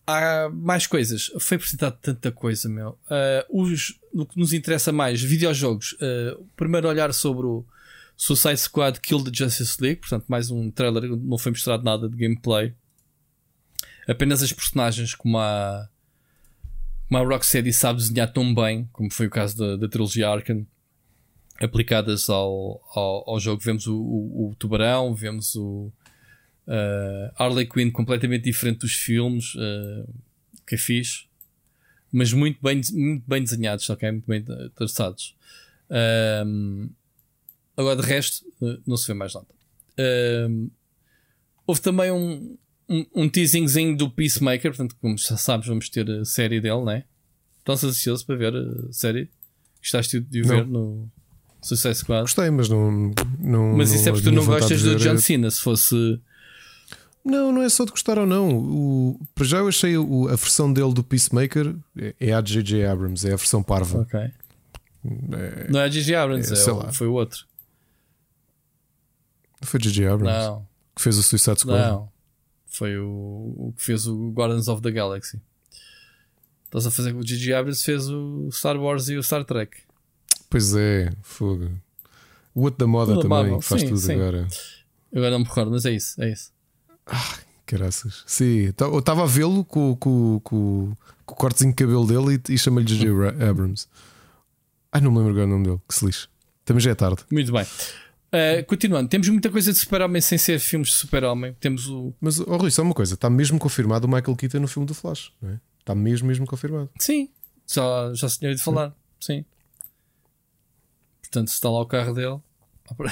Há 0.05 0.49
mais 0.49 0.85
coisas. 0.85 1.31
Foi 1.39 1.57
apresentado 1.57 1.97
tanta 1.99 2.31
coisa, 2.31 2.69
meu. 2.69 2.95
Ah, 3.09 3.43
os, 3.49 3.99
o 4.13 4.23
que 4.23 4.37
nos 4.37 4.53
interessa 4.53 4.91
mais, 4.91 5.19
videojogos. 5.19 5.97
Ah, 5.99 6.39
primeiro 6.55 6.87
olhar 6.87 7.11
sobre 7.11 7.47
o 7.47 7.65
Suicide 8.15 8.57
Squad 8.57 8.99
Kill 8.99 9.23
the 9.23 9.31
Justice 9.33 9.81
League, 9.81 10.01
portanto, 10.01 10.25
mais 10.27 10.51
um 10.51 10.69
trailer, 10.69 11.09
não 11.09 11.39
foi 11.39 11.53
mostrado 11.53 11.83
nada 11.83 12.07
de 12.07 12.15
gameplay. 12.15 12.75
Apenas 14.07 14.43
as 14.43 14.53
personagens 14.53 15.15
como 15.15 15.39
a, 15.39 15.89
como 17.09 17.23
a 17.23 17.27
Rocksteady 17.27 17.73
sabe 17.73 17.99
desenhar 17.99 18.31
tão 18.31 18.53
bem, 18.53 18.87
como 18.93 19.11
foi 19.11 19.25
o 19.25 19.29
caso 19.31 19.57
da, 19.57 19.75
da 19.75 19.89
trilogia 19.89 20.29
Arkham 20.29 20.65
aplicadas 21.59 22.29
ao, 22.29 22.79
ao, 22.93 23.31
ao 23.31 23.39
jogo. 23.39 23.61
Vemos 23.61 23.87
o, 23.87 23.97
o, 23.97 24.49
o 24.51 24.55
Tubarão, 24.55 25.15
vemos 25.15 25.55
o 25.55 25.91
uh, 26.67 27.33
Harley 27.35 27.67
Quinn 27.67 27.89
completamente 27.89 28.43
diferente 28.43 28.81
dos 28.81 28.93
filmes, 28.93 29.55
uh, 29.55 30.07
que 30.67 30.77
fixe, 30.77 31.25
mas 32.11 32.31
muito 32.31 32.59
bem, 32.61 32.79
muito 32.93 33.27
bem 33.27 33.43
desenhados, 33.43 33.89
ok? 33.89 34.11
Muito 34.11 34.27
bem 34.27 34.45
traçados. 34.75 35.35
Um, 36.45 36.91
agora, 37.75 37.99
de 37.99 38.07
resto, 38.07 38.45
uh, 38.61 38.79
não 38.85 38.95
se 38.95 39.07
vê 39.07 39.15
mais 39.15 39.33
nada. 39.33 39.47
Um, 40.47 40.69
houve 41.65 41.81
também 41.81 42.11
um, 42.11 42.55
um, 42.89 43.05
um 43.15 43.29
teasingzinho 43.29 43.95
do 43.95 44.09
Peacemaker, 44.09 44.71
portanto, 44.71 44.95
como 45.01 45.17
já 45.17 45.37
sabes, 45.37 45.67
vamos 45.67 45.89
ter 45.89 46.09
a 46.09 46.25
série 46.25 46.59
dele, 46.59 46.83
né? 46.83 47.03
Estás 47.59 47.83
ansioso 47.83 48.25
para 48.25 48.35
ver 48.35 48.53
a 48.55 48.91
série? 48.91 49.29
Gostaste 49.81 50.19
de 50.19 50.41
o 50.41 50.47
Não. 50.47 50.55
ver 50.55 50.65
no 50.65 51.09
Suicide 51.61 51.95
Squad? 51.95 52.21
Gostei, 52.21 52.49
mas 52.49 52.67
não. 52.69 53.13
não 53.39 53.77
Mas 53.77 53.91
isso 53.91 54.07
é 54.07 54.11
a 54.11 54.13
porque 54.13 54.29
tu 54.29 54.35
não 54.35 54.45
gostas 54.45 54.81
do 54.81 54.89
ver 54.91 54.97
John 54.99 55.13
é- 55.13 55.17
Cena. 55.17 55.51
Se 55.51 55.61
fosse. 55.61 56.19
Não, 57.23 57.51
não 57.51 57.61
é 57.61 57.69
só 57.69 57.85
de 57.85 57.91
gostar 57.91 58.17
ou 58.17 58.25
não. 58.25 58.49
O, 58.57 59.19
para 59.35 59.45
já 59.45 59.57
eu 59.57 59.67
achei 59.67 59.97
o- 59.97 60.27
a 60.27 60.35
versão 60.35 60.71
dele 60.71 60.93
do 60.93 61.03
Peacemaker 61.03 61.75
é- 61.97 62.15
é 62.19 62.33
a 62.33 62.41
de 62.41 62.53
J.J. 62.53 62.85
Abrams, 62.85 63.27
é 63.27 63.33
a 63.33 63.35
versão 63.35 63.61
parva. 63.61 63.99
Ok. 64.01 64.19
É- 64.19 65.67
Não 65.69 65.79
é 65.79 65.83
a 65.83 65.89
Gigi 65.89 66.15
Abrams, 66.15 66.49
é, 66.49 66.53
é 66.53 66.55
sei 66.55 66.73
o- 66.73 66.77
lá. 66.77 66.91
foi 66.91 67.07
o 67.07 67.13
outro. 67.13 67.45
foi 69.61 69.79
J.J. 69.79 70.07
Abrams 70.07 70.47
Não, 70.47 70.67
que 70.95 71.01
fez 71.01 71.17
o 71.17 71.23
Suicide 71.23 71.59
Squad. 71.59 71.79
não. 71.89 72.08
Foi 72.79 72.97
o, 72.97 73.05
o 73.57 73.73
que 73.75 73.83
fez 73.83 74.07
o 74.07 74.29
Guardians 74.31 74.69
of 74.69 74.81
the 74.81 74.89
Galaxy. 74.89 75.37
Estás 76.63 76.85
a 76.85 76.91
fazer 76.91 77.13
o 77.13 77.21
Gigi 77.27 77.53
Abrams 77.53 77.83
fez 77.83 78.07
o 78.07 78.49
Star 78.53 78.77
Wars 78.79 79.09
e 79.09 79.17
o 79.17 79.21
Star 79.23 79.43
Trek. 79.43 79.75
Pois 80.49 80.73
é, 80.77 81.11
fogo. 81.21 81.69
O 82.55 82.61
outro 82.61 82.79
da 82.79 82.87
moda 82.87 83.15
Tudo 83.15 83.27
também, 83.27 83.59
que 83.59 83.65
faz 83.65 83.81
sim, 83.81 83.87
tudo 83.89 83.99
sim. 83.99 84.13
agora. 84.13 84.47
Agora 85.13 85.31
não 85.31 85.39
me 85.39 85.45
recordo, 85.45 85.71
mas 85.71 85.85
é 85.85 85.91
isso, 85.91 86.21
é 86.23 86.31
isso. 86.31 86.53
Caraças. 87.65 88.23
Sim, 88.25 88.71
tá- 88.71 88.85
eu 88.85 88.99
estava 88.99 89.23
a 89.23 89.25
vê-lo 89.25 89.65
com, 89.65 89.93
com, 89.97 90.39
com, 90.41 90.95
com 91.25 91.33
o 91.33 91.37
cortezinho 91.37 91.71
de 91.71 91.75
cabelo 91.75 92.07
dele 92.07 92.41
e, 92.49 92.53
e 92.53 92.57
chamei-lhe 92.57 92.87
J.J. 92.87 93.11
Ra- 93.13 93.49
Abrams. 93.49 93.87
Ai, 94.91 95.01
não 95.01 95.11
me 95.11 95.17
lembro 95.17 95.31
agora 95.33 95.47
o 95.47 95.49
nome 95.49 95.65
dele, 95.65 95.81
que 95.85 95.93
se 95.95 96.05
lixe. 96.05 96.27
Também 96.63 96.79
já 96.81 96.91
é 96.91 96.95
tarde. 96.95 97.23
Muito 97.29 97.51
bem. 97.51 97.65
Uh, 98.31 98.63
continuando, 98.67 99.09
temos 99.09 99.27
muita 99.27 99.49
coisa 99.49 99.73
de 99.73 99.79
Super-Homem 99.79 100.21
sem 100.21 100.37
ser 100.37 100.59
filmes 100.59 100.89
de 100.89 100.95
Super-Homem. 100.95 101.55
Temos 101.59 101.87
o. 101.87 102.13
Mas, 102.21 102.39
oh, 102.39 102.57
Rui, 102.57 102.69
só 102.69 102.83
uma 102.83 102.93
coisa: 102.93 103.15
está 103.15 103.29
mesmo 103.29 103.57
confirmado 103.57 104.05
o 104.05 104.09
Michael 104.09 104.35
Keaton 104.35 104.59
no 104.59 104.67
filme 104.67 104.85
do 104.85 104.93
Flash, 104.93 105.33
não 105.41 105.49
é? 105.49 105.59
Está 105.79 105.95
mesmo, 105.95 106.27
mesmo 106.27 106.45
confirmado. 106.45 106.89
Sim, 106.99 107.29
já, 107.67 108.13
já 108.13 108.29
se 108.29 108.37
tinha 108.37 108.51
ouvido 108.51 108.63
falar. 108.63 108.95
Sim. 109.19 109.43
Portanto, 111.21 111.49
se 111.49 111.55
está 111.55 111.69
lá 111.69 111.81
o 111.81 111.85
carro 111.85 112.13
dele. 112.13 112.39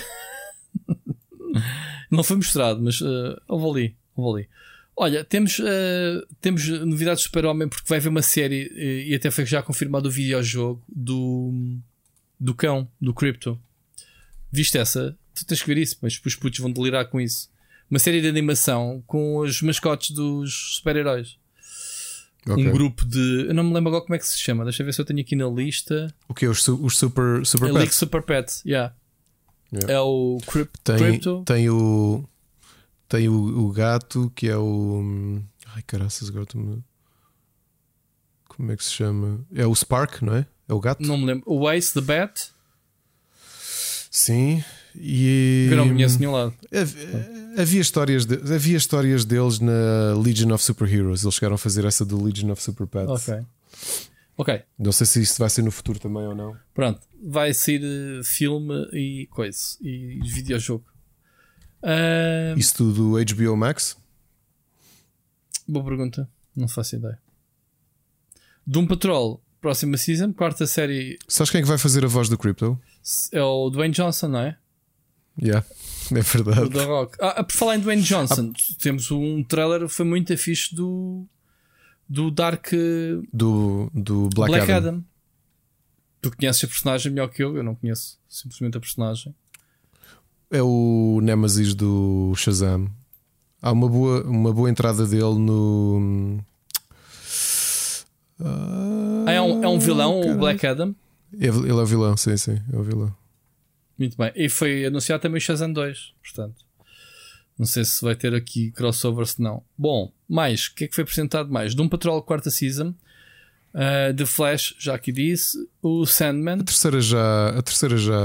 Não 2.09 2.23
foi 2.23 2.37
mostrado, 2.37 2.81
mas 2.81 3.01
uh, 3.01 3.39
houve 3.47 3.69
ali. 3.69 3.95
Houve 4.15 4.39
ali. 4.39 4.49
Olha, 4.95 5.23
temos, 5.23 5.59
uh, 5.59 6.25
temos 6.41 6.67
novidades 6.67 7.21
de 7.21 7.27
Super-Homem 7.27 7.69
porque 7.69 7.87
vai 7.87 7.99
haver 7.99 8.09
uma 8.09 8.23
série 8.23 8.67
uh, 8.67 9.09
e 9.09 9.15
até 9.15 9.29
foi 9.29 9.45
já 9.45 9.61
confirmado 9.61 10.07
o 10.07 10.11
videojogo 10.11 10.83
do, 10.87 11.77
do 12.39 12.55
cão, 12.55 12.89
do 12.99 13.13
Crypto. 13.13 13.61
Viste 14.51 14.77
essa? 14.77 15.17
Tu 15.35 15.45
tens 15.45 15.61
que 15.61 15.67
ver 15.67 15.77
isso, 15.81 15.97
mas 16.01 16.19
os 16.25 16.35
putos 16.35 16.59
vão 16.59 16.71
delirar 16.71 17.05
com 17.09 17.19
isso. 17.21 17.49
Uma 17.89 17.99
série 17.99 18.21
de 18.21 18.27
animação 18.27 19.03
com 19.05 19.37
os 19.37 19.61
mascotes 19.61 20.11
dos 20.11 20.75
super-heróis. 20.77 21.37
Ok. 22.49 22.65
Um 22.65 22.71
grupo 22.71 23.05
de. 23.05 23.45
Eu 23.47 23.53
não 23.53 23.63
me 23.63 23.73
lembro 23.73 23.89
agora 23.89 24.03
como 24.03 24.15
é 24.15 24.19
que 24.19 24.25
se 24.25 24.39
chama. 24.39 24.63
Deixa 24.63 24.81
eu 24.81 24.85
ver 24.85 24.93
se 24.93 25.01
eu 25.01 25.05
tenho 25.05 25.19
aqui 25.19 25.35
na 25.35 25.47
lista. 25.47 26.13
O 26.29 26.33
que? 26.33 26.47
Os, 26.47 26.63
su- 26.63 26.79
os 26.83 26.97
Super, 26.97 27.45
super 27.45 27.65
A 27.69 27.73
League 27.73 27.87
Pets? 27.87 27.95
Super 27.97 28.21
Pet, 28.21 28.53
yeah. 28.65 28.95
Yeah. 29.73 29.93
É 29.93 29.99
o 29.99 30.37
Crypt, 30.47 30.79
Tem, 30.83 30.97
Crypto. 30.97 31.43
tem 31.45 31.69
o. 31.69 32.23
Tem 33.09 33.27
o, 33.29 33.33
o 33.67 33.71
gato 33.71 34.31
que 34.35 34.47
é 34.47 34.55
o. 34.57 35.41
Ai 35.75 35.81
caraças, 35.83 36.29
agora 36.29 36.43
estou-me. 36.43 36.81
Como 38.47 38.71
é 38.71 38.77
que 38.77 38.83
se 38.83 38.91
chama? 38.91 39.45
É 39.53 39.65
o 39.67 39.75
Spark, 39.75 40.21
não 40.21 40.35
é? 40.35 40.45
É 40.67 40.73
o 40.73 40.79
gato? 40.79 41.03
Não 41.03 41.17
me 41.17 41.25
lembro. 41.25 41.43
O 41.45 41.69
Ace, 41.69 41.93
The 41.93 42.01
Bat. 42.01 42.49
Sim. 44.19 44.63
E. 44.95 45.65
Que 45.67 45.73
eu 45.73 45.77
não 45.77 45.89
conheço 45.89 46.17
nenhum 46.17 46.31
lado. 46.31 46.53
Havia, 46.73 47.61
havia 47.61 47.81
histórias 47.81 48.25
de- 48.25 48.53
havia 48.53 48.75
histórias 48.77 49.23
deles 49.23 49.59
na 49.59 50.15
Legion 50.19 50.51
of 50.53 50.63
Superheroes. 50.63 51.21
Eles 51.23 51.35
chegaram 51.35 51.53
a 51.53 51.57
fazer 51.57 51.85
essa 51.85 52.03
do 52.03 52.21
Legion 52.23 52.49
of 52.51 52.61
Super 52.63 52.87
Pets. 52.87 53.09
Ok. 53.29 53.45
Ok, 54.39 54.61
Não 54.77 54.91
sei 54.91 55.05
se 55.07 55.21
isso 55.21 55.37
vai 55.39 55.49
ser 55.49 55.63
no 55.63 55.71
futuro 55.71 55.99
também 55.99 56.23
ou 56.23 56.35
não. 56.35 56.55
pronto. 56.73 57.01
Vai 57.23 57.53
ser 57.53 57.81
eh, 57.83 58.21
filme 58.23 58.87
e 58.93 59.27
coisa. 59.31 59.59
E 59.81 60.19
videojogo. 60.23 60.85
Ah, 61.83 62.53
Isso 62.57 62.75
tudo 62.75 63.13
HBO 63.23 63.55
Max? 63.57 63.97
boa 65.67 65.83
pergunta. 65.85 66.27
Não 66.55 66.67
faço 66.67 66.95
ideia. 66.95 67.19
Doom 68.65 68.87
Patrol, 68.87 69.41
próxima 69.61 69.97
season, 69.97 70.33
quarta 70.33 70.65
série 70.67 71.17
Sabes 71.27 71.49
quem 71.51 71.59
é 71.59 71.61
que 71.61 71.67
vai 71.67 71.77
fazer 71.77 72.03
a 72.03 72.07
voz 72.07 72.29
do 72.29 72.37
Crypto? 72.37 72.79
É 73.31 73.41
o 73.41 73.69
Dwayne 73.69 73.93
Johnson, 73.93 74.27
não 74.27 74.39
é? 74.39 74.57
Yeah, 75.41 75.65
é 76.11 76.19
O 76.19 76.23
verdade. 76.23 76.69
The 76.69 76.83
Rock. 76.85 77.17
Ah, 77.21 77.43
por 77.43 77.53
falar 77.53 77.75
em 77.77 77.79
Dwayne 77.79 78.01
Johnson, 78.01 78.51
temos 78.79 79.11
um 79.11 79.43
trailer 79.43 79.87
foi 79.87 80.05
muito 80.05 80.35
fixe 80.37 80.73
do, 80.73 81.25
do 82.09 82.31
Dark 82.31 82.69
Do, 83.31 83.91
do 83.93 84.29
Black, 84.29 84.51
Black, 84.51 84.71
Adam. 84.71 84.89
Adam. 84.95 85.03
Tu 86.21 86.31
conheces 86.35 86.63
a 86.63 86.67
personagem 86.67 87.11
melhor 87.11 87.29
que 87.29 87.43
eu, 87.43 87.55
eu 87.55 87.63
não 87.63 87.75
conheço 87.75 88.19
simplesmente 88.27 88.77
a 88.77 88.79
personagem. 88.79 89.33
É 90.49 90.61
o 90.63 91.19
Nemesis 91.21 91.75
do 91.75 92.33
Shazam. 92.35 92.89
Há 93.61 93.71
uma 93.71 93.87
boa, 93.89 94.23
uma 94.23 94.53
boa 94.53 94.69
entrada 94.69 95.05
dele 95.05 95.37
no. 95.37 96.39
Ah, 98.39 99.31
é, 99.31 99.41
um, 99.41 99.63
é 99.63 99.67
um 99.67 99.79
vilão, 99.79 100.19
o 100.19 100.21
caralho. 100.21 100.39
Black 100.39 100.65
Adam. 100.65 100.95
Ele 101.39 101.69
é 101.69 101.73
o 101.73 101.85
vilão, 101.85 102.17
sim, 102.17 102.35
sim, 102.37 102.59
é 102.71 102.75
o 102.75 102.83
vilão. 102.83 103.15
Muito 103.97 104.17
bem. 104.17 104.31
E 104.35 104.49
foi 104.49 104.85
anunciado 104.85 105.21
também 105.21 105.37
o 105.37 105.41
Shazam 105.41 105.71
2, 105.71 106.13
portanto. 106.23 106.65
Não 107.57 107.65
sei 107.65 107.83
se 107.85 108.03
vai 108.03 108.15
ter 108.15 108.33
aqui 108.35 108.71
crossover, 108.71 109.25
se 109.25 109.41
não. 109.41 109.63
Bom, 109.77 110.11
mais, 110.29 110.67
o 110.67 110.75
que 110.75 110.83
é 110.83 110.87
que 110.87 110.93
foi 110.95 111.03
apresentado 111.03 111.51
mais? 111.51 111.73
Doom 111.73 111.89
Patrol 111.89 112.21
quarta 112.21 112.51
season. 112.51 112.93
Uh, 113.73 114.13
The 114.15 114.25
Flash, 114.25 114.75
já 114.79 114.93
aqui 114.95 115.11
disse. 115.11 115.57
O 115.81 116.05
Sandman, 116.05 116.59
A 116.61 116.63
terceira 116.63 117.01
já, 117.01 117.49
a 117.49 117.61
terceira 117.61 117.97
já, 117.97 118.19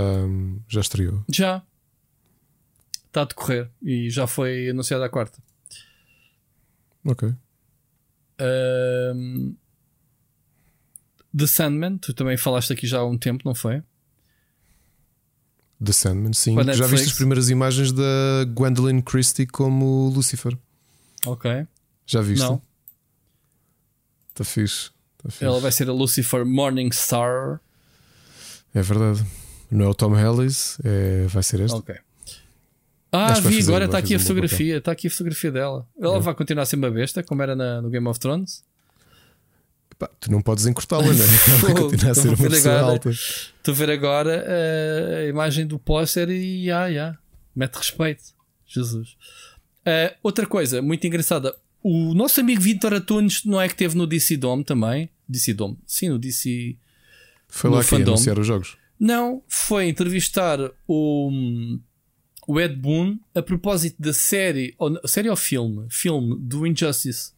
já 0.68 0.80
estreou. 0.80 1.24
já. 1.30 1.62
Está 3.06 3.22
a 3.22 3.24
decorrer. 3.26 3.70
E 3.82 4.08
já 4.10 4.26
foi 4.26 4.68
anunciada 4.70 5.04
a 5.04 5.08
quarta. 5.08 5.38
Ok. 7.04 7.32
Um, 8.40 9.54
The 11.36 11.46
Sandman, 11.46 11.98
tu 11.98 12.12
também 12.12 12.36
falaste 12.36 12.72
aqui 12.72 12.86
já 12.86 12.98
há 12.98 13.06
um 13.06 13.16
tempo, 13.16 13.42
não 13.44 13.54
foi? 13.54 13.82
The 15.82 15.92
Sandman, 15.92 16.32
sim. 16.32 16.54
Para 16.54 16.64
Já 16.64 16.70
Netflix. 16.72 16.90
viste 16.90 17.12
as 17.12 17.16
primeiras 17.16 17.50
imagens 17.50 17.92
da 17.92 18.44
Gwendolyn 18.54 19.00
Christie 19.00 19.46
como 19.46 20.08
Lucifer? 20.14 20.56
Ok. 21.26 21.66
Já 22.06 22.20
viste? 22.20 22.44
Não. 22.44 22.62
Está 24.28 24.44
fixe. 24.44 24.90
Tá 25.18 25.30
fixe. 25.30 25.44
Ela 25.44 25.58
vai 25.60 25.72
ser 25.72 25.88
a 25.88 25.92
Lucifer 25.92 26.44
Morningstar. 26.44 27.60
É 28.74 28.82
verdade. 28.82 29.24
Não 29.70 29.86
é 29.86 29.88
o 29.88 29.94
Tom 29.94 30.16
Ellis, 30.18 30.78
é, 30.84 31.26
vai 31.26 31.42
ser 31.42 31.60
este. 31.60 31.76
Ok. 31.76 31.94
Ah, 33.10 33.40
vi 33.40 33.60
agora, 33.62 33.84
está 33.84 33.98
aqui 33.98 34.14
a 34.14 34.18
fotografia. 34.18 34.78
Está 34.78 34.92
aqui 34.92 35.06
a 35.06 35.10
fotografia 35.10 35.52
dela. 35.52 35.86
Ela 36.00 36.16
é. 36.16 36.20
vai 36.20 36.34
continuar 36.34 36.62
a 36.62 36.66
ser 36.66 36.76
uma 36.76 36.90
besta, 36.90 37.22
como 37.22 37.42
era 37.42 37.54
na, 37.54 37.82
no 37.82 37.90
Game 37.90 38.06
of 38.08 38.18
Thrones. 38.18 38.64
Tu 40.20 40.30
não 40.30 40.40
podes 40.40 40.66
encurtá-la, 40.66 41.04
não 41.04 41.12
é? 41.12 41.14
Ela 41.48 41.58
vai 41.58 41.74
continuar 41.74 42.10
a 42.10 42.14
ser 42.14 42.28
uma 42.28 42.36
pessoa 42.36 42.74
agora, 42.74 42.92
alta. 42.92 43.10
Estou 43.10 43.74
a 43.74 43.76
ver 43.76 43.90
agora 43.90 44.44
uh, 44.46 45.16
a 45.18 45.24
imagem 45.24 45.66
do 45.66 45.78
póster 45.78 46.28
e 46.30 46.70
ah, 46.70 46.86
yeah, 46.86 47.18
mete 47.54 47.76
respeito. 47.76 48.22
Jesus. 48.66 49.10
Uh, 49.80 50.14
outra 50.22 50.46
coisa 50.46 50.80
muito 50.80 51.06
engraçada. 51.06 51.54
O 51.82 52.14
nosso 52.14 52.40
amigo 52.40 52.60
Vitor 52.60 52.94
Atunes 52.94 53.44
não 53.44 53.60
é 53.60 53.68
que 53.68 53.74
teve 53.74 53.96
no 53.96 54.06
DC 54.06 54.36
Dome 54.36 54.64
também? 54.64 55.10
DC 55.28 55.54
Dome, 55.54 55.78
sim, 55.86 56.08
no 56.08 56.18
DC. 56.18 56.76
Foi 57.48 57.70
lá 57.70 57.82
que 57.82 57.94
anunciar 57.94 58.38
os 58.38 58.46
jogos. 58.46 58.76
Não, 58.98 59.42
foi 59.48 59.88
entrevistar 59.88 60.58
o 60.86 61.30
o 62.46 62.60
Ed 62.60 62.74
Boon 62.76 63.18
a 63.34 63.42
propósito 63.42 64.00
da 64.00 64.12
série, 64.12 64.74
ou, 64.78 65.00
série 65.06 65.28
ou 65.28 65.36
filme, 65.36 65.86
filme 65.88 66.36
do 66.38 66.66
Injustice 66.66 67.32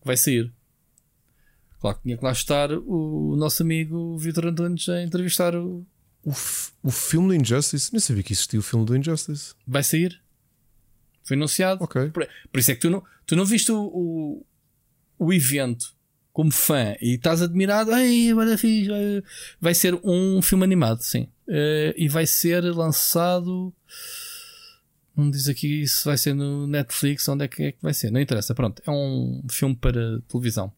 que 0.00 0.06
vai 0.06 0.16
sair. 0.16 0.52
Claro 1.84 1.98
que 1.98 2.04
tinha 2.04 2.16
que 2.16 2.24
lá 2.24 2.32
estar 2.32 2.72
o 2.72 3.36
nosso 3.36 3.62
amigo 3.62 4.16
Vitor 4.16 4.46
Antunes 4.46 4.88
a 4.88 5.02
entrevistar 5.02 5.54
o. 5.54 5.86
O, 6.24 6.30
o 6.82 6.90
filme 6.90 7.28
do 7.28 7.34
Injustice? 7.34 7.92
Nem 7.92 8.00
sabia 8.00 8.22
que 8.22 8.32
existia 8.32 8.58
o 8.58 8.62
filme 8.62 8.86
do 8.86 8.96
Injustice. 8.96 9.54
Vai 9.66 9.82
sair. 9.82 10.18
Foi 11.24 11.36
anunciado. 11.36 11.84
Ok. 11.84 12.08
Por, 12.08 12.26
por 12.50 12.58
isso 12.58 12.70
é 12.70 12.74
que 12.74 12.80
tu 12.80 12.88
não, 12.88 13.02
tu 13.26 13.36
não 13.36 13.44
viste 13.44 13.70
o, 13.70 13.82
o, 13.82 14.46
o 15.18 15.30
evento 15.30 15.94
como 16.32 16.50
fã 16.50 16.96
e 17.02 17.16
estás 17.16 17.42
admirado. 17.42 17.92
Ai, 17.92 18.30
agora 18.30 18.56
fiz. 18.56 18.88
Vai 19.60 19.74
ser 19.74 19.94
um 20.02 20.40
filme 20.40 20.64
animado, 20.64 21.02
sim. 21.02 21.24
Uh, 21.46 21.92
e 21.98 22.08
vai 22.08 22.26
ser 22.26 22.64
lançado. 22.64 23.74
Não 25.14 25.30
diz 25.30 25.50
aqui 25.50 25.86
se 25.86 26.02
vai 26.06 26.16
ser 26.16 26.32
no 26.32 26.66
Netflix, 26.66 27.28
onde 27.28 27.44
é 27.44 27.48
que, 27.48 27.62
é 27.62 27.72
que 27.72 27.82
vai 27.82 27.92
ser. 27.92 28.10
Não 28.10 28.22
interessa. 28.22 28.54
Pronto, 28.54 28.82
é 28.86 28.90
um 28.90 29.42
filme 29.50 29.76
para 29.76 30.22
televisão. 30.22 30.72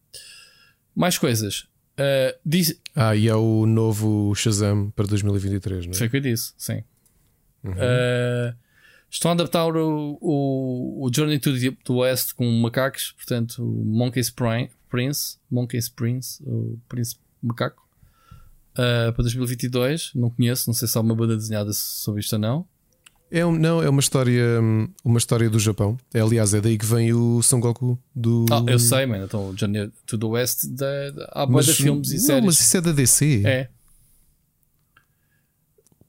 Mais 0.97 1.15
coisas. 1.15 1.67
Uh, 1.93 2.35
diz... 2.43 2.81
Ah, 2.95 3.15
e 3.15 3.27
é 3.27 3.35
o 3.35 3.67
novo 3.67 4.33
Shazam 4.33 4.91
para 4.95 5.05
2023, 5.05 5.85
não 5.85 5.91
é? 5.91 5.95
Foi 5.95 6.07
o 6.07 6.09
que 6.09 6.17
eu 6.17 6.21
disse, 6.21 6.53
sim. 6.57 6.83
Uhum. 7.63 7.73
Uh, 7.73 8.55
estão 9.07 9.29
a 9.29 9.33
adaptar 9.35 9.67
o, 9.67 10.17
o, 10.19 11.05
o 11.05 11.13
Journey 11.13 11.37
to 11.37 11.53
the 11.53 11.93
West 11.93 12.33
com 12.33 12.49
macacos, 12.59 13.11
portanto, 13.11 13.63
o 13.63 13.85
Monkey's 13.85 14.33
Prince, 14.89 15.37
Monkey's 15.51 15.87
Prince, 15.87 16.43
o 16.43 16.79
Príncipe 16.89 17.21
Macaco, 17.43 17.87
uh, 18.73 19.13
para 19.13 19.21
2022. 19.21 20.13
Não 20.15 20.31
conheço, 20.31 20.67
não 20.67 20.73
sei 20.73 20.87
se 20.87 20.97
há 20.97 21.01
uma 21.01 21.15
banda 21.15 21.37
desenhada 21.37 21.71
sobre 21.73 22.21
isto 22.21 22.33
ou 22.33 22.39
não. 22.39 22.67
É 23.29 23.45
um, 23.45 23.51
não, 23.57 23.83
é 23.83 23.89
uma 23.89 23.99
história, 23.99 24.59
uma 25.03 25.17
história 25.17 25.49
do 25.49 25.59
Japão. 25.59 25.97
É, 26.13 26.21
aliás, 26.21 26.53
é 26.53 26.61
daí 26.61 26.77
que 26.77 26.85
vem 26.85 27.13
o 27.13 27.41
Son 27.43 27.59
Goku 27.59 27.99
do. 28.15 28.45
Ah, 28.49 28.63
eu 28.67 28.79
sei, 28.79 29.05
mano. 29.05 29.25
Então, 29.25 29.53
Journey 29.57 29.91
to 30.05 30.17
the 30.17 30.25
West, 30.25 30.65
da, 30.67 31.11
da, 31.11 31.29
há 31.33 31.45
boa 31.45 31.61
de 31.61 31.73
filmes 31.73 32.11
e 32.11 32.15
não, 32.15 32.21
séries. 32.21 32.45
mas 32.45 32.59
isso 32.59 32.77
é 32.77 32.81
da 32.81 32.91
DC. 32.93 33.43
É. 33.45 33.69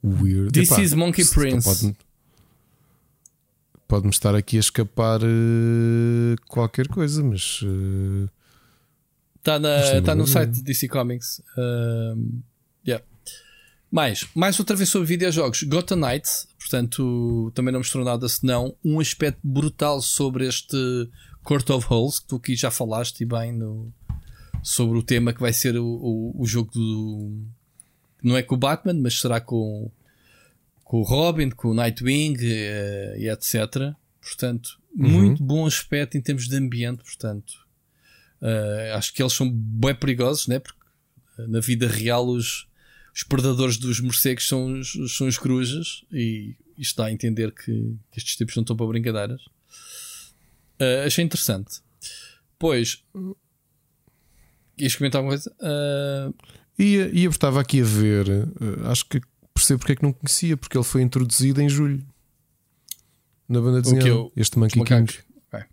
Weird. 0.01 0.53
This 0.53 0.71
Epá, 0.71 0.81
is 0.81 0.93
Monkey 0.93 1.25
Prince. 1.25 1.67
Pode-me 1.67 1.95
pode 3.89 4.07
estar 4.09 4.35
aqui 4.35 4.55
a 4.55 4.59
escapar 4.59 5.19
uh, 5.21 6.35
qualquer 6.47 6.87
coisa, 6.87 7.23
mas. 7.23 7.61
Está 9.35 9.57
uh, 9.57 10.01
tá 10.03 10.15
no 10.15 10.27
site 10.27 10.51
de 10.51 10.61
DC 10.61 10.87
Comics. 10.87 11.41
Uh, 11.57 12.41
yeah. 12.87 13.03
Mais, 13.91 14.27
mais 14.35 14.59
outra 14.59 14.75
vez 14.75 14.89
sobre 14.89 15.07
videojogos. 15.07 15.63
Gotham 15.63 15.97
Knights, 15.97 16.47
portanto, 16.59 17.51
também 17.55 17.71
não 17.71 17.79
mostrou 17.79 18.03
nada 18.03 18.27
senão 18.27 18.75
um 18.83 18.99
aspecto 18.99 19.39
brutal 19.41 20.01
sobre 20.01 20.45
este 20.45 20.77
Court 21.43 21.67
of 21.69 21.87
Holes, 21.89 22.19
que 22.19 22.27
tu 22.27 22.35
aqui 22.35 22.55
já 22.55 22.69
falaste 22.69 23.21
e 23.21 23.25
bem 23.25 23.51
no, 23.51 23.91
sobre 24.61 24.99
o 24.99 25.03
tema 25.03 25.33
que 25.33 25.39
vai 25.39 25.53
ser 25.53 25.77
o, 25.77 25.85
o, 25.85 26.41
o 26.41 26.45
jogo 26.45 26.71
do. 26.71 27.41
Não 28.21 28.35
é 28.35 28.43
com 28.43 28.55
o 28.55 28.57
Batman, 28.57 28.95
mas 28.95 29.19
será 29.19 29.39
com, 29.39 29.89
com 30.83 30.99
o 30.99 31.03
Robin, 31.03 31.49
com 31.49 31.69
o 31.69 31.73
Nightwing 31.73 32.35
uh, 32.35 33.17
e 33.17 33.29
etc. 33.29 33.95
Portanto, 34.21 34.79
uhum. 34.97 35.09
muito 35.09 35.41
bom 35.41 35.65
aspecto 35.65 36.17
em 36.17 36.21
termos 36.21 36.47
de 36.47 36.55
ambiente. 36.57 37.01
Portanto, 37.03 37.53
uh, 38.41 38.95
acho 38.95 39.13
que 39.13 39.23
eles 39.23 39.33
são 39.33 39.49
bem 39.49 39.95
perigosos, 39.95 40.47
né? 40.47 40.59
porque 40.59 40.77
na 41.47 41.61
vida 41.61 41.87
real 41.87 42.27
os 42.27 42.68
os 43.19 43.23
predadores 43.23 43.77
dos 43.77 43.99
morcegos 43.99 44.47
são 44.47 44.79
os, 44.79 44.93
são 45.13 45.27
os 45.27 45.37
corujas 45.37 46.05
e 46.09 46.55
isto 46.77 46.95
dá 46.95 47.07
a 47.07 47.11
entender 47.11 47.51
que, 47.51 47.97
que 48.11 48.17
estes 48.17 48.37
tipos 48.37 48.55
não 48.55 48.61
estão 48.61 48.77
para 48.77 48.87
brincadeiras. 48.87 49.41
Uh, 50.79 51.05
achei 51.05 51.25
interessante. 51.25 51.81
Pois, 52.57 53.03
ias 54.77 54.95
comentar 54.95 55.19
alguma 55.19 55.37
coisa? 55.37 55.53
Uh... 55.59 56.33
Ia, 56.81 57.09
ia, 57.09 57.27
estava 57.27 57.59
aqui 57.59 57.81
a 57.81 57.83
ver, 57.83 58.29
uh, 58.29 58.87
acho 58.87 59.05
que 59.05 59.19
percebo 59.53 59.79
porque 59.79 59.91
é 59.91 59.95
que 59.97 60.03
não 60.03 60.13
conhecia, 60.13 60.55
porque 60.55 60.77
ele 60.77 60.85
foi 60.85 61.01
introduzido 61.01 61.61
em 61.61 61.67
julho 61.67 62.01
na 63.49 63.59
banda 63.59 63.81
desenhada. 63.81 64.13
Okay, 64.13 64.41
este 64.41 64.57
Monkey 64.57 64.81
King. 64.85 65.13
Okay. 65.51 65.65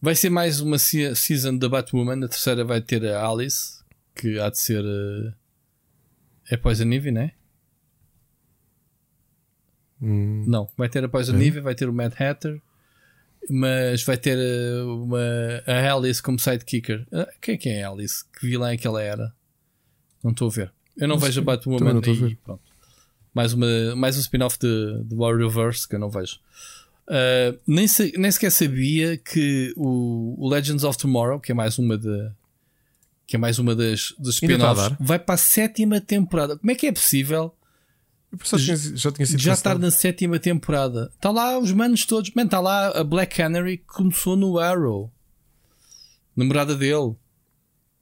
Vai 0.00 0.14
ser 0.14 0.30
mais 0.30 0.60
uma 0.60 0.78
season 0.78 1.58
da 1.58 1.68
Batwoman. 1.68 2.24
A 2.24 2.28
terceira 2.28 2.64
vai 2.64 2.80
ter 2.80 3.04
a 3.04 3.28
Alice, 3.28 3.75
que 4.16 4.40
há 4.40 4.48
de 4.50 4.58
ser. 4.58 4.82
Uh, 4.82 5.32
é 6.50 6.56
Poison 6.56 6.90
Ivy, 6.90 7.10
né? 7.12 7.32
Hum. 10.00 10.44
Não, 10.46 10.68
vai 10.76 10.88
ter 10.88 11.04
a 11.04 11.08
Poison 11.08 11.36
é. 11.36 11.44
Ivy, 11.44 11.60
vai 11.60 11.74
ter 11.74 11.88
o 11.88 11.92
Mad 11.92 12.12
Hatter, 12.18 12.60
mas 13.48 14.02
vai 14.02 14.16
ter 14.16 14.36
uh, 14.36 15.04
uma, 15.04 15.20
a 15.66 15.92
Alice 15.92 16.22
como 16.22 16.38
sidekicker. 16.38 17.06
Uh, 17.12 17.26
quem 17.40 17.54
é 17.54 17.58
que 17.58 17.68
é 17.68 17.84
a 17.84 17.90
Alice? 17.90 18.24
Que 18.32 18.46
vilã 18.46 18.72
é 18.72 18.76
que 18.76 18.86
ela 18.86 19.02
era? 19.02 19.34
Não 20.22 20.30
estou 20.32 20.48
a 20.48 20.50
ver. 20.50 20.72
Eu 20.96 21.06
não, 21.06 21.16
não 21.16 21.22
vejo 21.22 21.40
a 21.40 21.44
Batwoman 21.44 21.92
não 21.92 22.00
aí. 22.04 22.36
Pronto. 22.36 22.62
Mais, 23.34 23.52
uma, 23.52 23.94
mais 23.94 24.16
um 24.16 24.20
spin-off 24.20 24.58
de, 24.58 25.04
de 25.04 25.14
Warriorverse 25.14 25.86
que 25.86 25.94
eu 25.94 25.98
não 25.98 26.10
vejo. 26.10 26.40
Uh, 27.06 27.56
nem, 27.66 27.86
se, 27.86 28.12
nem 28.16 28.30
sequer 28.30 28.50
sabia 28.50 29.16
que 29.16 29.72
o, 29.76 30.34
o, 30.38 30.48
Legends 30.48 30.82
of 30.82 30.98
Tomorrow, 30.98 31.38
que 31.38 31.52
é 31.52 31.54
mais 31.54 31.78
uma 31.78 31.96
de, 31.96 32.30
que 33.26 33.36
é 33.36 33.38
mais 33.38 33.58
uma 33.58 33.74
das 33.74 34.14
dos 34.18 34.34
spin-offs, 34.34 34.96
vai 35.00 35.18
para 35.18 35.34
a 35.34 35.38
sétima 35.38 36.00
temporada. 36.00 36.56
Como 36.56 36.70
é 36.70 36.74
que 36.74 36.86
é 36.86 36.92
possível? 36.92 37.54
Já, 38.44 38.74
já, 38.76 39.12
tinha 39.12 39.26
sido 39.26 39.40
já 39.40 39.52
estar 39.52 39.78
na 39.78 39.90
sétima 39.90 40.38
temporada. 40.38 41.10
Está 41.14 41.30
lá 41.30 41.58
os 41.58 41.72
manos 41.72 42.04
todos. 42.04 42.30
Man, 42.34 42.44
está 42.44 42.60
lá 42.60 42.88
a 42.88 43.02
Black 43.02 43.36
Canary 43.36 43.78
que 43.78 43.86
começou 43.86 44.36
no 44.36 44.58
Arrow. 44.58 45.10
Namorada 46.34 46.74
dele. 46.76 47.14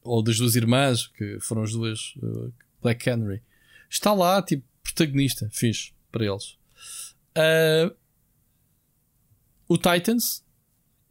Ou 0.03 0.23
das 0.23 0.37
duas 0.37 0.55
irmãs, 0.57 1.07
que 1.07 1.39
foram 1.41 1.63
as 1.63 1.73
duas 1.73 2.15
uh, 2.17 2.53
Black 2.83 3.05
Canary. 3.05 3.43
Está 3.89 4.13
lá, 4.13 4.43
tipo, 4.43 4.65
protagonista. 4.83 5.49
Fiz 5.53 5.95
para 6.11 6.27
eles. 6.27 6.57
Uh, 7.37 7.95
o 9.69 9.79
Titans 9.79 10.45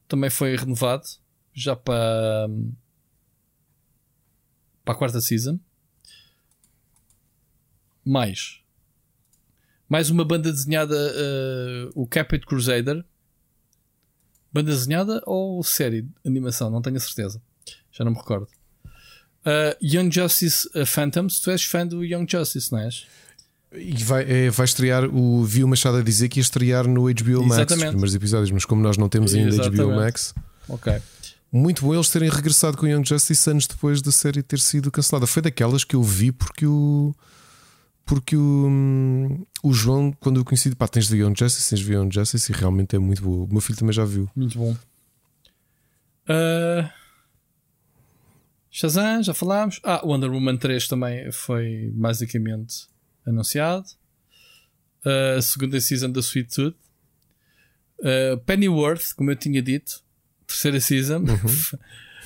também 0.08 0.30
foi 0.30 0.56
renovado. 0.56 1.06
Já 1.54 1.76
para. 1.76 2.48
Um, 2.50 2.74
para 4.84 4.94
a 4.94 4.98
quarta 4.98 5.22
season. 5.22 5.60
Mais. 8.06 8.60
Mais 9.88 10.10
uma 10.10 10.26
banda 10.26 10.52
desenhada, 10.52 10.96
uh, 10.96 11.92
o 11.96 12.08
Capit 12.08 12.46
Crusader. 12.46 13.04
Banda 14.52 14.72
desenhada 14.72 15.22
ou 15.26 15.64
série 15.64 16.04
de 16.04 16.10
animação? 16.26 16.70
Não 16.70 16.82
tenho 16.82 16.98
a 16.98 17.00
certeza. 17.00 17.42
Já 17.92 18.04
não 18.04 18.12
me 18.12 18.18
recordo. 18.18 18.48
Uh, 19.46 19.76
Young 19.82 20.12
Justice 20.12 20.68
uh, 20.76 20.86
Phantoms. 20.86 21.40
Tu 21.40 21.52
és 21.52 21.64
fã 21.64 21.86
do 21.86 22.04
Young 22.04 22.26
Justice, 22.30 22.72
não 22.72 22.80
és? 22.80 23.06
E 23.72 24.04
vai, 24.04 24.24
é, 24.30 24.50
vai 24.52 24.66
estrear, 24.66 25.06
o 25.06 25.44
Viu 25.44 25.68
Machado 25.68 25.98
a 25.98 26.04
dizer 26.04 26.30
que 26.30 26.40
ia 26.40 26.44
estrear 26.44 26.88
no 26.88 27.04
HBO 27.06 27.44
Max 27.44 27.56
Exatamente. 27.56 27.86
os 27.86 27.90
primeiros 27.90 28.16
episódios, 28.16 28.52
mas 28.52 28.66
como 28.66 28.84
nós 28.84 28.98
não 28.98 29.10
temos 29.10 29.34
ainda 29.34 29.50
Exatamente. 29.50 29.82
HBO 29.82 29.96
Max. 29.96 30.36
Ok 30.70 31.02
muito 31.54 31.84
bom 31.84 31.94
eles 31.94 32.10
terem 32.10 32.32
regressado 32.32 32.76
com 32.76 32.88
Young 32.88 33.06
Justice 33.06 33.48
anos 33.48 33.68
depois 33.68 34.02
da 34.02 34.12
série 34.12 34.42
ter 34.42 34.60
sido 34.60 34.92
cancelada. 34.92 35.28
Foi 35.28 35.40
daquelas 35.40 35.84
que 35.84 35.96
eu 35.96 36.02
vi 36.02 36.32
porque 36.32 36.66
o. 36.66 37.14
Porque 38.06 38.36
o, 38.36 39.48
o 39.64 39.72
João, 39.72 40.12
quando 40.20 40.40
eu 40.40 40.44
conheci, 40.44 40.76
pá, 40.76 40.88
tens 40.88 41.08
de 41.08 41.18
Young 41.18 41.36
Justice, 41.38 41.70
tens 41.70 41.80
de 41.80 41.94
Young 41.94 42.12
Justice 42.12 42.52
e 42.52 42.56
realmente 42.56 42.96
é 42.96 43.00
muito 43.00 43.22
boa. 43.22 43.46
O 43.46 43.48
meu 43.48 43.62
filho 43.62 43.78
também 43.78 43.94
já 43.94 44.04
viu. 44.04 44.28
Muito 44.36 44.58
bom. 44.58 44.76
Uh... 46.28 46.90
Shazam, 48.70 49.22
já 49.22 49.36
falámos. 49.36 49.80
Ah, 49.84 50.02
Wonder 50.04 50.32
Woman 50.32 50.58
3 50.58 50.88
também 50.88 51.32
foi 51.32 51.92
basicamente 51.94 52.88
anunciado. 53.26 53.86
Uh, 55.06 55.38
a 55.38 55.42
segunda 55.44 55.80
season 55.80 56.12
da 56.12 56.22
Sweet 56.22 56.56
Tooth. 56.56 56.76
Uh, 58.00 58.38
Pennyworth, 58.46 59.14
como 59.16 59.30
eu 59.30 59.36
tinha 59.36 59.62
dito, 59.62 60.03
terceira 60.54 60.80
season. 60.80 61.20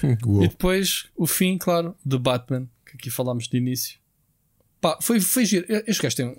Uhum. 0.04 0.44
e 0.44 0.48
depois 0.48 1.08
o 1.16 1.26
fim, 1.26 1.58
claro, 1.58 1.96
de 2.06 2.18
Batman, 2.18 2.68
que 2.86 2.96
aqui 2.96 3.10
falámos 3.10 3.48
de 3.48 3.58
início. 3.58 3.98
Pá, 4.80 4.98
foi, 5.02 5.20
foi 5.20 5.46
giro. 5.46 5.66
Este 5.88 6.02
gajo 6.02 6.16
tem. 6.16 6.38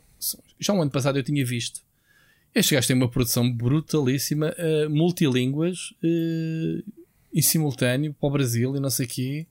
Já 0.59 0.73
um 0.73 0.83
ano 0.83 0.91
passado 0.91 1.19
eu 1.19 1.23
tinha 1.23 1.45
visto. 1.45 1.81
Este 2.55 2.75
gajo 2.75 2.87
tem 2.87 2.97
uma 2.97 3.09
produção 3.09 3.51
brutalíssima, 3.51 4.55
uh, 4.59 4.91
multilínguas, 4.91 5.93
uh, 6.03 6.83
em 7.33 7.43
simultâneo, 7.43 8.15
para 8.15 8.27
o 8.29 8.33
Brasil 8.33 8.77
e 8.77 8.81
não 8.81 8.91
sei 8.91 9.07
o 9.07 9.09
quê. 9.09 9.47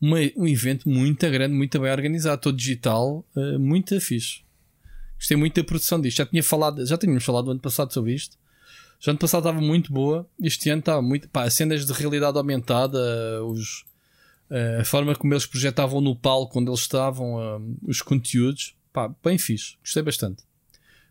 Uma, 0.00 0.18
um 0.36 0.48
evento 0.48 0.88
muito 0.88 1.28
grande, 1.30 1.54
muito 1.54 1.78
bem 1.78 1.92
organizado, 1.92 2.40
todo 2.40 2.56
digital, 2.56 3.24
uh, 3.36 3.58
muito 3.58 3.98
fixe. 4.00 4.40
Gostei 5.16 5.36
muito 5.36 5.54
da 5.60 5.64
produção 5.64 6.00
disto. 6.00 6.18
Já 6.18 6.26
tinha 6.26 6.42
falado, 6.42 6.84
já 6.86 6.96
tínhamos 6.96 7.24
falado 7.24 7.46
no 7.46 7.50
ano 7.52 7.60
passado 7.60 7.92
sobre 7.92 8.14
isto. 8.14 8.38
Já 9.00 9.12
ano 9.12 9.18
passado 9.18 9.40
estava 9.40 9.60
muito 9.60 9.90
boa. 9.90 10.28
Este 10.40 10.68
ano 10.68 10.80
está 10.80 11.00
muito. 11.00 11.26
Pá, 11.30 11.48
cenas 11.48 11.86
de 11.86 11.92
realidade 11.94 12.36
aumentada, 12.36 12.98
os, 13.44 13.86
a 14.78 14.84
forma 14.84 15.16
como 15.16 15.32
eles 15.32 15.46
projetavam 15.46 16.02
no 16.02 16.14
palco 16.14 16.60
onde 16.60 16.68
eles 16.68 16.80
estavam, 16.80 17.76
os 17.82 18.02
conteúdos. 18.02 18.76
Pá, 18.92 19.10
bem 19.24 19.38
fixe. 19.38 19.76
Gostei 19.80 20.02
bastante. 20.02 20.44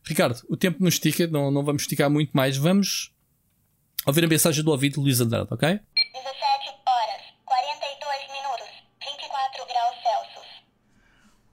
Ricardo, 0.04 0.40
o 0.48 0.56
tempo 0.56 0.84
nos 0.84 0.94
estica, 0.94 1.26
não, 1.26 1.50
não 1.50 1.64
vamos 1.64 1.82
esticar 1.82 2.12
muito 2.12 2.32
mais. 2.32 2.58
Vamos 2.58 3.12
ouvir 4.06 4.24
a 4.24 4.28
mensagem 4.28 4.64
do 4.64 4.70
ouvido 4.70 5.02
Luís 5.02 5.20
Andrade, 5.20 5.48
ok? 5.50 5.68
17 5.68 5.82
horas, 6.86 7.22
42 7.44 8.28
minutos, 8.32 8.68
24 9.02 9.66
graus 9.66 9.96
Celsius. 10.04 10.64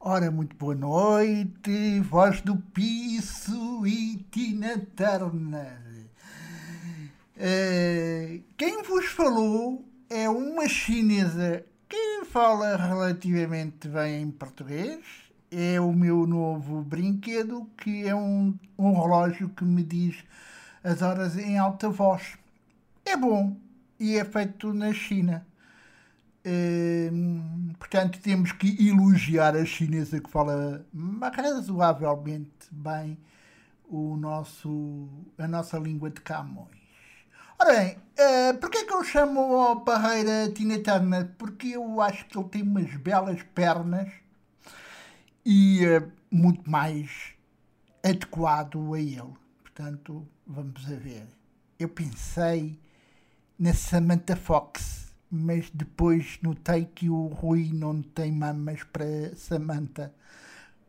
Ora, 0.00 0.31
muito 0.31 0.55
boa 0.56 0.74
noite, 0.74 2.00
voz 2.00 2.42
do 2.42 2.56
Piso 2.56 3.86
e 3.86 4.18
Tina 4.31 4.78
Turner. 4.94 5.95
Uh, 7.36 8.42
quem 8.56 8.82
vos 8.82 9.05
falou 9.06 9.84
é 10.08 10.26
uma 10.26 10.66
chinesa 10.66 11.62
que 11.86 12.24
fala 12.24 12.76
relativamente 12.76 13.89
bem 13.89 14.23
em 14.23 14.31
português. 14.31 15.05
É 15.50 15.78
o 15.78 15.92
meu 15.92 16.26
novo 16.26 16.82
brinquedo, 16.82 17.70
que 17.76 18.06
é 18.06 18.15
um, 18.15 18.58
um 18.78 18.92
relógio 18.92 19.50
que 19.50 19.65
me 19.65 19.82
diz 19.82 20.24
as 20.82 21.02
horas 21.02 21.36
em 21.36 21.58
alta 21.58 21.90
voz. 21.90 22.39
É 23.05 23.16
bom 23.16 23.55
e 24.00 24.16
é 24.16 24.24
feito 24.24 24.73
na 24.73 24.94
China. 24.94 25.47
Uh, 26.47 27.74
portanto, 27.78 28.18
temos 28.20 28.52
que 28.52 28.89
elogiar 28.89 29.55
a 29.55 29.65
chinesa 29.66 30.20
que 30.20 30.31
fala 30.31 30.86
razoavelmente 31.34 32.66
bem 32.70 33.18
o 33.89 34.16
nosso, 34.16 35.08
a 35.36 35.47
nossa 35.47 35.78
língua 35.78 36.08
de 36.08 36.20
Camões. 36.23 36.85
Ora 37.58 37.72
bem, 37.72 37.96
uh, 37.96 38.58
porquê 38.58 38.84
que 38.84 38.92
eu 38.92 39.02
chamo 39.02 39.40
ao 39.40 39.80
Parreira 39.80 40.52
Tina 40.52 40.78
Turner? 40.78 41.26
Porque 41.38 41.68
eu 41.68 42.02
acho 42.02 42.26
que 42.26 42.36
ele 42.36 42.48
tem 42.50 42.62
umas 42.62 42.94
belas 42.96 43.42
pernas 43.54 44.12
e 45.42 45.80
uh, 45.86 46.12
muito 46.30 46.70
mais 46.70 47.32
adequado 48.04 48.92
a 48.92 49.00
ele. 49.00 49.32
Portanto, 49.62 50.28
vamos 50.46 50.84
a 50.84 50.96
ver. 50.96 51.26
Eu 51.78 51.88
pensei 51.88 52.78
na 53.58 53.72
Samantha 53.72 54.36
Fox, 54.36 55.14
mas 55.30 55.70
depois 55.70 56.38
notei 56.42 56.84
que 56.84 57.08
o 57.08 57.26
Rui 57.28 57.70
não 57.72 58.02
tem 58.02 58.32
mamas 58.32 58.82
para 58.84 59.34
Samantha. 59.34 60.14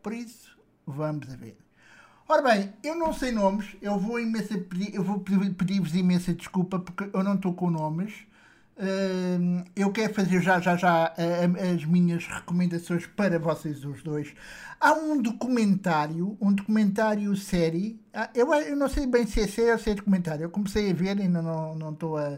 Por 0.03 0.11
isso, 0.11 0.59
vamos 0.85 1.31
a 1.31 1.37
ver. 1.37 1.66
Ora 2.29 2.41
bem, 2.41 2.73
eu 2.83 2.93
não 2.93 3.13
sei 3.13 3.31
nomes, 3.31 3.77
eu 3.81 3.97
vou, 3.97 4.19
eu 4.19 5.01
vou 5.01 5.19
pedir-vos 5.21 5.95
imensa 5.95 6.33
desculpa 6.33 6.77
porque 6.77 7.09
eu 7.13 7.23
não 7.23 7.35
estou 7.35 7.53
com 7.53 7.69
nomes. 7.71 8.13
Uh, 8.75 9.63
eu 9.75 9.91
quero 9.93 10.13
fazer 10.13 10.41
já 10.41 10.59
já 10.59 10.75
já 10.75 11.13
uh, 11.17 11.73
as 11.73 11.85
minhas 11.85 12.27
recomendações 12.27 13.07
para 13.07 13.39
vocês 13.39 13.85
os 13.85 14.03
dois. 14.03 14.33
Há 14.77 14.93
um 14.93 15.21
documentário, 15.21 16.37
um 16.41 16.51
documentário 16.51 17.33
série. 17.37 17.97
Uh, 18.13 18.29
eu, 18.35 18.53
eu 18.53 18.75
não 18.75 18.89
sei 18.89 19.07
bem 19.07 19.25
se 19.25 19.39
é 19.39 19.47
série 19.47 19.71
ou 19.71 19.79
se 19.79 19.89
é 19.89 19.95
documentário. 19.95 20.43
Eu 20.43 20.49
comecei 20.49 20.91
a 20.91 20.93
ver, 20.93 21.21
ainda 21.21 21.41
não, 21.41 21.75
não 21.75 21.93
estou 21.93 22.17
a. 22.17 22.37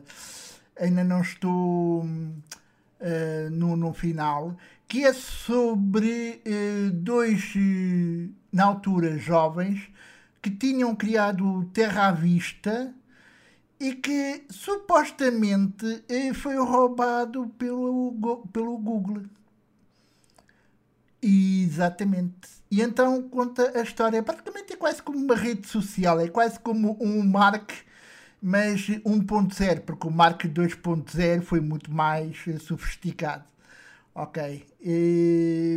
Ainda 0.80 1.04
não 1.04 1.22
estou 1.22 2.04
uh, 2.04 3.50
no, 3.52 3.76
no 3.76 3.92
final, 3.92 4.56
que 4.90 5.06
é 5.06 5.14
sobre 5.14 6.42
uh, 6.46 6.92
dois, 6.92 7.54
uh, 7.56 8.34
na 8.52 8.66
altura, 8.66 9.18
jovens 9.18 9.90
que 10.42 10.50
tinham 10.50 10.96
criado 10.96 11.70
Terra 11.74 12.08
à 12.08 12.12
Vista 12.12 12.94
e 13.80 13.94
que 13.96 14.44
supostamente 14.50 16.04
foi 16.34 16.58
roubado 16.58 17.48
pelo, 17.58 18.14
pelo 18.52 18.78
Google. 18.78 19.24
Exatamente. 21.22 22.50
E 22.72 22.82
então 22.82 23.22
conta 23.30 23.78
a 23.78 23.82
história. 23.82 24.24
Praticamente 24.24 24.74
é 24.74 24.76
quase 24.76 25.02
como 25.02 25.18
uma 25.18 25.36
rede 25.36 25.68
social, 25.68 26.20
é 26.20 26.28
quase 26.28 26.60
como 26.60 26.98
um 27.02 27.24
Mark 27.24 27.72
mas 28.42 28.88
1.0, 28.88 29.82
porque 29.82 30.08
o 30.08 30.12
Mark 30.12 30.44
2.0 30.44 31.42
foi 31.42 31.60
muito 31.60 31.92
mais 31.92 32.38
eh, 32.48 32.58
sofisticado. 32.58 33.44
Ok, 34.14 34.66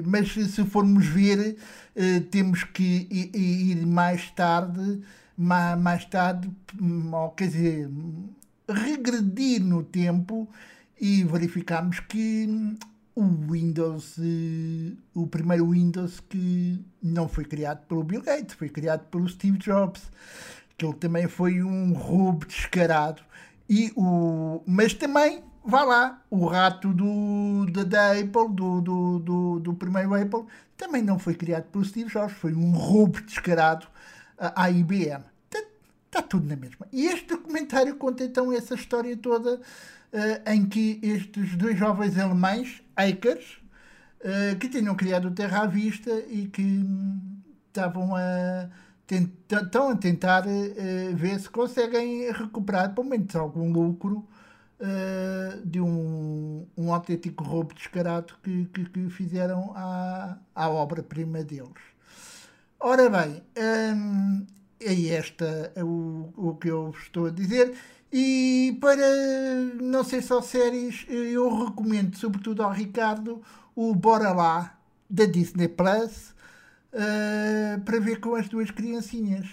mas 0.04 0.32
se 0.32 0.64
formos 0.64 1.06
ver, 1.06 1.56
eh, 1.94 2.20
temos 2.20 2.64
que 2.64 3.06
ir 3.34 3.86
mais 3.86 4.30
tarde, 4.30 5.00
mais 5.36 6.04
tarde, 6.06 6.50
hum, 6.80 7.12
quer 7.36 7.46
dizer, 7.48 7.90
regredir 8.68 9.62
no 9.62 9.82
tempo 9.84 10.48
e 11.00 11.22
verificamos 11.24 12.00
que 12.00 12.46
hum, 12.48 12.76
o 13.14 13.52
Windows, 13.52 14.16
eh, 14.18 14.96
o 15.14 15.26
primeiro 15.26 15.70
Windows 15.70 16.20
que 16.20 16.84
não 17.02 17.28
foi 17.28 17.44
criado 17.44 17.86
pelo 17.86 18.02
Bill 18.02 18.22
Gates, 18.22 18.54
foi 18.56 18.68
criado 18.68 19.04
pelo 19.08 19.28
Steve 19.28 19.58
Jobs 19.58 20.02
que 20.82 20.86
ele 20.86 20.94
também 20.94 21.28
foi 21.28 21.62
um 21.62 21.92
roubo 21.92 22.44
descarado. 22.46 23.22
E 23.68 23.92
o, 23.96 24.62
mas 24.66 24.92
também, 24.92 25.42
vá 25.64 25.84
lá, 25.84 26.22
o 26.30 26.46
rato 26.46 26.92
do, 26.92 27.66
da, 27.70 27.84
da 27.84 28.12
Apple, 28.12 28.48
do, 28.50 28.80
do, 28.80 29.18
do, 29.18 29.60
do, 29.60 29.74
primeiro 29.74 30.14
Apple, 30.14 30.44
também 30.76 31.02
não 31.02 31.18
foi 31.18 31.34
criado 31.34 31.64
pelo 31.64 31.84
Steve 31.84 32.10
Jobs, 32.10 32.32
foi 32.32 32.54
um 32.54 32.72
roubo 32.72 33.20
descarado 33.22 33.86
à 34.38 34.70
IBM. 34.70 35.24
Está, 35.44 35.68
está 36.06 36.22
tudo 36.22 36.48
na 36.48 36.56
mesma. 36.56 36.86
E 36.92 37.06
este 37.06 37.28
documentário 37.28 37.96
conta 37.96 38.24
então 38.24 38.52
essa 38.52 38.74
história 38.74 39.16
toda 39.16 39.56
uh, 39.56 40.50
em 40.50 40.66
que 40.66 40.98
estes 41.02 41.56
dois 41.56 41.78
jovens 41.78 42.18
alemães, 42.18 42.82
hackers, 42.96 43.58
uh, 44.20 44.56
que 44.58 44.68
tinham 44.68 44.94
criado 44.94 45.28
o 45.28 45.30
Terra 45.30 45.62
à 45.62 45.66
Vista 45.66 46.10
e 46.28 46.46
que 46.46 46.62
hum, 46.62 47.20
estavam 47.68 48.14
a 48.16 48.68
estão 49.50 49.90
a 49.90 49.96
tentar 49.96 50.46
uh, 50.46 51.16
ver 51.16 51.38
se 51.38 51.50
conseguem 51.50 52.32
recuperar 52.32 52.94
pelo 52.94 53.06
menos 53.06 53.34
algum 53.36 53.70
lucro 53.70 54.26
uh, 54.82 55.66
de 55.66 55.80
um, 55.80 56.66
um 56.76 56.92
autêntico 56.92 57.44
roubo 57.44 57.74
descarado 57.74 58.34
que, 58.42 58.66
que, 58.66 58.84
que 58.84 59.10
fizeram 59.10 59.72
à, 59.74 60.36
à 60.54 60.68
obra-prima 60.68 61.42
deles. 61.42 61.70
Ora 62.78 63.08
bem, 63.08 63.42
um, 63.56 64.44
é 64.80 65.14
esta 65.14 65.72
o, 65.76 66.32
o 66.36 66.56
que 66.56 66.68
eu 66.68 66.90
estou 66.90 67.26
a 67.26 67.30
dizer. 67.30 67.74
E 68.12 68.76
para 68.80 69.06
não 69.80 70.04
ser 70.04 70.20
só 70.22 70.42
séries, 70.42 71.06
eu 71.08 71.64
recomendo 71.64 72.16
sobretudo 72.16 72.62
ao 72.62 72.70
Ricardo 72.70 73.40
o 73.74 73.94
Bora 73.94 74.32
Lá 74.32 74.78
da 75.08 75.24
Disney 75.24 75.68
Plus 75.68 76.34
uh, 76.92 77.80
para 77.84 78.00
ver 78.00 78.20
com 78.20 78.34
as 78.34 78.48
duas 78.48 78.70
criancinhas, 78.70 79.46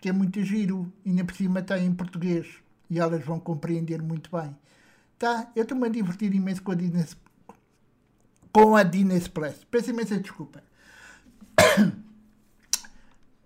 que 0.00 0.10
é 0.10 0.12
muito 0.12 0.42
giro, 0.42 0.92
e 1.06 1.10
ainda 1.10 1.24
por 1.24 1.34
cima 1.34 1.60
está 1.60 1.78
em 1.78 1.94
português 1.94 2.46
e 2.90 2.98
elas 2.98 3.24
vão 3.24 3.40
compreender 3.40 4.02
muito 4.02 4.30
bem. 4.30 4.54
Tá? 5.22 5.52
Eu 5.54 5.62
estou-me 5.62 5.86
a 5.86 5.88
divertir 5.88 6.34
imenso 6.34 6.60
com 6.64 6.72
a 6.72 6.74
Disney, 6.74 7.06
com 8.52 8.74
a 8.74 8.82
Disney 8.82 9.18
Express. 9.18 9.62
Peço 9.70 9.90
imensa 9.90 10.18
desculpa. 10.18 10.60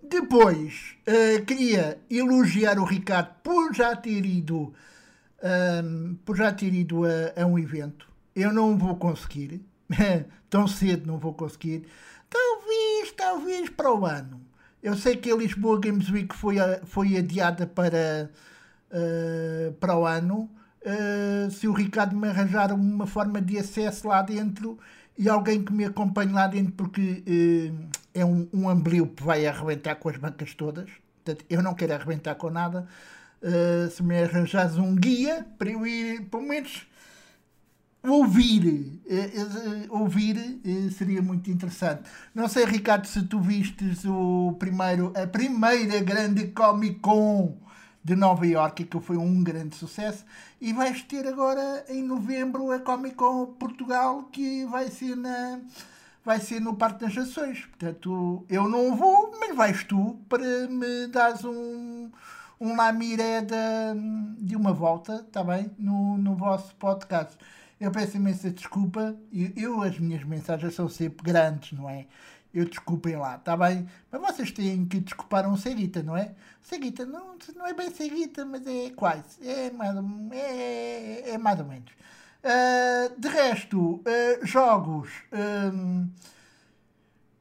Depois, 0.02 0.96
uh, 1.06 1.44
queria 1.44 2.00
elogiar 2.08 2.78
o 2.78 2.84
Ricardo 2.84 3.34
por 3.44 3.74
já 3.74 3.94
ter 3.94 4.24
ido, 4.24 4.72
um, 5.84 6.14
por 6.24 6.34
já 6.34 6.50
ter 6.50 6.72
ido 6.72 7.04
a, 7.04 7.42
a 7.42 7.44
um 7.44 7.58
evento. 7.58 8.08
Eu 8.34 8.54
não 8.54 8.78
vou 8.78 8.96
conseguir, 8.96 9.60
tão 10.48 10.66
cedo 10.66 11.06
não 11.06 11.18
vou 11.18 11.34
conseguir, 11.34 11.86
Talvez, 12.30 13.12
talvez 13.14 13.68
para 13.68 13.92
o 13.92 14.06
ano. 14.06 14.40
Eu 14.82 14.96
sei 14.96 15.14
que 15.14 15.30
a 15.30 15.36
Lisboa 15.36 15.78
Games 15.78 16.08
Week 16.08 16.34
foi, 16.34 16.56
foi 16.86 17.18
adiada 17.18 17.66
para, 17.66 18.30
uh, 18.90 19.72
para 19.74 19.94
o 19.98 20.06
ano. 20.06 20.50
Uh, 20.86 21.50
se 21.50 21.66
o 21.66 21.72
Ricardo 21.72 22.14
me 22.14 22.28
arranjar 22.28 22.72
uma 22.72 23.08
forma 23.08 23.42
de 23.42 23.58
acesso 23.58 24.06
lá 24.06 24.22
dentro 24.22 24.78
e 25.18 25.28
alguém 25.28 25.64
que 25.64 25.72
me 25.72 25.84
acompanhe 25.84 26.32
lá 26.32 26.46
dentro, 26.46 26.74
porque 26.74 27.24
uh, 27.26 27.88
é 28.14 28.24
um, 28.24 28.48
um 28.54 28.68
amblio 28.68 29.08
que 29.08 29.20
vai 29.24 29.44
arrebentar 29.48 29.96
com 29.96 30.08
as 30.08 30.16
bancas 30.16 30.54
todas. 30.54 30.88
Portanto, 31.24 31.44
eu 31.50 31.60
não 31.60 31.74
quero 31.74 31.92
arrebentar 31.92 32.36
com 32.36 32.50
nada. 32.50 32.86
Uh, 33.42 33.90
se 33.90 34.00
me 34.00 34.22
arranjares 34.22 34.78
um 34.78 34.94
guia 34.94 35.44
para 35.58 35.70
eu 35.70 35.84
ir, 35.84 36.20
pelo 36.26 36.44
menos 36.44 36.86
ouvir, 38.04 39.02
ouvir 39.90 40.60
seria 40.96 41.20
muito 41.20 41.50
interessante. 41.50 42.02
Não 42.32 42.46
sei, 42.46 42.64
Ricardo, 42.64 43.08
se 43.08 43.24
tu 43.24 43.40
vistes 43.40 44.04
o 44.04 44.54
primeiro, 44.60 45.12
a 45.16 45.26
primeira 45.26 45.98
grande 45.98 46.46
Comic 46.52 47.00
Con 47.00 47.58
de 48.06 48.14
Nova 48.14 48.46
York, 48.46 48.84
que 48.84 49.00
foi 49.00 49.16
um 49.16 49.42
grande 49.42 49.74
sucesso, 49.74 50.24
e 50.60 50.72
vais 50.72 51.02
ter 51.02 51.26
agora 51.26 51.84
em 51.88 52.04
novembro 52.04 52.70
a 52.70 52.78
Comic 52.78 53.16
Con 53.16 53.46
Portugal, 53.58 54.28
que 54.30 54.64
vai 54.66 54.88
ser 54.88 55.16
na 55.16 55.60
vai 56.24 56.38
ser 56.38 56.60
no 56.60 56.76
Parque 56.76 57.04
das 57.04 57.16
Nações. 57.16 57.66
Portanto, 57.66 58.46
eu 58.48 58.68
não 58.68 58.94
vou, 58.94 59.36
mas 59.40 59.56
vais 59.56 59.82
tu 59.82 60.16
para 60.28 60.68
me 60.68 61.08
dares 61.08 61.44
um, 61.44 62.08
um 62.60 62.76
lamiré 62.76 63.40
de, 63.40 63.54
de 64.38 64.54
uma 64.54 64.72
volta, 64.72 65.24
está 65.26 65.42
bem? 65.42 65.68
No, 65.76 66.16
no 66.16 66.36
vosso 66.36 66.76
podcast. 66.76 67.36
Eu 67.80 67.90
peço 67.90 68.16
imensa 68.16 68.50
desculpa. 68.50 69.16
Eu, 69.32 69.52
eu, 69.56 69.82
as 69.82 69.98
minhas 69.98 70.22
mensagens 70.22 70.74
são 70.74 70.88
sempre 70.88 71.24
grandes, 71.24 71.72
não 71.72 71.90
é? 71.90 72.06
Eu 72.56 72.64
desculpem 72.64 73.16
lá, 73.16 73.36
está 73.36 73.54
bem? 73.54 73.86
Mas 74.10 74.18
vocês 74.22 74.50
têm 74.50 74.86
que 74.86 74.98
desculpar 74.98 75.46
um 75.46 75.58
Seguita, 75.58 76.02
não 76.02 76.16
é? 76.16 76.34
Seguita 76.62 77.04
não, 77.04 77.36
não 77.54 77.66
é 77.66 77.74
bem 77.74 77.92
Seguita, 77.92 78.46
mas 78.46 78.66
é 78.66 78.88
quase. 78.96 79.46
É 79.46 79.70
mais, 79.70 79.94
é, 80.32 81.32
é 81.32 81.38
mais 81.38 81.60
ou 81.60 81.66
menos. 81.66 81.92
Uh, 82.42 83.20
de 83.20 83.28
resto, 83.28 83.96
uh, 83.96 84.46
jogos. 84.46 85.10
Um, 85.30 86.08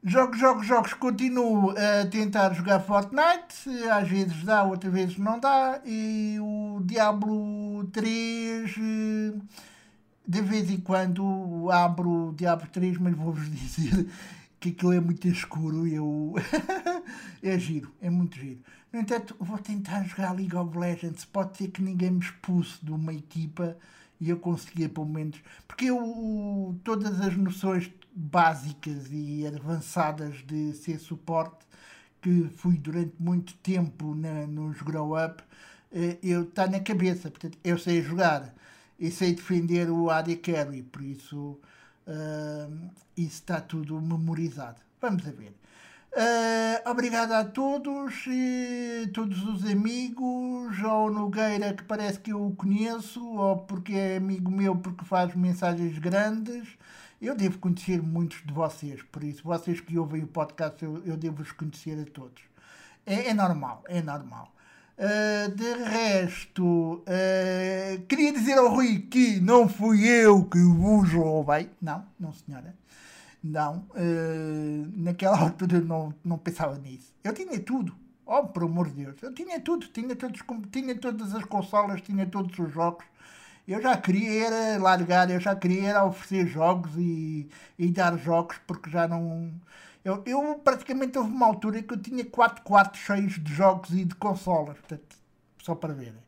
jogos, 0.04 0.38
jogos, 0.38 0.66
jogos. 0.66 0.92
Continuo 0.92 1.70
a 1.70 2.04
tentar 2.10 2.52
jogar 2.52 2.80
Fortnite. 2.80 3.70
Às 3.90 4.06
vezes 4.06 4.44
dá, 4.44 4.64
outras 4.64 4.92
vezes 4.92 5.16
não 5.16 5.40
dá. 5.40 5.80
E 5.86 6.36
o 6.42 6.82
Diablo 6.84 7.86
3. 7.90 8.70
De 10.28 10.42
vez 10.42 10.68
em 10.70 10.80
quando 10.80 11.70
abro 11.70 12.28
o 12.28 12.34
Diablo 12.34 12.68
3, 12.70 12.98
mas 12.98 13.14
vou-vos 13.14 13.48
dizer 13.50 14.06
que 14.72 14.78
aquilo 14.78 14.92
é 14.92 15.00
muito 15.00 15.28
escuro. 15.28 15.86
Eu... 15.86 16.34
é 17.42 17.58
giro, 17.58 17.92
é 18.00 18.10
muito 18.10 18.36
giro. 18.36 18.60
No 18.92 19.00
entanto, 19.00 19.36
vou 19.38 19.58
tentar 19.58 20.02
jogar 20.04 20.32
League 20.32 20.56
of 20.56 20.76
Legends. 20.76 21.24
Pode 21.24 21.56
ser 21.56 21.68
que 21.68 21.82
ninguém 21.82 22.10
me 22.10 22.20
expulse 22.20 22.84
de 22.84 22.92
uma 22.92 23.12
equipa 23.12 23.76
e 24.20 24.30
eu 24.30 24.38
conseguia 24.38 24.88
pelo 24.88 25.06
menos. 25.06 25.40
Porque 25.66 25.86
eu, 25.86 26.78
todas 26.84 27.20
as 27.20 27.36
noções 27.36 27.90
básicas 28.14 29.08
e 29.10 29.46
avançadas 29.46 30.36
de 30.46 30.72
ser 30.74 30.98
suporte 30.98 31.66
que 32.22 32.48
fui 32.56 32.76
durante 32.78 33.14
muito 33.20 33.54
tempo 33.58 34.14
na, 34.14 34.46
nos 34.46 34.80
grow 34.82 35.12
up, 35.22 35.42
eh, 35.92 36.18
eu 36.22 36.42
está 36.44 36.66
na 36.66 36.80
cabeça. 36.80 37.30
Portanto, 37.30 37.58
eu 37.62 37.78
sei 37.78 38.02
jogar 38.02 38.54
e 38.98 39.10
sei 39.10 39.34
defender 39.34 39.90
o 39.90 40.10
AD 40.10 40.36
Carry, 40.36 40.82
por 40.82 41.02
isso 41.02 41.58
uh, 42.06 42.90
isso 43.16 43.36
está 43.36 43.60
tudo 43.60 44.00
memorizado. 44.00 44.80
Vamos 45.00 45.26
a 45.26 45.30
ver. 45.30 45.54
Uh, 46.18 46.90
obrigado 46.90 47.32
a 47.32 47.44
todos, 47.44 48.24
e 48.26 49.06
todos 49.12 49.42
os 49.44 49.70
amigos, 49.70 50.82
ao 50.82 51.10
Nogueira 51.10 51.74
que 51.74 51.84
parece 51.84 52.18
que 52.18 52.32
eu 52.32 52.46
o 52.46 52.56
conheço, 52.56 53.22
ou 53.22 53.58
porque 53.58 53.92
é 53.92 54.16
amigo 54.16 54.50
meu 54.50 54.74
porque 54.76 55.04
faz 55.04 55.34
mensagens 55.34 55.98
grandes. 55.98 56.66
Eu 57.20 57.34
devo 57.34 57.58
conhecer 57.58 58.02
muitos 58.02 58.42
de 58.46 58.52
vocês, 58.52 59.02
por 59.02 59.22
isso, 59.24 59.42
vocês 59.42 59.78
que 59.80 59.98
ouvem 59.98 60.22
o 60.22 60.26
podcast, 60.26 60.82
eu, 60.82 61.02
eu 61.04 61.18
devo-os 61.18 61.52
conhecer 61.52 62.00
a 62.00 62.10
todos. 62.10 62.42
É, 63.04 63.28
é 63.28 63.34
normal, 63.34 63.84
é 63.86 64.00
normal. 64.00 64.55
Uh, 64.98 65.54
de 65.54 65.74
resto, 65.84 66.64
uh, 66.64 68.02
queria 68.08 68.32
dizer 68.32 68.56
ao 68.56 68.74
Rui 68.74 69.00
que 69.00 69.38
não 69.40 69.68
fui 69.68 70.08
eu 70.08 70.44
que 70.44 70.58
vos 70.58 71.12
roubei. 71.12 71.70
Não, 71.82 72.02
não 72.18 72.32
senhora. 72.32 72.74
Não, 73.44 73.86
uh, 73.90 74.92
naquela 74.96 75.36
altura 75.38 75.80
não, 75.80 76.14
não 76.24 76.38
pensava 76.38 76.78
nisso. 76.78 77.12
Eu 77.22 77.34
tinha 77.34 77.60
tudo. 77.60 77.94
Oh, 78.24 78.44
por 78.44 78.64
amor 78.64 78.88
de 78.88 79.04
Deus. 79.04 79.22
Eu 79.22 79.34
tinha 79.34 79.60
tudo. 79.60 79.86
Tinha, 79.88 80.16
todos, 80.16 80.40
tinha 80.72 80.94
todas 80.96 81.34
as 81.34 81.44
consolas, 81.44 82.00
tinha 82.00 82.26
todos 82.26 82.58
os 82.58 82.72
jogos. 82.72 83.04
Eu 83.68 83.82
já 83.82 83.96
queria 83.96 84.46
era 84.46 84.82
largar, 84.82 85.30
eu 85.30 85.40
já 85.40 85.54
queria 85.54 85.90
era 85.90 86.04
oferecer 86.04 86.46
jogos 86.46 86.92
e, 86.96 87.48
e 87.78 87.90
dar 87.90 88.16
jogos, 88.16 88.58
porque 88.66 88.88
já 88.88 89.06
não. 89.08 89.52
Eu, 90.06 90.22
eu 90.24 90.54
praticamente 90.60 91.18
houve 91.18 91.32
uma 91.32 91.46
altura 91.46 91.82
que 91.82 91.92
eu 91.92 92.00
tinha 92.00 92.24
quatro 92.24 92.62
quartos 92.62 93.00
cheios 93.00 93.42
de 93.42 93.52
jogos 93.52 93.90
e 93.90 94.04
de 94.04 94.14
consolas, 94.14 94.76
só 95.60 95.74
para 95.74 95.92
verem. 95.92 96.22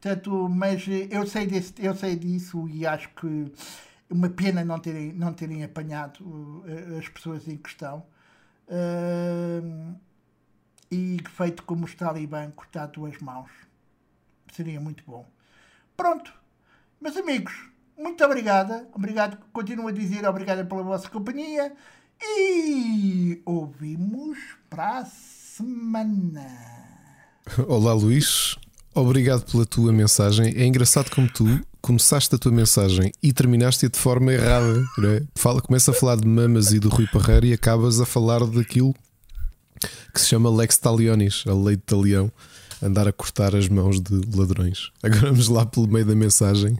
Portanto, 0.00 0.48
mas 0.48 0.86
eu 1.10 1.26
sei, 1.26 1.46
desse, 1.46 1.74
eu 1.76 1.94
sei 1.94 2.16
disso 2.16 2.66
e 2.66 2.86
acho 2.86 3.10
que 3.10 3.52
uma 4.08 4.30
pena 4.30 4.64
não 4.64 4.78
terem, 4.78 5.12
não 5.12 5.34
terem 5.34 5.62
apanhado 5.62 6.24
uh, 6.24 6.98
as 6.98 7.10
pessoas 7.10 7.46
em 7.46 7.58
questão. 7.58 8.06
Uh, 8.66 9.94
e 10.90 11.18
feito 11.28 11.62
como 11.64 11.84
os 11.84 11.94
talibã 11.94 12.50
cortar 12.52 12.86
duas 12.86 13.18
mãos. 13.18 13.50
Seria 14.50 14.80
muito 14.80 15.04
bom. 15.06 15.26
Pronto. 15.94 16.32
Meus 16.98 17.18
amigos, 17.18 17.68
muito 17.98 18.24
obrigada. 18.24 18.88
Obrigado, 18.94 19.36
continuo 19.52 19.88
a 19.88 19.92
dizer 19.92 20.26
obrigada 20.26 20.64
pela 20.64 20.82
vossa 20.82 21.10
companhia. 21.10 21.76
E 22.22 23.40
ouvimos 23.46 24.38
para 24.68 24.98
a 24.98 25.04
semana. 25.06 26.46
Olá, 27.66 27.94
Luís. 27.94 28.56
Obrigado 28.94 29.50
pela 29.50 29.64
tua 29.64 29.90
mensagem. 29.90 30.52
É 30.54 30.66
engraçado 30.66 31.10
como 31.10 31.32
tu 31.32 31.46
começaste 31.80 32.34
a 32.34 32.38
tua 32.38 32.52
mensagem 32.52 33.10
e 33.22 33.32
terminaste 33.32 33.88
de 33.88 33.98
forma 33.98 34.32
errada. 34.32 34.84
É? 35.02 35.22
Fala, 35.34 35.62
começa 35.62 35.92
a 35.92 35.94
falar 35.94 36.16
de 36.16 36.26
mamas 36.26 36.72
e 36.72 36.78
do 36.78 36.90
Rui 36.90 37.06
Parreira 37.06 37.46
e 37.46 37.52
acabas 37.54 38.00
a 38.00 38.06
falar 38.06 38.44
daquilo 38.44 38.94
que 40.12 40.20
se 40.20 40.28
chama 40.28 40.50
Lex 40.50 40.76
Talionis, 40.76 41.44
a 41.46 41.54
lei 41.54 41.76
de 41.76 41.82
talião, 41.82 42.30
andar 42.82 43.08
a 43.08 43.12
cortar 43.12 43.56
as 43.56 43.66
mãos 43.66 43.98
de 43.98 44.20
ladrões. 44.36 44.90
Agora 45.02 45.28
vamos 45.30 45.48
lá 45.48 45.64
pelo 45.64 45.88
meio 45.88 46.04
da 46.04 46.14
mensagem. 46.14 46.76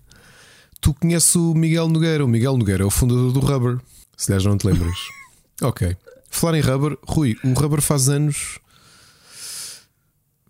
Tu 0.82 0.92
conheces 0.92 1.34
o 1.34 1.54
Miguel 1.54 1.88
Nogueira. 1.88 2.24
O 2.24 2.28
Miguel 2.28 2.58
Nogueira 2.58 2.82
é 2.82 2.86
o 2.86 2.90
fundador 2.90 3.32
do 3.32 3.40
Rubber. 3.40 3.78
Se 4.16 4.38
já 4.38 4.50
não 4.50 4.58
te 4.58 4.66
lembras. 4.66 5.19
Ok. 5.60 5.96
Falar 6.30 6.58
em 6.58 6.60
Rubber, 6.60 6.96
Rui, 7.02 7.36
o 7.44 7.52
Rubber 7.52 7.80
faz 7.80 8.08
anos 8.08 8.60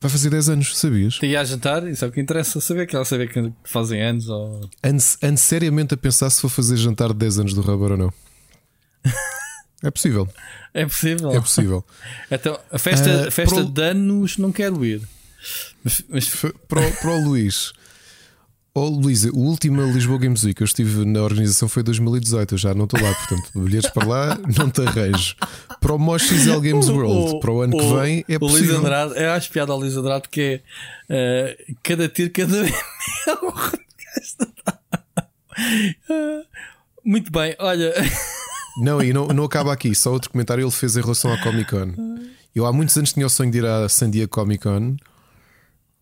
Vai 0.00 0.10
fazer 0.10 0.30
10 0.30 0.48
anos, 0.48 0.78
sabias? 0.78 1.18
Tem 1.18 1.36
a 1.36 1.44
jantar, 1.44 1.86
isso 1.86 2.02
é 2.02 2.08
o 2.08 2.10
que 2.10 2.20
interessa 2.20 2.58
saber, 2.58 2.86
que 2.86 2.96
ela 2.96 3.04
saber 3.04 3.30
que 3.30 3.52
fazem 3.64 4.00
anos 4.00 4.30
ou. 4.30 4.70
Ande 4.82 5.38
seriamente 5.38 5.92
a 5.92 5.96
pensar 5.96 6.30
se 6.30 6.40
vou 6.40 6.50
fazer 6.50 6.78
jantar 6.78 7.08
de 7.08 7.16
10 7.16 7.40
anos 7.40 7.54
do 7.54 7.60
Rubber 7.60 7.92
ou 7.92 7.96
não. 7.98 8.12
É 9.82 9.90
possível. 9.90 10.28
É 10.74 10.84
possível. 10.84 11.32
É 11.32 11.40
possível. 11.40 11.82
então, 12.30 12.60
a 12.70 12.78
festa, 12.78 13.28
uh, 13.28 13.30
festa 13.30 13.62
pro... 13.62 13.64
de 13.64 13.82
anos 13.82 14.36
não 14.36 14.52
quero 14.52 14.84
ir. 14.84 15.00
Mas, 15.82 16.04
mas... 16.06 16.28
Para, 16.68 16.86
o, 16.86 16.92
para 16.96 17.10
o 17.12 17.24
Luís, 17.24 17.72
Oh, 18.72 18.86
Luísa, 18.86 19.30
o 19.32 19.38
último 19.38 19.82
Lisboa 19.82 20.18
Games 20.18 20.44
Week 20.44 20.54
que 20.54 20.62
eu 20.62 20.64
estive 20.64 21.04
na 21.04 21.20
organização 21.22 21.68
foi 21.68 21.82
2018. 21.82 22.54
Eu 22.54 22.58
já 22.58 22.72
não 22.72 22.84
estou 22.84 23.00
lá, 23.02 23.12
portanto, 23.12 23.50
bilhetes 23.56 23.90
para 23.90 24.06
lá 24.06 24.38
não 24.56 24.70
te 24.70 24.80
arranjo. 24.82 25.34
Para 25.80 25.92
o 25.92 25.98
Mosh 25.98 26.28
XL 26.28 26.60
Games 26.60 26.88
World, 26.88 27.36
o, 27.36 27.40
para 27.40 27.50
o 27.50 27.62
ano 27.62 27.76
o, 27.76 27.80
que 27.80 27.94
vem, 28.00 28.24
é 28.28 28.36
o 28.36 28.40
possível. 28.40 28.76
Luís 28.76 28.78
Andrade, 28.78 29.14
eu 29.16 29.32
acho 29.32 29.50
piada 29.50 29.72
ao 29.72 29.78
Luís 29.78 29.96
Andrade 29.96 30.22
porque 30.22 30.62
é 31.08 31.56
uh, 31.68 31.76
cada 31.82 32.08
tiro, 32.08 32.30
cada. 32.30 32.62
Muito 37.04 37.32
bem, 37.32 37.56
olha. 37.58 37.92
Não, 38.78 39.02
e 39.02 39.12
não, 39.12 39.26
não 39.28 39.44
acaba 39.44 39.72
aqui. 39.72 39.94
Só 39.96 40.12
outro 40.12 40.30
comentário 40.30 40.62
ele 40.62 40.70
fez 40.70 40.96
em 40.96 41.00
relação 41.00 41.32
à 41.32 41.38
Comic 41.42 41.70
Con. 41.70 41.92
Eu 42.54 42.66
há 42.66 42.72
muitos 42.72 42.96
anos 42.96 43.12
tinha 43.12 43.26
o 43.26 43.30
sonho 43.30 43.50
de 43.50 43.58
ir 43.58 43.66
à 43.66 43.88
San 43.88 44.10
Diego 44.10 44.30
Comic 44.30 44.62
Con 44.62 44.96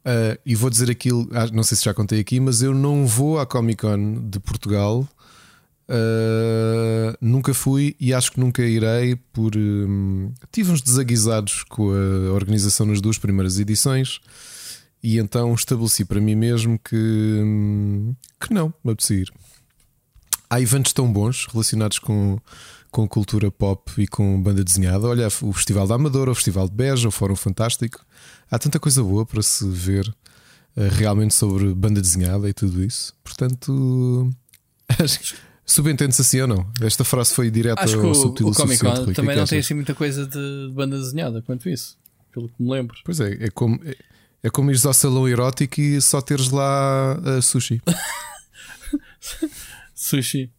Uh, 0.09 0.41
e 0.47 0.55
vou 0.55 0.71
dizer 0.71 0.91
aquilo, 0.91 1.29
ah, 1.33 1.49
não 1.53 1.63
sei 1.63 1.77
se 1.77 1.85
já 1.85 1.93
contei 1.93 2.19
aqui, 2.19 2.41
mas 2.41 2.63
eu 2.63 2.73
não 2.73 3.07
vou 3.07 3.39
à 3.39 3.45
Comic 3.45 3.83
Con 3.83 4.27
de 4.31 4.41
Portugal. 4.41 5.07
Uh, 5.87 7.13
nunca 7.21 7.53
fui 7.53 7.95
e 8.01 8.15
acho 8.15 8.33
que 8.33 8.41
nunca 8.41 8.63
irei 8.63 9.17
por 9.17 9.55
um, 9.57 10.33
tive 10.51 10.71
uns 10.71 10.81
desaguisados 10.83 11.63
com 11.65 11.91
a 11.91 12.33
organização 12.33 12.85
nas 12.85 13.01
duas 13.01 13.17
primeiras 13.17 13.59
edições 13.59 14.21
e 15.03 15.17
então 15.19 15.55
estabeleci 15.55 16.05
para 16.05 16.21
mim 16.21 16.35
mesmo 16.35 16.79
que, 16.79 16.95
um, 16.95 18.15
que 18.41 18.53
não, 18.53 18.73
me 18.83 18.93
apetecia 18.93 19.19
ir. 19.19 19.33
Há 20.51 20.61
eventos 20.61 20.93
tão 20.93 21.11
bons 21.11 21.47
relacionados 21.47 21.99
com, 21.99 22.39
com 22.91 23.07
cultura 23.07 23.51
pop 23.51 23.91
e 23.99 24.07
com 24.07 24.41
banda 24.41 24.65
desenhada. 24.65 25.07
Olha, 25.07 25.29
o 25.43 25.53
Festival 25.53 25.87
da 25.87 25.95
Amadora, 25.95 26.31
o 26.31 26.35
Festival 26.35 26.69
de 26.69 26.75
Beja, 26.75 27.09
o 27.09 27.11
Fórum 27.11 27.37
Fantástico. 27.37 28.05
Há 28.51 28.59
tanta 28.59 28.81
coisa 28.81 29.03
boa 29.03 29.27
para 29.27 29.43
se 29.43 29.69
ver 29.69 30.09
uh, 30.09 30.89
realmente 30.93 31.35
sobre 31.35 31.75
banda 31.75 32.01
desenhada 32.01 32.49
e 32.49 32.53
tudo 32.53 32.83
isso. 32.83 33.15
Portanto, 33.23 34.31
acho 34.99 35.19
que 35.21 35.35
subentende-se 35.67 36.23
assim 36.23 36.41
ou 36.41 36.49
não. 36.49 36.67
Esta 36.81 37.05
frase 37.05 37.35
foi 37.35 37.51
direta 37.51 37.83
acho 37.83 38.01
ao 38.01 38.15
subtil 38.15 38.49
o 38.49 38.55
Comic 38.55 38.81
Con 38.81 39.13
também 39.13 39.37
não 39.37 39.45
tem 39.45 39.59
assim 39.59 39.75
muita 39.75 39.95
coisa 39.95 40.27
de 40.27 40.73
banda 40.73 40.99
desenhada 40.99 41.43
quanto 41.43 41.69
isso, 41.69 41.99
pelo 42.33 42.49
que 42.49 42.63
me 42.63 42.71
lembro. 42.71 42.97
Pois 43.05 43.21
é, 43.21 43.33
é 43.45 43.51
como, 43.51 43.79
é, 43.85 43.95
é 44.43 44.51
como 44.51 44.71
ires 44.71 44.87
ao 44.87 44.95
salão 44.95 45.29
erótico 45.29 45.81
e 45.81 46.01
só 46.01 46.21
teres 46.21 46.51
lá 46.51 47.19
uh, 47.19 47.43
sushi. 47.43 47.83
Sushi. 49.95 50.51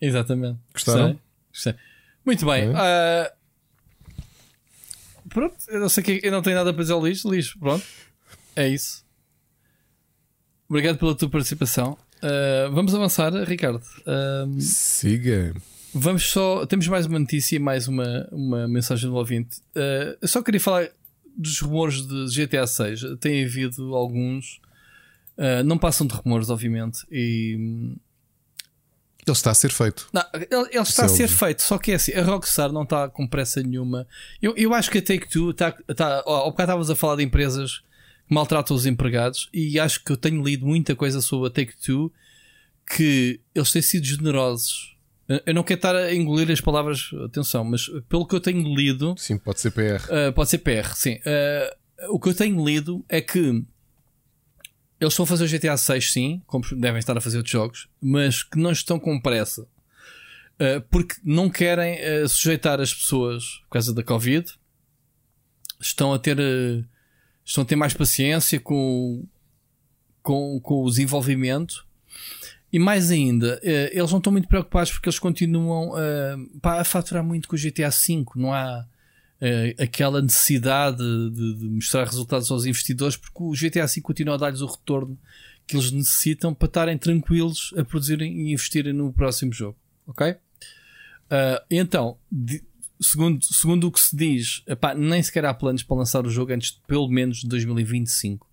Exatamente. 0.00 0.58
Gostaram? 0.72 1.18
Gostei. 1.50 1.72
Gostei. 1.72 1.74
Muito 2.24 2.46
bem. 2.46 2.68
É. 2.68 2.72
ah, 2.76 3.32
pronto, 5.32 5.56
eu 5.68 5.80
não 5.80 5.88
sei 5.88 6.02
que 6.02 6.20
eu 6.22 6.32
não 6.32 6.42
tenho 6.42 6.56
nada 6.56 6.72
para 6.72 6.82
dizer 6.82 6.92
ao 6.94 7.04
lixo. 7.04 7.30
Lixo, 7.30 7.58
pronto. 7.58 7.84
É 8.54 8.68
isso. 8.68 9.04
Obrigado 10.68 10.98
pela 10.98 11.14
tua 11.14 11.28
participação. 11.28 11.98
Ah, 12.22 12.68
vamos 12.72 12.94
avançar, 12.94 13.32
Ricardo. 13.44 13.82
Ah, 14.06 14.46
Siga. 14.60 15.54
Vamos 15.92 16.30
só. 16.30 16.64
Temos 16.64 16.86
mais 16.88 17.04
uma 17.04 17.18
notícia 17.18 17.56
e 17.56 17.58
mais 17.58 17.88
uma, 17.88 18.26
uma 18.32 18.66
mensagem 18.68 19.10
do 19.10 19.16
ouvinte. 19.16 19.58
Uh, 19.76 20.16
eu 20.22 20.28
só 20.28 20.40
queria 20.42 20.60
falar 20.60 20.88
dos 21.36 21.60
rumores 21.60 22.06
de 22.06 22.46
GTA 22.46 22.66
6. 22.66 23.18
Tem 23.20 23.44
havido 23.44 23.94
alguns. 23.94 24.58
uh, 25.36 25.62
não 25.64 25.76
passam 25.76 26.06
de 26.06 26.14
rumores, 26.14 26.48
obviamente. 26.48 27.00
E. 27.10 27.94
Ele 29.26 29.32
está 29.36 29.52
a 29.52 29.54
ser 29.54 29.70
feito. 29.70 30.08
Não, 30.12 30.22
ele, 30.34 30.46
ele 30.50 30.82
está 30.82 31.02
a 31.04 31.06
Isso 31.06 31.14
é 31.22 31.26
ser 31.26 31.28
feito, 31.28 31.62
só 31.62 31.78
que 31.78 31.92
é 31.92 31.94
assim, 31.94 32.12
a 32.12 32.22
Rockstar 32.22 32.72
não 32.72 32.82
está 32.82 33.08
com 33.08 33.26
pressa 33.26 33.62
nenhuma. 33.62 34.06
Eu, 34.40 34.52
eu 34.56 34.74
acho 34.74 34.90
que 34.90 34.98
a 34.98 35.02
Take-Two 35.02 35.50
está. 35.50 35.76
está 35.88 36.22
ó, 36.26 36.38
Ao 36.38 36.50
bocado 36.50 36.70
estavas 36.72 36.90
a 36.90 36.96
falar 36.96 37.16
de 37.16 37.22
empresas 37.22 37.78
que 38.26 38.34
maltratam 38.34 38.76
os 38.76 38.84
empregados 38.84 39.48
e 39.52 39.78
acho 39.78 40.02
que 40.04 40.10
eu 40.10 40.16
tenho 40.16 40.42
lido 40.42 40.66
muita 40.66 40.96
coisa 40.96 41.20
sobre 41.20 41.48
a 41.48 41.50
Take-Two 41.52 42.12
que 42.96 43.40
eles 43.54 43.70
têm 43.70 43.82
sido 43.82 44.04
generosos. 44.04 44.96
Eu- 45.28 45.40
Eu 45.46 45.54
não 45.54 45.62
quero 45.62 45.78
estar 45.78 45.94
a 45.94 46.14
engolir 46.14 46.50
as 46.50 46.60
palavras, 46.60 47.10
atenção, 47.24 47.64
mas 47.64 47.86
pelo 48.08 48.26
que 48.26 48.34
eu 48.34 48.40
tenho 48.40 48.74
lido, 48.74 49.14
Sim, 49.16 49.38
pode 49.38 49.60
ser 49.60 49.70
PR. 49.70 50.02
Uh, 50.10 50.32
pode 50.32 50.50
ser 50.50 50.58
PR, 50.58 50.94
sim. 50.96 51.14
Uh, 51.14 52.14
o 52.14 52.18
que 52.18 52.28
eu 52.28 52.34
tenho 52.34 52.62
lido 52.66 53.04
é 53.08 53.20
que 53.20 53.62
eles 55.04 55.12
estão 55.12 55.24
a 55.24 55.26
fazer 55.26 55.44
o 55.44 55.48
GTA 55.48 55.76
6, 55.76 56.12
sim, 56.12 56.42
como 56.46 56.64
devem 56.76 56.98
estar 56.98 57.16
a 57.16 57.20
fazer 57.20 57.38
outros 57.38 57.52
jogos, 57.52 57.88
mas 58.00 58.42
que 58.42 58.58
não 58.58 58.72
estão 58.72 58.98
com 58.98 59.20
pressa 59.20 59.66
uh, 60.62 60.80
porque 60.90 61.16
não 61.24 61.50
querem 61.50 61.98
uh, 62.00 62.28
sujeitar 62.28 62.80
as 62.80 62.92
pessoas 62.94 63.44
por 63.64 63.70
causa 63.70 63.94
da 63.94 64.02
Covid. 64.02 64.46
Estão 65.80 66.12
a 66.12 66.18
ter, 66.18 66.38
uh, 66.38 66.84
estão 67.44 67.62
a 67.62 67.66
ter 67.66 67.76
mais 67.76 67.94
paciência 67.94 68.60
com, 68.60 69.26
com, 70.22 70.60
com 70.60 70.84
o 70.84 70.88
desenvolvimento. 70.88 71.86
E 72.72 72.78
mais 72.78 73.10
ainda, 73.10 73.60
eles 73.62 74.10
não 74.10 74.16
estão 74.16 74.32
muito 74.32 74.48
preocupados 74.48 74.92
porque 74.92 75.06
eles 75.06 75.18
continuam 75.18 75.92
pá, 76.62 76.80
a 76.80 76.84
faturar 76.84 77.22
muito 77.22 77.46
com 77.46 77.54
o 77.54 77.58
GTA 77.58 77.90
V. 77.90 78.24
Não 78.34 78.50
há 78.50 78.86
aquela 79.78 80.22
necessidade 80.22 80.98
de, 80.98 81.54
de 81.58 81.64
mostrar 81.68 82.04
resultados 82.04 82.50
aos 82.50 82.64
investidores 82.64 83.16
porque 83.16 83.42
o 83.42 83.52
GTA 83.52 83.86
V 83.86 84.00
continua 84.00 84.34
a 84.34 84.38
dar-lhes 84.38 84.60
o 84.60 84.66
retorno 84.66 85.18
que 85.66 85.76
eles 85.76 85.90
necessitam 85.90 86.54
para 86.54 86.66
estarem 86.66 86.98
tranquilos 86.98 87.72
a 87.76 87.84
produzirem 87.84 88.32
e 88.32 88.52
investirem 88.52 88.92
no 88.92 89.12
próximo 89.12 89.52
jogo. 89.52 89.76
Ok? 90.06 90.36
Ah, 91.30 91.64
então, 91.70 92.18
de- 92.30 92.62
segundo, 93.00 93.42
segundo 93.44 93.88
o 93.88 93.92
que 93.92 94.00
se 94.00 94.14
diz, 94.14 94.62
epá, 94.66 94.94
nem 94.94 95.22
sequer 95.22 95.44
há 95.46 95.54
planos 95.54 95.82
para 95.82 95.96
lançar 95.96 96.26
o 96.26 96.30
jogo 96.30 96.52
antes 96.52 96.72
de 96.72 96.80
pelo 96.86 97.08
menos 97.08 97.38
de 97.38 97.48
2025 97.48 98.46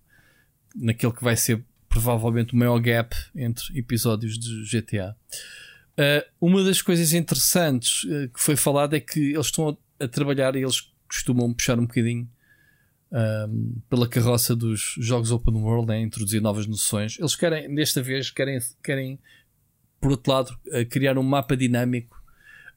naquele 0.74 1.12
que 1.12 1.22
vai 1.22 1.36
ser 1.36 1.62
provavelmente 1.88 2.54
o 2.54 2.56
maior 2.56 2.78
gap 2.80 3.14
entre 3.34 3.78
episódios 3.78 4.38
de 4.38 4.64
GTA. 4.64 5.16
Uh, 5.98 6.24
uma 6.40 6.64
das 6.64 6.80
coisas 6.80 7.12
interessantes 7.12 8.04
uh, 8.04 8.28
que 8.32 8.40
foi 8.40 8.56
falado 8.56 8.94
é 8.94 9.00
que 9.00 9.32
eles 9.32 9.46
estão 9.46 9.68
a, 9.68 9.76
a 10.00 10.08
trabalhar 10.08 10.56
e 10.56 10.62
eles 10.62 10.92
costumam 11.06 11.52
puxar 11.52 11.78
um 11.78 11.86
bocadinho 11.86 12.28
um, 13.12 13.74
pela 13.88 14.08
carroça 14.08 14.54
dos 14.54 14.94
jogos 14.98 15.30
open 15.30 15.54
world, 15.54 15.88
né, 15.88 16.00
introduzir 16.00 16.40
novas 16.40 16.66
noções. 16.66 17.18
Eles 17.18 17.34
querem, 17.34 17.74
desta 17.74 18.02
vez, 18.02 18.30
querem, 18.30 18.58
querem 18.82 19.18
por 20.00 20.12
outro 20.12 20.32
lado, 20.32 20.58
uh, 20.68 20.86
criar 20.88 21.18
um 21.18 21.22
mapa 21.22 21.56
dinâmico 21.56 22.22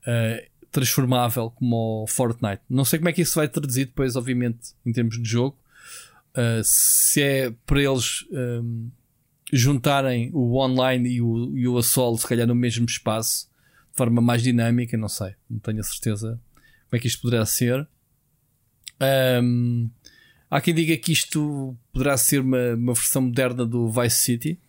uh, 0.01 0.45
transformável 0.71 1.51
como 1.51 2.03
o 2.03 2.07
Fortnite. 2.07 2.61
Não 2.69 2.83
sei 2.83 2.99
como 2.99 3.09
é 3.09 3.13
que 3.13 3.21
isso 3.21 3.35
vai 3.35 3.47
traduzir 3.47 3.85
depois, 3.85 4.15
obviamente, 4.15 4.73
em 4.85 4.91
termos 4.91 5.21
de 5.21 5.29
jogo. 5.29 5.57
Uh, 6.35 6.61
se 6.63 7.21
é 7.21 7.51
para 7.65 7.81
eles 7.81 8.25
um, 8.31 8.89
juntarem 9.51 10.31
o 10.33 10.57
online 10.57 11.09
e 11.09 11.21
o, 11.21 11.55
e 11.55 11.67
o 11.67 11.77
assault, 11.77 12.21
se 12.21 12.27
calhar 12.27 12.47
no 12.47 12.55
mesmo 12.55 12.85
espaço, 12.87 13.47
de 13.91 13.97
forma 13.97 14.19
mais 14.19 14.41
dinâmica, 14.41 14.97
não 14.97 15.07
sei, 15.07 15.35
não 15.47 15.59
tenho 15.59 15.79
a 15.79 15.83
certeza 15.83 16.41
como 16.93 16.97
é 16.97 16.99
que 16.99 17.07
isto 17.07 17.21
poderá 17.23 17.43
ser. 17.43 17.87
Um, 19.41 19.89
há 20.49 20.61
quem 20.61 20.75
diga 20.75 20.95
que 20.95 21.11
isto 21.11 21.75
poderá 21.91 22.15
ser 22.17 22.41
uma, 22.41 22.75
uma 22.75 22.93
versão 22.93 23.23
moderna 23.23 23.65
do 23.65 23.89
Vice 23.89 24.17
City, 24.17 24.59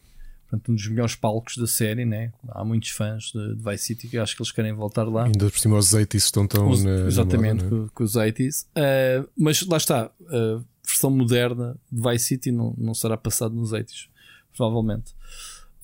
portanto, 0.48 0.72
um 0.72 0.74
dos 0.74 0.88
melhores 0.88 1.14
palcos 1.14 1.58
da 1.58 1.66
série. 1.66 2.06
Né? 2.06 2.32
Há 2.48 2.64
muitos 2.64 2.88
fãs 2.90 3.24
de, 3.24 3.54
de 3.56 3.62
Vice 3.62 3.84
City 3.84 4.08
que 4.08 4.16
acho 4.16 4.34
que 4.34 4.40
eles 4.42 4.52
querem 4.52 4.72
voltar 4.72 5.04
lá. 5.04 5.24
Ainda 5.26 5.50
por 5.50 5.58
cima 5.58 5.76
os 5.76 5.92
80 5.92 6.16
estão 6.16 6.46
tão 6.46 6.70
Os- 6.70 6.82
na, 6.82 7.00
na 7.00 7.06
exatamente, 7.08 7.62
moda, 7.64 7.76
né? 7.76 7.82
com, 7.82 7.88
com 7.90 8.04
os 8.04 8.14
80s. 8.16 8.64
Uh, 8.70 9.28
mas 9.36 9.60
lá 9.66 9.76
está, 9.76 10.04
a 10.06 10.62
versão 10.86 11.10
moderna 11.10 11.76
de 11.92 12.00
Vice 12.10 12.24
City 12.24 12.50
não, 12.50 12.74
não 12.78 12.94
será 12.94 13.18
passado 13.18 13.54
nos 13.54 13.70
80s, 13.70 14.08
provavelmente. 14.56 15.12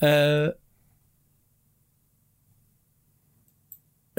Uh, 0.00 0.56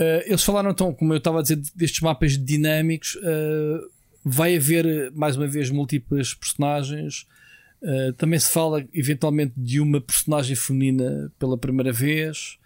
uh, 0.02 0.24
eles 0.26 0.44
falaram 0.44 0.72
então, 0.72 0.94
como 0.94 1.14
eu 1.14 1.18
estava 1.18 1.40
a 1.40 1.42
dizer, 1.42 1.62
destes 1.76 2.02
mapas 2.02 2.38
dinâmicos. 2.38 3.16
uh, 3.16 4.02
vai 4.24 4.56
haver 4.56 5.12
mais 5.14 5.36
uma 5.36 5.48
vez 5.48 5.70
múltiplas 5.70 6.34
personagens. 6.34 7.26
Uh, 7.82 8.14
também 8.14 8.40
se 8.40 8.52
fala 8.52 8.86
eventualmente 8.94 9.54
de 9.58 9.80
uma 9.80 10.00
personagem 10.00 10.56
feminina 10.56 11.32
pela 11.40 11.58
primeira 11.58 11.92
vez. 11.92 12.58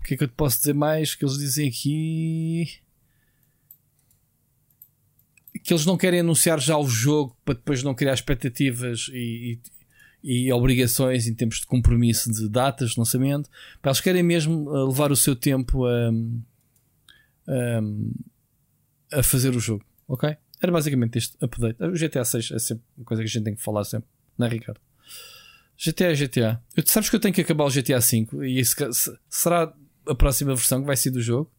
O 0.00 0.04
que 0.04 0.14
é 0.14 0.16
que 0.16 0.24
eu 0.24 0.28
te 0.28 0.34
posso 0.34 0.58
dizer 0.58 0.74
mais? 0.74 1.14
Que 1.14 1.24
eles 1.24 1.36
dizem 1.36 1.68
aqui 1.68 2.80
que 5.66 5.72
eles 5.72 5.84
não 5.84 5.96
querem 5.96 6.20
anunciar 6.20 6.60
já 6.60 6.78
o 6.78 6.86
jogo 6.86 7.36
para 7.44 7.54
depois 7.54 7.82
não 7.82 7.92
criar 7.92 8.14
expectativas 8.14 9.10
e, 9.12 9.54
e, 9.54 9.60
e 10.28 10.52
obrigações 10.52 11.28
em 11.28 11.34
termos 11.34 11.60
de 11.60 11.66
compromisso 11.66 12.32
de 12.32 12.48
datas 12.48 12.90
de 12.90 12.98
lançamento. 12.98 13.48
Pá, 13.80 13.90
Eles 13.90 14.00
querem 14.00 14.24
mesmo 14.24 14.68
uh, 14.68 14.86
levar 14.88 15.12
o 15.12 15.16
seu 15.16 15.36
tempo 15.36 15.84
a, 15.86 16.10
a, 19.12 19.18
a 19.20 19.22
fazer 19.22 19.54
o 19.54 19.60
jogo, 19.60 19.84
ok? 20.08 20.36
Era 20.60 20.72
basicamente 20.72 21.18
este 21.18 21.36
update. 21.40 21.80
O 21.82 21.92
GTA 21.92 22.24
6 22.24 22.50
é 22.50 22.58
sempre 22.58 22.84
uma 22.96 23.04
coisa 23.04 23.22
que 23.22 23.28
a 23.28 23.30
gente 23.30 23.44
tem 23.44 23.54
que 23.54 23.62
falar 23.62 23.84
sempre, 23.84 24.08
não 24.36 24.46
é, 24.46 24.50
Ricardo? 24.50 24.80
GTA 25.78 26.14
GTA. 26.14 26.60
Eu, 26.76 26.82
sabes 26.86 27.08
que 27.10 27.16
eu 27.16 27.20
tenho 27.20 27.34
que 27.34 27.42
acabar 27.42 27.64
o 27.64 27.70
GTA 27.70 28.00
V 28.00 28.26
e 28.48 28.58
isso, 28.58 28.74
se- 28.94 29.16
será 29.28 29.72
a 30.08 30.14
próxima 30.14 30.54
versão 30.54 30.80
que 30.80 30.86
vai 30.86 30.96
ser 30.96 31.10
do 31.10 31.20
jogo? 31.20 31.50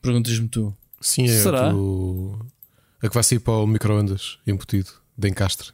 Perguntas-me 0.00 0.48
tu. 0.48 0.74
Sim, 1.00 1.24
é 1.24 1.28
Será? 1.28 1.70
do- 1.72 2.38
a 3.02 3.08
que 3.08 3.14
vai 3.14 3.22
sair 3.24 3.40
para 3.40 3.54
o 3.54 3.66
micro-ondas 3.66 4.38
embutido 4.46 4.90
de 5.18 5.28
encastre. 5.28 5.72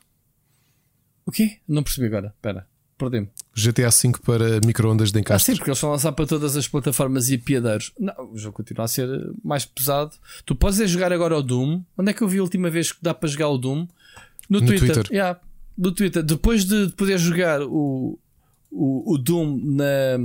O 1.26 1.30
quê? 1.32 1.58
Não 1.68 1.82
percebi 1.82 2.06
agora. 2.06 2.28
Espera, 2.36 2.66
perdi-me. 2.96 3.28
GTA 3.54 3.90
V 3.90 4.12
para 4.24 4.60
micro-ondas 4.64 5.10
de 5.10 5.18
Ah, 5.18 5.20
encastre. 5.20 5.52
sim, 5.54 5.58
porque 5.58 5.70
eles 5.70 5.80
vão 5.80 5.90
lançar 5.90 6.12
para 6.12 6.26
todas 6.26 6.56
as 6.56 6.68
plataformas 6.68 7.28
e 7.30 7.36
piadeiros. 7.36 7.92
Não, 7.98 8.14
o 8.32 8.38
jogo 8.38 8.56
continua 8.56 8.84
a 8.84 8.88
ser 8.88 9.08
mais 9.44 9.64
pesado. 9.64 10.12
Tu 10.44 10.54
podes 10.54 10.80
é 10.80 10.86
jogar 10.86 11.12
agora 11.12 11.36
o 11.36 11.42
Doom. 11.42 11.82
Onde 11.98 12.10
é 12.10 12.14
que 12.14 12.22
eu 12.22 12.28
vi 12.28 12.38
a 12.38 12.42
última 12.42 12.70
vez 12.70 12.92
que 12.92 12.98
dá 13.02 13.12
para 13.12 13.28
jogar 13.28 13.48
o 13.48 13.58
Doom? 13.58 13.86
No, 14.48 14.60
No 14.60 14.66
Twitter. 14.66 14.94
Twitter. 14.94 15.12
Yeah, 15.12 15.40
no 15.76 15.92
Twitter. 15.92 16.22
Depois 16.22 16.64
de 16.64 16.88
poder 16.90 17.18
jogar 17.18 17.60
o, 17.62 18.18
o, 18.70 19.12
o 19.14 19.18
Doom 19.18 19.60
na, 19.64 20.18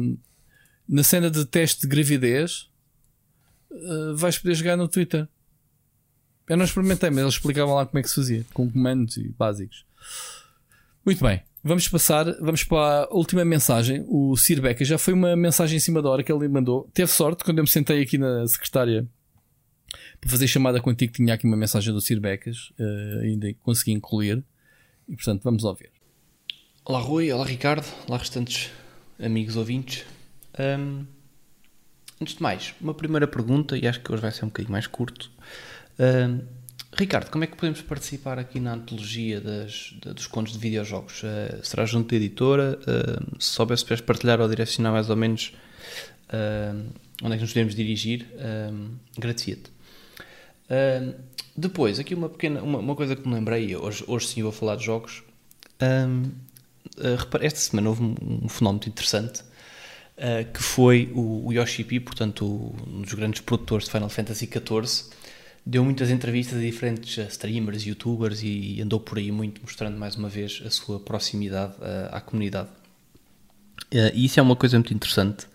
na 0.88 1.04
cena 1.04 1.32
de 1.32 1.44
teste 1.46 1.82
de 1.82 1.88
gravidez, 1.88 2.70
eh, 3.72 4.14
vais 4.14 4.38
poder 4.38 4.54
jogar 4.54 4.78
no 4.78 4.88
Twitter. 4.88 5.28
Eu 6.48 6.58
não 6.58 6.66
experimentei, 6.66 7.10
mas 7.10 7.20
eles 7.20 7.34
explicavam 7.34 7.74
lá 7.76 7.86
como 7.86 7.98
é 7.98 8.04
que 8.04 8.10
se 8.10 8.16
fazia, 8.16 8.46
com 8.54 8.70
comandos 8.70 9.18
e 9.18 9.30
básicos. 9.30 9.86
Muito 11.04 11.24
bem, 11.24 11.42
vamos 11.64 11.88
passar, 11.88 12.26
vamos 12.40 12.64
para 12.64 13.06
a 13.06 13.14
última 13.16 13.44
mensagem. 13.44 14.06
O 14.08 14.38
Sir 14.38 14.62
Becker 14.62 14.86
já 14.86 15.00
foi 15.00 15.16
uma 15.16 15.36
mensagem 15.36 15.78
em 15.78 15.80
cima 15.80 16.00
da 16.00 16.08
hora 16.08 16.24
que 16.24 16.32
ele 16.32 16.48
mandou. 16.48 16.88
Teve 16.94 17.12
sorte 17.12 17.44
quando 17.44 17.58
eu 17.58 17.64
me 17.64 17.70
sentei 17.70 18.04
aqui 18.04 18.20
na 18.20 18.48
secretária 18.48 19.08
para 20.20 20.30
fazer 20.30 20.48
chamada 20.48 20.80
contigo, 20.80 21.12
tinha 21.12 21.34
aqui 21.34 21.48
uma 21.48 21.58
mensagem 21.58 21.92
do 21.92 22.00
Sir 22.00 22.20
Becas, 22.20 22.72
eh, 22.80 23.22
ainda 23.24 23.52
consegui 23.64 23.94
incluir. 23.94 24.44
E 25.10 25.16
portanto, 25.16 25.42
vamos 25.44 25.64
ouvir. 25.64 25.90
Olá 26.86 27.00
Rui, 27.00 27.32
olá 27.32 27.46
Ricardo, 27.46 27.86
olá 28.08 28.20
restantes 28.20 28.72
amigos 29.20 29.56
ouvintes. 29.56 30.06
Ahm, 30.58 31.06
antes 32.22 32.36
de 32.36 32.44
mais, 32.44 32.76
uma 32.80 32.94
primeira 32.94 33.28
pergunta, 33.28 33.76
e 33.76 33.88
acho 33.88 34.00
que 34.02 34.12
hoje 34.12 34.22
vai 34.22 34.32
ser 34.32 34.46
um 34.46 34.50
bocadinho 34.50 34.72
mais 34.72 34.86
curto. 34.86 35.32
Ahm, 35.98 36.42
Ricardo, 36.94 37.30
como 37.32 37.44
é 37.44 37.48
que 37.48 37.56
podemos 37.56 37.82
participar 37.82 38.38
aqui 38.38 38.60
na 38.60 38.74
antologia 38.74 39.40
das, 39.40 39.94
da- 40.04 40.12
dos 40.14 40.28
contos 40.28 40.54
de 40.54 40.60
videojogos? 40.60 41.22
Ah, 41.24 41.60
será 41.64 41.86
junto 41.86 42.10
da 42.10 42.16
editora? 42.18 42.78
Ah, 42.86 43.24
se 43.40 43.48
soubesse, 43.50 43.84
puderes 43.84 44.02
partilhar 44.06 44.42
ou 44.42 44.48
direcionar 44.50 44.92
mais 44.92 45.10
ou 45.10 45.16
menos 45.16 45.54
ah, 46.30 46.76
onde 47.24 47.34
é 47.34 47.38
que 47.38 47.42
nos 47.44 47.54
podemos 47.54 47.76
dirigir, 47.76 48.28
um, 48.72 48.90
agradecia-te. 49.18 49.72
Ah, 50.70 51.14
depois, 51.56 51.98
aqui 52.00 52.14
uma 52.14 52.30
pequena 52.30 52.62
uma, 52.62 52.80
uma 52.80 52.96
coisa 52.96 53.16
que 53.16 53.28
me 53.28 53.34
lembrei, 53.36 53.76
hoje, 53.76 54.04
hoje 54.08 54.28
sim 54.28 54.44
vou 54.44 54.52
falar 54.52 54.76
de 54.76 54.84
jogos. 54.86 55.24
Uh, 55.82 56.30
esta 57.42 57.60
semana 57.60 57.90
houve 57.90 58.04
um, 58.04 58.16
um 58.44 58.50
fenómeno 58.50 58.84
interessante 58.86 59.42
uh, 59.42 60.52
que 60.54 60.62
foi 60.62 61.10
o, 61.16 61.48
o 61.48 61.54
Yoshi 61.54 61.84
P, 61.84 62.00
portanto, 62.00 62.46
um 62.88 63.02
dos 63.02 63.14
grandes 63.14 63.42
produtores 63.42 63.86
de 63.86 63.92
Final 63.92 64.10
Fantasy 64.10 64.46
XIV, 64.46 65.10
deu 65.66 65.84
muitas 65.84 66.10
entrevistas 66.10 66.58
a 66.58 66.62
diferentes 66.62 67.18
streamers, 67.32 67.86
youtubers 67.86 68.42
e, 68.44 68.82
andou 68.82 69.00
por 69.00 69.18
aí 69.18 69.32
muito 69.32 69.62
mostrando 69.62 69.98
mais 69.98 70.16
uma 70.16 70.30
vez 70.30 70.62
a 70.66 70.70
sua 70.70 71.00
proximidade 71.00 71.74
uh, 71.76 72.16
à 72.16 72.22
comunidade. 72.22 72.70
e 73.92 74.26
isso 74.26 74.40
é 74.40 74.44
uma 74.44 74.56
coisa 74.56 74.78
muito 74.78 74.94
interessante 74.94 75.46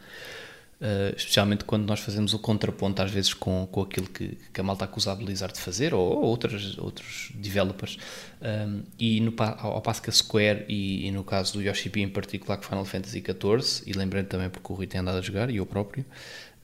Uh, 0.78 1.16
especialmente 1.16 1.64
quando 1.64 1.86
nós 1.86 2.00
fazemos 2.00 2.34
o 2.34 2.38
contraponto 2.38 3.00
às 3.00 3.10
vezes 3.10 3.32
com, 3.32 3.66
com 3.72 3.80
aquilo 3.80 4.06
que, 4.10 4.36
que 4.52 4.60
a 4.60 4.62
malta 4.62 4.84
acusa 4.84 5.10
a 5.10 5.14
Blizzard 5.14 5.54
de 5.54 5.58
fazer 5.58 5.94
ou, 5.94 6.06
ou 6.06 6.24
outros 6.24 7.32
developers 7.34 7.96
um, 8.42 8.82
e 8.98 9.18
no, 9.22 9.32
ao, 9.38 9.80
passo 9.80 10.02
que 10.02 10.10
a 10.10 10.12
Square 10.12 10.66
e, 10.68 11.06
e, 11.06 11.10
no 11.12 11.24
caso 11.24 11.54
do 11.54 11.62
Yoshi 11.62 11.88
P 11.88 12.00
em 12.00 12.10
particular 12.10 12.58
com 12.58 12.64
Final 12.64 12.84
Fantasy 12.84 13.24
XIV 13.24 13.84
e 13.86 13.94
lembrando 13.94 14.26
também 14.26 14.50
porque 14.50 14.70
o 14.70 14.76
Rui 14.76 14.86
tem 14.86 15.00
andado 15.00 15.16
a 15.16 15.22
jogar 15.22 15.48
e 15.48 15.56
eu 15.56 15.64
próprio 15.64 16.04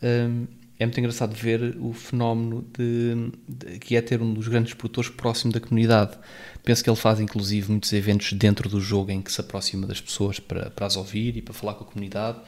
um, 0.02 0.46
é 0.82 0.86
muito 0.86 0.98
engraçado 0.98 1.34
ver 1.34 1.76
o 1.80 1.92
fenómeno 1.92 2.66
de, 2.76 3.32
de, 3.48 3.78
que 3.78 3.96
é 3.96 4.02
ter 4.02 4.20
um 4.20 4.34
dos 4.34 4.48
grandes 4.48 4.74
produtores 4.74 5.10
próximo 5.10 5.52
da 5.52 5.60
comunidade 5.60 6.18
penso 6.64 6.82
que 6.82 6.90
ele 6.90 6.96
faz 6.96 7.20
inclusive 7.20 7.70
muitos 7.70 7.92
eventos 7.92 8.32
dentro 8.32 8.68
do 8.68 8.80
jogo 8.80 9.10
em 9.10 9.22
que 9.22 9.32
se 9.32 9.40
aproxima 9.40 9.86
das 9.86 10.00
pessoas 10.00 10.38
para, 10.38 10.70
para 10.70 10.86
as 10.86 10.96
ouvir 10.96 11.36
e 11.36 11.42
para 11.42 11.54
falar 11.54 11.74
com 11.74 11.84
a 11.84 11.86
comunidade 11.86 12.38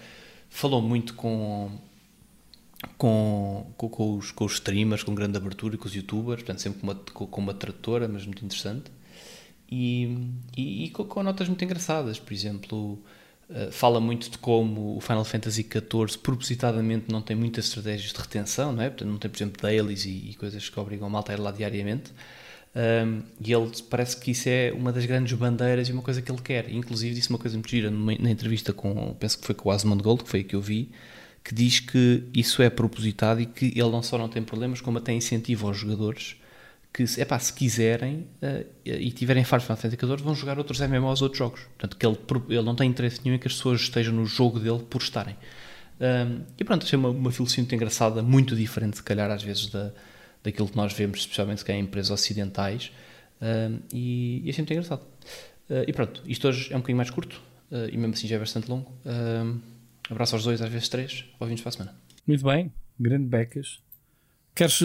falou 0.54 0.80
muito 0.80 1.14
com, 1.14 1.68
com, 2.96 3.72
com, 3.76 3.88
com, 3.88 4.16
os, 4.16 4.30
com 4.30 4.44
os 4.44 4.54
streamers, 4.54 5.02
com 5.02 5.12
grande 5.12 5.36
abertura 5.36 5.74
e 5.74 5.78
com 5.78 5.86
os 5.86 5.94
youtubers, 5.94 6.42
portanto, 6.42 6.60
sempre 6.60 6.80
com 6.80 6.86
uma, 6.86 6.94
com 6.94 7.40
uma 7.40 7.52
tradutora, 7.54 8.06
mas 8.06 8.24
muito 8.24 8.44
interessante. 8.44 8.90
E, 9.70 10.28
e, 10.56 10.84
e 10.84 10.90
com, 10.90 11.04
com, 11.04 11.22
notas 11.24 11.48
muito 11.48 11.64
engraçadas, 11.64 12.20
por 12.20 12.32
exemplo, 12.32 13.02
uh, 13.54 13.72
fala 13.72 14.00
muito 14.00 14.30
de 14.30 14.38
como 14.38 14.96
o 14.96 15.00
Final 15.00 15.24
Fantasy 15.24 15.62
XIV 15.62 16.18
propositadamente 16.18 17.06
não 17.10 17.22
tem 17.22 17.36
muitas 17.36 17.66
estratégias 17.66 18.12
de 18.12 18.18
retenção, 18.18 18.72
não 18.72 18.82
é? 18.82 18.90
Portanto, 18.90 19.08
não 19.08 19.18
tem, 19.18 19.30
por 19.30 19.36
exemplo, 19.36 19.62
dailies 19.62 20.04
e, 20.04 20.30
e 20.30 20.34
coisas 20.34 20.68
que 20.68 20.78
obrigam 20.78 21.06
a 21.06 21.10
malta 21.10 21.32
a 21.32 21.36
ir 21.36 21.40
lá 21.40 21.50
diariamente. 21.50 22.12
Um, 22.76 23.22
e 23.40 23.52
ele 23.52 23.70
parece 23.88 24.16
que 24.16 24.32
isso 24.32 24.48
é 24.48 24.72
uma 24.72 24.92
das 24.92 25.06
grandes 25.06 25.32
bandeiras 25.38 25.88
e 25.88 25.92
uma 25.92 26.02
coisa 26.02 26.20
que 26.20 26.30
ele 26.30 26.42
quer. 26.42 26.68
Inclusive, 26.70 27.14
disse 27.14 27.30
uma 27.30 27.38
coisa 27.38 27.56
muito 27.56 27.70
gira 27.70 27.90
numa, 27.90 28.14
na 28.18 28.30
entrevista 28.30 28.72
com, 28.72 29.14
penso 29.14 29.38
que 29.38 29.46
foi 29.46 29.54
com 29.54 29.68
o 29.68 29.72
Asmund 29.72 30.02
Gold, 30.02 30.24
que 30.24 30.28
foi 30.28 30.40
a 30.40 30.44
que 30.44 30.56
eu 30.56 30.60
vi, 30.60 30.90
que 31.44 31.54
diz 31.54 31.78
que 31.78 32.24
isso 32.34 32.62
é 32.62 32.68
propositado 32.68 33.40
e 33.40 33.46
que 33.46 33.66
ele 33.66 33.90
não 33.90 34.02
só 34.02 34.18
não 34.18 34.28
tem 34.28 34.42
problemas, 34.42 34.80
como 34.80 34.98
até 34.98 35.12
incentiva 35.12 35.68
aos 35.68 35.76
jogadores 35.76 36.36
que, 36.94 37.02
epá, 37.20 37.38
se 37.38 37.52
quiserem 37.52 38.26
uh, 38.40 38.64
e 38.86 39.10
tiverem 39.10 39.44
fardos 39.44 39.66
Final 39.66 39.76
Fantasy 39.76 39.98
XIV, 40.00 40.22
vão 40.22 40.34
jogar 40.34 40.56
outros 40.56 40.80
MMOs, 40.80 41.20
outros 41.20 41.38
jogos. 41.38 41.60
Portanto, 41.76 41.96
que 41.96 42.06
ele, 42.06 42.16
ele 42.48 42.62
não 42.62 42.76
tem 42.76 42.88
interesse 42.88 43.20
nenhum 43.24 43.36
em 43.36 43.38
que 43.38 43.48
as 43.48 43.54
pessoas 43.54 43.80
estejam 43.80 44.14
no 44.14 44.24
jogo 44.24 44.60
dele 44.60 44.84
por 44.88 45.02
estarem. 45.02 45.36
Um, 46.00 46.42
e 46.58 46.64
pronto, 46.64 46.84
achei 46.84 46.98
uma, 46.98 47.10
uma 47.10 47.32
filosofia 47.32 47.62
muito 47.62 47.74
engraçada, 47.74 48.22
muito 48.22 48.56
diferente, 48.56 48.98
se 48.98 49.02
calhar, 49.02 49.30
às 49.30 49.42
vezes, 49.42 49.66
da 49.66 49.92
daquilo 50.44 50.68
que 50.68 50.76
nós 50.76 50.92
vemos, 50.92 51.20
especialmente 51.20 51.64
que 51.64 51.72
é 51.72 51.74
em 51.74 51.80
empresas 51.80 52.10
ocidentais, 52.10 52.92
uh, 53.40 53.82
e, 53.92 54.42
e 54.44 54.50
é 54.50 54.52
sempre 54.52 54.74
engraçado. 54.74 55.02
Uh, 55.68 55.82
e 55.88 55.92
pronto, 55.92 56.22
isto 56.26 56.46
hoje 56.46 56.70
é 56.70 56.76
um 56.76 56.80
bocadinho 56.80 56.98
mais 56.98 57.10
curto, 57.10 57.42
uh, 57.72 57.88
e 57.90 57.96
mesmo 57.96 58.12
assim 58.12 58.28
já 58.28 58.36
é 58.36 58.38
bastante 58.38 58.70
longo. 58.70 58.92
abraço 60.08 60.36
aos 60.36 60.44
dois, 60.44 60.60
às 60.60 60.70
vezes 60.70 60.88
três, 60.88 61.24
ouvimos 61.40 61.62
para 61.62 61.70
a 61.70 61.72
semana. 61.72 61.94
Muito 62.26 62.44
bem, 62.44 62.70
grande 63.00 63.26
becas. 63.26 63.82
Queres, 64.54 64.78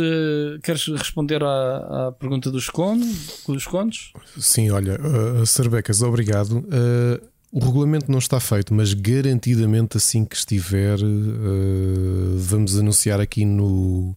queres 0.64 0.88
responder 0.88 1.43
à, 1.43 2.07
à 2.07 2.11
pergunta 2.11 2.49
dos 2.49 2.69
contos, 2.69 3.43
dos 3.48 3.67
contos? 3.67 4.11
Sim, 4.38 4.72
olha, 4.72 4.99
uh, 4.99 6.06
obrigado. 6.07 6.57
Uh, 6.57 7.23
o 7.51 7.59
regulamento 7.59 8.11
não 8.11 8.19
está 8.19 8.39
feito, 8.39 8.73
mas 8.73 8.93
garantidamente 8.93 9.98
assim 9.98 10.23
que 10.23 10.35
estiver, 10.35 10.99
uh, 10.99 12.38
vamos 12.38 12.77
anunciar 12.77 13.19
aqui 13.19 13.43
no, 13.45 14.15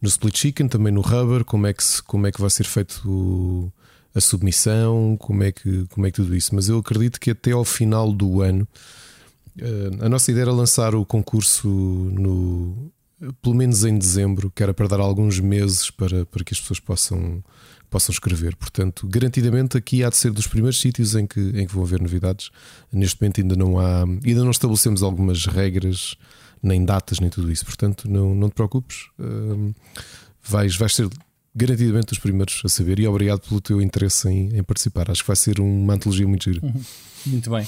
no 0.00 0.08
split 0.08 0.36
chicken, 0.36 0.68
também 0.68 0.92
no 0.92 1.00
rubber, 1.00 1.44
como 1.44 1.66
é 1.66 1.72
que, 1.72 1.84
como 2.04 2.26
é 2.26 2.32
que 2.32 2.40
vai 2.40 2.50
ser 2.50 2.64
feito 2.64 3.02
o, 3.06 3.72
a 4.14 4.20
submissão, 4.20 5.16
como 5.18 5.42
é, 5.42 5.50
que, 5.50 5.86
como 5.88 6.06
é 6.06 6.10
que 6.10 6.16
tudo 6.16 6.34
isso. 6.34 6.54
Mas 6.54 6.68
eu 6.68 6.78
acredito 6.78 7.18
que 7.20 7.30
até 7.30 7.52
ao 7.52 7.64
final 7.64 8.12
do 8.12 8.40
ano 8.40 8.66
uh, 9.58 10.04
a 10.04 10.08
nossa 10.08 10.30
ideia 10.30 10.44
era 10.44 10.52
lançar 10.52 10.94
o 10.94 11.04
concurso 11.04 11.68
no 11.68 12.92
pelo 13.42 13.54
menos 13.54 13.84
em 13.84 13.98
dezembro, 13.98 14.50
que 14.50 14.62
era 14.62 14.72
para 14.72 14.88
dar 14.88 15.00
alguns 15.00 15.38
meses 15.38 15.90
para, 15.90 16.24
para 16.26 16.42
que 16.42 16.54
as 16.54 16.60
pessoas 16.60 16.80
possam, 16.80 17.42
possam 17.88 18.12
escrever. 18.12 18.56
Portanto, 18.56 19.06
garantidamente 19.06 19.76
aqui 19.76 20.02
há 20.02 20.08
de 20.08 20.16
ser 20.16 20.30
dos 20.32 20.46
primeiros 20.46 20.80
sítios 20.80 21.14
em 21.14 21.26
que, 21.26 21.40
em 21.40 21.66
que 21.66 21.74
vão 21.74 21.82
haver 21.82 22.00
novidades. 22.00 22.50
Neste 22.92 23.20
momento 23.20 23.40
ainda 23.40 23.56
não 23.56 23.78
há, 23.78 24.02
ainda 24.02 24.42
não 24.42 24.50
estabelecemos 24.50 25.02
algumas 25.02 25.46
regras 25.46 26.16
nem 26.62 26.84
datas, 26.84 27.20
nem 27.20 27.28
tudo 27.28 27.50
isso. 27.50 27.64
Portanto, 27.64 28.10
não, 28.10 28.34
não 28.34 28.48
te 28.48 28.54
preocupes, 28.54 29.08
vais, 30.42 30.76
vais 30.76 30.94
ser 30.94 31.08
garantidamente 31.54 32.12
os 32.12 32.18
primeiros 32.18 32.62
a 32.64 32.68
saber. 32.68 32.98
E 32.98 33.06
obrigado 33.06 33.40
pelo 33.40 33.60
teu 33.60 33.82
interesse 33.82 34.28
em, 34.28 34.56
em 34.56 34.62
participar. 34.62 35.10
Acho 35.10 35.22
que 35.22 35.26
vai 35.26 35.36
ser 35.36 35.60
uma 35.60 35.94
antologia 35.94 36.26
muito 36.26 36.44
gira. 36.44 36.64
Uhum. 36.64 36.82
Muito 37.26 37.50
bem. 37.50 37.66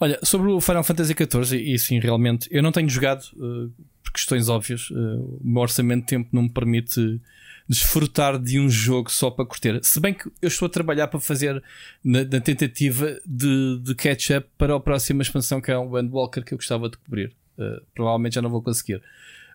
Olha, 0.00 0.18
sobre 0.22 0.50
o 0.50 0.60
Final 0.60 0.82
Fantasy 0.82 1.14
XIV, 1.14 1.56
e 1.56 1.78
sim, 1.78 2.00
realmente, 2.00 2.48
eu 2.50 2.62
não 2.62 2.72
tenho 2.72 2.88
jogado 2.88 3.22
uh, 3.36 3.72
questões 4.14 4.48
óbvias. 4.48 4.90
Uh, 4.90 5.38
o 5.40 5.40
meu 5.42 5.62
orçamento 5.62 6.00
de 6.00 6.06
tempo 6.06 6.28
não 6.32 6.44
me 6.44 6.48
permite 6.48 7.20
desfrutar 7.68 8.38
de 8.38 8.58
um 8.60 8.68
jogo 8.68 9.10
só 9.10 9.30
para 9.30 9.44
curtir. 9.44 9.80
Se 9.82 9.98
bem 10.00 10.14
que 10.14 10.26
eu 10.40 10.48
estou 10.48 10.66
a 10.66 10.68
trabalhar 10.68 11.08
para 11.08 11.20
fazer 11.20 11.62
na, 12.02 12.24
na 12.24 12.40
tentativa 12.40 13.18
de, 13.26 13.80
de 13.82 13.94
catch-up 13.94 14.48
para 14.58 14.74
a 14.74 14.80
próxima 14.80 15.22
expansão, 15.22 15.60
que 15.60 15.70
é 15.70 15.78
o 15.78 15.98
Endwalker, 15.98 16.44
que 16.44 16.54
eu 16.54 16.58
gostava 16.58 16.88
de 16.88 16.96
cobrir. 16.98 17.32
Uh, 17.58 17.82
provavelmente 17.94 18.34
já 18.34 18.42
não 18.42 18.50
vou 18.50 18.62
conseguir. 18.62 19.02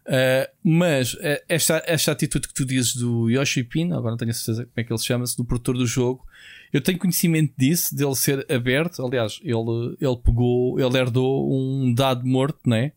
Uh, 0.07 0.49
mas 0.63 1.15
esta, 1.47 1.83
esta 1.85 2.11
atitude 2.11 2.47
que 2.47 2.53
tu 2.53 2.65
dizes 2.65 2.95
do 2.95 3.29
Yoshi 3.29 3.63
Pin, 3.63 3.91
agora 3.91 4.11
não 4.11 4.17
tenho 4.17 4.33
certeza 4.33 4.65
como 4.65 4.73
é 4.77 4.83
que 4.83 4.91
ele 4.91 4.99
se 4.99 5.05
chama-se, 5.05 5.37
do 5.37 5.45
produtor 5.45 5.77
do 5.77 5.85
jogo, 5.85 6.25
eu 6.71 6.81
tenho 6.81 6.97
conhecimento 6.97 7.53
disso, 7.57 7.95
dele 7.95 8.15
ser 8.15 8.45
aberto. 8.51 9.03
Aliás, 9.05 9.39
ele, 9.43 9.97
ele 9.99 10.17
pegou, 10.23 10.79
ele 10.79 10.97
herdou 10.97 11.51
um 11.51 11.93
dado 11.93 12.25
morto, 12.25 12.59
né? 12.67 12.91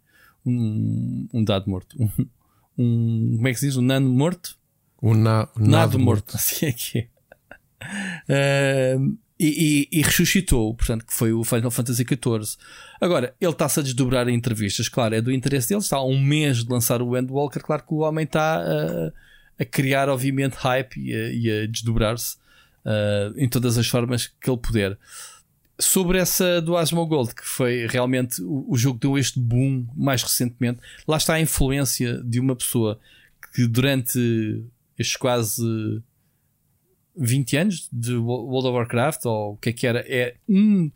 Um, 0.44 1.28
um 1.32 1.44
dado 1.44 1.70
morto. 1.70 1.96
Um, 2.00 2.26
um, 2.78 3.32
como 3.36 3.48
é 3.48 3.52
que 3.52 3.60
se 3.60 3.66
diz? 3.66 3.76
Um 3.76 3.82
nano 3.82 4.08
morto? 4.08 4.56
Um, 5.02 5.14
na, 5.14 5.48
um 5.56 5.66
nado, 5.66 5.98
morto. 5.98 6.32
morto. 6.32 6.36
Assim 6.36 6.66
é 6.66 6.72
que 6.72 6.98
é. 6.98 8.96
Uh, 8.96 9.16
e, 9.38 9.88
e, 9.92 9.98
e, 9.98 10.02
ressuscitou, 10.02 10.72
portanto, 10.72 11.04
que 11.04 11.12
foi 11.12 11.32
o 11.32 11.42
Final 11.42 11.70
Fantasy 11.70 12.04
XIV. 12.04 12.56
Agora, 13.00 13.34
ele 13.40 13.50
está-se 13.50 13.80
a 13.80 13.82
desdobrar 13.82 14.28
em 14.28 14.36
entrevistas, 14.36 14.88
claro, 14.88 15.16
é 15.16 15.20
do 15.20 15.32
interesse 15.32 15.68
dele, 15.68 15.80
está 15.80 15.96
há 15.96 16.04
um 16.04 16.20
mês 16.20 16.58
de 16.64 16.70
lançar 16.70 17.02
o 17.02 17.16
Endwalker, 17.16 17.60
claro 17.60 17.82
que 17.82 17.92
o 17.92 17.98
homem 17.98 18.24
está 18.24 18.62
a, 18.62 19.12
a 19.60 19.64
criar, 19.64 20.08
obviamente, 20.08 20.54
hype 20.54 20.96
e 20.96 21.50
a, 21.50 21.64
a 21.64 21.66
desdobrar-se 21.66 22.36
uh, 22.84 23.36
em 23.36 23.48
todas 23.48 23.78
as 23.78 23.88
formas 23.88 24.28
que 24.28 24.48
ele 24.48 24.58
puder. 24.58 24.98
Sobre 25.82 26.18
essa 26.18 26.62
do 26.62 26.76
Asmongold, 26.76 27.34
que 27.34 27.44
foi 27.44 27.86
realmente 27.88 28.40
o, 28.42 28.66
o 28.68 28.76
jogo 28.76 28.98
que 28.98 29.06
deu 29.06 29.18
este 29.18 29.40
boom 29.40 29.86
mais 29.96 30.22
recentemente, 30.22 30.80
lá 31.08 31.16
está 31.16 31.34
a 31.34 31.40
influência 31.40 32.22
de 32.22 32.38
uma 32.38 32.54
pessoa 32.54 33.00
que 33.52 33.66
durante 33.66 34.64
estes 34.96 35.16
quase 35.16 36.00
20 37.16 37.56
anos 37.56 37.88
de 37.92 38.14
World 38.14 38.68
of 38.68 38.76
Warcraft, 38.76 39.24
ou 39.26 39.52
o 39.52 39.56
que 39.56 39.70
é 39.70 39.72
que 39.72 39.86
era, 39.86 40.04
é 40.08 40.36
um, 40.48 40.90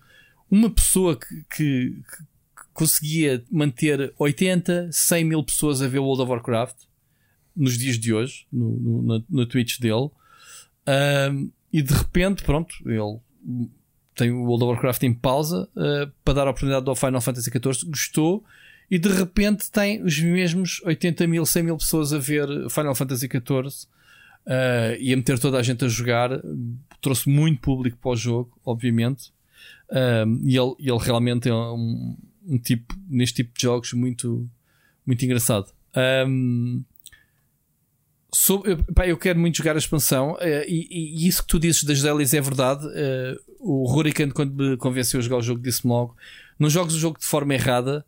uma 0.50 0.70
pessoa 0.70 1.16
que, 1.16 1.44
que, 1.50 1.90
que, 1.90 2.24
conseguia 2.72 3.44
manter 3.50 4.14
80, 4.18 4.90
100 4.92 5.24
mil 5.24 5.42
pessoas 5.42 5.82
a 5.82 5.88
ver 5.88 5.98
World 5.98 6.22
of 6.22 6.30
Warcraft 6.30 6.76
nos 7.54 7.76
dias 7.76 7.98
de 7.98 8.12
hoje, 8.12 8.46
no, 8.52 9.02
no, 9.02 9.24
na, 9.28 9.46
Twitch 9.46 9.80
dele. 9.80 10.10
Um, 10.86 11.50
e 11.72 11.82
de 11.82 11.92
repente, 11.92 12.44
pronto, 12.44 12.74
ele 12.84 13.18
tem 14.16 14.30
o 14.30 14.42
World 14.44 14.64
of 14.64 14.72
Warcraft 14.72 15.02
em 15.04 15.12
pausa 15.12 15.68
uh, 15.76 16.10
para 16.24 16.34
dar 16.34 16.46
a 16.46 16.50
oportunidade 16.50 16.88
ao 16.88 16.96
Final 16.96 17.20
Fantasy 17.20 17.50
XIV, 17.50 17.90
gostou. 17.90 18.42
E 18.90 18.98
de 18.98 19.08
repente 19.08 19.70
tem 19.70 20.02
os 20.02 20.18
mesmos 20.18 20.80
80 20.84 21.26
mil, 21.26 21.44
100 21.44 21.62
mil 21.62 21.76
pessoas 21.76 22.12
a 22.12 22.18
ver 22.18 22.48
Final 22.70 22.94
Fantasy 22.94 23.28
XIV 23.28 23.86
uh, 24.46 24.96
e 24.98 25.12
a 25.12 25.16
meter 25.16 25.38
toda 25.38 25.58
a 25.58 25.62
gente 25.62 25.84
a 25.84 25.88
jogar. 25.88 26.30
Trouxe 27.00 27.28
muito 27.28 27.60
público 27.60 27.98
para 28.00 28.12
o 28.12 28.16
jogo, 28.16 28.58
obviamente. 28.64 29.30
Uh, 29.90 30.40
e 30.42 30.56
ele, 30.56 30.74
ele 30.78 30.98
realmente 30.98 31.48
é 31.48 31.54
um, 31.54 32.16
um, 32.46 32.58
tipo, 32.58 32.94
neste 33.08 33.36
tipo 33.36 33.56
de 33.56 33.62
jogos, 33.62 33.92
muito, 33.92 34.48
muito 35.04 35.24
engraçado. 35.24 35.70
Um, 36.26 36.82
Sobre, 38.36 38.76
pá, 38.94 39.06
eu 39.08 39.16
quero 39.16 39.38
muito 39.38 39.56
jogar 39.56 39.76
a 39.76 39.78
expansão 39.78 40.32
uh, 40.34 40.38
e, 40.68 40.86
e, 40.90 41.26
isso 41.26 41.40
que 41.40 41.48
tu 41.48 41.58
dizes 41.58 41.84
das 41.84 42.02
dailies 42.02 42.34
é 42.34 42.40
verdade. 42.40 42.86
Uh, 42.86 43.40
o 43.60 43.90
Hurricane, 43.90 44.30
quando 44.30 44.52
me 44.54 44.76
convenceu 44.76 45.18
a 45.18 45.22
jogar 45.22 45.38
o 45.38 45.42
jogo, 45.42 45.62
disse-me 45.62 45.90
logo: 45.90 46.14
não 46.58 46.68
jogues 46.68 46.94
o 46.94 46.98
jogo 46.98 47.18
de 47.18 47.24
forma 47.24 47.54
errada. 47.54 48.04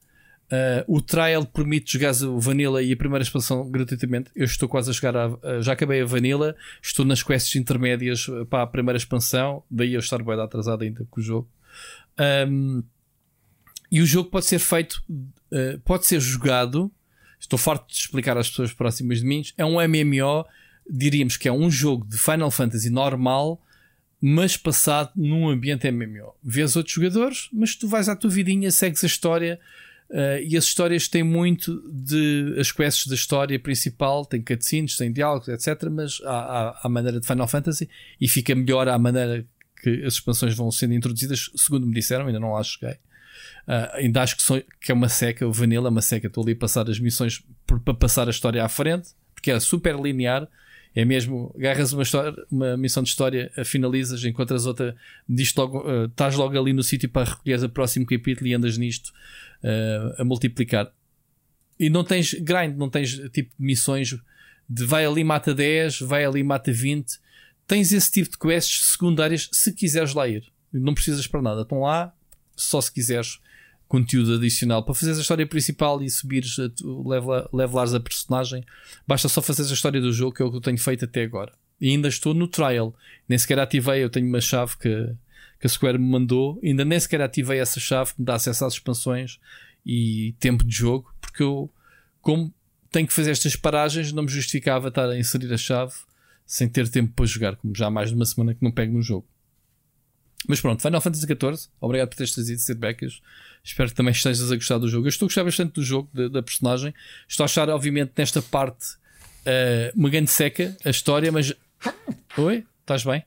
Uh, 0.52 0.96
o 0.96 1.00
trial 1.00 1.46
permite 1.46 1.94
jogar 1.94 2.12
o 2.26 2.38
Vanilla 2.38 2.82
e 2.82 2.92
a 2.92 2.96
primeira 2.96 3.22
expansão 3.22 3.70
gratuitamente. 3.70 4.30
Eu 4.36 4.44
estou 4.44 4.68
quase 4.68 4.90
a 4.90 4.92
jogar, 4.92 5.16
a, 5.16 5.60
já 5.62 5.72
acabei 5.72 6.02
a 6.02 6.04
Vanilla, 6.04 6.54
estou 6.82 7.06
nas 7.06 7.22
quests 7.22 7.56
intermédias 7.56 8.26
para 8.50 8.64
a 8.64 8.66
primeira 8.66 8.98
expansão, 8.98 9.62
daí 9.70 9.94
eu 9.94 10.00
estar 10.00 10.22
bem 10.22 10.38
atrasado 10.38 10.82
ainda 10.82 11.06
com 11.10 11.20
o 11.20 11.22
jogo. 11.22 11.48
Um, 12.48 12.82
e 13.90 14.02
o 14.02 14.06
jogo 14.06 14.28
pode 14.28 14.44
ser 14.44 14.58
feito, 14.58 15.02
uh, 15.10 15.80
pode 15.86 16.06
ser 16.06 16.20
jogado. 16.20 16.92
Estou 17.40 17.58
farto 17.58 17.88
de 17.88 17.94
explicar 17.94 18.36
às 18.36 18.48
pessoas 18.48 18.72
próximas 18.72 19.20
de 19.20 19.26
mim. 19.26 19.42
É 19.56 19.64
um 19.64 19.74
MMO, 19.74 20.44
diríamos 20.88 21.36
que 21.36 21.48
é 21.48 21.52
um 21.52 21.70
jogo 21.70 22.06
de 22.06 22.18
Final 22.18 22.50
Fantasy 22.50 22.90
normal, 22.90 23.60
mas 24.20 24.56
passado 24.56 25.12
num 25.14 25.48
ambiente 25.48 25.90
MMO. 25.90 26.34
Vês 26.42 26.76
outros 26.76 26.94
jogadores, 26.94 27.48
mas 27.52 27.76
tu 27.76 27.86
vais 27.86 28.08
à 28.08 28.16
tua 28.16 28.30
vidinha, 28.30 28.70
segues 28.70 29.02
a 29.04 29.06
história. 29.06 29.58
Uh, 30.10 30.40
e 30.42 30.56
as 30.56 30.64
histórias 30.64 31.06
têm 31.06 31.22
muito 31.22 31.82
de 31.92 32.56
as 32.58 32.72
quests 32.72 33.06
da 33.06 33.14
história 33.14 33.58
principal, 33.58 34.24
tem 34.24 34.40
cutscenes, 34.40 34.96
tem 34.96 35.12
diálogos, 35.12 35.48
etc. 35.48 35.88
Mas 35.90 36.20
há 36.24 36.88
maneira 36.88 37.20
de 37.20 37.26
Final 37.26 37.46
Fantasy 37.46 37.88
e 38.18 38.26
fica 38.26 38.54
melhor 38.54 38.88
à 38.88 38.98
maneira 38.98 39.46
que 39.82 40.04
as 40.04 40.14
expansões 40.14 40.54
vão 40.54 40.70
sendo 40.70 40.94
introduzidas, 40.94 41.50
segundo 41.54 41.86
me 41.86 41.94
disseram, 41.94 42.26
ainda 42.26 42.40
não 42.40 42.52
lá 42.52 42.62
cheguei. 42.62 42.96
Uh, 43.68 43.96
ainda 43.96 44.22
acho 44.22 44.34
que, 44.34 44.42
sou, 44.42 44.62
que, 44.80 44.90
é 44.90 44.94
uma 44.94 45.10
seca, 45.10 45.46
o 45.46 45.52
Vanilla 45.52 45.88
é 45.88 45.90
uma 45.90 46.00
seca. 46.00 46.26
Estou 46.26 46.42
ali 46.42 46.52
a 46.52 46.56
passar 46.56 46.88
as 46.88 46.98
missões 46.98 47.44
para 47.66 47.92
passar 47.92 48.26
a 48.26 48.30
história 48.30 48.64
à 48.64 48.68
frente, 48.68 49.10
porque 49.34 49.50
é 49.50 49.60
super 49.60 49.94
linear. 49.94 50.48
É 50.94 51.04
mesmo, 51.04 51.54
agarras 51.54 51.92
uma, 51.92 52.02
história, 52.02 52.34
uma 52.50 52.76
missão 52.78 53.02
de 53.02 53.10
história, 53.10 53.52
finalizas, 53.66 54.24
encontras 54.24 54.64
outra, 54.64 54.96
diz 55.28 55.54
logo, 55.54 55.80
uh, 55.80 56.06
estás 56.06 56.34
logo 56.34 56.58
ali 56.58 56.72
no 56.72 56.82
sítio 56.82 57.10
para 57.10 57.28
recolher 57.28 57.62
o 57.62 57.68
próximo 57.68 58.06
capítulo 58.06 58.48
e 58.48 58.54
andas 58.54 58.78
nisto 58.78 59.12
uh, 59.62 60.22
a 60.22 60.24
multiplicar. 60.24 60.90
E 61.78 61.90
não 61.90 62.02
tens 62.02 62.32
grind, 62.32 62.74
não 62.74 62.88
tens 62.88 63.20
tipo 63.30 63.52
missões 63.58 64.16
de 64.68 64.84
vai 64.84 65.04
ali 65.04 65.22
mata 65.22 65.54
10, 65.54 66.00
vai 66.00 66.24
ali 66.24 66.42
mata 66.42 66.72
20. 66.72 67.20
Tens 67.66 67.92
esse 67.92 68.10
tipo 68.10 68.30
de 68.30 68.38
quests 68.38 68.92
secundárias 68.92 69.48
se 69.52 69.72
quiseres 69.72 70.14
lá 70.14 70.26
ir. 70.26 70.50
Não 70.72 70.94
precisas 70.94 71.26
para 71.26 71.42
nada. 71.42 71.62
Estão 71.62 71.80
lá 71.80 72.12
só 72.56 72.80
se 72.80 72.92
quiseres 72.92 73.40
conteúdo 73.88 74.34
adicional 74.34 74.82
para 74.82 74.94
fazeres 74.94 75.18
a 75.18 75.22
história 75.22 75.46
principal 75.46 76.02
e 76.02 76.10
subires, 76.10 76.56
level, 76.84 77.48
levelares 77.52 77.94
a 77.94 78.00
personagem, 78.00 78.62
basta 79.06 79.28
só 79.28 79.40
fazeres 79.40 79.70
a 79.70 79.74
história 79.74 80.00
do 80.00 80.12
jogo, 80.12 80.34
que 80.34 80.42
é 80.42 80.44
o 80.44 80.50
que 80.50 80.58
eu 80.58 80.60
tenho 80.60 80.78
feito 80.78 81.06
até 81.06 81.22
agora. 81.22 81.52
E 81.80 81.90
ainda 81.90 82.08
estou 82.08 82.34
no 82.34 82.46
trial, 82.46 82.94
nem 83.28 83.38
sequer 83.38 83.58
ativei. 83.58 84.04
Eu 84.04 84.10
tenho 84.10 84.28
uma 84.28 84.40
chave 84.40 84.76
que, 84.76 85.14
que 85.60 85.66
a 85.66 85.68
Square 85.68 85.98
me 85.98 86.06
mandou, 86.06 86.60
ainda 86.62 86.84
nem 86.84 87.00
sequer 87.00 87.22
ativei 87.22 87.60
essa 87.60 87.80
chave 87.80 88.12
que 88.12 88.20
me 88.20 88.26
dá 88.26 88.34
acesso 88.34 88.64
às 88.64 88.74
expansões 88.74 89.38
e 89.86 90.34
tempo 90.38 90.64
de 90.64 90.74
jogo, 90.74 91.12
porque 91.20 91.42
eu, 91.42 91.70
como 92.20 92.52
tenho 92.90 93.06
que 93.06 93.12
fazer 93.12 93.30
estas 93.30 93.56
paragens, 93.56 94.12
não 94.12 94.24
me 94.24 94.28
justificava 94.28 94.88
estar 94.88 95.08
a 95.08 95.18
inserir 95.18 95.52
a 95.52 95.56
chave 95.56 95.94
sem 96.44 96.68
ter 96.68 96.88
tempo 96.88 97.12
para 97.14 97.26
jogar, 97.26 97.56
como 97.56 97.74
já 97.74 97.86
há 97.86 97.90
mais 97.90 98.08
de 98.08 98.16
uma 98.16 98.24
semana 98.24 98.54
que 98.54 98.62
não 98.62 98.72
pego 98.72 98.92
no 98.92 99.02
jogo. 99.02 99.26
Mas 100.46 100.60
pronto, 100.60 100.80
Final 100.80 101.00
Fantasy 101.00 101.26
XIV, 101.26 101.68
obrigado 101.80 102.10
por 102.10 102.16
teres 102.16 102.32
trazido 102.32 102.60
feedbacks. 102.60 103.20
Espero 103.64 103.88
que 103.88 103.94
também 103.94 104.12
estejas 104.12 104.52
a 104.52 104.54
gostar 104.54 104.78
do 104.78 104.88
jogo. 104.88 105.06
Eu 105.06 105.08
estou 105.08 105.26
a 105.26 105.28
gostar 105.28 105.44
bastante 105.44 105.72
do 105.72 105.82
jogo, 105.82 106.08
da, 106.14 106.28
da 106.28 106.42
personagem. 106.42 106.94
Estou 107.28 107.44
a 107.44 107.46
achar, 107.46 107.68
obviamente, 107.68 108.12
nesta 108.16 108.40
parte 108.40 108.94
uh, 109.44 109.96
uma 109.96 110.08
grande 110.08 110.30
seca 110.30 110.76
a 110.84 110.90
história, 110.90 111.32
mas. 111.32 111.52
Oi? 112.36 112.64
Estás 112.80 113.04
bem? 113.04 113.24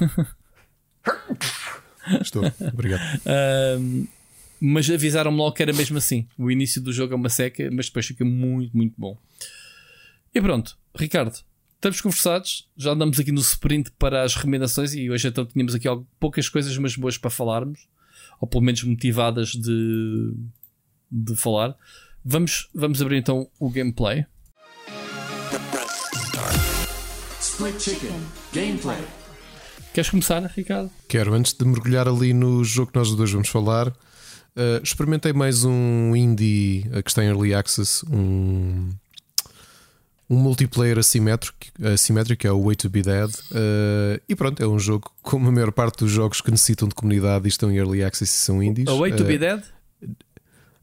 Estou, 2.20 2.42
obrigado. 2.72 3.02
Uh, 3.20 4.06
mas 4.60 4.90
avisaram-me 4.90 5.38
logo 5.38 5.52
que 5.52 5.62
era 5.62 5.72
mesmo 5.72 5.98
assim. 5.98 6.28
O 6.36 6.50
início 6.50 6.80
do 6.80 6.92
jogo 6.92 7.14
é 7.14 7.16
uma 7.16 7.30
seca, 7.30 7.70
mas 7.72 7.86
depois 7.86 8.06
fica 8.06 8.24
muito, 8.24 8.76
muito 8.76 8.94
bom. 8.96 9.16
E 10.34 10.40
pronto, 10.40 10.76
Ricardo, 10.94 11.38
estamos 11.80 12.02
conversados, 12.02 12.68
já 12.76 12.92
andamos 12.92 13.18
aqui 13.18 13.32
no 13.32 13.40
sprint 13.40 13.90
para 13.92 14.22
as 14.22 14.34
recomendações 14.36 14.92
e 14.92 15.10
hoje 15.10 15.28
então 15.28 15.46
tínhamos 15.46 15.74
aqui 15.74 15.88
poucas 16.18 16.46
coisas, 16.46 16.76
mas 16.76 16.94
boas 16.94 17.16
para 17.16 17.30
falarmos, 17.30 17.88
ou 18.38 18.46
pelo 18.46 18.62
menos 18.62 18.84
motivadas 18.84 19.52
de, 19.52 20.34
de 21.10 21.34
falar. 21.36 21.74
Vamos, 22.22 22.68
vamos 22.74 23.00
abrir 23.00 23.16
então 23.16 23.48
o 23.58 23.70
gameplay. 23.70 24.26
Split 27.40 27.80
Chicken 27.80 28.20
Gameplay. 28.52 29.02
Queres 29.94 30.10
começar, 30.10 30.44
Ricardo? 30.54 30.90
Quero, 31.08 31.32
antes 31.32 31.54
de 31.54 31.64
mergulhar 31.64 32.06
ali 32.06 32.34
no 32.34 32.62
jogo 32.62 32.92
que 32.92 32.98
nós 32.98 33.10
dois 33.16 33.32
vamos 33.32 33.48
falar, 33.48 33.88
uh, 33.88 34.82
experimentei 34.84 35.32
mais 35.32 35.64
um 35.64 36.14
indie 36.14 36.84
que 37.02 37.10
está 37.10 37.24
em 37.24 37.28
Early 37.28 37.54
Access, 37.54 38.04
um 38.10 38.90
um 40.30 40.36
multiplayer 40.36 40.96
assimétrico, 40.96 41.58
assimétrico 41.92 42.46
é 42.46 42.52
o 42.52 42.62
Way 42.62 42.76
to 42.76 42.88
Be 42.88 43.02
Dead. 43.02 43.30
Uh, 43.50 44.22
e 44.28 44.36
pronto, 44.36 44.62
é 44.62 44.66
um 44.66 44.78
jogo 44.78 45.10
como 45.20 45.48
a 45.48 45.52
maior 45.52 45.72
parte 45.72 46.04
dos 46.04 46.12
jogos 46.12 46.40
que 46.40 46.52
necessitam 46.52 46.86
de 46.86 46.94
comunidade 46.94 47.46
e 47.46 47.48
estão 47.48 47.68
em 47.68 47.76
early 47.76 48.04
access 48.04 48.32
e 48.32 48.38
são 48.38 48.62
indies. 48.62 48.86
A 48.86 48.94
Way 48.94 49.16
to 49.16 49.24
uh, 49.24 49.26
Be 49.26 49.38
Dead? 49.38 49.64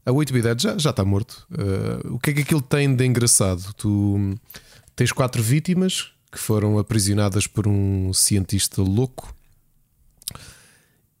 A 0.04 0.12
Way 0.12 0.26
to 0.26 0.34
Be 0.34 0.42
Dead 0.42 0.60
já, 0.60 0.76
já 0.76 0.90
está 0.90 1.02
morto. 1.02 1.46
Uh, 1.50 2.14
o 2.14 2.18
que 2.18 2.30
é 2.30 2.34
que 2.34 2.40
aquilo 2.42 2.60
tem 2.60 2.94
de 2.94 3.06
engraçado? 3.06 3.72
Tu 3.74 4.38
tens 4.94 5.12
quatro 5.12 5.42
vítimas 5.42 6.12
que 6.30 6.38
foram 6.38 6.78
aprisionadas 6.78 7.46
por 7.46 7.66
um 7.66 8.12
cientista 8.12 8.82
louco. 8.82 9.34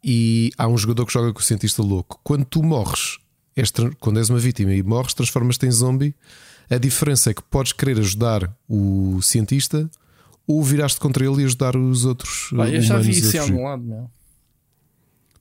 E 0.04 0.52
há 0.58 0.68
um 0.68 0.76
jogador 0.76 1.06
que 1.06 1.12
joga 1.14 1.32
com 1.32 1.40
o 1.40 1.42
cientista 1.42 1.82
louco. 1.82 2.20
Quando 2.22 2.44
tu 2.44 2.62
morres, 2.62 3.18
és, 3.56 3.72
quando 3.98 4.18
és 4.18 4.28
uma 4.28 4.38
vítima 4.38 4.74
e 4.74 4.82
morres, 4.82 5.14
transformas-te 5.14 5.64
em 5.66 5.70
zombie 5.70 6.14
a 6.70 6.78
diferença 6.78 7.30
é 7.30 7.34
que 7.34 7.42
podes 7.42 7.72
querer 7.72 7.98
ajudar 7.98 8.54
o 8.68 9.20
cientista 9.22 9.90
ou 10.46 10.62
viraste 10.62 10.98
contra 10.98 11.24
ele 11.24 11.42
e 11.42 11.44
ajudar 11.44 11.76
os 11.76 12.04
outros. 12.04 12.48
Bah, 12.52 12.68
eu 12.68 12.80
já 12.80 12.98
vi 12.98 13.10
isso 13.10 13.36
em 13.36 13.40
algum 13.40 13.64
lado, 13.64 13.82
meu. 13.82 14.10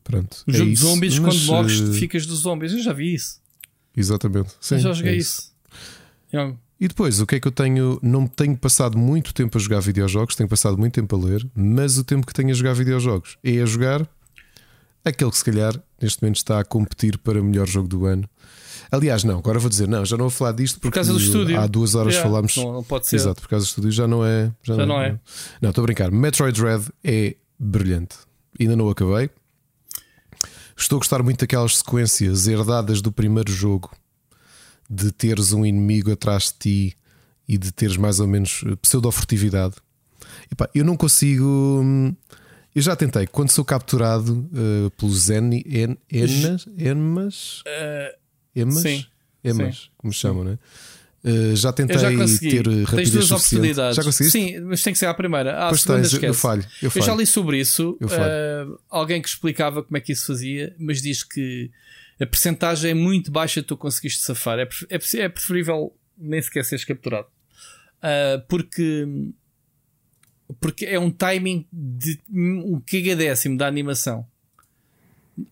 Pronto. 0.03 0.43
O 0.47 0.51
é 0.51 0.53
jogo 0.53 0.71
de 0.71 0.77
zombies, 0.77 1.19
Mas, 1.19 1.35
quando 1.35 1.45
morres, 1.47 1.79
uh... 1.79 1.93
ficas 1.93 2.25
dos 2.25 2.39
zombies. 2.39 2.71
Eu 2.71 2.79
já 2.79 2.93
vi 2.93 3.13
isso. 3.13 3.41
Exatamente. 3.95 4.53
Sim, 4.61 4.75
eu 4.75 4.81
já 4.81 4.93
joguei 4.93 5.13
é 5.13 5.17
isso. 5.17 5.53
isso. 6.31 6.57
E 6.79 6.87
depois, 6.87 7.19
o 7.19 7.25
que 7.25 7.35
é 7.35 7.39
que 7.39 7.47
eu 7.47 7.51
tenho? 7.51 7.99
Não 8.01 8.27
tenho 8.27 8.55
passado 8.55 8.97
muito 8.97 9.33
tempo 9.33 9.57
a 9.57 9.61
jogar 9.61 9.79
videojogos, 9.79 10.35
tenho 10.35 10.47
passado 10.47 10.77
muito 10.77 10.93
tempo 10.93 11.15
a 11.15 11.19
ler, 11.19 11.45
mas 11.55 11.97
o 11.97 12.03
tempo 12.03 12.25
que 12.25 12.33
tenho 12.33 12.51
a 12.51 12.53
jogar 12.53 12.73
videojogos 12.73 13.37
é 13.43 13.59
a 13.61 13.65
jogar 13.65 14.07
aquele 15.09 15.31
que 15.31 15.37
se 15.37 15.45
calhar 15.45 15.73
neste 16.01 16.21
momento 16.21 16.37
está 16.37 16.59
a 16.59 16.63
competir 16.63 17.17
para 17.17 17.41
o 17.41 17.43
melhor 17.43 17.67
jogo 17.67 17.87
do 17.87 18.05
ano, 18.05 18.27
Aliás, 18.91 19.23
não, 19.23 19.39
agora 19.39 19.59
vou 19.59 19.69
dizer, 19.69 19.87
não, 19.87 20.05
já 20.05 20.15
não 20.15 20.25
vou 20.25 20.29
falar 20.29 20.53
disto 20.53 20.79
porque 20.79 20.89
por 20.89 20.95
causa 20.95 21.11
do 21.11 21.19
estúdio. 21.19 21.59
há 21.59 21.67
duas 21.67 21.93
horas 21.93 22.13
yeah, 22.13 22.29
falámos. 22.29 22.55
Não, 22.55 22.83
pode 22.83 23.07
ser. 23.07 23.17
Exato, 23.17 23.41
por 23.41 23.49
causa 23.49 23.65
do 23.65 23.67
estúdio 23.67 23.91
já 23.91 24.07
não 24.07 24.25
é. 24.25 24.51
Já, 24.63 24.75
já 24.75 24.85
não, 24.85 24.95
não, 24.95 25.01
é. 25.01 25.19
Não, 25.61 25.69
estou 25.69 25.81
a 25.81 25.85
brincar. 25.85 26.09
Metroid 26.09 26.59
Dread 26.59 26.85
é 27.03 27.35
brilhante. 27.59 28.15
Ainda 28.59 28.75
não 28.75 28.89
acabei. 28.89 29.29
Estou 30.75 30.97
a 30.97 30.99
gostar 30.99 31.21
muito 31.21 31.39
daquelas 31.39 31.77
sequências 31.77 32.47
herdadas 32.47 33.01
do 33.01 33.11
primeiro 33.11 33.51
jogo 33.51 33.91
de 34.89 35.11
teres 35.11 35.51
um 35.51 35.65
inimigo 35.65 36.11
atrás 36.11 36.45
de 36.45 36.53
ti 36.53 36.97
e 37.47 37.57
de 37.57 37.71
teres 37.71 37.97
mais 37.97 38.19
ou 38.19 38.27
menos 38.27 38.63
pseudo-furtividade. 38.81 39.75
Epá, 40.51 40.69
eu 40.73 40.85
não 40.85 40.95
consigo. 40.95 42.15
Eu 42.77 42.83
já 42.83 42.95
tentei, 42.95 43.25
quando 43.25 43.49
sou 43.49 43.65
capturado 43.65 44.47
uh, 44.53 44.91
pelos 44.91 45.31
en, 45.31 45.63
en, 45.65 45.97
enas, 46.11 46.67
enmas. 46.77 47.61
Uh, 47.61 48.15
Emas? 48.55 48.81
Sim. 48.83 49.05
Emas, 49.43 49.75
Sim. 49.77 49.89
como 49.97 50.13
chamam, 50.13 50.43
né? 50.43 50.59
Uh, 51.23 51.55
já 51.55 51.73
tentei 51.73 51.97
já 51.97 52.09
ter 52.11 52.67
rapidez 52.67 52.89
Tens 52.91 53.09
duas 53.09 53.31
oportunidades. 53.31 53.95
Já 53.95 54.03
conseguiste? 54.03 54.39
Sim, 54.39 54.59
mas 54.59 54.83
tem 54.83 54.93
que 54.93 54.99
ser 54.99 55.07
à 55.07 55.13
primeira. 55.15 55.57
Ah, 55.57 55.69
pois 55.69 55.83
tens, 55.83 56.13
eu, 56.13 56.21
eu 56.21 56.33
falho, 56.35 56.63
eu 56.79 56.91
falho. 56.91 57.01
Eu 57.01 57.07
já 57.07 57.15
li 57.15 57.25
sobre 57.25 57.59
isso. 57.59 57.97
Uh, 57.99 58.79
alguém 58.91 59.23
que 59.23 59.27
explicava 59.27 59.81
como 59.81 59.97
é 59.97 59.99
que 59.99 60.11
isso 60.11 60.27
fazia, 60.27 60.75
mas 60.77 61.01
diz 61.01 61.23
que 61.23 61.71
a 62.21 62.27
percentagem 62.27 62.91
é 62.91 62.93
muito 62.93 63.31
baixa 63.31 63.63
tu 63.63 63.75
conseguiste 63.75 64.21
safar. 64.21 64.59
É, 64.59 64.69
é, 64.87 65.19
é 65.21 65.29
preferível 65.29 65.95
nem 66.15 66.39
sequer 66.43 66.63
seres 66.63 66.85
capturado. 66.85 67.27
Uh, 67.97 68.39
porque 68.47 69.33
porque 70.59 70.85
é 70.85 70.99
um 70.99 71.11
timing 71.11 71.67
de 71.71 72.19
um 72.29 72.79
cagadécimo 72.79 73.57
da 73.57 73.67
animação. 73.67 74.25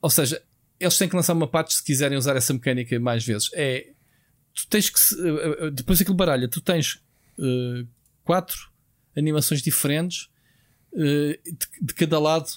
Ou 0.02 0.10
seja, 0.10 0.42
eles 0.80 0.98
têm 0.98 1.08
que 1.08 1.16
lançar 1.16 1.34
uma 1.34 1.48
patch 1.48 1.74
se 1.74 1.84
quiserem 1.84 2.18
usar 2.18 2.36
essa 2.36 2.54
mecânica 2.54 3.00
mais 3.00 3.26
vezes. 3.26 3.50
É 3.54 3.88
tu 4.54 4.68
tens 4.68 4.90
que 4.90 5.00
uh, 5.16 5.70
depois 5.72 6.02
aquilo 6.02 6.16
baralha, 6.16 6.48
tu 6.48 6.62
tens 6.62 7.02
uh, 7.38 7.86
quatro 8.24 8.72
animações 9.16 9.62
diferentes 9.62 10.30
uh, 10.94 10.98
de, 11.44 11.68
de, 11.82 11.94
cada 11.94 12.18
lado, 12.18 12.50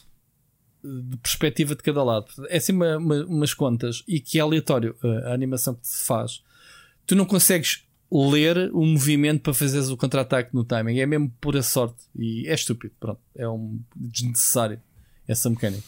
de 0.83 1.17
perspectiva 1.19 1.75
de 1.75 1.83
cada 1.83 2.03
lado. 2.05 2.27
É 2.49 2.57
assim 2.57 2.73
uma, 2.73 2.97
uma, 2.97 3.25
umas 3.27 3.53
contas 3.53 4.05
e 4.07 4.21
que 4.21 4.39
é 4.39 4.41
aleatório 4.41 4.97
a 5.25 5.35
animação 5.35 5.75
que 5.75 5.87
se 5.87 6.05
faz. 6.05 6.43
Tu 7.05 7.17
não 7.17 7.25
consegues 7.25 7.88
ler 8.11 8.71
o 8.73 8.85
movimento 8.85 9.43
para 9.43 9.55
fazeres 9.55 9.89
o 9.89 9.97
contra-ataque 9.97 10.55
no 10.55 10.65
timing. 10.65 10.99
É 10.99 11.07
mesmo 11.07 11.33
pura 11.41 11.63
sorte 11.63 12.03
e 12.17 12.47
é 12.49 12.55
estúpido. 12.55 12.95
Pronto, 12.99 13.21
é 13.35 13.49
um 13.49 13.81
desnecessário 13.95 14.81
essa 15.27 15.51
mecânica. 15.51 15.85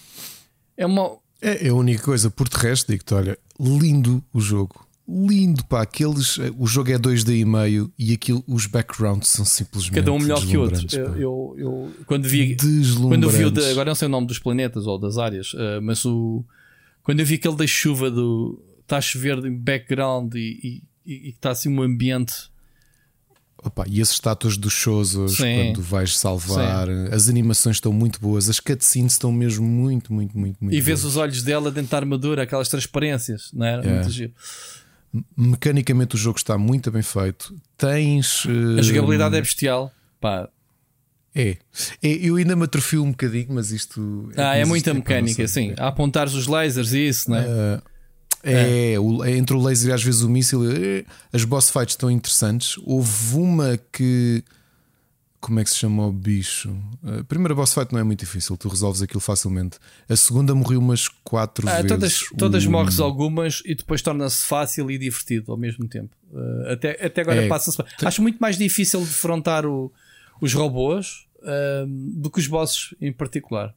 É 0.76 0.84
uma 0.84 1.18
é, 1.40 1.66
é 1.66 1.70
a 1.70 1.74
única 1.74 2.02
coisa. 2.02 2.30
Por 2.30 2.48
de 2.48 2.56
resto, 2.56 2.90
digo-te: 2.90 3.14
olha, 3.14 3.38
lindo 3.58 4.22
o 4.32 4.40
jogo. 4.40 4.86
Lindo, 5.08 5.64
pá. 5.64 5.82
Aqueles, 5.82 6.38
o 6.56 6.66
jogo 6.66 6.92
é 6.92 6.98
2D 6.98 7.40
e 7.40 7.44
meio 7.44 7.92
e 7.98 8.12
aquilo, 8.12 8.44
os 8.46 8.66
backgrounds 8.66 9.28
são 9.28 9.44
simplesmente. 9.44 9.94
Cada 9.94 10.12
um 10.12 10.18
melhor 10.18 10.40
que 10.46 10.56
outro. 10.56 10.86
Eu, 10.92 11.16
eu, 11.16 11.54
eu, 11.58 11.92
quando 12.06 12.28
vi. 12.28 12.56
Quando 13.08 13.28
vi 13.28 13.44
o 13.44 13.50
de, 13.50 13.64
agora 13.70 13.90
não 13.90 13.94
sei 13.94 14.06
o 14.06 14.10
nome 14.10 14.26
dos 14.26 14.38
planetas 14.38 14.86
ou 14.86 14.98
das 14.98 15.18
áreas, 15.18 15.52
uh, 15.54 15.80
mas 15.82 16.04
o. 16.04 16.44
quando 17.02 17.20
eu 17.20 17.26
vi 17.26 17.34
aquele 17.34 17.56
da 17.56 17.66
chuva 17.66 18.10
do. 18.10 18.62
Está 18.82 18.98
a 18.98 19.00
chover 19.00 19.38
em 19.46 19.56
background 19.56 20.34
e, 20.34 20.60
e, 20.62 20.82
e 21.14 21.28
está 21.30 21.50
assim 21.50 21.68
um 21.68 21.82
ambiente. 21.82 22.50
Opa, 23.62 23.84
e 23.86 24.00
as 24.00 24.10
estátuas 24.10 24.56
dos 24.56 24.72
Shozos 24.72 25.36
Sim. 25.36 25.72
quando 25.74 25.82
vais 25.82 26.16
salvar, 26.16 26.88
as 27.12 27.28
animações 27.28 27.76
estão 27.76 27.92
muito 27.92 28.18
boas, 28.18 28.48
as 28.48 28.58
cutscenes 28.58 29.12
estão 29.12 29.30
mesmo 29.30 29.66
muito, 29.66 30.14
muito, 30.14 30.38
muito, 30.38 30.56
muito 30.64 30.74
E 30.74 30.80
vês 30.80 31.02
boas. 31.02 31.12
os 31.12 31.16
olhos 31.18 31.42
dela 31.42 31.70
dentro 31.70 31.90
da 31.90 31.98
armadura, 31.98 32.42
aquelas 32.44 32.68
transparências, 32.68 33.50
não 33.52 33.66
é? 33.66 33.74
É. 33.74 33.92
Muito 33.94 34.10
giro. 34.10 34.32
Mecanicamente 35.36 36.14
o 36.14 36.18
jogo 36.18 36.38
está 36.38 36.56
muito 36.56 36.90
bem 36.90 37.02
feito. 37.02 37.54
Tens. 37.76 38.46
A 38.46 38.80
eh, 38.80 38.82
jogabilidade 38.82 39.36
é 39.36 39.40
bestial. 39.40 39.92
Pá, 40.20 40.48
É. 41.34 41.56
É, 42.02 42.08
Eu 42.08 42.36
ainda 42.36 42.56
me 42.56 42.64
atrofio 42.64 43.02
um 43.02 43.10
bocadinho, 43.10 43.48
mas 43.50 43.72
isto. 43.72 44.30
Ah, 44.36 44.56
é 44.56 44.64
muita 44.64 44.94
mecânica, 44.94 45.46
sim. 45.46 45.74
A 45.76 45.88
apontar 45.88 46.28
os 46.28 46.46
lasers 46.46 46.92
e 46.92 47.08
isso, 47.08 47.30
não 47.30 47.36
é? 47.36 47.82
É, 48.42 48.98
o- 48.98 49.22
é 49.24 49.36
entre 49.36 49.54
o 49.54 49.62
laser 49.62 49.90
e 49.90 49.92
às 49.92 50.02
vezes 50.02 50.22
o 50.22 50.28
míssil. 50.30 50.62
é, 50.70 51.04
As 51.32 51.44
boss 51.44 51.70
fights 51.70 51.92
estão 51.94 52.10
interessantes. 52.10 52.76
Houve 52.84 53.36
uma 53.36 53.78
que. 53.92 54.42
Como 55.40 55.58
é 55.58 55.64
que 55.64 55.70
se 55.70 55.76
chama 55.76 56.06
o 56.06 56.12
bicho? 56.12 56.70
A 57.02 57.24
primeira 57.24 57.54
boss 57.54 57.72
fight 57.72 57.90
não 57.94 58.00
é 58.00 58.04
muito 58.04 58.20
difícil, 58.20 58.58
tu 58.58 58.68
resolves 58.68 59.00
aquilo 59.00 59.20
facilmente. 59.20 59.78
A 60.06 60.14
segunda 60.14 60.54
morri 60.54 60.76
umas 60.76 61.08
quatro 61.08 61.66
Ah, 61.66 61.76
vezes. 61.76 61.88
todas 61.88 62.18
todas 62.36 62.66
O- 62.66 62.70
morres 62.70 63.00
algumas 63.00 63.62
e 63.64 63.74
depois 63.74 64.02
torna-se 64.02 64.44
fácil 64.44 64.90
e 64.90 64.98
divertido 64.98 65.50
ao 65.50 65.56
mesmo 65.56 65.88
tempo. 65.88 66.14
Uh, 66.30 66.72
até, 66.72 66.90
até 67.06 67.22
agora 67.22 67.42
É. 67.44 67.48
passa-se. 67.48 67.82
Acho 68.04 68.20
muito 68.20 68.36
mais 68.38 68.58
difícil 68.58 69.00
defrontar 69.00 69.64
o- 69.64 69.90
os 70.42 70.52
robôs 70.52 71.26
um, 71.42 72.12
do 72.20 72.30
que 72.30 72.38
os 72.38 72.46
bosses 72.46 72.94
em 73.00 73.10
particular. 73.10 73.74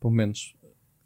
Pelo 0.00 0.12
menos. 0.12 0.54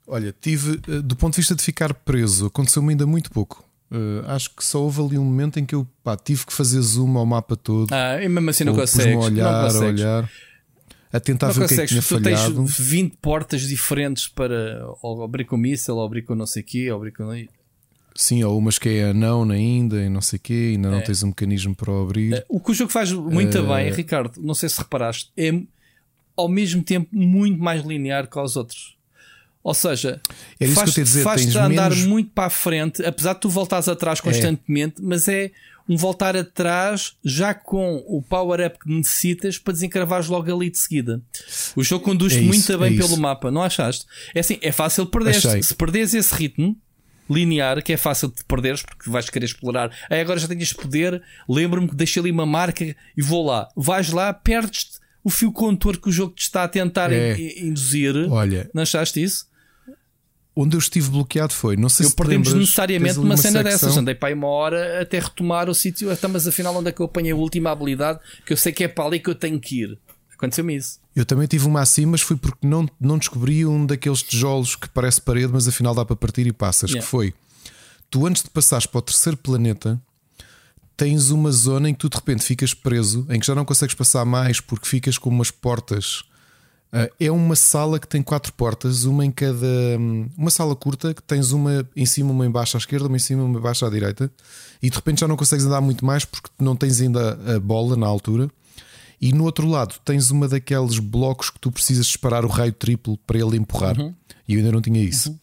Olha, 0.07 0.35
tive, 0.41 0.81
eh, 0.89 1.01
do 1.01 1.15
ponto 1.17 1.35
de 1.35 1.39
vista 1.41 1.55
de 1.55 1.63
ficar 1.63 1.95
preso, 1.95 2.47
aconteceu-me 2.47 2.91
ainda 2.91 3.07
muito 3.07 3.31
pouco. 3.31 3.65
Eh, 3.91 4.23
acho 4.27 4.51
que 4.55 4.65
só 4.65 4.83
houve 4.83 5.01
ali 5.01 5.19
um 5.19 5.25
momento 5.25 5.59
em 5.61 5.65
que 5.67 5.75
eu 5.75 5.87
pá, 6.03 6.17
tive 6.17 6.45
que 6.47 6.53
fazer 6.53 6.81
zoom 6.81 7.17
ao 7.17 7.27
mapa 7.27 7.57
todo. 7.57 7.93
Ah, 7.93 8.23
e 8.23 8.29
mesmo 8.29 8.51
assim 8.51 8.65
não 8.65 8.75
consegues. 8.75 9.15
a 9.15 9.19
olhar, 9.19 9.53
não 9.53 9.61
a 9.61 9.65
consegues. 9.73 10.01
olhar, 10.01 10.31
a 11.13 11.21
tentar 11.21 11.47
Não 11.49 11.55
ver 11.55 11.65
o 11.65 11.69
que 11.69 11.75
é 11.75 11.77
que 11.77 11.83
consegues. 11.83 12.07
tinha 12.09 12.21
Tu 12.21 12.25
falhado. 12.25 12.55
tens 12.65 12.79
20 12.79 13.17
portas 13.19 13.61
diferentes 13.63 14.27
para 14.29 14.83
ou 15.03 15.23
abrir 15.23 15.45
com 15.45 15.57
míssel, 15.57 15.97
ou 15.97 16.05
abrir 16.05 16.23
com 16.23 16.35
não 16.35 16.47
sei 16.47 16.63
o 16.63 16.67
quê, 16.67 16.91
ou 16.91 16.97
abrir 16.97 17.13
com. 17.13 17.31
Sim, 18.15 18.43
ou 18.45 18.59
umas 18.59 18.79
que 18.79 18.89
é 18.91 19.05
anão 19.11 19.49
ainda 19.51 20.03
e 20.03 20.09
não 20.09 20.21
sei 20.21 20.37
o 20.39 20.41
quê, 20.41 20.73
ainda 20.75 20.91
não 20.91 20.99
É. 20.99 21.03
tens 21.03 21.23
um 21.23 21.29
mecanismo 21.29 21.75
para 21.75 21.91
o 21.91 22.03
abrir. 22.03 22.45
O 22.49 22.61
que 22.61 22.71
o 22.71 22.75
jogo 22.75 22.91
faz 22.93 23.11
muito 23.13 23.57
Eh, 23.57 23.63
bem, 23.63 23.93
Ricardo, 23.93 24.39
não 24.41 24.55
sei 24.55 24.69
se 24.69 24.79
reparaste, 24.79 25.31
é 25.37 25.51
ao 26.37 26.49
mesmo 26.49 26.83
tempo 26.83 27.09
muito 27.13 27.63
mais 27.63 27.83
linear 27.85 28.27
que 28.29 28.39
os 28.39 28.57
outros. 28.57 28.97
Ou 29.65 29.75
seja, 29.75 30.21
dizer, 30.61 31.23
faz-te 31.23 31.45
tens 31.47 31.57
andar 31.57 31.91
menos- 31.91 32.05
muito 32.07 32.31
para 32.31 32.47
a 32.47 32.51
frente, 32.51 33.05
apesar 33.05 33.35
de 33.35 33.41
tu 33.41 33.49
voltares 33.49 33.89
atrás 33.89 34.21
constantemente, 34.21 34.97
mas 35.01 35.29
é 35.29 35.51
um 35.89 35.97
voltar 35.97 36.37
atrás 36.37 37.15
já 37.25 37.53
com 37.55 38.03
o 38.07 38.23
power-up 38.23 38.79
que 38.79 38.89
necessitas 38.89 39.59
para 39.59 39.73
desencravares 39.73 40.27
logo 40.29 40.53
ali 40.55 40.71
de 40.71 40.79
seguida. 40.79 41.21
O 41.77 41.83
jogo 41.83 42.05
conduz-te 42.05 42.39
É 42.39 42.43
muito 42.43 42.79
bem 42.79 42.95
é 42.95 42.97
pelo 42.97 43.13
isso. 43.13 43.21
mapa, 43.21 43.51
não 43.51 43.63
achaste? 43.63 44.05
É 44.35 44.41
assim, 44.41 44.59
é 44.63 44.73
fácil 44.73 45.07
perder. 45.07 45.41
Se 45.63 45.75
perderes 45.75 46.15
esse 46.15 46.35
ritmo 46.35 46.77
linear, 47.31 47.83
que 47.83 47.93
é 47.93 47.97
fácil 47.97 48.29
de 48.29 48.45
perderes 48.45 48.83
porque 48.83 49.09
vais 49.11 49.29
querer 49.31 49.47
explorar. 49.47 49.91
Aí 50.11 50.21
agora 50.21 50.39
já 50.41 50.49
tenho 50.49 50.63
este 50.63 50.75
poder, 50.75 51.23
lembro-me 51.49 51.89
que 51.89 51.95
deixei 51.95 52.21
ali 52.21 52.31
uma 52.31 52.47
marca 52.47 52.85
e 52.85 53.23
vou 53.23 53.47
lá. 53.47 53.69
Vais 53.77 54.11
lá, 54.11 54.33
perdes 54.33 55.01
o 55.25 55.31
fio 55.31 55.53
condutor 55.53 55.99
que 55.99 56.09
o 56.09 56.13
jogo 56.13 56.35
te 56.35 56.43
está 56.43 56.65
a 56.65 56.69
tentar 56.69 57.13
É. 57.13 57.37
in- 57.37 57.41
in- 57.43 57.67
induzir. 57.69 58.15
Olha, 58.31 58.69
Não 58.75 58.83
achaste 58.83 59.23
isso? 59.23 59.47
Onde 60.55 60.77
eu 60.77 60.79
estive 60.79 61.11
bloqueado 61.11 61.53
foi, 61.53 61.77
não 61.77 61.89
sei 61.89 62.07
Eu 62.07 62.11
se 62.11 62.17
perdemos 62.17 62.53
necessariamente 62.53 63.19
ali 63.19 63.25
uma 63.27 63.37
cena 63.37 63.63
secção- 63.63 63.89
dessas. 63.89 63.97
Andei 63.97 64.15
para 64.15 64.29
aí 64.29 64.35
uma 64.35 64.49
hora 64.49 65.01
até 65.01 65.19
retomar 65.19 65.69
o 65.71 65.75
sítio. 65.75 66.11
Até, 66.11 66.29
mas 66.29 66.47
afinal, 66.47 66.77
onde 66.77 66.89
é 66.89 66.93
que 66.93 67.01
eu 67.01 67.07
apanhei 67.07 67.33
a 67.33 67.37
última 67.37 67.71
habilidade? 67.71 68.21
Que 68.45 68.53
eu 68.53 68.57
sei 68.57 68.73
que 68.73 68.85
é 68.85 68.89
para 68.89 69.05
ali 69.05 69.19
que 69.21 69.31
eu 69.31 69.35
tenho 69.35 69.59
que 69.59 69.83
ir. 69.83 69.99
Aconteceu-me 70.35 70.77
isso. 70.77 70.99
Eu 71.15 71.25
também 71.25 71.47
tive 71.47 71.67
uma 71.67 71.81
assim, 71.81 72.05
mas 72.05 72.21
foi 72.21 72.37
porque 72.37 72.67
não, 72.67 72.89
não 73.01 73.17
descobri 73.17 73.65
um 73.65 73.87
daqueles 73.87 74.23
tijolos 74.23 74.75
que 74.75 74.89
parece 74.89 75.21
parede, 75.21 75.53
mas 75.53 75.69
afinal 75.69 75.95
dá 75.95 76.05
para 76.05 76.17
partir 76.17 76.47
e 76.47 76.53
passas. 76.53 76.91
Yeah. 76.91 77.05
Que 77.05 77.11
foi 77.11 77.35
tu, 78.11 78.27
antes 78.27 78.43
de 78.43 78.51
passares 78.51 78.85
para 78.85 78.99
o 78.99 79.03
terceiro 79.03 79.37
planeta, 79.39 80.01
tens 80.97 81.31
uma 81.31 81.51
zona 81.51 81.89
em 81.89 81.95
que 81.95 82.01
tu 82.01 82.09
de 82.09 82.17
repente 82.17 82.43
ficas 82.45 82.75
preso, 82.75 83.27
em 83.31 83.41
que 83.41 83.47
já 83.47 83.55
não 83.55 83.65
consegues 83.65 83.95
passar 83.95 84.25
mais 84.25 84.61
porque 84.61 84.87
ficas 84.87 85.17
com 85.17 85.31
umas 85.31 85.51
portas. 85.51 86.23
É 87.19 87.31
uma 87.31 87.57
sala 87.57 87.99
que 87.99 88.07
tem 88.07 88.23
quatro 88.23 88.53
portas, 88.53 89.05
uma 89.05 89.25
em 89.25 89.31
cada. 89.31 89.67
Uma 90.37 90.51
sala 90.51 90.77
curta 90.77 91.15
que 91.15 91.23
tens 91.23 91.51
uma 91.51 91.89
em 91.97 92.05
cima, 92.05 92.31
uma 92.33 92.45
embaixo 92.45 92.77
à 92.77 92.79
esquerda, 92.79 93.07
uma 93.09 93.17
em 93.17 93.21
cima, 93.21 93.43
uma 93.45 93.59
embaixo 93.59 93.87
à 93.87 93.89
direita, 93.91 94.31
e 94.83 94.91
de 94.91 94.97
repente 94.97 95.21
já 95.21 95.29
não 95.29 95.37
consegues 95.37 95.65
andar 95.65 95.81
muito 95.81 96.05
mais 96.05 96.25
porque 96.27 96.51
não 96.61 96.77
tens 96.77 97.01
ainda 97.01 97.39
a 97.57 97.59
bola 97.59 97.97
na 97.97 98.07
altura. 98.07 98.51
E 99.21 99.33
no 99.33 99.45
outro 99.45 99.67
lado 99.69 99.95
tens 100.05 100.31
uma 100.31 100.47
daqueles 100.49 100.99
blocos 100.99 101.49
que 101.49 101.59
tu 101.59 101.71
precisas 101.73 102.05
disparar 102.07 102.45
o 102.45 102.49
raio 102.49 102.73
triplo 102.73 103.17
para 103.27 103.39
ele 103.39 103.57
empurrar. 103.57 103.97
E 104.47 104.55
eu 104.55 104.59
ainda 104.59 104.73
não 104.73 104.83
tinha 104.83 105.01
isso. 105.01 105.39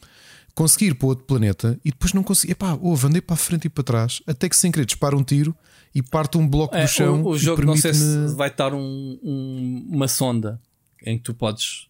Consegui 0.54 0.88
ir 0.88 0.94
para 0.96 1.08
outro 1.08 1.24
planeta 1.26 1.80
e 1.86 1.90
depois 1.90 2.12
não 2.14 2.22
consegui. 2.22 2.52
Epá, 2.52 2.78
houve, 2.80 3.08
andei 3.08 3.22
para 3.22 3.36
a 3.36 3.38
frente 3.38 3.66
e 3.66 3.70
para 3.70 3.84
trás, 3.84 4.22
até 4.28 4.50
que 4.50 4.56
sem 4.56 4.70
querer 4.72 4.86
dispara 4.86 5.16
um 5.16 5.24
tiro 5.24 5.56
e 5.96 6.04
parte 6.04 6.38
um 6.38 6.46
bloco 6.48 6.76
É, 6.76 6.84
do 6.84 6.88
chão. 6.90 7.24
o, 7.24 7.30
o 7.30 7.38
jogo 7.40 7.64
não 7.66 7.76
sei 7.78 7.94
se 7.94 8.28
vai 8.36 8.50
estar 8.50 8.74
um- 8.74 9.18
um- 9.24 9.88
uma 9.90 10.08
sonda 10.10 10.60
em 11.06 11.18
que 11.18 11.24
tu 11.24 11.34
podes 11.34 11.90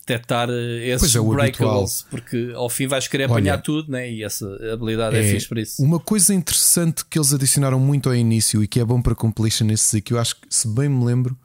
detectar 0.00 0.48
eh, 0.50 0.88
esses 0.88 1.14
é, 1.14 1.20
breakables, 1.20 2.04
porque 2.10 2.52
ao 2.54 2.68
fim 2.68 2.86
vais 2.86 3.06
querer 3.06 3.24
Olha, 3.24 3.32
apanhar 3.32 3.62
tudo, 3.62 3.90
né? 3.90 4.10
e 4.10 4.22
essa 4.22 4.46
habilidade 4.72 5.16
é, 5.16 5.20
É, 5.20 5.32
fixe 5.32 5.48
para 5.48 5.60
isso. 5.60 5.82
Uma 5.82 6.00
coisa 6.00 6.34
interessante 6.34 7.04
que 7.04 7.18
eles 7.18 7.32
adicionaram 7.32 7.78
muito 7.78 8.08
ao 8.08 8.14
início 8.14 8.62
e 8.62 8.66
que 8.66 8.80
é 8.80 8.84
bom 8.84 9.00
para 9.00 9.14
completion 9.14 9.68
esses 9.70 9.94
aqui, 9.94 10.12
eu 10.12 10.18
acho 10.18 10.36
que, 10.36 10.46
se 10.50 10.66
bem 10.68 10.88
me 10.88 11.04
lembro, 11.04 11.38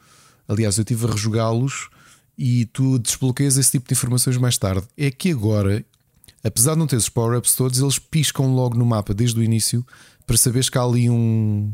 aliás, 0.48 0.78
eu 0.78 0.82
estive 0.82 1.06
a 1.06 1.12
rejogá-los 1.12 1.90
e 2.38 2.66
tu 2.66 3.00
desbloqueias 3.00 3.58
esse 3.58 3.72
tipo 3.72 3.88
de 3.88 3.94
informações 3.94 4.38
mais 4.38 4.58
tarde. 4.58 4.86
É 4.98 5.10
que 5.12 5.32
agora, 5.32 5.84
apesar 6.44 6.74
de 6.74 6.80
não 6.80 6.88
ter 6.88 6.96
os 6.96 7.10
power-ups 7.10 7.56
todos, 7.56 7.80
eles 7.80 8.00
piscam 8.00 8.54
logo 8.54 8.78
no 8.78 8.86
mapa 8.86 9.14
desde 9.14 9.40
o 9.40 9.44
início 9.44 9.86
para 10.26 10.38
saberes 10.38 10.70
que 10.70 10.78
há 10.78 10.84
ali 10.84 11.10
um. 11.10 11.74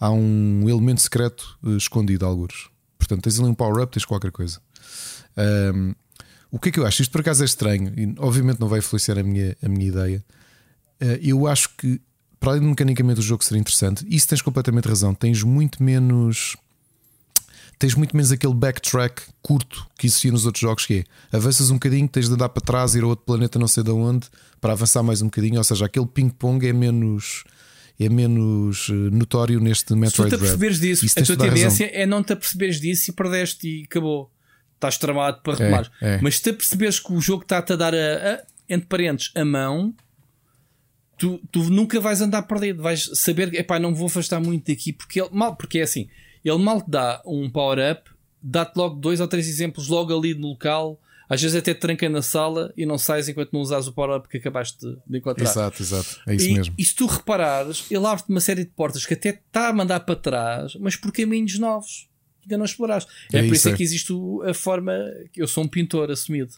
Há 0.00 0.10
um 0.10 0.68
elemento 0.68 1.00
secreto 1.00 1.56
eh, 1.64 1.76
escondido, 1.76 2.26
alguns. 2.26 2.68
Portanto, 3.06 3.22
tens 3.22 3.38
ali 3.38 3.48
um 3.48 3.54
power-up, 3.54 3.92
tens 3.92 4.04
qualquer 4.04 4.32
coisa. 4.32 4.60
Ahm, 5.36 5.92
o 6.50 6.58
que 6.58 6.68
é 6.68 6.72
que 6.72 6.78
eu 6.78 6.86
acho? 6.86 7.02
Isto 7.02 7.10
por 7.10 7.20
acaso 7.20 7.42
é 7.42 7.44
estranho 7.44 7.92
e 7.96 8.14
obviamente 8.18 8.60
não 8.60 8.68
vai 8.68 8.78
influenciar 8.78 9.18
a 9.18 9.22
minha, 9.22 9.56
a 9.62 9.68
minha 9.68 9.88
ideia. 9.88 10.24
Uh, 11.02 11.18
eu 11.20 11.46
acho 11.46 11.70
que, 11.76 12.00
para 12.38 12.52
além 12.52 12.62
de 12.62 12.68
mecanicamente 12.68 13.20
o 13.20 13.22
jogo 13.22 13.44
ser 13.44 13.56
interessante, 13.56 14.06
isso 14.08 14.28
tens 14.28 14.40
completamente 14.40 14.86
razão. 14.88 15.14
Tens 15.14 15.42
muito 15.42 15.82
menos. 15.82 16.56
Tens 17.76 17.94
muito 17.94 18.16
menos 18.16 18.30
aquele 18.30 18.54
backtrack 18.54 19.20
curto 19.42 19.84
que 19.98 20.06
existia 20.06 20.30
nos 20.30 20.46
outros 20.46 20.62
jogos, 20.62 20.86
que 20.86 21.04
é 21.32 21.36
avanças 21.36 21.70
um 21.70 21.74
bocadinho, 21.74 22.08
tens 22.08 22.28
de 22.28 22.34
andar 22.34 22.48
para 22.48 22.62
trás, 22.64 22.94
ir 22.94 23.02
a 23.02 23.06
outro 23.08 23.26
planeta 23.26 23.58
não 23.58 23.66
sei 23.66 23.82
de 23.82 23.90
onde, 23.90 24.28
para 24.60 24.72
avançar 24.72 25.02
mais 25.02 25.20
um 25.20 25.26
bocadinho. 25.26 25.58
Ou 25.58 25.64
seja, 25.64 25.86
aquele 25.86 26.06
ping-pong 26.06 26.66
é 26.66 26.72
menos. 26.72 27.42
É 27.98 28.08
menos 28.08 28.88
uh, 28.88 28.92
notório 29.12 29.60
neste 29.60 29.82
Se 29.82 29.86
tu 29.88 29.96
Metroid 29.96 30.30
te 30.30 30.34
aperceberes 30.34 30.80
disso, 30.80 31.06
Isso 31.06 31.18
a 31.18 31.22
tua 31.24 31.36
razão. 31.36 31.54
tendência 31.54 31.90
é 31.92 32.04
não 32.06 32.22
te 32.24 32.32
aperceberes 32.32 32.80
disso 32.80 33.10
e 33.10 33.14
perdeste 33.14 33.68
e 33.68 33.84
acabou. 33.84 34.30
Estás 34.74 34.98
tramado 34.98 35.40
para 35.42 35.54
retomar. 35.56 35.90
é. 36.00 36.18
Mas 36.20 36.36
se 36.36 36.42
te 36.42 36.50
aperceberes 36.50 36.98
que 36.98 37.12
o 37.12 37.20
jogo 37.20 37.42
está-te 37.44 37.72
a 37.72 37.76
dar 37.76 37.94
a, 37.94 37.96
a- 38.34 38.42
entre 38.68 38.88
parentes 38.88 39.30
a 39.36 39.44
mão, 39.44 39.94
tu, 41.16 41.40
tu 41.50 41.62
nunca 41.70 42.00
vais 42.00 42.20
andar 42.20 42.42
perdido. 42.42 42.82
Vais 42.82 43.08
saber 43.14 43.50
que 43.50 43.58
epá, 43.58 43.78
não 43.78 43.94
vou 43.94 44.06
afastar 44.06 44.40
muito 44.40 44.66
daqui 44.70 44.92
porque 44.92 45.20
ele 45.20 45.30
mal, 45.32 45.54
porque 45.56 45.78
é 45.78 45.82
assim, 45.82 46.08
ele 46.44 46.58
mal 46.58 46.82
te 46.82 46.90
dá 46.90 47.22
um 47.24 47.48
power-up, 47.48 48.10
dá-te 48.42 48.76
logo 48.76 48.96
dois 48.96 49.20
ou 49.20 49.28
três 49.28 49.48
exemplos 49.48 49.88
logo 49.88 50.16
ali 50.16 50.34
no 50.34 50.48
local. 50.48 51.00
Às 51.28 51.40
vezes 51.40 51.56
até 51.56 51.72
te 51.72 51.80
tranca 51.80 52.08
na 52.08 52.20
sala 52.22 52.72
e 52.76 52.84
não 52.84 52.98
sais 52.98 53.28
enquanto 53.28 53.52
não 53.52 53.60
usas 53.60 53.86
o 53.88 53.92
power-up 53.92 54.28
que 54.28 54.36
acabaste 54.36 54.78
de, 54.78 54.96
de 55.06 55.18
encontrar. 55.18 55.44
Exato, 55.48 55.82
exato. 55.82 56.20
É 56.26 56.34
isso 56.34 56.48
e, 56.48 56.54
mesmo. 56.54 56.74
e 56.76 56.84
se 56.84 56.94
tu 56.94 57.06
reparares, 57.06 57.84
ele 57.90 58.04
abre-te 58.06 58.28
uma 58.30 58.40
série 58.40 58.64
de 58.64 58.70
portas 58.70 59.06
que 59.06 59.14
até 59.14 59.30
está 59.30 59.68
a 59.68 59.72
mandar 59.72 60.00
para 60.00 60.16
trás, 60.16 60.74
mas 60.76 60.96
por 60.96 61.10
caminhos 61.12 61.58
novos. 61.58 62.08
que 62.40 62.46
Ainda 62.46 62.58
não 62.58 62.64
exploraste. 62.66 63.10
É, 63.32 63.38
É 63.38 63.42
por 63.46 63.54
isso, 63.54 63.68
é 63.68 63.72
é. 63.72 63.74
que 63.76 63.82
existe 63.82 64.12
o- 64.12 64.42
a 64.46 64.52
forma. 64.52 64.92
que 65.32 65.40
Eu 65.42 65.48
sou 65.48 65.64
um 65.64 65.68
pintor 65.68 66.10
assumido. 66.10 66.52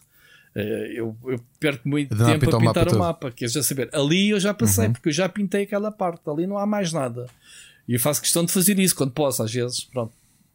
Eh, 0.53 0.93
Eu, 0.95 1.15
eu 1.25 1.39
perco 1.59 1.87
muito 1.87 2.13
a 2.13 2.25
tempo 2.25 2.53
a 2.55 2.59
pintar 2.59 2.87
o 2.87 2.91
mapa 2.91 2.95
o 2.95 2.99
mapa. 2.99 3.31
Queres 3.31 3.53
já 3.53 3.63
saber? 3.63 3.89
Ali 3.93 4.29
eu 4.31 4.39
já 4.39 4.53
passei, 4.53 4.89
porque 4.89 5.07
eu 5.09 5.13
já 5.13 5.29
pintei 5.29 5.63
aquela 5.63 5.91
parte. 5.91 6.29
Ali 6.29 6.45
não 6.45 6.57
há 6.57 6.65
mais 6.65 6.91
nada. 6.91 7.27
E 7.87 7.93
eu 7.93 7.99
faço 8.01 8.21
questão 8.21 8.43
de 8.43 8.51
fazer 8.51 8.77
isso 8.79 8.93
quando 8.95 9.11
posso, 9.11 9.41
às 9.41 9.53
vezes. 9.53 9.81
Pronto. 9.85 10.11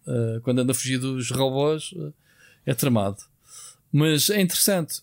Eh, 0.06 0.40
quando 0.42 0.58
ando 0.58 0.72
a 0.72 0.74
fugir 0.74 0.98
dos 0.98 1.30
robôs, 1.30 1.94
eh, 1.96 2.10
é 2.66 2.74
tramado. 2.74 3.16
Mas 3.92 4.30
é 4.30 4.40
interessante 4.40 5.02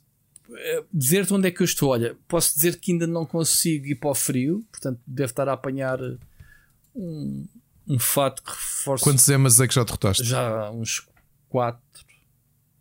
eh, 0.51 0.83
dizer-te 0.91 1.33
onde 1.33 1.47
é 1.47 1.51
que 1.51 1.61
eu 1.61 1.65
estou. 1.65 1.89
Olha, 1.89 2.17
posso 2.27 2.55
dizer 2.55 2.79
que 2.79 2.91
ainda 2.91 3.05
não 3.05 3.25
consigo 3.25 3.85
ir 3.85 3.95
para 3.95 4.09
o 4.09 4.15
frio, 4.15 4.65
portanto, 4.71 4.99
devo 5.05 5.29
estar 5.29 5.47
a 5.47 5.53
apanhar 5.53 5.99
eh, 6.01 6.17
um, 6.95 7.47
um 7.87 7.99
fato 7.99 8.41
que 8.41 8.49
reforce 8.51 9.03
Quantos 9.03 9.29
emas 9.29 9.59
é 9.59 9.67
que 9.67 9.75
já 9.75 9.83
derrotaste? 9.83 10.23
já 10.23 10.71
uns 10.71 11.07
4, 11.49 11.79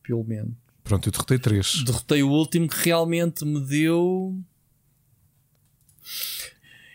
pelo 0.02 0.24
menos. 0.24 0.54
Pronto, 0.82 1.06
eu 1.06 1.12
derrotei 1.12 1.38
três. 1.38 1.82
Derrotei 1.84 2.22
o 2.22 2.30
último 2.30 2.66
que 2.66 2.76
realmente 2.84 3.44
me 3.44 3.60
deu. 3.60 4.40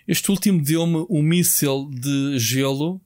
Este 0.07 0.31
último 0.31 0.61
deu-me 0.61 1.05
um 1.09 1.21
míssil 1.21 1.89
de 1.91 2.39
gelo 2.39 2.99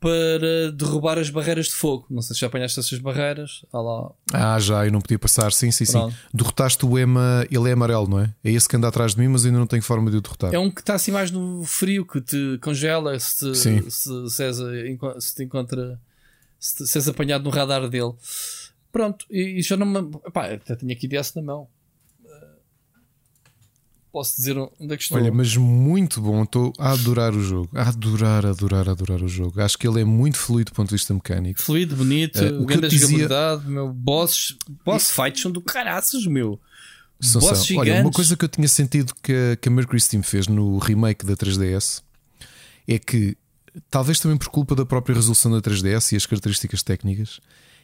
para 0.00 0.70
derrubar 0.72 1.18
as 1.18 1.28
barreiras 1.28 1.66
de 1.66 1.72
fogo. 1.74 2.06
Não 2.08 2.22
sei 2.22 2.34
se 2.34 2.40
já 2.40 2.46
apanhaste 2.46 2.78
essas 2.78 2.98
barreiras. 3.00 3.64
Ah, 3.72 3.80
lá. 3.80 4.10
ah 4.32 4.58
já, 4.60 4.86
eu 4.86 4.92
não 4.92 5.00
podia 5.00 5.18
passar. 5.18 5.52
Sim, 5.52 5.70
sim, 5.70 5.84
Pronto. 5.86 6.12
sim. 6.12 6.18
Derrotaste 6.32 6.86
o 6.86 6.98
Ema, 6.98 7.44
ele 7.50 7.68
é 7.68 7.72
amarelo, 7.72 8.08
não 8.08 8.20
é? 8.20 8.32
É 8.44 8.50
esse 8.52 8.68
que 8.68 8.76
anda 8.76 8.86
atrás 8.88 9.14
de 9.14 9.20
mim, 9.20 9.28
mas 9.28 9.44
ainda 9.44 9.58
não 9.58 9.66
tenho 9.66 9.82
forma 9.82 10.10
de 10.10 10.16
o 10.16 10.20
derrotar. 10.20 10.54
É 10.54 10.58
um 10.58 10.70
que 10.70 10.80
está 10.80 10.94
assim 10.94 11.10
mais 11.10 11.30
no 11.30 11.64
frio, 11.64 12.06
que 12.06 12.20
te 12.20 12.58
congela 12.62 13.18
se, 13.18 13.54
Sim. 13.54 13.80
te, 13.82 13.90
se, 13.90 14.30
se, 14.30 14.44
és, 14.44 14.56
se 15.24 15.34
te 15.34 15.42
encontra. 15.42 16.00
Se, 16.60 16.76
te- 16.76 16.86
se 16.86 16.98
és 16.98 17.08
apanhado 17.08 17.44
no 17.44 17.50
radar 17.50 17.88
dele. 17.88 18.12
Pronto, 18.92 19.26
e, 19.30 19.58
e 19.58 19.62
já 19.62 19.76
não 19.76 19.86
me. 19.86 20.10
Pá, 20.32 20.46
até 20.52 20.74
tinha 20.76 20.92
aqui 20.94 21.06
DS 21.08 21.34
na 21.34 21.42
mão. 21.42 21.68
Posso 24.18 24.34
dizer 24.34 24.58
onde 24.58 24.92
é 24.94 24.96
que 24.96 25.02
estou? 25.04 25.16
Olha, 25.16 25.30
mas 25.30 25.56
muito 25.56 26.20
bom. 26.20 26.42
Estou 26.42 26.72
a 26.76 26.90
adorar 26.90 27.32
o 27.36 27.40
jogo. 27.40 27.70
A 27.72 27.88
adorar, 27.88 28.44
adorar, 28.44 28.88
adorar 28.88 29.22
o 29.22 29.28
jogo. 29.28 29.60
Acho 29.62 29.78
que 29.78 29.86
ele 29.86 30.00
é 30.00 30.04
muito 30.04 30.36
fluido 30.38 30.72
do 30.72 30.74
ponto 30.74 30.88
de 30.88 30.96
vista 30.96 31.14
mecânico. 31.14 31.62
Fluido, 31.62 31.94
bonito, 31.94 32.36
Eh, 32.36 32.50
o 32.50 32.64
grande 32.66 32.88
dizia- 32.88 33.06
jogabilidade, 33.06 33.68
meu. 33.68 33.92
Bosses, 33.92 34.56
boss 34.84 35.12
fights 35.12 35.40
são 35.40 35.52
do 35.52 35.60
caraças, 35.60 36.26
meu. 36.26 36.58
São- 37.20 37.40
Bosses 37.40 37.68
são. 37.68 37.76
Olha, 37.76 38.00
uma 38.00 38.10
coisa 38.10 38.36
que 38.36 38.44
eu 38.44 38.48
tinha 38.48 38.66
sentido 38.66 39.14
que, 39.22 39.32
a- 39.32 39.56
que 39.56 39.68
a 39.68 39.70
Mercury 39.70 40.00
Steam 40.00 40.24
fez 40.24 40.48
no 40.48 40.78
remake 40.78 41.24
da 41.24 41.36
3DS 41.36 42.02
é 42.88 42.98
que, 42.98 43.36
talvez 43.88 44.18
também 44.18 44.36
por 44.36 44.48
culpa 44.48 44.74
da 44.74 44.84
própria 44.84 45.14
resolução 45.14 45.52
da 45.52 45.60
3DS 45.60 46.10
e 46.12 46.16
as 46.16 46.26
características 46.26 46.82
técnicas, 46.82 47.38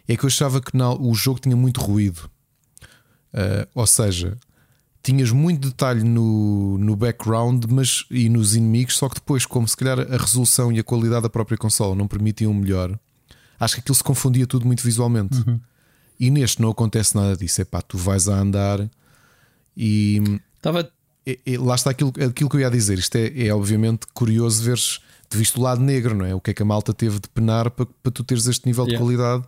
é 0.08 0.16
que 0.16 0.24
eu 0.24 0.26
achava 0.26 0.60
que 0.60 0.76
na- 0.76 0.94
o 0.94 1.14
jogo 1.14 1.38
tinha 1.38 1.54
muito 1.54 1.80
ruído. 1.80 2.28
Ah, 3.32 3.68
ou 3.72 3.86
seja, 3.86 4.36
tinhas 5.04 5.30
muito 5.30 5.68
detalhe 5.68 6.02
no, 6.02 6.76
no 6.78 6.96
background 6.96 7.66
mas, 7.68 8.06
e 8.10 8.28
nos 8.28 8.56
inimigos, 8.56 8.96
só 8.96 9.08
que 9.08 9.16
depois, 9.16 9.44
como 9.46 9.68
se 9.68 9.76
calhar 9.76 10.00
a 10.00 10.16
resolução 10.16 10.72
e 10.72 10.80
a 10.80 10.82
qualidade 10.82 11.22
da 11.22 11.28
própria 11.30 11.56
consola 11.58 11.94
não 11.94 12.08
permitiam 12.08 12.52
melhor, 12.54 12.98
acho 13.60 13.74
que 13.74 13.80
aquilo 13.80 13.94
se 13.94 14.02
confundia 14.02 14.46
tudo 14.46 14.66
muito 14.66 14.82
visualmente. 14.82 15.36
E 16.18 16.30
neste 16.30 16.60
não 16.62 16.70
acontece 16.70 17.14
nada 17.14 17.36
disso. 17.36 17.60
É 17.60 17.64
pá, 17.64 17.82
tu 17.82 17.98
vais 17.98 18.28
a 18.28 18.34
andar 18.40 18.88
e 19.76 20.40
Estava. 20.56 20.90
é- 21.26 21.38
é- 21.44 21.58
lá 21.58 21.74
está 21.74 21.90
aquilo, 21.90 22.12
aquilo 22.26 22.48
que 22.48 22.56
eu 22.56 22.60
ia 22.60 22.70
dizer. 22.70 22.98
Isto 22.98 23.16
é, 23.16 23.46
é 23.46 23.54
obviamente 23.54 24.06
curioso 24.14 24.62
veres 24.62 25.00
de 25.30 25.36
visto 25.38 25.58
o 25.58 25.62
lado 25.62 25.80
negro, 25.82 26.14
não 26.14 26.24
é? 26.24 26.34
O 26.34 26.40
que 26.40 26.50
é 26.50 26.54
que 26.54 26.62
a 26.62 26.66
malta 26.66 26.94
teve 26.94 27.18
de 27.18 27.28
penar 27.28 27.70
para, 27.70 27.86
para 27.86 28.12
tu 28.12 28.22
teres 28.24 28.46
este 28.46 28.66
nível 28.66 28.84
de 28.84 28.92
Yeah. 28.92 29.04
qualidade. 29.04 29.44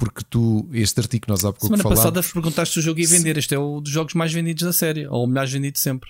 Porque 0.00 0.22
tu, 0.28 0.66
este 0.72 0.98
artigo 0.98 1.26
que 1.26 1.28
nós 1.28 1.44
há 1.44 1.52
pouco 1.52 1.66
Semana 1.66 1.82
falámos, 1.82 2.02
passada 2.04 2.22
perguntaste 2.32 2.72
se 2.74 2.78
o 2.80 2.82
jogo 2.82 2.98
ia 2.98 3.06
vender. 3.06 3.36
Este 3.36 3.54
é 3.54 3.58
um 3.60 3.80
dos 3.80 3.92
jogos 3.92 4.14
mais 4.14 4.32
vendidos 4.32 4.64
da 4.64 4.72
série, 4.72 5.06
ou 5.06 5.24
o 5.24 5.26
mais 5.28 5.52
vendido 5.52 5.78
sempre. 5.78 6.08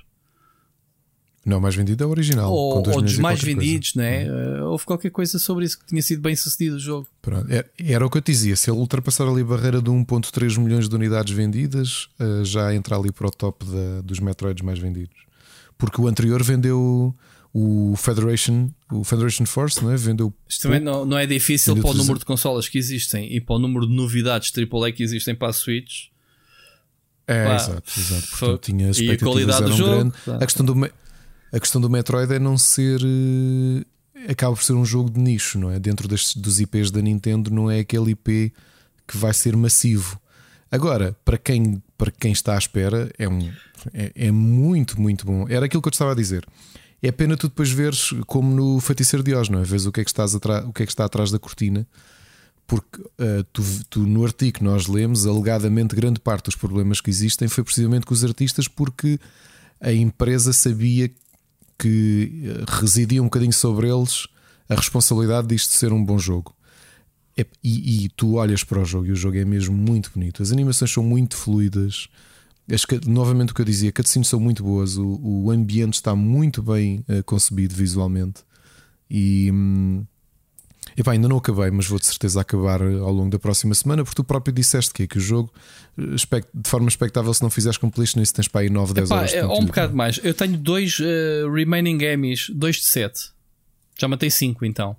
não, 1.44 1.58
o 1.58 1.60
mais 1.60 1.74
vendido 1.74 2.04
é 2.04 2.06
o 2.06 2.10
original. 2.10 2.52
ou 2.52 2.76
ou 2.76 3.02
dos 3.02 3.18
mais 3.18 3.40
coisa. 3.40 3.54
vendidos, 3.58 3.94
né? 3.96 4.26
Eh, 4.26 4.62
houve 4.62 4.84
qualquer 4.84 5.10
coisa 5.10 5.38
sobre 5.38 5.64
isso 5.64 5.78
que 5.78 5.86
tinha 5.86 6.00
sido 6.02 6.20
bem 6.22 6.36
sucedido 6.36 6.76
o 6.76 6.78
jogo. 6.78 7.08
Pronto, 7.20 7.50
é- 7.50 7.64
Era 7.78 8.06
o 8.06 8.10
que 8.10 8.18
eu 8.18 8.22
te 8.22 8.30
dizia. 8.30 8.54
Se 8.54 8.70
ele 8.70 8.78
ultrapassar 8.78 9.26
ali 9.26 9.40
a 9.40 9.44
barreira 9.44 9.82
de 9.82 9.90
1,3 9.90 10.56
milhões 10.56 10.88
de 10.88 10.94
unidades 10.94 11.34
vendidas, 11.34 12.08
eh, 12.20 12.44
já 12.44 12.72
entra 12.74 12.96
ali 12.96 13.10
para 13.10 13.26
o 13.26 13.30
top 13.30 13.64
da- 13.64 14.02
dos 14.02 14.20
Metroids 14.20 14.62
mais 14.62 14.78
vendidos. 14.78 15.16
Porque 15.76 16.00
o 16.00 16.06
anterior 16.06 16.42
vendeu 16.44 17.12
o 17.52 17.94
Federation, 17.96 18.70
o 18.92 19.02
Federation 19.02 19.44
Force, 19.44 19.82
não 19.82 19.90
é? 19.90 19.96
Vendeu 19.96 20.32
Isto 20.48 20.62
também 20.62 20.80
não, 20.80 21.04
não 21.04 21.18
é 21.18 21.26
difícil 21.26 21.74
para 21.74 21.80
o 21.80 21.84
300. 21.84 22.00
número 22.00 22.18
de 22.20 22.24
consolas 22.24 22.68
que 22.68 22.78
existem 22.78 23.34
e 23.34 23.40
para 23.40 23.56
o 23.56 23.58
número 23.58 23.86
de 23.86 23.94
novidades 23.94 24.52
AAA 24.56 24.92
que 24.92 25.02
existem 25.02 25.34
para 25.34 25.48
a 25.48 25.52
Switch. 25.52 26.06
É, 27.26 27.54
exato, 27.54 27.92
exato. 27.98 28.28
Portanto, 28.30 28.60
tinha 28.60 28.90
e 28.96 29.10
a 29.10 29.18
qualidade 29.18 29.64
do 29.64 29.72
jogo. 29.72 30.12
A 30.40 30.46
questão 30.46 30.66
do 30.66 30.90
a 31.52 31.58
questão 31.58 31.80
do 31.80 31.90
Metroid 31.90 32.32
é 32.32 32.38
não 32.38 32.56
ser 32.56 33.00
eh, 33.02 34.30
acaba 34.30 34.54
por 34.54 34.62
ser 34.62 34.74
um 34.74 34.84
jogo 34.84 35.10
de 35.10 35.18
nicho, 35.18 35.58
não 35.58 35.70
é? 35.70 35.78
Dentro 35.80 36.06
destes, 36.06 36.36
dos 36.36 36.60
IPs 36.60 36.90
da 36.90 37.02
Nintendo 37.02 37.50
não 37.50 37.68
é 37.70 37.80
aquele 37.80 38.12
IP 38.12 38.52
que 39.06 39.16
vai 39.16 39.34
ser 39.34 39.56
massivo. 39.56 40.20
Agora, 40.70 41.16
para 41.24 41.36
quem, 41.36 41.82
para 41.98 42.12
quem 42.12 42.30
está 42.30 42.54
à 42.54 42.58
espera, 42.58 43.10
é, 43.18 43.28
um, 43.28 43.52
é, 43.92 44.12
é 44.14 44.30
muito, 44.30 45.00
muito 45.00 45.26
bom. 45.26 45.46
Era 45.48 45.66
aquilo 45.66 45.82
que 45.82 45.88
eu 45.88 45.90
te 45.90 45.94
estava 45.94 46.12
a 46.12 46.14
dizer. 46.14 46.46
É 47.02 47.10
pena 47.10 47.36
tu 47.36 47.48
depois 47.48 47.70
veres 47.70 48.10
como 48.26 48.54
no 48.54 48.80
Feiticeiro 48.80 49.22
de 49.22 49.34
Oz, 49.34 49.48
não 49.48 49.60
é? 49.60 49.64
Vês 49.64 49.86
o 49.86 49.92
que 49.92 50.00
é 50.00 50.04
que, 50.04 50.10
estás 50.10 50.34
o 50.34 50.40
que, 50.40 50.82
é 50.82 50.86
que 50.86 50.92
está 50.92 51.04
atrás 51.04 51.30
da 51.30 51.38
cortina 51.38 51.86
porque 52.70 53.02
eh, 53.18 53.44
tu, 53.52 53.64
tu, 53.90 54.06
no 54.06 54.24
artigo 54.24 54.58
que 54.58 54.64
nós 54.64 54.86
lemos, 54.86 55.26
alegadamente 55.26 55.96
grande 55.96 56.20
parte 56.20 56.44
dos 56.44 56.54
problemas 56.54 57.00
que 57.00 57.10
existem 57.10 57.48
foi 57.48 57.64
precisamente 57.64 58.06
com 58.06 58.14
os 58.14 58.22
artistas, 58.22 58.68
porque 58.68 59.18
a 59.80 59.92
empresa 59.92 60.52
sabia 60.52 61.10
que 61.76 62.44
eh, 62.44 62.64
residia 62.68 63.20
um 63.20 63.24
bocadinho 63.24 63.52
sobre 63.52 63.88
eles 63.88 64.28
a 64.68 64.76
responsabilidade 64.76 65.48
disto 65.48 65.72
ser 65.72 65.92
um 65.92 66.04
bom 66.04 66.16
jogo. 66.16 66.54
E, 67.36 68.04
e 68.04 68.08
tu 68.10 68.34
olhas 68.34 68.62
para 68.62 68.80
o 68.80 68.84
jogo 68.84 69.06
e 69.06 69.10
o 69.10 69.16
jogo 69.16 69.36
é 69.36 69.44
mesmo 69.44 69.76
muito 69.76 70.12
bonito. 70.14 70.40
As 70.40 70.52
animações 70.52 70.92
são 70.92 71.02
muito 71.02 71.36
fluidas. 71.36 72.06
As 72.72 72.84
ca- 72.84 73.00
novamente 73.06 73.50
o 73.52 73.54
que 73.54 73.60
eu 73.60 73.64
dizia, 73.66 73.90
cutscenes 73.92 74.28
são 74.28 74.38
muito 74.40 74.62
boas. 74.62 74.96
O, 74.96 75.18
o 75.22 75.50
ambiente 75.50 75.94
está 75.94 76.14
muito 76.14 76.62
bem 76.62 77.04
eh, 77.08 77.22
concebido 77.22 77.74
visualmente. 77.74 78.42
E 79.10 79.50
hum, 79.52 80.04
epá, 80.96 81.12
ainda 81.12 81.28
não 81.28 81.36
acabei, 81.38 81.70
mas 81.70 81.86
vou 81.86 81.98
de 81.98 82.06
certeza 82.06 82.40
acabar 82.40 82.80
eh, 82.80 82.98
ao 82.98 83.12
longo 83.12 83.30
da 83.30 83.38
próxima 83.38 83.74
semana, 83.74 84.04
porque 84.04 84.14
tu 84.16 84.22
próprio 84.24 84.54
disseste 84.54 84.92
que 84.94 85.02
é 85.02 85.06
que 85.06 85.18
o 85.18 85.20
jogo, 85.20 85.52
eh, 85.98 86.14
de 86.54 86.68
forma 86.70 86.88
expectável, 86.88 87.32
se 87.34 87.42
não 87.42 87.50
fizeres 87.50 87.76
completion, 87.76 88.22
isso 88.22 88.34
tens 88.34 88.46
para 88.48 88.60
aí 88.62 88.70
9, 88.70 88.94
10 88.94 89.08
Epá, 89.08 89.16
horas. 89.18 89.30
de 89.30 89.36
é, 89.36 89.40
ou 89.40 89.46
um 89.46 89.48
conteúdo. 89.50 89.66
bocado 89.68 89.96
mais. 89.96 90.20
Eu 90.22 90.32
tenho 90.34 90.56
dois 90.56 90.98
eh, 91.00 91.42
remaining 91.52 91.98
Emmys, 92.04 92.50
dois 92.54 92.76
de 92.76 92.84
sete. 92.86 93.30
Já 93.98 94.08
matei 94.08 94.30
cinco 94.30 94.64
então. 94.64 94.96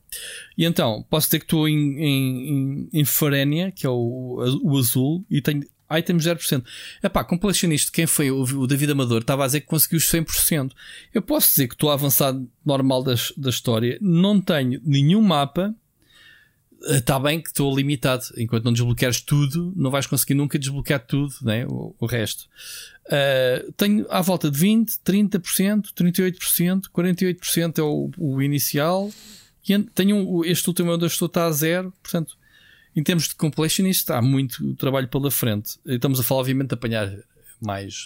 E 0.57 0.63
então, 0.65 1.03
posso 1.09 1.27
dizer 1.27 1.39
que 1.39 1.45
estou 1.45 1.67
em, 1.67 1.97
em, 1.97 2.49
em, 2.49 2.89
em 2.93 3.05
Farenia, 3.05 3.71
que 3.71 3.85
é 3.87 3.89
o, 3.89 4.59
o 4.61 4.77
azul, 4.77 5.25
e 5.27 5.41
tenho 5.41 5.63
items 5.97 6.25
0%. 6.25 6.63
Epá, 7.03 7.23
completionista, 7.23 7.91
quem 7.91 8.05
foi 8.07 8.31
o, 8.31 8.67
David 8.67 8.91
Amador, 8.91 9.21
estava 9.21 9.43
a 9.43 9.45
dizer 9.47 9.61
que 9.61 9.67
conseguiu 9.67 9.97
os 9.97 10.05
100%. 10.05 10.71
Eu 11.13 11.21
posso 11.21 11.49
dizer 11.49 11.67
que 11.67 11.75
estou 11.75 11.89
a 11.89 11.93
avançar 11.93 12.35
normal 12.65 13.03
das, 13.03 13.33
da 13.37 13.49
história, 13.49 13.97
não 14.01 14.39
tenho 14.41 14.81
nenhum 14.83 15.21
mapa. 15.21 15.75
Está 16.83 17.19
bem 17.19 17.39
que 17.39 17.49
estou 17.49 17.75
limitado. 17.75 18.23
Enquanto 18.37 18.65
não 18.65 18.73
desbloqueares 18.73 19.21
tudo, 19.21 19.71
não 19.75 19.91
vais 19.91 20.07
conseguir 20.07 20.33
nunca 20.33 20.57
desbloquear 20.57 20.99
tudo, 21.05 21.31
né? 21.43 21.63
o, 21.67 21.95
o 21.99 22.05
resto. 22.07 22.47
Uh, 23.05 23.71
tenho 23.73 24.07
à 24.09 24.19
volta 24.21 24.49
de 24.49 24.57
20, 24.57 24.93
30%, 25.05 25.93
38%, 25.93 26.83
48% 26.91 27.77
é 27.77 27.83
o, 27.83 28.09
o 28.17 28.41
inicial. 28.41 29.11
E 29.67 29.77
tenho 29.93 30.43
este 30.43 30.67
último 30.67 30.91
onde 30.91 31.03
eu 31.03 31.07
estou 31.07 31.27
está 31.27 31.45
a 31.45 31.51
zero. 31.51 31.93
Portanto, 32.01 32.35
em 32.95 33.03
termos 33.03 33.27
de 33.27 33.35
completionist, 33.35 34.09
há 34.11 34.21
muito 34.21 34.73
trabalho 34.75 35.07
pela 35.07 35.31
frente. 35.31 35.79
Estamos 35.85 36.19
a 36.19 36.23
falar, 36.23 36.41
obviamente, 36.41 36.69
de 36.69 36.73
apanhar 36.75 37.11
mais, 37.61 38.05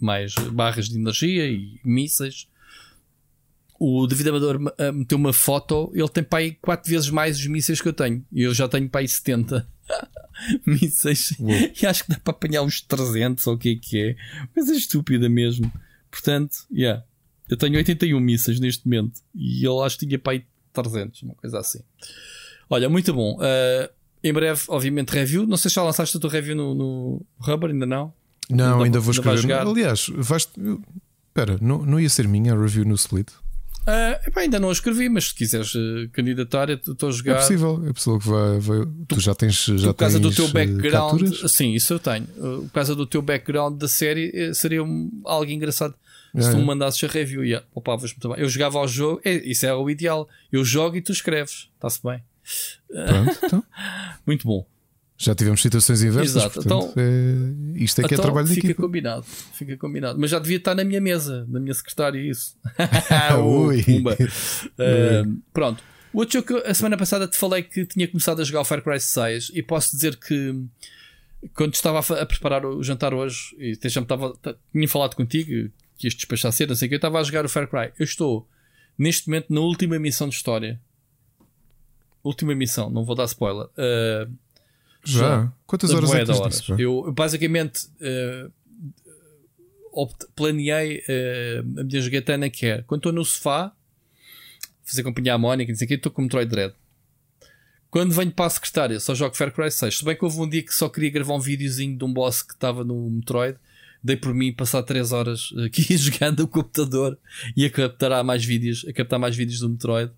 mais 0.00 0.34
barras 0.34 0.88
de 0.88 0.98
energia 0.98 1.46
e 1.46 1.80
mísseis. 1.84 2.48
O 3.78 4.06
David 4.06 4.30
Amador 4.30 4.74
ah, 4.76 4.92
meteu 4.92 5.16
uma 5.16 5.32
foto, 5.32 5.90
ele 5.94 6.08
tem 6.08 6.24
para 6.24 6.40
aí 6.40 6.52
4 6.52 6.90
vezes 6.90 7.10
mais 7.10 7.38
os 7.38 7.46
mísseis 7.46 7.80
que 7.80 7.88
eu 7.88 7.92
tenho. 7.92 8.24
E 8.32 8.42
eu 8.42 8.52
já 8.52 8.68
tenho 8.68 8.88
para 8.88 9.00
aí 9.00 9.08
70 9.08 9.66
mísseis. 10.66 11.32
E 11.80 11.86
acho 11.86 12.04
que 12.04 12.10
dá 12.10 12.18
para 12.18 12.32
apanhar 12.32 12.62
uns 12.62 12.80
300 12.82 13.46
ou 13.46 13.54
o 13.54 13.58
que 13.58 13.70
é 13.70 13.76
que 13.76 14.02
é. 14.02 14.16
Mas 14.54 14.68
é 14.68 14.74
estúpida 14.74 15.28
mesmo. 15.28 15.72
Portanto, 16.10 16.66
yeah. 16.72 17.04
Eu 17.48 17.56
tenho 17.56 17.76
81 17.76 18.20
mísseis 18.20 18.60
neste 18.60 18.84
momento. 18.84 19.20
E 19.34 19.64
ele 19.64 19.80
acho 19.82 19.96
que 19.96 20.06
tinha 20.06 20.18
para 20.18 20.32
aí 20.34 20.44
300, 20.72 21.22
uma 21.22 21.34
coisa 21.34 21.60
assim. 21.60 21.80
Olha, 22.68 22.88
muito 22.88 23.14
bom. 23.14 23.38
Ah, 23.40 23.90
em 24.22 24.32
breve, 24.32 24.62
obviamente, 24.68 25.10
review. 25.10 25.46
Não 25.46 25.56
sei 25.56 25.68
se 25.70 25.74
já 25.76 25.82
lançaste 25.82 26.16
a 26.16 26.20
tua 26.20 26.30
review 26.30 26.54
no, 26.56 26.74
no 26.74 27.26
Rubber, 27.38 27.70
ainda 27.70 27.86
não? 27.86 28.12
Não, 28.50 28.64
Ainda- 28.74 28.84
ainda 28.84 29.00
vou 29.00 29.10
ainda 29.12 29.20
escrever. 29.20 29.38
jogar? 29.42 29.66
Aliás, 29.66 30.06
vais. 30.16 30.48
Espera, 31.28 31.58
não, 31.60 31.84
não 31.84 32.00
ia 32.00 32.08
ser 32.08 32.26
minha 32.26 32.52
a 32.54 32.60
review 32.60 32.84
no 32.84 32.94
Split? 32.94 33.28
Ah, 33.86 34.20
epá, 34.26 34.42
ainda 34.42 34.58
não 34.60 34.68
a 34.68 34.72
escrevi, 34.72 35.08
mas 35.08 35.28
se 35.28 35.34
quiseres 35.34 35.72
eh, 35.74 36.08
candidatar, 36.12 36.68
eu 36.68 36.76
estou 36.76 37.08
a 37.08 37.10
É 37.10 37.14
jogar. 37.14 37.36
possível, 37.36 37.82
é 37.88 37.92
possível 37.92 38.18
que 38.18 38.28
vai. 38.28 38.58
vai- 38.58 38.86
tu, 39.06 39.18
já 39.20 39.34
tens. 39.34 39.64
Já 39.64 39.76
Tu, 39.76 39.82
por 39.86 39.94
causa 39.94 40.18
do 40.20 40.30
teu 40.30 40.44
eh, 40.46 40.48
background, 40.52 41.20
capturas? 41.22 41.52
sim, 41.52 41.72
isso 41.72 41.94
eu 41.94 41.98
tenho. 41.98 42.24
Uh, 42.36 42.62
Por 42.64 42.70
causa 42.72 42.94
do 42.94 43.06
teu 43.06 43.22
background 43.22 43.78
da 43.78 43.88
série, 43.88 44.52
seria 44.54 44.82
um- 44.84 45.10
algo 45.24 45.50
engraçado 45.50 45.94
se 46.38 46.50
tu 46.50 46.58
me 46.58 46.64
mandasses 46.64 47.02
a 47.02 47.06
review. 47.06 47.42
Yeah, 47.44 47.66
poupavas 47.72 48.12
muito 48.12 48.28
bem. 48.28 48.40
Eu 48.40 48.48
jogava 48.50 48.78
ao 48.78 48.86
jogo, 48.86 49.20
é, 49.24 49.32
isso 49.48 49.64
é 49.64 49.74
o 49.74 49.88
ideal. 49.88 50.28
Eu 50.52 50.62
jogo 50.64 50.96
e 50.96 51.00
tu 51.00 51.10
escreves, 51.12 51.68
está-se 51.76 52.02
bem. 52.02 52.22
Pronto, 52.88 53.38
então. 53.44 53.64
Muito 54.26 54.46
bom. 54.46 54.66
Já 55.20 55.34
tivemos 55.34 55.60
situações 55.60 56.00
inversas. 56.00 56.36
Exato, 56.36 56.62
Portanto, 56.62 56.94
é, 56.96 57.82
isto 57.82 58.00
é 58.00 58.06
que 58.06 58.14
é 58.14 58.16
Então, 58.16 58.24
trabalho 58.24 58.46
de 58.46 58.54
fica 58.54 58.68
equipa. 58.68 58.82
combinado, 58.82 59.24
fica 59.24 59.76
combinado. 59.76 60.16
Mas 60.18 60.30
já 60.30 60.38
devia 60.38 60.58
estar 60.58 60.76
na 60.76 60.84
minha 60.84 61.00
mesa, 61.00 61.44
na 61.48 61.58
minha 61.58 61.74
secretária, 61.74 62.20
isso. 62.20 62.56
Ui. 63.44 63.82
Pumba. 63.82 64.14
Uh, 64.14 65.42
pronto. 65.52 65.82
O 66.12 66.18
outro 66.20 66.34
jogo 66.34 66.62
que 66.62 66.68
a 66.68 66.72
semana 66.72 66.96
passada 66.96 67.26
te 67.26 67.36
falei 67.36 67.64
que 67.64 67.84
tinha 67.84 68.06
começado 68.06 68.40
a 68.40 68.44
jogar 68.44 68.60
o 68.60 68.64
Far 68.64 68.80
Cry 68.80 69.00
6 69.00 69.50
e 69.54 69.62
posso 69.62 69.90
dizer 69.90 70.16
que 70.16 70.54
quando 71.54 71.74
estava 71.74 71.98
a, 71.98 72.26
preparar 72.26 72.64
o 72.64 72.82
jantar 72.82 73.12
hoje, 73.12 73.54
e 73.58 73.76
já 73.88 74.00
me 74.00 74.04
estava, 74.04 74.36
tinha 74.72 74.88
falado 74.88 75.14
contigo 75.16 75.70
que 75.96 76.06
ias 76.06 76.14
despachar 76.14 76.52
cedo, 76.52 76.70
não 76.70 76.76
sei 76.76 76.86
o 76.86 76.88
que, 76.90 76.94
eu 76.94 76.98
estava 76.98 77.18
a 77.18 77.22
jogar 77.24 77.44
o 77.44 77.48
Far 77.48 77.68
Cry. 77.68 77.92
Eu 77.98 78.04
estou 78.04 78.48
neste 78.96 79.28
momento 79.28 79.52
na 79.52 79.60
última 79.60 79.98
missão 79.98 80.28
de 80.28 80.36
história. 80.36 80.80
Última 82.28 82.54
missão, 82.54 82.90
não 82.90 83.04
vou 83.04 83.14
dar 83.14 83.24
spoiler. 83.24 83.66
Uh, 83.68 84.30
Já? 85.02 85.50
Quantas 85.66 85.90
horas 85.90 86.12
é 86.12 86.24
que 86.24 86.30
horas. 86.30 86.68
Eu 86.78 87.10
basicamente 87.10 87.86
uh, 88.02 88.52
planeei 90.36 90.98
uh, 90.98 91.80
a 91.80 91.84
minha 91.84 92.02
jogatana 92.02 92.50
que 92.50 92.66
é 92.66 92.82
quando 92.82 92.98
estou 92.98 93.12
no 93.12 93.24
sofá, 93.24 93.72
fazer 94.84 95.02
companhia 95.02 95.34
à 95.34 95.38
Mónica, 95.38 95.72
o 95.72 95.76
que, 95.76 95.94
estou 95.94 96.12
com 96.12 96.20
o 96.20 96.24
Metroid 96.24 96.50
Dread. 96.50 96.74
Quando 97.90 98.12
venho 98.12 98.30
para 98.30 98.44
a 98.44 98.50
secretária, 98.50 99.00
só 99.00 99.14
jogo 99.14 99.34
Far 99.34 99.50
Cry 99.50 99.70
6. 99.70 99.98
Se 99.98 100.04
bem 100.04 100.14
que 100.14 100.22
houve 100.22 100.38
um 100.38 100.48
dia 100.48 100.62
que 100.62 100.74
só 100.74 100.86
queria 100.90 101.08
gravar 101.08 101.34
um 101.34 101.40
videozinho 101.40 101.96
de 101.96 102.04
um 102.04 102.12
boss 102.12 102.42
que 102.42 102.52
estava 102.52 102.84
no 102.84 103.08
Metroid, 103.08 103.56
dei 104.04 104.16
por 104.16 104.34
mim 104.34 104.52
passar 104.52 104.82
3 104.82 105.12
horas 105.12 105.48
aqui 105.64 105.96
jogando 105.96 106.40
o 106.40 106.48
computador 106.48 107.18
e 107.56 107.64
a 107.64 107.70
captar 107.70 108.22
mais 108.22 108.44
vídeos, 108.44 108.84
a 108.86 108.92
captar 108.92 109.18
mais 109.18 109.34
vídeos 109.34 109.60
do 109.60 109.70
Metroid. 109.70 110.12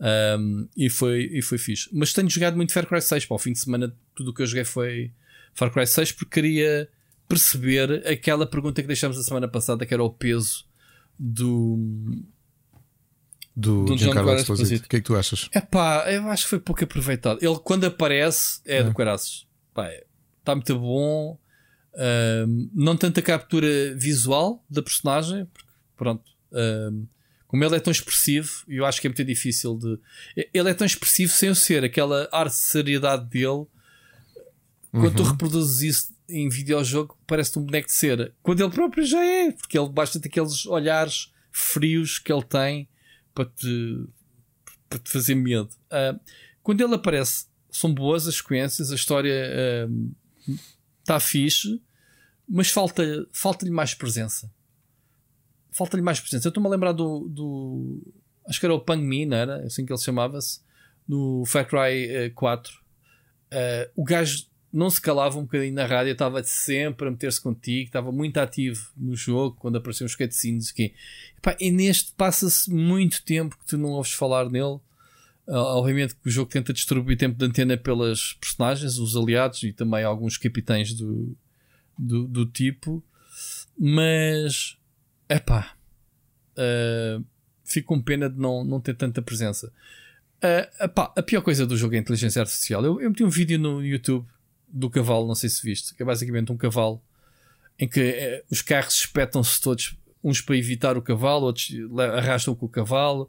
Um, 0.00 0.66
e, 0.76 0.88
foi, 0.88 1.28
e 1.30 1.42
foi 1.42 1.58
fixe. 1.58 1.88
Mas 1.92 2.12
tenho 2.12 2.28
jogado 2.30 2.56
muito 2.56 2.72
Far 2.72 2.86
Cry 2.86 3.02
6. 3.02 3.26
Para 3.26 3.34
o 3.34 3.38
fim 3.38 3.52
de 3.52 3.58
semana, 3.58 3.94
tudo 4.14 4.30
o 4.30 4.34
que 4.34 4.42
eu 4.42 4.46
joguei 4.46 4.64
foi 4.64 5.12
Far 5.54 5.70
Cry 5.70 5.86
6 5.86 6.12
porque 6.12 6.40
queria 6.40 6.88
perceber 7.28 8.06
aquela 8.06 8.46
pergunta 8.46 8.80
que 8.80 8.88
deixámos 8.88 9.18
a 9.18 9.22
semana 9.22 9.46
passada, 9.46 9.84
que 9.84 9.92
era 9.94 10.02
o 10.02 10.10
peso 10.10 10.64
do. 11.18 11.78
Do 13.54 13.84
do 13.84 13.98
Giancarlo 13.98 14.32
Esposito. 14.34 14.86
O 14.86 14.88
que 14.88 14.96
é 14.96 15.00
que 15.00 15.06
tu 15.06 15.16
achas? 15.16 15.48
É 15.52 15.60
pá, 15.60 16.10
eu 16.10 16.26
acho 16.28 16.44
que 16.44 16.50
foi 16.50 16.60
pouco 16.60 16.82
aproveitado. 16.82 17.38
Ele, 17.42 17.58
quando 17.62 17.84
aparece, 17.84 18.60
é, 18.64 18.82
do 18.82 18.94
caraças. 18.94 19.46
Está 20.38 20.54
muito 20.54 20.78
bom. 20.78 21.38
Ahm, 21.94 22.70
não 22.72 22.96
tanta 22.96 23.20
captura 23.20 23.94
visual 23.96 24.64
da 24.70 24.80
personagem, 24.82 25.44
porque, 25.46 25.68
pronto. 25.96 26.24
ahm, 26.52 27.04
como 27.50 27.64
ele 27.64 27.74
é 27.74 27.80
tão 27.80 27.90
expressivo, 27.90 28.62
eu 28.68 28.86
acho 28.86 29.00
que 29.00 29.08
é 29.08 29.10
muito 29.10 29.24
difícil 29.24 29.76
de. 29.76 29.98
Ele 30.54 30.70
é 30.70 30.72
tão 30.74 30.86
expressivo 30.86 31.32
sem 31.32 31.50
o 31.50 31.54
ser, 31.56 31.82
aquela 31.82 32.28
arte 32.30 32.52
de 32.52 32.60
seriedade 32.60 33.24
dele. 33.28 33.66
Quando 34.92 35.16
tu 35.16 35.22
reproduzes 35.24 35.80
isso 35.82 36.14
em 36.28 36.48
videojogo, 36.48 37.18
parece-te 37.26 37.58
um 37.58 37.64
boneco 37.64 37.88
de 37.88 37.92
cera. 37.94 38.32
Quando 38.40 38.60
ele 38.60 38.70
próprio 38.72 39.04
já 39.04 39.20
é, 39.24 39.50
porque 39.50 39.76
ele 39.76 39.88
basta 39.88 40.20
ter 40.20 40.28
aqueles 40.28 40.64
olhares 40.64 41.32
frios 41.50 42.20
que 42.20 42.32
ele 42.32 42.44
tem 42.44 42.88
para 43.34 43.46
te, 43.46 44.04
para 44.88 44.98
te 45.00 45.10
fazer 45.10 45.34
medo. 45.34 45.70
Ah, 45.90 46.16
quando 46.62 46.82
ele 46.82 46.94
aparece, 46.94 47.46
são 47.68 47.92
boas 47.92 48.28
as 48.28 48.36
sequências, 48.36 48.92
a 48.92 48.94
história 48.94 49.88
está 51.00 51.18
fixe, 51.18 51.82
mas 52.48 52.68
falta- 52.70 53.26
falta-lhe 53.32 53.72
mais 53.72 53.92
presença. 53.94 54.48
Falta-lhe 55.80 56.02
mais 56.02 56.20
presença. 56.20 56.46
Eu 56.46 56.50
estou-me 56.50 56.66
a 56.68 56.72
lembrar 56.72 56.92
do, 56.92 57.26
do- 57.26 58.02
Acho 58.46 58.60
que 58.60 58.66
era 58.66 58.74
o 58.74 58.80
Pang 58.80 59.02
Mi, 59.02 59.24
não 59.24 59.34
era? 59.38 59.64
Assim 59.64 59.86
que 59.86 59.90
ele 59.92 59.98
chamava-se. 59.98 60.60
No 61.08 61.42
Far 61.46 61.66
Cry 61.66 62.04
eh, 62.10 62.30
4. 62.34 62.70
Ah, 63.50 63.88
o 63.96 64.04
gajo 64.04 64.44
não 64.70 64.90
se 64.90 65.00
calava 65.00 65.38
um 65.38 65.42
bocadinho 65.44 65.72
na 65.74 65.86
rádio, 65.86 66.12
estava 66.12 66.42
sempre 66.44 67.08
a 67.08 67.10
meter-se 67.10 67.40
contigo, 67.40 67.86
estava 67.86 68.12
muito 68.12 68.36
ativo 68.36 68.92
no 68.94 69.16
jogo 69.16 69.56
quando 69.58 69.76
apareciam 69.76 70.04
os 70.04 70.14
cutscenes. 70.14 70.70
Que... 70.70 70.92
Epá, 71.38 71.56
e 71.58 71.70
neste 71.70 72.12
passa-se 72.12 72.70
muito 72.70 73.24
tempo 73.24 73.56
que 73.56 73.64
tu 73.64 73.78
não 73.78 73.92
ouves 73.92 74.12
falar 74.12 74.50
nele. 74.50 74.78
Ah, 75.48 75.76
obviamente 75.78 76.14
que 76.14 76.28
o 76.28 76.30
jogo 76.30 76.50
tenta 76.50 76.74
distribuir 76.74 77.16
tempo 77.16 77.38
de 77.38 77.44
antena 77.46 77.74
pelas 77.78 78.34
personagens, 78.34 78.98
os 78.98 79.16
aliados 79.16 79.62
e 79.62 79.72
também 79.72 80.04
alguns 80.04 80.36
capitães 80.36 80.92
do, 80.92 81.34
do, 81.98 82.28
do 82.28 82.44
tipo, 82.44 83.02
mas 83.78 84.76
epá, 85.30 85.76
ah, 86.56 87.22
fico 87.64 87.94
com 87.94 88.02
pena 88.02 88.28
de 88.28 88.38
não, 88.38 88.64
não 88.64 88.80
ter 88.80 88.94
tanta 88.96 89.22
presença. 89.22 89.72
Ah, 90.42 90.84
epá, 90.84 91.12
a 91.16 91.22
pior 91.22 91.42
coisa 91.42 91.66
do 91.66 91.76
jogo 91.76 91.94
é 91.94 91.98
a 91.98 92.00
inteligência 92.00 92.40
artificial. 92.42 92.84
Eu, 92.84 93.00
eu 93.00 93.10
meti 93.10 93.24
um 93.24 93.30
vídeo 93.30 93.58
no 93.58 93.84
YouTube 93.84 94.26
do 94.68 94.90
cavalo, 94.90 95.26
não 95.26 95.34
sei 95.34 95.48
se 95.48 95.62
viste, 95.62 95.94
que 95.94 96.02
é 96.02 96.06
basicamente 96.06 96.52
um 96.52 96.56
cavalo 96.56 97.02
em 97.78 97.88
que 97.88 98.00
eh, 98.00 98.44
os 98.50 98.60
carros 98.62 98.94
espetam-se 98.94 99.60
todos, 99.60 99.96
uns 100.22 100.40
para 100.40 100.56
evitar 100.56 100.96
o 100.98 101.02
cavalo, 101.02 101.46
outros 101.46 101.70
arrastam 101.98 102.54
com 102.54 102.66
o 102.66 102.68
cavalo, 102.68 103.28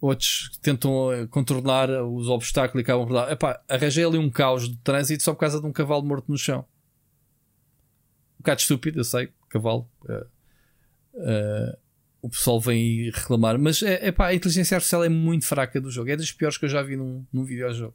outros 0.00 0.56
tentam 0.62 1.10
contornar 1.30 1.90
os 1.90 2.28
obstáculos 2.28 2.80
e 2.80 2.84
acabam 2.84 3.06
por 3.06 3.14
dar. 3.14 3.32
Epá, 3.32 3.60
arranjei 3.68 4.04
ali 4.04 4.16
um 4.16 4.30
caos 4.30 4.68
de 4.68 4.76
trânsito 4.78 5.22
só 5.22 5.34
por 5.34 5.40
causa 5.40 5.60
de 5.60 5.66
um 5.66 5.72
cavalo 5.72 6.04
morto 6.04 6.30
no 6.30 6.38
chão. 6.38 6.64
Um 8.36 8.38
bocado 8.38 8.60
estúpido, 8.60 9.00
eu 9.00 9.04
sei, 9.04 9.30
cavalo. 9.48 9.88
eh, 10.08 10.26
eh, 11.18 11.78
o 12.20 12.28
pessoal 12.28 12.60
vem 12.60 13.10
reclamar, 13.10 13.58
mas 13.58 13.82
é, 13.82 14.08
epá, 14.08 14.28
a 14.28 14.34
inteligência 14.34 14.76
artificial 14.76 15.04
é 15.04 15.08
muito 15.08 15.46
fraca 15.46 15.80
do 15.80 15.90
jogo, 15.90 16.10
é 16.10 16.16
das 16.16 16.32
piores 16.32 16.58
que 16.58 16.64
eu 16.64 16.68
já 16.68 16.82
vi 16.82 16.96
num, 16.96 17.24
num 17.32 17.44
videojogo. 17.44 17.94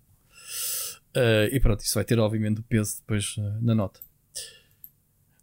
Eh, 1.13 1.49
e 1.53 1.59
pronto, 1.59 1.81
isso 1.81 1.95
vai 1.95 2.03
ter 2.03 2.19
obviamente 2.19 2.61
peso 2.63 2.97
depois 2.97 3.35
eh, 3.37 3.57
na 3.61 3.75
nota. 3.75 3.99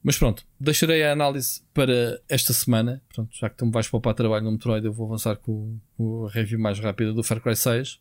Mas 0.03 0.19
pronto, 0.19 0.47
deixarei 0.59 1.05
a 1.05 1.13
análise 1.13 1.63
para 1.75 2.21
esta 2.29 2.53
semana. 2.53 3.03
Pronto, 3.15 3.37
já 3.37 3.51
que 3.51 3.57
tu 3.57 3.67
me 3.67 3.73
vais 3.73 3.87
poupar 3.87 4.15
trabalho 4.15 4.45
no 4.45 4.53
Metroid, 4.53 4.87
eu 4.87 4.93
vou 4.93 5.07
avançar 5.07 5.37
com, 5.37 5.79
com 5.97 6.27
a 6.27 6.31
review 6.31 6.59
mais 6.59 6.79
rápida 6.79 7.13
do 7.13 7.23
Far 7.23 7.41
Cry 7.41 7.55
6. 7.55 8.01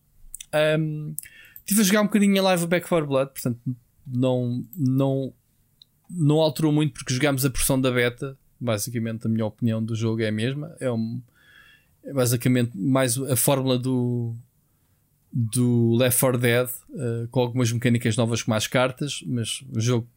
Um, 0.80 1.14
Estive 1.59 1.82
a 1.82 1.83
jogar 1.83 2.01
um 2.01 2.06
bocadinho 2.06 2.35
em 2.35 2.41
live 2.41 2.66
Back 2.66 2.88
4 2.88 3.06
Blood, 3.06 3.32
portanto 3.32 3.59
não, 4.08 4.66
não, 4.75 5.32
não 6.09 6.40
alterou 6.40 6.72
muito 6.72 6.93
porque 6.93 7.14
jogámos 7.14 7.45
a 7.45 7.49
porção 7.49 7.80
da 7.80 7.91
beta. 7.91 8.35
Basicamente, 8.59 9.25
a 9.25 9.29
minha 9.29 9.45
opinião 9.45 9.83
do 9.83 9.95
jogo 9.95 10.21
é 10.21 10.27
a 10.27 10.31
mesma. 10.31 10.75
É, 10.79 10.91
um, 10.91 11.21
é 12.03 12.13
basicamente 12.13 12.77
mais 12.77 13.17
a 13.17 13.35
fórmula 13.35 13.77
do, 13.77 14.35
do 15.31 15.95
Left 15.95 16.19
4 16.19 16.39
Dead, 16.39 16.69
eh, 16.95 17.27
com 17.31 17.39
algumas 17.39 17.71
mecânicas 17.71 18.17
novas 18.17 18.41
como 18.41 18.55
as 18.55 18.67
cartas, 18.67 19.23
mas 19.25 19.63
o 19.71 19.79
jogo 19.79 20.07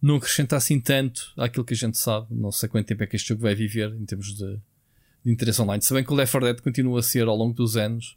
não 0.00 0.16
acrescenta 0.16 0.56
assim 0.56 0.78
tanto 0.78 1.32
àquilo 1.36 1.64
que 1.64 1.74
a 1.74 1.76
gente 1.76 1.98
sabe. 1.98 2.26
Não 2.30 2.52
sei 2.52 2.68
quanto 2.68 2.86
tempo 2.86 3.02
é 3.02 3.06
que 3.06 3.16
este 3.16 3.28
jogo 3.28 3.42
vai 3.42 3.54
viver 3.54 3.92
em 3.94 4.04
termos 4.04 4.34
de, 4.34 4.58
de 5.24 5.32
interesse 5.32 5.60
online. 5.60 5.82
Se 5.82 5.92
bem 5.92 6.04
que 6.04 6.12
o 6.12 6.16
Left 6.16 6.32
4 6.32 6.48
Dead 6.48 6.60
continua 6.62 7.00
a 7.00 7.02
ser 7.02 7.26
ao 7.26 7.36
longo 7.36 7.54
dos 7.54 7.76
anos 7.76 8.16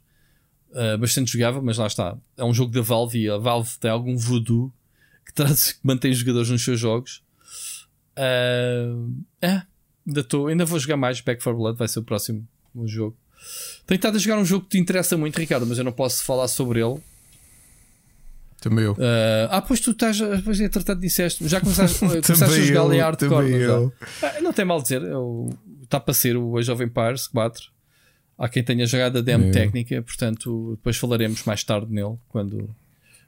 uh, 0.70 0.98
bastante 0.98 1.32
jogável, 1.32 1.62
mas 1.62 1.78
lá 1.78 1.86
está. 1.86 2.16
É 2.36 2.44
um 2.44 2.54
jogo 2.54 2.72
da 2.72 2.82
Valve 2.82 3.18
e 3.18 3.28
a 3.28 3.38
Valve 3.38 3.78
tem 3.78 3.90
algum 3.90 4.16
voodoo 4.16 4.72
que, 5.24 5.32
traz, 5.34 5.72
que 5.72 5.80
mantém 5.82 6.10
os 6.10 6.18
jogadores 6.18 6.50
nos 6.50 6.62
seus 6.62 6.78
jogos. 6.78 7.22
Uh, 8.20 9.24
é, 9.40 9.62
ainda, 10.06 10.22
tô, 10.22 10.48
ainda 10.48 10.64
vou 10.64 10.78
jogar 10.78 10.96
mais. 10.96 11.20
Back 11.20 11.42
4 11.42 11.58
Blood 11.58 11.78
vai 11.78 11.88
ser 11.88 12.00
o 12.00 12.02
próximo 12.02 12.46
jogo. 12.84 13.16
Tenho 13.86 13.96
estado 13.96 14.16
a 14.16 14.18
jogar 14.18 14.38
um 14.38 14.44
jogo 14.44 14.64
que 14.64 14.72
te 14.72 14.78
interessa 14.78 15.16
muito, 15.16 15.38
Ricardo, 15.38 15.66
mas 15.66 15.78
eu 15.78 15.84
não 15.84 15.92
posso 15.92 16.22
falar 16.24 16.48
sobre 16.48 16.80
ele. 16.80 17.00
Também 18.60 18.84
eu. 18.84 18.92
Uh, 18.92 19.48
ah, 19.50 19.62
pois 19.62 19.80
tu 19.80 19.92
estás. 19.92 20.18
Pois 20.44 20.60
é, 20.60 20.68
tratado 20.68 21.00
disseste. 21.00 21.48
Já 21.48 21.60
começaste, 21.60 21.98
começaste 22.04 22.44
a 22.44 22.62
jogar 22.62 22.94
em 22.94 23.00
hardcore. 23.00 23.30
também 23.30 23.52
eu. 23.54 23.92
Ah, 24.22 24.40
não 24.42 24.52
tem 24.52 24.66
mal 24.66 24.82
dizer. 24.82 25.00
Está 25.82 25.98
para 25.98 26.12
ser 26.12 26.36
o 26.36 26.58
Age 26.58 26.70
of 26.70 26.84
Empires 26.84 27.26
4. 27.26 27.70
Há 28.36 28.48
quem 28.48 28.62
tenha 28.62 28.86
jogado 28.86 29.18
a 29.18 29.20
demo 29.20 29.46
Eu. 29.46 29.52
técnica, 29.52 30.02
portanto, 30.02 30.72
depois 30.76 30.96
falaremos 30.96 31.44
mais 31.44 31.62
tarde 31.62 31.92
nele. 31.92 32.16
Quando... 32.28 32.74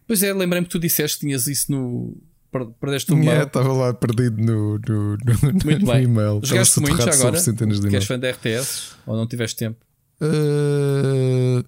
Pois 0.06 0.22
é, 0.22 0.32
lembrei-me 0.32 0.66
que 0.66 0.72
tu 0.72 0.78
disseste 0.78 1.18
que 1.18 1.26
tinhas 1.26 1.46
isso 1.46 1.70
no. 1.70 2.16
Per- 2.52 2.66
Perdeste 2.80 3.12
Yeah, 3.12 3.32
mail. 3.32 3.46
Estava 3.46 3.72
lá 3.72 3.94
perdido 3.94 4.40
no, 4.40 4.78
no, 4.78 5.16
no, 5.16 5.18
Muito 5.64 5.86
no 5.86 5.92
bem. 5.92 6.04
e-mail. 6.04 6.40
Jogaste 6.44 6.78
muito 6.80 6.96
já 6.98 7.12
agora? 7.12 7.40
Que 7.88 7.96
és 7.96 8.04
fã 8.04 8.18
da 8.18 8.30
RTS? 8.30 8.92
Ou 9.06 9.16
não 9.16 9.26
tiveste 9.26 9.56
tempo? 9.56 9.84
Uh, 10.20 11.64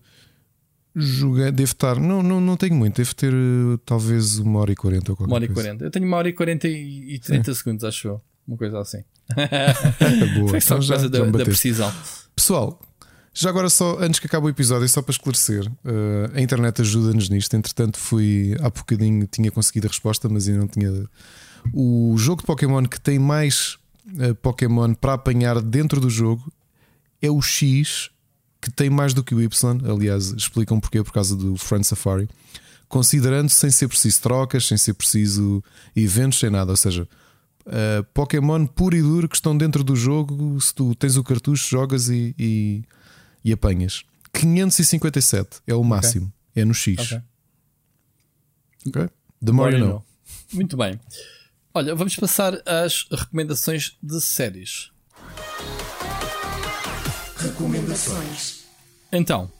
joguei, 0.94 1.50
devo 1.50 1.64
estar. 1.72 1.98
Não, 1.98 2.22
não, 2.22 2.40
não 2.40 2.56
tenho 2.56 2.74
muito. 2.74 2.96
Devo 2.98 3.14
ter 3.14 3.32
uh, 3.34 3.78
talvez 3.78 4.38
uma 4.38 4.60
hora 4.60 4.72
e 4.72 4.76
quarenta 4.76 5.12
ou 5.12 5.16
qualquer 5.16 5.30
Uma 5.30 5.36
hora 5.36 5.44
e 5.44 5.48
coisa. 5.48 5.62
40. 5.70 5.84
Eu 5.84 5.90
tenho 5.90 6.06
uma 6.06 6.16
hora 6.18 6.28
e 6.28 6.32
40 6.32 6.68
e, 6.68 7.14
e 7.14 7.18
30 7.18 7.54
segundos, 7.54 7.84
acho 7.84 8.08
eu. 8.08 8.20
Uma 8.46 8.56
coisa 8.56 8.78
assim. 8.78 9.02
Boa, 10.38 10.48
Foi 10.50 10.60
só 10.60 10.76
então 10.76 10.78
por 10.78 10.82
já, 10.84 10.94
causa 10.96 11.04
já 11.04 11.18
da, 11.18 11.24
me 11.26 11.32
da 11.38 11.44
precisão. 11.44 11.92
Pessoal, 12.36 12.80
já 13.34 13.50
agora 13.50 13.68
só 13.68 13.98
antes 13.98 14.20
que 14.20 14.26
acabe 14.26 14.46
o 14.46 14.48
episódio, 14.48 14.88
só 14.88 15.02
para 15.02 15.10
esclarecer, 15.10 15.66
uh, 15.66 16.30
a 16.34 16.40
internet 16.40 16.80
ajuda-nos 16.80 17.28
nisto. 17.28 17.54
Entretanto, 17.56 17.98
fui 17.98 18.56
há 18.60 18.70
bocadinho, 18.70 19.26
tinha 19.26 19.50
conseguido 19.50 19.88
a 19.88 19.90
resposta, 19.90 20.28
mas 20.28 20.46
ainda 20.46 20.60
não 20.60 20.68
tinha. 20.68 21.04
O 21.72 22.14
jogo 22.16 22.42
de 22.42 22.46
Pokémon 22.46 22.84
que 22.84 23.00
tem 23.00 23.18
mais 23.18 23.76
uh, 24.06 24.34
Pokémon 24.36 24.94
para 24.94 25.14
apanhar 25.14 25.60
dentro 25.60 26.00
do 26.00 26.08
jogo 26.08 26.50
é 27.20 27.28
o 27.28 27.42
X, 27.42 28.08
que 28.60 28.70
tem 28.70 28.88
mais 28.88 29.12
do 29.12 29.24
que 29.24 29.34
o 29.34 29.42
Y. 29.42 29.80
Aliás, 29.90 30.26
explicam 30.26 30.78
porquê, 30.78 31.02
por 31.02 31.12
causa 31.12 31.34
do 31.34 31.56
Friend 31.56 31.84
Safari. 31.84 32.28
Considerando 32.88 33.48
sem 33.48 33.70
ser 33.70 33.88
preciso 33.88 34.20
trocas, 34.22 34.66
sem 34.66 34.78
ser 34.78 34.94
preciso 34.94 35.60
eventos, 35.96 36.38
sem 36.38 36.50
nada. 36.50 36.70
Ou 36.70 36.76
seja, 36.76 37.08
Uh, 37.66 38.04
Pokémon 38.12 38.66
puro 38.66 38.94
e 38.94 39.00
duro 39.00 39.26
que 39.26 39.36
estão 39.36 39.56
dentro 39.56 39.82
do 39.82 39.96
jogo. 39.96 40.60
Se 40.60 40.74
tu 40.74 40.94
tens 40.94 41.16
o 41.16 41.24
cartucho, 41.24 41.66
jogas 41.66 42.10
e, 42.10 42.34
e, 42.38 42.84
e 43.44 43.52
apanhas. 43.52 44.04
557 44.32 45.60
é 45.66 45.74
o 45.74 45.84
máximo, 45.84 46.32
é 46.54 46.64
no 46.64 46.74
X. 46.74 46.98
Ok. 46.98 47.20
Ok? 48.86 49.08
The 49.44 49.52
more 49.52 49.72
you 49.76 49.86
know. 49.86 50.04
Muito 50.52 50.76
bem. 50.76 50.98
Olha, 51.72 51.94
vamos 51.94 52.14
passar 52.16 52.54
às 52.66 53.06
recomendações 53.10 53.96
de 54.02 54.20
séries. 54.20 54.90
Recomendações. 57.36 58.64
Então, 59.12 59.50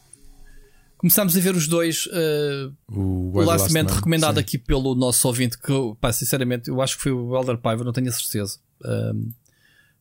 começámos 0.96 1.36
a 1.36 1.40
ver 1.40 1.54
os 1.54 1.66
dois. 1.68 2.06
uh, 2.06 2.72
O, 2.90 3.30
o 3.38 3.44
Last 3.44 3.72
Man 3.72 3.84
Man, 3.84 3.94
recomendado 3.94 4.34
sim. 4.36 4.40
aqui 4.40 4.58
pelo 4.58 4.94
nosso 4.94 5.26
ouvinte, 5.28 5.58
que 5.58 5.70
eu, 5.70 5.96
pá, 6.00 6.12
sinceramente, 6.12 6.68
eu 6.68 6.80
acho 6.80 6.96
que 6.96 7.02
foi 7.02 7.12
o 7.12 7.36
Elder 7.36 7.58
Paiva, 7.58 7.84
não 7.84 7.92
tenho 7.92 8.08
a 8.08 8.12
certeza. 8.12 8.58
Um, 8.84 9.30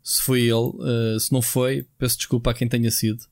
se 0.04 0.22
foi 0.22 0.42
ele, 0.42 0.54
uh, 0.54 1.20
se 1.20 1.32
não 1.32 1.42
foi, 1.42 1.88
peço 1.98 2.18
desculpa 2.18 2.52
a 2.52 2.54
quem 2.54 2.68
tenha 2.68 2.92
sido. 2.92 3.26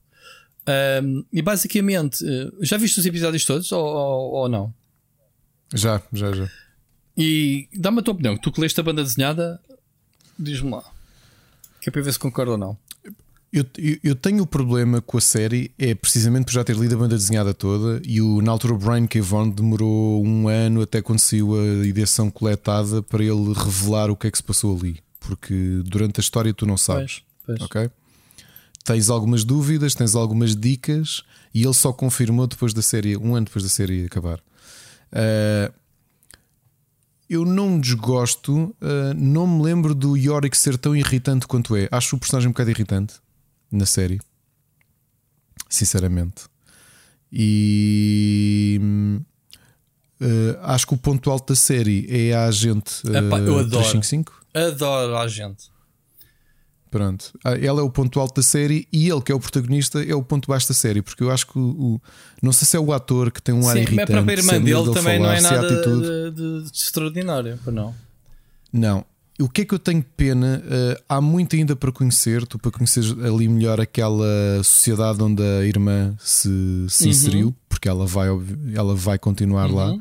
Um, 1.03 1.25
e 1.33 1.41
basicamente, 1.41 2.23
uh, 2.23 2.53
já 2.61 2.77
viste 2.77 2.99
os 2.99 3.05
episódios 3.05 3.43
todos 3.45 3.71
ou, 3.71 3.83
ou, 3.83 4.31
ou 4.33 4.49
não? 4.49 4.73
Já, 5.73 6.01
já, 6.13 6.31
já. 6.31 6.49
E 7.17 7.67
dá-me 7.73 7.99
a 7.99 8.01
tua 8.01 8.13
opinião. 8.13 8.37
Tu 8.37 8.51
que 8.51 8.61
leste 8.61 8.79
a 8.79 8.83
banda 8.83 9.03
desenhada, 9.03 9.59
diz-me 10.37 10.71
lá. 10.71 10.83
Que 11.79 11.89
é 11.89 11.91
para 11.91 12.01
ver 12.01 12.13
se 12.13 12.19
concordo 12.19 12.53
ou 12.53 12.57
não. 12.57 12.77
Eu, 13.51 13.65
eu, 13.77 13.97
eu 14.01 14.15
tenho 14.15 14.43
o 14.43 14.47
problema 14.47 15.01
com 15.01 15.17
a 15.17 15.21
série, 15.21 15.71
é 15.77 15.93
precisamente 15.93 16.45
por 16.45 16.53
já 16.53 16.63
ter 16.63 16.75
lido 16.75 16.95
a 16.95 16.97
banda 16.97 17.17
desenhada 17.17 17.53
toda 17.53 18.01
e 18.05 18.21
o, 18.21 18.41
na 18.41 18.49
altura 18.49 18.73
o 18.73 18.77
Brian 18.77 19.05
K. 19.05 19.19
Vaughan 19.19 19.49
demorou 19.49 20.23
um 20.23 20.47
ano 20.47 20.81
até 20.81 21.03
saiu 21.17 21.59
a 21.59 21.85
edição 21.85 22.31
coletada 22.31 23.03
para 23.03 23.21
ele 23.21 23.53
revelar 23.53 24.09
o 24.09 24.15
que 24.15 24.27
é 24.27 24.31
que 24.31 24.37
se 24.37 24.43
passou 24.43 24.77
ali. 24.77 24.99
Porque 25.19 25.81
durante 25.83 26.19
a 26.19 26.21
história 26.21 26.53
tu 26.53 26.65
não 26.65 26.77
sabes. 26.77 27.23
Pois, 27.45 27.59
pois. 27.59 27.69
Ok? 27.69 27.91
Tens 28.83 29.09
algumas 29.09 29.43
dúvidas, 29.43 29.93
tens 29.93 30.15
algumas 30.15 30.55
dicas 30.55 31.23
e 31.53 31.63
ele 31.63 31.73
só 31.73 31.93
confirmou 31.93 32.47
depois 32.47 32.73
da 32.73 32.81
série, 32.81 33.15
um 33.15 33.35
ano 33.35 33.45
depois 33.45 33.63
da 33.63 33.69
série 33.69 34.05
acabar. 34.05 34.39
Ah, 35.11 35.71
eu 37.29 37.45
não 37.45 37.79
desgosto, 37.79 38.75
ah, 38.81 39.13
não 39.15 39.47
me 39.47 39.63
lembro 39.63 39.93
do 39.93 40.17
Yorick 40.17 40.57
ser 40.57 40.77
tão 40.77 40.95
irritante 40.95 41.47
quanto 41.47 41.75
é. 41.75 41.87
Acho 41.91 42.15
o 42.15 42.19
personagem 42.19 42.49
um 42.49 42.51
bocado 42.51 42.71
irritante 42.71 43.15
na 43.71 43.85
série, 43.85 44.19
sinceramente. 45.69 46.45
E 47.31 48.81
ah, 50.19 50.73
acho 50.73 50.87
que 50.87 50.93
o 50.93 50.97
ponto 50.97 51.29
alto 51.29 51.53
da 51.53 51.55
série 51.55 52.05
é 52.09 52.33
a 52.33 52.45
agente 52.45 53.01
Epá, 53.07 53.39
eu 53.39 53.59
adoro. 53.59 53.69
355. 53.69 54.41
Adoro 54.53 55.17
a 55.17 55.27
gente. 55.27 55.69
Pronto, 56.91 57.31
Ah, 57.43 57.55
ela 57.57 57.79
é 57.79 57.83
o 57.83 57.89
ponto 57.89 58.19
alto 58.19 58.35
da 58.35 58.43
série 58.43 58.85
e 58.91 59.09
ele, 59.09 59.21
que 59.21 59.31
é 59.31 59.35
o 59.35 59.39
protagonista, 59.39 60.03
é 60.03 60.13
o 60.13 60.21
ponto 60.21 60.47
baixo 60.47 60.67
da 60.67 60.73
série. 60.73 61.01
Porque 61.01 61.23
eu 61.23 61.31
acho 61.31 61.47
que 61.47 61.57
o, 61.57 61.61
o- 61.95 62.01
não 62.43 62.51
sei 62.51 62.67
se 62.67 62.75
é 62.75 62.79
o 62.81 62.91
ator 62.91 63.31
que 63.31 63.41
tem 63.41 63.55
um 63.55 63.65
ar 63.67 63.77
Sim, 63.77 63.83
mas 63.83 63.87
irritante. 63.87 64.11
a 64.11 64.15
própria 64.15 64.33
é 64.33 64.37
irmã 64.37 64.53
maneira 64.53 64.81
dele 64.83 64.93
também 64.93 65.17
não 65.19 65.25
falar, 65.27 65.37
é 65.37 65.39
se 65.39 65.47
a 65.47 65.51
nada 65.51 65.67
atitude. 65.73 66.01
de, 66.01 66.31
de- 66.31 66.69
de 66.69 66.77
extraordinário, 66.77 67.59
não. 67.67 67.95
Não. 68.73 69.05
O 69.39 69.47
que 69.49 69.61
é 69.61 69.65
que 69.65 69.73
eu 69.73 69.79
tenho 69.79 70.03
pena? 70.15 70.61
Uh, 70.65 71.01
há 71.09 71.19
muito 71.21 71.55
ainda 71.55 71.75
para 71.75 71.91
conhecer, 71.91 72.45
tu 72.45 72.59
para 72.59 72.69
conhecer 72.71 73.01
ali 73.25 73.47
melhor 73.47 73.79
aquela 73.81 74.61
sociedade 74.63 75.23
onde 75.23 75.41
a 75.41 75.65
irmã 75.65 76.13
se, 76.19 76.49
se 76.89 77.05
Uhum. 77.05 77.09
inseriu, 77.09 77.55
porque 77.69 77.87
ela 77.89 78.05
vai, 78.05 78.27
ela 78.75 78.93
vai 78.95 79.17
continuar 79.17 79.71
lá. 79.71 79.95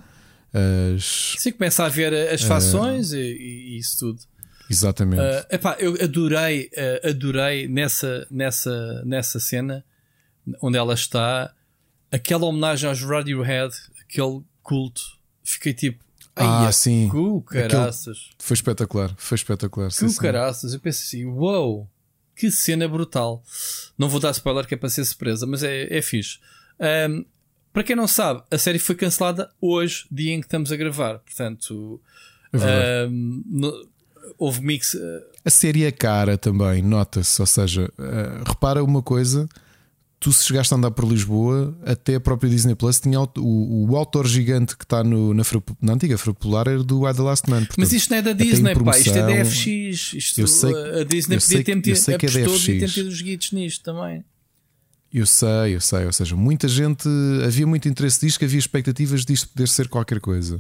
As- 0.53 1.37
Sim, 1.39 1.53
começa 1.53 1.85
a 1.85 1.89
ver 1.89 2.13
as 2.33 2.43
fações 2.43 3.13
e, 3.13 3.19
e 3.19 3.79
isso 3.79 3.99
tudo. 4.01 4.19
Exatamente. 4.71 5.21
Uh, 5.21 5.47
epá, 5.55 5.77
eu 5.79 5.95
adorei, 6.03 6.71
uh, 7.05 7.09
adorei 7.11 7.69
nessa, 7.69 8.27
nessa, 8.31 9.03
nessa 9.05 9.39
cena 9.41 9.85
onde 10.63 10.79
ela 10.79 10.95
está, 10.95 11.53
aquela 12.11 12.47
homenagem 12.47 12.89
aos 12.89 13.03
Radiohead, 13.03 13.75
aquele 14.01 14.41
culto. 14.63 15.03
Fiquei 15.45 15.75
tipo, 15.75 16.03
Ah, 16.37 16.67
ai, 16.67 16.73
sim. 16.73 17.09
cu 17.09 17.43
caraças, 17.43 18.31
Foi 18.39 18.55
espetacular, 18.55 19.13
foi 19.19 19.35
espetacular. 19.37 19.91
cu 19.91 20.15
caraças. 20.17 20.73
Eu 20.73 20.81
penso 20.81 21.03
assim, 21.03 21.25
uou, 21.27 21.89
que 22.37 22.51
cena 22.51 22.89
brutal. 22.89 23.43
Não 23.99 24.09
vou 24.09 24.19
dar 24.21 24.31
spoiler 24.31 24.67
que 24.67 24.75
é 24.75 24.77
para 24.77 24.89
ser 24.89 25.05
surpresa, 25.05 25.47
mas 25.47 25.63
é, 25.63 25.95
é 25.95 26.01
fixe. 26.01 26.39
Um, 27.11 27.25
para 27.73 27.85
quem 27.85 27.95
não 27.95 28.09
sabe, 28.09 28.43
a 28.51 28.57
série 28.59 28.79
foi 28.79 28.95
cancelada 28.95 29.51
hoje, 29.61 30.07
dia 30.11 30.33
em 30.33 30.41
que 30.41 30.47
estamos 30.47 30.73
a 30.73 30.77
gravar. 30.77 31.19
Portanto, 31.19 32.01
É 32.53 33.07
um, 33.09 33.43
no- 33.47 33.89
houve 34.39 34.63
mix. 34.63 34.95
uh, 34.95 34.99
A 35.45 35.51
série 35.51 35.85
é 35.85 35.91
cara 35.93 36.37
também, 36.39 36.83
nota-se. 36.83 37.41
Ou 37.41 37.47
seja, 37.47 37.91
uh, 37.99 38.49
repara 38.49 38.83
uma 38.85 39.03
coisa: 39.03 39.49
tu 40.19 40.33
se 40.33 40.45
chegaste 40.45 40.73
a 40.75 40.77
andar 40.77 40.91
por 40.91 41.05
Lisboa, 41.09 41.75
até 41.85 42.15
a 42.17 42.21
própria 42.21 42.51
Disney 42.51 42.75
Plus 42.75 43.01
tinha 43.01 43.17
auto- 43.19 43.43
o, 43.45 43.89
o 43.91 43.97
autor 43.97 44.27
gigante 44.27 44.77
que 44.77 44.85
está 44.85 45.03
no, 45.03 45.33
na, 45.33 45.43
na 45.81 45.93
antiga 45.95 46.19
Fra 46.19 46.35
Popular 46.35 46.67
era 46.69 46.83
do 46.83 47.09
I 47.09 47.15
The 47.15 47.23
Last 47.23 47.49
Man. 47.51 47.61
Mas 47.61 47.69
portanto, 47.69 47.93
isto 47.93 48.11
não 48.11 48.17
é 48.19 48.23
da 48.23 48.33
Disney, 48.33 48.75
pá, 48.75 48.99
isto 48.99 49.11
é 49.11 49.23
da 49.27 49.45
FX. 49.45 50.13
Isto, 50.15 50.41
Eu 50.41 50.47
sei- 50.47 50.75
a 51.01 51.05
Disney 51.05 51.37
eu 51.37 51.41
podia 51.41 51.41
sei 51.41 51.65
ter 51.65 51.75
metido, 51.75 51.93
eu 51.95 51.97
sei 51.97 52.19
que 52.19 52.27
é 52.27 52.29
da 52.31 52.41
FX. 52.49 52.95
ter 52.95 53.01
os 53.07 53.23
guitos 53.23 53.53
nisto 53.53 53.83
também. 53.85 54.25
Eu 55.13 55.27
sei, 55.27 55.75
eu 55.75 55.81
sei. 55.81 56.07
Ou 56.07 56.13
seja, 56.13 56.37
muita 56.37 56.69
gente 56.69 57.09
havia 57.45 57.67
muito 57.67 57.89
interesse 57.89 58.21
disto, 58.25 58.39
que 58.39 58.45
havia 58.45 58.59
expectativas 58.61 59.25
disto 59.25 59.49
poder 59.49 59.67
ser 59.69 59.89
qualquer 59.89 60.21
coisa. 60.21 60.59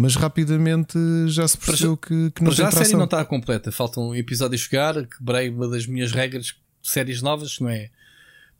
Mas 0.00 0.14
rapidamente 0.14 0.96
já 1.26 1.48
se 1.48 1.58
percebeu 1.58 1.96
que, 1.96 2.30
que 2.30 2.44
não 2.44 2.52
já 2.52 2.68
a 2.68 2.70
série 2.70 2.92
não 2.92 3.04
está 3.04 3.24
completa. 3.24 3.72
Falta 3.72 3.98
um 3.98 4.14
episódio 4.14 4.54
a 4.54 4.58
chegar. 4.58 4.94
Quebrei 5.08 5.48
uma 5.48 5.66
das 5.66 5.88
minhas 5.88 6.12
regras 6.12 6.46
de 6.46 6.88
séries 6.88 7.20
novas, 7.20 7.56
que 7.56 7.64
não 7.64 7.70
é? 7.70 7.90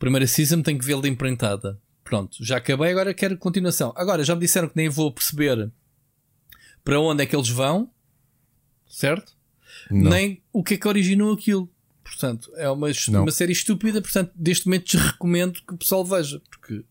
Primeira 0.00 0.26
season 0.26 0.62
tem 0.62 0.76
que 0.76 0.84
vê-la 0.84 1.06
imprentada. 1.06 1.80
Pronto, 2.02 2.44
já 2.44 2.56
acabei, 2.56 2.90
agora 2.90 3.14
quero 3.14 3.38
continuação. 3.38 3.92
Agora, 3.94 4.24
já 4.24 4.34
me 4.34 4.40
disseram 4.40 4.68
que 4.68 4.76
nem 4.76 4.88
vou 4.88 5.12
perceber 5.12 5.70
para 6.82 6.98
onde 6.98 7.22
é 7.22 7.26
que 7.26 7.36
eles 7.36 7.48
vão, 7.48 7.88
certo? 8.88 9.32
Não. 9.88 10.10
Nem 10.10 10.42
o 10.52 10.64
que 10.64 10.74
é 10.74 10.76
que 10.76 10.88
originou 10.88 11.32
aquilo. 11.32 11.70
Portanto, 12.02 12.50
é 12.56 12.68
uma, 12.68 12.88
Não. 13.10 13.22
uma 13.22 13.30
série 13.30 13.52
estúpida. 13.52 14.02
Portanto, 14.02 14.32
neste 14.36 14.66
momento 14.66 14.86
te 14.86 14.96
recomendo 14.98 15.60
que 15.64 15.74
o 15.74 15.78
pessoal 15.78 16.04
veja, 16.04 16.42
porque 16.50 16.82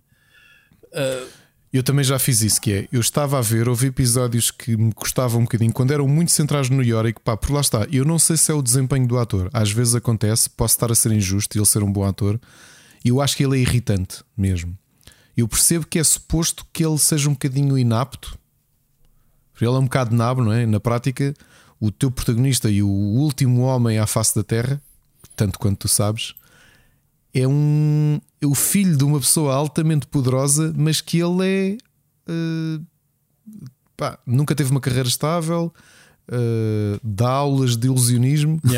Eu 1.71 1.83
também 1.83 2.03
já 2.03 2.17
fiz 2.17 2.41
isso, 2.41 2.61
que 2.61 2.71
é, 2.71 2.87
eu 2.91 3.01
estava 3.01 3.37
a 3.37 3.41
ver, 3.41 3.67
houve 3.67 3.87
episódios 3.87 4.51
que 4.51 4.77
me 4.77 4.93
custavam 4.93 5.41
um 5.41 5.43
bocadinho, 5.43 5.73
quando 5.73 5.91
eram 5.91 6.07
muito 6.07 6.31
centrados 6.31 6.69
no 6.69 6.81
Yorick, 6.81 7.19
pá, 7.19 7.35
por 7.35 7.51
lá 7.51 7.59
está, 7.59 7.85
eu 7.91 8.05
não 8.05 8.17
sei 8.17 8.37
se 8.37 8.51
é 8.51 8.55
o 8.55 8.61
desempenho 8.61 9.05
do 9.05 9.17
ator, 9.17 9.49
às 9.51 9.69
vezes 9.69 9.93
acontece, 9.93 10.49
posso 10.49 10.75
estar 10.75 10.91
a 10.91 10.95
ser 10.95 11.11
injusto 11.11 11.57
e 11.57 11.59
ele 11.59 11.65
ser 11.65 11.83
um 11.83 11.91
bom 11.91 12.05
ator, 12.05 12.39
eu 13.03 13.21
acho 13.21 13.35
que 13.35 13.43
ele 13.43 13.57
é 13.57 13.61
irritante 13.61 14.23
mesmo. 14.35 14.77
Eu 15.35 15.47
percebo 15.47 15.85
que 15.85 15.99
é 15.99 16.03
suposto 16.03 16.65
que 16.71 16.85
ele 16.85 16.97
seja 16.97 17.29
um 17.29 17.33
bocadinho 17.33 17.77
inapto, 17.77 18.37
ele 19.59 19.69
é 19.69 19.79
um 19.79 19.83
bocado 19.83 20.15
nabo, 20.15 20.43
não 20.43 20.53
é? 20.53 20.65
Na 20.65 20.79
prática, 20.79 21.33
o 21.79 21.91
teu 21.91 22.09
protagonista 22.09 22.69
e 22.69 22.81
o 22.81 22.87
último 22.87 23.61
homem 23.61 23.99
à 23.99 24.07
face 24.07 24.35
da 24.35 24.43
Terra, 24.43 24.81
tanto 25.35 25.59
quanto 25.59 25.79
tu 25.79 25.87
sabes, 25.87 26.33
é 27.33 27.47
um 27.47 28.19
o 28.43 28.53
filho 28.55 28.95
de 28.97 29.03
uma 29.03 29.19
pessoa 29.19 29.53
altamente 29.55 30.05
poderosa, 30.07 30.73
mas 30.75 31.01
que 31.01 31.19
ele 31.19 31.45
é 31.45 31.77
eh, 32.27 32.79
pá, 33.95 34.19
nunca 34.25 34.53
teve 34.55 34.69
uma 34.71 34.79
carreira 34.81 35.07
estável, 35.07 35.73
eh, 36.29 36.99
dá 37.03 37.29
aulas 37.29 37.75
de 37.77 37.87
ilusionismo. 37.87 38.59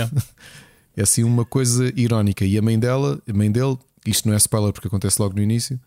É 0.98 1.04
assim 1.04 1.24
uma 1.24 1.46
coisa 1.46 1.94
irónica. 1.96 2.44
E 2.44 2.58
a 2.58 2.62
mãe 2.62 2.78
dela, 2.78 3.22
a 3.26 3.32
mãe 3.34 3.50
dele, 3.50 3.78
isto 4.06 4.28
não 4.28 4.34
é 4.34 4.38
spoiler 4.38 4.74
porque 4.74 4.90
acontece 4.90 5.22
logo 5.22 5.34
no 5.34 5.42
início, 5.42 5.80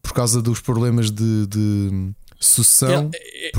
por 0.00 0.12
causa 0.12 0.40
dos 0.40 0.60
problemas 0.60 1.10
de, 1.10 1.46
de 1.48 2.10
sucessão. 2.38 3.10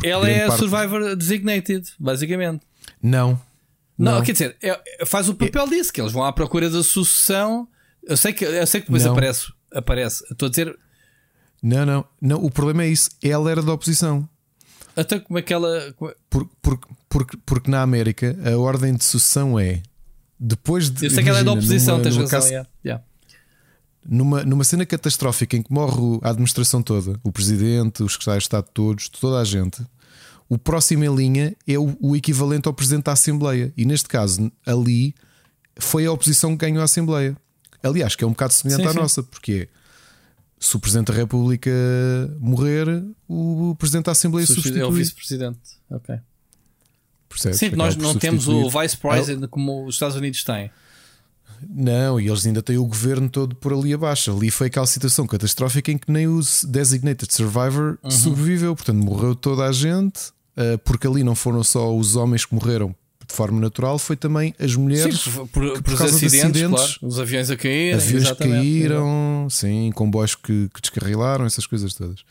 ela, 0.01 0.07
ela 0.07 0.29
é 0.29 0.47
parte- 0.47 0.59
Survivor 0.59 1.15
Designated, 1.17 1.85
basicamente. 1.99 2.61
Não. 3.03 3.31
Não, 3.97 4.13
Não. 4.19 4.21
quer 4.23 4.31
dizer, 4.31 4.55
é- 4.63 4.79
é- 5.01 5.05
faz 5.05 5.27
o 5.27 5.35
papel 5.35 5.67
disso, 5.67 5.91
que 5.91 5.99
eles 5.99 6.13
vão 6.13 6.23
à 6.23 6.31
procura 6.31 6.69
da 6.69 6.81
sucessão. 6.81 7.67
Eu 8.03 8.17
sei 8.17 8.33
que, 8.33 8.43
eu 8.45 8.65
sei 8.67 8.81
que 8.81 8.87
depois 8.87 9.03
Não. 9.05 9.11
aparece, 9.11 9.53
aparece. 9.73 10.23
Estou 10.31 10.47
a 10.47 10.49
dizer, 10.49 10.77
Não, 11.61 11.85
não, 11.85 12.05
não. 12.21 12.43
O 12.43 12.49
problema 12.49 12.83
é 12.83 12.87
isso. 12.87 13.09
Ela 13.21 13.51
era 13.51 13.61
da 13.61 13.73
oposição. 13.73 14.27
até 14.95 15.19
como 15.19 15.37
aquela. 15.39 15.93
como- 15.93 16.13
Por- 16.29 16.49
por- 16.61 16.79
porque, 17.09 17.37
porque 17.45 17.71
na 17.71 17.81
América 17.81 18.35
a 18.45 18.57
ordem 18.57 18.93
de 18.95 19.03
sucessão 19.03 19.59
é 19.59 19.81
depois 20.39 20.89
de. 20.89 21.05
Eu 21.05 21.09
sei 21.11 21.23
que 21.23 21.29
ela 21.29 21.39
é 21.39 21.43
da 21.43 21.51
oposição, 21.51 21.95
numa- 21.97 22.03
tens 22.03 22.15
numa 22.15 22.23
razão. 22.23 22.39
caso- 22.39 22.49
yeah, 22.51 22.69
yeah. 22.85 23.03
numa, 24.05 24.43
numa 24.43 24.63
cena 24.63 24.85
catastrófica 24.85 25.55
em 25.57 25.61
que 25.61 25.71
morre 25.71 26.19
a 26.23 26.29
administração 26.29 26.81
toda, 26.81 27.19
o 27.23 27.31
presidente, 27.31 28.01
os 28.03 28.13
secretários 28.13 28.43
de 28.43 28.47
Estado 28.47 28.67
todos, 28.73 29.09
toda 29.09 29.39
a 29.39 29.43
gente, 29.43 29.85
o 30.47 30.57
próximo 30.57 31.03
em 31.03 31.13
linha 31.15 31.55
é 31.67 31.77
o, 31.77 31.95
o 31.99 32.15
equivalente 32.15 32.67
ao 32.67 32.73
presidente 32.73 33.05
da 33.05 33.11
Assembleia. 33.13 33.71
E 33.77 33.85
neste 33.85 34.07
caso, 34.07 34.51
ali 34.65 35.13
foi 35.77 36.05
a 36.05 36.11
oposição 36.11 36.51
que 36.57 36.65
ganhou 36.65 36.81
a 36.81 36.85
Assembleia. 36.85 37.35
Aliás, 37.83 38.15
que 38.15 38.23
é 38.23 38.27
um 38.27 38.31
bocado 38.31 38.53
semelhante 38.53 38.81
Sim, 38.83 38.87
à 38.87 38.91
sim. 38.91 38.97
nossa, 38.99 39.23
porque 39.23 39.69
é, 39.71 39.79
se 40.59 40.75
o 40.75 40.79
presidente 40.79 41.07
da 41.07 41.13
República 41.13 41.71
morrer, 42.39 43.03
o 43.27 43.75
presidente 43.77 44.05
da 44.05 44.11
Assembleia 44.11 44.45
Substitu- 44.45 44.77
É 44.77 44.81
o 44.83 44.87
substitui. 44.87 44.99
vice-presidente. 45.03 45.59
Ok. 45.89 46.15
Percebes? 47.29 47.59
Sim, 47.59 47.69
nós 47.71 47.95
não 47.95 48.15
temos 48.15 48.47
o 48.47 48.51
substituir. 48.63 48.81
vice 48.83 48.97
president 48.97 49.47
como 49.49 49.85
os 49.85 49.95
Estados 49.95 50.15
Unidos 50.17 50.43
têm. 50.43 50.69
Não, 51.69 52.19
e 52.19 52.27
eles 52.27 52.45
ainda 52.45 52.61
têm 52.61 52.77
o 52.77 52.85
governo 52.85 53.29
todo 53.29 53.53
por 53.55 53.73
ali 53.73 53.93
abaixo. 53.93 54.31
Ali 54.35 54.49
foi 54.49 54.67
aquela 54.67 54.87
situação 54.87 55.27
catastrófica 55.27 55.91
em 55.91 55.97
que 55.97 56.09
nem 56.11 56.25
o 56.27 56.39
Designated 56.67 57.31
Survivor 57.33 57.97
Uhum. 58.03 58.11
sobreviveu. 58.11 58.75
Portanto, 58.75 58.97
morreu 58.97 59.35
toda 59.35 59.65
a 59.65 59.71
gente. 59.71 60.31
uh, 60.57 60.77
porque 60.83 61.05
ali 61.07 61.23
não 61.23 61.35
foram 61.35 61.63
só 61.63 61.95
os 61.95 62.15
homens 62.17 62.45
que 62.45 62.53
morreram 62.53 62.93
de 63.29 63.35
forma 63.35 63.61
natural, 63.61 63.99
foi 63.99 64.15
também 64.15 64.55
as 64.59 64.75
mulheres 64.75 65.21
sim, 65.21 65.31
por, 65.31 65.47
por, 65.47 65.81
por 65.83 65.93
acidentes, 65.93 66.43
acidentes 66.43 66.67
claro, 66.67 66.93
os 67.03 67.19
aviões 67.19 67.51
a 67.51 67.55
cair, 67.55 67.93
aviões 67.93 68.31
que 68.31 68.35
caíram, 68.35 69.47
sim, 69.49 69.91
comboios 69.93 70.33
que, 70.33 70.67
que 70.73 70.81
descarrilaram, 70.81 71.45
essas 71.45 71.67
coisas 71.67 71.93
todas. 71.93 72.23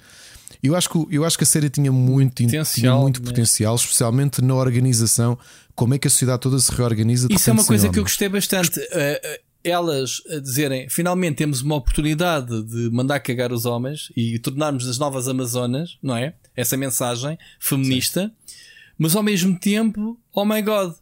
Eu 0.60 0.74
acho 0.74 0.90
que, 0.90 1.06
eu 1.10 1.24
acho 1.24 1.38
que 1.38 1.44
a 1.44 1.46
série 1.46 1.70
tinha 1.70 1.92
muito 1.92 2.42
potencial, 2.42 2.64
tinha 2.64 2.96
muito 2.96 3.22
potencial 3.22 3.76
especialmente 3.76 4.42
na 4.42 4.56
organização. 4.56 5.38
Como 5.72 5.94
é 5.94 5.98
que 5.98 6.08
a 6.08 6.10
sociedade 6.10 6.40
toda 6.40 6.58
se 6.58 6.72
reorganiza? 6.72 7.28
Isso 7.30 7.48
é 7.48 7.52
uma 7.52 7.64
coisa 7.64 7.88
que 7.88 7.98
eu 8.00 8.02
gostei 8.02 8.28
bastante. 8.28 8.80
Uh, 8.80 9.38
elas 9.62 10.22
a 10.30 10.40
dizerem 10.40 10.88
finalmente 10.88 11.36
temos 11.36 11.60
uma 11.60 11.76
oportunidade 11.76 12.62
de 12.64 12.90
mandar 12.90 13.20
cagar 13.20 13.52
os 13.52 13.64
homens 13.66 14.10
e 14.16 14.38
tornarmos 14.38 14.88
as 14.88 14.98
novas 14.98 15.28
Amazonas, 15.28 15.96
não 16.02 16.16
é? 16.16 16.34
Essa 16.56 16.76
mensagem 16.76 17.38
feminista, 17.60 18.22
Sim. 18.22 18.32
Mas 18.98 19.14
ao 19.14 19.22
mesmo 19.22 19.58
tempo, 19.58 20.18
oh 20.34 20.44
my 20.44 20.60
god, 20.60 20.94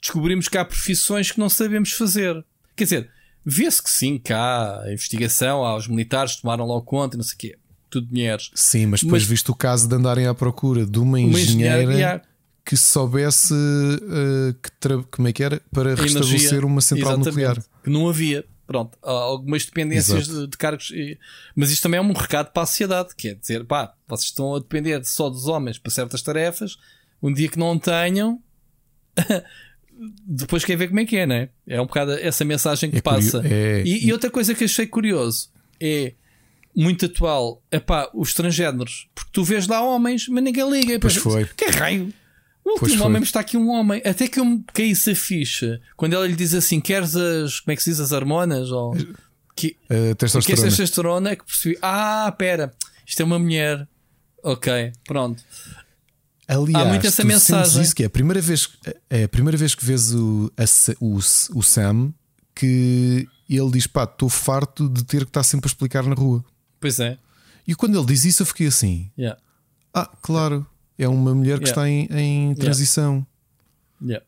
descobrimos 0.00 0.48
que 0.48 0.58
há 0.58 0.64
profissões 0.64 1.30
que 1.30 1.38
não 1.38 1.48
sabemos 1.48 1.92
fazer. 1.92 2.44
Quer 2.74 2.84
dizer, 2.84 3.10
vê-se 3.44 3.82
que 3.82 3.90
sim, 3.90 4.18
que 4.18 4.32
há 4.32 4.82
investigação, 4.88 5.64
há 5.64 5.76
os 5.76 5.86
militares 5.86 6.36
que 6.36 6.42
tomaram 6.42 6.64
logo 6.64 6.82
conta, 6.82 7.16
não 7.16 7.24
sei 7.24 7.34
o 7.34 7.38
quê, 7.38 7.58
tudo 7.90 8.08
dinheiros. 8.08 8.50
Sim, 8.54 8.86
mas 8.86 9.02
depois 9.02 9.22
mas, 9.22 9.28
visto 9.28 9.50
o 9.50 9.54
caso 9.54 9.88
de 9.88 9.94
andarem 9.94 10.26
à 10.26 10.34
procura 10.34 10.86
de 10.86 10.98
uma, 10.98 11.18
uma 11.18 11.40
engenheira. 11.40 11.82
engenheira 11.82 12.22
que 12.64 12.76
soubesse 12.76 13.52
uh, 13.52 14.54
que 14.54 15.02
como 15.10 15.28
é 15.28 15.32
que 15.32 15.44
era 15.44 15.60
para 15.70 15.94
restabelecer 15.94 16.64
uma 16.64 16.80
central 16.80 17.18
nuclear. 17.18 17.62
Que 17.82 17.90
não 17.90 18.08
havia. 18.08 18.44
Pronto, 18.66 18.96
algumas 19.02 19.66
dependências 19.66 20.26
de, 20.26 20.46
de, 20.46 20.56
cargos. 20.56 20.90
Mas 21.54 21.70
isto 21.70 21.82
também 21.82 21.98
é 21.98 22.00
um 22.00 22.14
recado 22.14 22.50
para 22.50 22.62
a 22.62 22.66
sociedade, 22.66 23.14
que 23.14 23.28
é 23.28 23.34
dizer, 23.34 23.62
pá, 23.66 23.92
vocês 24.08 24.30
estão 24.30 24.54
a 24.54 24.58
depender 24.58 25.04
só 25.04 25.28
dos 25.28 25.46
homens 25.46 25.76
para 25.76 25.92
certas 25.92 26.22
tarefas, 26.22 26.78
um 27.24 27.32
dia 27.32 27.48
que 27.48 27.58
não 27.58 27.78
tenham, 27.78 28.38
depois 30.26 30.62
quer 30.62 30.76
ver 30.76 30.88
como 30.88 31.00
é 31.00 31.06
que 31.06 31.16
é, 31.16 31.26
né? 31.26 31.48
É 31.66 31.80
um 31.80 31.86
bocado 31.86 32.12
essa 32.12 32.44
mensagem 32.44 32.90
que 32.90 32.98
é 32.98 33.00
passa. 33.00 33.40
É... 33.42 33.82
E, 33.82 34.06
e, 34.06 34.12
outra 34.12 34.30
coisa 34.30 34.54
que 34.54 34.64
achei 34.64 34.86
curioso 34.86 35.48
é 35.80 36.12
muito 36.76 37.06
atual, 37.06 37.62
é 37.70 37.80
pá, 37.80 38.10
os 38.12 38.34
transgêneros, 38.34 39.08
porque 39.14 39.30
tu 39.32 39.42
vês 39.42 39.66
lá 39.66 39.80
homens, 39.80 40.28
mas 40.28 40.44
ninguém 40.44 40.70
liga. 40.70 41.00
Pois 41.00 41.16
foi. 41.16 41.46
Que 41.46 41.64
raio? 41.70 42.12
O 42.62 42.72
último 42.72 43.04
homem 43.04 43.22
está 43.22 43.40
aqui 43.40 43.56
um 43.56 43.70
homem. 43.70 44.02
Até 44.04 44.28
que 44.28 44.38
eu 44.38 44.44
me 44.44 44.62
caísse 44.74 45.10
a 45.10 45.16
ficha. 45.16 45.80
Quando 45.96 46.12
ela 46.12 46.26
lhe 46.26 46.36
diz 46.36 46.52
assim: 46.52 46.78
queres 46.78 47.16
as. 47.16 47.60
Como 47.60 47.72
é 47.72 47.76
que 47.76 47.82
se 47.82 47.90
diz? 47.90 48.00
As 48.00 48.12
hormonas? 48.12 48.70
Ou. 48.70 48.94
Que, 49.56 49.76
uh, 49.90 50.14
testosterona. 50.14 50.62
Que 50.62 50.66
é 50.66 50.68
testosterona 50.68 51.30
é 51.30 51.36
que 51.36 51.44
percebi. 51.44 51.78
Ah, 51.80 52.34
pera. 52.36 52.74
Isto 53.06 53.22
é 53.22 53.24
uma 53.24 53.38
mulher. 53.38 53.86
Ok, 54.42 54.92
pronto. 55.06 55.42
Aliás, 56.46 56.86
Há 56.86 56.88
muito 56.88 57.06
essa 57.06 57.24
mensagem. 57.24 57.82
Isso 57.82 57.94
que 57.94 58.02
é 58.02 58.06
a 58.06 58.10
primeira 58.10 58.40
vez, 58.40 58.68
é 59.08 59.24
a 59.24 59.28
primeira 59.28 59.56
vez 59.56 59.74
que 59.74 59.84
vês 59.84 60.14
o, 60.14 60.52
a, 60.56 60.64
o, 61.00 61.16
o 61.16 61.62
Sam 61.62 62.12
que 62.54 63.26
ele 63.48 63.70
diz: 63.70 63.86
pá, 63.86 64.04
estou 64.04 64.28
farto 64.28 64.88
de 64.88 65.04
ter 65.04 65.24
que 65.24 65.30
estar 65.30 65.42
sempre 65.42 65.66
a 65.66 65.70
explicar 65.70 66.04
na 66.04 66.14
rua. 66.14 66.44
Pois 66.80 67.00
é. 67.00 67.18
E 67.66 67.74
quando 67.74 67.98
ele 67.98 68.06
diz 68.06 68.24
isso, 68.24 68.42
eu 68.42 68.46
fiquei 68.46 68.66
assim: 68.66 69.10
yeah. 69.18 69.40
ah, 69.92 70.10
claro. 70.22 70.66
É 70.96 71.08
uma 71.08 71.34
mulher 71.34 71.58
que 71.58 71.68
yeah. 71.68 71.70
está 71.70 71.88
em, 71.88 72.50
em 72.50 72.54
transição. 72.54 73.26
Yeah. 74.00 74.24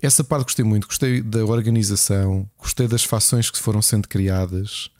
Essa 0.00 0.22
parte 0.22 0.44
gostei 0.44 0.64
muito. 0.64 0.86
Gostei 0.86 1.20
da 1.20 1.44
organização, 1.44 2.48
gostei 2.56 2.86
das 2.86 3.02
fações 3.02 3.50
que 3.50 3.58
foram 3.58 3.82
sendo 3.82 4.06
criadas. 4.06 4.90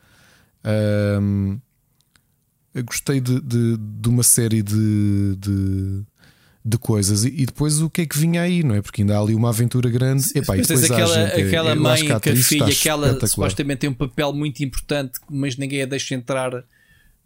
Um, 1.21 1.61
gostei 2.85 3.21
de, 3.21 3.41
de, 3.41 3.77
de, 3.77 4.09
uma 4.09 4.23
série 4.23 4.63
de, 4.63 5.37
de, 5.37 6.03
de 6.65 6.79
coisas 6.79 7.25
e, 7.25 7.29
e, 7.29 7.47
depois 7.47 7.81
o 7.81 7.91
que 7.91 8.03
é 8.03 8.07
que 8.07 8.19
vinha 8.19 8.43
aí, 8.43 8.63
não 8.63 8.75
é? 8.75 8.83
Porque 8.83 9.03
ainda 9.03 9.17
há 9.17 9.21
ali 9.21 9.35
uma 9.35 9.49
aventura 9.49 9.91
grande. 9.91 10.25
Epá, 10.35 10.57
e 10.57 10.63
depois 10.63 10.85
aquela, 10.85 11.15
gente, 11.15 11.43
aquela 11.43 11.75
mãe 11.75 12.05
que 12.05 12.13
a, 12.13 12.21
que 12.21 12.31
a 12.31 12.37
filha, 12.37 12.75
que 12.75 12.89
ela 12.89 13.27
supostamente 13.27 13.81
tem 13.81 13.91
um 13.91 13.95
papel 13.95 14.33
muito 14.33 14.63
importante, 14.63 15.19
mas 15.31 15.57
ninguém 15.57 15.83
a 15.83 15.87
deixa 15.87 16.15
entrar 16.15 16.65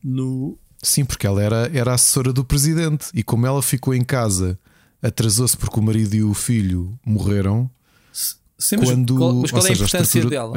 no, 0.02 0.58
Sim, 0.82 1.04
porque 1.04 1.26
ela 1.26 1.40
era, 1.40 1.70
era 1.72 1.94
assessora 1.94 2.32
do 2.32 2.44
presidente 2.44 3.06
e 3.14 3.22
como 3.22 3.46
ela 3.46 3.62
ficou 3.62 3.94
em 3.94 4.02
casa, 4.02 4.58
atrasou-se 5.00 5.56
porque 5.56 5.78
o 5.78 5.82
marido 5.82 6.14
e 6.16 6.24
o 6.24 6.34
filho 6.34 6.98
morreram. 7.06 7.70
Sim, 8.58 8.76
mas 8.78 8.90
quando, 8.90 9.16
qual, 9.16 9.34
mas 9.34 9.50
qual 9.52 9.64
é 9.64 9.70
a 9.70 9.72
importância 9.72 10.24
dela? 10.26 10.56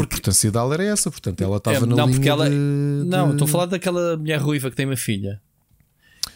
A 0.00 0.04
importância 0.04 0.50
dela 0.50 0.74
era 0.74 0.84
essa, 0.84 1.10
portanto, 1.10 1.40
ela 1.42 1.56
estava 1.56 1.76
é, 1.76 1.80
na 1.80 1.96
não, 1.96 2.08
linha 2.08 2.30
ela, 2.30 2.48
de, 2.48 2.56
Não, 2.56 3.32
estou 3.32 3.46
a 3.46 3.48
falar 3.48 3.66
daquela 3.66 4.16
mulher 4.16 4.40
ruiva 4.40 4.70
que 4.70 4.76
tem 4.76 4.86
uma 4.86 4.96
filha. 4.96 5.40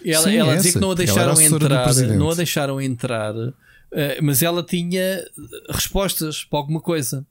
Ela, 0.05 0.25
Sim, 0.25 0.37
ela 0.37 0.57
dizia 0.57 0.73
que 0.73 0.79
não 0.79 0.93
a 0.93 0.95
deixaram 0.95 1.41
entrar, 1.41 1.95
não 2.17 2.31
a 2.31 2.35
deixaram 2.35 2.81
entrar, 2.81 3.35
eh, 3.93 4.19
mas 4.23 4.43
ela 4.43 4.63
tinha 4.63 5.23
respostas 5.69 6.45
para 6.45 6.59
alguma 6.59 6.81
coisa. 6.81 7.27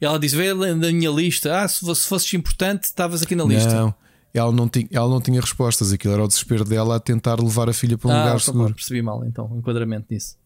Ela 0.00 0.18
diz: 0.18 0.32
Vê 0.32 0.52
na 0.54 0.92
minha 0.92 1.10
lista. 1.10 1.62
Ah, 1.62 1.68
se 1.68 1.84
fosses 2.06 2.32
importante, 2.34 2.84
estavas 2.84 3.22
aqui 3.22 3.34
na 3.34 3.44
lista. 3.44 3.72
Não, 3.72 3.94
ela 4.32 4.52
não, 4.52 4.68
tinha, 4.68 4.88
ela 4.90 5.08
não 5.08 5.20
tinha 5.20 5.40
respostas. 5.40 5.92
Aquilo 5.92 6.14
era 6.14 6.24
o 6.24 6.28
desespero 6.28 6.64
dela 6.64 6.96
a 6.96 7.00
tentar 7.00 7.40
levar 7.40 7.68
a 7.68 7.72
filha 7.72 7.96
para 7.98 8.08
um 8.08 8.12
ah, 8.12 8.24
lugar 8.24 8.40
seguro. 8.40 8.74
Percebi 8.74 9.02
mal 9.02 9.24
então 9.24 9.50
o 9.52 9.58
enquadramento 9.58 10.06
nisso. 10.10 10.36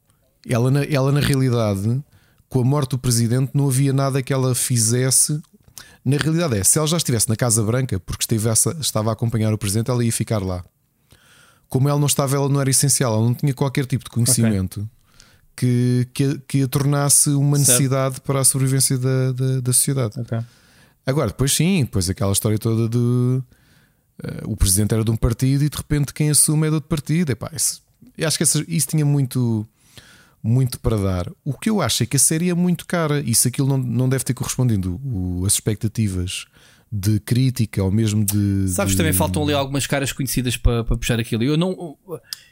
Ela 0.49 0.71
na, 0.71 0.85
ela, 0.85 1.13
na 1.13 1.21
realidade, 1.21 2.03
com 2.53 2.61
a 2.61 2.65
morte 2.65 2.91
do 2.91 2.99
presidente, 2.99 3.53
não 3.55 3.69
havia 3.69 3.93
nada 3.93 4.23
que 4.23 4.33
ela 4.33 4.55
fizesse. 4.55 5.41
Na 6.05 6.19
realidade, 6.19 6.59
é 6.59 6.65
se 6.65 6.77
ela 6.77 6.87
já 6.87 6.99
estivesse 6.99 7.27
na 7.29 7.37
Casa 7.37 7.63
Branca, 7.63 7.99
porque 8.01 8.25
estivesse, 8.25 8.69
estava 8.79 9.09
a 9.09 9.15
acompanhar 9.15 9.55
o 9.55 9.59
presidente, 9.59 9.91
ela 9.91 10.05
ia 10.05 10.13
ficar 10.13 10.43
lá. 10.43 10.63
Como 11.69 11.89
ela 11.89 11.99
não 11.99 12.07
estava, 12.07 12.37
ela 12.37 12.51
não 12.51 12.61
era 12.61 12.69
essencial, 12.69 13.15
ela 13.15 13.25
não 13.25 13.33
tinha 13.33 13.55
qualquer 13.55 13.87
tipo 13.87 14.05
de 14.05 14.11
conhecimento. 14.11 14.81
Okay 14.81 14.91
que, 15.55 16.09
que, 16.15 16.39
que 16.49 16.63
a 16.63 16.69
tornasse 16.69 17.31
uma 17.31 17.59
necessidade 17.59 18.15
certo. 18.15 18.25
para 18.25 18.41
a 18.41 18.45
sobrevivência 18.45 18.97
da, 18.99 19.33
da, 19.33 19.61
da 19.61 19.73
sociedade. 19.73 20.19
Okay. 20.19 20.41
Agora, 21.05 21.29
depois 21.29 21.53
sim, 21.53 21.83
depois 21.83 22.09
aquela 22.09 22.33
história 22.33 22.59
toda 22.59 22.89
de 22.89 22.97
uh, 22.97 23.43
o 24.47 24.57
presidente 24.57 24.95
era 24.95 25.05
de 25.05 25.11
um 25.11 25.17
partido 25.17 25.63
e 25.63 25.69
de 25.69 25.77
repente 25.77 26.15
quem 26.15 26.31
assume 26.31 26.67
é 26.67 26.71
de 26.71 26.77
outro 26.77 26.89
partido. 26.89 27.31
Epá, 27.31 27.51
isso, 27.55 27.83
eu 28.17 28.27
acho 28.27 28.39
que 28.39 28.45
isso 28.45 28.89
tinha 28.89 29.05
muito, 29.05 29.67
muito 30.43 30.81
para 30.81 30.97
dar. 30.97 31.31
O 31.45 31.53
que 31.55 31.71
eu 31.71 31.81
acho 31.81 32.03
é 32.03 32.07
que 32.07 32.17
a 32.17 32.21
série 32.21 32.51
é 32.51 32.55
muito 32.55 32.87
cara 32.87 33.21
e 33.21 33.35
se 33.35 33.49
aquilo 33.49 33.69
não, 33.69 33.79
não 33.79 34.09
deve 34.09 34.25
ter 34.25 34.35
correspondido 34.35 35.01
o, 35.05 35.45
as 35.47 35.55
expectativas 35.55 36.47
de 36.91 37.19
crítica 37.21 37.83
ou 37.83 37.91
mesmo 37.91 38.23
de. 38.23 38.69
Sabes, 38.69 38.93
de... 38.93 38.99
também 38.99 39.15
faltam 39.15 39.43
ali 39.45 39.55
algumas 39.55 39.87
caras 39.87 40.13
conhecidas 40.13 40.59
para, 40.59 40.85
para 40.85 40.97
puxar 40.97 41.19
aquilo. 41.19 41.43
Eu 41.43 41.57
não. 41.57 41.97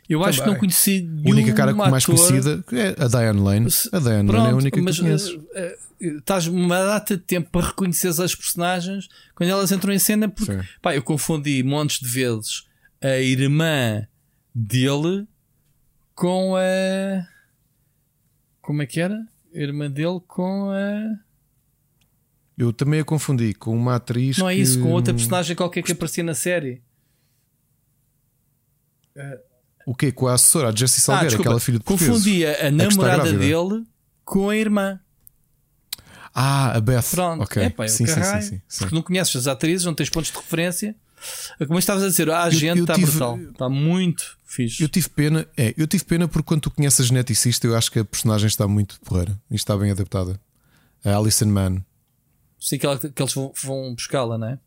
Eu 0.09 0.25
acho 0.25 0.39
também. 0.39 0.45
que 0.45 0.51
não 0.55 0.61
conheci. 0.61 1.11
A 1.27 1.29
única 1.29 1.53
cara 1.53 1.75
mais 1.75 2.07
conhecida 2.07 2.65
é 2.73 2.97
a 2.99 3.07
Diane 3.07 3.41
Lane. 3.41 3.69
A 3.93 3.99
Diane 3.99 4.27
Pronto, 4.27 4.39
Lane 4.39 4.49
é 4.49 4.53
a 4.53 4.57
única 4.57 4.83
mas, 4.83 4.97
que 4.97 5.03
conheces. 5.03 5.29
Uh, 5.29 5.37
uh, 5.37 6.19
estás 6.19 6.47
uma 6.47 6.83
data 6.83 7.19
de 7.19 7.23
tempo 7.23 7.51
para 7.51 7.67
reconhecer 7.67 8.09
as 8.09 8.35
personagens 8.35 9.09
quando 9.35 9.51
elas 9.51 9.71
entram 9.73 9.93
em 9.93 9.99
cena, 9.99 10.27
porque 10.27 10.59
pá, 10.81 10.95
eu 10.95 11.03
confundi 11.03 11.63
montes 11.63 12.01
de 12.01 12.09
vezes 12.09 12.65
a 13.03 13.19
irmã 13.19 14.07
dele 14.55 15.27
com 16.15 16.57
a. 16.57 17.27
Como 18.71 18.83
é 18.83 18.87
que 18.87 19.01
era? 19.01 19.27
A 19.53 19.59
irmã 19.59 19.91
dele 19.91 20.21
com 20.29 20.71
a. 20.71 21.19
Eu 22.57 22.73
também 22.73 23.01
a 23.01 23.05
confundi 23.05 23.53
com 23.53 23.77
uma 23.77 23.97
atriz. 23.97 24.39
Não 24.39 24.49
é 24.49 24.55
que... 24.55 24.61
isso, 24.61 24.81
com 24.81 24.93
outra 24.93 25.13
personagem 25.13 25.57
qualquer 25.57 25.83
que 25.83 25.91
aparecia 25.91 26.23
na 26.23 26.37
série. 26.37 26.81
O 29.85 29.93
quê? 29.93 30.13
Com 30.13 30.29
a 30.29 30.35
assessora, 30.35 30.69
a 30.69 30.73
Jessie 30.73 31.01
Salgueiro, 31.01 31.35
ah, 31.35 31.41
aquela 31.41 31.59
filha 31.59 31.79
de 31.81 31.85
Confundia 31.85 32.57
a, 32.63 32.69
a 32.69 32.71
namorada 32.71 33.33
dele 33.33 33.85
com 34.25 34.51
a 34.51 34.57
irmã. 34.57 35.01
Ah, 36.33 36.77
a 36.77 36.81
Beth. 36.81 37.03
Pronto, 37.11 37.43
okay. 37.43 37.65
Epa, 37.65 37.89
sim, 37.89 38.07
sim, 38.07 38.23
sim, 38.23 38.41
sim, 38.41 38.63
sim, 38.69 38.79
Porque 38.79 38.95
não 38.95 39.03
conheces 39.03 39.35
as 39.35 39.49
atrizes, 39.49 39.85
não 39.85 39.95
tens 39.95 40.11
pontos 40.11 40.31
de 40.31 40.37
referência. 40.37 40.95
Como 41.67 41.79
estavas 41.79 42.03
a 42.03 42.09
dizer, 42.09 42.31
a 42.31 42.51
gente 42.51 42.81
está 42.81 42.95
tive... 42.95 43.11
brutal, 43.11 43.39
está 43.39 43.69
muito 43.69 44.39
fixe. 44.47 44.83
Eu 44.83 44.89
tive 44.89 45.09
pena, 45.11 45.47
é, 45.57 45.75
eu 45.77 45.87
tive 45.87 46.05
pena 46.05 46.27
porque 46.27 46.47
quando 46.47 46.63
tu 46.63 46.71
conheces 46.71 47.01
a 47.01 47.05
geneticista, 47.05 47.67
eu 47.67 47.77
acho 47.77 47.91
que 47.91 47.99
a 47.99 48.05
personagem 48.05 48.47
está 48.47 48.67
muito 48.67 49.01
porreira 49.01 49.41
e 49.51 49.57
está 49.57 49.77
bem 49.77 49.91
adaptada. 49.91 50.41
A 51.05 51.17
Alison 51.17 51.47
Mann. 51.47 51.83
Sei 52.59 52.79
que, 52.79 52.85
ela, 52.85 52.99
que 52.99 53.23
eles 53.23 53.33
vão, 53.33 53.53
vão 53.63 53.95
buscá-la, 53.95 54.37
não 54.37 54.49
é? 54.49 54.59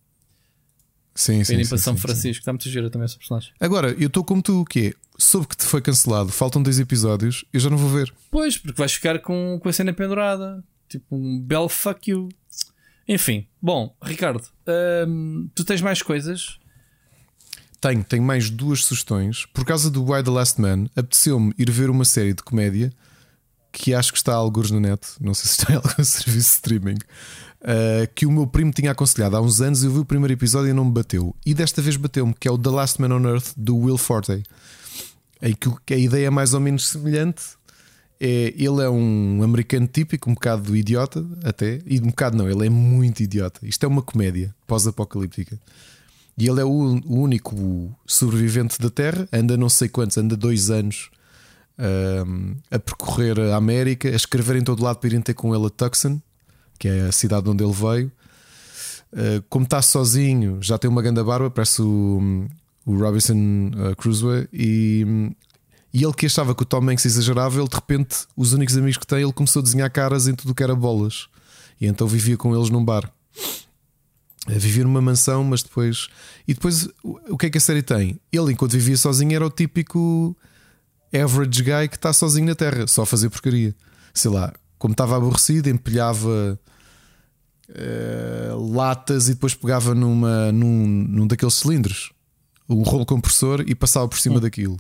Sim, 1.16 1.44
sim. 1.44 1.54
Irem 1.54 1.68
para 1.68 1.78
São 1.78 1.96
Francisco, 1.96 2.42
está 2.42 2.52
muito 2.52 2.68
gira 2.68 2.90
também 2.90 3.06
essa 3.06 3.18
personagem. 3.18 3.52
Agora, 3.60 3.92
eu 3.92 4.08
estou 4.08 4.24
como 4.24 4.42
tu, 4.42 4.62
o 4.62 4.66
quê? 4.66 4.96
Soube 5.18 5.48
que 5.48 5.56
te 5.56 5.64
foi 5.64 5.80
cancelado, 5.80 6.32
faltam 6.32 6.64
dois 6.64 6.80
episódios, 6.80 7.46
eu 7.54 7.60
já 7.60 7.70
não 7.70 7.78
vou 7.78 7.90
ver. 7.90 8.12
Pois, 8.32 8.58
porque 8.58 8.80
vais 8.80 8.94
ficar 8.94 9.20
com, 9.20 9.60
com 9.62 9.70
a 9.70 9.74
cena 9.74 9.94
pendurada. 9.94 10.64
Tipo 10.90 11.16
um 11.16 11.40
belo 11.40 11.70
fuck 11.70 12.10
you. 12.10 12.30
Enfim, 13.08 13.48
bom, 13.62 13.96
Ricardo, 14.02 14.44
hum, 15.08 15.50
tu 15.54 15.64
tens 15.64 15.82
mais 15.82 16.02
coisas? 16.02 16.60
Tenho, 17.82 18.04
tenho 18.04 18.24
mais 18.24 18.50
duas 18.50 18.86
sugestões. 18.86 19.46
Por 19.48 19.66
causa 19.66 19.92
do 19.92 20.04
Why 20.04 20.24
the 20.24 20.32
Last 20.32 20.62
Man, 20.62 20.86
apeteceu-me 20.96 21.54
ir 21.58 21.70
ver 21.70 21.90
uma 21.90 22.06
série 22.06 22.34
de 22.34 22.42
comédia 22.42 22.94
que 23.74 23.94
acho 23.94 24.12
que 24.12 24.20
está 24.20 24.34
a 24.34 24.38
alguns 24.38 24.70
na 24.70 24.80
net, 24.80 25.02
não 25.20 25.34
sei 25.34 25.50
se 25.50 25.60
está 25.60 25.74
em 25.74 25.76
algum 25.76 25.90
serviço 26.06 26.36
de 26.36 26.56
streaming, 26.56 26.98
uh, 27.64 28.08
que 28.14 28.26
o 28.26 28.32
meu 28.32 28.46
primo 28.46 28.72
tinha 28.72 28.92
aconselhado 28.92 29.36
há 29.36 29.42
uns 29.42 29.60
anos. 29.60 29.84
Eu 29.84 29.92
vi 29.92 30.00
o 30.00 30.06
primeiro 30.06 30.32
episódio 30.32 30.70
e 30.70 30.74
não 30.74 30.86
me 30.86 30.92
bateu. 30.92 31.36
E 31.46 31.54
desta 31.54 31.82
vez 31.82 31.98
bateu-me, 31.98 32.34
que 32.40 32.48
é 32.48 32.52
o 32.52 32.58
The 32.58 32.70
Last 32.70 33.02
Man 33.02 33.14
on 33.14 33.28
Earth 33.28 33.54
do 33.58 33.76
Will 33.76 33.98
Forte. 33.98 34.44
Em 35.42 35.54
que 35.86 35.94
a 35.94 35.98
ideia 35.98 36.28
é 36.28 36.30
mais 36.30 36.54
ou 36.54 36.60
menos 36.62 36.88
semelhante. 36.88 37.44
É, 38.26 38.54
ele 38.56 38.82
é 38.82 38.90
um 38.90 39.44
americano 39.44 39.86
típico, 39.86 40.30
um 40.30 40.34
bocado 40.34 40.74
idiota, 40.78 41.26
até, 41.44 41.82
e 41.86 42.00
um 42.00 42.08
bocado 42.08 42.38
não, 42.38 42.50
ele 42.50 42.68
é 42.68 42.70
muito 42.70 43.22
idiota. 43.22 43.60
Isto 43.64 43.84
é 43.84 43.88
uma 43.90 44.02
comédia 44.02 44.56
pós-apocalíptica. 44.66 45.60
E 46.38 46.48
ele 46.48 46.62
é 46.62 46.64
o, 46.64 46.70
o, 47.06 47.20
único 47.20 47.94
sobrevivente 48.08 48.80
da 48.80 48.90
Terra, 48.90 49.28
anda 49.30 49.58
não 49.58 49.68
sei 49.68 49.90
quantos, 49.90 50.18
anda 50.18 50.38
dois 50.38 50.70
anos 50.70 51.10
um, 51.78 52.56
a 52.72 52.80
percorrer 52.80 53.38
a 53.42 53.58
América, 53.58 54.08
a 54.08 54.16
escrever 54.16 54.56
em 54.56 54.64
todo 54.64 54.82
lado 54.82 55.00
para 55.00 55.10
irem 55.10 55.22
ter 55.22 55.34
com 55.34 55.54
ele 55.54 55.66
a 55.66 55.70
Tucson, 55.70 56.22
que 56.80 56.88
é 56.88 57.02
a 57.02 57.12
cidade 57.12 57.50
onde 57.50 57.62
ele 57.62 57.74
veio. 57.74 58.10
Uh, 59.12 59.44
como 59.50 59.66
está 59.66 59.82
sozinho, 59.82 60.60
já 60.62 60.78
tem 60.78 60.90
uma 60.90 61.02
grande 61.02 61.22
barba, 61.22 61.52
parece 61.52 61.82
o, 61.82 62.48
o 62.86 62.98
Robinson 62.98 63.72
uh, 63.76 63.96
Crusoe, 63.98 64.48
e, 64.54 65.06
e 65.94 66.04
ele 66.04 66.14
que 66.14 66.26
achava 66.26 66.56
que 66.56 66.64
o 66.64 66.66
Tom 66.66 66.90
Hanks 66.90 67.06
exagerava, 67.06 67.60
ele 67.60 67.68
de 67.68 67.76
repente, 67.76 68.26
os 68.36 68.52
únicos 68.52 68.76
amigos 68.76 68.98
que 68.98 69.06
tem, 69.06 69.22
ele 69.22 69.32
começou 69.32 69.60
a 69.60 69.64
desenhar 69.64 69.92
caras 69.92 70.28
em 70.28 70.34
tudo 70.34 70.52
o 70.52 70.56
que 70.56 70.64
era 70.64 70.76
bolas. 70.76 71.28
E 71.80 71.86
então 71.86 72.08
vivia 72.08 72.36
com 72.36 72.56
eles 72.56 72.70
num 72.72 72.84
bar. 72.84 73.12
Vivia 74.48 74.84
numa 74.84 75.02
mansão, 75.02 75.44
mas 75.44 75.62
depois. 75.62 76.10
E 76.48 76.54
depois, 76.54 76.90
o 77.04 77.38
que 77.38 77.46
é 77.46 77.50
que 77.50 77.58
a 77.58 77.62
série 77.62 77.84
tem? 77.84 78.20
Ele, 78.32 78.52
enquanto 78.52 78.72
vivia 78.72 78.98
sozinho, 78.98 79.36
era 79.36 79.46
o 79.46 79.50
típico 79.50 80.36
average 81.14 81.62
guy 81.62 81.88
que 81.88 81.96
está 81.96 82.12
sozinho 82.12 82.48
na 82.48 82.56
Terra, 82.56 82.88
só 82.88 83.04
a 83.04 83.06
fazer 83.06 83.30
porcaria. 83.30 83.76
Sei 84.14 84.32
lá, 84.32 84.52
como 84.80 84.94
estava 84.94 85.16
aborrecido, 85.16 85.70
empilhava 85.70 86.60
uh, 87.70 88.74
latas 88.74 89.30
e 89.30 89.34
depois 89.34 89.54
pegava 89.54 89.94
numa, 89.94 90.52
num, 90.52 90.88
num 91.08 91.28
daqueles 91.28 91.54
cilindros, 91.54 92.12
um 92.68 92.82
rolo 92.82 93.06
compressor 93.06 93.64
e 93.66 93.76
passava 93.76 94.08
por 94.08 94.20
cima 94.20 94.38
hum. 94.38 94.42
daquilo. 94.42 94.78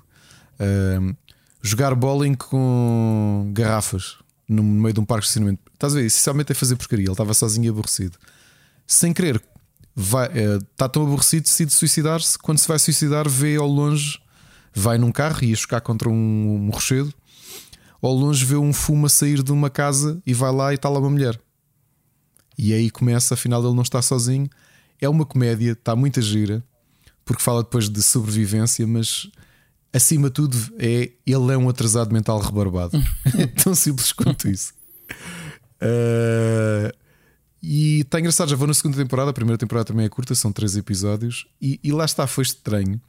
Jogar 1.61 1.95
bowling 1.95 2.33
com 2.35 3.51
garrafas 3.53 4.17
no 4.47 4.61
meio 4.63 4.93
de 4.93 4.99
um 4.99 5.05
parque 5.05 5.23
de 5.23 5.27
estacionamento. 5.29 5.61
Estás 5.73 5.93
a 5.93 5.99
ver? 5.99 6.05
Essencialmente 6.05 6.51
é 6.51 6.55
fazer 6.55 6.75
porcaria. 6.75 7.05
Ele 7.05 7.11
estava 7.11 7.33
sozinho 7.33 7.65
e 7.65 7.69
aborrecido. 7.69 8.17
Sem 8.85 9.13
querer, 9.13 9.41
vai, 9.95 10.27
uh, 10.27 10.57
está 10.57 10.89
tão 10.89 11.03
aborrecido, 11.03 11.43
decide 11.43 11.71
suicidar-se. 11.71 12.37
Quando 12.37 12.59
se 12.59 12.67
vai 12.67 12.77
suicidar, 12.77 13.27
vê 13.29 13.55
ao 13.55 13.67
longe 13.67 14.19
vai 14.73 14.97
num 14.97 15.11
carro 15.11 15.43
e 15.43 15.49
ia 15.49 15.55
chocar 15.55 15.81
contra 15.81 16.09
um, 16.09 16.67
um 16.67 16.69
rochedo. 16.69 17.13
Ao 18.01 18.11
longe 18.11 18.43
vê 18.43 18.55
um 18.55 18.73
fumo 18.73 19.05
a 19.05 19.09
sair 19.09 19.41
de 19.41 19.51
uma 19.51 19.69
casa 19.69 20.21
e 20.25 20.33
vai 20.33 20.51
lá 20.51 20.71
e 20.71 20.75
está 20.75 20.89
lá 20.89 20.99
uma 20.99 21.09
mulher. 21.09 21.39
E 22.57 22.73
aí 22.73 22.89
começa, 22.89 23.35
afinal 23.35 23.63
ele 23.63 23.75
não 23.75 23.83
está 23.83 24.01
sozinho. 24.01 24.49
É 24.99 25.07
uma 25.07 25.25
comédia, 25.25 25.71
está 25.71 25.95
muita 25.95 26.21
gira, 26.21 26.63
porque 27.23 27.41
fala 27.41 27.63
depois 27.63 27.89
de 27.89 28.01
sobrevivência, 28.01 28.85
mas 28.85 29.29
acima 29.93 30.27
de 30.27 30.33
tudo 30.33 30.57
é 30.77 31.11
ele 31.25 31.53
é 31.53 31.57
um 31.57 31.69
atrasado 31.69 32.11
mental 32.11 32.39
rebarbado. 32.39 33.01
Tão 33.63 33.75
simples 33.75 34.11
quanto 34.11 34.49
isso. 34.49 34.73
Uh, 35.81 36.91
e 37.61 38.01
está 38.01 38.19
engraçado, 38.19 38.49
já 38.49 38.55
vou 38.55 38.67
na 38.67 38.73
segunda 38.73 38.97
temporada, 38.97 39.29
a 39.29 39.33
primeira 39.33 39.57
temporada 39.57 39.85
também 39.85 40.05
é 40.05 40.09
curta, 40.09 40.35
são 40.35 40.51
três 40.51 40.75
episódios, 40.75 41.47
e, 41.61 41.79
e 41.81 41.91
lá 41.91 42.03
está, 42.03 42.27
foi 42.27 42.43
estranho 42.43 42.99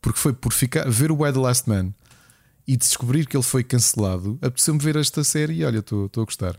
porque 0.00 0.20
foi 0.20 0.32
por 0.32 0.52
ficar, 0.52 0.88
ver 0.88 1.10
o 1.10 1.22
Why 1.22 1.32
the 1.32 1.40
Last 1.40 1.68
Man 1.68 1.92
e 2.66 2.76
descobrir 2.76 3.26
que 3.26 3.36
ele 3.36 3.42
foi 3.42 3.64
cancelado, 3.64 4.38
apeteceu-me 4.42 4.80
ver 4.80 4.96
esta 4.96 5.24
série 5.24 5.54
e 5.54 5.64
olha, 5.64 5.78
estou 5.78 6.08
a 6.14 6.24
gostar. 6.24 6.56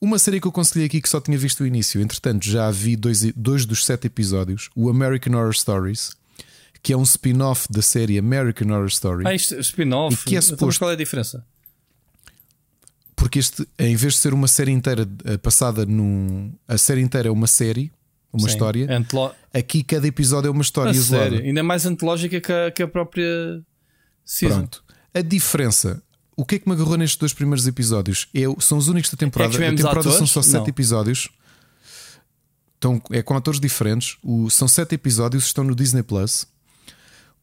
Uma 0.00 0.18
série 0.18 0.40
que 0.40 0.46
eu 0.46 0.50
aconselhei 0.50 0.86
aqui 0.86 1.00
que 1.00 1.08
só 1.08 1.20
tinha 1.20 1.38
visto 1.38 1.62
o 1.62 1.66
início, 1.66 2.00
entretanto 2.00 2.44
já 2.44 2.70
vi 2.70 2.96
dois, 2.96 3.22
dois 3.34 3.64
dos 3.64 3.86
sete 3.86 4.06
episódios, 4.06 4.68
o 4.74 4.90
American 4.90 5.34
Horror 5.34 5.54
Stories, 5.54 6.16
que 6.84 6.92
é 6.92 6.96
um 6.96 7.02
spin-off 7.02 7.66
da 7.70 7.80
série 7.80 8.18
American 8.18 8.68
Horror 8.68 8.88
Story. 8.88 9.26
Ah, 9.26 9.34
isto 9.34 9.58
spin-off? 9.58 10.22
Que 10.26 10.36
é 10.36 10.38
então, 10.38 10.50
suposto... 10.50 10.78
qual 10.78 10.90
é 10.90 10.92
a 10.92 10.96
diferença? 10.96 11.42
Porque 13.16 13.38
este, 13.38 13.66
em 13.78 13.96
vez 13.96 14.12
de 14.12 14.18
ser 14.20 14.34
uma 14.34 14.46
série 14.46 14.70
inteira 14.70 15.08
eh, 15.24 15.38
passada 15.38 15.86
num. 15.86 16.52
A 16.68 16.76
série 16.76 17.00
inteira 17.00 17.28
é 17.28 17.30
uma 17.32 17.46
série, 17.46 17.90
uma 18.30 18.42
Sim. 18.42 18.48
história. 18.48 18.94
Antolo... 18.94 19.34
Aqui 19.54 19.82
cada 19.82 20.06
episódio 20.06 20.48
é 20.48 20.50
uma 20.50 20.60
história 20.60 20.92
a 20.92 20.94
isolada. 20.94 21.30
Sério? 21.30 21.46
Ainda 21.46 21.62
mais 21.62 21.86
antológica 21.86 22.38
que 22.38 22.52
a, 22.52 22.70
que 22.70 22.82
a 22.82 22.88
própria 22.88 23.62
season. 24.22 24.56
Pronto. 24.56 24.84
A 25.14 25.22
diferença. 25.22 26.02
O 26.36 26.44
que 26.44 26.56
é 26.56 26.58
que 26.58 26.68
me 26.68 26.74
agarrou 26.74 26.98
nestes 26.98 27.16
dois 27.16 27.32
primeiros 27.32 27.66
episódios? 27.66 28.28
Eu, 28.34 28.60
são 28.60 28.76
os 28.76 28.88
únicos 28.88 29.10
da 29.10 29.16
temporada. 29.16 29.54
É 29.56 29.68
a 29.68 29.70
temporada 29.70 30.00
atores? 30.00 30.18
são 30.18 30.26
só 30.26 30.42
sete 30.42 30.64
Não. 30.64 30.68
episódios. 30.68 31.30
Então, 32.76 33.00
é 33.10 33.22
com 33.22 33.34
atores 33.34 33.58
diferentes. 33.58 34.18
O, 34.22 34.50
são 34.50 34.68
sete 34.68 34.96
episódios, 34.96 35.46
estão 35.46 35.64
no 35.64 35.74
Disney 35.74 36.02
Plus. 36.02 36.44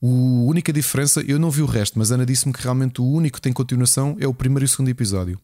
A 0.02 0.06
única 0.06 0.74
diferença, 0.74 1.22
eu 1.22 1.38
não 1.38 1.52
vi 1.52 1.62
o 1.62 1.66
resto, 1.66 2.00
mas 2.00 2.12
Ana 2.12 2.26
disse-me 2.26 2.54
que 2.54 2.62
realmente 2.62 3.00
o 3.00 3.06
único 3.06 3.36
que 3.36 3.42
tem 3.42 3.54
continuação 3.54 4.18
é 4.20 4.28
o 4.28 4.34
primeiro 4.34 4.64
e 4.64 4.66
o 4.66 4.68
segundo 4.68 4.90
episódio. 4.90 5.40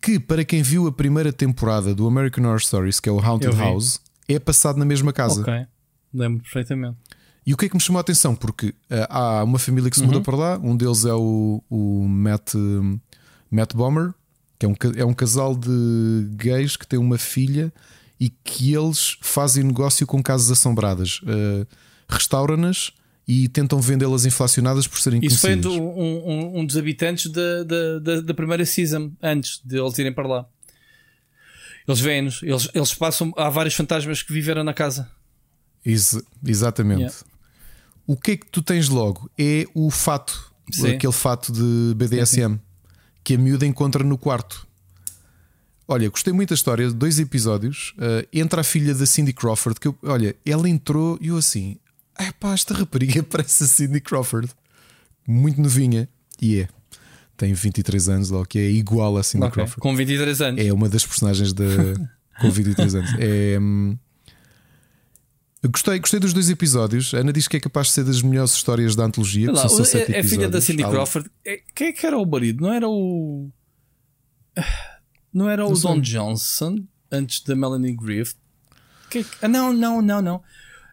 Que 0.00 0.20
para 0.20 0.44
quem 0.44 0.62
viu 0.62 0.86
a 0.86 0.92
primeira 0.92 1.32
temporada 1.32 1.94
do 1.94 2.06
American 2.06 2.44
Horror 2.44 2.60
Stories, 2.60 3.00
que 3.00 3.08
é 3.08 3.12
o 3.12 3.20
Haunted 3.20 3.56
House, 3.56 4.00
é 4.28 4.38
passado 4.38 4.78
na 4.78 4.84
mesma 4.84 5.12
casa. 5.12 5.40
Ok, 5.42 5.66
lembro 6.14 6.42
perfeitamente. 6.42 6.96
E 7.44 7.52
o 7.52 7.56
que 7.56 7.66
é 7.66 7.68
que 7.68 7.74
me 7.74 7.80
chamou 7.80 7.98
a 7.98 8.02
atenção? 8.02 8.36
Porque 8.36 8.68
uh, 8.68 9.06
há 9.08 9.42
uma 9.42 9.58
família 9.58 9.90
que 9.90 9.96
se 9.96 10.04
muda 10.04 10.18
uhum. 10.18 10.22
para 10.22 10.36
lá, 10.36 10.58
um 10.62 10.76
deles 10.76 11.04
é 11.04 11.12
o, 11.12 11.62
o 11.68 12.06
Matt, 12.06 12.54
Matt 13.50 13.74
Bomber, 13.74 14.14
que 14.58 14.66
é 14.66 14.68
um, 14.68 14.74
é 14.96 15.04
um 15.04 15.12
casal 15.12 15.56
de 15.56 16.28
gays 16.36 16.76
que 16.76 16.86
tem 16.86 17.00
uma 17.00 17.18
filha 17.18 17.72
e 18.20 18.30
que 18.30 18.72
eles 18.72 19.18
fazem 19.20 19.64
negócio 19.64 20.06
com 20.06 20.22
casas 20.22 20.52
assombradas, 20.52 21.20
uh, 21.24 21.66
restauram-nas 22.08 22.92
e 23.26 23.48
tentam 23.48 23.80
vendê-las 23.80 24.26
inflacionadas 24.26 24.86
por 24.86 25.00
serem 25.00 25.20
Isso 25.22 25.40
conhecidas. 25.40 25.72
Isso 25.72 25.80
foi 25.80 25.80
um, 25.80 26.56
um, 26.56 26.60
um, 26.60 26.66
dos 26.66 26.76
habitantes 26.76 27.30
da, 27.30 27.62
da, 28.00 28.20
da, 28.20 28.34
primeira 28.34 28.64
season, 28.66 29.12
antes 29.22 29.60
de 29.64 29.78
eles 29.78 29.96
irem 29.98 30.12
para 30.12 30.26
lá. 30.26 30.46
Eles 31.86 32.00
vêm-nos, 32.00 32.42
eles, 32.42 32.68
eles 32.74 32.94
passam. 32.94 33.32
Há 33.36 33.48
vários 33.48 33.74
fantasmas 33.74 34.22
que 34.22 34.32
viveram 34.32 34.64
na 34.64 34.74
casa. 34.74 35.10
Ex 35.84 36.20
exatamente. 36.46 37.00
Yeah. 37.00 37.16
O 38.06 38.16
que 38.16 38.32
é 38.32 38.36
que 38.36 38.46
tu 38.46 38.62
tens 38.62 38.88
logo? 38.88 39.30
É 39.38 39.66
o 39.74 39.90
fato, 39.90 40.52
Sim. 40.70 40.92
aquele 40.94 41.12
fato 41.12 41.52
de 41.52 41.94
BDSM 41.94 42.54
Sim. 42.54 42.60
que 43.22 43.34
a 43.34 43.38
miúda 43.38 43.66
encontra 43.66 44.04
no 44.04 44.18
quarto. 44.18 44.66
Olha, 45.86 46.08
gostei 46.08 46.32
muito 46.32 46.50
da 46.50 46.54
história, 46.54 46.90
dois 46.90 47.18
episódios. 47.18 47.94
Uh, 47.98 48.26
entra 48.32 48.60
a 48.60 48.64
filha 48.64 48.94
da 48.94 49.04
Cindy 49.04 49.32
Crawford, 49.32 49.78
que 49.78 49.88
eu, 49.88 49.98
olha, 50.04 50.34
ela 50.46 50.68
entrou 50.68 51.18
e 51.20 51.28
eu 51.28 51.36
assim, 51.36 51.78
é 52.18 52.32
pá, 52.32 52.52
esta 52.54 52.74
rapariga 52.74 53.22
parece 53.28 53.64
a 53.64 53.66
Cindy 53.66 54.00
Crawford, 54.00 54.50
muito 55.26 55.60
novinha, 55.60 56.08
e 56.40 56.60
é 56.60 56.68
tem 57.36 57.52
23 57.54 58.08
anos, 58.08 58.30
ou 58.30 58.44
que 58.44 58.58
é 58.58 58.70
igual 58.70 59.16
a 59.16 59.22
Cindy 59.22 59.46
okay. 59.46 59.54
Crawford. 59.54 59.80
Com 59.80 59.96
23 59.96 60.40
anos. 60.42 60.64
É 60.64 60.72
uma 60.72 60.88
das 60.88 61.04
personagens 61.04 61.52
da. 61.52 61.64
com 62.40 62.50
23 62.50 62.94
anos. 62.94 63.10
É. 63.18 63.58
Hum, 63.58 63.98
gostei, 65.70 65.98
gostei 65.98 66.20
dos 66.20 66.32
dois 66.32 66.48
episódios. 66.50 67.12
A 67.14 67.18
Ana 67.18 67.32
diz 67.32 67.48
que 67.48 67.56
é 67.56 67.60
capaz 67.60 67.88
de 67.88 67.94
ser 67.94 68.04
das 68.04 68.22
melhores 68.22 68.52
histórias 68.52 68.94
da 68.94 69.04
antologia. 69.04 69.50
Lá, 69.50 69.68
são 69.68 69.84
é, 69.84 70.18
é 70.18 70.22
filha 70.22 70.48
da 70.48 70.60
Cindy 70.60 70.84
Crawford. 70.84 71.28
É, 71.44 71.60
quem 71.74 71.88
é 71.88 71.92
que 71.92 72.06
era 72.06 72.16
o 72.16 72.24
marido? 72.24 72.62
Não 72.62 72.72
era 72.72 72.88
o. 72.88 73.50
Não 75.32 75.48
era 75.48 75.64
o 75.66 75.70
não 75.70 75.80
Don 75.80 76.00
Johnson 76.00 76.76
antes 77.10 77.40
da 77.40 77.56
Melanie 77.56 77.96
Griffith? 77.96 78.36
Que, 79.10 79.26
ah, 79.40 79.48
não, 79.48 79.72
não, 79.72 80.00
não, 80.00 80.22
não. 80.22 80.42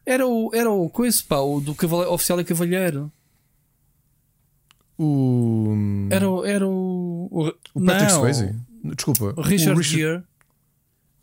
Era 0.10 0.26
o, 0.26 0.50
era 0.56 0.72
o 0.72 0.90
coisa, 0.90 1.22
pá, 1.28 1.38
o 1.38 1.62
do 1.62 1.76
cavaleiro, 1.76 2.12
oficial 2.12 2.42
e 2.42 2.44
cavalheiro. 2.44 3.12
O. 4.98 6.08
Era, 6.10 6.26
era 6.50 6.68
o. 6.68 7.28
O, 7.30 7.48
o 7.76 7.86
Patrick 7.86 8.12
não. 8.12 8.20
Swayze? 8.20 8.56
Desculpa. 8.84 9.36
O 9.38 9.42
Richard, 9.44 9.74
o 9.74 9.78
Richard 9.78 10.02
Gere. 10.02 10.24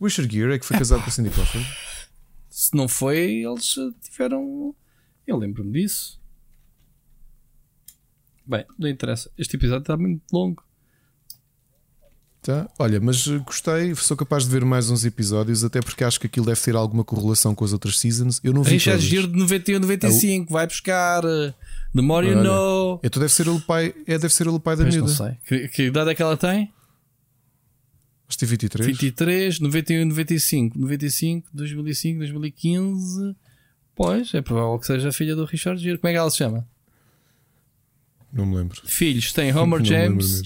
Richard 0.00 0.32
Gere 0.32 0.54
é 0.54 0.58
que 0.60 0.64
foi 0.64 0.78
casado 0.78 1.02
com 1.02 1.08
a 1.08 1.10
Cindy 1.10 1.30
Crawford? 1.30 1.66
Se 2.48 2.76
não 2.76 2.86
foi, 2.86 3.44
eles 3.44 3.74
tiveram. 4.02 4.72
Eu 5.26 5.36
lembro-me 5.36 5.72
disso. 5.72 6.20
Bem, 8.46 8.64
não 8.78 8.88
interessa. 8.88 9.28
Este 9.36 9.56
episódio 9.56 9.82
está 9.82 9.96
muito 9.96 10.22
longo. 10.32 10.62
Tá. 12.46 12.70
Olha, 12.78 13.00
mas 13.00 13.26
gostei, 13.26 13.92
sou 13.96 14.16
capaz 14.16 14.44
de 14.44 14.50
ver 14.50 14.64
mais 14.64 14.88
uns 14.88 15.04
episódios, 15.04 15.64
até 15.64 15.82
porque 15.82 16.04
acho 16.04 16.20
que 16.20 16.28
aquilo 16.28 16.46
deve 16.46 16.60
ter 16.60 16.76
alguma 16.76 17.02
correlação 17.02 17.56
com 17.56 17.64
as 17.64 17.72
outras 17.72 17.98
seasons. 17.98 18.40
Eu 18.44 18.52
não 18.52 18.62
vi. 18.62 18.74
Richard 18.74 19.04
Gere 19.04 19.26
de 19.26 19.36
91, 19.36 19.80
95, 19.80 20.44
é 20.44 20.48
o... 20.48 20.52
vai 20.52 20.66
buscar. 20.68 21.22
The 21.22 22.02
more 22.02 22.24
you 22.24 22.40
know. 22.40 23.00
Então 23.02 23.18
deve 23.18 23.32
ser 23.32 23.48
o 23.48 23.60
pai, 23.60 23.92
é, 24.06 24.16
deve 24.16 24.32
ser 24.32 24.46
o 24.46 24.60
pai 24.60 24.76
da 24.76 24.84
miúda. 24.84 25.00
Não 25.00 25.08
sei. 25.08 25.32
Que, 25.44 25.66
que, 25.66 25.82
idade 25.86 26.10
é 26.10 26.14
que 26.14 26.22
ela 26.22 26.36
tem? 26.36 26.72
Acho 28.28 28.38
que 28.38 28.46
23. 28.46 28.86
23, 28.86 29.58
91, 29.58 30.04
95, 30.04 30.78
95, 30.78 31.48
2005, 31.52 32.18
2015. 32.20 33.36
Pois, 33.96 34.32
é 34.34 34.40
provável 34.40 34.78
que 34.78 34.86
seja 34.86 35.08
a 35.08 35.12
filha 35.12 35.34
do 35.34 35.44
Richard 35.46 35.82
Gere. 35.82 35.98
Como 35.98 36.08
é 36.08 36.12
que 36.12 36.18
ela 36.18 36.30
se 36.30 36.36
chama? 36.36 36.64
Não 38.32 38.46
me 38.46 38.54
lembro. 38.54 38.80
Filhos, 38.84 39.32
tem 39.32 39.52
Homer 39.52 39.82
James, 39.84 40.42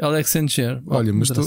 Alexander. 0.00 0.82
Olha, 0.86 1.12
mas 1.12 1.30
Bom, 1.30 1.46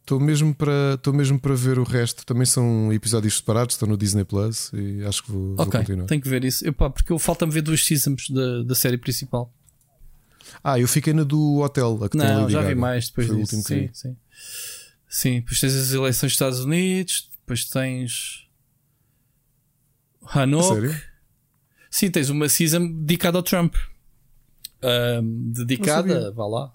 estou 0.00 0.20
mesmo, 0.20 0.54
para, 0.54 0.94
estou 0.94 1.12
mesmo 1.12 1.38
para 1.38 1.54
ver 1.54 1.78
o 1.78 1.84
resto. 1.84 2.24
Também 2.26 2.44
são 2.46 2.92
episódios 2.92 3.36
separados, 3.38 3.74
estão 3.74 3.88
no 3.88 3.96
Disney 3.96 4.24
Plus 4.24 4.70
e 4.74 5.04
acho 5.04 5.22
que 5.24 5.30
vou, 5.32 5.56
vou 5.56 5.66
Ok, 5.66 5.80
continuar. 5.80 6.06
tenho 6.06 6.20
que 6.20 6.28
ver 6.28 6.44
isso. 6.44 6.66
Epá, 6.66 6.90
porque 6.90 7.12
eu 7.12 7.18
falta-me 7.18 7.52
ver 7.52 7.62
duas 7.62 7.84
seasons 7.84 8.28
da, 8.30 8.62
da 8.62 8.74
série 8.74 8.98
principal. 8.98 9.52
Ah, 10.62 10.78
eu 10.78 10.86
fiquei 10.86 11.12
na 11.12 11.24
do 11.24 11.60
hotel, 11.60 11.98
a 12.04 12.08
que 12.08 12.16
tem 12.18 12.26
Não, 12.26 12.40
Lady 12.42 12.52
já 12.52 12.62
vi 12.62 12.74
mais 12.74 13.08
depois 13.08 13.26
Foi 13.26 13.36
disso. 13.36 13.62
Sim, 13.62 13.88
sim. 13.92 14.16
Sim, 15.08 15.40
depois 15.40 15.60
tens 15.60 15.74
as 15.74 15.92
eleições 15.92 16.30
dos 16.30 16.34
Estados 16.34 16.60
Unidos, 16.60 17.30
depois 17.40 17.64
tens 17.64 18.48
Hanok. 20.26 20.94
Sim, 21.90 22.10
tens 22.10 22.28
uma 22.28 22.48
season 22.48 22.86
dedicada 22.92 23.38
ao 23.38 23.42
Trump. 23.42 23.74
Ahm, 24.82 25.52
dedicada, 25.52 26.32
vá 26.32 26.46
lá. 26.46 26.74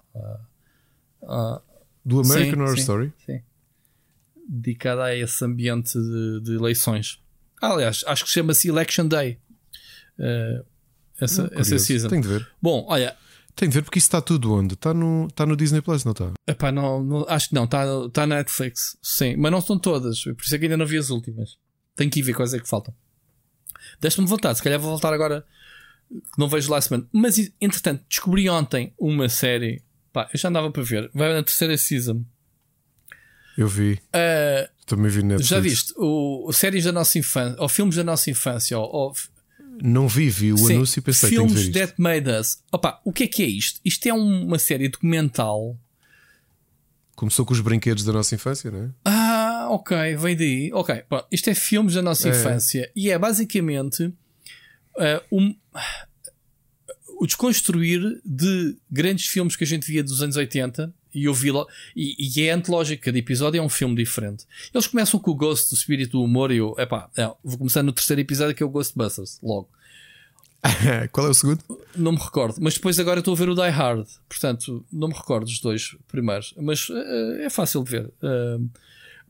Ah, 1.22 1.60
Do 2.04 2.20
American 2.20 2.54
Sim, 2.56 2.60
Horror 2.62 2.74
sim. 2.76 2.80
Story? 2.80 3.12
sim. 3.26 3.40
Dedicada 4.48 5.04
a 5.04 5.16
esse 5.16 5.44
ambiente 5.44 5.92
de, 5.98 6.40
de 6.42 6.54
eleições. 6.56 7.20
Ah, 7.62 7.72
aliás, 7.72 8.02
acho 8.06 8.24
que 8.24 8.30
chama-se 8.30 8.68
Election 8.68 9.06
Day. 9.06 9.38
Ah, 10.18 10.64
essa, 11.20 11.44
Ah, 11.54 11.60
essa 11.60 11.78
season. 11.78 12.08
Tenho 12.08 12.22
de 12.22 12.28
ver. 12.28 12.50
Bom, 12.60 12.84
olha, 12.88 13.16
Tenho 13.54 13.70
de 13.70 13.74
ver 13.78 13.82
porque 13.82 13.98
isso 13.98 14.06
está 14.06 14.20
tudo 14.22 14.52
onde? 14.54 14.74
Está 14.74 14.94
no, 14.94 15.26
está 15.26 15.44
no 15.44 15.56
Disney 15.56 15.80
Plus, 15.82 16.04
não 16.04 16.12
está? 16.12 16.32
Epá, 16.46 16.72
não, 16.72 17.02
não- 17.04 17.26
acho 17.28 17.48
que 17.50 17.54
não, 17.54 17.64
está 17.64 17.84
tá 18.10 18.26
na 18.26 18.36
Netflix. 18.36 18.96
Sim, 19.02 19.36
mas 19.36 19.52
não 19.52 19.58
estão 19.58 19.78
todas. 19.78 20.22
Por 20.22 20.36
isso 20.42 20.54
é 20.54 20.58
que 20.58 20.64
ainda 20.64 20.76
não 20.76 20.86
vi 20.86 20.96
as 20.96 21.10
últimas. 21.10 21.58
Tenho 21.94 22.10
que 22.10 22.20
ir 22.20 22.22
ver 22.22 22.32
quais 22.34 22.54
é 22.54 22.58
que 22.58 22.68
faltam. 22.68 22.94
Deixa-me 24.00 24.26
voltar, 24.26 24.54
se 24.54 24.62
calhar 24.62 24.78
vou 24.80 24.90
voltar 24.90 25.12
agora. 25.12 25.44
Não 26.38 26.48
vejo 26.48 26.70
lá 26.70 26.78
a 26.78 26.80
semana. 26.80 27.06
Mas 27.12 27.38
entretanto, 27.60 28.02
descobri 28.08 28.48
ontem 28.48 28.94
uma 28.98 29.28
série. 29.28 29.82
Pá, 30.12 30.28
eu 30.32 30.38
já 30.38 30.48
andava 30.48 30.70
para 30.70 30.82
ver. 30.82 31.10
Vai 31.14 31.32
na 31.32 31.42
terceira 31.42 31.76
season. 31.78 32.24
Eu 33.56 33.68
vi. 33.68 34.00
Ah, 34.12 34.68
Também 34.86 35.10
vi 35.10 35.22
Netflix. 35.22 35.48
já 35.48 35.60
viste? 35.60 35.94
O, 35.96 36.48
o 36.48 36.52
séries 36.52 36.84
da 36.84 36.92
nossa 36.92 37.18
infância, 37.18 37.60
ou 37.60 37.68
filmes 37.68 37.96
da 37.96 38.04
nossa 38.04 38.30
infância, 38.30 38.78
ou, 38.78 38.88
ou 38.92 39.14
Não 39.82 40.08
vi, 40.08 40.28
vi 40.30 40.52
o 40.52 40.58
Sim, 40.58 40.74
anúncio 40.76 40.98
e 40.98 41.02
pensei 41.02 41.30
que 41.30 41.36
filmes 41.36 41.52
ver 41.54 41.60
isto. 41.60 41.72
that 41.78 41.94
made 41.98 42.28
us. 42.30 42.62
Opa, 42.72 43.00
o 43.04 43.12
que 43.12 43.24
é 43.24 43.26
que 43.28 43.42
é 43.42 43.46
isto? 43.46 43.80
Isto 43.84 44.06
é 44.08 44.14
um- 44.14 44.46
uma 44.46 44.58
série 44.58 44.88
documental. 44.88 45.76
Começou 47.14 47.44
com 47.44 47.52
os 47.52 47.60
brinquedos 47.60 48.02
da 48.04 48.12
nossa 48.12 48.34
infância, 48.34 48.70
não 48.70 48.84
é? 48.84 48.90
Ah, 49.04 49.68
ok, 49.70 50.16
vem 50.16 50.34
daí. 50.36 50.70
Ok, 50.72 50.94
pronto. 51.08 51.26
Isto 51.30 51.50
é 51.50 51.54
filmes 51.54 51.94
da 51.94 52.02
nossa 52.02 52.28
É. 52.28 52.30
infância 52.30 52.90
e 52.96 53.10
é 53.10 53.18
basicamente 53.18 54.12
ah, 54.98 55.22
um- 55.30 55.54
o 57.20 57.26
desconstruir 57.26 58.18
de 58.24 58.74
grandes 58.90 59.26
filmes 59.26 59.54
que 59.54 59.62
a 59.62 59.66
gente 59.66 59.86
via 59.86 60.02
dos 60.02 60.22
anos 60.22 60.36
80 60.36 60.90
e 61.14 61.24
eu 61.24 61.34
vi 61.34 61.50
e, 61.94 62.16
e 62.18 62.42
é 62.46 62.52
antológico, 62.52 63.04
cada 63.04 63.18
episódio 63.18 63.58
é 63.58 63.62
um 63.62 63.68
filme 63.68 63.94
diferente. 63.94 64.46
Eles 64.72 64.86
começam 64.86 65.20
com 65.20 65.30
o 65.30 65.34
Ghost, 65.34 65.68
do 65.68 65.76
espírito 65.76 66.12
do 66.12 66.22
humor, 66.22 66.50
e 66.50 66.56
eu, 66.56 66.74
epá, 66.78 67.10
não, 67.14 67.36
vou 67.44 67.58
começar 67.58 67.82
no 67.82 67.92
terceiro 67.92 68.22
episódio 68.22 68.54
que 68.54 68.62
é 68.62 68.66
o 68.66 68.70
Ghostbusters, 68.70 69.38
logo. 69.42 69.68
Qual 71.12 71.26
é 71.26 71.30
o 71.30 71.34
segundo? 71.34 71.62
Não 71.94 72.12
me 72.12 72.18
recordo, 72.18 72.56
mas 72.58 72.74
depois 72.74 72.98
agora 72.98 73.18
estou 73.18 73.34
a 73.34 73.36
ver 73.36 73.50
o 73.50 73.54
Die 73.54 73.68
Hard, 73.68 74.06
portanto, 74.26 74.86
não 74.90 75.08
me 75.08 75.14
recordo 75.14 75.44
dos 75.44 75.60
dois 75.60 75.96
primeiros, 76.08 76.54
mas 76.56 76.88
eh, 76.90 77.44
é 77.44 77.50
fácil 77.50 77.84
de 77.84 77.90
ver. 77.90 78.10
Eh, 78.22 78.58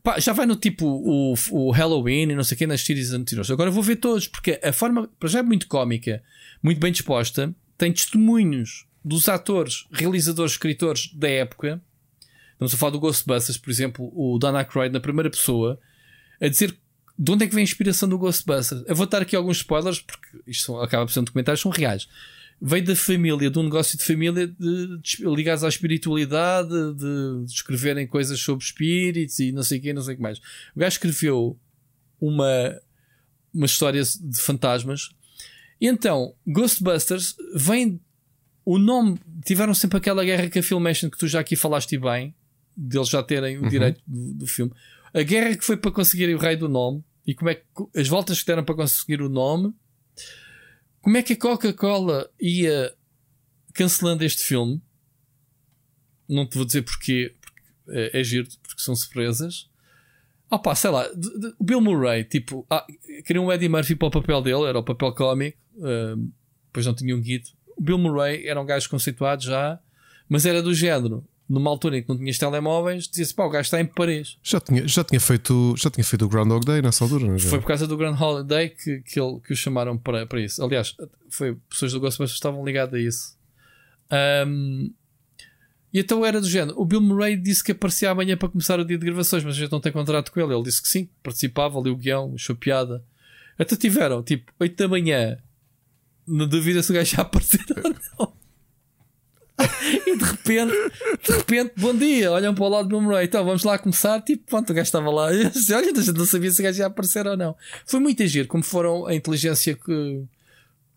pá, 0.01 0.17
já 0.17 0.31
vai 0.31 0.45
no 0.45 0.55
tipo 0.55 0.85
o, 0.85 1.33
o 1.51 1.71
Halloween 1.71 2.29
e 2.29 2.35
não 2.35 2.43
sei 2.43 2.55
o 2.55 2.57
que 2.57 2.67
nas 2.67 2.81
séries 2.81 3.11
anteriores. 3.11 3.51
Agora 3.51 3.69
vou 3.69 3.83
ver 3.83 3.97
todos, 3.97 4.27
porque 4.27 4.59
a 4.63 4.71
forma 4.71 5.09
para 5.19 5.27
já 5.27 5.39
é 5.39 5.43
muito 5.43 5.67
cómica, 5.67 6.23
muito 6.63 6.79
bem 6.79 6.91
disposta, 6.91 7.53
tem 7.81 7.91
testemunhos 7.91 8.85
dos 9.03 9.27
atores, 9.27 9.87
realizadores, 9.91 10.51
escritores 10.51 11.11
da 11.15 11.27
época. 11.27 11.81
Estamos 12.51 12.75
a 12.75 12.77
falar 12.77 12.91
do 12.91 12.99
Ghostbusters, 12.99 13.57
por 13.57 13.71
exemplo, 13.71 14.11
o 14.15 14.37
Dan 14.37 14.55
Aykroyd 14.55 14.93
na 14.93 14.99
primeira 14.99 15.31
pessoa, 15.31 15.79
a 16.39 16.47
dizer 16.47 16.77
de 17.17 17.31
onde 17.31 17.43
é 17.43 17.47
que 17.47 17.55
vem 17.55 17.63
a 17.63 17.63
inspiração 17.63 18.07
do 18.07 18.19
Ghostbusters. 18.19 18.83
Eu 18.85 18.95
vou 18.95 19.07
dar 19.07 19.23
aqui 19.23 19.35
alguns 19.35 19.57
spoilers, 19.57 19.99
porque 19.99 20.27
isto 20.45 20.65
são, 20.65 20.79
acaba 20.79 21.07
por 21.07 21.11
ser 21.11 21.21
um 21.21 21.23
documentário, 21.23 21.59
são 21.59 21.71
reais. 21.71 22.07
Veio 22.61 22.85
da 22.85 22.95
família, 22.95 23.49
de 23.49 23.57
um 23.57 23.63
negócio 23.63 23.97
de 23.97 24.03
família 24.03 24.45
de, 24.45 24.97
de, 24.99 25.25
ligados 25.25 25.63
à 25.63 25.67
espiritualidade, 25.67 26.69
de, 26.69 27.45
de 27.45 27.51
escreverem 27.51 28.05
coisas 28.05 28.39
sobre 28.39 28.63
espíritos 28.63 29.39
e 29.39 29.51
não 29.51 29.63
sei 29.63 29.79
o 29.79 29.81
que, 29.81 29.91
não 29.91 30.03
sei 30.03 30.13
o 30.13 30.17
que 30.17 30.21
mais. 30.21 30.37
O 30.75 30.79
gajo 30.79 30.93
escreveu 30.93 31.57
uma, 32.19 32.79
uma 33.51 33.65
história 33.65 34.03
de 34.03 34.39
fantasmas. 34.39 35.09
E 35.81 35.87
então, 35.87 36.35
Ghostbusters 36.47 37.35
vem. 37.55 37.99
O 38.63 38.77
nome. 38.77 39.19
Tiveram 39.43 39.73
sempre 39.73 39.97
aquela 39.97 40.23
guerra 40.23 40.47
com 40.47 40.59
a 40.59 40.63
Filmation 40.63 41.09
que 41.09 41.17
tu 41.17 41.27
já 41.27 41.39
aqui 41.39 41.55
falaste 41.55 41.97
bem, 41.97 42.35
deles 42.77 43.09
já 43.09 43.23
terem 43.23 43.57
o 43.57 43.67
direito 43.67 43.99
do, 44.05 44.35
do 44.35 44.47
filme. 44.47 44.71
A 45.11 45.23
guerra 45.23 45.57
que 45.57 45.65
foi 45.65 45.75
para 45.75 45.91
conseguirem 45.91 46.35
o 46.35 46.37
rei 46.37 46.55
do 46.55 46.69
nome 46.69 47.03
e 47.25 47.33
como 47.33 47.49
é 47.49 47.55
que 47.55 47.63
as 47.95 48.07
voltas 48.07 48.39
que 48.39 48.45
deram 48.45 48.63
para 48.63 48.75
conseguir 48.75 49.19
o 49.19 49.27
nome. 49.27 49.73
Como 51.01 51.17
é 51.17 51.23
que 51.23 51.33
a 51.33 51.37
Coca-Cola 51.37 52.29
ia 52.39 52.93
cancelando 53.73 54.23
este 54.23 54.43
filme? 54.43 54.79
Não 56.29 56.47
te 56.47 56.55
vou 56.55 56.65
dizer 56.65 56.83
porquê, 56.83 57.35
porque 57.41 57.61
é, 57.89 58.19
é 58.19 58.23
giro, 58.23 58.47
porque 58.61 58.83
são 58.83 58.95
surpresas. 58.95 59.70
Pá, 60.59 60.75
sei 60.75 60.89
lá, 60.91 61.07
de- 61.07 61.39
de- 61.39 61.53
o 61.59 61.63
Bill 61.63 61.81
Murray, 61.81 62.23
tipo, 62.23 62.65
ah, 62.69 62.85
queriam 63.25 63.45
o 63.45 63.51
Eddie 63.53 63.69
Murphy 63.69 63.95
para 63.95 64.07
o 64.07 64.11
papel 64.11 64.41
dele, 64.41 64.63
era 64.65 64.77
o 64.79 64.83
papel 64.83 65.11
cómico, 65.13 65.57
ah, 65.81 66.15
depois 66.67 66.85
não 66.85 66.93
tinha 66.93 67.15
um 67.15 67.21
guido. 67.21 67.45
O 67.77 67.81
Bill 67.83 67.97
Murray 67.97 68.45
era 68.47 68.59
um 68.61 68.65
gajo 68.65 68.89
conceituado 68.89 69.43
já, 69.43 69.79
mas 70.29 70.45
era 70.45 70.61
do 70.61 70.73
género. 70.73 71.23
Numa 71.49 71.69
altura 71.69 71.97
em 71.97 72.01
que 72.03 72.07
não 72.07 72.17
tinhas 72.17 72.37
telemóveis, 72.37 73.09
dizia-se, 73.09 73.33
pá, 73.33 73.43
o 73.45 73.49
gajo 73.49 73.65
está 73.65 73.81
em 73.81 73.85
Paris. 73.85 74.37
Já 74.41 74.61
tinha, 74.61 74.87
já 74.87 75.03
tinha, 75.03 75.19
feito, 75.19 75.75
já 75.77 75.89
tinha 75.89 76.03
feito 76.03 76.23
o 76.23 76.29
Groundhog 76.29 76.65
Day 76.65 76.81
nessa 76.81 77.03
altura, 77.03 77.25
não 77.25 77.35
é? 77.35 77.39
Foi 77.39 77.59
por 77.59 77.67
causa 77.67 77.85
do 77.85 77.97
Grand 77.97 78.15
Holiday 78.17 78.69
que, 78.69 79.01
que, 79.01 79.19
ele, 79.19 79.37
que 79.45 79.51
o 79.51 79.55
chamaram 79.55 79.97
para, 79.97 80.25
para 80.25 80.39
isso. 80.39 80.63
Aliás, 80.63 80.95
foi 81.29 81.55
pessoas 81.69 81.91
do 81.91 81.99
Ghostbusters 81.99 82.31
que 82.31 82.35
estavam 82.37 82.63
ligadas 82.63 82.93
a 82.93 82.99
isso. 82.99 83.37
Ahm, 84.09 84.91
e 85.93 85.99
então 85.99 86.25
era 86.25 86.39
do 86.39 86.49
género. 86.49 86.79
O 86.79 86.85
Bill 86.85 87.01
Murray 87.01 87.35
disse 87.35 87.63
que 87.63 87.73
aparecia 87.73 88.09
amanhã 88.09 88.37
para 88.37 88.47
começar 88.47 88.79
o 88.79 88.85
dia 88.85 88.97
de 88.97 89.05
gravações, 89.05 89.43
mas 89.43 89.55
a 89.55 89.59
gente 89.59 89.71
não 89.71 89.81
tem 89.81 89.91
contrato 89.91 90.31
com 90.31 90.39
ele. 90.39 90.53
Ele 90.53 90.63
disse 90.63 90.81
que 90.81 90.87
sim, 90.87 91.09
participava, 91.21 91.77
ali 91.79 91.89
o 91.89 91.97
guião, 91.97 92.33
achou 92.33 92.55
piada. 92.55 93.03
Até 93.59 93.75
tiveram, 93.75 94.23
tipo, 94.23 94.51
8 94.59 94.75
da 94.75 94.87
manhã, 94.87 95.37
na 96.27 96.45
dúvida 96.45 96.81
se 96.81 96.91
o 96.91 96.95
gajo 96.95 97.15
já 97.15 97.21
aparecer 97.21 97.65
ou 97.83 97.93
não. 98.17 98.33
E 100.07 100.17
de 100.17 100.23
repente, 100.23 100.73
de 101.23 101.31
repente, 101.33 101.73
bom 101.77 101.93
dia, 101.95 102.31
olham 102.31 102.55
para 102.55 102.63
o 102.63 102.69
lado 102.69 102.87
do 102.87 102.89
Bill 102.89 103.01
Murray, 103.01 103.25
então 103.25 103.45
vamos 103.45 103.63
lá 103.63 103.77
começar. 103.77 104.19
Tipo, 104.21 104.43
pronto, 104.47 104.71
o 104.71 104.73
gajo 104.73 104.87
estava 104.87 105.11
lá. 105.11 105.31
Disse, 105.51 105.71
Olha, 105.73 105.91
a 105.91 106.01
gente 106.01 106.17
não 106.17 106.25
sabia 106.25 106.49
se 106.49 106.61
o 106.61 106.63
gajo 106.63 106.79
ia 106.79 106.87
aparecer 106.87 107.27
ou 107.27 107.37
não. 107.37 107.55
Foi 107.85 107.99
muito 107.99 108.23
agir, 108.23 108.47
como 108.47 108.63
foram 108.63 109.05
a 109.05 109.13
inteligência 109.13 109.75
que, 109.75 110.23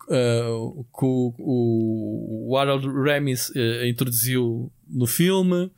uh, 0.07 0.83
que 0.83 1.05
o, 1.05 2.47
o 2.49 2.57
Harold 2.57 2.87
Ramis 2.87 3.49
uh, 3.49 3.85
introduziu 3.85 4.71
no 4.89 5.07
filme. 5.07 5.71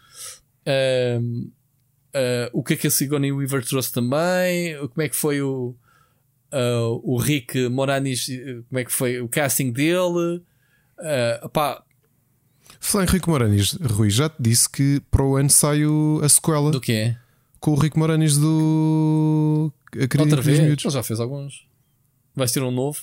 Um, 0.67 1.51
uh, 2.13 2.49
o 2.53 2.63
que 2.63 2.73
é 2.73 2.77
que 2.77 2.87
a 2.87 2.91
Sigourney 2.91 3.31
Weaver 3.31 3.65
trouxe 3.65 3.91
também? 3.91 4.75
Como 4.89 5.01
é 5.01 5.09
que 5.09 5.15
foi 5.15 5.41
o, 5.41 5.75
uh, 6.53 7.01
o 7.03 7.17
Rick 7.17 7.69
Moranis? 7.69 8.27
Como 8.69 8.79
é 8.79 8.85
que 8.85 8.91
foi 8.91 9.21
o 9.21 9.27
casting 9.29 9.71
dele? 9.71 10.41
Uh, 10.99 11.49
pá, 11.49 11.83
Falar 12.79 13.05
em 13.05 13.07
Rico 13.07 13.29
Moranis, 13.31 13.73
Rui, 13.81 14.09
já 14.09 14.29
te 14.29 14.35
disse 14.39 14.69
que 14.69 15.01
para 15.09 15.23
o 15.23 15.35
ano 15.35 15.49
sai 15.49 15.85
o- 15.85 16.19
a 16.23 16.29
sequela 16.29 16.69
do 16.71 16.79
quê? 16.81 17.15
com 17.59 17.71
o 17.71 17.75
Rico 17.75 17.97
Moranis 17.97 18.37
do. 18.37 19.71
A 19.95 20.21
Outra 20.21 20.41
vez? 20.41 20.59
Ele 20.59 20.75
já 20.77 21.01
fez 21.01 21.19
alguns. 21.19 21.67
Vai 22.35 22.47
ser 22.47 22.61
um 22.61 22.69
novo. 22.71 22.99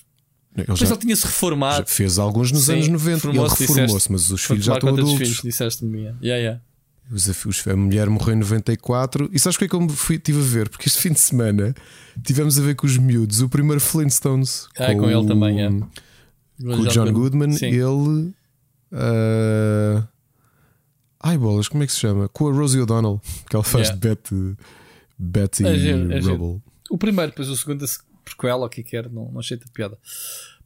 Ele 0.57 0.63
Depois 0.67 0.79
já, 0.79 0.87
ele 0.87 0.97
tinha-se 0.99 1.25
reformado. 1.27 1.87
fez 1.89 2.19
alguns 2.19 2.53
nos 2.53 2.67
Sim, 2.67 2.75
anos 2.75 2.89
90 2.89 3.27
e 3.27 3.31
ele 3.31 3.49
reformou-se, 3.49 4.13
mas 4.13 4.31
os 4.31 4.45
filhos 4.45 4.65
já 4.65 4.75
estão 4.75 4.89
adultos. 4.91 5.41
disseste-me. 5.43 5.99
Yeah, 6.03 6.19
yeah. 6.23 6.61
Os- 7.11 7.27
os- 7.45 7.67
a 7.67 7.77
mulher 7.77 8.09
morreu 8.09 8.35
em 8.35 8.39
94 8.39 9.29
e 9.33 9.39
sabes 9.39 9.57
o 9.57 9.59
que 9.59 9.65
é 9.65 9.69
que 9.69 9.75
eu 9.75 9.89
fui, 9.91 10.17
estive 10.17 10.39
a 10.41 10.45
ver? 10.45 10.69
Porque 10.69 10.89
este 10.89 11.01
fim 11.01 11.13
de 11.13 11.19
semana 11.21 11.75
tivemos 12.25 12.57
a 12.59 12.63
ver 12.63 12.77
com 12.77 12.87
os 12.87 12.97
miúdos 12.97 13.41
o 13.43 13.49
primeiro 13.49 13.81
Flintstones 13.81 14.69
Ah, 14.79 14.95
com 14.95 15.11
ele 15.11 15.27
também, 15.27 15.61
é. 15.63 15.69
com 15.69 16.81
o 16.81 16.87
John 16.89 17.13
Goodman, 17.13 17.53
Sim. 17.53 17.67
ele. 17.67 18.33
ah, 18.93 20.07
ai 21.21 21.37
bolas, 21.37 21.69
como 21.69 21.83
é 21.83 21.87
que 21.87 21.93
se 21.93 21.99
chama? 22.01 22.29
Com 22.29 22.49
a 22.49 22.53
Rosie 22.53 22.81
O'Donnell, 22.81 23.21
que 23.51 23.57
ela 23.57 23.65
faz 23.65 23.89
Yeah. 23.89 24.01
de 24.01 24.09
Betty, 24.09 24.57
Betty 25.19 25.67
É 25.67 25.79
giro, 25.79 26.13
é 26.13 26.21
giro. 26.21 26.37
Rubble. 26.37 26.63
O 26.91 26.97
primeiro, 26.99 27.31
depois 27.33 27.49
o 27.49 27.57
segundo, 27.57 27.85
prequela, 28.25 28.67
o 28.67 28.69
que 28.69 28.83
quer, 28.83 29.11
não, 29.11 29.31
não 29.31 29.41
achei 29.41 29.57
piada. 29.73 29.99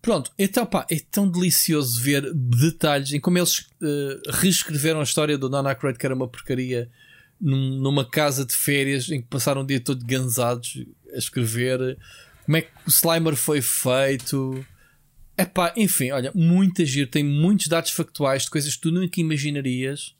Pronto, 0.00 0.30
então 0.38 0.64
pá, 0.64 0.86
é 0.90 0.96
tão 1.10 1.28
delicioso 1.28 2.00
ver 2.00 2.32
detalhes 2.32 3.12
em 3.12 3.20
como 3.20 3.36
eles 3.38 3.68
eh, 3.82 4.20
reescreveram 4.28 5.00
a 5.00 5.02
história 5.02 5.36
do 5.36 5.48
Don 5.48 5.66
Aykroyd, 5.66 5.98
que 5.98 6.06
era 6.06 6.14
uma 6.14 6.28
porcaria, 6.28 6.88
num- 7.40 7.78
numa 7.80 8.04
casa 8.08 8.44
de 8.44 8.54
férias 8.54 9.10
em 9.10 9.20
que 9.20 9.26
passaram 9.26 9.62
o 9.62 9.66
dia 9.66 9.80
todo 9.80 10.04
gansados 10.06 10.84
a 11.12 11.18
escrever. 11.18 11.98
Como 12.44 12.56
é 12.56 12.62
que 12.62 12.70
o 12.86 12.88
Slimer 12.90 13.34
foi 13.34 13.60
feito? 13.60 14.64
É 15.36 15.44
pá, 15.44 15.72
enfim, 15.76 16.10
olha, 16.12 16.30
muito 16.34 16.84
giro, 16.84 17.08
tem 17.10 17.24
muitos 17.24 17.66
dados 17.68 17.90
factuais 17.90 18.44
de 18.44 18.50
coisas 18.50 18.74
que 18.76 18.80
tu 18.82 18.90
nunca 18.92 19.20
imaginarias 19.20 20.14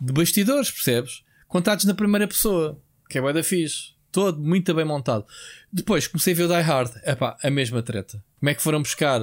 de 0.00 0.12
bastidores, 0.12 0.70
percebes? 0.70 1.22
Contados 1.48 1.84
na 1.84 1.94
primeira 1.94 2.26
pessoa, 2.28 2.80
que 3.08 3.16
é 3.18 3.20
bué 3.20 3.32
da 3.32 3.42
fixe. 3.42 3.91
Todo 4.12 4.40
muito 4.40 4.72
bem 4.74 4.84
montado. 4.84 5.24
Depois 5.72 6.06
comecei 6.06 6.34
a 6.34 6.36
ver 6.36 6.44
o 6.44 6.48
Die 6.48 6.60
Hard. 6.60 6.92
Epá, 7.04 7.36
a 7.42 7.50
mesma 7.50 7.82
treta. 7.82 8.22
Como 8.38 8.50
é 8.50 8.54
que 8.54 8.62
foram 8.62 8.82
buscar 8.82 9.20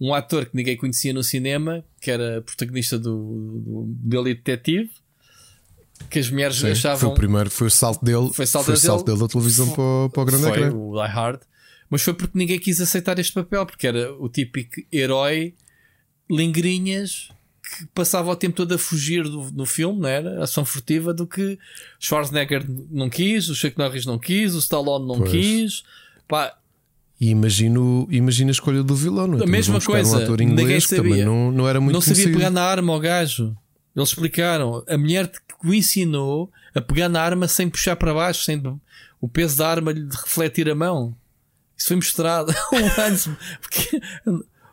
um 0.00 0.12
ator 0.12 0.44
que 0.46 0.56
ninguém 0.56 0.76
conhecia 0.76 1.12
no 1.14 1.22
cinema, 1.22 1.84
que 2.00 2.10
era 2.10 2.42
protagonista 2.42 2.98
do, 2.98 3.16
do, 3.64 3.84
do 3.86 4.24
Detetive, 4.24 4.90
que 6.10 6.18
as 6.18 6.28
mulheres 6.28 6.56
Sim, 6.56 6.70
achavam. 6.72 6.98
Foi 6.98 7.08
o 7.10 7.14
primeiro, 7.14 7.48
foi 7.48 7.68
o 7.68 7.70
salto 7.70 8.04
dele, 8.04 8.28
Foi 8.34 8.44
o 8.44 8.48
salto 8.48 8.64
foi 8.66 8.74
o 8.74 8.76
salto 8.76 9.04
dele 9.06 9.20
da 9.20 9.28
televisão 9.28 9.70
para, 9.70 9.82
o- 9.82 10.10
para 10.10 10.22
o 10.22 10.24
grande 10.26 10.42
foi 10.42 10.52
ecrã. 10.58 10.74
o 10.74 11.00
Die 11.00 11.08
Hard, 11.12 11.40
mas 11.88 12.02
foi 12.02 12.12
porque 12.14 12.36
ninguém 12.36 12.58
quis 12.58 12.80
aceitar 12.80 13.18
este 13.20 13.32
papel, 13.32 13.64
porque 13.64 13.86
era 13.86 14.12
o 14.14 14.28
típico 14.28 14.80
herói 14.92 15.54
lingrinhas 16.28 17.28
que 17.76 17.86
passava 17.94 18.30
o 18.30 18.36
tempo 18.36 18.54
todo 18.56 18.72
a 18.74 18.78
fugir 18.78 19.22
do, 19.24 19.50
no 19.52 19.66
filme, 19.66 20.00
não 20.00 20.08
era? 20.08 20.42
Ação 20.42 20.64
furtiva 20.64 21.12
do 21.14 21.26
que 21.26 21.58
Schwarzenegger 21.98 22.64
não 22.90 23.08
quis, 23.10 23.48
o 23.48 23.54
Chuck 23.54 23.76
Norris 23.78 24.06
não 24.06 24.18
quis, 24.18 24.54
o 24.54 24.58
Stallone 24.58 25.06
não 25.06 25.18
Pois. 25.18 25.30
quis. 25.30 25.84
Pá, 26.28 26.54
E 27.20 27.28
imagino, 27.30 28.06
imagina 28.10 28.50
a 28.50 28.52
escolha 28.52 28.82
do 28.82 28.94
vilão, 28.94 29.26
não 29.26 29.38
é? 29.38 29.42
A 29.42 29.46
mesma 29.46 29.80
coisa, 29.80 30.18
Um 30.18 30.36
ninguém 30.36 30.48
inglês 30.64 30.86
também 30.86 31.10
sabia. 31.12 31.24
não, 31.26 31.50
não 31.50 31.68
era 31.68 31.80
muito 31.80 31.94
não 31.94 32.00
sabia 32.00 32.16
conhecido. 32.24 32.38
pegar 32.38 32.50
na 32.50 32.62
arma 32.62 32.92
ao 32.92 33.00
gajo. 33.00 33.56
Eles 33.96 34.08
explicaram. 34.08 34.82
A 34.88 34.98
mulher 34.98 35.28
que 35.28 35.40
o 35.68 35.72
ensinou 35.72 36.50
a 36.74 36.80
pegar 36.80 37.08
na 37.08 37.20
arma 37.22 37.46
sem 37.48 37.68
puxar 37.70 37.96
para 37.96 38.12
baixo, 38.12 38.42
sem 38.44 38.60
o 39.20 39.28
peso 39.28 39.56
da 39.56 39.68
arma 39.68 39.92
lhe 39.92 40.06
refletir 40.10 40.68
a 40.68 40.74
mão. 40.74 41.16
Isso 41.76 41.88
foi 41.88 41.96
mostrado. 41.96 42.52
porque 43.60 44.00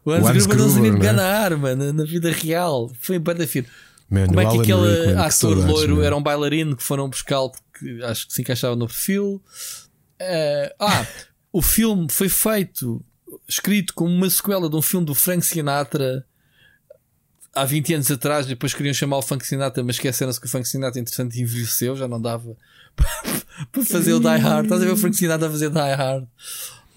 o 0.06 0.12
Hans, 0.12 0.24
O 0.24 0.28
Hans 0.28 0.38
Gruber 0.46 0.58
não 0.58 0.70
sabia 0.70 0.90
Gruber, 0.92 1.00
pegar 1.00 1.14
né? 1.14 1.22
na 1.22 1.28
arma 1.30 1.76
na, 1.76 1.94
na 1.94 2.04
vida 2.04 2.32
real. 2.32 2.92
Foi 3.02 3.20
bem 3.20 3.48
fino. 3.48 3.68
Man, 4.10 4.28
Como 4.28 4.40
é 4.42 4.46
que 4.46 4.60
aquele 4.60 5.04
que 5.06 5.10
ator 5.14 5.32
saudades, 5.32 5.66
loiro 5.72 5.96
man. 5.98 6.04
era 6.06 6.16
um 6.18 6.22
bailarino 6.24 6.76
que 6.76 6.84
foram 6.84 7.10
buscá-lo 7.10 7.52
porque 7.52 8.04
acho 8.04 8.28
que 8.28 8.34
se 8.34 8.42
encaixava 8.42 8.76
no 8.76 8.88
perfil? 8.88 9.42
Eh, 10.20 10.76
ah, 10.80 11.06
o 11.52 11.62
filme 11.62 12.08
foi 12.10 12.28
feito, 12.28 13.04
escrito 13.48 13.94
como 13.94 14.14
uma 14.14 14.30
sequela 14.30 14.70
de 14.70 14.76
um 14.76 14.82
filme 14.82 15.06
do 15.06 15.16
Frank 15.16 15.46
Sinatra 15.46 16.26
há 17.56 17.64
20 17.66 17.94
anos 17.96 18.12
atrás. 18.12 18.46
Depois 18.46 18.74
queriam 18.74 18.94
chamar 18.94 19.18
o 19.18 19.22
Frank 19.22 19.46
Sinatra, 19.46 19.84
mas 19.84 19.96
esqueceram-se 19.96 20.40
que 20.42 20.46
o 20.48 20.50
Frank 20.50 20.68
Sinatra, 20.68 21.00
entretanto, 21.00 21.36
envelheceu, 21.38 21.96
já 21.96 22.08
não 22.08 22.22
dava 22.22 22.56
para 23.72 23.86
fazer 23.86 24.14
o 24.14 24.20
Die 24.20 24.28
Hard. 24.38 24.66
Estás 24.66 24.82
a 24.82 24.86
ver 24.86 24.92
o 24.92 24.98
Frank 24.98 25.16
Sinatra 25.16 25.48
a 25.48 25.52
fazer 25.52 25.70
Die 25.70 25.80
Hard? 25.80 26.28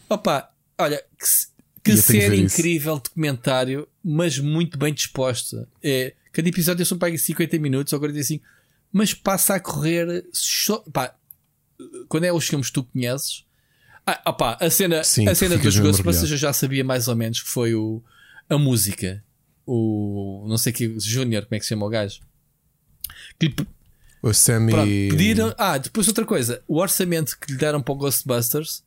Opa, 0.08 0.50
olha, 0.78 1.02
que, 1.18 1.28
se- 1.28 1.47
que 1.84 1.92
Eu 1.92 1.96
série 1.98 2.40
incrível 2.40 2.98
documentário, 2.98 3.86
mas 4.02 4.38
muito 4.38 4.78
bem 4.78 4.92
disposta. 4.92 5.68
É, 5.82 6.14
cada 6.32 6.48
episódio 6.48 6.84
são 6.86 6.98
paga 6.98 7.16
50 7.16 7.58
minutos 7.58 7.92
ou 7.92 7.98
45, 7.98 8.44
mas 8.90 9.12
passa 9.12 9.54
a 9.54 9.60
correr. 9.60 10.24
só- 10.32 10.78
pá, 10.92 11.14
quando 12.08 12.24
é 12.24 12.32
os 12.32 12.46
filmes 12.48 12.68
que 12.68 12.72
tu 12.74 12.84
conheces. 12.84 13.44
Ah, 14.06 14.20
opá, 14.26 14.56
a 14.60 14.68
cena, 14.70 15.02
Sim, 15.04 15.28
a 15.28 15.34
cena 15.34 15.56
dos 15.56 15.78
Ghostbusters 15.78 16.30
eu 16.30 16.36
já 16.36 16.52
sabia 16.52 16.84
mais 16.84 17.08
ou 17.08 17.16
menos 17.16 17.40
que 17.42 17.48
foi 17.48 17.74
o, 17.74 18.02
a 18.48 18.58
música. 18.58 19.22
O 19.66 20.44
não 20.46 20.58
sei 20.58 20.72
que 20.72 20.98
Júnior, 21.00 21.44
como 21.44 21.54
é 21.56 21.58
que 21.58 21.64
se 21.64 21.70
chama 21.70 21.86
o 21.86 21.88
gajo? 21.88 22.20
Que 23.38 23.54
O 24.22 24.32
Sammy. 24.32 24.72
Pronto, 24.72 24.88
pediram. 24.88 25.54
Ah, 25.58 25.78
depois 25.78 26.06
outra 26.08 26.24
coisa. 26.24 26.62
O 26.68 26.78
orçamento 26.78 27.38
que 27.38 27.52
lhe 27.52 27.58
deram 27.58 27.82
para 27.82 27.92
o 27.92 27.96
Ghostbusters. 27.96 28.82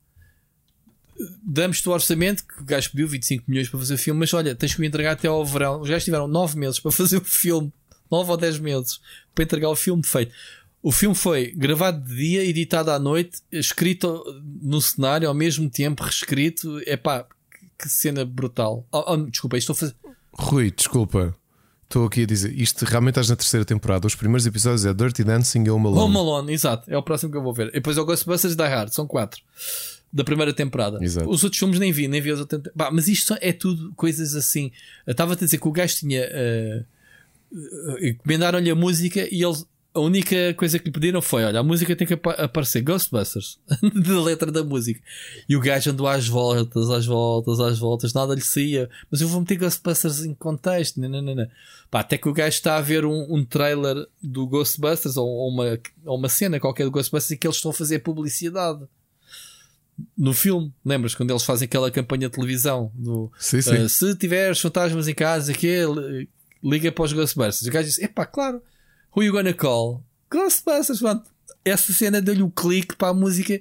Damos-te 1.43 1.87
o 1.89 1.91
orçamento 1.91 2.45
que 2.45 2.61
o 2.61 2.65
gajo 2.65 2.91
pediu 2.91 3.07
25 3.07 3.45
milhões 3.47 3.69
para 3.69 3.79
fazer 3.79 3.93
o 3.95 3.97
filme, 3.97 4.19
mas 4.19 4.33
olha, 4.33 4.55
tens 4.55 4.75
que 4.75 4.81
me 4.81 4.87
entregar 4.87 5.13
até 5.13 5.27
ao 5.27 5.45
verão. 5.45 5.81
Os 5.81 5.89
gajos 5.89 6.03
tiveram 6.03 6.27
9 6.27 6.57
meses 6.57 6.79
para 6.79 6.91
fazer 6.93 7.17
o 7.17 7.23
filme, 7.25 7.71
9 8.11 8.31
ou 8.31 8.37
10 8.37 8.59
meses 8.59 8.99
para 9.33 9.43
entregar 9.43 9.69
o 9.69 9.75
filme 9.75 10.03
feito. 10.03 10.33
O 10.81 10.91
filme 10.91 11.15
foi 11.15 11.51
gravado 11.55 12.03
de 12.07 12.15
dia, 12.15 12.45
editado 12.45 12.91
à 12.91 12.99
noite, 12.99 13.39
escrito 13.51 14.23
no 14.61 14.79
cenário 14.79 15.27
ao 15.27 15.33
mesmo 15.33 15.69
tempo, 15.69 16.03
reescrito. 16.03 16.79
É 16.85 16.95
pá, 16.95 17.25
que 17.77 17.89
cena 17.89 18.23
brutal. 18.23 18.85
Oh, 18.91 19.13
oh, 19.13 19.17
desculpa, 19.17 19.57
estou 19.57 19.73
a 19.73 19.75
fazer. 19.75 19.95
Rui, 20.31 20.71
desculpa. 20.71 21.35
Estou 21.83 22.05
aqui 22.05 22.23
a 22.23 22.25
dizer, 22.25 22.53
isto 22.59 22.83
realmente 22.83 23.13
estás 23.13 23.29
na 23.29 23.35
terceira 23.35 23.65
temporada. 23.65 24.05
Os 24.05 24.13
primeiros 24.13 24.45
episódios 24.45 24.85
é 24.85 24.93
Dirty 24.93 25.23
Dancing 25.23 25.63
e 25.63 25.69
Home 25.69 25.87
Alone. 25.87 26.01
Home 26.01 26.17
Alone, 26.17 26.53
exato. 26.53 26.91
É 26.91 26.97
o 26.97 27.01
próximo 27.01 27.31
que 27.31 27.37
eu 27.37 27.41
vou 27.41 27.53
ver. 27.53 27.69
E 27.69 27.71
depois 27.71 27.97
é 27.97 28.01
o 28.01 28.05
Ghostbusters 28.05 28.55
Die 28.55 28.67
Hard, 28.67 28.91
são 28.91 29.07
quatro. 29.07 29.41
Da 30.11 30.23
primeira 30.23 30.53
temporada. 30.53 31.03
Exato. 31.03 31.29
Os 31.29 31.43
outros 31.43 31.59
filmes 31.59 31.79
nem 31.79 31.91
vi, 31.91 32.07
nem 32.07 32.21
vi 32.21 32.31
as 32.31 32.39
outras. 32.39 32.61
Pá, 32.75 32.89
mas 32.91 33.07
isto 33.07 33.35
é 33.41 33.51
tudo 33.51 33.91
coisas 33.95 34.35
assim. 34.35 34.71
Estava-te 35.05 35.43
a 35.43 35.45
dizer 35.45 35.57
que 35.59 35.67
o 35.67 35.71
gajo 35.71 35.95
tinha. 35.95 36.21
eh, 36.21 36.83
eh, 37.99 38.09
encomendaram-lhe 38.09 38.69
a 38.69 38.75
música 38.75 39.27
e 39.31 39.43
eles. 39.43 39.65
A 39.93 39.99
única 39.99 40.53
coisa 40.53 40.77
que 40.77 40.85
lhe 40.85 40.91
pediram 40.91 41.21
foi: 41.23 41.43
olha, 41.43 41.59
a 41.59 41.63
música 41.63 41.95
tem 41.95 42.05
que 42.05 42.13
apa- 42.13 42.33
aparecer 42.33 42.81
Ghostbusters, 42.81 43.57
da 44.05 44.21
letra 44.21 44.51
da 44.51 44.63
música. 44.63 45.01
E 45.49 45.55
o 45.55 45.59
gajo 45.59 45.89
andou 45.89 46.07
às 46.07 46.27
voltas, 46.27 46.89
às 46.91 47.05
voltas, 47.07 47.59
às 47.59 47.79
voltas, 47.79 48.13
nada 48.13 48.35
lhe 48.35 48.41
saía. 48.41 48.89
Mas 49.09 49.21
eu 49.21 49.27
vou 49.27 49.39
meter 49.39 49.55
Ghostbusters 49.57 50.23
em 50.23 50.35
contexto. 50.35 50.99
Não, 51.01 51.09
não, 51.09 51.21
não, 51.23 51.33
não. 51.35 51.47
Pá, 51.89 52.01
até 52.01 52.15
que 52.17 52.29
o 52.29 52.33
gajo 52.33 52.49
está 52.55 52.77
a 52.77 52.81
ver 52.81 53.05
um, 53.05 53.25
um 53.33 53.43
trailer 53.43 53.95
do 54.21 54.45
Ghostbusters 54.45 55.17
ou, 55.17 55.27
ou 55.27 55.49
uma, 55.49 55.79
ou 56.05 56.15
uma 56.17 56.29
cena 56.29 56.59
qualquer 56.59 56.83
do 56.83 56.91
Ghostbusters 56.91 57.31
e 57.31 57.37
que 57.37 57.47
eles 57.47 57.55
estão 57.57 57.71
a 57.71 57.73
fazer 57.73 57.99
publicidade 57.99 58.85
no 60.17 60.33
filme. 60.33 60.73
Lembras 60.85 61.15
quando 61.15 61.31
eles 61.31 61.43
fazem 61.43 61.65
aquela 61.65 61.89
campanha 61.91 62.27
de 62.29 62.35
televisão 62.35 62.91
do 62.95 63.31
Sim, 63.39 63.61
sim. 63.61 63.83
Uh, 63.83 63.89
se 63.89 64.15
tiveres 64.15 64.59
fantasmas 64.59 65.07
em 65.07 65.13
casa, 65.15 65.53
que 65.53 65.85
li- 65.85 66.29
liga 66.63 66.91
para 66.91 67.03
os 67.05 67.13
Ghostbusters. 67.13 67.67
O 67.67 67.71
gajo 67.71 67.87
diz: 67.87 67.99
Epá, 67.99 68.25
claro, 68.25 68.61
who 69.15 69.23
you 69.23 69.31
gonna 69.31 69.53
call? 69.53 70.03
Ghostbusters. 70.31 70.99
Essa 71.65 71.91
cena 71.93 72.21
deu-lhe 72.21 72.43
o 72.43 72.49
clique 72.49 72.95
para 72.95 73.09
a 73.09 73.13
música 73.13 73.59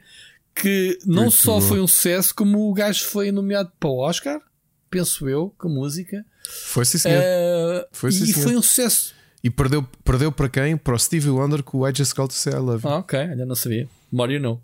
que 0.54 0.98
não 1.04 1.24
Muito 1.24 1.36
só 1.36 1.54
bom. 1.60 1.60
foi 1.60 1.80
um 1.80 1.86
sucesso, 1.86 2.34
como 2.34 2.70
o 2.70 2.72
gajo 2.74 3.04
foi 3.06 3.30
nomeado 3.30 3.70
para 3.78 3.88
o 3.88 3.98
Oscar, 3.98 4.40
penso 4.88 5.28
eu, 5.28 5.54
com 5.58 5.68
a 5.68 5.70
música. 5.70 6.24
Foi 6.66 6.84
sim, 6.84 6.98
senhor. 6.98 7.20
Uh, 7.22 7.86
Foi, 7.92 8.10
sim, 8.12 8.24
e 8.24 8.26
senhor. 8.32 8.44
foi 8.44 8.56
um 8.56 8.62
sucesso. 8.62 9.14
E 9.44 9.50
perdeu, 9.50 9.82
perdeu 10.04 10.32
para 10.32 10.48
quem? 10.48 10.76
Para 10.76 10.94
o 10.94 10.98
Stevie 10.98 11.28
Wonder 11.30 11.62
com 11.62 11.78
o 11.78 11.88
I 11.88 11.92
Just 11.94 12.14
Called 12.14 12.32
to 12.32 12.38
Say 12.38 12.52
I 12.52 12.56
Love 12.56 12.84
You. 12.86 12.90
Ah, 12.92 12.98
ok, 12.98 13.18
ainda 13.18 13.44
não 13.44 13.54
sabia. 13.54 13.88
More 14.10 14.32
you 14.32 14.40
know. 14.40 14.60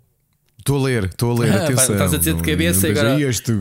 Estou 0.63 0.79
a 0.79 0.83
ler, 0.87 1.03
estou 1.05 1.31
a 1.31 1.39
ler, 1.41 1.51
Ah, 1.53 1.63
atenção. 1.65 1.91
estás 1.95 2.13
a 2.13 2.17
dizer 2.17 2.35
de 2.35 2.41
cabeça 2.41 2.87
e 2.87 2.91
agora. 2.91 3.19
este 3.21 3.51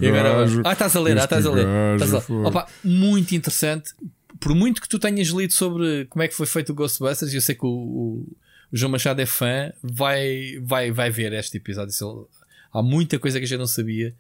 ah, 0.64 0.72
estás 0.72 0.94
a 0.94 1.00
ler, 1.00 1.18
ah, 1.18 1.24
estás 1.24 1.46
a 1.46 1.50
ler. 1.50 1.64
gajo, 1.66 1.94
Estás 1.96 2.12
a 2.12 2.16
ler. 2.18 2.22
fogo. 2.22 2.48
Opa, 2.48 2.66
muito 2.84 3.34
interessante. 3.34 3.92
Por 4.38 4.54
muito 4.54 4.80
que 4.80 4.88
tu 4.88 5.00
tenhas 5.00 5.26
lido 5.28 5.52
sobre 5.52 6.04
como 6.06 6.22
é 6.22 6.28
que 6.28 6.34
foi 6.34 6.46
feito 6.46 6.70
o 6.70 6.74
Ghostbusters, 6.76 7.32
e 7.32 7.36
eu 7.36 7.40
sei 7.40 7.56
que 7.56 7.66
o, 7.66 7.68
o- 7.68 8.36
o 8.72 8.76
João 8.76 8.92
Machado 8.92 9.20
é 9.20 9.26
fã, 9.26 9.72
vai, 9.82 10.60
vai, 10.62 10.92
vai 10.92 11.10
ver 11.10 11.32
este 11.32 11.56
episódio. 11.56 11.92
Ele- 12.00 12.24
há 12.72 12.80
muita 12.82 13.18
coisa 13.18 13.38
que 13.40 13.44
a 13.44 13.48
gente 13.48 13.58
não 13.58 13.66
sabia. 13.66 14.14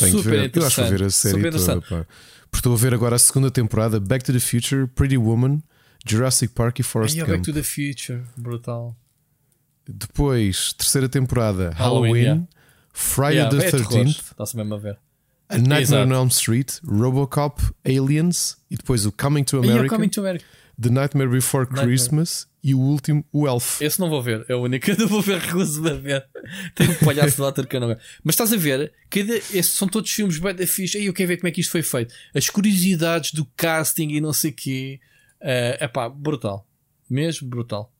Tenho 0.00 0.18
Super 0.18 0.30
ver. 0.30 0.50
Eu 0.56 0.66
acho 0.66 0.74
que 0.74 0.80
interessante. 0.82 0.90
ver 0.90 1.02
a 1.04 1.10
série 1.10 1.34
toda. 1.36 1.48
interessante. 1.48 1.88
Pá. 1.88 2.06
Porque 2.50 2.58
estou 2.58 2.74
a 2.74 2.76
ver 2.76 2.92
agora 2.92 3.14
a 3.14 3.18
segunda 3.20 3.52
temporada: 3.52 4.00
Back 4.00 4.24
to 4.24 4.32
the 4.32 4.40
Future, 4.40 4.88
Pretty 4.88 5.16
Woman, 5.16 5.62
Jurassic 6.04 6.52
Park 6.54 6.80
e 6.80 6.82
Forrest 6.82 7.16
Gump. 7.16 7.28
Back 7.30 7.42
to 7.44 7.52
the 7.52 7.62
Future, 7.62 8.22
brutal. 8.36 8.96
Depois, 9.92 10.72
terceira 10.72 11.08
temporada: 11.08 11.70
Halloween, 11.70 12.02
Halloween, 12.02 12.22
yeah. 12.22 12.42
Friday 12.92 13.34
Yeah, 13.36 13.56
the 13.58 13.66
é 13.66 13.70
terror. 13.70 13.86
13th, 13.86 14.30
Está-se 14.32 14.56
mesmo 14.56 14.74
a 14.74 14.78
ver. 14.78 14.98
A 15.48 15.56
Nightmare 15.56 15.82
Exato. 15.82 16.08
on 16.10 16.14
Elm 16.14 16.28
Street, 16.28 16.72
Robocop, 16.84 17.60
Aliens 17.84 18.56
e 18.70 18.76
depois 18.76 19.04
o 19.04 19.10
Coming 19.10 19.42
to 19.44 19.58
America, 19.58 19.88
Coming 19.96 20.08
to 20.08 20.20
America. 20.20 20.44
The 20.80 20.90
Nightmare 20.90 21.28
Before 21.28 21.64
Nightmare. 21.64 21.86
Christmas 21.88 22.46
e 22.62 22.74
o 22.74 22.78
último, 22.78 23.24
o 23.32 23.48
Elf. 23.48 23.80
Esse 23.82 23.98
não 23.98 24.08
vou 24.08 24.22
ver, 24.22 24.44
é 24.48 24.54
o 24.54 24.60
único 24.62 24.84
que 24.84 24.92
eu 24.92 24.96
não 24.98 25.08
vou 25.08 25.20
ver, 25.20 25.38
recuso-me 25.40 25.90
a 25.90 25.94
ver. 25.94 26.26
Tem 26.74 26.88
um 26.88 26.94
palhaço 26.94 27.44
ator 27.44 27.66
que 27.66 27.74
eu 27.74 27.80
não 27.80 27.88
gosto. 27.88 28.02
Mas 28.22 28.34
estás 28.34 28.52
a 28.52 28.56
ver, 28.56 28.92
cada, 29.10 29.34
esses 29.34 29.72
são 29.72 29.88
todos 29.88 30.10
filmes 30.10 30.38
bem 30.38 30.54
da 30.54 30.66
fixe. 30.66 30.96
Aí 30.98 31.06
eu 31.06 31.12
quero 31.12 31.28
ver 31.28 31.36
como 31.38 31.48
é 31.48 31.50
que 31.50 31.60
isto 31.60 31.70
foi 31.72 31.82
feito. 31.82 32.14
As 32.34 32.48
curiosidades 32.48 33.32
do 33.32 33.44
casting 33.56 34.10
e 34.10 34.20
não 34.20 34.32
sei 34.32 34.50
o 34.52 34.54
quê. 34.54 35.00
É 35.40 35.88
pá, 35.88 36.08
brutal. 36.08 36.66
Mesmo 37.08 37.48
brutal. 37.48 37.92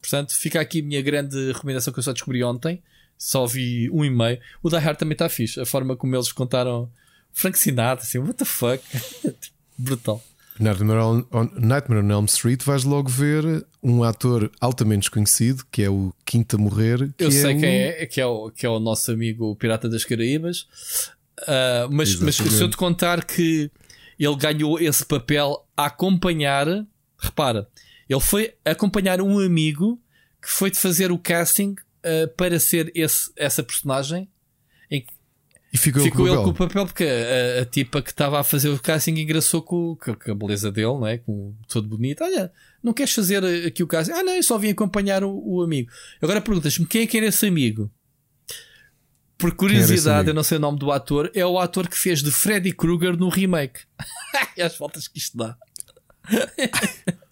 Portanto, 0.00 0.34
fica 0.34 0.60
aqui 0.60 0.80
a 0.80 0.84
minha 0.84 1.02
grande 1.02 1.52
recomendação 1.52 1.92
que 1.92 1.98
eu 1.98 2.02
só 2.02 2.12
descobri 2.12 2.42
ontem. 2.44 2.82
Só 3.18 3.46
vi 3.46 3.90
um 3.90 4.04
e 4.04 4.10
meio. 4.10 4.38
O 4.62 4.68
Die 4.68 4.76
Hard 4.78 4.98
também 4.98 5.14
está 5.14 5.28
fixe. 5.28 5.58
A 5.60 5.64
forma 5.66 5.96
como 5.96 6.14
eles 6.14 6.30
contaram 6.32 6.90
Frank 7.32 7.58
Sinatra, 7.58 8.04
assim, 8.04 8.18
what 8.18 8.34
the 8.34 8.44
fuck. 8.44 8.82
brutal. 9.78 10.22
Nightmare 10.58 11.00
on, 11.00 11.24
on- 11.32 11.50
Nightmare 11.54 12.02
on 12.02 12.10
Elm 12.10 12.24
Street 12.26 12.62
vais 12.62 12.84
logo 12.84 13.08
ver 13.10 13.66
um 13.82 14.02
ator 14.02 14.50
altamente 14.58 15.00
desconhecido 15.00 15.64
que 15.70 15.82
é 15.82 15.90
o 15.90 16.14
quinto 16.24 16.56
a 16.56 16.58
morrer. 16.58 17.12
Eu 17.18 17.30
sei 17.30 17.56
o- 17.56 17.60
quem 17.60 17.74
é, 17.82 18.06
que 18.06 18.20
é 18.20 18.26
o, 18.26 18.50
que 18.50 18.64
é 18.64 18.68
o 18.68 18.78
nosso 18.80 19.10
amigo 19.10 19.50
o 19.50 19.56
Pirata 19.56 19.88
das 19.88 20.04
Caraíbas. 20.04 20.66
Ah, 21.46 21.88
mas, 21.90 22.16
mas 22.20 22.36
se 22.36 22.60
eu 22.62 22.70
te 22.70 22.76
contar 22.76 23.24
que 23.24 23.70
ele 24.18 24.36
ganhou 24.36 24.80
esse 24.80 25.04
papel 25.04 25.66
a 25.76 25.86
acompanhar, 25.86 26.66
repara, 27.18 27.68
ele 28.08 28.20
foi 28.20 28.54
acompanhar 28.64 29.20
um 29.20 29.38
amigo 29.38 30.00
que 30.42 30.50
foi 30.50 30.70
de 30.70 30.78
fazer 30.78 31.10
o 31.10 31.18
casting 31.18 31.74
ah, 32.04 32.28
para 32.36 32.58
ser 32.60 32.90
esse, 32.94 33.30
essa 33.36 33.62
personagem. 33.62 34.28
E 35.72 35.78
ficou, 35.78 36.02
Ficou 36.02 36.26
ele 36.26 36.36
com 36.36 36.50
o 36.50 36.54
papel 36.54 36.86
porque 36.86 37.04
a, 37.04 37.60
a 37.60 37.66
tipa 37.66 38.00
que 38.00 38.08
estava 38.10 38.40
a 38.40 38.44
fazer 38.44 38.70
o 38.70 38.78
casting 38.78 39.10
engraçou 39.16 39.60
com, 39.60 39.94
com- 39.96 40.14
com 40.14 40.30
a 40.30 40.34
beleza 40.34 40.70
dele, 40.72 40.86
não 40.86 41.06
é? 41.06 41.18
Com 41.18 41.54
todo 41.68 41.88
bonito. 41.88 42.22
Olha, 42.24 42.50
não 42.82 42.94
queres 42.94 43.12
fazer 43.12 43.44
aqui 43.66 43.82
o 43.82 43.86
casting? 43.86 44.12
Ah, 44.12 44.22
não, 44.22 44.32
eu 44.32 44.42
só 44.42 44.56
vim 44.56 44.70
acompanhar 44.70 45.22
o, 45.24 45.30
o 45.44 45.62
amigo. 45.62 45.90
Agora 46.22 46.40
perguntas-me 46.40 46.86
quem 46.86 47.02
é 47.02 47.06
que 47.06 47.16
era 47.18 47.26
esse 47.26 47.46
amigo? 47.46 47.90
Por 49.36 49.54
curiosidade, 49.54 50.28
eu 50.28 50.34
não 50.34 50.42
sei 50.42 50.56
o 50.56 50.60
nome 50.60 50.78
do 50.78 50.90
ator, 50.90 51.30
é 51.34 51.44
o 51.44 51.58
ator 51.58 51.88
que 51.88 51.98
fez 51.98 52.22
de 52.22 52.30
Freddy 52.30 52.72
Krueger 52.72 53.14
no 53.18 53.28
remake. 53.28 53.80
e 54.56 54.62
as 54.62 54.78
voltas 54.78 55.08
que 55.08 55.18
isto 55.18 55.36
dá. 55.36 55.58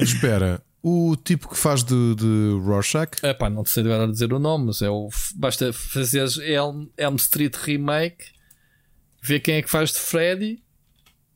Espera, 0.00 0.62
o 0.82 1.14
tipo 1.16 1.48
que 1.48 1.56
faz 1.56 1.82
de, 1.84 2.14
de 2.14 2.58
Rorschach, 2.64 3.10
Epá, 3.22 3.48
não 3.50 3.64
sei 3.64 3.82
agora 3.84 4.10
dizer 4.10 4.32
o 4.32 4.38
nome, 4.38 4.66
mas 4.66 4.82
é 4.82 4.90
o, 4.90 5.08
basta 5.36 5.72
fazer 5.72 6.26
Elm, 6.42 6.86
Elm 6.96 7.14
Street 7.16 7.54
Remake, 7.56 8.24
ver 9.22 9.40
quem 9.40 9.56
é 9.56 9.62
que 9.62 9.70
faz 9.70 9.90
de 9.92 9.98
Freddy 9.98 10.62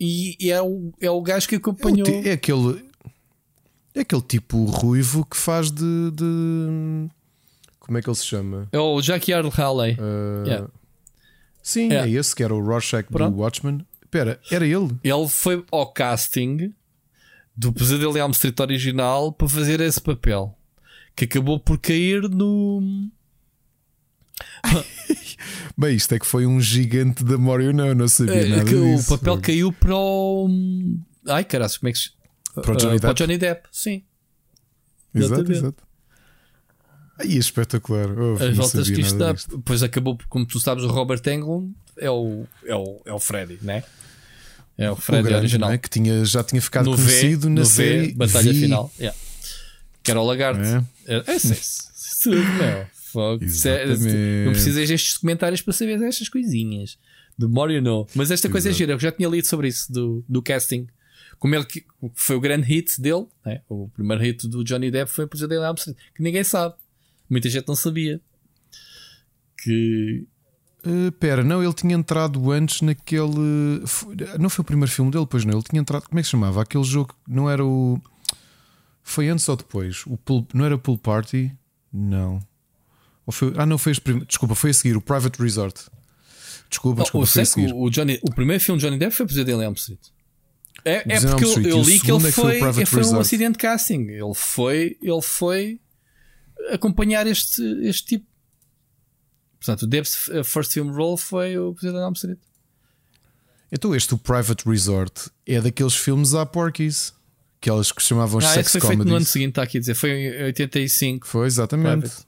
e, 0.01 0.36
e 0.41 0.51
é, 0.51 0.60
o, 0.60 0.93
é 1.01 1.10
o 1.10 1.20
gajo 1.23 1.49
que 1.49 1.55
é, 1.55 1.59
acompanhou. 1.59 2.05
ti- 2.05 2.28
é 2.28 2.33
aquele. 2.33 2.85
É 3.94 4.01
aquele 4.01 4.20
tipo 4.23 4.65
ruivo 4.67 5.25
que 5.25 5.36
faz 5.36 5.70
de. 5.70 6.10
de- 6.12 7.09
como 7.81 7.97
é 7.97 8.02
que 8.02 8.09
ele 8.10 8.17
se 8.17 8.26
chama? 8.26 8.68
É 8.73 8.78
o 8.78 9.01
Jackie 9.01 9.33
Earl 9.33 9.49
Haley. 9.49 9.94
Uh, 9.94 10.44
Yeah. 10.47 10.68
Sim, 11.62 11.89
Yeah. 11.89 12.07
é 12.10 12.15
esse 12.15 12.35
que 12.36 12.43
era 12.43 12.55
o 12.55 12.60
Rorschach 12.60 13.05
Pronto. 13.09 13.33
do 13.35 13.41
Watchmen. 13.41 13.86
Espera, 14.02 14.39
era 14.51 14.67
ele? 14.67 14.91
Ele 15.02 15.28
foi 15.28 15.65
ao 15.73 15.91
casting 15.93 16.75
do 17.57 17.73
Pesadelo 17.73 18.17
em 18.17 18.20
Elm 18.20 18.31
Street 18.33 18.59
original 18.60 19.33
para 19.33 19.49
fazer 19.49 19.81
esse 19.81 20.01
papel. 20.01 20.57
Que 21.15 21.25
acabou 21.25 21.59
por 21.59 21.78
cair 21.78 22.23
no. 22.28 23.09
Bem, 25.78 25.94
isto 25.97 26.15
é 26.15 26.18
que 26.18 26.26
foi 26.26 26.47
um 26.47 26.60
gigante 26.60 27.23
da 27.25 27.36
Morio, 27.39 27.73
não, 27.73 27.94
não 27.94 28.09
sabia 28.09 28.35
É, 28.35 28.49
nada 28.49 28.65
que 28.65 28.75
o 28.75 28.97
disso. 28.97 29.17
papel 29.18 29.41
caiu 29.41 29.73
para 29.73 29.97
o. 29.97 30.49
Ai, 31.28 31.44
caralho, 31.44 31.73
como 31.78 31.89
é 31.89 31.93
que 31.93 31.99
se. 31.99 32.10
Para 32.55 32.73
o 32.73 32.76
Johnny 32.76 32.97
Ah, 32.97 33.01
para 33.01 33.10
o 33.10 33.15
Depp. 33.15 33.18
Johnny 33.23 33.39
Depp, 33.39 33.68
sim. 33.70 34.05
Exato, 35.15 35.51
exato. 35.52 35.83
Aí 37.18 37.35
é 37.36 37.39
espetacular. 37.39 38.09
Oh, 38.18 38.35
As 38.43 38.57
voltas 38.57 38.91
que 38.91 39.01
isto 39.01 39.18
dá. 39.18 39.33
disto. 39.33 39.57
Depois 39.57 39.83
acabou, 39.83 40.18
como 40.28 40.47
tu 40.47 40.60
sabes, 40.60 40.85
o 40.85 40.89
Robert 40.89 41.23
Englund 41.26 41.75
é 41.99 42.10
o, 42.10 42.44
é 42.65 42.75
o, 42.75 43.01
é 43.07 43.12
o 43.12 43.18
Freddy, 43.18 43.59
né? 43.62 43.83
É 44.78 44.90
o 44.90 44.94
O 44.94 44.96
Freddy 44.96 45.22
grande, 45.24 45.38
original. 45.38 45.68
não 45.70 45.74
é? 45.74 45.78
que 45.78 45.88
tinha, 45.88 46.24
já 46.24 46.44
tinha 46.44 46.60
ficado 46.60 46.90
no 46.90 46.96
V, 46.96 47.02
conhecido 47.02 47.48
na 47.48 47.60
no 47.60 47.66
série 47.66 48.08
v, 48.08 48.14
Batalha 48.14 48.52
Vi. 48.52 48.60
Final. 48.60 48.92
Yeah. 48.98 49.18
Que 50.02 50.10
era 50.10 50.20
o 50.20 50.24
Lagarto. 50.26 50.60
É. 50.60 50.84
É, 51.06 51.16
é. 51.16 52.86
Fogo. 53.12 53.44
É-. 53.44 54.44
Não 54.44 54.52
precisas 54.52 54.88
destes 54.88 55.16
comentários 55.16 55.62
para 55.62 55.72
saber 55.72 55.98
destas 55.98 56.28
coisinhas. 56.28 56.98
Do 57.38 57.48
more 57.48 57.72
you 57.72 57.82
know. 57.82 58.06
Mas 58.14 58.30
esta 58.30 58.48
coisa 58.48 58.68
é 58.68 58.70
Exato. 58.70 58.78
gira. 58.78 58.92
Eu 58.92 58.98
já 58.98 59.12
tinha 59.12 59.28
lido 59.28 59.46
sobre 59.46 59.68
isso 59.68 59.90
do, 59.92 60.24
do 60.28 60.42
casting. 60.42 60.86
Como 61.38 61.55
ele 61.55 61.64
que 61.64 61.84
foi 62.14 62.36
o 62.36 62.40
grande 62.40 62.66
hit 62.66 63.00
dele, 63.00 63.26
né? 63.44 63.60
o 63.68 63.88
primeiro 63.88 64.22
hit 64.22 64.48
do 64.48 64.64
Johnny 64.64 64.90
Depp 64.90 65.10
foi 65.10 65.26
o 65.26 65.28
Pesadelo 65.28 65.74
Street, 65.74 65.96
que 66.14 66.22
ninguém 66.22 66.42
sabe. 66.42 66.74
Muita 67.28 67.50
gente 67.50 67.68
não 67.68 67.74
sabia. 67.76 68.20
Que 69.62 70.24
Uh, 70.86 71.10
pera, 71.12 71.42
não, 71.42 71.62
ele 71.62 71.73
tinha 71.73 71.94
entrado 71.97 72.52
antes 72.52 72.81
naquele. 72.81 73.82
foi- 73.86 74.15
Não 74.39 74.48
foi 74.48 74.62
o 74.62 74.65
primeiro 74.65 74.90
filme 74.90 75.10
dele, 75.10 75.26
pois 75.28 75.44
não. 75.44 75.55
Ele 75.55 75.62
tinha 75.62 75.81
entrado. 75.81 76.06
Como 76.08 76.18
é 76.18 76.23
que 76.23 76.26
se 76.26 76.31
chamava? 76.32 76.62
Aquele 76.62 76.84
jogo 76.84 77.15
não 77.26 77.50
era 77.50 77.65
o. 77.65 78.00
Foi 79.02 79.28
antes 79.28 79.48
ou 79.48 79.56
depois? 79.56 80.05
O 80.06 80.16
pool, 80.16 80.47
não 80.55 80.65
era 80.65 80.76
Pool 80.78 80.98
Party? 80.98 81.52
Não. 81.92 82.40
Foi... 83.31 83.52
Ah, 83.56 83.66
não, 83.66 83.78
foi 83.78 83.92
este 83.92 84.00
primeiro. 84.02 84.26
Desculpa, 84.26 84.55
foi 84.55 84.70
a 84.70 84.74
seguir, 84.74 84.97
o 84.97 85.00
Private 85.00 85.40
Resort. 85.42 85.81
Desculpa, 86.68 86.98
Não, 86.98 87.02
desculpa, 87.05 87.24
o, 87.24 87.26
foi 87.28 87.42
a 87.42 87.47
seguir. 87.47 87.73
o, 87.73 87.89
Johnny, 87.90 88.18
o 88.23 88.32
primeiro 88.34 88.62
filme 88.62 88.81
de 88.81 88.86
Johnny 88.86 88.98
Depp 88.98 89.15
foi 89.15 89.26
Pesadelo 89.26 89.62
em 89.62 89.65
Elm 89.65 89.74
Street. 89.74 90.00
É, 90.84 90.97
é 91.15 91.20
porque 91.20 91.44
eu, 91.44 91.48
Street. 91.48 91.66
eu 91.66 91.78
E 91.78 91.81
o 91.81 91.84
li 91.84 92.00
que 92.00 92.10
ele 92.10 92.18
é 92.23 92.26
que 92.26 92.32
foi 92.32 92.60
foi, 92.73 92.84
foi 92.86 93.05
um 93.06 93.18
acidente 93.20 93.52
de 93.52 93.58
casting. 93.58 94.02
Ele 94.08 94.34
foi, 94.34 94.97
ele 95.02 95.23
foi 95.23 95.81
acompanhar 96.70 97.26
este, 97.26 97.62
este 97.82 98.06
tipo. 98.06 98.26
Portanto, 99.59 99.83
o 99.83 99.86
Depp's 99.86 100.28
uh, 100.28 100.44
first 100.44 100.73
film 100.73 100.91
role 100.93 101.17
foi 101.18 101.57
o 101.59 101.75
Pesadelo 101.75 102.02
em 102.02 102.07
Elm 102.07 102.12
Street. 102.12 102.39
Então, 103.73 103.94
este, 103.94 104.15
o 104.15 104.18
Private 104.18 104.68
Resort, 104.68 105.31
é 105.47 105.60
daqueles 105.60 105.94
filmes 105.94 106.35
à 106.35 106.47
Porky's. 106.47 107.12
Aquelas 107.60 107.91
que 107.91 108.02
chamavam 108.02 108.39
Ah, 108.39 108.43
sex 108.43 108.70
foi 108.73 108.81
feito 108.81 108.94
no 108.99 109.02
ano 109.02 109.10
comedies. 109.10 109.28
seguinte, 109.31 109.49
está 109.51 109.62
aqui 109.62 109.78
a 109.78 109.81
dizer. 109.81 109.94
Foi 109.94 110.10
em 110.10 110.43
85. 110.44 111.26
Foi, 111.26 111.47
exatamente. 111.47 112.01
Private. 112.02 112.26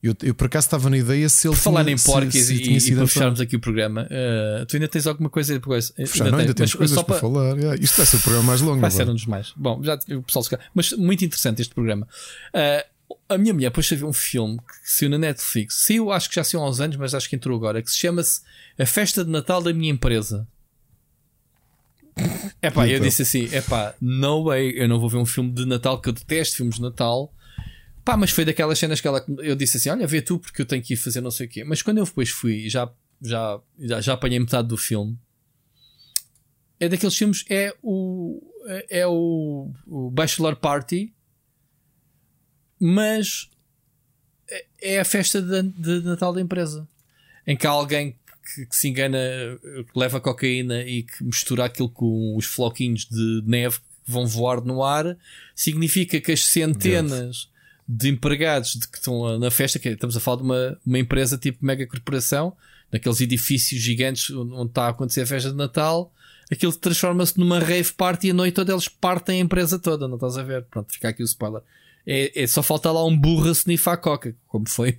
Eu, 0.00 0.14
eu 0.22 0.32
por 0.32 0.46
acaso 0.46 0.66
estava 0.68 0.88
na 0.88 0.96
ideia 0.96 1.28
se 1.28 1.48
ele 1.48 1.56
Por 1.56 1.60
falar 1.60 1.82
tinha, 1.82 1.94
em 1.94 1.98
se- 1.98 2.06
porquis 2.06 2.46
se 2.46 2.54
e, 2.54 2.62
tinha 2.62 2.78
e 2.78 2.94
para 2.94 3.06
fecharmos 3.08 3.40
aqui 3.40 3.56
o 3.56 3.60
programa, 3.60 4.02
uh, 4.06 4.64
tu 4.66 4.76
ainda 4.76 4.86
tens 4.86 5.08
alguma 5.08 5.28
coisa 5.28 5.54
depois? 5.54 5.92
Fechar, 5.96 6.30
não, 6.30 6.38
ainda 6.38 6.54
temos 6.54 6.70
mas 6.70 6.78
coisas 6.78 6.94
só 6.94 7.02
para 7.02 7.18
falar. 7.18 7.56
Yeah, 7.56 7.82
isto 7.82 7.96
vai 7.96 8.06
ser 8.06 8.16
o 8.16 8.20
programa 8.20 8.46
mais 8.46 8.60
longo. 8.60 8.80
Vai 8.80 8.90
ser 8.92 9.02
agora. 9.02 9.10
um 9.10 9.16
dos 9.16 9.26
mais. 9.26 9.52
Bom, 9.56 9.82
já 9.82 9.98
o 10.16 10.22
pessoal 10.22 10.44
se 10.44 10.56
Mas 10.72 10.92
muito 10.92 11.24
interessante 11.24 11.60
este 11.62 11.74
programa. 11.74 12.06
Ah, 12.54 12.86
a 13.28 13.36
minha 13.38 13.52
mulher 13.52 13.68
depois 13.70 13.88
viu 13.90 14.08
um 14.08 14.12
filme 14.12 14.58
que 14.58 14.90
saiu 14.90 15.10
na 15.10 15.18
Netflix. 15.18 15.84
Saiu, 15.86 16.10
acho 16.10 16.28
que 16.28 16.34
já 16.36 16.44
saiu 16.44 16.62
há 16.62 16.68
uns 16.68 16.80
anos, 16.80 16.96
mas 16.96 17.14
acho 17.14 17.28
que 17.28 17.36
entrou 17.36 17.56
agora. 17.56 17.82
Que 17.82 17.90
se 17.90 17.98
chama-se 17.98 18.40
A 18.78 18.86
Festa 18.86 19.24
de 19.24 19.30
Natal 19.30 19.62
da 19.62 19.72
Minha 19.72 19.92
Empresa. 19.92 20.46
É 22.60 22.70
pá, 22.70 22.86
eu 22.88 22.96
Então. 22.96 23.06
disse 23.06 23.22
assim: 23.22 23.48
é 23.52 23.60
pá, 23.60 23.94
no 24.00 24.44
way, 24.44 24.72
eu 24.76 24.88
não 24.88 24.98
vou 24.98 25.08
ver 25.08 25.18
um 25.18 25.26
filme 25.26 25.52
de 25.52 25.64
Natal 25.64 26.00
que 26.00 26.08
eu 26.08 26.12
detesto 26.12 26.56
filmes 26.56 26.74
de 26.76 26.82
Natal. 26.82 27.32
Pá, 28.04 28.16
mas 28.16 28.30
foi 28.30 28.44
daquelas 28.44 28.78
cenas 28.78 29.00
que 29.00 29.06
ela, 29.06 29.24
eu 29.38 29.54
disse 29.54 29.76
assim: 29.76 29.90
olha, 29.90 30.06
vê 30.06 30.20
tu, 30.20 30.38
porque 30.38 30.62
eu 30.62 30.66
tenho 30.66 30.82
que 30.82 30.94
ir 30.94 30.96
fazer 30.96 31.20
não 31.20 31.30
sei 31.30 31.46
o 31.46 31.48
quê. 31.48 31.62
Mas 31.62 31.80
quando 31.82 31.98
eu 31.98 32.04
depois 32.04 32.30
fui 32.30 32.66
e 32.66 32.68
já, 32.68 32.90
já, 33.22 33.60
já, 33.78 34.00
já 34.00 34.12
apanhei 34.14 34.38
metade 34.40 34.66
do 34.66 34.76
filme, 34.76 35.16
é 36.80 36.88
daqueles 36.88 37.14
filmes, 37.16 37.44
é 37.48 37.72
o, 37.82 38.42
é 38.90 39.06
o, 39.06 39.70
o 39.86 40.10
Bachelor 40.10 40.56
Party, 40.56 41.14
mas 42.80 43.48
é- 44.50 44.66
é 44.80 45.00
a 45.00 45.04
festa 45.04 45.40
de, 45.42 45.62
de 45.62 46.00
Natal 46.02 46.32
da 46.32 46.40
empresa 46.40 46.86
em 47.46 47.56
que 47.56 47.66
há 47.66 47.70
alguém 47.70 48.14
que, 48.54 48.66
que 48.66 48.76
se 48.76 48.88
engana, 48.88 49.18
que 49.62 49.98
leva 49.98 50.20
cocaína 50.20 50.82
e 50.82 51.02
que 51.02 51.24
mistura 51.24 51.64
aquilo 51.64 51.88
com 51.88 52.36
os 52.36 52.44
floquinhos 52.46 53.06
de 53.06 53.42
neve 53.46 53.78
que 53.78 54.10
vão 54.12 54.26
voar 54.26 54.62
no 54.62 54.82
ar, 54.82 55.16
significa 55.54 56.20
que 56.20 56.32
as 56.32 56.44
centenas 56.44 57.48
de 57.88 58.08
empregados 58.10 58.72
de 58.74 58.86
que 58.86 58.98
estão 58.98 59.38
na 59.38 59.50
festa, 59.50 59.78
que 59.78 59.88
é, 59.88 59.92
estamos 59.92 60.14
a 60.16 60.20
falar 60.20 60.38
de 60.38 60.42
uma, 60.42 60.78
uma 60.84 60.98
empresa 60.98 61.38
tipo 61.38 61.64
mega 61.64 61.86
corporação, 61.86 62.54
naqueles 62.92 63.20
edifícios 63.20 63.80
gigantes 63.80 64.30
onde 64.30 64.70
está 64.70 64.84
a 64.84 64.88
acontecer 64.90 65.22
a 65.22 65.26
festa 65.26 65.50
de 65.50 65.56
Natal, 65.56 66.12
aquilo 66.50 66.72
transforma-se 66.74 67.38
numa 67.38 67.58
rave 67.58 67.92
party 67.94 68.28
e 68.28 68.30
a 68.30 68.34
noite 68.34 68.54
toda 68.54 68.72
eles 68.72 68.88
partem 68.88 69.40
a 69.40 69.44
empresa 69.44 69.78
toda, 69.78 70.06
não 70.06 70.16
estás 70.16 70.36
a 70.36 70.42
ver? 70.42 70.64
Pronto, 70.64 70.92
fica 70.92 71.08
aqui 71.08 71.22
o 71.22 71.24
spoiler. 71.24 71.62
É, 72.10 72.42
é 72.42 72.46
só 72.46 72.62
falta 72.62 72.90
lá 72.90 73.04
um 73.04 73.14
burro 73.14 73.50
a 73.50 73.52
snifar 73.52 74.00
coca, 74.00 74.34
como 74.46 74.66
foi 74.66 74.96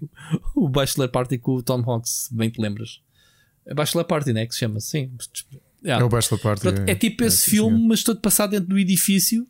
o 0.55 0.69
Bachelor 0.69 1.09
Party 1.09 1.39
com 1.39 1.55
o 1.55 1.63
Tom 1.63 1.79
Hanks, 1.79 2.27
se 2.27 2.35
bem 2.35 2.51
te 2.51 2.61
lembras. 2.61 3.01
É 3.65 3.73
Bachelor 3.73 4.05
Party, 4.05 4.31
né? 4.31 4.45
Que 4.45 4.53
se 4.53 4.59
chama 4.59 4.79
sim. 4.79 5.11
É 5.83 5.97
o 6.03 6.07
Bachelor 6.07 6.39
Party. 6.39 6.61
Pronto, 6.61 6.83
é 6.87 6.93
tipo 6.93 7.23
esse 7.23 7.37
sim, 7.37 7.51
filme, 7.51 7.87
mas 7.87 8.03
todo 8.03 8.21
passado 8.21 8.51
dentro 8.51 8.67
do 8.67 8.77
edifício, 8.77 9.47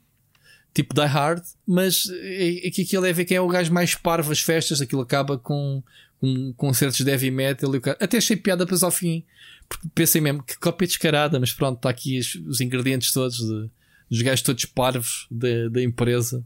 tipo 0.74 0.96
Die 0.96 1.06
Hard, 1.06 1.44
mas 1.68 2.10
é, 2.10 2.68
é 2.68 2.72
que 2.72 2.84
aquilo 2.84 3.06
é 3.06 3.12
ver 3.12 3.26
quem 3.26 3.36
é 3.36 3.42
o 3.42 3.48
gajo 3.50 3.74
mais 3.74 3.94
parvo 3.94 4.32
às 4.32 4.40
festas, 4.40 4.80
aquilo 4.80 5.02
acaba 5.02 5.38
com, 5.38 5.84
com 6.22 6.54
concertos 6.54 7.04
de 7.04 7.12
heavy 7.12 7.30
metal. 7.30 7.76
e 7.76 7.82
Até 8.00 8.20
achei 8.20 8.38
piada 8.38 8.64
depois 8.64 8.84
ao 8.84 8.92
fim, 8.92 9.26
porque 9.68 9.86
pensei 9.94 10.22
mesmo 10.22 10.42
que 10.44 10.58
cópia 10.58 10.88
descarada, 10.88 11.38
mas 11.38 11.52
pronto, 11.52 11.76
está 11.76 11.90
aqui 11.90 12.20
os, 12.20 12.36
os 12.36 12.62
ingredientes 12.62 13.12
todos 13.12 13.36
de, 13.36 13.70
dos 14.10 14.22
gajos 14.22 14.44
todos 14.44 14.64
parvos 14.64 15.28
da, 15.30 15.68
da 15.70 15.84
empresa 15.84 16.42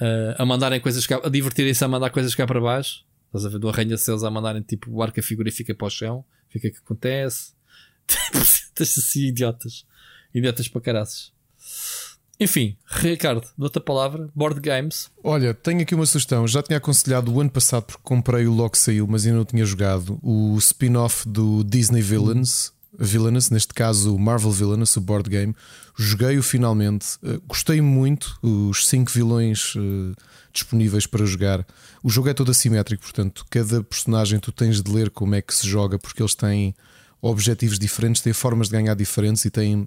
uh, 0.00 0.34
a 0.36 0.46
mandarem 0.46 0.80
coisas 0.80 1.06
cá, 1.06 1.20
a 1.22 1.28
divertirem-se 1.28 1.84
a 1.84 1.88
mandar 1.88 2.10
coisas 2.10 2.34
cá 2.34 2.46
para 2.46 2.60
baixo. 2.60 3.04
Estás 3.26 3.44
a 3.44 3.48
ver 3.48 3.58
do 3.58 3.68
arranha-céus 3.68 4.24
a 4.24 4.30
mandarem 4.30 4.62
tipo 4.62 4.90
o 4.90 5.02
arco 5.02 5.20
a 5.20 5.22
figura 5.22 5.48
e 5.48 5.52
fica 5.52 5.74
para 5.74 5.86
o 5.86 5.90
chão, 5.90 6.24
fica 6.48 6.68
o 6.68 6.72
que 6.72 6.78
acontece. 6.78 7.52
Estás 8.32 8.96
assim, 8.96 9.26
idiotas. 9.26 9.84
Idiotas 10.34 10.68
para 10.68 10.80
caraças. 10.80 11.32
Enfim, 12.40 12.76
Ricardo, 12.86 13.46
dou-te 13.58 13.78
a 13.78 13.80
palavra. 13.80 14.28
Board 14.34 14.60
Games. 14.60 15.10
Olha, 15.24 15.52
tenho 15.52 15.82
aqui 15.82 15.94
uma 15.94 16.06
sugestão. 16.06 16.46
Já 16.46 16.62
tinha 16.62 16.76
aconselhado 16.78 17.32
o 17.32 17.40
ano 17.40 17.50
passado 17.50 17.84
porque 17.84 18.02
comprei 18.04 18.46
o 18.46 18.52
logo 18.52 18.70
que 18.70 18.78
saiu, 18.78 19.06
mas 19.08 19.26
ainda 19.26 19.38
não 19.38 19.44
tinha 19.44 19.64
jogado. 19.64 20.20
O 20.22 20.56
spin-off 20.58 21.28
do 21.28 21.64
Disney 21.64 22.00
Villains, 22.00 22.72
Villainous, 22.96 23.50
neste 23.50 23.74
caso 23.74 24.14
o 24.14 24.18
Marvel 24.18 24.50
Villainous, 24.50 24.96
o 24.96 25.00
board 25.00 25.28
game. 25.28 25.54
Joguei-o 25.96 26.42
finalmente. 26.42 27.16
Uh, 27.22 27.40
gostei 27.46 27.80
muito. 27.80 28.38
Os 28.42 28.86
5 28.86 29.10
vilões 29.10 29.74
uh, 29.74 30.14
disponíveis 30.52 31.06
para 31.06 31.26
jogar. 31.26 31.66
O 32.02 32.08
jogo 32.10 32.28
é 32.28 32.34
todo 32.34 32.50
assimétrico, 32.50 33.02
portanto, 33.02 33.44
cada 33.50 33.82
personagem 33.82 34.38
tu 34.38 34.50
tens 34.52 34.82
de 34.82 34.90
ler 34.90 35.10
como 35.10 35.34
é 35.34 35.42
que 35.42 35.54
se 35.54 35.66
joga, 35.68 35.98
porque 35.98 36.22
eles 36.22 36.34
têm 36.34 36.74
objetivos 37.20 37.78
diferentes, 37.78 38.22
têm 38.22 38.32
formas 38.32 38.68
de 38.68 38.72
ganhar 38.72 38.94
diferentes 38.94 39.44
e 39.44 39.50
têm. 39.50 39.86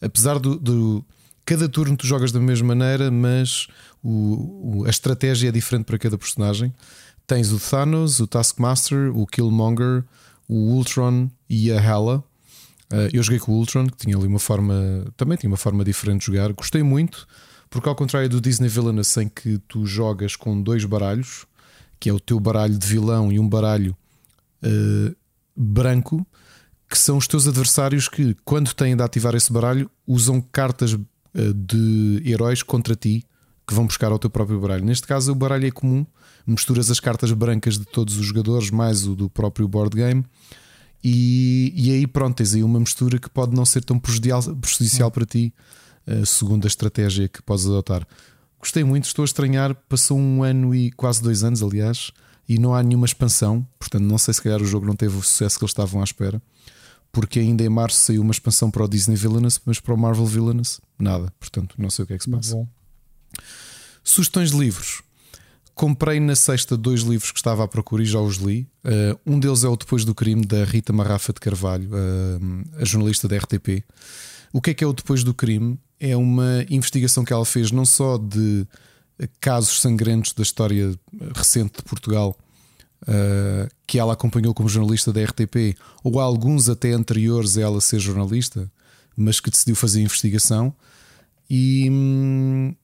Apesar 0.00 0.38
do- 0.38 0.58
do 0.58 1.04
cada 1.44 1.68
turno 1.68 1.96
tu 1.96 2.06
jogas 2.06 2.30
da 2.32 2.40
mesma 2.40 2.74
maneira, 2.74 3.10
mas 3.10 3.66
o, 4.02 4.80
o- 4.80 4.84
a 4.86 4.90
estratégia 4.90 5.48
é 5.48 5.52
diferente 5.52 5.84
para 5.86 5.98
cada 5.98 6.18
personagem. 6.18 6.72
Tens 7.26 7.50
o 7.50 7.58
Thanos, 7.58 8.20
o 8.20 8.26
Taskmaster, 8.26 9.10
o 9.16 9.26
Killmonger, 9.26 10.04
o 10.48 10.74
Ultron 10.74 11.28
e 11.48 11.72
a 11.72 11.76
Hela. 11.80 12.22
Uh, 12.92 13.10
eu 13.12 13.22
joguei 13.22 13.40
com 13.40 13.52
o 13.52 13.56
Ultron, 13.56 13.86
que 13.86 13.96
tinha 13.96 14.16
ali 14.16 14.26
uma 14.26 14.38
forma, 14.38 15.04
também 15.16 15.36
tinha 15.36 15.50
uma 15.50 15.56
forma 15.56 15.84
diferente 15.84 16.20
de 16.20 16.26
jogar. 16.26 16.52
Gostei 16.52 16.82
muito, 16.82 17.26
porque 17.68 17.88
ao 17.88 17.94
contrário 17.94 18.28
do 18.28 18.40
Disney 18.40 18.68
Villainous, 18.68 19.16
em 19.16 19.28
que 19.28 19.58
tu 19.66 19.84
jogas 19.86 20.36
com 20.36 20.60
dois 20.60 20.84
baralhos, 20.84 21.46
que 21.98 22.08
é 22.08 22.12
o 22.12 22.20
teu 22.20 22.38
baralho 22.38 22.78
de 22.78 22.86
vilão 22.86 23.32
e 23.32 23.38
um 23.40 23.48
baralho 23.48 23.96
uh, 24.62 25.16
branco, 25.56 26.26
que 26.88 26.96
são 26.96 27.16
os 27.16 27.26
teus 27.26 27.48
adversários 27.48 28.08
que, 28.08 28.36
quando 28.44 28.72
têm 28.72 28.96
de 28.96 29.02
ativar 29.02 29.34
esse 29.34 29.52
baralho, 29.52 29.90
usam 30.06 30.40
cartas 30.40 30.92
uh, 30.92 31.00
de 31.34 32.22
heróis 32.24 32.62
contra 32.62 32.94
ti 32.94 33.24
que 33.66 33.74
vão 33.74 33.86
buscar 33.86 34.12
ao 34.12 34.18
teu 34.18 34.30
próprio 34.30 34.60
baralho. 34.60 34.84
Neste 34.84 35.06
caso, 35.06 35.32
o 35.32 35.34
baralho 35.34 35.66
é 35.66 35.70
comum, 35.72 36.06
misturas 36.46 36.88
as 36.88 37.00
cartas 37.00 37.32
brancas 37.32 37.76
de 37.76 37.84
todos 37.84 38.16
os 38.16 38.24
jogadores, 38.24 38.70
mais 38.70 39.06
o 39.06 39.16
do 39.16 39.28
próprio 39.28 39.66
board 39.66 39.96
game. 39.96 40.24
E, 41.02 41.72
e 41.76 41.92
aí 41.92 42.06
pronto, 42.06 42.36
tens 42.36 42.54
aí 42.54 42.62
uma 42.62 42.80
mistura 42.80 43.18
que 43.18 43.30
pode 43.30 43.54
não 43.54 43.64
ser 43.64 43.84
tão 43.84 43.98
prejudicial, 43.98 44.42
prejudicial 44.56 45.10
para 45.10 45.24
ti, 45.24 45.52
uh, 46.06 46.26
segundo 46.26 46.64
a 46.64 46.68
estratégia 46.68 47.28
que 47.28 47.42
podes 47.42 47.66
adotar. 47.66 48.06
Gostei 48.58 48.82
muito, 48.82 49.04
estou 49.04 49.22
a 49.22 49.26
estranhar. 49.26 49.74
Passou 49.88 50.18
um 50.18 50.42
ano 50.42 50.74
e 50.74 50.90
quase 50.92 51.22
dois 51.22 51.44
anos, 51.44 51.62
aliás, 51.62 52.10
e 52.48 52.58
não 52.58 52.74
há 52.74 52.82
nenhuma 52.82 53.06
expansão. 53.06 53.66
Portanto, 53.78 54.02
não 54.02 54.18
sei 54.18 54.34
se 54.34 54.42
calhar 54.42 54.60
o 54.60 54.66
jogo 54.66 54.86
não 54.86 54.96
teve 54.96 55.16
o 55.16 55.22
sucesso 55.22 55.58
que 55.58 55.64
eles 55.64 55.70
estavam 55.70 56.00
à 56.00 56.04
espera. 56.04 56.42
Porque 57.12 57.38
ainda 57.38 57.62
em 57.62 57.68
março 57.68 58.00
saiu 58.00 58.22
uma 58.22 58.32
expansão 58.32 58.70
para 58.70 58.84
o 58.84 58.88
Disney 58.88 59.16
Villainous, 59.16 59.60
mas 59.64 59.80
para 59.80 59.94
o 59.94 59.96
Marvel 59.96 60.26
Villainous, 60.26 60.80
nada. 60.98 61.32
Portanto, 61.38 61.74
não 61.78 61.88
sei 61.88 62.02
o 62.02 62.06
que 62.06 62.14
é 62.14 62.18
que 62.18 62.24
se 62.24 62.30
passa. 62.30 62.68
Sugestões 64.02 64.50
de 64.50 64.58
livros. 64.58 65.02
Comprei 65.76 66.18
na 66.18 66.34
sexta 66.34 66.74
dois 66.74 67.02
livros 67.02 67.30
que 67.30 67.38
estava 67.38 67.62
à 67.62 67.68
procura 67.68 68.02
e 68.02 68.06
já 68.06 68.18
os 68.18 68.36
li. 68.36 68.66
Uh, 68.82 69.20
um 69.26 69.38
deles 69.38 69.62
é 69.62 69.68
o 69.68 69.76
Depois 69.76 70.06
do 70.06 70.14
Crime, 70.14 70.42
da 70.42 70.64
Rita 70.64 70.90
Marrafa 70.90 71.34
de 71.34 71.38
Carvalho, 71.38 71.90
uh, 71.90 72.80
a 72.80 72.84
jornalista 72.86 73.28
da 73.28 73.36
RTP. 73.36 73.84
O 74.54 74.62
que 74.62 74.70
é 74.70 74.74
que 74.74 74.82
é 74.82 74.86
o 74.86 74.92
Depois 74.94 75.22
do 75.22 75.34
Crime? 75.34 75.78
É 76.00 76.16
uma 76.16 76.64
investigação 76.70 77.26
que 77.26 77.32
ela 77.32 77.44
fez 77.44 77.70
não 77.70 77.84
só 77.84 78.16
de 78.16 78.66
casos 79.38 79.82
sangrentos 79.82 80.32
da 80.32 80.42
história 80.42 80.98
recente 81.34 81.76
de 81.76 81.82
Portugal, 81.82 82.34
uh, 83.02 83.68
que 83.86 83.98
ela 83.98 84.14
acompanhou 84.14 84.54
como 84.54 84.70
jornalista 84.70 85.12
da 85.12 85.22
RTP, 85.22 85.76
ou 86.02 86.18
alguns 86.18 86.70
até 86.70 86.92
anteriores 86.92 87.58
a 87.58 87.60
ela 87.60 87.82
ser 87.82 87.98
jornalista, 87.98 88.72
mas 89.14 89.40
que 89.40 89.50
decidiu 89.50 89.76
fazer 89.76 90.00
investigação. 90.00 90.74
E. 91.50 91.86
Hum, 91.90 92.74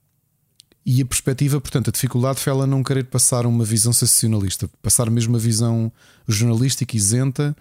e 0.85 1.01
a 1.01 1.05
perspectiva, 1.05 1.61
portanto, 1.61 1.89
a 1.89 1.91
dificuldade 1.91 2.39
foi 2.39 2.51
ela 2.51 2.67
não 2.67 2.83
querer 2.83 3.05
passar 3.05 3.45
uma 3.45 3.63
visão 3.63 3.93
sensacionalista, 3.93 4.69
passar 4.81 5.09
mesmo 5.09 5.33
uma 5.33 5.39
visão 5.39 5.91
jornalística 6.27 6.95
isenta, 6.95 7.55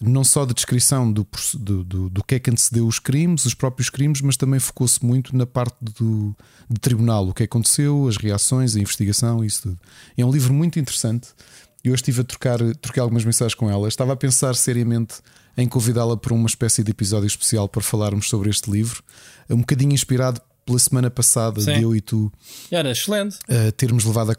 não 0.00 0.24
só 0.24 0.46
de 0.46 0.54
descrição 0.54 1.12
do, 1.12 1.26
do, 1.54 1.84
do, 1.84 2.08
do 2.08 2.24
que 2.24 2.36
é 2.36 2.38
que 2.38 2.50
antecedeu 2.50 2.86
os 2.86 2.98
crimes, 2.98 3.44
os 3.44 3.54
próprios 3.54 3.90
crimes, 3.90 4.20
mas 4.20 4.36
também 4.36 4.58
focou-se 4.58 5.04
muito 5.04 5.36
na 5.36 5.44
parte 5.44 5.76
do, 5.80 6.34
do 6.68 6.80
tribunal, 6.80 7.28
o 7.28 7.34
que 7.34 7.42
aconteceu, 7.42 8.08
as 8.08 8.16
reações, 8.16 8.76
a 8.76 8.80
investigação, 8.80 9.44
isso 9.44 9.62
tudo. 9.62 9.78
É 10.16 10.24
um 10.24 10.30
livro 10.30 10.54
muito 10.54 10.78
interessante. 10.78 11.28
Eu 11.84 11.94
estive 11.94 12.22
a 12.22 12.24
trocar, 12.24 12.58
trocar 12.76 13.02
algumas 13.02 13.24
mensagens 13.24 13.54
com 13.54 13.70
ela. 13.70 13.88
Estava 13.88 14.12
a 14.12 14.16
pensar 14.16 14.54
seriamente 14.54 15.16
em 15.56 15.68
convidá-la 15.68 16.16
para 16.16 16.32
uma 16.32 16.46
espécie 16.46 16.82
de 16.82 16.90
episódio 16.90 17.26
especial 17.26 17.68
para 17.68 17.82
falarmos 17.82 18.28
sobre 18.28 18.48
este 18.48 18.70
livro, 18.70 19.02
um 19.50 19.58
bocadinho 19.58 19.92
inspirado 19.92 20.40
pela 20.64 20.78
semana 20.78 21.10
passada 21.10 21.60
Sim. 21.60 21.74
de 21.74 21.82
eu 21.82 21.94
e 21.94 22.00
tu 22.00 22.32
era 22.70 22.90
excelente 22.90 23.38
uh, 23.48 23.72
termos 23.72 24.04
levado 24.04 24.30
a 24.30 24.34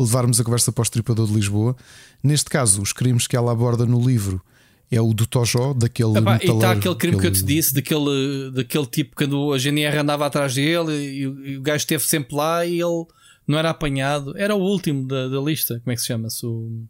levarmos 0.00 0.40
a 0.40 0.44
conversa 0.44 0.72
para 0.72 0.80
o 0.80 0.84
Estripador 0.84 1.26
de 1.26 1.34
Lisboa. 1.34 1.76
Neste 2.22 2.48
caso, 2.48 2.80
os 2.80 2.92
crimes 2.92 3.26
que 3.26 3.36
ela 3.36 3.52
aborda 3.52 3.84
no 3.84 4.00
livro 4.00 4.42
é 4.90 5.00
o 5.00 5.14
do 5.14 5.26
Tojó, 5.26 5.72
daquele. 5.72 6.18
Epá, 6.18 6.38
e 6.42 6.50
está 6.50 6.72
aquele 6.72 6.94
crime 6.96 7.16
aquele... 7.16 7.32
que 7.32 7.38
eu 7.38 7.42
te 7.42 7.46
disse, 7.46 7.72
daquele, 7.72 8.50
daquele 8.52 8.86
tipo 8.86 9.14
quando 9.14 9.52
a 9.52 9.58
GNR 9.58 9.98
andava 9.98 10.26
atrás 10.26 10.54
dele 10.54 10.92
e, 10.92 11.20
e, 11.22 11.56
o 11.58 11.62
gajo 11.62 11.76
esteve 11.76 12.02
sempre 12.02 12.34
lá 12.34 12.66
e 12.66 12.80
ele 12.80 13.06
não 13.46 13.58
era 13.58 13.70
apanhado. 13.70 14.36
Era 14.36 14.56
o 14.56 14.60
último 14.60 15.06
da, 15.06 15.28
da 15.28 15.40
lista. 15.40 15.78
Como 15.80 15.92
é 15.92 15.94
que 15.94 16.00
se 16.00 16.08
chama-se? 16.08 16.44
O... 16.44 16.84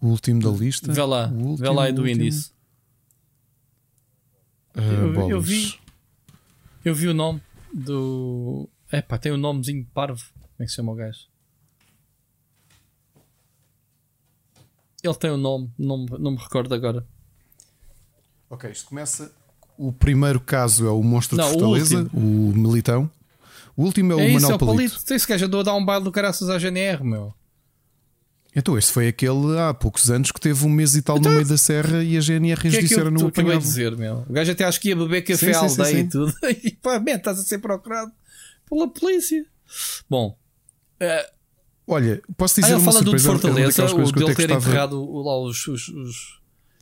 o 0.00 0.08
último 0.08 0.40
da 0.40 0.50
lista? 0.50 0.90
Vê 0.90 1.02
lá, 1.02 1.30
vê 1.58 1.68
lá 1.68 1.84
aí 1.84 1.92
do 1.92 2.08
índice. 2.08 2.52
Uh, 4.74 5.20
eu, 5.20 5.30
eu, 5.30 5.40
vi. 5.40 5.74
Eu 6.84 6.94
vi 6.94 7.08
o 7.08 7.14
nome 7.14 7.40
do. 7.72 8.68
É 8.92 9.00
pá, 9.00 9.16
tem 9.16 9.32
o 9.32 9.36
um 9.36 9.38
nomezinho 9.38 9.86
parvo. 9.94 10.22
Como 10.34 10.52
é 10.60 10.64
que 10.64 10.68
se 10.68 10.76
chama 10.76 10.92
o 10.92 10.94
gajo? 10.94 11.26
Ele 15.02 15.14
tem 15.14 15.30
o 15.30 15.34
um 15.34 15.38
nome, 15.38 15.70
não, 15.78 16.04
não 16.04 16.30
me 16.32 16.36
recordo 16.36 16.74
agora. 16.74 17.06
Ok, 18.48 18.70
isto 18.70 18.88
começa. 18.88 19.34
O 19.76 19.92
primeiro 19.92 20.40
caso 20.40 20.86
é 20.86 20.90
o 20.90 21.02
Monstro 21.02 21.36
não, 21.36 21.46
de 21.46 21.52
Fortaleza, 21.52 22.08
o, 22.12 22.50
o, 22.50 22.56
Militão. 22.56 23.10
O 23.76 23.82
último 23.82 24.12
é 24.12 24.16
o 24.16 24.20
é 24.20 24.32
Manuel 24.32 24.52
é 24.52 24.54
o 24.54 24.58
Palito. 24.58 25.02
Esse 25.12 25.26
gajo 25.26 25.46
andou 25.46 25.60
a 25.60 25.62
dar 25.64 25.74
um 25.74 25.84
baile 25.84 26.04
do 26.04 26.12
caraças 26.12 26.48
à 26.48 26.58
GNR, 26.58 27.02
meu. 27.02 27.34
Então, 28.56 28.78
este 28.78 28.92
foi 28.92 29.08
aquele 29.08 29.58
há 29.58 29.74
poucos 29.74 30.10
anos 30.10 30.30
que 30.30 30.40
teve 30.40 30.64
um 30.64 30.68
mês 30.68 30.94
e 30.94 31.02
tal 31.02 31.18
então, 31.18 31.32
no 31.32 31.36
meio 31.36 31.48
da 31.48 31.56
serra 31.56 32.04
e 32.04 32.16
a 32.16 32.20
GNR 32.20 32.60
que 32.60 32.68
disseram 32.68 33.10
no 33.10 33.26
apanhado. 33.26 33.58
dizer, 33.58 33.96
meu. 33.96 34.24
O 34.28 34.32
gajo 34.32 34.52
até 34.52 34.64
acho 34.64 34.80
que 34.80 34.90
ia 34.90 34.96
beber 34.96 35.22
café 35.22 35.52
sim, 35.52 35.58
à 35.58 35.58
aldeia 35.58 35.86
sim, 35.86 35.92
sim, 35.92 35.98
e 35.98 36.08
tudo. 36.08 36.34
E 36.62 36.70
pá, 36.70 37.00
man, 37.00 37.16
estás 37.16 37.40
a 37.40 37.42
ser 37.42 37.58
procurado 37.58 38.12
pela 38.68 38.88
polícia. 38.88 39.44
Bom. 40.08 40.38
Uh, 41.02 41.34
Olha, 41.86 42.22
posso 42.36 42.60
dizer 42.60 42.74
ah, 42.74 42.78
uma 42.78 42.92
fala 42.92 43.04
do 43.04 43.14
de 43.14 43.22
Fortaleza, 43.22 43.94
o 43.94 44.12
dele 44.12 44.34
ter 44.34 44.50
enterrado 44.50 45.04
lá 45.22 45.38
os, 45.42 45.66
os, 45.66 45.88
os, 45.88 46.40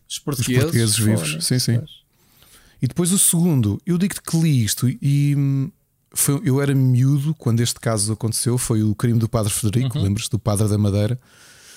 os 0.09 0.19
portugueses. 0.19 0.59
Os 0.59 0.63
portugueses 0.65 0.99
vivos, 0.99 1.45
sim, 1.45 1.59
sim. 1.59 1.83
E 2.81 2.87
depois 2.87 3.13
o 3.13 3.19
segundo, 3.19 3.81
eu 3.87 3.97
digo-te 3.97 4.21
que 4.21 4.37
li 4.37 4.63
isto 4.63 4.89
e 4.89 5.35
hum, 5.37 5.73
foi, 6.15 6.41
eu 6.45 6.61
era 6.61 6.75
miúdo 6.75 7.35
quando 7.35 7.61
este 7.61 7.81
caso 7.81 8.13
aconteceu. 8.13 8.59
Foi 8.59 8.83
o 8.83 8.95
crime 8.95 9.19
do 9.19 9.29
Padre 9.29 9.53
Federico, 9.53 9.99
uhum. 9.99 10.05
lembras-te 10.05 10.31
do 10.31 10.39
Padre 10.39 10.69
da 10.69 10.77
Madeira 10.77 11.19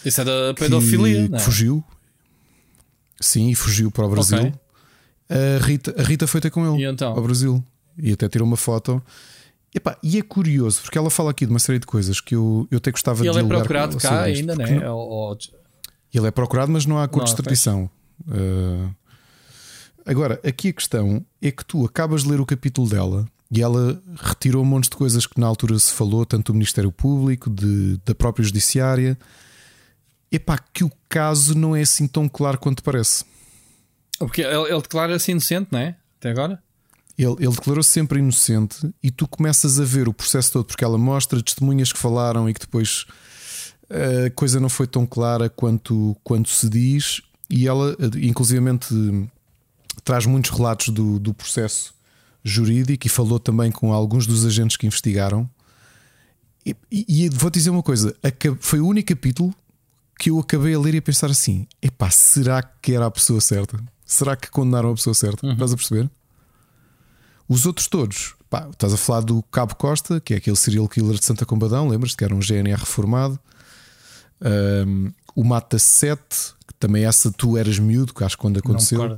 isso 0.06 0.22
é 0.22 0.24
da 0.24 0.54
pedofilia, 0.54 1.28
que, 1.28 1.36
é? 1.36 1.40
fugiu. 1.40 1.84
Sim, 3.20 3.50
e 3.50 3.56
fugiu 3.56 3.90
para 3.90 4.06
o 4.06 4.10
Brasil. 4.10 4.38
Okay. 4.38 4.54
A, 5.30 5.66
Rita, 5.66 5.96
a 5.98 6.04
Rita 6.04 6.28
foi 6.28 6.40
ter 6.40 6.52
com 6.52 6.76
ele 6.76 6.86
então? 6.86 7.14
ao 7.14 7.22
Brasil 7.22 7.64
e 7.98 8.12
até 8.12 8.30
tirou 8.30 8.48
uma 8.48 8.58
foto. 8.58 9.02
Epá, 9.74 9.98
e 10.02 10.18
é 10.18 10.22
curioso 10.22 10.82
porque 10.82 10.98
ela 10.98 11.10
fala 11.10 11.32
aqui 11.32 11.46
de 11.46 11.52
uma 11.52 11.60
série 11.60 11.80
de 11.80 11.86
coisas 11.86 12.22
que 12.22 12.36
eu, 12.36 12.68
eu 12.72 12.78
até 12.78 12.92
gostava 12.92 13.26
e 13.26 13.30
de 13.30 13.38
ele 13.38 13.46
é 13.46 13.48
procurado 13.48 13.98
cá 13.98 14.22
ainda, 14.22 14.56
né? 14.56 14.82
Ele 16.14 16.28
é 16.28 16.32
procurado, 16.32 16.72
mas 16.72 16.86
não 16.86 16.98
há 16.98 17.04
acordo 17.04 17.26
de 17.26 17.32
extradição. 17.32 17.90
Uh... 18.26 18.90
Agora, 20.06 20.40
aqui 20.46 20.70
a 20.70 20.74
questão 20.74 21.26
é 21.42 21.52
que 21.52 21.66
tu 21.66 21.84
acabas 21.84 22.24
de 22.24 22.30
ler 22.30 22.40
o 22.40 22.46
capítulo 22.46 22.88
dela 22.88 23.28
e 23.52 23.62
ela 23.62 24.02
retirou 24.16 24.62
um 24.62 24.66
monte 24.66 24.86
de 24.86 24.96
coisas 24.96 25.26
que 25.26 25.40
na 25.40 25.48
altura 25.48 25.78
se 25.80 25.92
falou, 25.92 26.26
tanto 26.26 26.54
do 26.54 26.56
Ministério 26.56 26.92
Público, 26.92 27.50
de, 27.50 28.00
da 28.06 28.14
própria 28.14 28.46
Judiciária 28.46 29.18
epá, 30.36 30.58
que 30.58 30.84
o 30.84 30.92
caso 31.10 31.56
não 31.56 31.76
é 31.76 31.82
assim 31.82 32.08
tão 32.08 32.28
claro 32.28 32.58
quanto 32.58 32.84
parece. 32.84 33.26
Porque 34.20 34.42
ele, 34.42 34.70
ele 34.70 34.82
declara-se 34.82 35.32
inocente, 35.32 35.70
não 35.72 35.80
é? 35.80 35.96
Até 36.20 36.30
agora? 36.30 36.62
Ele, 37.18 37.36
ele 37.40 37.52
declarou-se 37.52 37.90
sempre 37.90 38.20
inocente 38.20 38.78
e 39.02 39.10
tu 39.10 39.28
começas 39.28 39.80
a 39.80 39.84
ver 39.84 40.08
o 40.08 40.14
processo 40.14 40.52
todo, 40.52 40.66
porque 40.66 40.84
ela 40.84 40.98
mostra 40.98 41.42
testemunhas 41.42 41.92
que 41.92 42.00
falaram 42.00 42.50
e 42.50 42.54
que 42.54 42.60
depois 42.60 43.06
a 43.90 44.30
coisa 44.32 44.60
não 44.60 44.70
foi 44.70 44.88
tão 44.88 45.06
clara 45.06 45.50
quanto, 45.50 46.16
quanto 46.24 46.50
se 46.50 46.68
diz, 46.70 47.22
e 47.50 47.68
ela, 47.68 47.96
inclusivamente, 48.22 48.88
traz 50.04 50.26
muitos 50.26 50.52
relatos 50.52 50.90
do, 50.90 51.20
do 51.20 51.34
processo 51.34 51.94
jurídico 52.44 53.08
e 53.08 53.10
falou 53.10 53.40
também 53.40 53.72
com 53.72 53.94
alguns 53.94 54.28
dos 54.28 54.46
agentes 54.46 54.78
que 54.78 54.88
investigaram. 54.88 55.50
E, 56.66 56.76
e, 56.92 57.26
e 57.26 57.30
vou-te 57.30 57.56
dizer 57.56 57.70
uma 57.70 57.84
coisa: 57.84 58.16
foi 58.60 58.80
o 58.80 58.88
único 58.88 59.10
capítulo 59.10 59.54
que 60.18 60.30
eu 60.30 60.40
acabei 60.40 60.74
a 60.74 60.80
ler 60.80 60.96
e 60.96 60.98
a 60.98 61.02
pensar 61.02 61.30
assim: 61.30 61.68
epá, 61.82 62.10
será 62.10 62.62
que 62.64 62.94
era 62.94 63.06
a 63.06 63.12
pessoa 63.12 63.42
certa? 63.42 63.78
Será 64.06 64.36
que 64.36 64.50
condenaram 64.50 64.92
a 64.92 64.96
pessoa 64.96 65.14
certa? 65.14 65.46
Uhum. 65.46 65.54
Estás 65.54 65.74
a 65.74 65.76
perceber? 65.76 66.10
Os 67.48 67.66
outros 67.66 67.88
todos, 67.88 68.36
pá, 68.50 68.68
estás 68.72 68.94
a 68.94 68.98
falar 68.98 69.22
do 69.22 69.42
Cabo 69.44 69.76
Costa, 69.76 70.20
que 70.20 70.34
é 70.34 70.38
aquele 70.38 70.56
serial 70.56 70.88
killer 70.88 71.18
de 71.18 71.26
Santa 71.26 71.46
Combadão, 71.46 71.88
lembras-te 71.88 72.18
que 72.18 72.24
era 72.24 72.34
um 72.34 72.42
GNR 72.42 72.80
reformado? 72.80 73.40
Um, 74.42 75.12
o 75.36 75.44
Mata 75.44 75.78
7, 75.78 76.20
que 76.68 76.74
também 76.80 77.06
essa 77.06 77.32
tu 77.32 77.58
eras 77.58 77.78
miúdo, 77.78 78.14
que 78.14 78.24
acho 78.24 78.36
que 78.36 78.42
quando 78.42 78.58
aconteceu, 78.58 79.18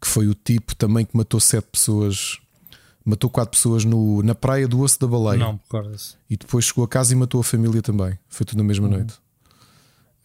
que 0.00 0.06
foi 0.06 0.26
o 0.28 0.34
tipo 0.34 0.74
também 0.74 1.04
que 1.04 1.16
matou 1.16 1.40
sete 1.40 1.66
pessoas, 1.70 2.38
matou 3.04 3.28
quatro 3.28 3.50
pessoas 3.50 3.84
no, 3.84 4.22
na 4.22 4.34
praia 4.34 4.68
do 4.68 4.80
Osso 4.80 5.00
da 5.00 5.06
Baleia. 5.06 5.38
Não, 5.38 5.58
E 6.30 6.36
depois 6.36 6.66
chegou 6.66 6.84
a 6.84 6.88
casa 6.88 7.12
e 7.12 7.16
matou 7.16 7.40
a 7.40 7.44
família 7.44 7.82
também. 7.82 8.18
Foi 8.28 8.46
tudo 8.46 8.58
na 8.58 8.64
mesma 8.64 8.86
uhum. 8.86 8.94
noite. 8.94 9.14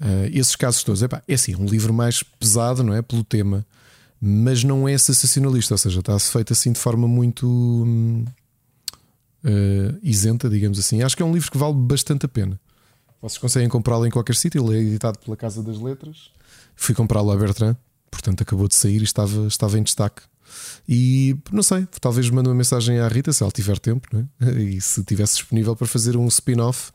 Uh, 0.01 0.25
esses 0.33 0.55
casos 0.55 0.83
todos. 0.83 1.03
Epá, 1.03 1.21
é 1.27 1.35
assim, 1.35 1.55
um 1.55 1.65
livro 1.65 1.93
mais 1.93 2.23
pesado, 2.23 2.83
não 2.83 2.93
é? 2.93 3.03
Pelo 3.03 3.23
tema, 3.23 3.63
mas 4.19 4.63
não 4.63 4.89
é 4.89 4.97
sensacionalista, 4.97 5.75
ou 5.75 5.77
seja, 5.77 5.99
está-se 5.99 6.31
feito 6.31 6.51
assim 6.51 6.71
de 6.71 6.79
forma 6.79 7.07
muito 7.07 8.25
uh, 9.43 9.99
isenta, 10.01 10.49
digamos 10.49 10.79
assim. 10.79 11.03
Acho 11.03 11.15
que 11.15 11.21
é 11.21 11.25
um 11.25 11.33
livro 11.33 11.51
que 11.51 11.57
vale 11.57 11.75
bastante 11.75 12.25
a 12.25 12.29
pena. 12.29 12.59
Vocês 13.21 13.37
conseguem 13.37 13.69
comprá-lo 13.69 14.07
em 14.07 14.09
qualquer 14.09 14.35
sítio, 14.35 14.65
ele 14.65 14.77
é 14.77 14.81
editado 14.81 15.19
pela 15.19 15.37
Casa 15.37 15.61
das 15.61 15.79
Letras. 15.79 16.31
Fui 16.75 16.95
comprá-lo 16.95 17.31
a 17.31 17.35
Bertrand, 17.35 17.77
portanto 18.09 18.41
acabou 18.41 18.67
de 18.67 18.73
sair 18.73 19.01
e 19.01 19.03
estava, 19.03 19.45
estava 19.45 19.77
em 19.77 19.83
destaque. 19.83 20.23
E 20.89 21.37
não 21.51 21.61
sei, 21.63 21.87
talvez 21.99 22.29
mande 22.29 22.49
uma 22.49 22.55
mensagem 22.55 22.99
à 22.99 23.07
Rita 23.07 23.31
se 23.31 23.43
ela 23.43 23.51
tiver 23.51 23.77
tempo, 23.77 24.07
é? 24.17 24.51
e 24.59 24.81
se 24.81 25.03
tivesse 25.03 25.35
disponível 25.37 25.75
para 25.75 25.87
fazer 25.87 26.17
um 26.17 26.27
spin-off, 26.27 26.91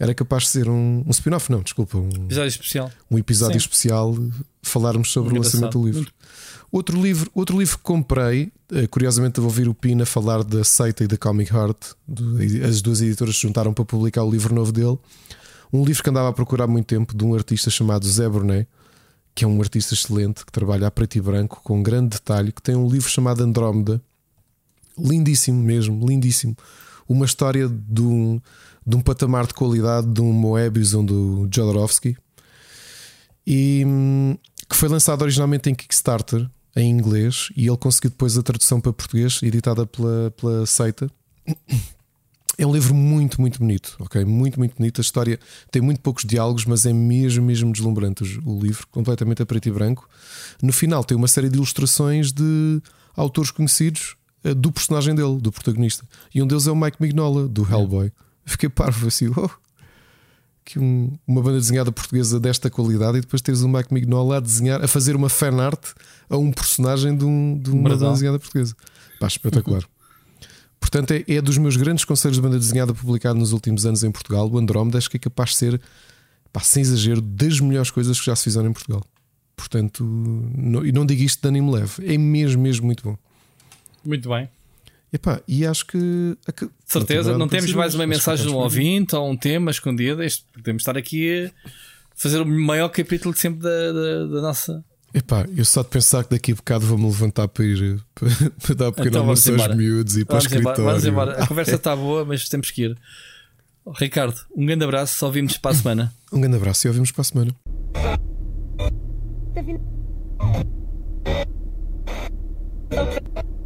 era 0.00 0.14
capaz 0.14 0.44
de 0.44 0.48
ser 0.48 0.66
um, 0.66 1.04
um 1.06 1.10
spin-off, 1.10 1.52
não, 1.52 1.60
desculpa, 1.60 1.98
um 1.98 2.08
episódio 2.08 2.48
especial. 2.48 2.90
Um 3.10 3.18
episódio 3.18 3.60
Sim. 3.60 3.66
especial, 3.66 4.16
falarmos 4.62 5.12
sobre 5.12 5.34
Muito 5.34 5.42
o 5.42 5.44
lançamento 5.44 5.78
do 5.78 5.86
livro. 5.86 6.10
Outro 6.72 7.02
livro, 7.02 7.30
outro 7.34 7.58
livro 7.58 7.76
que 7.76 7.84
comprei, 7.84 8.50
eh, 8.72 8.86
curiosamente, 8.86 9.40
vou 9.40 9.50
ouvir 9.50 9.68
o 9.68 9.74
Pina 9.74 10.06
falar 10.06 10.42
da 10.42 10.64
Seita 10.64 11.04
e 11.04 11.06
da 11.06 11.18
Comic 11.18 11.52
Heart. 11.52 11.76
As 12.66 12.80
duas 12.80 13.02
editoras 13.02 13.36
se 13.36 13.42
juntaram 13.42 13.74
para 13.74 13.84
publicar 13.84 14.24
o 14.24 14.30
livro 14.30 14.54
novo 14.54 14.72
dele. 14.72 14.98
Um 15.70 15.84
livro 15.84 16.02
que 16.02 16.08
andava 16.08 16.30
a 16.30 16.32
procurar 16.32 16.64
há 16.64 16.66
muito 16.66 16.86
tempo 16.86 17.14
de 17.14 17.22
um 17.22 17.34
artista 17.34 17.68
chamado 17.68 18.08
Zé 18.08 18.26
Brunet, 18.26 18.66
que 19.34 19.44
é 19.44 19.46
um 19.46 19.60
artista 19.60 19.92
excelente 19.92 20.46
que 20.46 20.50
trabalha 20.50 20.86
a 20.86 20.90
preto 20.90 21.16
e 21.16 21.20
branco 21.20 21.60
com 21.62 21.82
grande 21.82 22.16
detalhe, 22.16 22.52
que 22.52 22.62
tem 22.62 22.74
um 22.74 22.88
livro 22.88 23.10
chamado 23.10 23.42
Andrómeda, 23.42 24.00
lindíssimo 24.98 25.62
mesmo, 25.62 26.08
lindíssimo. 26.08 26.56
Uma 27.06 27.26
história 27.26 27.68
de 27.68 28.00
um, 28.00 28.40
de 28.90 28.96
um 28.96 29.00
patamar 29.00 29.46
de 29.46 29.54
qualidade 29.54 30.06
de 30.08 30.20
um 30.20 30.32
Moebius 30.32 30.94
ou 30.94 31.02
do 31.04 31.48
Jodorowsky 31.52 32.16
e 33.46 33.84
hum, 33.86 34.36
que 34.68 34.74
foi 34.74 34.88
lançado 34.88 35.22
originalmente 35.22 35.70
em 35.70 35.74
Kickstarter 35.74 36.48
em 36.74 36.90
inglês 36.90 37.48
e 37.56 37.68
ele 37.68 37.76
conseguiu 37.76 38.10
depois 38.10 38.36
a 38.36 38.42
tradução 38.42 38.80
para 38.80 38.92
português, 38.92 39.40
editada 39.42 39.86
pela, 39.86 40.32
pela 40.32 40.66
Seita. 40.66 41.08
É 42.58 42.66
um 42.66 42.72
livro 42.72 42.94
muito, 42.94 43.40
muito 43.40 43.58
bonito, 43.58 43.96
ok? 44.00 44.24
Muito, 44.24 44.58
muito 44.58 44.76
bonito. 44.76 45.00
A 45.00 45.02
história 45.02 45.40
tem 45.70 45.80
muito 45.80 46.00
poucos 46.00 46.24
diálogos, 46.24 46.66
mas 46.66 46.84
é 46.84 46.92
mesmo, 46.92 47.44
mesmo 47.44 47.72
deslumbrante 47.72 48.22
o 48.44 48.60
livro, 48.60 48.86
completamente 48.88 49.40
a 49.40 49.46
preto 49.46 49.68
e 49.68 49.72
branco. 49.72 50.08
No 50.62 50.72
final 50.72 51.02
tem 51.02 51.16
uma 51.16 51.28
série 51.28 51.48
de 51.48 51.56
ilustrações 51.56 52.32
de 52.32 52.82
autores 53.16 53.50
conhecidos 53.50 54.14
eh, 54.44 54.52
do 54.52 54.70
personagem 54.70 55.14
dele, 55.14 55.38
do 55.40 55.50
protagonista. 55.50 56.06
E 56.34 56.42
um 56.42 56.46
deles 56.46 56.66
é 56.66 56.70
o 56.70 56.76
Mike 56.76 56.98
Mignola, 57.00 57.48
do 57.48 57.62
Hellboy. 57.62 58.12
Fiquei 58.50 58.68
parvo 58.68 59.06
assim, 59.06 59.28
oh, 59.28 59.48
que 60.64 60.78
um, 60.78 61.16
uma 61.26 61.40
banda 61.40 61.58
desenhada 61.58 61.92
portuguesa 61.92 62.40
desta 62.40 62.68
qualidade 62.68 63.18
e 63.18 63.20
depois 63.20 63.40
teres 63.40 63.62
o 63.62 63.68
Mike 63.68 63.94
Mignola 63.94 64.38
a 64.38 64.40
desenhar, 64.40 64.82
a 64.82 64.88
fazer 64.88 65.14
uma 65.14 65.28
fanart 65.28 65.80
a 66.28 66.36
um 66.36 66.50
personagem 66.50 67.16
de, 67.16 67.24
um, 67.24 67.56
de 67.56 67.70
uma 67.70 67.90
banda 67.90 68.10
desenhada 68.10 68.38
portuguesa. 68.38 68.74
Pá, 69.20 69.28
espetacular. 69.28 69.84
Portanto, 70.80 71.12
é, 71.12 71.24
é 71.28 71.40
dos 71.40 71.58
meus 71.58 71.76
grandes 71.76 72.04
conselhos 72.04 72.38
de 72.38 72.42
banda 72.42 72.58
desenhada 72.58 72.92
publicado 72.92 73.38
nos 73.38 73.52
últimos 73.52 73.86
anos 73.86 74.02
em 74.02 74.10
Portugal. 74.10 74.50
O 74.50 74.58
Andrómeda 74.58 74.98
acho 74.98 75.08
que 75.08 75.16
é 75.16 75.20
capaz 75.20 75.50
de 75.50 75.56
ser, 75.56 75.80
pá, 76.52 76.60
sem 76.60 76.80
exagero, 76.82 77.20
das 77.20 77.60
melhores 77.60 77.90
coisas 77.90 78.18
que 78.18 78.26
já 78.26 78.34
se 78.34 78.44
fizeram 78.44 78.68
em 78.68 78.72
Portugal. 78.72 79.04
Portanto, 79.54 80.04
não, 80.04 80.84
e 80.84 80.90
não 80.90 81.06
digo 81.06 81.22
isto 81.22 81.40
de 81.40 81.48
ânimo 81.48 81.70
leve, 81.70 82.12
é 82.12 82.18
mesmo, 82.18 82.62
mesmo 82.62 82.86
muito 82.86 83.04
bom. 83.04 83.16
Muito 84.04 84.28
bem. 84.28 84.48
Epá, 85.12 85.40
e 85.46 85.66
acho 85.66 85.86
que. 85.86 86.36
Certeza, 86.86 87.36
não 87.36 87.48
temos 87.48 87.72
mais 87.72 87.94
uma 87.94 88.06
mensagem 88.06 88.46
de 88.46 88.52
um 88.52 88.56
ouvinte 88.56 89.16
ou 89.16 89.28
um 89.28 89.36
tema 89.36 89.70
escondido. 89.70 90.22
Este, 90.22 90.44
podemos 90.52 90.82
estar 90.82 90.96
aqui 90.96 91.46
a 91.46 91.70
fazer 92.14 92.40
o 92.40 92.46
maior 92.46 92.88
capítulo 92.90 93.34
de 93.34 93.40
sempre 93.40 93.60
da, 93.60 93.92
da, 93.92 94.26
da 94.26 94.40
nossa. 94.40 94.84
Epá, 95.12 95.44
eu 95.56 95.64
só 95.64 95.82
de 95.82 95.88
pensar 95.88 96.22
que 96.22 96.30
daqui 96.30 96.52
a 96.52 96.54
bocado 96.54 96.86
vou-me 96.86 97.06
levantar 97.06 97.48
para 97.48 97.64
ir 97.64 98.00
para, 98.14 98.30
para 98.62 98.74
dar 98.76 98.88
um 98.90 98.92
pequeno 98.92 99.08
Então 99.08 99.20
almoço 99.22 99.52
aos 99.52 99.74
miúdos 99.74 100.16
e 100.16 100.24
para 100.24 100.36
o 100.36 100.38
Vamos 100.38 100.52
embora, 100.52 100.70
escritório. 100.70 100.84
vamos 100.84 101.04
embora. 101.04 101.42
A 101.42 101.46
conversa 101.48 101.74
está 101.74 101.96
boa, 101.96 102.24
mas 102.24 102.48
temos 102.48 102.70
que 102.70 102.82
ir. 102.82 102.96
Ricardo, 103.98 104.40
um 104.56 104.64
grande 104.64 104.84
abraço. 104.84 105.18
Só 105.18 105.28
vimos 105.28 105.56
para 105.58 105.72
a 105.72 105.74
semana. 105.74 106.12
Um 106.32 106.40
grande 106.40 106.58
abraço 106.58 106.86
e 106.86 106.88
ouvimos 106.88 107.10
para 107.10 107.22
a 107.22 107.24
semana. 107.24 107.56
Okay. 112.92 113.59